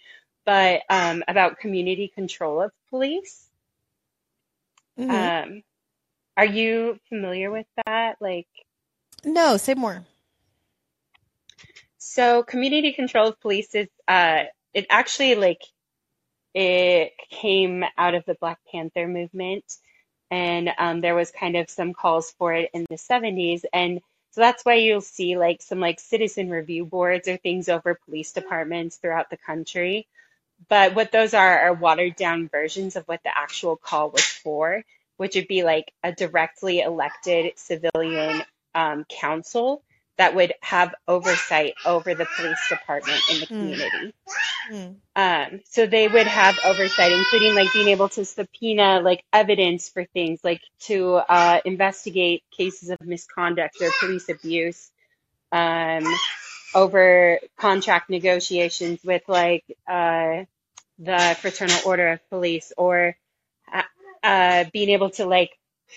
but 0.44 0.82
um, 0.88 1.24
about 1.28 1.58
community 1.58 2.08
control 2.08 2.62
of 2.62 2.72
police. 2.90 3.48
Mhm. 4.98 5.10
Um, 5.10 5.62
are 6.36 6.44
you 6.44 6.98
familiar 7.08 7.50
with 7.50 7.66
that? 7.86 8.16
Like, 8.20 8.48
no, 9.24 9.56
say 9.56 9.74
more. 9.74 10.04
So 11.98 12.42
community 12.42 12.92
control 12.92 13.28
of 13.28 13.40
police 13.40 13.74
is 13.74 13.88
uh 14.06 14.44
it 14.72 14.86
actually 14.90 15.34
like 15.34 15.60
it 16.54 17.12
came 17.30 17.84
out 17.98 18.14
of 18.14 18.24
the 18.26 18.34
Black 18.34 18.58
Panther 18.70 19.06
movement 19.08 19.64
and 20.30 20.70
um 20.78 21.00
there 21.00 21.14
was 21.14 21.30
kind 21.30 21.56
of 21.56 21.68
some 21.68 21.92
calls 21.92 22.32
for 22.38 22.52
it 22.54 22.70
in 22.72 22.86
the 22.88 22.96
70s 22.96 23.64
and 23.72 24.00
so 24.36 24.42
that's 24.42 24.66
why 24.66 24.74
you'll 24.74 25.00
see 25.00 25.38
like 25.38 25.62
some 25.62 25.80
like 25.80 25.98
citizen 25.98 26.50
review 26.50 26.84
boards 26.84 27.26
or 27.26 27.38
things 27.38 27.70
over 27.70 27.98
police 28.04 28.32
departments 28.32 28.96
throughout 28.98 29.30
the 29.30 29.38
country. 29.38 30.06
But 30.68 30.94
what 30.94 31.10
those 31.10 31.32
are 31.32 31.58
are 31.60 31.72
watered 31.72 32.16
down 32.16 32.50
versions 32.50 32.96
of 32.96 33.04
what 33.06 33.22
the 33.22 33.30
actual 33.34 33.76
call 33.76 34.10
was 34.10 34.26
for, 34.26 34.84
which 35.16 35.34
would 35.34 35.48
be 35.48 35.62
like 35.62 35.92
a 36.02 36.12
directly 36.12 36.80
elected 36.80 37.52
civilian 37.56 38.42
um, 38.74 39.04
council 39.08 39.82
that 40.18 40.34
would 40.34 40.52
have 40.62 40.94
oversight 41.06 41.74
over 41.84 42.14
the 42.14 42.26
police 42.36 42.68
department 42.68 43.20
in 43.30 43.40
the 43.40 43.46
Hmm. 43.46 43.54
community. 43.54 44.14
Hmm. 44.70 44.92
Um, 45.14 45.60
so 45.64 45.86
they 45.86 46.08
would 46.08 46.26
have 46.26 46.58
oversight, 46.64 47.12
including 47.12 47.54
like 47.54 47.72
being 47.72 47.88
able 47.88 48.08
to 48.10 48.24
subpoena 48.24 49.00
like 49.00 49.24
evidence 49.32 49.88
for 49.88 50.04
things, 50.04 50.40
like 50.42 50.60
to 50.80 51.14
uh, 51.14 51.60
investigate 51.64 52.44
cases 52.50 52.90
of 52.90 53.00
misconduct 53.00 53.80
or 53.80 53.90
police 54.00 54.28
abuse, 54.28 54.90
um, 55.52 56.04
over 56.74 57.38
contract 57.56 58.10
negotiations 58.10 59.00
with 59.04 59.22
like 59.28 59.64
uh, 59.88 60.44
the 60.98 61.36
Fraternal 61.40 61.78
Order 61.86 62.08
of 62.08 62.28
Police, 62.28 62.72
or 62.76 63.16
uh, 64.26 64.64
being 64.74 64.90
able 64.90 65.10
to 65.12 65.26
like 65.26 65.52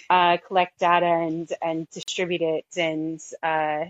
uh, 0.09 0.37
collect 0.47 0.79
data 0.79 1.07
and 1.07 1.51
and 1.63 1.89
distribute 1.91 2.43
it 2.43 2.65
and 2.77 3.21
uh, 3.43 3.85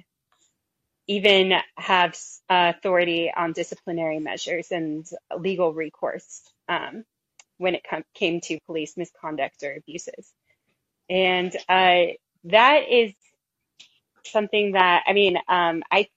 even 1.07 1.53
have 1.77 2.17
uh, 2.49 2.73
authority 2.77 3.31
on 3.35 3.53
disciplinary 3.53 4.19
measures 4.19 4.71
and 4.71 5.07
legal 5.37 5.73
recourse 5.73 6.43
um, 6.69 7.03
when 7.57 7.75
it 7.75 7.83
com- 7.89 8.05
came 8.15 8.41
to 8.41 8.59
police 8.67 8.97
misconduct 8.97 9.63
or 9.63 9.73
abuses. 9.75 10.31
And 11.09 11.55
uh, 11.69 12.13
that 12.45 12.83
is 12.89 13.13
something 14.25 14.73
that 14.73 15.03
I 15.07 15.13
mean, 15.13 15.37
um, 15.47 15.83
I 15.91 16.09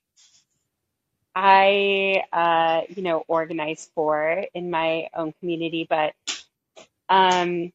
I 1.35 2.25
uh, 2.33 2.83
you 2.95 3.03
know 3.03 3.25
organize 3.29 3.91
for 3.95 4.45
in 4.55 4.71
my 4.71 5.09
own 5.17 5.35
community, 5.41 5.87
but 5.89 6.15
um, 7.09 7.73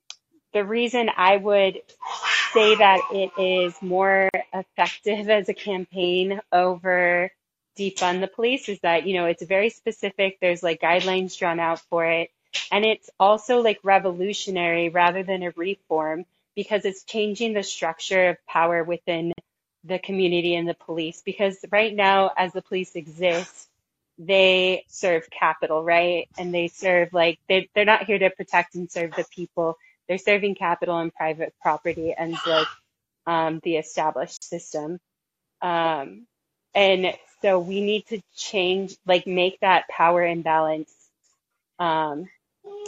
the 0.53 0.63
reason 0.65 1.09
I 1.15 1.37
would 1.37 1.81
say 2.53 2.75
that 2.75 3.01
it 3.11 3.31
is 3.41 3.75
more 3.81 4.29
effective 4.53 5.29
as 5.29 5.49
a 5.49 5.53
campaign 5.53 6.39
over 6.51 7.31
defund 7.77 8.21
the 8.21 8.27
police 8.27 8.69
is 8.69 8.79
that 8.79 9.05
you 9.05 9.13
know 9.15 9.25
it's 9.25 9.43
very 9.43 9.69
specific. 9.69 10.39
There's 10.41 10.63
like 10.63 10.81
guidelines 10.81 11.37
drawn 11.37 11.59
out 11.59 11.79
for 11.89 12.05
it. 12.05 12.31
And 12.71 12.85
it's 12.85 13.09
also 13.19 13.61
like 13.61 13.79
revolutionary 13.83 14.89
rather 14.89 15.23
than 15.23 15.43
a 15.43 15.51
reform 15.51 16.25
because 16.55 16.85
it's 16.85 17.03
changing 17.03 17.53
the 17.53 17.63
structure 17.63 18.29
of 18.29 18.37
power 18.47 18.83
within 18.83 19.33
the 19.83 19.99
community 19.99 20.55
and 20.55 20.67
the 20.67 20.73
police. 20.73 21.21
Because 21.23 21.57
right 21.71 21.93
now 21.95 22.31
as 22.35 22.53
the 22.53 22.61
police 22.61 22.95
exist 22.95 23.67
they 24.19 24.83
serve 24.87 25.29
capital 25.29 25.83
right? 25.83 26.27
And 26.37 26.53
they 26.53 26.69
serve 26.69 27.13
like 27.13 27.39
they 27.47 27.69
they're 27.75 27.85
not 27.85 28.05
here 28.05 28.17
to 28.19 28.29
protect 28.31 28.75
and 28.75 28.91
serve 28.91 29.11
the 29.11 29.25
people 29.35 29.77
they're 30.09 30.17
serving 30.19 30.55
capital 30.55 30.97
and 30.99 31.13
private 31.13 31.53
property 31.61 32.13
and 32.17 32.37
like 32.47 32.67
um, 33.27 33.61
the 33.63 33.77
established 33.77 34.43
system. 34.43 34.99
Um, 35.61 36.27
and 36.75 37.13
so 37.41 37.59
we 37.59 37.81
need 37.81 38.07
to 38.07 38.21
change 38.35 38.95
like 39.07 39.27
make 39.27 39.59
that 39.61 39.87
power 39.89 40.25
imbalance 40.25 40.93
um, 41.79 42.29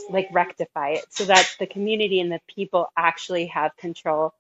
like 0.09 0.29
rectify 0.31 0.91
it 0.91 1.05
so 1.09 1.25
that 1.25 1.55
the 1.59 1.67
community 1.67 2.19
and 2.21 2.31
the 2.31 2.41
people 2.53 2.87
actually 2.97 3.47
have 3.47 3.75
control 3.77 4.33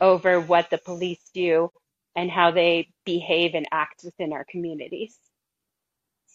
over 0.00 0.40
what 0.40 0.70
the 0.70 0.78
police 0.78 1.22
do 1.34 1.70
and 2.16 2.30
how 2.30 2.50
they 2.52 2.88
behave 3.06 3.54
and 3.54 3.66
act 3.72 4.02
within 4.04 4.32
our 4.32 4.44
communities. 4.44 5.16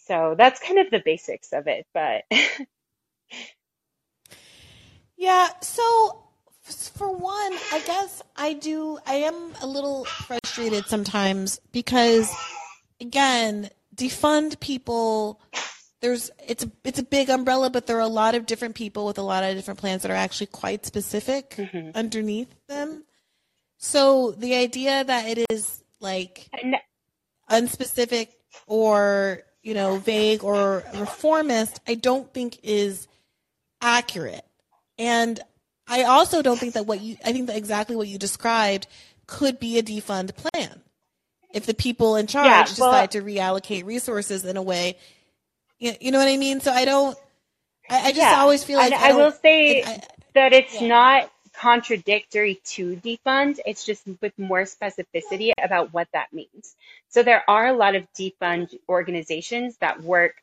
So 0.08 0.36
that's 0.38 0.62
kind 0.62 0.80
of 0.80 0.92
the 0.92 1.02
basics 1.06 1.54
of 1.54 1.68
it 1.68 1.86
but 1.94 2.24
Yeah, 5.22 5.50
so 5.62 6.24
f- 6.68 6.92
for 6.96 7.16
one, 7.16 7.54
I 7.72 7.80
guess 7.86 8.24
I 8.36 8.54
do 8.54 8.98
I 9.06 9.18
am 9.18 9.54
a 9.62 9.68
little 9.68 10.04
frustrated 10.06 10.88
sometimes 10.88 11.62
because 11.72 12.28
again, 13.00 13.70
defund 13.96 14.60
people 14.60 15.40
there's 16.00 16.32
it's 16.48 16.64
a 16.64 16.72
it's 16.84 16.98
a 16.98 17.04
big 17.04 17.30
umbrella, 17.30 17.70
but 17.70 17.86
there 17.86 17.98
are 17.98 18.00
a 18.00 18.08
lot 18.08 18.34
of 18.34 18.48
different 18.48 18.74
people 18.74 19.06
with 19.06 19.20
a 19.20 19.22
lot 19.22 19.44
of 19.44 19.56
different 19.56 19.80
plans 19.80 20.02
that 20.02 20.10
are 20.10 20.16
actually 20.16 20.48
quite 20.48 20.88
specific 20.88 21.52
mm-hmm. 21.52 21.92
underneath 21.94 22.56
them. 22.68 23.04
So 23.78 24.32
the 24.32 24.56
idea 24.56 25.04
that 25.04 25.28
it 25.28 25.46
is 25.52 25.84
like 26.00 26.50
unspecific 27.48 28.30
or 28.66 29.44
you 29.62 29.76
know 29.76 29.98
vague 29.98 30.44
or 30.44 30.84
reformist, 30.96 31.80
I 31.88 31.94
don't 31.94 32.34
think 32.34 32.58
is 32.64 33.08
accurate. 33.82 34.46
And 35.02 35.40
I 35.88 36.04
also 36.04 36.44
don't 36.44 36.60
think 36.60 36.76
that 36.76 36.86
what 36.86 37.02
you 37.02 37.18
I 37.26 37.34
think 37.34 37.48
that 37.48 37.58
exactly 37.58 37.96
what 37.96 38.08
you 38.08 38.20
described 38.20 38.86
could 39.26 39.60
be 39.60 39.80
a 39.80 39.84
defund 39.84 40.36
plan. 40.36 40.80
If 41.52 41.66
the 41.66 41.74
people 41.74 42.16
in 42.16 42.28
charge 42.28 42.46
Yeah, 42.46 42.76
well- 42.80 42.92
decide 42.92 43.12
to 43.12 43.22
reallocate 43.22 43.84
resources 43.84 44.46
in 44.46 44.58
a 44.58 44.62
way, 44.62 44.98
you, 45.80 46.12
know 46.12 46.20
what 46.20 46.28
I 46.28 46.38
mean. 46.38 46.62
So 46.62 46.72
I 46.72 46.86
don't. 46.86 47.18
I, 47.90 47.98
I 47.98 48.08
just 48.10 48.18
Yeah. 48.18 48.40
always 48.40 48.64
feel 48.64 48.78
like 48.78 48.94
I, 48.94 49.10
I, 49.10 49.14
will 49.14 49.32
say 49.32 49.84
I- 49.84 50.04
that 50.36 50.54
it's 50.54 50.80
not 50.80 51.32
contradictory 51.54 52.62
to 52.64 52.96
defund. 52.98 53.60
It's 53.66 53.84
just 53.84 54.04
with 54.22 54.38
more 54.38 54.64
specificity 54.64 55.52
about 55.62 55.92
what 55.94 56.08
that 56.14 56.32
means. 56.32 56.76
So 57.10 57.24
there 57.24 57.44
are 57.50 57.68
a 57.68 57.74
lot 57.74 57.96
of 57.96 58.08
defund 58.14 58.78
organizations 58.88 59.78
that 59.78 60.04
work 60.04 60.36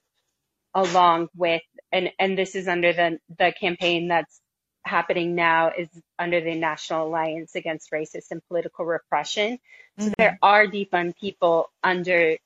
along 0.75 1.29
with, 1.37 1.63
and, 1.93 2.11
and 2.19 2.37
this 2.37 2.55
is 2.55 2.69
under 2.69 2.93
the, 2.93 3.21
the 3.39 3.55
campaign 3.59 4.09
that's 4.09 4.41
happening 4.89 5.37
now 5.37 5.73
is 5.77 5.89
under 6.19 6.41
the 6.41 6.57
National 6.57 7.07
Alliance 7.09 7.55
Against 7.57 7.93
Racist 7.93 8.33
and 8.33 8.43
Political 8.49 8.87
Repression. 8.87 9.59
So 9.99 10.11
Mhm. 10.11 10.15
there 10.19 10.39
are 10.43 10.67
defund 10.67 11.17
people 11.19 11.71
under 11.85 12.37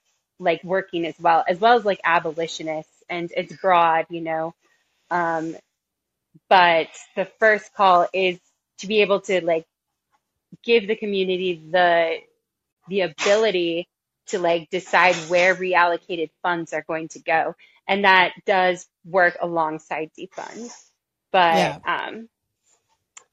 like 0.41 0.65
working 0.65 1.07
as 1.07 1.15
well, 1.21 1.45
as 1.49 1.61
well 1.61 1.79
as 1.79 1.85
like 1.87 2.01
abolitionists 2.05 3.05
and 3.11 3.33
it's 3.37 3.55
broad, 3.57 4.07
you 4.11 4.23
know. 4.23 4.55
Um, 5.11 5.57
but 6.49 6.89
the 7.17 7.27
first 7.41 7.73
call 7.75 8.09
is 8.13 8.39
to 8.79 8.89
be 8.89 9.03
able 9.03 9.21
to 9.23 9.45
like 9.45 9.67
give 10.65 10.89
the 10.89 10.97
community 10.97 11.55
the 11.71 12.19
the 12.89 13.03
ability 13.03 13.89
to 14.29 14.39
like 14.39 14.69
decide 14.71 15.17
where 15.29 15.55
reallocated 15.55 16.31
funds 16.43 16.73
are 16.73 16.85
going 16.87 17.09
to 17.09 17.21
go 17.21 17.55
and 17.89 18.05
that 18.05 18.33
does 18.47 18.87
work 19.05 19.37
alongside 19.41 20.11
defund 20.19 20.71
but 21.33 21.73
Yeah. 21.73 21.79
um 21.87 22.29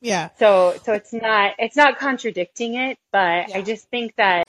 yeah. 0.02 0.30
so 0.38 0.76
so 0.84 0.94
it's 0.94 1.14
not 1.14 1.54
it's 1.60 1.76
not 1.76 1.98
contradicting 1.98 2.76
it 2.76 2.98
but 3.12 3.54
i 3.56 3.62
just 3.62 3.88
think 3.90 4.16
that 4.16 4.46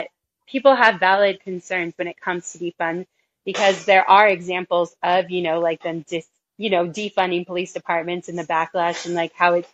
people 0.47 0.75
have 0.75 0.99
valid 0.99 1.39
concerns 1.41 1.93
when 1.97 2.07
it 2.07 2.19
comes 2.19 2.51
to 2.51 2.59
defund 2.59 3.05
because 3.45 3.85
there 3.85 4.09
are 4.09 4.27
examples 4.27 4.95
of 5.03 5.29
you 5.31 5.41
know 5.41 5.59
like 5.59 5.81
them 5.83 6.03
dis 6.07 6.27
you 6.57 6.69
know 6.69 6.87
defunding 6.87 7.45
police 7.45 7.73
departments 7.73 8.29
and 8.29 8.37
the 8.37 8.43
backlash 8.43 9.05
and 9.05 9.15
like 9.15 9.33
how 9.33 9.53
it's 9.55 9.69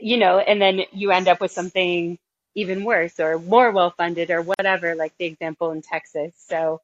you 0.00 0.16
know 0.16 0.38
and 0.38 0.60
then 0.60 0.80
you 0.92 1.10
end 1.10 1.28
up 1.28 1.40
with 1.40 1.52
something 1.52 2.18
even 2.56 2.84
worse 2.84 3.20
or 3.20 3.38
more 3.38 3.70
well 3.70 3.90
funded 3.90 4.30
or 4.30 4.42
whatever 4.42 4.94
like 4.94 5.12
the 5.18 5.26
example 5.26 5.70
in 5.70 5.82
texas. 5.82 6.32
So 6.48 6.80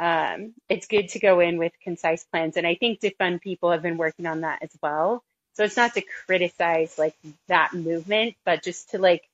um, 0.00 0.54
it's 0.68 0.86
good 0.86 1.08
to 1.10 1.18
go 1.18 1.40
in 1.40 1.58
with 1.58 1.72
concise 1.82 2.24
plans. 2.24 2.56
And 2.56 2.66
i 2.66 2.74
think 2.76 3.00
defund 3.00 3.40
people 3.40 3.70
have 3.72 3.82
been 3.82 3.96
working 3.96 4.26
on 4.26 4.42
that 4.42 4.62
as 4.62 4.70
well 4.82 5.24
so 5.58 5.64
it's 5.64 5.76
not 5.76 5.92
to 5.94 6.02
criticize 6.26 6.96
like 6.96 7.14
that 7.48 7.74
movement 7.74 8.36
but 8.44 8.62
just 8.62 8.90
to 8.90 8.98
like 8.98 9.28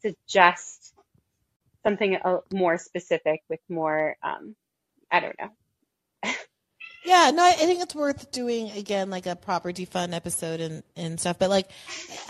suggest 0.00 0.94
something 1.84 2.16
uh, 2.16 2.38
more 2.52 2.78
specific 2.78 3.42
with 3.50 3.60
more 3.68 4.16
um, 4.22 4.56
i 5.12 5.20
don't 5.20 5.36
know 5.38 5.50
Yeah, 7.04 7.32
no, 7.34 7.44
I 7.44 7.52
think 7.52 7.82
it's 7.82 7.94
worth 7.94 8.32
doing 8.32 8.70
again, 8.70 9.10
like 9.10 9.26
a 9.26 9.36
proper 9.36 9.72
defund 9.72 10.14
episode 10.14 10.60
and, 10.60 10.82
and 10.96 11.20
stuff. 11.20 11.38
But 11.38 11.50
like, 11.50 11.68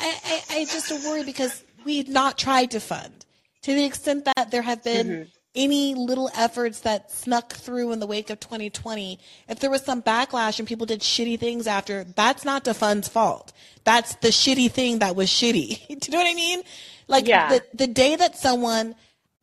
I, 0.00 0.42
I, 0.50 0.56
I 0.56 0.64
just 0.64 0.90
worry 1.06 1.22
because 1.22 1.62
we've 1.84 2.08
not 2.08 2.36
tried 2.36 2.72
to 2.72 2.80
fund 2.80 3.24
to 3.62 3.72
the 3.72 3.84
extent 3.84 4.24
that 4.24 4.50
there 4.50 4.62
have 4.62 4.82
been 4.82 5.06
Mhm. 5.06 5.28
Any 5.54 5.94
little 5.94 6.30
efforts 6.36 6.80
that 6.80 7.10
snuck 7.10 7.52
through 7.52 7.92
in 7.92 8.00
the 8.00 8.06
wake 8.06 8.30
of 8.30 8.40
2020. 8.40 9.18
If 9.48 9.60
there 9.60 9.70
was 9.70 9.82
some 9.82 10.02
backlash 10.02 10.58
and 10.58 10.66
people 10.66 10.86
did 10.86 11.00
shitty 11.00 11.38
things 11.38 11.66
after, 11.66 12.04
that's 12.04 12.44
not 12.44 12.64
defund's 12.64 13.08
fault. 13.08 13.52
That's 13.84 14.16
the 14.16 14.28
shitty 14.28 14.70
thing 14.70 14.98
that 14.98 15.14
was 15.14 15.28
shitty. 15.28 15.86
Do 15.88 15.94
you 15.94 16.12
know 16.12 16.18
what 16.18 16.30
I 16.30 16.34
mean? 16.34 16.62
Like 17.06 17.26
Yeah. 17.28 17.48
the 17.50 17.62
the 17.74 17.86
day 17.86 18.16
that 18.16 18.36
someone 18.36 18.94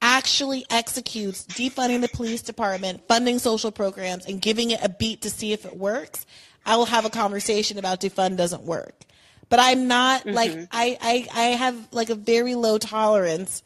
actually 0.02 0.66
executes 0.70 1.46
defunding 1.46 2.02
the 2.02 2.10
police 2.10 2.42
department, 2.42 3.08
funding 3.08 3.38
social 3.40 3.72
programs, 3.72 4.26
and 4.26 4.42
giving 4.42 4.72
it 4.72 4.80
a 4.84 4.90
beat 4.90 5.22
to 5.22 5.30
see 5.30 5.54
if 5.54 5.64
it 5.66 5.78
works, 5.78 6.26
I 6.66 6.76
will 6.76 6.86
have 6.86 7.06
a 7.06 7.10
conversation 7.10 7.78
about 7.78 8.02
defund 8.02 8.36
doesn't 8.38 8.64
work. 8.64 8.96
But 9.50 9.60
I'm 9.60 9.88
not 9.88 10.26
like 10.26 10.52
Mhm. 10.52 10.68
I, 10.72 10.98
I 11.02 11.28
I 11.34 11.44
have 11.56 11.88
like 11.92 12.10
a 12.10 12.16
very 12.16 12.56
low 12.56 12.78
tolerance 12.78 13.64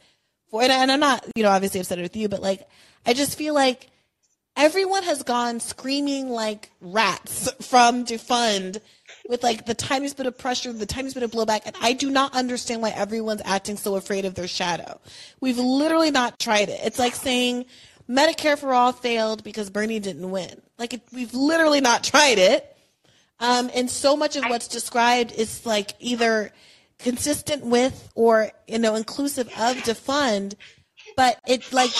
for 0.56 0.64
it, 0.64 0.72
and 0.72 0.92
I'm 0.92 1.00
not 1.00 1.26
you 1.36 1.44
know 1.44 1.50
obviously 1.50 1.80
upset 1.80 2.00
with 2.00 2.16
you, 2.16 2.30
but 2.30 2.42
like 2.42 2.68
I 3.06 3.14
just 3.14 3.38
feel 3.38 3.54
like 3.54 3.90
everyone 4.56 5.04
has 5.04 5.24
gone 5.24 5.60
screaming 5.60 6.30
like 6.30 6.72
rats 6.80 7.52
from 7.68 8.06
defund 8.06 8.80
with 9.28 9.44
like 9.44 9.66
the 9.66 9.74
tiniest 9.74 10.16
bit 10.18 10.28
of 10.28 10.38
pressure, 10.38 10.72
the 10.72 10.86
tiniest 10.86 11.16
bit 11.16 11.24
of 11.24 11.32
blowback, 11.32 11.62
and 11.66 11.76
I 11.82 11.94
do 11.94 12.10
not 12.10 12.34
understand 12.34 12.82
why 12.82 12.92
everyone's 12.92 13.42
acting 13.44 13.76
so 13.76 13.96
afraid 13.96 14.24
of 14.24 14.36
their 14.36 14.48
shadow. 14.48 15.00
We've 15.42 15.58
literally 15.58 16.12
not 16.12 16.40
tried 16.40 16.70
it. 16.70 16.80
It's 16.84 17.00
like 17.00 17.16
saying 17.16 17.66
Medicare 18.10 18.58
for 18.58 18.74
all 18.74 18.94
failed 18.94 19.44
because 19.44 19.70
Bernie 19.70 20.00
didn't 20.00 20.30
win. 20.30 20.62
Like 20.78 20.94
it, 20.94 21.02
we've 21.12 21.34
literally 21.34 21.82
not 21.82 22.04
tried 22.04 22.38
it. 22.38 22.72
Um, 23.42 23.70
and 23.76 23.92
so 23.92 24.16
much 24.16 24.38
of 24.38 24.46
what's 24.46 24.70
described 24.70 25.34
is 25.34 25.66
like 25.66 25.92
either 26.00 26.54
consistent 27.00 27.66
with 27.66 28.10
or 28.16 28.52
you 28.68 28.80
know 28.80 28.96
inclusive 28.96 29.48
of 29.48 29.78
defund 29.78 30.56
but 31.16 31.40
it's 31.48 31.72
like 31.72 31.92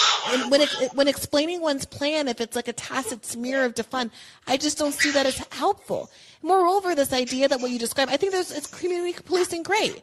when 0.50 0.60
it, 0.60 0.70
when 0.94 1.08
explaining 1.08 1.60
one's 1.60 1.84
plan 1.84 2.28
if 2.28 2.40
it's 2.40 2.56
like 2.56 2.68
a 2.68 2.72
tacit 2.72 3.24
smear 3.24 3.64
of 3.64 3.74
defund 3.74 4.10
i 4.46 4.56
just 4.56 4.78
don't 4.78 4.94
see 4.94 5.10
that 5.12 5.26
as 5.26 5.38
helpful. 5.50 6.10
Moreover 6.42 6.94
this 6.94 7.12
idea 7.12 7.48
that 7.48 7.60
what 7.60 7.70
you 7.70 7.78
describe 7.78 8.08
i 8.08 8.16
think 8.16 8.32
there's 8.32 8.50
it's 8.50 8.66
community 8.66 9.18
policing 9.24 9.62
great. 9.62 10.02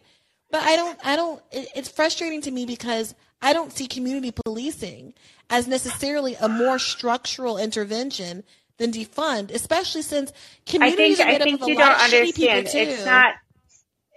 But 0.51 0.61
i 0.63 0.75
don't 0.75 0.99
i 1.03 1.15
don't 1.15 1.41
it, 1.51 1.69
it's 1.75 1.89
frustrating 1.89 2.41
to 2.41 2.51
me 2.51 2.65
because 2.65 3.15
i 3.41 3.53
don't 3.53 3.71
see 3.71 3.87
community 3.87 4.31
policing 4.45 5.13
as 5.49 5.67
necessarily 5.67 6.35
a 6.35 6.47
more 6.47 6.79
structural 6.79 7.57
intervention 7.57 8.43
than 8.77 8.91
defund 8.91 9.51
especially 9.51 10.01
since 10.01 10.31
I 10.67 10.71
communities 10.71 11.17
think 11.17 11.27
are 11.27 11.31
I 11.31 11.37
made 11.39 11.53
up 11.53 11.61
of 11.61 11.67
a 11.67 11.73
lot 11.73 11.91
of 11.91 12.11
shitty 12.11 12.35
people 12.35 12.71
too 12.71 12.77
It's 12.77 13.05
not 13.05 13.35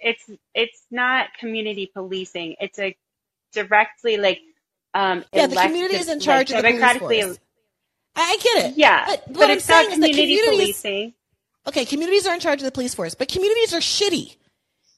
it's 0.06 0.30
it's 0.54 0.86
not 0.90 1.28
community 1.40 1.90
policing. 1.94 2.56
It's 2.60 2.80
a 2.80 2.96
directly 3.52 4.18
like 4.18 4.40
um 4.94 5.24
Yeah, 5.32 5.46
the 5.48 5.56
community 5.56 5.96
is 5.96 6.08
in 6.08 6.20
like, 6.20 6.24
charge 6.24 6.50
of 6.50 6.56
the 6.58 6.64
police 6.64 6.92
democratically 6.92 7.20
force. 7.20 7.38
I, 8.16 8.22
I 8.22 8.36
get 8.42 8.66
it. 8.66 8.74
Yeah, 8.76 9.06
but, 9.06 9.22
but 9.28 9.36
what 9.36 9.50
I'm 9.50 9.60
saying 9.60 9.92
is 9.92 10.00
that 10.00 10.12
community 10.12 10.38
communities, 10.38 10.72
policing. 10.84 11.14
okay, 11.68 11.84
communities 11.86 12.26
are 12.26 12.34
in 12.34 12.40
charge 12.40 12.60
of 12.60 12.66
the 12.66 12.72
police 12.72 12.94
force, 12.94 13.14
but 13.14 13.28
communities 13.28 13.74
are 13.74 13.80
shitty. 13.80 14.36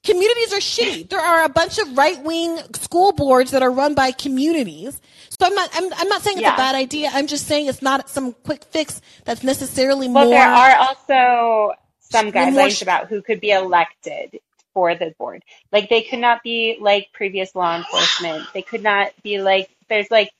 Communities 0.03 0.53
are 0.53 0.59
shitty. 0.59 1.09
There 1.09 1.19
are 1.21 1.45
a 1.45 1.49
bunch 1.49 1.79
of 1.79 1.97
right 1.97 2.21
wing 2.23 2.59
school 2.75 3.13
boards 3.13 3.51
that 3.51 3.63
are 3.63 3.71
run 3.71 3.95
by 3.95 4.11
communities. 4.11 5.01
So 5.29 5.45
I'm 5.47 5.55
not. 5.55 5.69
I'm, 5.73 5.93
I'm 5.95 6.09
not 6.09 6.23
saying 6.23 6.39
it's 6.39 6.43
Yeah. 6.43 6.53
a 6.55 6.57
bad 6.57 6.75
idea. 6.75 7.11
I'm 7.13 7.27
just 7.27 7.47
saying 7.47 7.67
it's 7.67 7.81
not 7.83 8.09
some 8.09 8.33
quick 8.33 8.65
fix 8.65 9.01
that's 9.25 9.43
necessarily 9.43 10.07
Well, 10.13 10.25
more. 10.25 10.29
there 10.29 10.49
are 10.49 10.75
also 10.77 11.73
some 11.99 12.31
guidelines 12.31 12.69
sh- 12.71 12.81
about 12.81 13.07
who 13.09 13.21
could 13.21 13.41
be 13.41 13.51
elected 13.51 14.39
for 14.79 14.95
the 14.95 15.13
board. 15.19 15.43
Like 15.73 15.89
they 15.89 16.03
could 16.03 16.19
not 16.19 16.41
be 16.41 16.77
like 16.79 17.09
previous 17.11 17.53
law 17.53 17.75
enforcement. 17.75 18.47
They 18.53 18.61
could 18.61 18.81
not 18.81 19.11
be 19.23 19.41
like 19.41 19.69
there's 19.89 20.09
like 20.09 20.31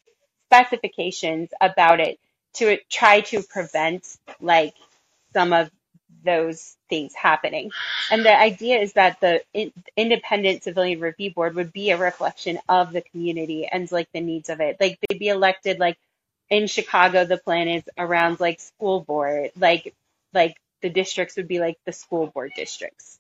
specifications 0.45 1.49
about 1.59 1.99
it 1.99 2.17
to 2.53 2.77
try 2.89 3.19
to 3.31 3.43
prevent 3.43 4.07
like 4.39 4.73
some 5.33 5.51
of 5.51 5.69
those 6.23 6.77
things 6.87 7.13
happening. 7.13 7.71
And 8.09 8.23
the 8.23 8.33
idea 8.33 8.77
is 8.79 8.93
that 8.93 9.19
the 9.19 9.41
in, 9.53 9.73
independent 9.97 10.63
civilian 10.63 11.01
review 11.01 11.33
board 11.33 11.55
would 11.55 11.73
be 11.73 11.89
a 11.89 11.97
reflection 11.97 12.59
of 12.69 12.93
the 12.93 13.01
community 13.01 13.67
and 13.67 13.91
like 13.91 14.07
the 14.13 14.21
needs 14.21 14.47
of 14.47 14.61
it. 14.61 14.77
Like 14.79 14.99
they'd 15.01 15.19
be 15.19 15.27
elected 15.27 15.79
like 15.79 15.97
in 16.49 16.67
Chicago 16.67 17.25
the 17.25 17.37
plan 17.37 17.67
is 17.67 17.83
around 17.97 18.39
like 18.39 18.61
school 18.61 19.01
board, 19.01 19.51
like 19.57 19.93
like 20.33 20.55
the 20.81 20.89
districts 20.89 21.35
would 21.35 21.49
be 21.49 21.59
like 21.59 21.77
the 21.85 21.91
school 21.91 22.27
board 22.27 22.53
districts 22.55 23.19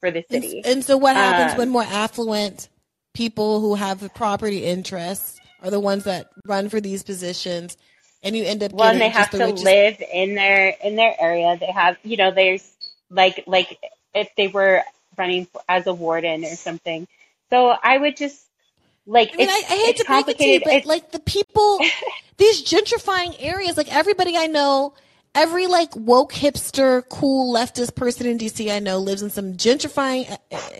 for 0.00 0.10
the 0.10 0.24
city. 0.30 0.62
and 0.64 0.84
so 0.84 0.96
what 0.96 1.16
happens 1.16 1.52
Um, 1.52 1.58
when 1.58 1.68
more 1.70 1.82
affluent 1.84 2.68
people 3.14 3.60
who 3.60 3.74
have 3.74 4.12
property 4.14 4.64
interests 4.64 5.38
are 5.62 5.70
the 5.70 5.80
ones 5.80 6.04
that 6.04 6.30
run 6.46 6.68
for 6.68 6.80
these 6.80 7.02
positions, 7.02 7.76
and 8.22 8.36
you 8.36 8.44
end 8.44 8.62
up 8.62 8.72
well, 8.72 8.90
and 8.90 9.00
they 9.00 9.08
have 9.08 9.30
the 9.30 9.38
to 9.38 9.44
richest 9.46 9.64
live 9.64 10.02
in 10.12 10.34
their 10.34 10.74
in 10.82 10.96
their 10.96 11.14
area. 11.20 11.56
They 11.58 11.70
have, 11.72 11.96
you 12.02 12.16
know, 12.16 12.30
there's 12.30 12.68
like 13.10 13.44
like 13.46 13.78
if 14.14 14.28
they 14.36 14.48
were 14.48 14.82
running 15.18 15.46
as 15.68 15.86
a 15.86 15.94
warden 15.94 16.44
or 16.44 16.54
something. 16.54 17.06
So 17.50 17.74
I 17.82 17.98
would 17.98 18.16
just 18.16 18.42
like 19.06 19.32
I 19.34 19.36
mean, 19.36 19.48
it's, 19.50 19.70
I, 19.70 19.74
I 19.74 19.78
hate 19.78 19.96
to 19.98 20.04
break 20.04 20.28
it 20.28 20.38
to 20.38 20.46
you, 20.46 20.60
but 20.60 20.68
It's- 20.68 20.86
like 20.86 21.10
the 21.12 21.18
people, 21.20 21.80
these 22.38 22.62
gentrifying 22.62 23.34
areas, 23.38 23.76
like 23.76 23.92
everybody 23.94 24.36
I 24.36 24.46
know, 24.46 24.94
every 25.34 25.66
like 25.66 25.94
woke 25.94 26.32
hipster, 26.32 27.02
cool 27.08 27.54
leftist 27.54 27.94
person 27.94 28.26
in 28.26 28.38
DC 28.38 28.72
I 28.72 28.78
know 28.78 28.98
lives 28.98 29.22
in 29.22 29.30
some 29.30 29.54
gentrifying 29.54 30.36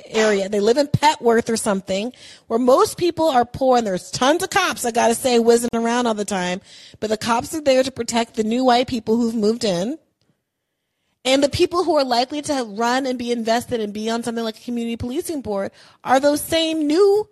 area. 0.06 0.48
They 0.48 0.60
live 0.60 0.76
in 0.76 0.88
Petworth 0.88 1.48
or 1.48 1.56
something, 1.56 2.12
where 2.46 2.58
most 2.58 2.98
people 2.98 3.28
are 3.28 3.44
poor, 3.44 3.78
and 3.78 3.86
there's 3.86 4.10
tons 4.10 4.42
of 4.42 4.50
cops. 4.50 4.84
I 4.84 4.90
gotta 4.90 5.14
say, 5.14 5.38
whizzing 5.38 5.70
around 5.74 6.06
all 6.06 6.14
the 6.14 6.24
time, 6.24 6.60
but 6.98 7.10
the 7.10 7.16
cops 7.16 7.54
are 7.54 7.60
there 7.60 7.82
to 7.82 7.92
protect 7.92 8.34
the 8.34 8.44
new 8.44 8.64
white 8.64 8.88
people 8.88 9.16
who've 9.16 9.34
moved 9.34 9.64
in. 9.64 9.98
And 11.22 11.44
the 11.44 11.50
people 11.50 11.84
who 11.84 11.96
are 11.96 12.04
likely 12.04 12.40
to 12.42 12.64
run 12.66 13.04
and 13.04 13.18
be 13.18 13.30
invested 13.30 13.80
and 13.80 13.92
be 13.92 14.08
on 14.08 14.22
something 14.22 14.42
like 14.42 14.56
a 14.56 14.62
community 14.62 14.96
policing 14.96 15.42
board 15.42 15.70
are 16.02 16.18
those 16.18 16.40
same 16.40 16.86
new 16.86 17.28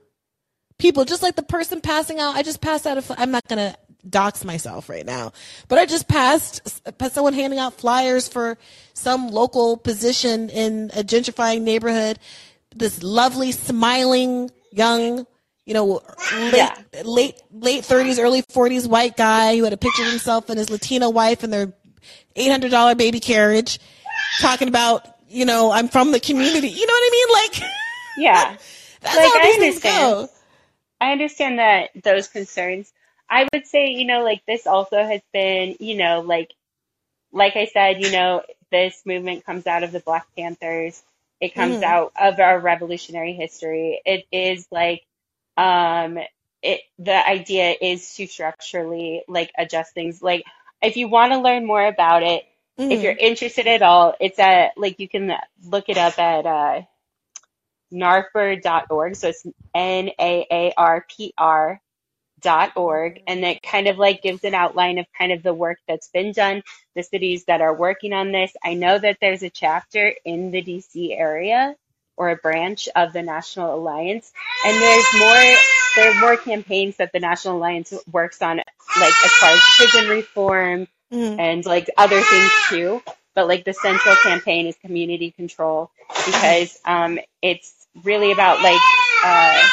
people, 0.79 1.07
just 1.07 1.23
like 1.23 1.37
the 1.37 1.43
person 1.43 1.81
passing 1.81 2.21
out. 2.21 2.37
I 2.37 2.43
just 2.43 2.61
passed 2.61 2.87
out. 2.87 2.99
of 2.99 3.11
i'm 3.17 3.31
not 3.31 3.49
to 3.49 3.75
dox 4.09 4.45
myself 4.45 4.89
right 4.89 5.05
now, 5.07 5.33
but 5.69 5.79
I 5.79 5.87
just 5.87 6.09
passed 6.09 6.63
someone 7.13 7.33
handing 7.35 7.59
out 7.59 7.75
flyers 7.75 8.29
for 8.29 8.59
some 8.95 9.29
local 9.29 9.77
position 9.77 10.51
in 10.51 10.91
a 10.95 11.03
gentrifying 11.03 11.63
neighborhood. 11.63 12.19
This 12.75 13.03
lovely, 13.03 13.53
smiling, 13.53 14.51
young, 14.71 15.27
you 15.65 15.75
know, 15.75 16.01
late, 16.31 16.55
Yeah. 16.55 16.77
late, 17.05 17.41
late 17.51 17.85
30s, 17.85 18.19
early 18.19 18.43
40s 18.43 18.87
white 18.89 19.17
guy 19.17 19.57
who 19.57 19.65
had 19.65 19.73
a 19.73 19.77
picture 19.77 20.03
of 20.03 20.09
himself 20.11 20.49
and 20.49 20.59
his 20.59 20.71
Latino 20.71 21.11
wife 21.11 21.43
and 21.43 21.53
their 21.53 21.73
$800 22.37 22.95
baby 22.97 23.21
carriage 23.21 23.79
talking 24.41 24.69
about, 24.69 25.07
you 25.29 25.45
know, 25.45 25.71
I'm 25.73 25.89
from 25.89 26.13
the 26.13 26.21
community. 26.21 26.69
You 26.69 26.87
know 26.87 26.93
what 26.93 27.03
I 27.03 27.11
mean? 27.13 27.29
Like, 27.33 27.71
Yeah. 28.17 28.57
that's 29.01 29.17
Like, 29.17 29.33
how 29.33 29.39
I 29.39 29.43
these 29.43 29.57
things 29.57 29.75
understand. 29.75 30.13
go. 30.15 30.29
I 31.01 31.13
understand 31.13 31.59
that 31.59 31.91
those 32.03 32.29
concerns. 32.29 32.93
I 33.29 33.49
would 33.53 33.67
say, 33.67 33.89
you 33.91 34.07
know, 34.07 34.23
like 34.25 34.43
this 34.47 34.67
also 34.67 35.03
has 35.05 35.21
been, 35.33 35.77
you 35.81 35.97
know, 35.97 36.21
like 36.21 36.53
like 37.33 37.57
I 37.57 37.67
said, 37.67 38.03
you 38.03 38.11
know, 38.11 38.43
this 38.71 39.03
movement 39.05 39.45
comes 39.45 39.67
out 39.67 39.83
of 39.83 39.93
the 39.93 40.01
Black 40.01 40.27
Panthers. 40.37 41.03
It 41.41 41.55
comes 41.55 41.81
Mhm. 41.81 41.83
out 41.83 42.13
of 42.19 42.39
our 42.41 42.59
revolutionary 42.59 43.33
history. 43.35 44.01
It 44.05 44.27
is 44.33 44.67
like 44.71 45.05
um 45.57 46.19
it 46.63 46.81
the 46.99 47.27
idea 47.29 47.75
is 47.81 48.15
to 48.17 48.27
structurally 48.27 49.23
like 49.29 49.51
adjust 49.59 49.95
things. 49.95 50.23
Like 50.23 50.45
if 50.83 50.97
you 50.97 51.09
want 51.09 51.33
to 51.33 51.39
learn 51.41 51.67
more 51.67 51.87
about 51.87 52.23
it, 52.23 52.45
if 52.89 53.03
Mhm. 53.03 53.03
you're 53.03 53.13
interested 53.17 53.67
at 53.67 53.83
all, 53.83 54.15
it's 54.21 54.39
at 54.39 54.73
like 54.77 54.99
you 55.01 55.09
can 55.09 55.33
look 55.65 55.89
it 55.89 55.99
up 55.99 56.19
at 56.19 56.47
uh 56.47 56.83
narpr.org. 57.93 59.17
So 59.17 59.29
it's 59.29 59.47
N 59.75 60.11
A 60.21 60.47
A 60.51 60.73
R 60.77 61.07
P 61.09 61.33
R 61.39 61.81
dot 62.41 62.77
org. 62.77 63.23
And 63.27 63.45
it 63.45 63.63
kind 63.63 63.89
of 63.89 63.99
like 63.99 64.23
gives 64.23 64.45
an 64.45 64.55
outline 64.55 64.99
of 64.99 65.07
kind 65.17 65.33
of 65.33 65.43
the 65.43 65.55
work 65.55 65.79
that's 65.89 66.09
been 66.09 66.33
done, 66.33 66.63
the 66.95 67.03
cities 67.03 67.45
that 67.45 67.61
are 67.61 67.75
working 67.75 68.13
on 68.13 68.33
this. 68.33 68.53
I 68.65 68.75
know 68.75 68.99
that 68.99 69.19
there's 69.21 69.43
a 69.43 69.51
chapter 69.51 70.15
in 70.25 70.51
the 70.51 70.63
DC 70.63 71.19
area 71.19 71.75
or 72.17 72.31
a 72.31 72.37
branch 72.37 72.89
of 72.97 73.13
the 73.13 73.23
National 73.23 73.75
Alliance. 73.75 74.33
And 74.65 74.77
there's 74.77 75.07
more 75.19 75.55
there 75.97 76.11
are 76.13 76.21
more 76.21 76.37
campaigns 76.37 76.97
that 76.97 77.13
the 77.13 77.21
National 77.21 77.57
Alliance 77.57 77.93
works 78.13 78.43
on 78.43 78.59
like 78.59 79.15
as 79.25 79.33
far 79.33 79.51
as 79.51 79.61
prison 79.77 80.09
reform 80.09 80.89
Mhm. 81.13 81.39
and 81.39 81.67
like 81.67 81.89
other 81.97 82.21
things 82.21 82.51
too. 82.69 83.03
But 83.35 83.49
like 83.49 83.65
the 83.65 83.73
central 83.73 84.17
campaign 84.17 84.67
is 84.67 84.77
community 84.77 85.31
control 85.31 85.91
because 86.27 86.79
um, 86.85 87.19
it's 87.41 87.73
really 88.05 88.33
about 88.33 88.63
like 88.63 88.81
uh, 89.25 89.69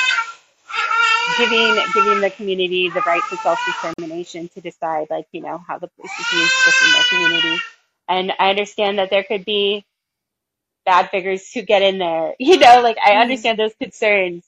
giving 1.38 1.76
giving 1.94 2.22
the 2.22 2.32
community 2.32 2.90
the 2.90 3.02
right 3.06 3.24
to 3.30 3.38
self 3.38 3.60
determination 3.66 4.50
to 4.50 4.62
decide 4.62 5.08
like 5.10 5.28
you 5.34 5.42
know 5.42 5.58
how 5.68 5.80
the 5.80 5.90
police 5.90 6.12
is 6.20 6.34
used 6.34 6.54
within 6.66 6.94
their 6.94 7.04
community. 7.06 7.64
And 8.10 8.34
I 8.40 8.52
understand 8.52 9.00
that 9.00 9.10
there 9.12 9.24
could 9.24 9.46
be 9.46 9.86
bad 10.86 11.10
figures 11.12 11.52
who 11.54 11.62
get 11.64 11.82
in 11.82 11.98
there. 12.00 12.36
You 12.40 12.58
know, 12.60 12.82
like 12.82 12.98
I 13.06 13.14
Mhm. 13.14 13.22
understand 13.22 13.60
those 13.60 13.76
concerns, 13.76 14.46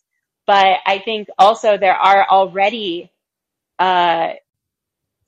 but 0.47 0.79
I 0.85 0.99
think 0.99 1.29
also 1.39 1.77
there 1.77 1.95
are 1.95 2.27
already 2.29 3.11
uh, 3.79 4.33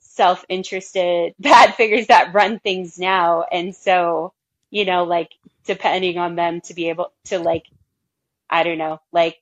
self-interested 0.00 1.34
bad 1.40 1.74
figures 1.76 2.08
that 2.08 2.34
run 2.34 2.58
things 2.60 2.98
now, 2.98 3.44
and 3.44 3.74
so 3.76 4.32
you 4.70 4.84
know, 4.86 5.04
like 5.04 5.30
depending 5.66 6.18
on 6.18 6.36
them 6.36 6.60
to 6.62 6.74
be 6.74 6.90
able 6.90 7.12
to 7.26 7.38
like, 7.40 7.66
I 8.50 8.62
don't 8.64 8.78
know, 8.78 9.00
like 9.12 9.40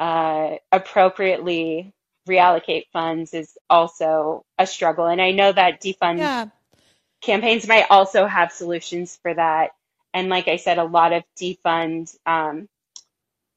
uh, 0.00 0.56
appropriately 0.72 1.92
reallocate 2.28 2.84
funds 2.92 3.34
is 3.34 3.56
also 3.68 4.44
a 4.58 4.66
struggle. 4.66 5.06
And 5.06 5.20
I 5.20 5.32
know 5.32 5.52
that 5.52 5.82
defund 5.82 6.18
Yeah. 6.18 6.46
campaigns 7.22 7.66
might 7.68 7.86
also 7.90 8.26
have 8.26 8.52
solutions 8.52 9.18
for 9.22 9.34
that. 9.34 9.72
And 10.14 10.28
like 10.28 10.48
I 10.48 10.56
said, 10.56 10.78
a 10.78 10.84
lot 10.84 11.12
of 11.12 11.24
defund 11.38 12.14
um, 12.26 12.68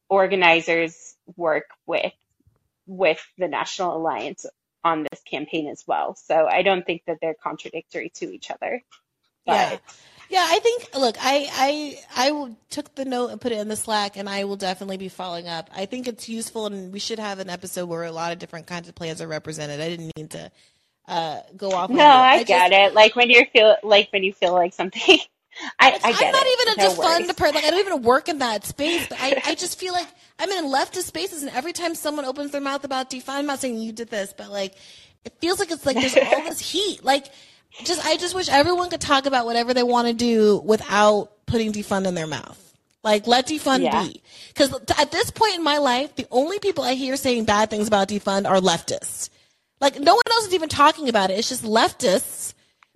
organizers 0.09 1.16
work 1.35 1.66
with 1.85 2.14
with 2.88 3.22
the 3.38 3.48
National 3.48 3.98
Alliance 3.98 4.45
on 4.83 5.03
this 5.03 5.22
campaign 5.24 5.67
as 5.67 5.83
well. 5.88 6.16
So 6.16 6.48
I 6.48 6.61
don't 6.61 6.85
think 6.85 7.03
that 7.07 7.19
they're 7.22 7.35
contradictory 7.35 8.09
to 8.16 8.32
each 8.33 8.51
other. 8.51 8.83
But 9.45 9.53
Yeah, 9.53 9.77
I 10.35 10.59
think 10.59 10.89
look, 10.95 11.15
I 11.19 11.47
I 11.53 12.30
I 12.30 12.56
took 12.69 12.95
the 12.95 13.06
note 13.06 13.30
and 13.30 13.39
put 13.39 13.51
it 13.51 13.59
in 13.59 13.67
the 13.67 13.75
Slack 13.75 14.17
and 14.17 14.27
I 14.30 14.43
will 14.43 14.56
definitely 14.57 14.97
be 14.97 15.09
following 15.09 15.47
up. 15.47 15.69
I 15.75 15.85
think 15.85 16.07
it's 16.07 16.27
useful 16.27 16.65
and 16.65 16.91
we 16.91 16.99
should 16.99 17.19
have 17.19 17.39
an 17.39 17.49
episode 17.49 17.88
where 17.88 18.03
a 18.03 18.11
lot 18.11 18.31
of 18.31 18.39
different 18.39 18.67
kinds 18.67 18.89
of 18.89 18.95
plans 18.95 19.22
are 19.22 19.27
represented. 19.27 19.80
I 19.80 19.89
didn't 19.89 20.11
mean 20.17 20.27
to 20.30 20.51
uh 21.07 21.39
go 21.56 21.72
off 21.72 21.89
no. 21.89 22.06
I, 22.06 22.38
just 22.38 22.47
get 22.47 22.72
it. 22.72 22.93
Like 22.93 23.15
when 23.15 23.30
you 23.30 23.45
feel 23.53 23.77
like 23.83 24.09
when 24.11 24.23
you 24.23 24.33
feel 24.33 24.53
like 24.53 24.73
something 24.73 25.19
I, 25.80 25.91
I 26.03 26.11
get 26.11 26.23
I'm 26.23 26.31
not 26.31 26.43
it. 26.45 26.59
even 26.59 26.73
a 26.73 26.77
No 26.77 26.93
defund 26.93 27.38
person. 27.38 27.56
Like 27.56 27.64
I 27.64 27.69
don't 27.72 27.80
even 27.80 28.01
work 28.03 28.30
in 28.30 28.39
that 28.39 28.65
space. 28.65 29.07
But 29.07 29.17
I, 29.19 29.41
I 29.45 29.56
just 29.56 29.80
feel 29.80 29.93
like 29.93 30.07
I'm 30.39 30.49
in 30.51 30.65
leftist 30.65 31.03
spaces, 31.03 31.41
and 31.41 31.51
every 31.51 31.73
time 31.73 31.95
someone 31.95 32.25
opens 32.25 32.51
their 32.51 32.61
mouth 32.61 32.83
about 32.83 33.09
defund, 33.09 33.30
I'm 33.30 33.45
not 33.47 33.59
saying 33.59 33.77
you 33.80 33.91
did 33.91 34.09
this, 34.09 34.33
but 34.38 34.51
like 34.51 34.75
it 35.25 35.33
feels 35.39 35.59
like 35.59 35.72
it's 35.72 35.85
like 35.85 35.95
there's 35.95 36.15
all 36.15 36.43
this 36.43 36.59
heat. 36.59 37.03
Like 37.03 37.27
just 37.83 38.06
I 38.06 38.17
just 38.17 38.35
wish 38.35 38.49
everyone 38.49 38.89
could 38.89 39.01
talk 39.01 39.25
about 39.25 39.45
whatever 39.45 39.73
they 39.73 39.83
want 39.83 40.07
to 40.07 40.14
do 40.14 40.57
without 40.57 41.31
putting 41.45 41.72
defund 41.72 42.06
in 42.07 42.15
their 42.15 42.27
mouth. 42.27 42.64
Like 43.03 43.27
let 43.27 43.47
defund 43.47 43.83
Yeah. 43.83 44.03
be. 44.03 44.22
Because 44.49 44.73
at 44.97 45.11
this 45.11 45.31
point 45.31 45.56
in 45.56 45.64
my 45.64 45.77
life, 45.77 46.15
the 46.15 46.27
only 46.31 46.59
people 46.59 46.83
I 46.83 46.93
hear 46.93 47.15
saying 47.15 47.45
bad 47.45 47.69
things 47.69 47.88
about 47.88 48.09
defund 48.09 48.49
are 48.49 48.57
leftists. 48.59 49.30
Like 49.80 49.99
no 49.99 50.15
one 50.15 50.23
else 50.31 50.47
is 50.47 50.53
even 50.53 50.69
talking 50.69 51.07
about 51.09 51.30
it. 51.30 51.38
It's 51.39 51.49
just 51.49 51.64
leftists 51.64 52.53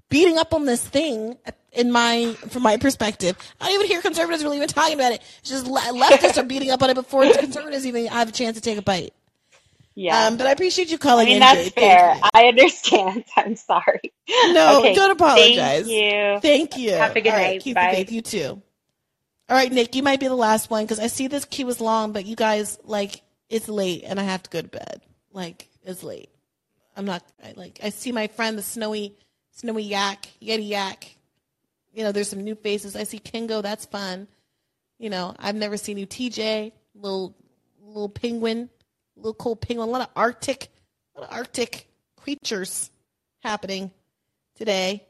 beating 0.10 0.38
up 0.38 0.54
on 0.54 0.66
this 0.66 0.86
thing 0.86 1.38
in 1.72 1.92
my 1.92 2.36
from 2.50 2.64
my 2.64 2.78
perspective. 2.78 3.38
I 3.62 3.68
don't 3.68 3.76
even 3.76 3.88
hear 3.88 4.02
conservatives 4.02 4.44
really 4.44 4.58
even 4.58 4.68
talking 4.68 4.96
about 4.96 5.14
it. 5.14 5.22
It's 5.40 5.50
just 5.50 5.68
le- 5.68 5.80
leftists 5.80 6.38
are 6.38 6.44
beating 6.44 6.72
up 6.72 6.82
on 6.82 6.90
it 6.90 6.96
before 6.96 7.24
conservatives 7.34 7.86
even 7.86 8.08
have 8.08 8.30
a 8.30 8.32
chance 8.32 8.58
to 8.58 8.62
take 8.62 8.78
a 8.78 8.82
bite. 8.82 9.14
Yeah. 9.96 10.28
Um, 10.28 10.38
but 10.38 10.48
I 10.48 10.52
appreciate 10.52 10.90
you 10.92 10.98
I 10.98 10.98
calling 10.98 11.26
mean 11.26 11.38
in. 11.38 11.40
that's 11.40 11.70
Jay. 11.72 11.72
Fair. 11.72 12.20
I 12.34 12.46
understand. 12.48 13.26
I'm 13.38 13.56
sorry. 13.56 14.14
No, 14.44 14.80
Okay, 14.80 14.96
don't 14.96 15.12
apologize. 15.12 15.86
Thank 15.86 15.88
you. 15.88 16.40
Thank 16.42 16.78
you. 16.78 16.92
Have 16.94 17.16
a 17.16 17.22
good 17.22 17.30
All 17.32 17.38
right, 17.38 17.54
night. 17.54 17.62
keep 17.62 17.76
Bye. 17.76 17.92
faith. 17.92 18.12
You 18.12 18.22
too. 18.22 18.62
All 19.50 19.58
right, 19.58 19.72
Nick, 19.72 19.96
you 19.96 20.04
might 20.04 20.20
be 20.20 20.28
the 20.28 20.36
last 20.36 20.70
one 20.70 20.84
because 20.86 21.00
I 21.00 21.08
see 21.08 21.28
this 21.28 21.46
queue 21.46 21.68
is 21.70 21.82
long, 21.82 22.14
but 22.14 22.26
you 22.26 22.36
guys 22.36 22.80
like 22.84 23.22
it's 23.50 23.68
late 23.70 24.04
and 24.06 24.20
I 24.20 24.24
have 24.24 24.44
to 24.44 24.50
go 24.50 24.62
to 24.62 24.68
bed. 24.68 25.02
Like 25.34 25.70
it's 25.84 26.04
late. 26.04 26.30
I'm 26.96 27.06
not. 27.06 27.24
I 27.44 27.54
like. 27.56 27.80
I 27.84 27.90
see 27.90 28.12
my 28.12 28.28
friend 28.28 28.58
the 28.58 28.62
snowy, 28.64 29.16
snowy 29.52 29.84
yak, 29.84 30.28
yeti 30.42 30.70
yak. 30.70 31.16
You 31.94 32.04
know, 32.04 32.12
there's 32.12 32.30
some 32.30 32.44
new 32.44 32.56
faces. 32.56 32.96
I 32.96 33.04
see 33.04 33.20
Kingo. 33.20 33.62
That's 33.62 33.86
fun. 33.86 34.28
You 35.00 35.10
know, 35.10 35.36
I've 35.40 35.56
never 35.56 35.78
seen 35.78 35.98
you, 35.98 36.08
TJ. 36.08 36.72
Little, 36.96 37.36
little 37.82 38.10
penguin, 38.10 38.70
little 39.22 39.34
cool 39.34 39.56
penguin. 39.56 39.88
A 39.88 39.92
lot 39.92 40.02
of 40.02 40.10
Arctic, 40.16 40.70
a 41.16 41.22
lot 41.22 41.30
of 41.30 41.36
Arctic 41.36 41.88
creatures 42.18 42.90
happening 43.44 43.92
today. 44.56 45.06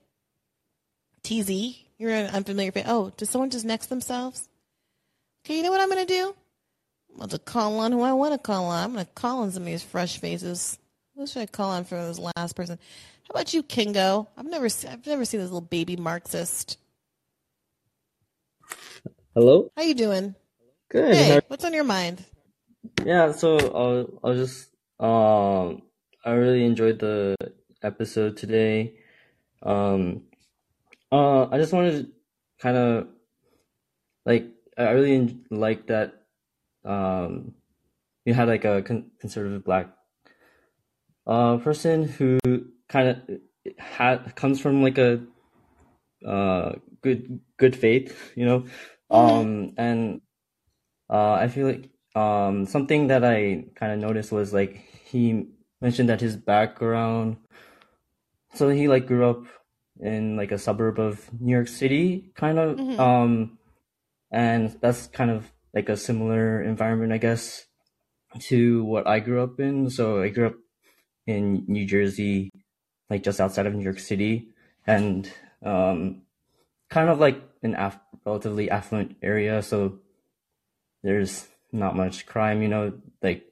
TZ, 1.24 1.50
you're 1.98 2.12
an 2.12 2.34
unfamiliar 2.34 2.72
face. 2.72 2.86
Oh, 2.88 3.12
did 3.16 3.28
someone 3.28 3.50
just 3.50 3.66
next 3.66 3.88
themselves? 3.88 4.50
Okay, 5.46 5.58
you 5.58 5.64
know 5.64 5.72
what 5.72 5.82
I'm 5.82 5.90
gonna 5.90 6.06
do? 6.06 6.36
I'm 7.12 7.18
going 7.18 7.30
to 7.30 7.40
call 7.40 7.80
on 7.80 7.92
who 7.92 8.02
I 8.02 8.14
want 8.14 8.34
to 8.34 8.38
call 8.38 8.66
on. 8.66 8.84
I'm 8.84 8.94
gonna 8.94 9.06
call 9.06 9.42
on 9.42 9.52
some 9.52 9.64
of 9.64 9.68
these 9.68 9.84
fresh 9.84 10.18
faces. 10.18 10.80
Who 11.16 11.28
should 11.28 11.42
I 11.42 11.46
call 11.46 11.72
on 11.72 11.84
for 11.84 11.96
this 11.96 12.20
last 12.20 12.56
person? 12.56 12.80
How 13.24 13.32
about 13.32 13.54
you, 13.54 13.64
Kingo? 13.64 14.28
I've 14.38 14.46
never, 14.46 14.70
se- 14.70 14.88
I've 14.88 15.06
never 15.06 15.26
seen 15.26 15.40
this 15.40 15.50
little 15.50 15.62
baby 15.62 15.98
Marxist. 15.98 16.78
Hello? 19.36 19.72
How 19.76 19.84
you 19.84 19.94
doing? 19.94 20.36
Good. 20.90 21.16
Hey, 21.16 21.42
what's 21.48 21.66
on 21.66 21.74
your 21.74 21.84
mind? 21.84 22.24
Yeah, 23.00 23.32
so 23.32 23.58
I'll, 23.58 24.20
I'll 24.24 24.36
just, 24.36 24.70
um, 25.00 25.82
I 26.24 26.32
really 26.32 26.64
enjoyed 26.66 27.00
the 27.00 27.36
episode 27.82 28.38
today. 28.38 28.94
Um, 29.64 30.24
uh, 31.11 31.48
I 31.50 31.58
just 31.58 31.74
wanted 31.74 32.06
to 32.06 32.11
kind 32.60 32.78
of, 32.78 33.08
like, 34.26 34.48
I 34.78 34.92
really 34.92 35.16
en- 35.16 35.45
like 35.50 35.88
that, 35.88 36.14
um, 36.86 37.53
you 38.26 38.34
had 38.34 38.48
like 38.48 38.66
a 38.66 38.82
con 38.84 39.11
conservative 39.20 39.66
black, 39.66 39.88
uh, 41.28 41.58
person 41.58 42.03
who 42.08 42.40
kind 42.88 43.10
of 43.10 43.18
had, 43.80 44.36
comes 44.36 44.60
from 44.60 44.84
like 44.84 44.98
a, 44.98 45.22
uh, 46.26 46.74
good, 47.02 47.40
good 47.58 47.76
faith, 47.76 48.32
you 48.36 48.45
know? 48.45 48.66
Um, 49.10 49.74
and, 49.78 50.22
uh, 51.10 51.34
I 51.34 51.50
feel 51.50 51.68
like 51.68 51.91
um, 52.16 52.66
something 52.66 53.08
that 53.08 53.24
I 53.24 53.66
kind 53.76 53.94
of 53.94 54.00
noticed 54.00 54.32
was 54.32 54.54
like 54.54 54.84
he 55.06 55.48
mentioned 55.80 56.10
that 56.10 56.22
his 56.22 56.36
background, 56.36 57.38
so 58.54 58.70
he 58.70 58.88
like 58.88 59.08
grew 59.08 59.30
up 59.30 59.46
in 60.00 60.36
like 60.36 60.52
a 60.52 60.58
suburb 60.58 61.00
of 61.00 61.30
New 61.40 61.54
York 61.54 61.68
City, 61.68 62.32
kind 62.36 62.60
of. 62.60 62.78
Mhm. 62.78 63.00
Um, 63.00 63.58
and 64.32 64.76
that's 64.82 65.08
kind 65.08 65.32
of 65.32 65.52
like 65.74 65.90
a 65.90 65.98
similar 65.98 66.62
environment, 66.62 67.14
I 67.14 67.18
guess, 67.18 67.66
to 68.48 68.84
what 68.84 69.08
I 69.08 69.20
grew 69.20 69.42
up 69.44 69.60
in. 69.60 69.90
So 69.90 70.22
I 70.22 70.30
grew 70.30 70.48
up 70.48 70.56
in 71.28 71.66
New 71.68 71.86
Jersey, 71.86 72.50
like 73.10 73.24
just 73.24 73.40
outside 73.40 73.66
of 73.68 73.76
New 73.76 73.84
York 73.84 74.00
City, 74.00 74.50
and 74.88 75.32
um, 75.64 76.24
kind 76.90 77.10
of 77.10 77.20
like 77.20 77.42
an 77.64 77.76
aff- 77.76 78.00
relatively 78.26 78.70
affluent 78.70 79.18
area. 79.22 79.62
So 79.62 80.00
there's 81.04 81.48
not 81.72 81.95
much 81.95 82.25
crime, 82.25 82.61
you 82.61 82.67
know, 82.67 82.93
like 83.22 83.45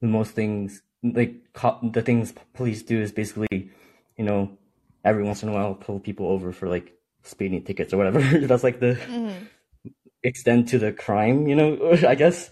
the 0.00 0.08
most 0.08 0.32
things, 0.32 0.82
like 1.02 1.34
the 1.82 2.02
things 2.04 2.34
police 2.54 2.82
do 2.82 3.00
is 3.00 3.12
basically, 3.12 3.70
you 4.16 4.24
know, 4.24 4.56
every 5.04 5.22
once 5.24 5.42
in 5.42 5.48
a 5.48 5.52
while 5.52 5.74
pull 5.74 6.00
people 6.00 6.26
over 6.26 6.52
for 6.52 6.68
like 6.68 6.94
speeding 7.22 7.62
tickets 7.62 7.92
or 7.92 7.96
whatever. 7.96 8.20
That's 8.46 8.64
like 8.64 8.80
the 8.80 8.98
Mhm. 9.08 9.48
extent 10.22 10.68
to 10.68 10.78
the 10.78 10.92
crime, 10.92 11.46
you 11.46 11.54
know, 11.54 11.96
I 12.08 12.14
guess. 12.14 12.50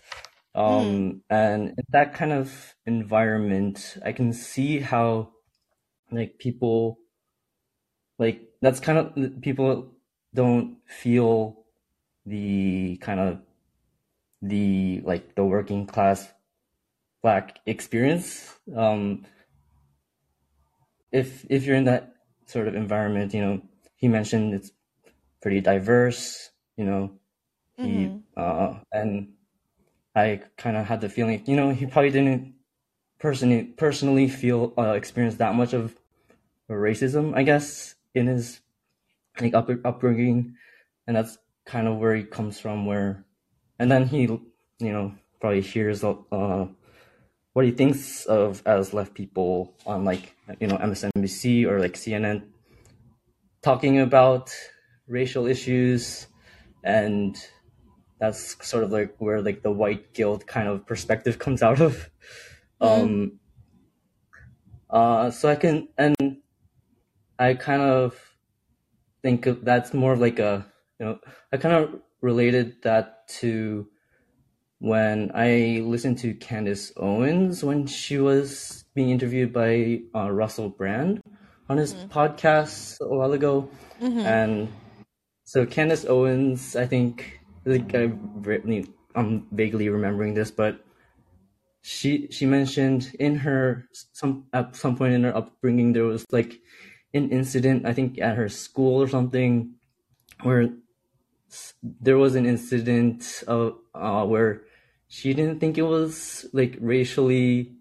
Um, 0.55 1.23
and 1.31 1.71
in 1.71 1.85
that 1.91 2.15
kind 2.15 2.33
of 2.33 2.75
environment, 2.87 3.97
I 4.05 4.13
can 4.13 4.33
see 4.33 4.81
how 4.81 5.31
like 6.11 6.39
people 6.39 6.99
like 8.19 8.41
that's 8.61 8.81
kind 8.81 8.99
of 8.99 9.41
people 9.43 9.93
don't 10.35 10.79
feel 10.87 11.65
the 12.27 12.97
kind 12.99 13.21
of 13.21 13.41
the 14.43 15.03
like 15.05 15.35
the 15.37 15.45
working 15.45 15.87
class 15.87 16.29
black 17.23 17.61
experience. 17.67 18.55
Um, 18.77 19.25
if 21.11 21.45
if 21.49 21.65
you're 21.65 21.77
in 21.77 21.85
that 21.85 22.15
sort 22.47 22.69
of 22.69 22.75
environment, 22.75 23.35
you 23.35 23.41
know, 23.41 23.63
he 23.97 24.09
mentioned 24.09 24.55
it's 24.55 24.73
pretty 25.43 25.61
diverse, 25.61 26.51
you 26.77 26.85
know, 26.85 27.13
he 27.77 28.11
Mhm. 28.11 28.23
uh 28.37 28.75
and 28.93 29.35
I 30.17 30.43
kind 30.59 30.77
of 30.77 30.87
had 30.87 31.01
the 31.01 31.09
feeling, 31.09 31.43
you 31.47 31.57
know, 31.57 31.71
he 31.71 31.87
probably 31.87 32.11
didn't 32.11 32.55
personally 33.21 33.65
personally 33.65 34.29
feel 34.29 34.75
uh, 34.79 34.93
experience 34.93 35.37
that 35.37 35.55
much 35.55 35.75
of 35.75 35.97
racism, 36.71 37.35
I 37.37 37.43
guess, 37.45 37.97
in 38.15 38.27
his 38.29 38.61
like 39.41 39.55
up, 39.55 39.69
upbringing, 39.85 40.57
and 41.07 41.17
that's 41.17 41.39
kind 41.67 41.89
of 41.89 41.99
where 41.99 42.15
he 42.15 42.25
comes 42.25 42.59
from. 42.61 42.87
Where, 42.87 43.25
and 43.83 43.91
then 43.91 44.07
he, 44.07 44.21
you 44.23 44.93
know, 44.93 45.13
probably 45.41 45.61
hears 45.61 46.05
uh, 46.05 46.67
what 47.53 47.65
he 47.65 47.73
thinks 47.73 48.25
of 48.27 48.63
as 48.65 48.95
left 48.95 49.13
people 49.13 49.75
on 49.85 50.05
like 50.05 50.37
you 50.61 50.69
know 50.69 50.77
MSNBC 50.77 51.67
or 51.67 51.81
like 51.81 51.95
CNN 51.95 52.45
talking 53.61 53.99
about 53.99 54.55
racial 55.09 55.47
issues, 55.49 56.29
and 56.85 57.37
that's 58.21 58.57
sort 58.65 58.85
of 58.85 58.93
like 58.93 59.17
where 59.19 59.43
like 59.43 59.65
the 59.65 59.73
white 59.73 60.15
guilt 60.15 60.47
kind 60.47 60.69
of 60.69 60.87
perspective 60.87 61.39
comes 61.45 61.61
out 61.61 61.81
of. 61.81 62.09
Um, 62.81 63.41
uh, 64.91 65.33
so 65.33 65.49
I 65.49 65.57
can, 65.57 65.89
and 65.99 66.37
I 67.37 67.55
kind 67.55 67.83
of 67.83 68.15
think 69.23 69.47
of 69.47 69.65
that's 69.65 69.93
more 69.93 70.13
of 70.13 70.21
like 70.21 70.39
a, 70.39 70.65
you 71.01 71.07
know, 71.07 71.19
I 71.53 71.57
kind 71.57 71.75
of 71.75 72.01
related 72.21 72.81
that 72.85 73.22
to 73.41 73.87
when 74.79 75.31
I 75.35 75.81
listened 75.85 76.19
to 76.19 76.35
Candace 76.35 76.93
Owens 76.97 77.63
when 77.63 77.87
she 77.87 78.19
was 78.19 78.85
being 78.95 79.11
interviewed 79.11 79.53
by 79.53 80.03
uh, 80.15 80.31
Russell 80.31 80.69
Brand 80.69 81.21
on 81.69 81.79
his 81.79 81.95
podcast 82.11 83.01
a 83.01 83.09
while 83.15 83.33
ago, 83.33 83.71
Mhm. 84.01 84.25
and 84.25 84.69
so 85.45 85.65
Candace 85.67 86.05
Owens, 86.05 86.75
I 86.77 86.87
think, 86.87 87.41
think 87.65 87.95
I 87.95 88.11
I'm 89.15 89.47
vaguely 89.53 89.89
remembering 89.89 90.35
this, 90.35 90.51
but 90.51 90.85
she 91.83 92.29
she 92.31 92.47
mentioned 92.47 93.15
in 93.19 93.37
her 93.37 93.85
some 94.13 94.47
at 94.53 94.77
some 94.77 94.97
point 94.97 95.15
in 95.15 95.25
her 95.25 95.37
upbringing 95.37 95.93
there 95.93 96.05
was 96.05 96.25
like 96.31 96.61
an 97.13 97.31
incident 97.31 97.85
I 97.87 97.93
think 97.93 98.21
at 98.21 98.37
her 98.37 98.49
school 98.49 99.03
or 99.03 99.09
something 99.09 99.75
where 100.43 100.71
there 101.83 102.19
was 102.19 102.35
an 102.35 102.47
incident 102.47 103.43
of 103.47 103.79
uh, 103.95 104.25
where 104.25 104.63
she 105.09 105.35
didn't 105.35 105.61
think 105.61 105.79
it 105.79 105.83
was 105.83 106.47
like 106.53 106.77
racially 106.81 107.73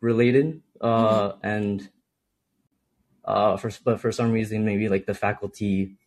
related 0.00 0.62
uh 0.80 1.32
and 1.42 1.88
uh 3.24 3.56
for 3.56 3.70
but 3.84 4.00
for 4.00 4.10
some 4.10 4.32
reason 4.32 4.64
maybe 4.64 4.88
like 4.88 5.04
the 5.06 5.14
faculty 5.14 5.98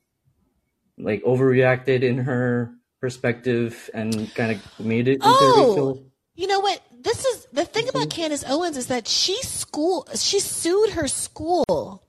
like 0.97 1.23
overreacted 1.23 2.01
in 2.01 2.17
her 2.17 2.73
perspective 2.99 3.89
and 3.93 4.33
kind 4.35 4.51
of 4.51 4.85
made 4.85 5.07
it 5.07 5.19
Oh, 5.21 6.03
you 6.35 6.47
know 6.47 6.59
what? 6.59 6.81
This 7.01 7.25
is 7.25 7.47
the 7.51 7.65
thing 7.65 7.89
about 7.89 8.09
Candace 8.09 8.43
Owens 8.47 8.77
is 8.77 8.87
that 8.87 9.07
she 9.07 9.35
school 9.43 10.07
she 10.15 10.39
sued 10.39 10.91
her 10.91 11.07
school. 11.07 12.03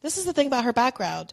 This 0.00 0.16
is 0.18 0.24
the 0.24 0.32
thing 0.32 0.46
about 0.46 0.64
her 0.64 0.72
background. 0.72 1.32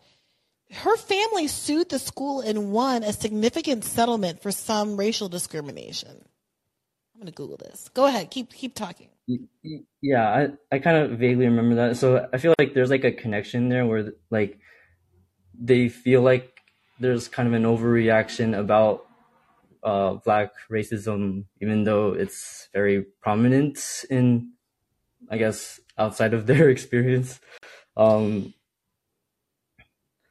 Her 0.72 0.96
family 0.98 1.48
sued 1.48 1.90
the 1.90 2.00
school 2.00 2.42
and 2.42 2.72
won 2.72 3.04
a 3.04 3.12
significant 3.12 3.84
settlement 3.84 4.42
for 4.42 4.52
some 4.52 4.98
racial 4.98 5.28
discrimination. 5.28 6.12
I'm 7.16 7.22
gonna 7.22 7.32
Google 7.32 7.58
this. 7.58 7.90
Go 7.94 8.06
ahead, 8.06 8.30
keep 8.30 8.54
keep 8.54 8.76
talking. 8.76 9.10
Yeah, 10.02 10.28
I, 10.30 10.76
I 10.76 10.80
kind 10.80 10.98
of 10.98 11.20
vaguely 11.20 11.46
remember 11.46 11.76
that. 11.76 11.98
So 11.98 12.28
I 12.32 12.38
feel 12.38 12.54
like 12.58 12.74
there's 12.74 12.90
like 12.90 13.04
a 13.04 13.12
connection 13.12 13.70
there 13.70 13.86
where 13.86 14.14
like 14.30 14.60
they 15.60 15.90
feel 15.90 16.22
like 16.22 16.60
there's 17.00 17.28
kind 17.28 17.48
of 17.48 17.54
an 17.54 17.64
overreaction 17.64 18.58
about 18.58 19.06
uh, 19.84 20.14
black 20.26 20.52
racism, 20.72 21.46
even 21.62 21.84
though 21.84 22.14
it's 22.14 22.70
very 22.74 23.06
prominent 23.22 24.06
in, 24.10 24.52
I 25.30 25.38
guess, 25.38 25.80
outside 25.98 26.34
of 26.34 26.46
their 26.46 26.70
experience. 26.76 27.40
Um, 27.98 28.54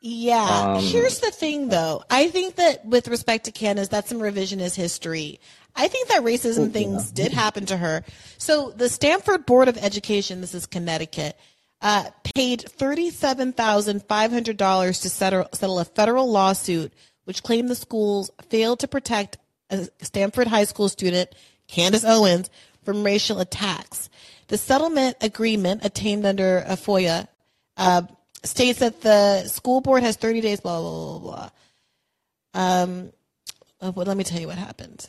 Yeah. 0.08 0.76
Um, 0.76 0.82
Here's 0.82 1.20
the 1.20 1.30
thing, 1.30 1.68
though. 1.68 2.02
I 2.08 2.28
think 2.28 2.54
that 2.56 2.86
with 2.86 3.08
respect 3.08 3.44
to 3.44 3.52
Candace, 3.52 3.88
that's 3.88 4.08
some 4.08 4.20
revisionist 4.20 4.74
history. 4.74 5.38
I 5.76 5.88
think 5.88 6.08
that 6.08 6.22
racism 6.22 6.72
things 6.72 7.10
did 7.12 7.32
happen 7.32 7.66
to 7.66 7.76
her. 7.76 8.02
So 8.38 8.70
the 8.70 8.88
Stamford 8.88 9.44
Board 9.44 9.68
of 9.68 9.76
Education, 9.76 10.40
this 10.40 10.54
is 10.54 10.64
Connecticut, 10.66 11.36
uh, 11.82 12.04
paid 12.34 12.60
$37,500 12.60 15.02
to 15.02 15.10
settle, 15.10 15.46
settle 15.52 15.78
a 15.78 15.84
federal 15.84 16.30
lawsuit 16.30 16.94
which 17.24 17.42
claimed 17.42 17.68
the 17.68 17.74
schools 17.74 18.30
failed 18.48 18.78
to 18.80 18.88
protect 18.88 19.36
a 19.68 19.86
Stamford 20.00 20.46
High 20.46 20.64
School 20.64 20.88
student, 20.88 21.28
Candace 21.66 22.04
Owens, 22.04 22.48
from 22.82 23.04
racial 23.04 23.38
attacks. 23.38 24.08
The 24.46 24.56
settlement 24.56 25.18
agreement 25.20 25.84
attained 25.84 26.24
under 26.24 26.64
a 26.66 26.76
FOIA 26.76 27.28
uh, 27.76 28.04
states 28.44 28.80
that 28.80 29.00
the 29.00 29.44
school 29.46 29.80
board 29.80 30.02
has 30.02 30.16
30 30.16 30.40
days, 30.40 30.60
blah, 30.60 30.80
blah, 30.80 31.18
blah, 31.18 31.18
blah. 31.18 31.50
Um, 32.54 33.12
well, 33.80 34.06
let 34.06 34.16
me 34.16 34.24
tell 34.24 34.40
you 34.40 34.46
what 34.46 34.58
happened. 34.58 35.08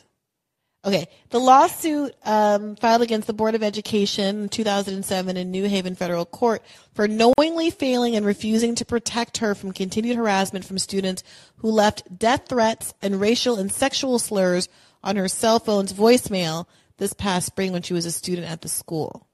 Okay, 0.82 1.08
the 1.28 1.38
lawsuit 1.38 2.14
um, 2.24 2.74
filed 2.76 3.02
against 3.02 3.26
the 3.26 3.34
Board 3.34 3.54
of 3.54 3.62
Education 3.62 4.44
in 4.44 4.48
2007 4.48 5.36
in 5.36 5.50
New 5.50 5.68
Haven 5.68 5.94
Federal 5.94 6.24
Court 6.24 6.62
for 6.94 7.06
knowingly 7.06 7.68
failing 7.70 8.16
and 8.16 8.24
refusing 8.24 8.74
to 8.76 8.86
protect 8.86 9.38
her 9.38 9.54
from 9.54 9.72
continued 9.72 10.16
harassment 10.16 10.64
from 10.64 10.78
students 10.78 11.22
who 11.56 11.70
left 11.70 12.18
death 12.18 12.46
threats 12.48 12.94
and 13.02 13.20
racial 13.20 13.58
and 13.58 13.70
sexual 13.70 14.18
slurs 14.18 14.70
on 15.02 15.16
her 15.16 15.28
cell 15.28 15.58
phone's 15.58 15.92
voicemail 15.92 16.66
this 16.96 17.12
past 17.12 17.46
spring 17.46 17.72
when 17.72 17.82
she 17.82 17.92
was 17.92 18.06
a 18.06 18.12
student 18.12 18.50
at 18.50 18.62
the 18.62 18.68
school. 18.68 19.26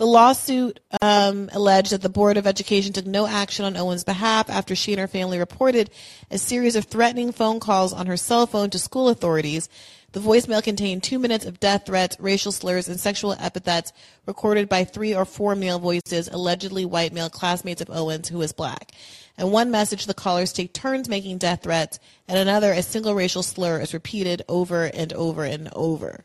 The 0.00 0.06
lawsuit 0.06 0.80
um, 1.02 1.50
alleged 1.52 1.92
that 1.92 2.00
the 2.00 2.08
Board 2.08 2.38
of 2.38 2.46
Education 2.46 2.94
took 2.94 3.04
no 3.04 3.26
action 3.26 3.66
on 3.66 3.76
Owen's 3.76 4.02
behalf 4.02 4.48
after 4.48 4.74
she 4.74 4.94
and 4.94 4.98
her 4.98 5.06
family 5.06 5.38
reported 5.38 5.90
a 6.30 6.38
series 6.38 6.74
of 6.74 6.86
threatening 6.86 7.32
phone 7.32 7.60
calls 7.60 7.92
on 7.92 8.06
her 8.06 8.16
cell 8.16 8.46
phone 8.46 8.70
to 8.70 8.78
school 8.78 9.10
authorities. 9.10 9.68
The 10.12 10.20
voicemail 10.20 10.62
contained 10.62 11.02
two 11.02 11.18
minutes 11.18 11.44
of 11.44 11.60
death 11.60 11.84
threats, 11.84 12.16
racial 12.18 12.50
slurs, 12.50 12.88
and 12.88 12.98
sexual 12.98 13.34
epithets 13.38 13.92
recorded 14.24 14.70
by 14.70 14.84
three 14.84 15.14
or 15.14 15.26
four 15.26 15.54
male 15.54 15.78
voices, 15.78 16.28
allegedly 16.28 16.86
white 16.86 17.12
male 17.12 17.28
classmates 17.28 17.82
of 17.82 17.90
Owens, 17.90 18.30
who 18.30 18.40
is 18.40 18.52
black. 18.52 18.92
In 19.36 19.50
one 19.50 19.70
message, 19.70 20.06
the 20.06 20.14
callers 20.14 20.54
take 20.54 20.72
turns 20.72 21.10
making 21.10 21.36
death 21.36 21.64
threats, 21.64 21.98
and 22.26 22.38
another, 22.38 22.72
a 22.72 22.80
single 22.80 23.14
racial 23.14 23.42
slur 23.42 23.78
is 23.80 23.92
repeated 23.92 24.40
over 24.48 24.84
and 24.84 25.12
over 25.12 25.44
and 25.44 25.68
over. 25.74 26.24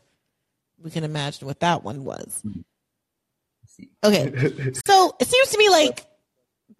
We 0.82 0.90
can 0.90 1.04
imagine 1.04 1.46
what 1.46 1.60
that 1.60 1.84
one 1.84 2.06
was. 2.06 2.42
Okay. 4.04 4.72
So 4.86 5.16
it 5.20 5.28
seems 5.28 5.50
to 5.50 5.58
me 5.58 5.68
like 5.68 6.04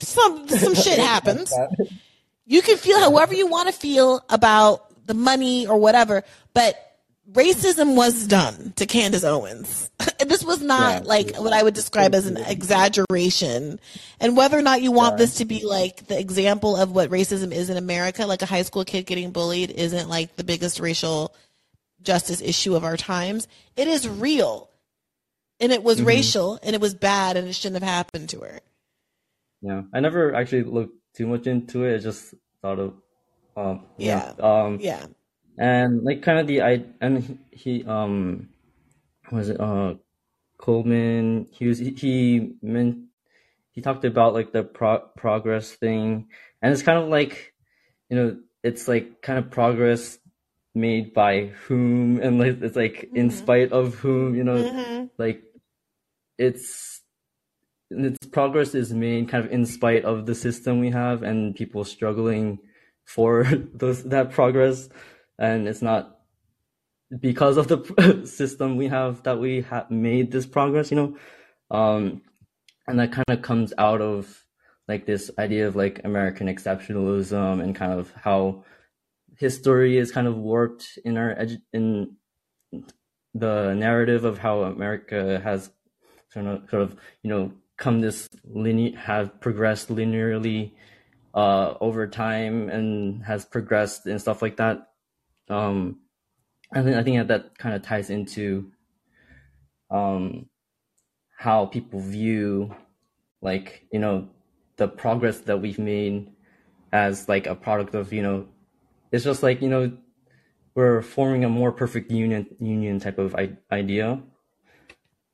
some 0.01 0.49
some 0.49 0.75
shit 0.75 0.99
happens. 0.99 1.53
You 2.47 2.63
can 2.63 2.77
feel 2.77 2.99
however 3.01 3.35
you 3.35 3.47
want 3.49 3.69
to 3.69 3.73
feel 3.73 4.25
about 4.31 5.07
the 5.07 5.15
money 5.15 5.67
or 5.67 5.77
whatever, 5.79 6.23
but 6.55 6.77
racism 7.33 7.97
was 7.97 8.27
done 8.27 8.73
to 8.77 8.87
Candace 8.87 9.25
Owens. 9.25 9.91
this 10.27 10.45
was 10.45 10.63
not 10.63 11.03
Yeah. 11.03 11.09
like 11.09 11.37
what 11.37 11.53
I 11.53 11.63
would 11.63 11.75
describe 11.75 12.15
as 12.15 12.27
an 12.27 12.37
exaggeration. 12.37 13.81
And 14.21 14.37
whether 14.37 14.57
or 14.59 14.63
not 14.63 14.81
you 14.83 14.93
want 14.93 15.19
this 15.19 15.37
to 15.37 15.45
be 15.45 15.65
like 15.65 16.07
the 16.07 16.19
example 16.19 16.77
of 16.77 16.93
what 16.93 17.11
racism 17.11 17.53
is 17.53 17.69
in 17.71 17.77
America, 17.77 18.27
like 18.27 18.43
a 18.43 18.47
high 18.47 18.63
school 18.63 18.85
kid 18.85 19.07
getting 19.07 19.33
bullied 19.33 19.71
isn't 19.73 20.09
like 20.09 20.37
the 20.37 20.45
biggest 20.45 20.79
racial 20.81 21.35
justice 22.03 22.41
issue 22.41 22.75
of 22.77 22.85
our 22.85 22.97
times. 22.97 23.49
It 23.77 23.89
is 23.89 24.09
real. 24.09 24.71
And 25.61 25.73
it 25.73 25.83
was 25.83 26.01
Mhm. 26.01 26.07
racial 26.07 26.59
and 26.63 26.75
it 26.75 26.81
was 26.81 26.95
bad 26.95 27.37
and 27.37 27.49
it 27.49 27.55
shouldn't 27.55 27.83
have 27.83 27.91
happened 27.91 28.29
to 28.31 28.41
her. 28.41 28.61
Yeah, 29.63 29.83
I 29.93 30.01
never 30.01 30.35
actually 30.35 30.65
looked 30.65 30.95
too 31.15 31.27
much 31.27 31.47
into 31.47 31.85
it. 31.85 31.95
I 31.97 31.99
just 31.99 32.35
thought 32.61 32.79
of, 32.79 32.95
um, 33.57 33.87
Yeah. 33.97 34.33
um, 34.39 34.79
Yeah. 34.81 35.07
and 35.59 36.03
like 36.05 36.23
kind 36.23 36.39
of 36.39 36.47
the 36.47 36.63
I 36.63 36.85
and 37.01 37.39
he, 37.51 37.85
um, 37.85 38.51
was 39.33 39.49
it 39.49 39.59
uh, 39.61 39.95
Coleman? 40.59 41.47
He 41.51 41.67
was 41.67 41.79
he, 41.79 41.91
he 41.91 42.53
meant 42.63 42.99
he 43.73 43.81
talked 43.81 44.05
about 44.05 44.35
like 44.35 44.53
the 44.53 44.63
pro 44.63 44.99
progress 45.17 45.73
thing, 45.73 46.29
and 46.63 46.73
it's 46.73 46.83
kind 46.83 46.99
of 46.99 47.09
like, 47.09 47.55
you 48.11 48.17
know, 48.17 48.37
it's 48.63 48.89
like 48.89 49.23
kind 49.23 49.39
of 49.39 49.51
progress 49.51 50.19
made 50.75 51.15
by 51.15 51.47
whom, 51.67 52.21
and 52.21 52.39
like 52.39 52.61
it's 52.63 52.77
like 52.77 53.09
in 53.15 53.31
spite 53.31 53.73
of 53.73 53.95
whom, 53.97 54.35
you 54.35 54.45
know, 54.45 54.63
Mhm. 54.65 55.11
like 55.19 55.43
it's 56.39 57.03
its 57.91 58.27
progress 58.27 58.75
is 58.75 58.93
made 58.93 59.29
kind 59.29 59.45
of 59.45 59.53
in 59.53 59.65
spite 59.65 60.05
of 60.05 60.27
the 60.27 60.35
system 60.35 60.81
we 60.81 60.91
have 60.91 61.23
and 61.23 61.55
people 61.55 61.85
struggling 61.85 62.59
for 63.05 63.45
those 63.75 64.03
that 64.05 64.33
progress. 64.33 64.89
And 65.39 65.69
it's 65.69 65.83
not 65.83 66.19
because 67.21 67.57
of 67.57 67.69
the 67.69 68.27
system 68.27 68.77
we 68.77 68.89
have 68.89 69.23
that 69.23 69.39
we 69.39 69.63
have 69.63 69.91
made 69.91 70.33
this 70.33 70.47
progress 70.47 70.91
you 70.91 70.97
know? 70.97 71.17
Um 71.71 72.23
and 72.87 72.99
that 73.01 73.13
kind 73.13 73.25
of 73.29 73.43
comes 73.43 73.73
out 73.79 74.01
of 74.01 74.45
like 74.89 75.07
this 75.07 75.31
idea 75.39 75.67
of 75.67 75.77
like 75.77 76.01
american 76.05 76.49
exceptionalism 76.49 77.63
and 77.63 77.75
kind 77.75 77.93
of 77.93 78.13
how 78.13 78.65
history 79.37 79.99
is 79.99 80.13
kind 80.13 80.27
of 80.27 80.37
warped 80.37 80.99
in 81.05 81.17
our 81.17 81.35
edu- 81.35 81.63
in 81.73 82.17
the 83.35 83.75
narrative 83.75 84.25
of 84.25 84.39
how 84.39 84.63
america 84.63 85.41
has 85.43 85.71
sort 86.45 86.47
of, 86.47 86.71
sort 86.71 86.83
of 86.83 86.97
you 87.23 87.31
know 87.31 87.53
come 87.77 88.01
this 88.01 88.29
linear 88.45 88.97
have 88.97 89.41
progressed 89.41 89.89
linearly 89.89 90.73
uh 91.35 91.75
over 91.81 92.07
time 92.07 92.69
and 92.69 93.23
has 93.25 93.45
progressed 93.45 94.07
and 94.07 94.21
stuff 94.21 94.43
like 94.43 94.57
that. 94.57 94.89
Um 95.49 96.01
i 96.75 96.83
think 96.83 96.97
i 96.97 97.03
think 97.03 97.17
that, 97.17 97.29
that 97.29 97.59
kind 97.59 97.75
of 97.77 97.83
ties 97.83 98.11
into 98.11 98.73
um 99.91 100.47
how 101.39 101.67
people 101.67 102.01
view 102.01 102.75
like 103.41 103.87
you 103.93 104.01
know 104.01 104.29
the 104.77 104.89
progress 104.89 105.39
that 105.41 105.61
we've 105.61 105.79
made 105.79 106.29
as 106.93 107.29
like 107.29 107.47
a 107.47 107.55
product 107.55 107.95
of 107.95 108.13
you 108.13 108.23
know 108.23 108.47
it's 109.13 109.25
just 109.25 109.43
like 109.43 109.63
you 109.63 109.69
know 109.69 109.93
we're 110.75 111.03
forming 111.03 111.45
a 111.45 111.49
more 111.49 111.73
perfect 111.73 112.11
union 112.11 112.47
union 112.61 113.01
type 113.01 113.19
of 113.19 113.35
I- 113.35 113.57
idea. 113.73 114.21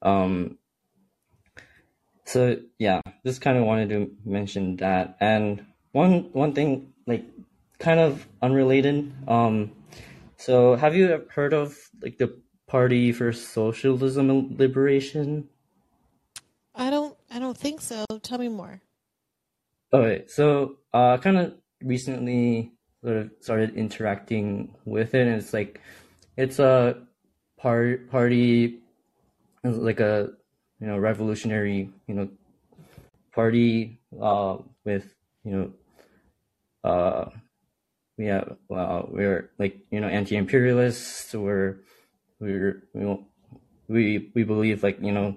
Um 0.01 0.59
so 2.33 2.57
yeah 2.79 3.01
just 3.25 3.41
kind 3.41 3.59
of 3.59 3.65
wanted 3.65 3.89
to 3.89 4.11
mention 4.25 4.77
that 4.77 5.17
and 5.21 5.65
one 5.93 6.31
one 6.33 6.53
thing 6.53 6.93
like 7.07 7.25
kind 7.79 8.01
of 8.01 8.27
unrelated 8.41 9.13
um 9.29 9.71
so 10.37 10.75
have 10.77 10.95
you 10.95 11.25
heard 11.31 11.53
of 11.53 11.77
like 12.01 12.19
the 12.19 12.35
party 12.67 13.13
for 13.13 13.33
socialism 13.33 14.31
and 14.31 14.59
liberation 14.59 15.49
I 16.75 16.91
don't 16.91 17.17
I 17.31 17.39
don't 17.39 17.57
think 17.57 17.81
so. 17.81 18.05
Tell 18.23 18.39
me 18.39 18.49
more. 18.49 18.81
Okay, 19.93 20.25
so 20.27 20.77
uh, 20.95 21.19
kind 21.19 21.37
of 21.37 21.55
recently 21.83 22.73
sort 23.05 23.17
of 23.17 23.31
started 23.41 23.77
interacting 23.77 24.75
with 24.85 25.15
it, 25.15 25.27
and 25.27 25.37
it's 25.37 25.53
like 25.53 25.81
it's 26.37 26.59
a 26.59 27.03
part 27.59 28.11
party, 28.11 28.81
like 29.65 30.01
a 30.01 30.33
you 30.83 30.89
know 30.89 30.99
revolutionary 30.99 31.89
you 32.09 32.15
know 32.15 32.29
party 33.33 34.01
uh, 34.21 34.59
with 34.85 35.15
you 35.45 35.53
know 35.53 35.73
uh 36.85 37.31
we 38.19 38.27
have 38.27 38.57
well 38.69 39.09
we're 39.11 39.51
like 39.59 39.79
you 39.91 40.01
know 40.01 40.09
anti-imperialists 40.09 41.33
we're 41.33 41.79
we're 42.41 42.83
we 43.89 44.31
we 44.35 44.43
believe 44.43 44.83
like 44.83 45.01
you 45.01 45.13
know 45.13 45.37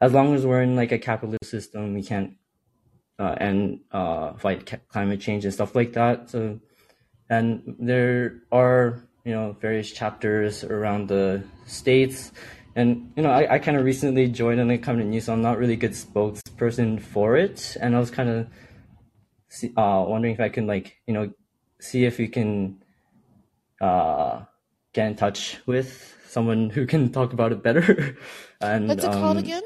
as 0.00 0.12
long 0.12 0.34
as 0.34 0.46
we're 0.46 0.62
in 0.62 0.76
like 0.76 0.92
a 0.92 0.98
capitalist 0.98 1.50
system 1.50 1.92
we 1.92 2.02
can't 2.02 2.36
uh, 3.18 3.34
and 3.38 3.80
uh, 3.92 4.34
fight 4.34 4.66
ca- 4.66 4.78
climate 4.88 5.20
change 5.20 5.44
and 5.44 5.54
stuff 5.54 5.74
like 5.74 5.92
that. 5.94 6.30
So, 6.30 6.60
and 7.30 7.76
there 7.78 8.42
are 8.52 9.02
you 9.24 9.32
know 9.32 9.56
various 9.60 9.90
chapters 9.90 10.64
around 10.64 11.08
the 11.08 11.42
states, 11.66 12.32
and 12.76 13.10
you 13.16 13.22
know 13.22 13.30
I, 13.30 13.54
I 13.54 13.58
kind 13.58 13.76
of 13.76 13.84
recently 13.84 14.28
joined 14.28 14.60
an 14.60 14.68
News, 15.10 15.24
so 15.24 15.32
I'm 15.32 15.42
not 15.42 15.58
really 15.58 15.76
good 15.76 15.92
spokesperson 15.92 17.00
for 17.00 17.36
it, 17.36 17.76
and 17.80 17.96
I 17.96 17.98
was 17.98 18.10
kind 18.10 18.28
of 18.28 18.46
uh, 19.76 20.04
wondering 20.06 20.34
if 20.34 20.40
I 20.40 20.50
can 20.50 20.66
like 20.66 20.98
you 21.06 21.14
know 21.14 21.32
see 21.80 22.04
if 22.04 22.18
we 22.18 22.28
can 22.28 22.84
uh, 23.80 24.42
get 24.92 25.08
in 25.08 25.16
touch 25.16 25.58
with 25.66 26.16
someone 26.28 26.68
who 26.70 26.86
can 26.86 27.10
talk 27.18 27.32
about 27.32 27.50
it 27.50 27.62
better. 27.62 28.16
and 28.60 28.88
What's 28.88 29.04
it 29.04 29.12
called 29.12 29.38
um, 29.38 29.44
again? 29.44 29.62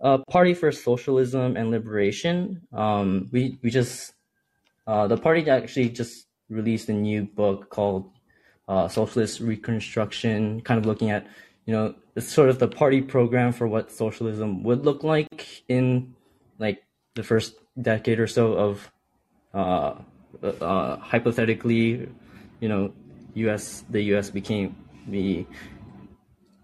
uh, 0.00 0.18
Party 0.30 0.54
for 0.54 0.72
Socialism 0.72 1.56
and 1.56 1.70
Liberation. 1.70 2.62
Um, 2.72 3.28
we 3.30 3.58
we 3.62 3.70
just 3.70 4.14
uh, 4.86 5.06
the 5.06 5.18
party 5.18 5.48
actually 5.50 5.90
just 5.90 6.26
released 6.48 6.88
a 6.88 6.94
new 6.94 7.24
book 7.24 7.68
called 7.68 8.10
uh, 8.68 8.88
Socialist 8.88 9.40
Reconstruction, 9.40 10.60
kind 10.62 10.78
of 10.78 10.86
looking 10.86 11.10
at 11.10 11.26
you 11.66 11.72
know 11.72 11.94
it's 12.14 12.28
sort 12.28 12.48
of 12.48 12.58
the 12.58 12.68
party 12.68 13.00
program 13.00 13.52
for 13.52 13.66
what 13.66 13.90
socialism 13.90 14.62
would 14.62 14.84
look 14.84 15.02
like 15.02 15.62
in 15.68 16.14
like 16.58 16.82
the 17.14 17.22
first 17.22 17.54
decade 17.80 18.20
or 18.20 18.26
so 18.26 18.52
of 18.52 18.90
uh, 19.54 19.94
uh, 20.42 20.96
hypothetically, 20.96 22.08
you 22.60 22.68
know, 22.68 22.92
U.S. 23.34 23.84
the 23.90 24.02
U.S. 24.14 24.30
became 24.30 24.76
the 25.08 25.46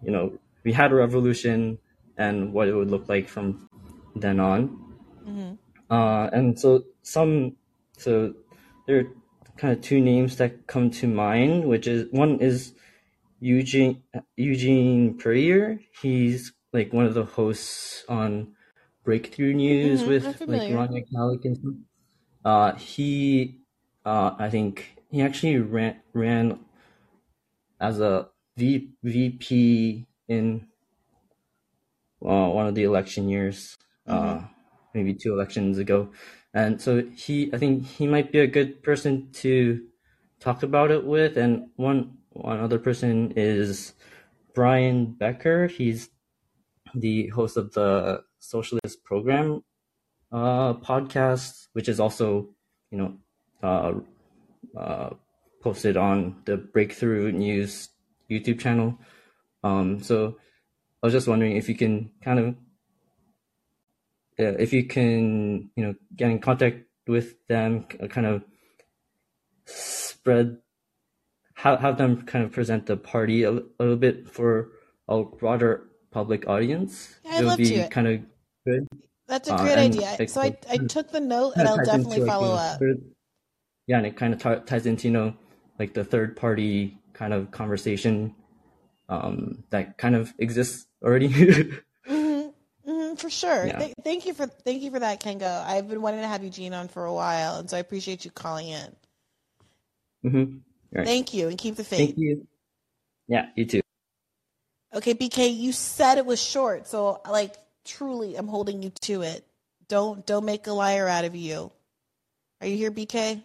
you 0.03 0.11
know 0.11 0.33
we 0.65 0.73
had 0.73 0.93
a 0.93 0.95
revolution 0.95 1.79
and 2.17 2.53
what 2.53 2.69
it 2.69 2.75
would 2.75 2.91
look 2.91 3.09
like 3.09 3.29
from 3.29 3.69
then 4.17 4.41
on. 4.41 4.79
Mhm. 5.27 5.59
Uh, 5.91 6.29
and 6.33 6.59
so 6.59 6.85
some, 7.03 7.57
so 7.97 8.35
there 8.87 9.07
kind 9.59 9.75
of 9.77 9.83
two 9.83 10.01
names 10.01 10.39
that 10.39 10.67
come 10.69 10.91
to 10.93 11.09
mind, 11.09 11.69
which 11.69 11.87
is 11.89 12.11
one 12.13 12.41
is 12.41 12.75
Eugene 13.41 14.03
Eugene 14.37 15.19
Puryear. 15.19 15.81
He's 16.03 16.53
like 16.73 16.93
one 16.93 17.07
of 17.07 17.15
the 17.15 17.25
hosts 17.27 18.05
on 18.09 18.55
Breakthrough 19.05 19.55
News 19.55 20.07
Mhm, 20.07 20.07
with 20.07 20.43
like 20.47 20.67
Rania 20.69 21.05
Khalek 21.13 21.45
and 21.45 21.57
stuff. 21.57 21.75
Uh, 22.45 22.75
he, 22.77 23.61
uh, 24.05 24.35
I 24.39 24.51
think 24.51 24.97
he 25.11 25.23
actually 25.23 25.59
ran 25.59 26.03
ran 26.15 26.65
as 27.81 28.01
a 28.01 28.31
v, 28.57 28.93
VP 29.03 30.07
in 30.29 30.69
uh, 32.23 32.49
one 32.49 32.67
of 32.67 32.75
the 32.75 32.85
election 32.85 33.29
years, 33.29 33.77
uh, 34.09 34.41
Mhm. 34.41 34.49
maybe 34.95 35.15
two 35.15 35.33
elections 35.33 35.79
ago. 35.79 36.11
And 36.55 36.81
so 36.81 37.03
he, 37.15 37.51
I 37.53 37.59
think 37.59 37.87
he 37.87 38.07
might 38.07 38.33
be 38.33 38.41
a 38.41 38.47
good 38.47 38.83
person 38.83 39.31
to 39.35 39.83
talk 40.41 40.63
about 40.63 40.91
it 40.91 41.05
with. 41.05 41.37
And 41.37 41.69
one, 41.77 42.19
one 42.31 42.61
other 42.61 42.79
person 42.79 43.33
is 43.37 43.95
Brian 44.55 45.13
Becker. 45.13 45.67
He's 45.67 46.09
the 46.95 47.29
host 47.29 47.57
of 47.57 47.73
the 47.75 48.23
Socialist 48.39 49.05
Program 49.05 49.63
uh, 50.33 50.75
podcast, 50.75 51.69
which 51.73 51.89
is 51.89 52.01
also, 52.01 52.49
you 52.91 52.99
know, 52.99 53.15
uh, 53.63 53.93
uh, 54.79 55.11
posted 55.63 55.97
on 55.97 56.37
the 56.45 56.57
Breakthrough 56.57 57.33
News 57.33 57.91
YouTube 58.31 58.61
channel. 58.61 58.99
Um, 59.65 60.03
so 60.03 60.37
I 61.03 61.07
was 61.07 61.13
just 61.13 61.29
wondering 61.29 61.57
if 61.57 61.69
you 61.69 61.75
can 61.75 62.11
kind 62.23 62.39
of, 62.39 62.55
uh, 64.41 64.55
if 64.59 64.73
you 64.73 64.85
can, 64.87 65.71
you 65.77 65.85
know, 65.85 65.95
get 66.17 66.31
in 66.31 66.39
contact 66.39 66.85
with 67.07 67.35
them, 67.49 67.85
kind 67.85 68.27
of 68.27 68.45
spread, 69.65 70.59
have, 71.55 71.81
have 71.81 71.99
them 71.99 72.23
kind 72.23 72.45
of 72.45 72.53
present 72.53 72.87
the 72.87 72.97
party 72.97 73.43
a, 73.43 73.51
a 73.51 73.63
little 73.81 73.97
bit 73.97 74.29
for 74.29 74.71
a 75.09 75.23
broader 75.25 75.89
public 76.11 76.49
audience. 76.49 77.19
Yeah, 77.25 77.41
it 77.41 77.45
would 77.47 77.57
be 77.59 77.87
kind 77.91 78.07
of 78.09 78.21
good. 78.67 78.87
That's 79.27 79.49
a 79.49 79.55
Uh, 79.55 79.59
great 79.63 79.79
and 79.79 79.95
idea. 79.95 80.17
like, 80.19 80.29
So 80.29 80.41
I, 80.41 80.57
I 80.71 80.77
took 80.79 81.11
the 81.11 81.21
note 81.21 81.55
and 81.57 81.69
I'll 81.69 81.77
definitely 81.85 82.17
into, 82.17 82.27
follow 82.27 82.49
the 82.49 82.61
up. 82.63 82.79
third- 82.79 83.03
yeah, 83.87 83.99
and 83.99 84.07
it 84.07 84.17
kind 84.17 84.35
of 84.35 84.43
t- 84.43 84.65
ties 84.67 84.85
into, 84.87 85.09
you 85.09 85.13
know, 85.13 85.35
like 85.79 85.95
the 85.95 86.05
third 86.05 86.37
party 86.37 86.99
kind 87.15 87.33
of 87.33 87.51
conversation 87.51 88.35
um, 89.09 89.65
that 89.71 89.97
kind 89.99 90.15
of 90.15 90.35
exists 90.39 90.87
already. 91.03 91.29
for 93.21 93.31
sure. 93.31 93.67
yeah. 93.67 93.79
Th- 93.79 93.95
thank 94.03 94.27
you 94.27 94.35
for 94.35 94.47
thank 94.47 94.83
you 94.83 94.91
for 94.91 95.01
that, 95.01 95.21
Kengo. 95.21 95.65
I've 95.65 95.89
been 95.89 96.03
wanting 96.03 96.21
to 96.21 96.29
have 96.29 96.43
Eugene 96.43 96.75
on 96.75 96.89
for 96.89 97.05
a 97.05 97.13
while, 97.13 97.57
and 97.57 97.69
so 97.69 97.77
I 97.77 97.81
appreciate 97.81 98.25
you 98.25 98.31
calling 98.31 98.69
in. 98.69 98.97
Mm-hmm. 100.25 100.57
Right. 100.93 101.07
Thank 101.07 101.35
you, 101.35 101.49
and 101.49 101.59
keep 101.59 101.77
the 101.77 101.85
faith. 101.85 101.99
Thank 101.99 102.19
you. 102.19 102.47
Yeah, 103.27 103.47
you 103.55 103.67
too. 103.67 103.81
Okay, 104.95 105.15
BK, 105.15 105.55
you 105.55 105.73
said 105.73 106.17
it 106.17 106.25
was 106.25 106.43
short, 106.43 106.87
so 106.87 107.21
like 107.29 107.55
truly, 107.85 108.37
I'm 108.37 108.49
holding 108.49 108.83
you 108.83 108.91
to 109.03 109.23
it. 109.23 109.45
Don't 109.89 110.25
don't 110.27 110.45
make 110.45 110.67
a 110.67 110.73
liar 110.73 111.07
out 111.07 111.25
of 111.25 111.37
you. 111.37 111.71
Are 112.61 112.67
you 112.67 112.77
here, 112.77 112.91
BK? 112.91 113.43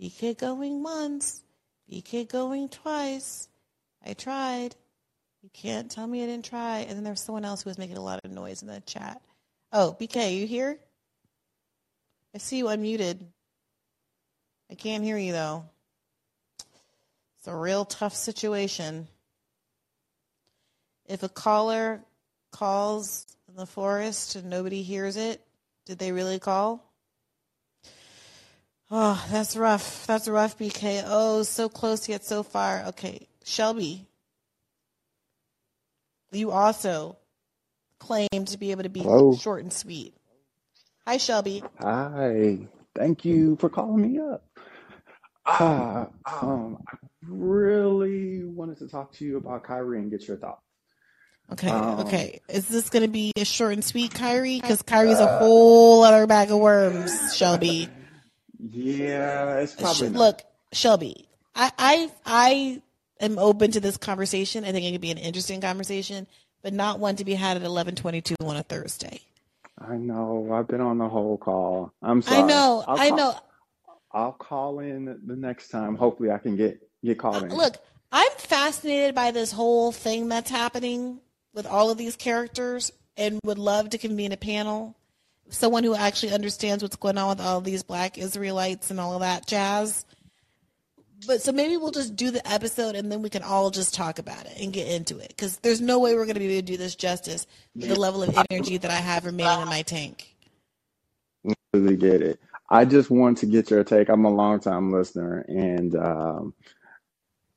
BK 0.00 0.36
going 0.36 0.82
once, 0.82 1.42
BK 1.90 2.28
going 2.28 2.68
twice. 2.68 3.48
I 4.04 4.12
tried. 4.12 4.76
You 5.46 5.50
can't 5.52 5.88
tell 5.88 6.08
me 6.08 6.24
I 6.24 6.26
didn't 6.26 6.46
try. 6.46 6.78
And 6.78 6.96
then 6.96 7.04
there's 7.04 7.20
someone 7.20 7.44
else 7.44 7.62
who 7.62 7.70
was 7.70 7.78
making 7.78 7.96
a 7.96 8.02
lot 8.02 8.18
of 8.24 8.32
noise 8.32 8.62
in 8.62 8.68
the 8.68 8.80
chat. 8.80 9.22
Oh, 9.72 9.96
BK, 9.96 10.36
you 10.36 10.44
here? 10.44 10.76
I 12.34 12.38
see 12.38 12.58
you 12.58 12.64
unmuted. 12.64 13.20
I 14.68 14.74
can't 14.74 15.04
hear 15.04 15.16
you 15.16 15.30
though. 15.30 15.66
It's 17.38 17.46
a 17.46 17.54
real 17.54 17.84
tough 17.84 18.16
situation. 18.16 19.06
If 21.06 21.22
a 21.22 21.28
caller 21.28 22.02
calls 22.50 23.24
in 23.48 23.54
the 23.54 23.66
forest 23.66 24.34
and 24.34 24.50
nobody 24.50 24.82
hears 24.82 25.16
it, 25.16 25.40
did 25.84 26.00
they 26.00 26.10
really 26.10 26.40
call? 26.40 26.92
Oh, 28.90 29.24
that's 29.30 29.56
rough. 29.56 30.08
That's 30.08 30.26
rough, 30.26 30.58
BK. 30.58 31.04
Oh, 31.06 31.44
so 31.44 31.68
close 31.68 32.08
yet 32.08 32.24
so 32.24 32.42
far. 32.42 32.86
Okay, 32.88 33.28
Shelby, 33.44 34.08
you 36.36 36.50
also 36.50 37.16
claim 37.98 38.28
to 38.46 38.58
be 38.58 38.70
able 38.70 38.82
to 38.84 38.88
be 38.88 39.00
Hello. 39.00 39.34
short 39.36 39.62
and 39.62 39.72
sweet. 39.72 40.14
Hi, 41.06 41.16
Shelby. 41.18 41.62
Hi. 41.80 42.58
Thank 42.94 43.24
you 43.24 43.56
for 43.56 43.68
calling 43.68 44.00
me 44.02 44.18
up. 44.18 44.44
Ah, 45.46 46.08
um, 46.42 46.78
I 46.90 46.96
really 47.28 48.44
wanted 48.44 48.78
to 48.78 48.88
talk 48.88 49.12
to 49.14 49.24
you 49.24 49.36
about 49.36 49.62
Kyrie 49.64 49.98
and 50.00 50.10
get 50.10 50.26
your 50.26 50.36
thoughts. 50.36 50.60
Okay, 51.52 51.68
Um, 51.68 52.00
okay. 52.00 52.40
Is 52.48 52.66
this 52.66 52.90
going 52.90 53.04
to 53.04 53.08
be 53.10 53.30
a 53.36 53.44
short 53.44 53.72
and 53.74 53.84
sweet 53.84 54.12
Kyrie? 54.12 54.60
Because 54.60 54.82
Kyrie's 54.82 55.20
a 55.20 55.38
whole 55.38 56.02
other 56.02 56.26
bag 56.26 56.50
of 56.50 56.58
worms, 56.58 57.36
Shelby. 57.36 57.88
Yeah, 58.58 59.58
it's 59.58 59.74
probably 59.74 60.08
Sh- 60.08 60.10
not. 60.10 60.18
Look, 60.18 60.42
Shelby, 60.72 61.28
I, 61.54 61.70
I, 61.78 62.10
I 62.24 62.82
am 63.20 63.38
open 63.38 63.70
to 63.72 63.80
this 63.80 63.96
conversation. 63.96 64.64
I 64.64 64.72
think 64.72 64.86
it 64.86 64.92
could 64.92 65.00
be 65.00 65.10
an 65.10 65.18
interesting 65.18 65.60
conversation, 65.60 66.26
but 66.62 66.72
not 66.72 66.98
one 66.98 67.16
to 67.16 67.24
be 67.24 67.34
had 67.34 67.56
at 67.56 67.62
eleven 67.62 67.94
twenty-two 67.94 68.36
on 68.44 68.56
a 68.56 68.62
Thursday. 68.62 69.20
I 69.78 69.96
know. 69.96 70.50
I've 70.52 70.68
been 70.68 70.80
on 70.80 70.98
the 70.98 71.08
whole 71.08 71.36
call. 71.36 71.92
I'm 72.02 72.22
sorry. 72.22 72.42
I 72.42 72.46
know, 72.46 72.84
I'll 72.86 72.98
I 72.98 73.08
call, 73.08 73.16
know. 73.18 73.34
I'll 74.12 74.32
call 74.32 74.78
in 74.80 75.20
the 75.26 75.36
next 75.36 75.68
time. 75.68 75.96
Hopefully, 75.96 76.30
I 76.30 76.38
can 76.38 76.56
get 76.56 76.80
get 77.04 77.18
called 77.18 77.42
uh, 77.42 77.46
in. 77.46 77.54
Look, 77.54 77.76
I'm 78.10 78.30
fascinated 78.38 79.14
by 79.14 79.30
this 79.30 79.52
whole 79.52 79.92
thing 79.92 80.28
that's 80.28 80.50
happening 80.50 81.20
with 81.52 81.66
all 81.66 81.90
of 81.90 81.98
these 81.98 82.16
characters, 82.16 82.92
and 83.16 83.40
would 83.44 83.58
love 83.58 83.90
to 83.90 83.98
convene 83.98 84.32
a 84.32 84.36
panel. 84.36 84.96
Someone 85.48 85.84
who 85.84 85.94
actually 85.94 86.32
understands 86.32 86.82
what's 86.82 86.96
going 86.96 87.18
on 87.18 87.28
with 87.28 87.40
all 87.40 87.60
these 87.60 87.82
Black 87.84 88.18
Israelites 88.18 88.90
and 88.90 88.98
all 88.98 89.14
of 89.14 89.20
that 89.20 89.46
jazz. 89.46 90.04
But 91.26 91.42
so 91.42 91.52
maybe 91.52 91.76
we'll 91.76 91.90
just 91.90 92.16
do 92.16 92.30
the 92.30 92.46
episode 92.50 92.94
and 92.94 93.10
then 93.10 93.22
we 93.22 93.30
can 93.30 93.42
all 93.42 93.70
just 93.70 93.94
talk 93.94 94.18
about 94.18 94.46
it 94.46 94.58
and 94.60 94.72
get 94.72 94.88
into 94.88 95.18
it 95.18 95.28
because 95.28 95.58
there's 95.58 95.80
no 95.80 95.98
way 95.98 96.14
we're 96.14 96.24
going 96.24 96.34
to 96.34 96.40
be 96.40 96.56
able 96.56 96.66
to 96.66 96.72
do 96.72 96.76
this 96.76 96.94
justice 96.94 97.46
with 97.74 97.88
the 97.88 97.98
level 97.98 98.22
of 98.22 98.38
energy 98.50 98.76
that 98.78 98.90
I 98.90 98.96
have 98.96 99.24
remaining 99.24 99.62
in 99.62 99.68
my 99.68 99.82
tank. 99.82 100.34
Really 101.72 101.96
get 101.96 102.22
it. 102.22 102.40
I 102.70 102.84
just 102.84 103.10
want 103.10 103.38
to 103.38 103.46
get 103.46 103.70
your 103.70 103.84
take. 103.84 104.08
I'm 104.08 104.24
a 104.24 104.30
long 104.30 104.60
time 104.60 104.92
listener, 104.92 105.44
and 105.48 105.94
um, 105.94 106.54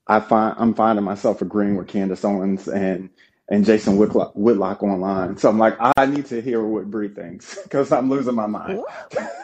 I 0.07 0.19
find 0.19 0.55
I'm 0.59 0.73
finding 0.73 1.05
myself 1.05 1.41
agreeing 1.41 1.77
with 1.77 1.87
Candace 1.87 2.23
Owens 2.23 2.67
and 2.67 3.09
and 3.49 3.65
Jason 3.65 3.97
Whitlock, 3.97 4.33
Whitlock 4.35 4.83
online. 4.83 5.37
So 5.37 5.49
I'm 5.49 5.57
like, 5.57 5.75
I 5.79 6.05
need 6.05 6.27
to 6.27 6.41
hear 6.41 6.63
what 6.63 6.91
Bree 6.91 7.09
thinks 7.09 7.57
because 7.63 7.91
I'm 7.91 8.09
losing 8.09 8.35
my 8.35 8.47
mind. 8.47 8.83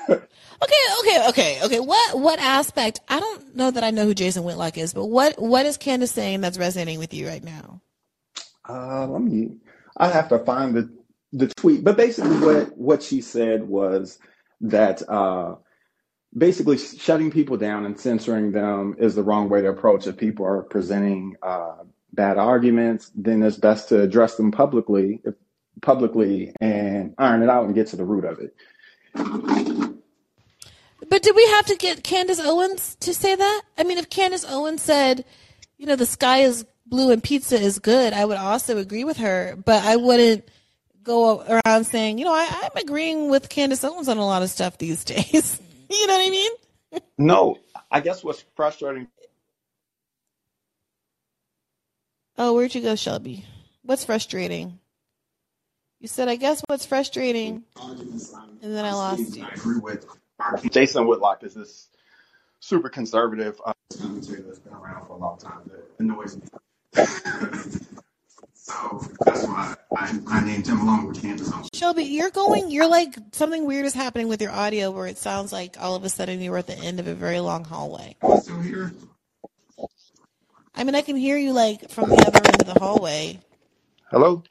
Okay, 0.62 0.74
okay, 1.00 1.30
okay, 1.30 1.60
okay. 1.64 1.80
What 1.80 2.20
what 2.20 2.40
aspect? 2.40 3.02
I 3.10 3.20
don't 3.20 3.56
know 3.56 3.72
that 3.72 3.84
I 3.84 3.92
know 3.92 4.06
who 4.06 4.14
Jason 4.14 4.44
Whitlock 4.44 4.78
is, 4.78 4.94
but 4.94 5.06
what 5.06 5.42
what 5.42 5.66
is 5.66 5.78
Candace 5.78 6.12
saying 6.12 6.42
that's 6.42 6.58
resonating 6.58 7.00
with 7.00 7.14
you 7.14 7.28
right 7.28 7.44
now? 7.44 7.82
Uh, 8.68 9.08
let 9.08 9.22
me. 9.22 9.58
I 9.98 10.10
have 10.10 10.30
to 10.30 10.40
find 10.40 10.76
the 10.76 10.90
the 11.34 11.48
tweet, 11.48 11.84
but 11.84 11.98
basically, 11.98 12.38
what 12.38 12.78
what 12.78 13.04
she 13.04 13.22
said 13.22 13.68
was 13.68 14.18
that 14.62 15.08
uh, 15.10 15.56
basically 16.36 16.78
shutting 16.78 17.32
people 17.32 17.58
down 17.58 17.86
and 17.86 18.00
censoring 18.00 18.52
them 18.52 18.96
is 18.98 19.16
the 19.16 19.24
wrong 19.24 19.50
way 19.50 19.62
to 19.62 19.70
approach. 19.70 20.08
If 20.08 20.18
people 20.18 20.46
are 20.46 20.64
presenting 20.64 21.36
uh, 21.42 21.84
bad 22.14 22.38
arguments, 22.38 23.12
then 23.16 23.44
it's 23.44 23.58
best 23.58 23.90
to 23.90 24.02
address 24.02 24.36
them 24.36 24.52
publicly, 24.52 25.22
publicly, 25.82 26.54
and 26.62 27.14
iron 27.18 27.44
it 27.44 27.50
out 27.50 27.66
and 27.66 27.76
get 27.76 27.88
to 27.88 27.98
the 27.98 28.06
root 28.06 28.26
of 28.26 28.40
it. 28.40 28.56
But 31.10 31.22
did 31.22 31.36
we 31.36 31.46
have 31.48 31.66
to 31.68 31.76
get 31.76 32.04
Candace 32.04 32.40
Owens 32.40 32.96
to 33.02 33.14
say 33.14 33.36
that? 33.36 33.62
I 33.78 33.84
mean, 33.84 33.98
if 33.98 34.10
Candace 34.10 34.46
Owens 34.48 34.82
said, 34.82 35.26
you 35.78 35.86
know, 35.86 35.96
the 35.96 36.06
sky 36.06 36.40
is 36.40 36.66
blue 36.86 37.12
and 37.12 37.24
pizza 37.24 37.60
is 37.60 37.80
good, 37.80 38.14
I 38.14 38.26
would 38.26 38.38
also 38.38 38.78
agree 38.78 39.04
with 39.04 39.18
her. 39.18 39.56
But 39.64 39.84
I 39.84 39.98
wouldn't 39.98 40.48
go 41.04 41.42
around 41.66 41.86
saying, 41.86 42.18
you 42.18 42.26
know, 42.26 42.34
I, 42.34 42.48
I'm 42.64 42.84
agreeing 42.84 43.30
with 43.30 43.50
Candace 43.50 43.84
Owens 43.84 44.10
on 44.10 44.18
a 44.18 44.26
lot 44.26 44.44
of 44.44 44.50
stuff 44.50 44.78
these 44.78 45.04
days. 45.06 45.62
you 45.90 46.08
know 46.08 46.14
what 46.14 46.26
I 46.26 46.30
mean? 46.30 46.52
No, 47.18 47.58
I 47.92 48.00
guess 48.00 48.24
what's 48.24 48.44
frustrating. 48.56 49.08
Oh, 52.38 52.54
where'd 52.54 52.76
you 52.76 52.82
go, 52.82 52.96
Shelby? 52.96 53.46
What's 53.84 54.06
frustrating? 54.06 54.80
You 56.00 56.08
said, 56.08 56.28
I 56.28 56.36
guess 56.36 56.62
what's 56.68 56.86
frustrating, 56.86 57.64
and 57.82 58.20
then 58.62 58.84
I 58.84 58.92
lost 58.92 59.38
you. 59.38 59.46
I 59.46 59.50
agree 59.56 59.80
with 59.80 60.06
Jason 60.70 61.08
Whitlock 61.08 61.44
is 61.44 61.54
this 61.54 61.88
super 62.60 62.90
conservative 62.90 63.60
uh, 63.66 63.74
commentator 63.98 64.42
that's 64.42 64.60
been 64.60 64.74
around 64.74 65.06
for 65.06 65.14
a 65.14 65.18
long 65.18 65.38
time 65.38 65.60
that 65.68 65.84
annoys 66.00 66.38
me. 66.38 66.44
so 68.54 69.02
that's 69.26 69.46
why 69.46 69.76
I, 69.96 70.20
I 70.28 70.46
named 70.46 70.68
him 70.68 70.82
along 70.82 71.08
with 71.08 71.22
Candace 71.22 71.52
Shelby, 71.74 72.04
you're 72.04 72.32
going, 72.32 72.72
you're 72.72 72.88
like, 72.88 73.16
something 73.34 73.66
weird 73.66 73.86
is 73.86 73.94
happening 73.94 74.28
with 74.28 74.42
your 74.42 74.52
audio 74.52 74.92
where 74.92 75.08
it 75.08 75.18
sounds 75.18 75.54
like 75.54 75.80
all 75.80 75.96
of 75.96 76.04
a 76.04 76.10
sudden 76.10 76.42
you 76.42 76.52
were 76.52 76.58
at 76.58 76.68
the 76.68 76.78
end 76.78 77.00
of 77.00 77.08
a 77.08 77.14
very 77.14 77.40
long 77.40 77.64
hallway. 77.64 78.16
Still 78.40 78.60
here? 78.62 78.94
I 80.74 80.84
mean, 80.84 80.96
I 80.96 81.02
can 81.02 81.16
hear 81.16 81.38
you 81.38 81.54
like 81.54 81.90
from 81.90 82.10
the 82.10 82.18
other 82.18 82.42
end 82.46 82.62
of 82.62 82.74
the 82.74 82.80
hallway. 82.80 83.40
Hello? 84.12 84.44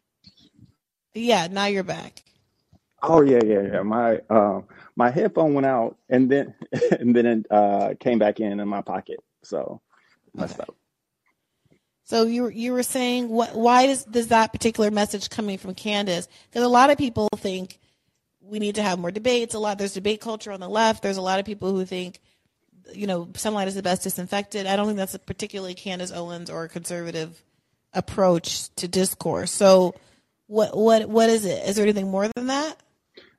Yeah, 1.13 1.49
now 1.49 1.67
you're 1.67 1.83
back. 1.85 2.23
Oh 3.03 3.21
yeah, 3.21 3.41
yeah, 3.45 3.61
yeah. 3.73 3.83
My 3.83 4.21
uh, 4.31 4.63
my 4.97 5.11
headphone 5.11 5.55
went 5.55 5.67
out 5.67 5.97
and 6.09 6.31
then 6.31 6.55
and 6.99 7.15
then 7.15 7.27
it 7.27 7.47
uh, 7.51 7.95
came 7.99 8.19
back 8.19 8.41
in 8.41 8.61
in 8.61 8.69
my 8.69 8.83
pocket. 8.83 9.21
So 9.43 9.81
messed 10.35 10.61
up. 10.61 10.75
So 12.05 12.25
you 12.25 12.49
you 12.49 12.73
were 12.73 12.83
saying 12.83 13.29
what? 13.29 13.55
Why 13.55 13.87
does 13.87 14.05
does 14.05 14.29
that 14.29 14.53
particular 14.53 14.91
message 14.91 15.31
coming 15.31 15.59
from 15.59 15.75
Candace? 15.75 16.29
Because 16.51 16.65
a 16.65 16.69
lot 16.69 16.91
of 16.91 16.99
people 16.99 17.29
think 17.37 17.79
we 18.41 18.59
need 18.59 18.75
to 18.75 18.83
have 18.83 18.99
more 18.99 19.11
debates. 19.11 19.55
A 19.55 19.59
lot 19.59 19.79
there's 19.79 19.95
debate 19.95 20.21
culture 20.21 20.53
on 20.53 20.61
the 20.61 20.69
left. 20.69 21.03
There's 21.03 21.17
a 21.17 21.23
lot 21.23 21.39
of 21.39 21.47
people 21.47 21.71
who 21.71 21.85
think 21.85 22.21
you 22.93 23.07
know 23.07 23.29
sunlight 23.35 23.69
is 23.69 23.75
the 23.75 23.83
best 23.83 24.03
disinfectant. 24.03 24.69
I 24.69 24.77
don't 24.77 24.87
think 24.87 24.99
that's 24.99 25.15
a 25.15 25.19
particularly 25.19 25.75
Candace 25.75 26.13
Owens 26.13 26.51
or 26.51 26.69
conservative 26.69 27.43
approach 27.95 28.69
to 28.77 28.87
discourse. 28.87 29.51
So 29.51 29.95
what 30.47 30.77
what 30.77 31.09
what 31.09 31.31
is 31.31 31.47
it? 31.47 31.67
Is 31.67 31.77
there 31.77 31.85
anything 31.85 32.11
more 32.11 32.29
than 32.29 32.49
that? 32.49 32.77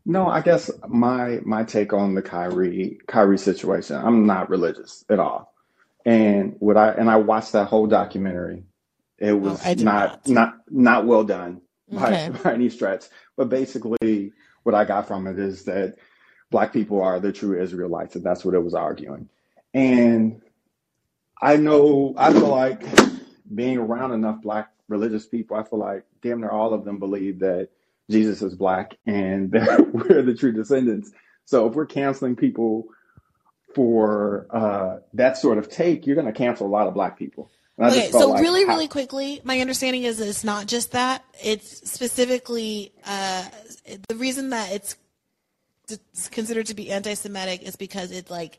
No, 0.06 0.28
I 0.28 0.42
guess 0.42 0.72
my 0.88 1.40
my 1.46 1.64
take 1.64 1.94
on 1.94 2.16
the 2.16 2.22
Kyrie 2.22 3.00
Kyrie 3.08 3.40
situation. 3.40 3.98
I'm 3.98 4.26
not 4.28 4.50
religious 4.50 5.04
at 5.10 5.20
all, 5.20 5.54
and 6.06 6.56
what 6.60 6.78
I 6.78 6.92
and 6.92 7.10
I 7.10 7.18
watched 7.18 7.54
that 7.54 7.68
whole 7.68 7.88
documentary. 7.88 8.66
It 9.18 9.34
was 9.34 9.62
oh, 9.66 9.70
I 9.70 9.74
did 9.76 9.86
not 9.86 10.28
not 10.28 10.56
not 10.70 11.08
well 11.08 11.24
done 11.24 11.62
by, 11.92 12.28
Okay. 12.28 12.40
by 12.44 12.54
any 12.54 12.70
stretch. 12.70 13.06
But 13.38 13.50
basically, 13.50 14.34
what 14.64 14.76
I 14.76 14.86
got 14.86 15.08
from 15.08 15.28
it 15.28 15.40
is 15.40 15.66
that 15.66 15.96
black 16.52 16.74
people 16.74 17.02
are 17.02 17.20
the 17.20 17.32
true 17.32 17.60
Israelites, 17.62 18.16
and 18.16 18.24
that's 18.24 18.46
what 18.46 18.56
it 18.56 18.64
was 18.64 18.76
arguing. 18.76 19.30
And 19.74 20.42
I 21.42 21.58
know 21.58 22.14
I 22.18 22.32
feel 22.32 22.48
like 22.48 22.84
being 23.54 23.78
around 23.78 24.14
enough 24.14 24.42
black 24.42 24.72
religious 24.88 25.26
people, 25.26 25.58
I 25.58 25.64
feel 25.64 25.80
like 25.80 26.06
damn 26.22 26.42
near 26.42 26.52
all 26.52 26.74
of 26.74 26.86
them 26.86 27.00
believe 27.00 27.40
that 27.40 27.70
Jesus 28.10 28.42
is 28.42 28.56
black 28.56 28.98
and 29.06 29.52
we're 29.94 30.22
the 30.22 30.36
true 30.38 30.52
descendants. 30.52 31.12
So 31.46 31.68
if 31.68 31.74
we're 31.74 31.86
canceling 31.86 32.36
people 32.36 32.88
for 33.74 34.48
uh, 34.50 35.00
that 35.14 35.38
sort 35.38 35.58
of 35.58 35.70
take, 35.70 36.08
you're 36.08 36.16
going 36.16 36.28
to 36.28 36.34
cancel 36.34 36.66
a 36.66 36.70
lot 36.70 36.88
of 36.88 36.94
black 36.94 37.18
people. 37.20 37.52
Okay, 37.78 38.10
so 38.10 38.30
like 38.30 38.42
really, 38.42 38.64
how- 38.64 38.70
really 38.70 38.88
quickly, 38.88 39.42
my 39.44 39.60
understanding 39.60 40.04
is 40.04 40.22
it's 40.22 40.46
not 40.46 40.66
just 40.66 40.94
that. 40.94 41.26
It's 41.44 41.90
specifically 41.90 42.94
uh, 43.06 43.44
the 44.08 44.16
reason 44.16 44.52
that 44.52 44.72
it's 44.72 44.96
it's 45.90 46.30
considered 46.30 46.68
to 46.68 46.74
be 46.74 46.90
anti-Semitic 46.90 47.62
is 47.62 47.76
because 47.76 48.12
it 48.12 48.32
like 48.32 48.58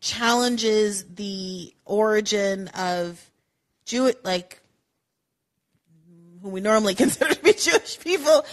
challenges 0.00 1.04
the 1.14 1.72
origin 1.84 2.68
of 2.68 3.30
Jew 3.84 4.12
like 4.24 4.60
who 6.44 6.50
we 6.50 6.60
normally 6.60 6.94
consider 7.04 7.34
to 7.34 7.42
be 7.42 7.54
Jewish 7.54 7.98
people. 8.00 8.44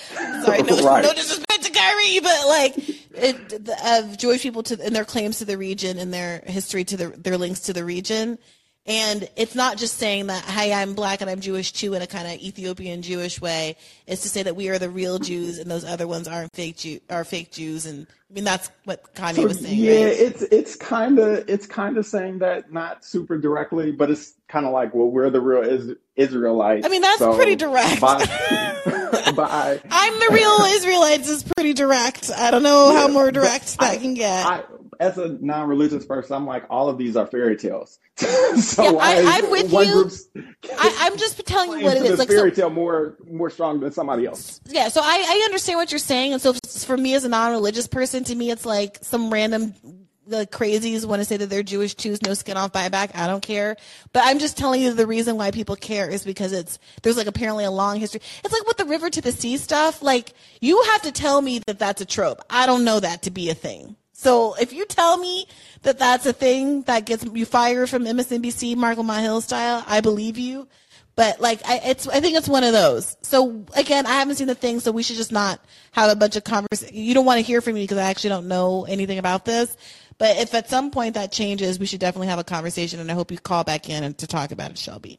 Sorry, 0.44 0.64
no, 0.64 0.78
Right. 0.84 1.04
no 1.04 1.14
disrespect 1.14 1.64
to 1.66 1.72
Kyrie, 1.72 2.20
but 2.22 2.48
like 2.48 2.78
it, 3.16 3.66
the, 3.66 3.76
of 4.00 4.18
Jewish 4.18 4.42
people 4.42 4.64
to 4.64 4.82
and 4.84 4.96
their 4.96 5.06
claims 5.06 5.40
to 5.40 5.46
the 5.46 5.58
region 5.58 6.00
and 6.00 6.14
their 6.14 6.42
history 6.48 6.84
to 6.86 6.98
the, 6.98 7.08
their 7.10 7.38
links 7.38 7.60
to 7.62 7.74
the 7.74 7.84
region. 7.84 8.40
And 8.88 9.30
it's 9.36 9.54
not 9.54 9.78
just 9.78 9.98
saying 10.00 10.28
that, 10.28 10.44
hey, 10.44 10.74
I'm 10.74 10.96
black 10.96 11.22
and 11.22 11.30
I'm 11.30 11.40
Jewish 11.40 11.72
too 11.72 11.94
in 11.94 12.02
a 12.02 12.08
kind 12.08 12.26
of 12.28 12.40
Ethiopian 12.42 13.04
Jewish 13.04 13.40
way. 13.40 13.76
It's 14.08 14.24
to 14.24 14.30
say 14.30 14.42
that 14.42 14.56
we 14.56 14.70
are 14.70 14.80
the 14.80 14.90
real 14.90 15.20
Jews 15.20 15.60
and 15.60 15.70
those 15.70 15.86
other 15.86 16.08
ones 16.08 16.28
aren't 16.28 16.52
fake 16.56 16.78
Jew 16.78 17.00
are 17.10 17.24
fake 17.24 17.52
Jews. 17.52 17.86
And 17.86 18.08
I 18.10 18.34
mean 18.34 18.44
that's 18.44 18.72
what 18.86 19.14
Kanye 19.14 19.36
So, 19.36 19.44
was 19.44 19.60
saying. 19.60 19.78
yeah, 19.78 19.92
right? 20.06 20.20
it's 20.20 20.42
it's 20.44 20.76
kind 20.76 21.20
of 21.20 21.48
it's 21.48 21.68
kind 21.68 21.98
of 21.98 22.08
saying 22.08 22.40
that 22.40 22.74
not 22.74 23.06
super 23.06 23.38
directly, 23.38 23.92
but 23.92 24.10
it's 24.10 24.34
kind 24.52 24.66
of 24.66 24.74
like, 24.74 24.94
well, 24.94 25.08
we're 25.08 25.30
the 25.30 25.42
real 25.42 25.62
is- 25.62 25.96
Israelites. 26.16 26.86
I 26.86 26.90
mean 26.90 27.02
that's 27.02 27.20
so 27.20 27.36
pretty 27.36 27.56
direct. 27.56 28.02
By, 28.02 28.18
by 29.36 29.82
I'm 29.90 30.20
the 30.20 30.30
real 30.32 30.58
Israelites 30.76 31.30
is 31.30 31.44
pretty 31.44 31.74
direct. 31.74 32.30
I 32.36 32.52
don't 32.52 32.64
know 32.64 32.94
how 32.94 33.08
more 33.08 33.32
direct 33.32 33.80
that 33.80 34.02
can 34.02 34.14
get. 34.14 34.46
I, 34.46 34.64
as 35.00 35.18
a 35.18 35.30
non-religious 35.42 36.06
person, 36.06 36.36
I'm 36.36 36.46
like, 36.46 36.66
all 36.70 36.88
of 36.88 37.00
these 37.00 37.16
are 37.16 37.26
fairy 37.26 37.58
tales. 37.58 37.98
so 38.18 38.84
Yeah, 38.84 39.00
I, 39.02 39.40
I'm 39.42 39.50
with 39.50 39.72
you. 39.72 40.12
I, 40.78 40.98
I'm 41.00 41.18
just 41.18 41.44
telling 41.48 41.80
you 41.80 41.86
what 41.86 41.98
it 41.98 42.04
is. 42.04 42.04
it 42.04 42.04
this 42.04 42.12
is. 42.12 42.20
Like, 42.20 42.28
so, 42.30 42.36
fairy 42.36 42.52
tale 42.52 42.70
more 42.70 43.18
more 43.28 43.50
strong 43.50 43.80
than 43.80 43.92
somebody 43.92 44.28
else? 44.28 44.62
yeah, 44.68 44.90
so 44.90 45.02
I, 45.02 45.26
I 45.28 45.42
understand 45.46 45.78
what 45.78 45.92
you're 45.92 45.98
saying. 46.00 46.34
And 46.34 46.42
so 46.42 46.54
for 46.86 46.96
me 46.98 47.16
as 47.16 47.24
a 47.24 47.30
non-religious 47.30 47.88
person, 47.88 48.24
to 48.26 48.36
me, 48.36 48.52
it's 48.52 48.66
like 48.66 49.00
some 49.02 49.34
random 49.34 49.74
the 50.28 50.46
crazies 50.48 51.06
want 51.06 51.20
to 51.20 51.26
say 51.26 51.38
that 51.38 51.50
they're 51.50 51.64
Jewish 51.64 51.96
too, 51.96 52.16
no 52.26 52.34
skin 52.34 52.58
off 52.58 52.72
buyback. 52.72 53.12
I 53.16 53.28
don't 53.28 53.42
care. 53.42 53.76
But 54.14 54.24
I'm 54.26 54.40
just 54.40 54.58
telling 54.58 54.82
you 54.82 54.94
the 54.94 55.08
reason 55.08 55.38
why 55.38 55.52
people 55.52 55.76
care 55.76 56.10
is 56.10 56.24
because 56.24 56.54
it's 56.54 56.80
there's 57.02 57.18
like 57.18 57.28
apparently 57.28 57.64
a 57.66 57.72
long 57.72 58.00
history. 58.00 58.22
It's 58.44 58.54
like 58.54 58.68
with 58.68 58.78
the 58.78 58.86
river 58.86 59.10
to 59.10 59.22
the 59.22 59.32
sea 59.32 59.58
stuff. 59.58 60.02
Like 60.02 60.34
you 60.60 60.82
have 60.92 61.02
to 61.04 61.12
tell 61.12 61.42
me 61.42 61.60
that 61.68 61.80
that's 61.80 62.02
a 62.02 62.06
trope. 62.06 62.42
I 62.50 62.66
don't 62.66 62.84
know 62.84 63.00
that 63.00 63.24
to 63.24 63.32
be 63.32 63.50
a 63.50 63.56
thing. 63.56 63.96
So 64.14 64.54
if 64.62 64.72
you 64.72 64.86
tell 64.86 65.18
me 65.18 65.48
that 65.82 65.98
that's 65.98 66.28
a 66.28 66.34
thing 66.34 66.84
that 66.84 67.06
gets 67.06 67.26
you 67.26 67.46
fired 67.46 67.90
from 67.90 68.06
MSNBC, 68.06 68.76
Marc 68.76 68.98
Lamont 68.98 69.24
Hill 69.24 69.42
style, 69.42 69.84
I 69.88 70.02
believe 70.02 70.38
you. 70.38 70.68
But 71.16 71.42
like, 71.42 71.60
I, 71.68 71.82
it's 71.86 72.08
I 72.08 72.20
think 72.20 72.38
it's 72.38 72.48
one 72.48 72.64
of 72.64 72.72
those. 72.72 73.18
So 73.22 73.66
again, 73.76 74.06
I 74.06 74.14
haven't 74.14 74.36
seen 74.36 74.48
the 74.48 74.56
thing, 74.56 74.80
so 74.80 74.92
we 74.92 75.04
should 75.04 75.18
just 75.18 75.32
not 75.32 75.60
have 75.92 76.10
a 76.10 76.16
bunch 76.16 76.36
of 76.36 76.44
conversation. 76.44 76.96
You 76.96 77.14
don't 77.14 77.26
want 77.26 77.40
to 77.40 77.46
hear 77.46 77.62
from 77.62 77.74
me 77.74 77.84
because 77.84 77.98
I 77.98 78.10
actually 78.10 78.30
don't 78.30 78.48
know 78.48 78.86
anything 78.86 79.18
about 79.18 79.44
this. 79.44 79.76
But 80.22 80.38
if 80.38 80.54
at 80.54 80.70
some 80.70 80.92
point 80.92 81.16
that 81.16 81.32
changes, 81.32 81.80
we 81.80 81.88
should 81.88 82.00
definitely 82.00 82.28
have 82.28 82.38
a 82.38 82.44
conversation, 82.44 83.00
and 83.00 83.10
I 83.10 83.16
hope 83.16 83.32
you 83.32 83.40
call 83.40 83.64
back 83.64 83.90
in 83.90 84.04
and 84.04 84.16
to 84.20 84.28
talk 84.28 84.52
about 84.52 84.70
it, 84.70 84.78
Shelby. 84.78 85.18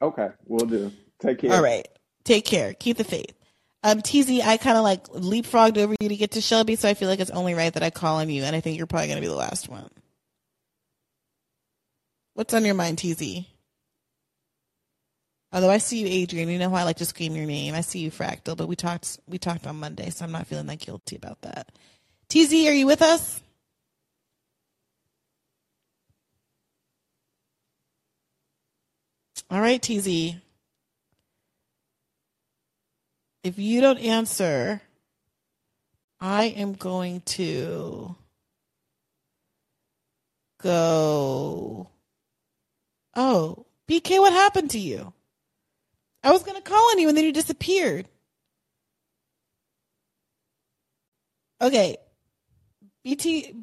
Okay, 0.00 0.28
we'll 0.44 0.66
do. 0.66 0.92
Take 1.18 1.40
care. 1.40 1.52
All 1.52 1.60
right, 1.60 1.84
take 2.22 2.44
care, 2.44 2.72
keep 2.72 2.96
the 2.96 3.02
faith. 3.02 3.34
Um, 3.82 4.02
TZ, 4.02 4.42
I 4.44 4.56
kind 4.56 4.78
of 4.78 4.84
like 4.84 5.08
leapfrogged 5.08 5.78
over 5.78 5.96
you 5.98 6.10
to 6.10 6.14
get 6.14 6.30
to 6.32 6.40
Shelby, 6.40 6.76
so 6.76 6.88
I 6.88 6.94
feel 6.94 7.08
like 7.08 7.18
it's 7.18 7.32
only 7.32 7.54
right 7.54 7.74
that 7.74 7.82
I 7.82 7.90
call 7.90 8.18
on 8.18 8.30
you, 8.30 8.44
and 8.44 8.54
I 8.54 8.60
think 8.60 8.78
you're 8.78 8.86
probably 8.86 9.08
going 9.08 9.16
to 9.16 9.20
be 9.20 9.26
the 9.26 9.34
last 9.34 9.68
one. 9.68 9.90
What's 12.34 12.54
on 12.54 12.64
your 12.64 12.76
mind, 12.76 12.98
TZ? 12.98 13.46
Although 15.52 15.70
I 15.70 15.78
see 15.78 16.02
you, 16.02 16.06
Adrian, 16.06 16.50
you 16.50 16.60
know 16.60 16.70
how 16.70 16.76
I 16.76 16.82
like 16.84 16.98
to 16.98 17.04
scream 17.04 17.34
your 17.34 17.46
name. 17.46 17.74
I 17.74 17.80
see 17.80 17.98
you, 17.98 18.12
Fractal, 18.12 18.56
but 18.56 18.68
we 18.68 18.76
talked 18.76 19.18
we 19.26 19.38
talked 19.38 19.66
on 19.66 19.80
Monday, 19.80 20.10
so 20.10 20.24
I'm 20.24 20.30
not 20.30 20.46
feeling 20.46 20.66
that 20.66 20.78
guilty 20.78 21.16
about 21.16 21.42
that. 21.42 21.72
TZ, 22.28 22.52
are 22.68 22.72
you 22.72 22.86
with 22.86 23.02
us? 23.02 23.42
All 29.48 29.60
right, 29.60 29.80
TZ. 29.80 30.34
If 33.44 33.58
you 33.58 33.80
don't 33.80 33.98
answer, 33.98 34.82
I 36.20 36.46
am 36.46 36.72
going 36.72 37.20
to 37.22 38.16
go. 40.60 41.88
Oh, 43.14 43.66
BK, 43.88 44.18
what 44.18 44.32
happened 44.32 44.70
to 44.72 44.80
you? 44.80 45.12
I 46.24 46.32
was 46.32 46.42
going 46.42 46.56
to 46.56 46.68
call 46.68 46.90
on 46.90 46.98
you 46.98 47.08
and 47.08 47.16
then 47.16 47.24
you 47.24 47.32
disappeared. 47.32 48.08
Okay. 51.60 51.96
BT, 53.04 53.54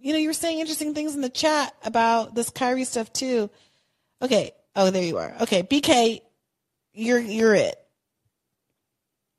you 0.00 0.12
know, 0.12 0.18
you 0.18 0.28
were 0.28 0.34
saying 0.34 0.60
interesting 0.60 0.94
things 0.94 1.16
in 1.16 1.20
the 1.20 1.28
chat 1.28 1.74
about 1.84 2.36
this 2.36 2.48
Kyrie 2.48 2.84
stuff 2.84 3.12
too. 3.12 3.50
Okay. 4.22 4.52
Oh, 4.74 4.90
there 4.90 5.04
you 5.04 5.18
are. 5.18 5.34
Okay. 5.42 5.62
BK, 5.62 6.20
you're, 6.92 7.18
you're 7.18 7.54
it. 7.54 7.76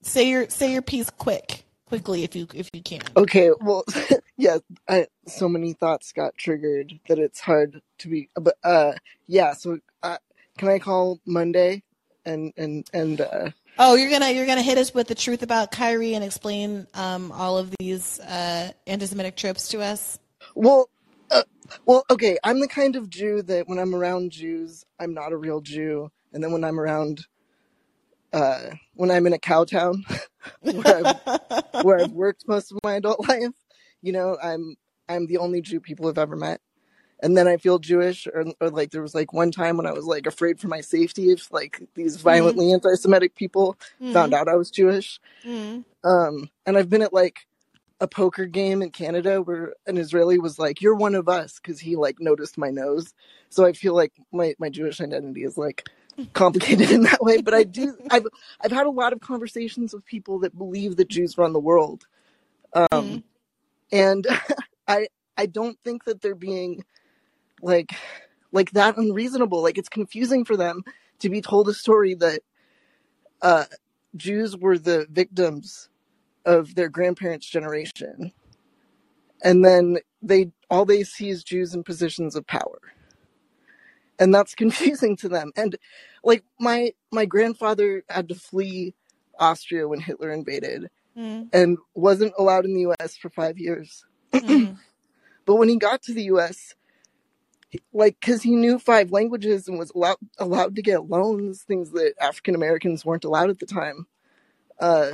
Say 0.03 0.29
your, 0.29 0.49
say 0.49 0.71
your 0.73 0.81
piece 0.81 1.09
quick, 1.09 1.63
quickly 1.85 2.23
if 2.23 2.35
you, 2.35 2.47
if 2.53 2.69
you 2.73 2.81
can. 2.81 3.01
Okay, 3.15 3.51
well, 3.61 3.85
yeah, 4.37 4.57
I, 4.87 5.07
so 5.27 5.47
many 5.47 5.73
thoughts 5.73 6.11
got 6.11 6.35
triggered 6.37 6.99
that 7.07 7.19
it's 7.19 7.39
hard 7.39 7.81
to 7.99 8.07
be. 8.09 8.29
But 8.35 8.55
uh, 8.63 8.93
yeah, 9.27 9.53
so 9.53 9.79
uh, 10.01 10.17
can 10.57 10.67
I 10.67 10.79
call 10.79 11.19
Monday 11.25 11.83
and 12.25 12.53
and 12.57 12.85
and 12.93 13.21
uh, 13.21 13.49
Oh, 13.79 13.95
you're 13.95 14.09
gonna 14.09 14.29
you're 14.31 14.45
gonna 14.45 14.61
hit 14.61 14.77
us 14.77 14.93
with 14.93 15.07
the 15.07 15.15
truth 15.15 15.41
about 15.41 15.71
Kyrie 15.71 16.13
and 16.15 16.23
explain 16.23 16.85
um, 16.93 17.31
all 17.31 17.57
of 17.57 17.73
these 17.79 18.19
uh, 18.19 18.71
anti-Semitic 18.85 19.35
tropes 19.35 19.69
to 19.69 19.81
us. 19.81 20.19
well, 20.53 20.89
uh, 21.33 21.43
well, 21.85 22.03
okay, 22.09 22.37
I'm 22.43 22.59
the 22.59 22.67
kind 22.67 22.95
of 22.95 23.09
Jew 23.09 23.41
that 23.43 23.67
when 23.67 23.79
I'm 23.79 23.95
around 23.95 24.31
Jews, 24.31 24.85
I'm 24.99 25.13
not 25.13 25.31
a 25.33 25.37
real 25.37 25.61
Jew, 25.61 26.11
and 26.31 26.43
then 26.43 26.51
when 26.51 26.63
I'm 26.63 26.79
around, 26.79 27.25
uh, 28.31 28.71
when 28.95 29.11
I'm 29.11 29.27
in 29.27 29.33
a 29.33 29.39
cow 29.39 29.63
town 29.65 30.03
where 30.61 30.97
I've, 30.97 31.15
where 31.83 31.99
I've 31.99 32.11
worked 32.11 32.47
most 32.47 32.71
of 32.71 32.79
my 32.83 32.95
adult 32.95 33.27
life, 33.27 33.51
you 34.01 34.11
know, 34.11 34.37
I'm 34.41 34.75
I'm 35.09 35.27
the 35.27 35.37
only 35.37 35.61
Jew 35.61 35.79
people 35.79 36.07
have 36.07 36.17
ever 36.17 36.35
met. 36.35 36.61
And 37.21 37.37
then 37.37 37.47
I 37.47 37.55
feel 37.57 37.79
Jewish, 37.79 38.27
or, 38.27 38.45
or 38.59 38.69
like 38.69 38.91
there 38.91 39.01
was 39.01 39.15
like 39.15 39.31
one 39.31 39.51
time 39.51 39.77
when 39.77 39.85
I 39.85 39.93
was 39.93 40.05
like 40.05 40.25
afraid 40.27 40.59
for 40.59 40.67
my 40.67 40.81
safety 40.81 41.31
if 41.31 41.51
like 41.53 41.81
these 41.95 42.17
violently 42.17 42.73
anti-Semitic 42.73 43.35
people 43.35 43.77
found 44.11 44.33
Mhm. 44.33 44.35
out 44.37 44.49
I 44.49 44.55
was 44.55 44.69
Jewish. 44.69 45.21
Mm. 45.45 45.85
Um, 46.03 46.49
and 46.65 46.77
I've 46.77 46.89
been 46.89 47.01
at 47.01 47.13
like 47.13 47.47
a 48.03 48.07
poker 48.07 48.45
game 48.45 48.81
in 48.81 48.91
Canada 48.91 49.41
where 49.41 49.75
an 49.87 49.97
Israeli 49.97 50.37
was 50.37 50.59
like, 50.59 50.81
"You're 50.81 50.93
one 50.93 51.15
of 51.15 51.29
us," 51.29 51.55
because 51.55 51.79
he 51.79 51.95
like 51.95 52.19
noticed 52.19 52.57
my 52.57 52.69
nose. 52.69 53.13
So 53.47 53.65
I 53.65 53.71
feel 53.71 53.95
like 53.95 54.11
my 54.33 54.55
my 54.59 54.67
Jewish 54.67 54.99
identity 54.99 55.45
is 55.45 55.57
like 55.57 55.87
complicated 56.33 56.91
in 56.91 57.03
that 57.03 57.21
way. 57.21 57.41
But 57.41 57.53
I 57.53 57.63
do 57.63 57.97
I've 58.11 58.25
I've 58.59 58.73
had 58.73 58.87
a 58.87 58.91
lot 58.91 59.13
of 59.13 59.21
conversations 59.21 59.93
with 59.93 60.03
people 60.03 60.39
that 60.39 60.57
believe 60.57 60.97
that 60.97 61.07
Jews 61.07 61.37
run 61.37 61.53
the 61.53 61.61
world, 61.61 62.05
um, 62.91 63.23
and 63.89 64.27
I 64.87 65.07
I 65.37 65.45
don't 65.45 65.79
think 65.85 66.03
that 66.03 66.21
they're 66.21 66.35
being 66.35 66.83
like 67.61 67.93
like 68.51 68.71
that 68.71 68.97
unreasonable. 68.97 69.63
Like 69.63 69.77
it's 69.77 69.89
confusing 69.89 70.43
for 70.43 70.57
them 70.57 70.83
to 71.19 71.29
be 71.29 71.39
told 71.39 71.69
a 71.69 71.73
story 71.73 72.15
that 72.15 72.41
uh, 73.41 73.63
Jews 74.17 74.57
were 74.57 74.77
the 74.77 75.07
victims 75.09 75.87
of 76.45 76.75
their 76.75 76.89
grandparents' 76.89 77.47
generation, 77.49 78.31
and 79.43 79.63
then 79.63 79.99
they 80.21 80.51
all 80.69 80.85
they 80.85 81.03
see 81.03 81.29
is 81.29 81.43
Jews 81.43 81.73
in 81.73 81.83
positions 81.83 82.35
of 82.35 82.47
power, 82.47 82.79
and 84.19 84.33
that's 84.33 84.55
confusing 84.63 85.15
to 85.17 85.29
them. 85.29 85.51
And 85.55 85.75
like 86.23 86.43
my 86.59 86.91
my 87.11 87.25
grandfather 87.25 88.03
had 88.09 88.29
to 88.29 88.35
flee 88.35 88.93
Austria 89.39 89.87
when 89.87 89.99
Hitler 89.99 90.31
invaded, 90.31 90.89
Mm. 91.17 91.49
and 91.53 91.77
wasn't 91.93 92.33
allowed 92.39 92.65
in 92.65 92.73
the 92.73 92.81
U.S. 92.81 93.15
for 93.15 93.29
five 93.29 93.59
years. 93.59 94.03
but 94.31 95.55
when 95.55 95.69
he 95.69 95.77
got 95.77 96.01
to 96.03 96.13
the 96.13 96.23
U.S., 96.23 96.73
like 97.93 98.19
because 98.19 98.41
he 98.41 98.55
knew 98.55 98.79
five 98.79 99.11
languages 99.11 99.67
and 99.67 99.77
was 99.77 99.91
allowed 99.95 100.17
allowed 100.39 100.75
to 100.75 100.81
get 100.81 101.09
loans, 101.09 101.63
things 101.63 101.91
that 101.91 102.13
African 102.19 102.55
Americans 102.55 103.05
weren't 103.05 103.23
allowed 103.25 103.49
at 103.51 103.59
the 103.59 103.65
time. 103.65 104.07
Uh, 104.79 105.11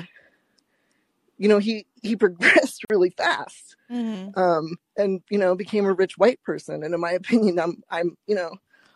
you 1.39 1.47
know, 1.49 1.57
he 1.57 1.87
he 2.03 2.15
progressed 2.23 2.83
really 2.91 3.09
fast, 3.09 3.75
Mhm. 3.91 4.37
um, 4.37 4.75
and 4.97 5.21
you 5.31 5.39
know 5.39 5.55
became 5.55 5.85
a 5.85 5.93
rich 5.93 6.17
white 6.17 6.41
person. 6.43 6.83
And 6.83 6.93
in 6.93 6.99
my 6.99 7.11
opinion, 7.21 7.57
I'm 7.59 7.81
I'm 7.89 8.15
you 8.27 8.35
know 8.35 8.51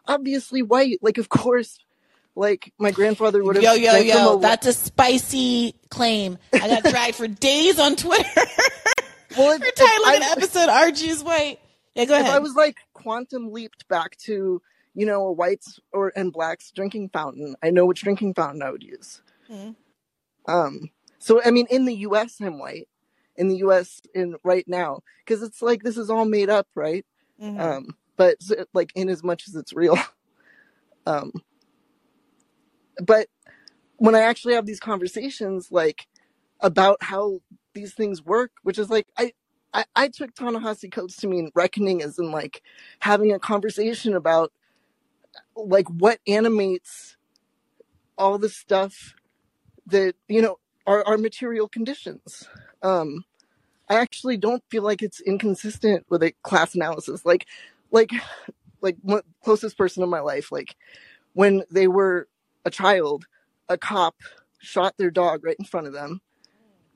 obviously 0.06 0.62
white. 0.62 1.00
Like 1.02 1.18
of 1.18 1.30
course, 1.30 1.80
like 2.36 2.72
my 2.78 2.92
grandfather 2.92 3.44
would 3.44 3.56
have. 3.56 3.64
Yo, 3.64 3.74
yo, 3.74 3.96
yo, 3.96 4.38
a- 4.38 4.40
that's 4.42 4.68
a 4.68 4.74
spicy 4.74 5.74
claim. 5.90 6.38
I 6.54 6.68
got 6.68 6.84
dragged 6.84 7.16
for 7.16 7.28
days 7.28 7.80
on 7.80 7.96
Twitter 7.96 8.30
well, 9.38 9.58
for 9.58 9.66
titling 9.66 10.16
an 10.18 10.24
episode 10.24 10.68
"RG 10.70 11.08
is 11.08 11.24
white." 11.24 11.60
Yeah, 11.96 12.06
go 12.06 12.14
ahead 12.16 12.26
If 12.28 12.32
I 12.34 12.40
was 12.40 12.56
like 12.56 12.78
quantum 12.94 13.52
leaped 13.52 13.88
back 13.88 14.18
to, 14.26 14.62
you 14.96 15.06
know, 15.06 15.28
a 15.28 15.32
whites 15.32 15.80
or 15.94 16.12
and 16.16 16.34
blacks 16.34 16.72
drinking 16.72 17.10
fountain, 17.10 17.56
I 17.64 17.70
know 17.70 17.86
which 17.86 18.02
drinking 18.02 18.34
fountain 18.34 18.62
I 18.64 18.72
would 18.72 18.84
use. 18.84 19.22
Mhm. 19.50 19.76
Um, 20.48 20.90
so 21.24 21.42
I 21.42 21.52
mean, 21.52 21.68
in 21.70 21.86
the 21.86 21.96
U.S., 22.08 22.42
I'm 22.42 22.60
white. 22.60 22.90
In 23.38 23.48
the 23.48 23.56
U.S., 23.58 24.02
in 24.14 24.36
right 24.44 24.68
now, 24.68 25.00
because 25.26 25.42
it's 25.42 25.62
like 25.62 25.82
this 25.82 25.98
is 25.98 26.10
all 26.10 26.26
made 26.26 26.50
up, 26.50 26.68
right? 26.76 27.06
Mhm. 27.42 27.60
Um, 27.60 27.98
but 28.18 28.36
like 28.74 28.92
in 28.94 29.08
as 29.08 29.24
much 29.24 29.48
as 29.48 29.56
it's 29.56 29.74
real. 29.74 29.98
Um, 31.06 31.34
but 33.06 33.28
when 33.98 34.16
I 34.16 34.22
actually 34.22 34.54
have 34.54 34.66
these 34.66 34.80
conversations, 34.80 35.68
like 35.70 36.08
about 36.62 37.04
how 37.04 37.42
these 37.74 37.94
things 37.94 38.24
work, 38.24 38.52
which 38.64 38.78
is 38.80 38.90
like 38.90 39.08
I. 39.18 39.34
I, 39.76 39.86
I 39.96 40.08
took 40.08 40.36
Ta-Nehisi 40.36 40.92
Coates 40.92 41.18
to 41.18 41.28
mean 41.28 41.50
reckoning 41.56 42.04
as 42.04 42.20
in 42.20 42.32
like 42.32 42.62
having 43.00 43.32
a 43.34 43.40
conversation 43.40 44.14
about 44.14 44.54
like 45.56 45.90
what 45.90 46.20
animates 46.28 47.18
all 48.18 48.38
the 48.38 48.50
stuff 48.50 49.16
that 49.88 50.14
you 50.28 50.42
know 50.44 50.58
are 50.86 51.06
our 51.06 51.18
material 51.18 51.68
conditions. 51.68 52.48
Um 52.82 53.26
i 53.90 53.96
actually 53.96 54.38
don't 54.38 54.64
feel 54.70 54.82
like 54.82 55.02
it's 55.02 55.20
inconsistent 55.22 56.06
with 56.10 56.24
a 56.24 56.32
class 56.44 56.76
analysis. 56.76 57.26
Like 57.26 57.48
like 57.92 58.12
like 58.82 58.98
one 59.02 59.22
closest 59.44 59.78
person 59.78 60.04
in 60.04 60.10
my 60.10 60.20
life 60.20 60.52
like 60.52 60.76
when 61.34 61.64
they 61.72 61.88
were 61.88 62.28
a 62.66 62.70
child 62.70 63.26
a 63.70 63.78
cop 63.78 64.16
shot 64.60 64.94
their 64.98 65.12
dog 65.12 65.44
right 65.44 65.56
in 65.58 65.66
front 65.66 65.88
of 65.88 65.94
them 65.94 66.22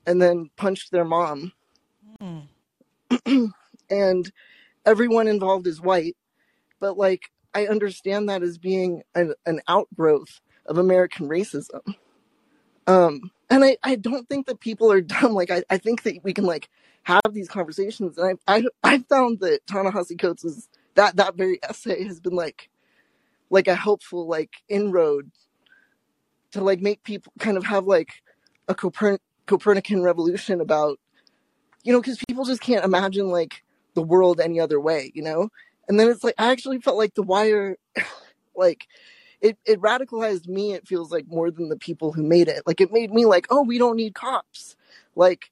and 0.06 0.22
then 0.22 0.48
punched 0.56 0.90
their 0.90 1.04
mom. 1.04 1.52
Hmm. 2.18 2.40
and 3.90 4.32
everyone 4.84 5.28
involved 5.28 5.66
is 5.66 5.80
white 5.80 6.16
but 6.80 6.96
like 6.96 7.30
i 7.54 7.66
understand 7.66 8.28
that 8.28 8.42
as 8.42 8.58
being 8.58 9.02
an, 9.14 9.34
an 9.46 9.60
outgrowth 9.68 10.40
of 10.66 10.78
american 10.78 11.28
racism 11.28 11.94
um 12.88 13.30
and 13.50 13.64
i 13.64 13.76
i 13.84 13.94
don't 13.94 14.28
think 14.28 14.46
that 14.46 14.58
people 14.58 14.90
are 14.90 15.00
dumb. 15.14 15.34
Like 15.34 15.50
i, 15.50 15.62
I 15.70 15.78
think 15.78 16.02
that 16.02 16.24
we 16.24 16.32
can 16.32 16.44
like 16.44 16.68
have 17.04 17.32
these 17.32 17.48
conversations. 17.48 18.18
And 18.18 18.38
i 18.48 18.56
i, 18.56 18.64
I 18.82 18.98
found 18.98 19.38
that 19.40 19.60
ta-nehisi 19.68 20.18
coates 20.18 20.44
is 20.44 20.68
that 20.94 21.16
that 21.16 21.36
very 21.36 21.60
essay 21.62 22.02
has 22.04 22.18
been 22.18 22.34
like 22.34 22.70
like 23.50 23.68
a 23.68 23.76
helpful 23.76 24.26
like 24.26 24.56
inroad 24.68 25.30
to 26.52 26.64
like 26.64 26.80
make 26.80 27.02
people 27.04 27.32
kind 27.38 27.56
of 27.56 27.64
have 27.64 27.84
like 27.84 28.22
a 28.68 28.74
Copern- 28.74 29.18
copernican 29.46 30.02
revolution 30.02 30.60
about 30.60 30.98
you 31.84 31.92
know 31.92 32.00
because 32.00 32.18
people 32.28 32.44
just 32.44 32.60
can't 32.60 32.84
imagine 32.84 33.28
like 33.28 33.62
the 33.94 34.02
world 34.02 34.40
any 34.40 34.58
other 34.60 34.80
way 34.80 35.12
you 35.14 35.22
know? 35.22 35.50
And 35.88 35.98
then 35.98 36.08
it's 36.08 36.24
like 36.24 36.34
i 36.38 36.50
actually 36.50 36.80
felt 36.80 36.98
like 36.98 37.14
the 37.14 37.22
wire 37.22 37.76
like 38.56 38.86
it, 39.40 39.58
it 39.64 39.80
radicalized 39.80 40.48
me 40.48 40.72
it 40.72 40.86
feels 40.86 41.12
like 41.12 41.26
more 41.28 41.50
than 41.50 41.68
the 41.68 41.76
people 41.76 42.12
who 42.12 42.22
made 42.22 42.48
it. 42.48 42.62
Like 42.66 42.80
it 42.80 42.92
made 42.92 43.12
me 43.12 43.26
like 43.26 43.46
oh 43.50 43.62
we 43.62 43.78
don't 43.78 43.96
need 43.96 44.14
cops. 44.14 44.76
Like 45.14 45.50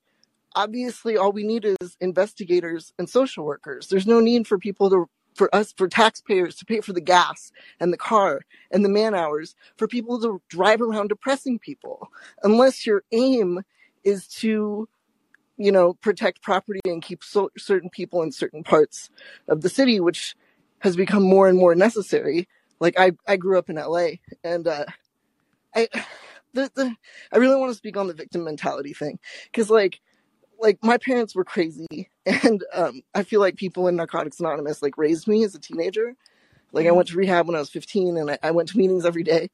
obviously 0.54 1.16
all 1.16 1.32
we 1.32 1.44
need 1.44 1.64
is 1.64 1.96
investigators 2.00 2.92
and 2.98 3.08
social 3.08 3.44
workers. 3.44 3.88
There's 3.88 4.06
no 4.06 4.20
need 4.20 4.46
for 4.46 4.58
people 4.58 4.90
to 4.90 5.08
for 5.36 5.54
us 5.54 5.72
for 5.76 5.86
taxpayers 5.86 6.56
to 6.56 6.64
pay 6.64 6.80
for 6.80 6.92
the 6.92 7.00
gas 7.00 7.52
and 7.78 7.92
the 7.92 7.98
car 7.98 8.40
and 8.70 8.84
the 8.84 8.88
man 8.88 9.14
hours 9.14 9.54
for 9.76 9.86
people 9.86 10.20
to 10.20 10.40
drive 10.48 10.80
around 10.80 11.12
oppressing 11.12 11.58
people 11.58 12.08
unless 12.42 12.86
your 12.86 13.02
aim 13.12 13.60
is 14.02 14.26
to 14.26 14.88
you 15.58 15.70
know 15.70 15.94
protect 15.94 16.42
property 16.42 16.80
and 16.86 17.02
keep 17.02 17.22
so, 17.22 17.50
certain 17.58 17.90
people 17.90 18.22
in 18.22 18.32
certain 18.32 18.64
parts 18.64 19.10
of 19.48 19.60
the 19.60 19.68
city 19.68 20.00
which 20.00 20.34
has 20.80 20.96
become 20.96 21.22
more 21.22 21.48
and 21.48 21.58
more 21.58 21.74
necessary 21.74 22.48
like 22.80 22.98
i 22.98 23.12
i 23.26 23.36
grew 23.36 23.58
up 23.58 23.70
in 23.70 23.76
la 23.76 24.08
and 24.44 24.66
uh 24.66 24.84
i 25.74 25.88
the, 26.54 26.70
the 26.74 26.94
i 27.32 27.36
really 27.36 27.56
want 27.56 27.70
to 27.70 27.76
speak 27.76 27.96
on 27.96 28.06
the 28.06 28.14
victim 28.14 28.44
mentality 28.44 28.92
thing 28.92 29.18
because 29.46 29.70
like 29.70 30.00
like 30.58 30.78
my 30.82 30.96
parents 30.98 31.34
were 31.34 31.44
crazy 31.44 32.10
and 32.26 32.64
um 32.72 33.02
i 33.14 33.22
feel 33.22 33.40
like 33.40 33.56
people 33.56 33.88
in 33.88 33.96
narcotics 33.96 34.40
anonymous 34.40 34.82
like 34.82 34.98
raised 34.98 35.28
me 35.28 35.44
as 35.44 35.54
a 35.54 35.60
teenager. 35.60 36.14
Like 36.72 36.86
i 36.86 36.90
went 36.90 37.08
to 37.08 37.16
rehab 37.16 37.46
when 37.46 37.56
i 37.56 37.60
was 37.60 37.70
15 37.70 38.16
and 38.16 38.30
I, 38.32 38.38
I 38.42 38.50
went 38.50 38.68
to 38.70 38.78
meetings 38.78 39.06
every 39.06 39.22
day 39.22 39.50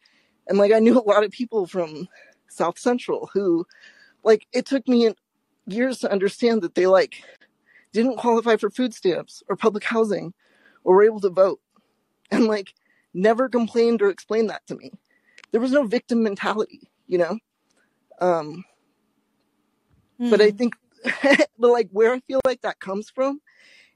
and 0.49 0.59
like 0.59 0.73
i 0.73 0.78
knew 0.78 0.99
a 0.99 1.09
lot 1.09 1.25
of 1.25 1.31
people 1.31 1.67
from 1.67 2.09
south 2.49 2.78
central 2.78 3.31
who 3.33 3.65
like 4.25 4.47
it 4.52 4.67
took 4.67 4.89
me 4.89 5.12
years 5.67 5.99
to 6.01 6.10
understand 6.10 6.62
that 6.62 6.75
they 6.75 6.86
like 6.86 7.23
didn't 7.92 8.17
qualify 8.17 8.57
for 8.57 8.70
food 8.70 8.94
stamps 8.94 9.42
or 9.49 9.57
public 9.57 9.84
housing 9.84 10.33
or 10.84 10.97
were 10.97 11.05
able 11.05 11.20
to 11.20 11.31
vote 11.31 11.60
and 12.31 12.47
like 12.47 12.75
never 13.15 13.49
complained 13.49 14.00
or 14.02 14.08
explained 14.10 14.50
that 14.50 14.66
to 14.66 14.74
me 14.76 14.91
there 15.52 15.60
was 15.60 15.73
no 15.73 15.84
victim 15.84 16.23
mentality 16.23 16.89
you 17.07 17.18
know 17.18 17.39
um 18.20 18.65
but 20.31 20.41
i 20.41 20.50
Hmm. 20.50 20.57
think 20.57 20.74
but 21.58 21.70
like 21.70 21.89
where 21.91 22.12
i 22.15 22.20
feel 22.20 22.41
like 22.44 22.60
that 22.62 22.78
comes 22.81 23.10
from 23.10 23.41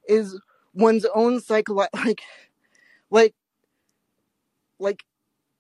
is 0.09 0.39
one's 0.75 1.07
own 1.15 1.41
psycholo- 1.41 1.89
like 2.05 2.20
like 3.11 3.35
like 4.78 5.05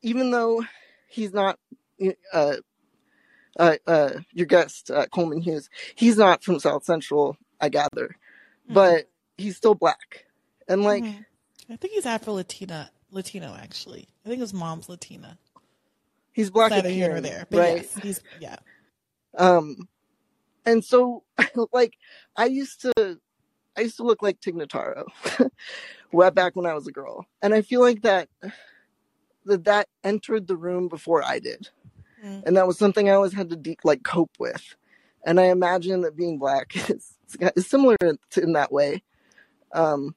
even 0.02 0.30
though 0.30 0.64
he's 1.08 1.32
not 1.32 1.58
uh 2.32 2.56
uh, 3.58 3.76
uh 3.86 4.10
your 4.32 4.46
guest 4.46 4.90
uh, 4.90 5.06
coleman 5.06 5.40
hughes 5.40 5.68
he's 5.94 6.16
not 6.18 6.42
from 6.42 6.58
south 6.60 6.84
central 6.84 7.36
i 7.60 7.68
gather 7.68 8.16
Mhm. 8.68 8.74
but 8.74 9.08
he's 9.36 9.56
still 9.56 9.74
black 9.74 10.24
and 10.68 10.82
like 10.82 11.04
Mhm. 11.04 11.24
I 11.70 11.76
think 11.76 11.94
he's 11.94 12.06
Afro 12.06 12.34
Latina, 12.34 12.90
Latino 13.16 13.56
actually. 13.58 14.06
I 14.24 14.28
think 14.28 14.40
his 14.40 14.54
mom's 14.54 14.88
Latina. 14.88 15.38
he's 16.32 16.50
black 16.50 16.70
Neither 16.70 16.88
here 16.90 17.08
nor 17.08 17.16
appearing, 17.18 17.22
there, 17.34 17.46
but 17.50 17.58
right 17.58 17.76
yes, 17.78 17.98
he's 18.02 18.20
yeah. 18.40 18.56
um 19.36 19.88
and 20.64 20.84
so 20.84 21.24
like 21.72 21.94
i 22.36 22.44
used 22.46 22.82
to 22.82 23.18
i 23.76 23.80
used 23.80 23.96
to 23.96 24.02
look 24.04 24.22
like 24.22 24.40
Tig 24.40 24.54
Notaro 24.54 25.04
way 26.12 26.30
back 26.30 26.54
when 26.56 26.66
i 26.66 26.74
was 26.74 26.86
a 26.86 26.92
girl 26.92 27.26
and 27.42 27.52
i 27.54 27.62
feel 27.62 27.80
like 27.80 28.02
that 28.02 28.28
that 29.44 29.64
that 29.64 29.88
entered 30.04 30.46
the 30.46 30.56
room 30.56 30.88
before 30.88 31.24
i 31.24 31.38
did 31.38 31.68
Mm. 32.24 32.44
and 32.46 32.56
that 32.56 32.66
was 32.66 32.78
something 32.78 33.10
i 33.10 33.12
always 33.12 33.34
had 33.34 33.50
to 33.50 33.56
de- 33.56 33.76
like 33.84 34.02
cope 34.02 34.30
with 34.38 34.74
and 35.26 35.38
i 35.38 35.44
imagine 35.44 36.00
that 36.00 36.16
being 36.16 36.38
black 36.38 36.74
is, 36.90 37.18
is 37.54 37.66
similar 37.66 37.94
to, 38.30 38.42
in 38.42 38.54
that 38.54 38.72
way 38.72 39.02
um 39.74 40.14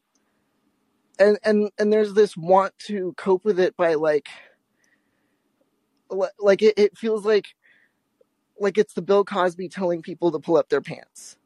and 1.19 1.38
and 1.43 1.69
and 1.77 1.91
there's 1.93 2.14
this 2.14 2.35
want 2.38 2.77
to 2.80 3.14
cope 3.17 3.43
with 3.45 3.59
it 3.59 3.75
by 3.77 3.93
like 3.95 4.27
like 6.39 6.61
it, 6.61 6.73
it 6.77 6.98
feels 6.98 7.25
like 7.25 7.48
like 8.59 8.77
it's 8.77 8.93
the 8.93 9.01
bill 9.01 9.23
cosby 9.23 9.69
telling 9.69 10.01
people 10.01 10.31
to 10.31 10.39
pull 10.39 10.57
up 10.57 10.69
their 10.69 10.81
pants 10.81 11.38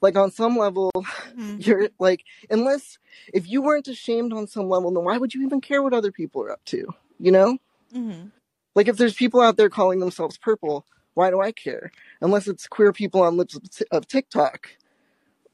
like 0.00 0.16
on 0.16 0.30
some 0.30 0.56
level 0.56 0.90
Mhm. 0.94 1.56
you're 1.66 1.88
like 1.98 2.24
unless 2.50 2.98
if 3.34 3.48
you 3.48 3.62
weren't 3.62 3.88
ashamed 3.88 4.32
on 4.32 4.46
some 4.46 4.68
level 4.68 4.90
then 4.92 5.04
why 5.04 5.18
would 5.18 5.34
you 5.34 5.44
even 5.44 5.60
care 5.60 5.82
what 5.82 5.92
other 5.92 6.12
people 6.12 6.42
are 6.42 6.50
up 6.52 6.64
to 6.66 6.86
you 7.18 7.30
know 7.30 7.58
Mhm. 7.94 8.30
like 8.74 8.88
if 8.88 8.96
there's 8.96 9.14
people 9.14 9.40
out 9.40 9.56
there 9.56 9.70
calling 9.70 10.00
themselves 10.00 10.38
purple 10.38 10.86
why 11.14 11.30
do 11.30 11.40
i 11.40 11.52
care 11.52 11.90
unless 12.20 12.48
it's 12.48 12.66
queer 12.66 12.92
people 12.92 13.22
on 13.22 13.36
Libs 13.36 13.54
of 13.54 13.68
Ti- 13.70 13.84
of 13.90 14.06
tiktok 14.06 14.70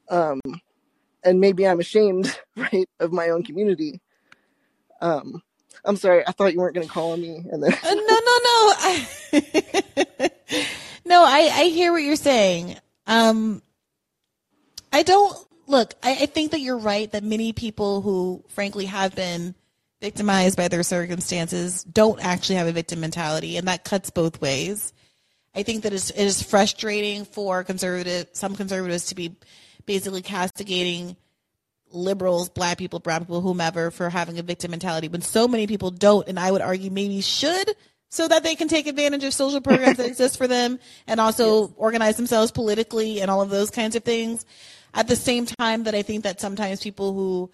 um 0.08 0.40
and 1.24 1.40
maybe 1.40 1.66
i'm 1.66 1.80
ashamed 1.80 2.38
right 2.56 2.88
of 3.00 3.12
my 3.12 3.30
own 3.30 3.42
community 3.42 4.00
um 5.00 5.42
i'm 5.84 5.96
sorry 5.96 6.26
i 6.26 6.32
thought 6.32 6.52
you 6.52 6.58
weren't 6.58 6.74
going 6.74 6.86
to 6.86 6.92
call 6.92 7.12
on 7.12 7.20
me 7.20 7.42
and 7.50 7.62
then 7.62 7.72
Uh, 7.72 7.94
no, 7.94 7.94
no, 7.94 8.38
no. 8.48 8.72
I, 8.78 9.08
no, 11.04 11.24
I, 11.24 11.50
I 11.52 11.64
hear 11.64 11.92
what 11.92 12.02
you're 12.02 12.16
saying. 12.16 12.76
Um, 13.06 13.62
I 14.92 15.02
don't 15.02 15.36
look. 15.66 15.94
I, 16.02 16.12
I 16.12 16.26
think 16.26 16.52
that 16.52 16.60
you're 16.60 16.78
right 16.78 17.10
that 17.12 17.24
many 17.24 17.52
people 17.52 18.02
who, 18.02 18.44
frankly, 18.48 18.86
have 18.86 19.14
been 19.14 19.54
victimized 20.00 20.56
by 20.56 20.68
their 20.68 20.82
circumstances 20.82 21.84
don't 21.84 22.24
actually 22.24 22.56
have 22.56 22.66
a 22.66 22.72
victim 22.72 23.00
mentality, 23.00 23.56
and 23.56 23.68
that 23.68 23.84
cuts 23.84 24.10
both 24.10 24.40
ways. 24.40 24.92
I 25.54 25.62
think 25.62 25.82
that 25.82 25.92
it's, 25.92 26.10
it 26.10 26.24
is 26.24 26.42
frustrating 26.42 27.24
for 27.24 27.62
conservative, 27.64 28.28
some 28.32 28.56
conservatives 28.56 29.06
to 29.06 29.14
be 29.14 29.36
basically 29.86 30.22
castigating 30.22 31.16
liberals, 31.90 32.48
black 32.48 32.78
people, 32.78 32.98
brown 32.98 33.20
people, 33.20 33.40
whomever, 33.40 33.90
for 33.90 34.08
having 34.10 34.38
a 34.38 34.42
victim 34.42 34.70
mentality 34.70 35.08
when 35.08 35.20
so 35.20 35.46
many 35.46 35.66
people 35.66 35.90
don't, 35.90 36.28
and 36.28 36.38
I 36.38 36.50
would 36.50 36.62
argue 36.62 36.90
maybe 36.90 37.20
should, 37.20 37.74
so 38.08 38.28
that 38.28 38.42
they 38.42 38.54
can 38.54 38.68
take 38.68 38.86
advantage 38.86 39.24
of 39.24 39.32
social 39.32 39.60
programs 39.60 39.96
that 39.96 40.06
exist 40.06 40.36
for 40.36 40.46
them 40.46 40.78
and 41.06 41.20
also 41.20 41.72
organize 41.76 42.16
themselves 42.16 42.50
politically 42.50 43.20
and 43.20 43.30
all 43.30 43.42
of 43.42 43.50
those 43.50 43.70
kinds 43.70 43.96
of 43.96 44.04
things. 44.04 44.44
At 44.94 45.08
the 45.08 45.16
same 45.16 45.46
time, 45.46 45.84
that 45.84 45.94
I 45.94 46.02
think 46.02 46.24
that 46.24 46.40
sometimes 46.40 46.82
people 46.82 47.14
who 47.14 47.50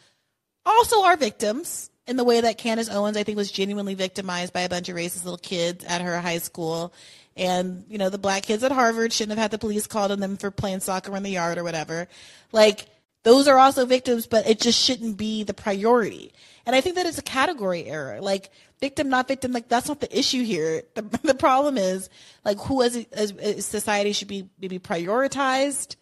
also 0.66 1.04
are 1.04 1.16
victims 1.16 1.90
in 2.08 2.16
the 2.16 2.24
way 2.24 2.40
that 2.40 2.58
Candace 2.58 2.90
Owens, 2.90 3.16
I 3.16 3.22
think, 3.22 3.36
was 3.36 3.52
genuinely 3.52 3.94
victimized 3.94 4.52
by 4.52 4.62
a 4.62 4.68
bunch 4.68 4.88
of 4.88 4.96
racist 4.96 5.24
little 5.24 5.38
kids 5.38 5.84
at 5.84 6.00
her 6.00 6.18
high 6.20 6.38
school. 6.38 6.92
And, 7.38 7.84
you 7.88 7.98
know, 7.98 8.10
the 8.10 8.18
black 8.18 8.42
kids 8.42 8.64
at 8.64 8.72
Harvard 8.72 9.12
shouldn't 9.12 9.38
have 9.38 9.42
had 9.42 9.50
the 9.52 9.58
police 9.58 9.86
called 9.86 10.10
on 10.10 10.20
them 10.20 10.36
for 10.36 10.50
playing 10.50 10.80
soccer 10.80 11.16
in 11.16 11.22
the 11.22 11.30
yard 11.30 11.56
or 11.56 11.64
whatever. 11.64 12.08
Like, 12.52 12.86
those 13.22 13.46
are 13.46 13.58
also 13.58 13.86
victims, 13.86 14.26
but 14.26 14.48
it 14.48 14.60
just 14.60 14.82
shouldn't 14.82 15.16
be 15.16 15.44
the 15.44 15.54
priority. 15.54 16.32
And 16.66 16.74
I 16.74 16.80
think 16.80 16.96
that 16.96 17.06
it's 17.06 17.18
a 17.18 17.22
category 17.22 17.84
error. 17.84 18.20
Like 18.20 18.50
victim, 18.80 19.08
not 19.08 19.28
victim, 19.28 19.52
like 19.52 19.68
that's 19.68 19.88
not 19.88 20.00
the 20.00 20.18
issue 20.18 20.42
here. 20.44 20.82
The, 20.94 21.02
the 21.22 21.34
problem 21.34 21.78
is 21.78 22.10
like 22.44 22.58
who 22.58 22.82
as, 22.82 22.96
a, 22.96 23.06
as 23.14 23.64
society 23.64 24.12
should 24.12 24.28
be 24.28 24.48
maybe 24.60 24.78
prioritized. 24.78 25.96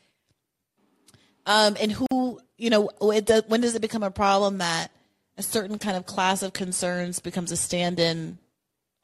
Um, 1.46 1.76
and 1.80 1.92
who, 1.92 2.40
you 2.56 2.70
know, 2.70 2.90
does, 3.24 3.44
when 3.46 3.60
does 3.60 3.74
it 3.74 3.82
become 3.82 4.02
a 4.02 4.10
problem 4.10 4.58
that 4.58 4.90
a 5.36 5.42
certain 5.42 5.78
kind 5.78 5.96
of 5.96 6.06
class 6.06 6.42
of 6.42 6.52
concerns 6.52 7.20
becomes 7.20 7.52
a 7.52 7.56
stand-in 7.56 8.38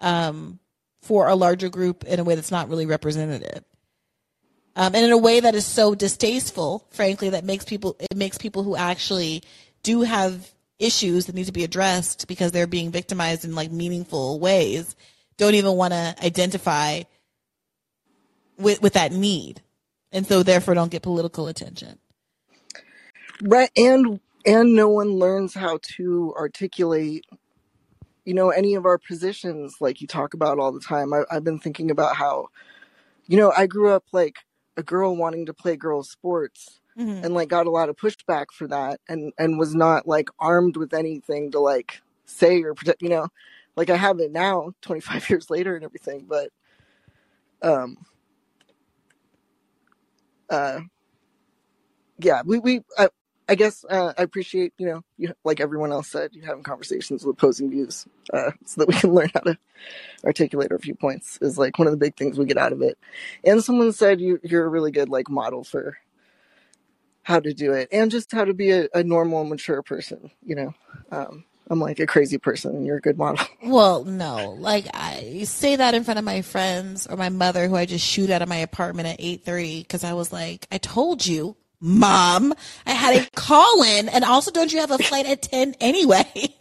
um, 0.00 0.58
for 1.02 1.28
a 1.28 1.34
larger 1.34 1.68
group 1.68 2.04
in 2.04 2.20
a 2.20 2.24
way 2.24 2.34
that's 2.34 2.50
not 2.50 2.68
really 2.68 2.86
representative? 2.86 3.64
um, 4.74 4.94
and 4.94 5.04
in 5.04 5.12
a 5.12 5.18
way 5.18 5.40
that 5.40 5.54
is 5.54 5.66
so 5.66 5.94
distasteful, 5.94 6.86
frankly, 6.90 7.30
that 7.30 7.44
makes 7.44 7.64
people 7.64 7.96
it 7.98 8.16
makes 8.16 8.38
people 8.38 8.62
who 8.62 8.76
actually 8.76 9.42
do 9.82 10.02
have 10.02 10.50
issues 10.78 11.26
that 11.26 11.34
need 11.34 11.46
to 11.46 11.52
be 11.52 11.64
addressed 11.64 12.26
because 12.26 12.52
they're 12.52 12.66
being 12.66 12.90
victimized 12.90 13.44
in 13.44 13.54
like 13.54 13.70
meaningful 13.70 14.40
ways 14.40 14.96
don't 15.36 15.54
even 15.54 15.76
want 15.76 15.92
to 15.92 16.14
identify 16.22 17.02
with 18.58 18.80
with 18.80 18.94
that 18.94 19.12
need, 19.12 19.60
and 20.10 20.26
so 20.26 20.42
therefore 20.42 20.74
don't 20.74 20.90
get 20.90 21.02
political 21.02 21.48
attention. 21.48 21.98
Right, 23.42 23.70
and 23.76 24.20
and 24.46 24.74
no 24.74 24.88
one 24.88 25.10
learns 25.14 25.54
how 25.54 25.80
to 25.96 26.34
articulate, 26.36 27.26
you 28.24 28.34
know, 28.34 28.50
any 28.50 28.74
of 28.74 28.84
our 28.86 28.98
positions 28.98 29.76
like 29.80 30.00
you 30.00 30.06
talk 30.06 30.34
about 30.34 30.58
all 30.58 30.72
the 30.72 30.80
time. 30.80 31.12
I, 31.12 31.24
I've 31.30 31.44
been 31.44 31.58
thinking 31.58 31.90
about 31.90 32.16
how, 32.16 32.48
you 33.26 33.36
know, 33.36 33.52
I 33.56 33.66
grew 33.66 33.90
up 33.90 34.04
like 34.12 34.36
a 34.76 34.82
girl 34.82 35.16
wanting 35.16 35.46
to 35.46 35.54
play 35.54 35.76
girls 35.76 36.10
sports 36.10 36.80
Mhm. 36.98 37.24
and 37.24 37.34
like 37.34 37.48
got 37.48 37.66
a 37.66 37.70
lot 37.70 37.88
of 37.88 37.96
pushback 37.96 38.46
for 38.52 38.66
that 38.68 39.00
and 39.08 39.32
and 39.38 39.58
was 39.58 39.74
not 39.74 40.06
like 40.06 40.28
armed 40.38 40.76
with 40.76 40.92
anything 40.94 41.50
to 41.52 41.58
like 41.58 42.00
say 42.26 42.62
or 42.62 42.74
protect 42.74 43.02
you 43.02 43.08
know 43.08 43.28
like 43.76 43.90
i 43.90 43.96
have 43.96 44.18
it 44.20 44.30
now 44.32 44.72
25 44.82 45.28
years 45.30 45.50
later 45.50 45.74
and 45.74 45.84
everything 45.84 46.24
but 46.28 46.48
um 47.62 47.96
uh 50.50 50.80
yeah 52.18 52.42
we 52.44 52.58
we 52.58 52.80
i, 52.98 53.08
I 53.48 53.54
guess 53.54 53.84
uh, 53.88 54.12
i 54.16 54.22
appreciate 54.22 54.72
you 54.78 54.86
know 54.86 55.02
you 55.18 55.34
like 55.44 55.60
everyone 55.60 55.92
else 55.92 56.08
said 56.08 56.30
you 56.32 56.42
having 56.42 56.62
conversations 56.62 57.24
with 57.24 57.36
opposing 57.36 57.70
views 57.70 58.06
uh 58.32 58.52
so 58.64 58.80
that 58.80 58.88
we 58.88 58.94
can 58.94 59.12
learn 59.14 59.30
how 59.34 59.40
to 59.40 59.58
articulate 60.24 60.70
our 60.70 60.78
viewpoints 60.78 61.38
is 61.42 61.58
like 61.58 61.78
one 61.78 61.88
of 61.88 61.92
the 61.92 61.98
big 61.98 62.16
things 62.16 62.38
we 62.38 62.44
get 62.44 62.56
out 62.56 62.72
of 62.72 62.82
it. 62.82 62.96
And 63.44 63.62
someone 63.62 63.92
said 63.92 64.20
you 64.20 64.38
you're 64.42 64.64
a 64.64 64.68
really 64.68 64.92
good 64.92 65.08
like 65.08 65.28
model 65.28 65.64
for 65.64 65.98
how 67.24 67.40
to 67.40 67.52
do 67.52 67.72
it 67.72 67.88
and 67.92 68.10
just 68.10 68.32
how 68.32 68.44
to 68.44 68.54
be 68.54 68.70
a, 68.70 68.88
a 68.94 69.02
normal 69.02 69.44
mature 69.44 69.82
person 69.82 70.30
you 70.44 70.54
know? 70.54 70.74
Um 71.10 71.44
i'm 71.70 71.80
like 71.80 71.98
a 72.00 72.06
crazy 72.06 72.38
person 72.38 72.76
and 72.76 72.86
you're 72.86 72.98
a 72.98 73.00
good 73.00 73.18
model. 73.18 73.44
Well, 73.64 74.04
no, 74.04 74.50
like 74.58 74.86
I 74.92 75.44
say 75.44 75.76
that 75.76 75.94
in 75.94 76.04
front 76.04 76.18
of 76.18 76.24
my 76.24 76.42
friends 76.42 77.06
or 77.06 77.16
my 77.16 77.28
mother, 77.28 77.68
who 77.68 77.76
I 77.76 77.86
just 77.86 78.04
shoot 78.04 78.28
out 78.28 78.42
of 78.42 78.48
my 78.48 78.56
apartment 78.56 79.08
at 79.08 79.16
eight 79.18 79.44
thirty 79.44 79.80
because 79.80 80.04
I 80.04 80.14
was 80.14 80.32
like, 80.32 80.66
I 80.70 80.78
told 80.78 81.24
you, 81.24 81.56
mom, 81.82 82.54
I 82.86 82.92
had 82.92 83.16
a 83.16 83.30
call 83.34 83.82
in, 83.82 84.08
and 84.08 84.24
also 84.24 84.52
don't 84.52 84.72
you 84.72 84.80
have 84.80 84.92
a 84.92 84.98
flight 84.98 85.26
at 85.26 85.42
ten 85.42 85.74
anyway? 85.80 86.54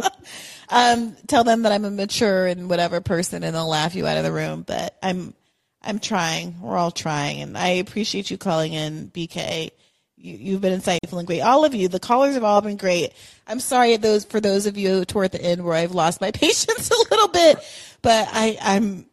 um, 0.70 1.14
tell 1.26 1.44
them 1.44 1.62
that 1.62 1.72
I'm 1.72 1.84
a 1.84 1.90
mature 1.90 2.46
and 2.46 2.68
whatever 2.68 3.00
person, 3.00 3.44
and 3.44 3.54
they'll 3.54 3.68
laugh 3.68 3.94
you 3.94 4.06
out 4.06 4.16
of 4.16 4.24
the 4.24 4.32
room. 4.32 4.62
But 4.66 4.96
I'm, 5.02 5.34
I'm 5.82 5.98
trying. 5.98 6.60
We're 6.60 6.78
all 6.78 6.90
trying, 6.90 7.42
and 7.42 7.56
I 7.56 7.68
appreciate 7.68 8.30
you 8.30 8.38
calling 8.38 8.72
in, 8.72 9.10
BK. 9.10 9.70
You, 10.16 10.34
you've 10.34 10.60
been 10.62 10.80
insightful 10.80 11.18
and 11.18 11.26
great. 11.26 11.42
All 11.42 11.66
of 11.66 11.74
you, 11.74 11.88
the 11.88 12.00
callers 12.00 12.34
have 12.34 12.42
all 12.42 12.62
been 12.62 12.78
great. 12.78 13.12
I'm 13.46 13.60
sorry 13.60 13.96
those 13.98 14.24
for 14.24 14.40
those 14.40 14.64
of 14.66 14.78
you 14.78 15.04
toward 15.04 15.30
the 15.30 15.42
end 15.42 15.62
where 15.62 15.74
I've 15.74 15.92
lost 15.92 16.22
my 16.22 16.30
patience 16.32 16.90
a 16.90 17.10
little 17.10 17.28
bit, 17.28 17.58
but 18.00 18.28
I, 18.32 18.58
I'm 18.62 19.04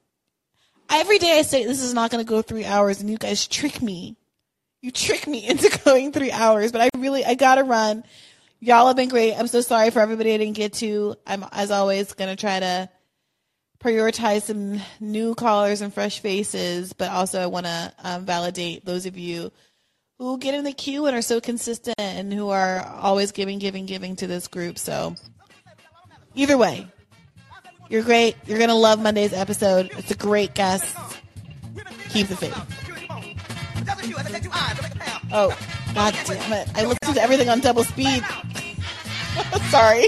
every 0.90 1.20
day 1.20 1.38
I 1.38 1.42
say 1.42 1.66
this 1.66 1.82
is 1.82 1.94
not 1.94 2.10
going 2.10 2.24
to 2.24 2.30
go 2.30 2.42
three 2.42 2.66
hours, 2.66 3.02
and 3.02 3.10
you 3.10 3.18
guys 3.18 3.48
trick 3.48 3.82
me. 3.82 4.16
You 4.86 4.92
trick 4.92 5.26
me 5.26 5.48
into 5.48 5.76
going 5.84 6.12
three 6.12 6.30
hours, 6.30 6.72
but 6.72 6.80
I 6.80 6.90
really 6.96 7.26
I 7.26 7.34
gotta 7.34 7.64
run. 7.64 8.04
Y'all 8.60 8.86
have 8.86 8.96
been 8.96 9.10
great. 9.10 9.34
I'm 9.34 9.48
so 9.48 9.62
sorry 9.62 9.90
for 9.90 10.00
everybody 10.00 10.32
I 10.32 10.38
didn't 10.38 10.56
get 10.56 10.74
to. 10.74 11.16
I'm 11.26 11.44
as 11.52 11.72
always 11.72 12.14
gonna 12.14 12.36
try 12.36 12.60
to 12.60 12.88
prioritize 13.80 14.44
some 14.44 14.80
new 15.00 15.34
callers 15.34 15.82
and 15.82 15.92
fresh 15.92 16.20
faces, 16.20 16.94
but 16.94 17.10
also 17.10 17.42
I 17.42 17.48
want 17.48 17.66
to 17.66 17.94
um, 18.04 18.26
validate 18.28 18.86
those 18.86 19.08
of 19.08 19.18
you 19.18 19.52
who 20.20 20.38
get 20.38 20.54
in 20.54 20.64
the 20.64 20.72
queue 20.72 21.08
and 21.08 21.18
are 21.18 21.24
so 21.24 21.42
consistent 21.42 21.96
and 21.98 22.32
who 22.32 22.50
are 22.50 22.86
always 22.86 23.32
giving, 23.32 23.58
giving, 23.58 23.88
giving 23.88 24.16
to 24.18 24.28
this 24.28 24.48
group. 24.48 24.78
So 24.78 25.16
either 26.36 26.60
way, 26.60 26.88
you're 27.90 28.04
great. 28.04 28.36
You're 28.46 28.60
gonna 28.60 28.76
love 28.76 29.02
Monday's 29.02 29.34
episode. 29.34 29.90
It's 29.98 30.12
a 30.12 30.16
great 30.16 30.54
guest. 30.54 30.96
Keep 32.10 32.28
the 32.28 32.38
faith. 32.38 32.85
Oh, 35.38 35.50
god 35.94 36.14
damn 36.26 36.54
it! 36.54 36.70
I 36.76 36.86
listened 36.86 37.16
to 37.16 37.22
everything 37.22 37.50
on 37.50 37.60
double 37.60 37.84
speed. 37.84 38.24
Sorry. 39.70 40.08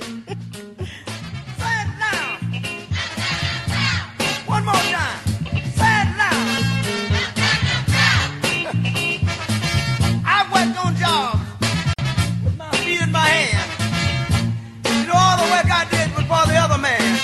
One 4.46 4.64
more 4.66 4.74
time. 4.74 5.20
I 10.30 10.44
worked 10.54 10.78
on 10.86 10.96
jobs 10.96 11.42
with 12.44 12.58
my 12.58 12.72
feet 12.78 13.02
in 13.02 13.12
my 13.12 13.20
hand. 13.28 13.70
You 14.86 15.08
know, 15.08 15.14
all 15.14 15.38
the 15.38 15.52
work 15.52 15.70
I 15.70 15.86
did 15.92 16.16
was 16.16 16.26
for 16.26 16.48
the 16.48 16.56
other 16.56 16.78
man. 16.78 17.20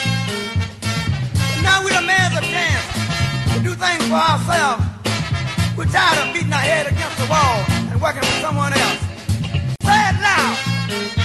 Now 1.63 1.83
we 1.85 1.91
the 1.91 2.35
a 2.37 2.41
chance 2.41 2.85
to 3.53 3.63
do 3.63 3.73
things 3.75 4.05
for 4.07 4.15
ourselves. 4.15 4.92
We're 5.75 5.85
tired 5.85 6.27
of 6.27 6.33
beating 6.35 6.53
our 6.53 6.59
head 6.59 6.85
against 6.85 7.17
the 7.17 7.25
wall 7.25 7.65
and 7.89 7.99
working 7.99 8.21
for 8.21 8.39
someone 8.41 8.73
else. 8.73 8.99
Say 9.81 10.09
it 10.09 10.21
loud. 10.21 11.22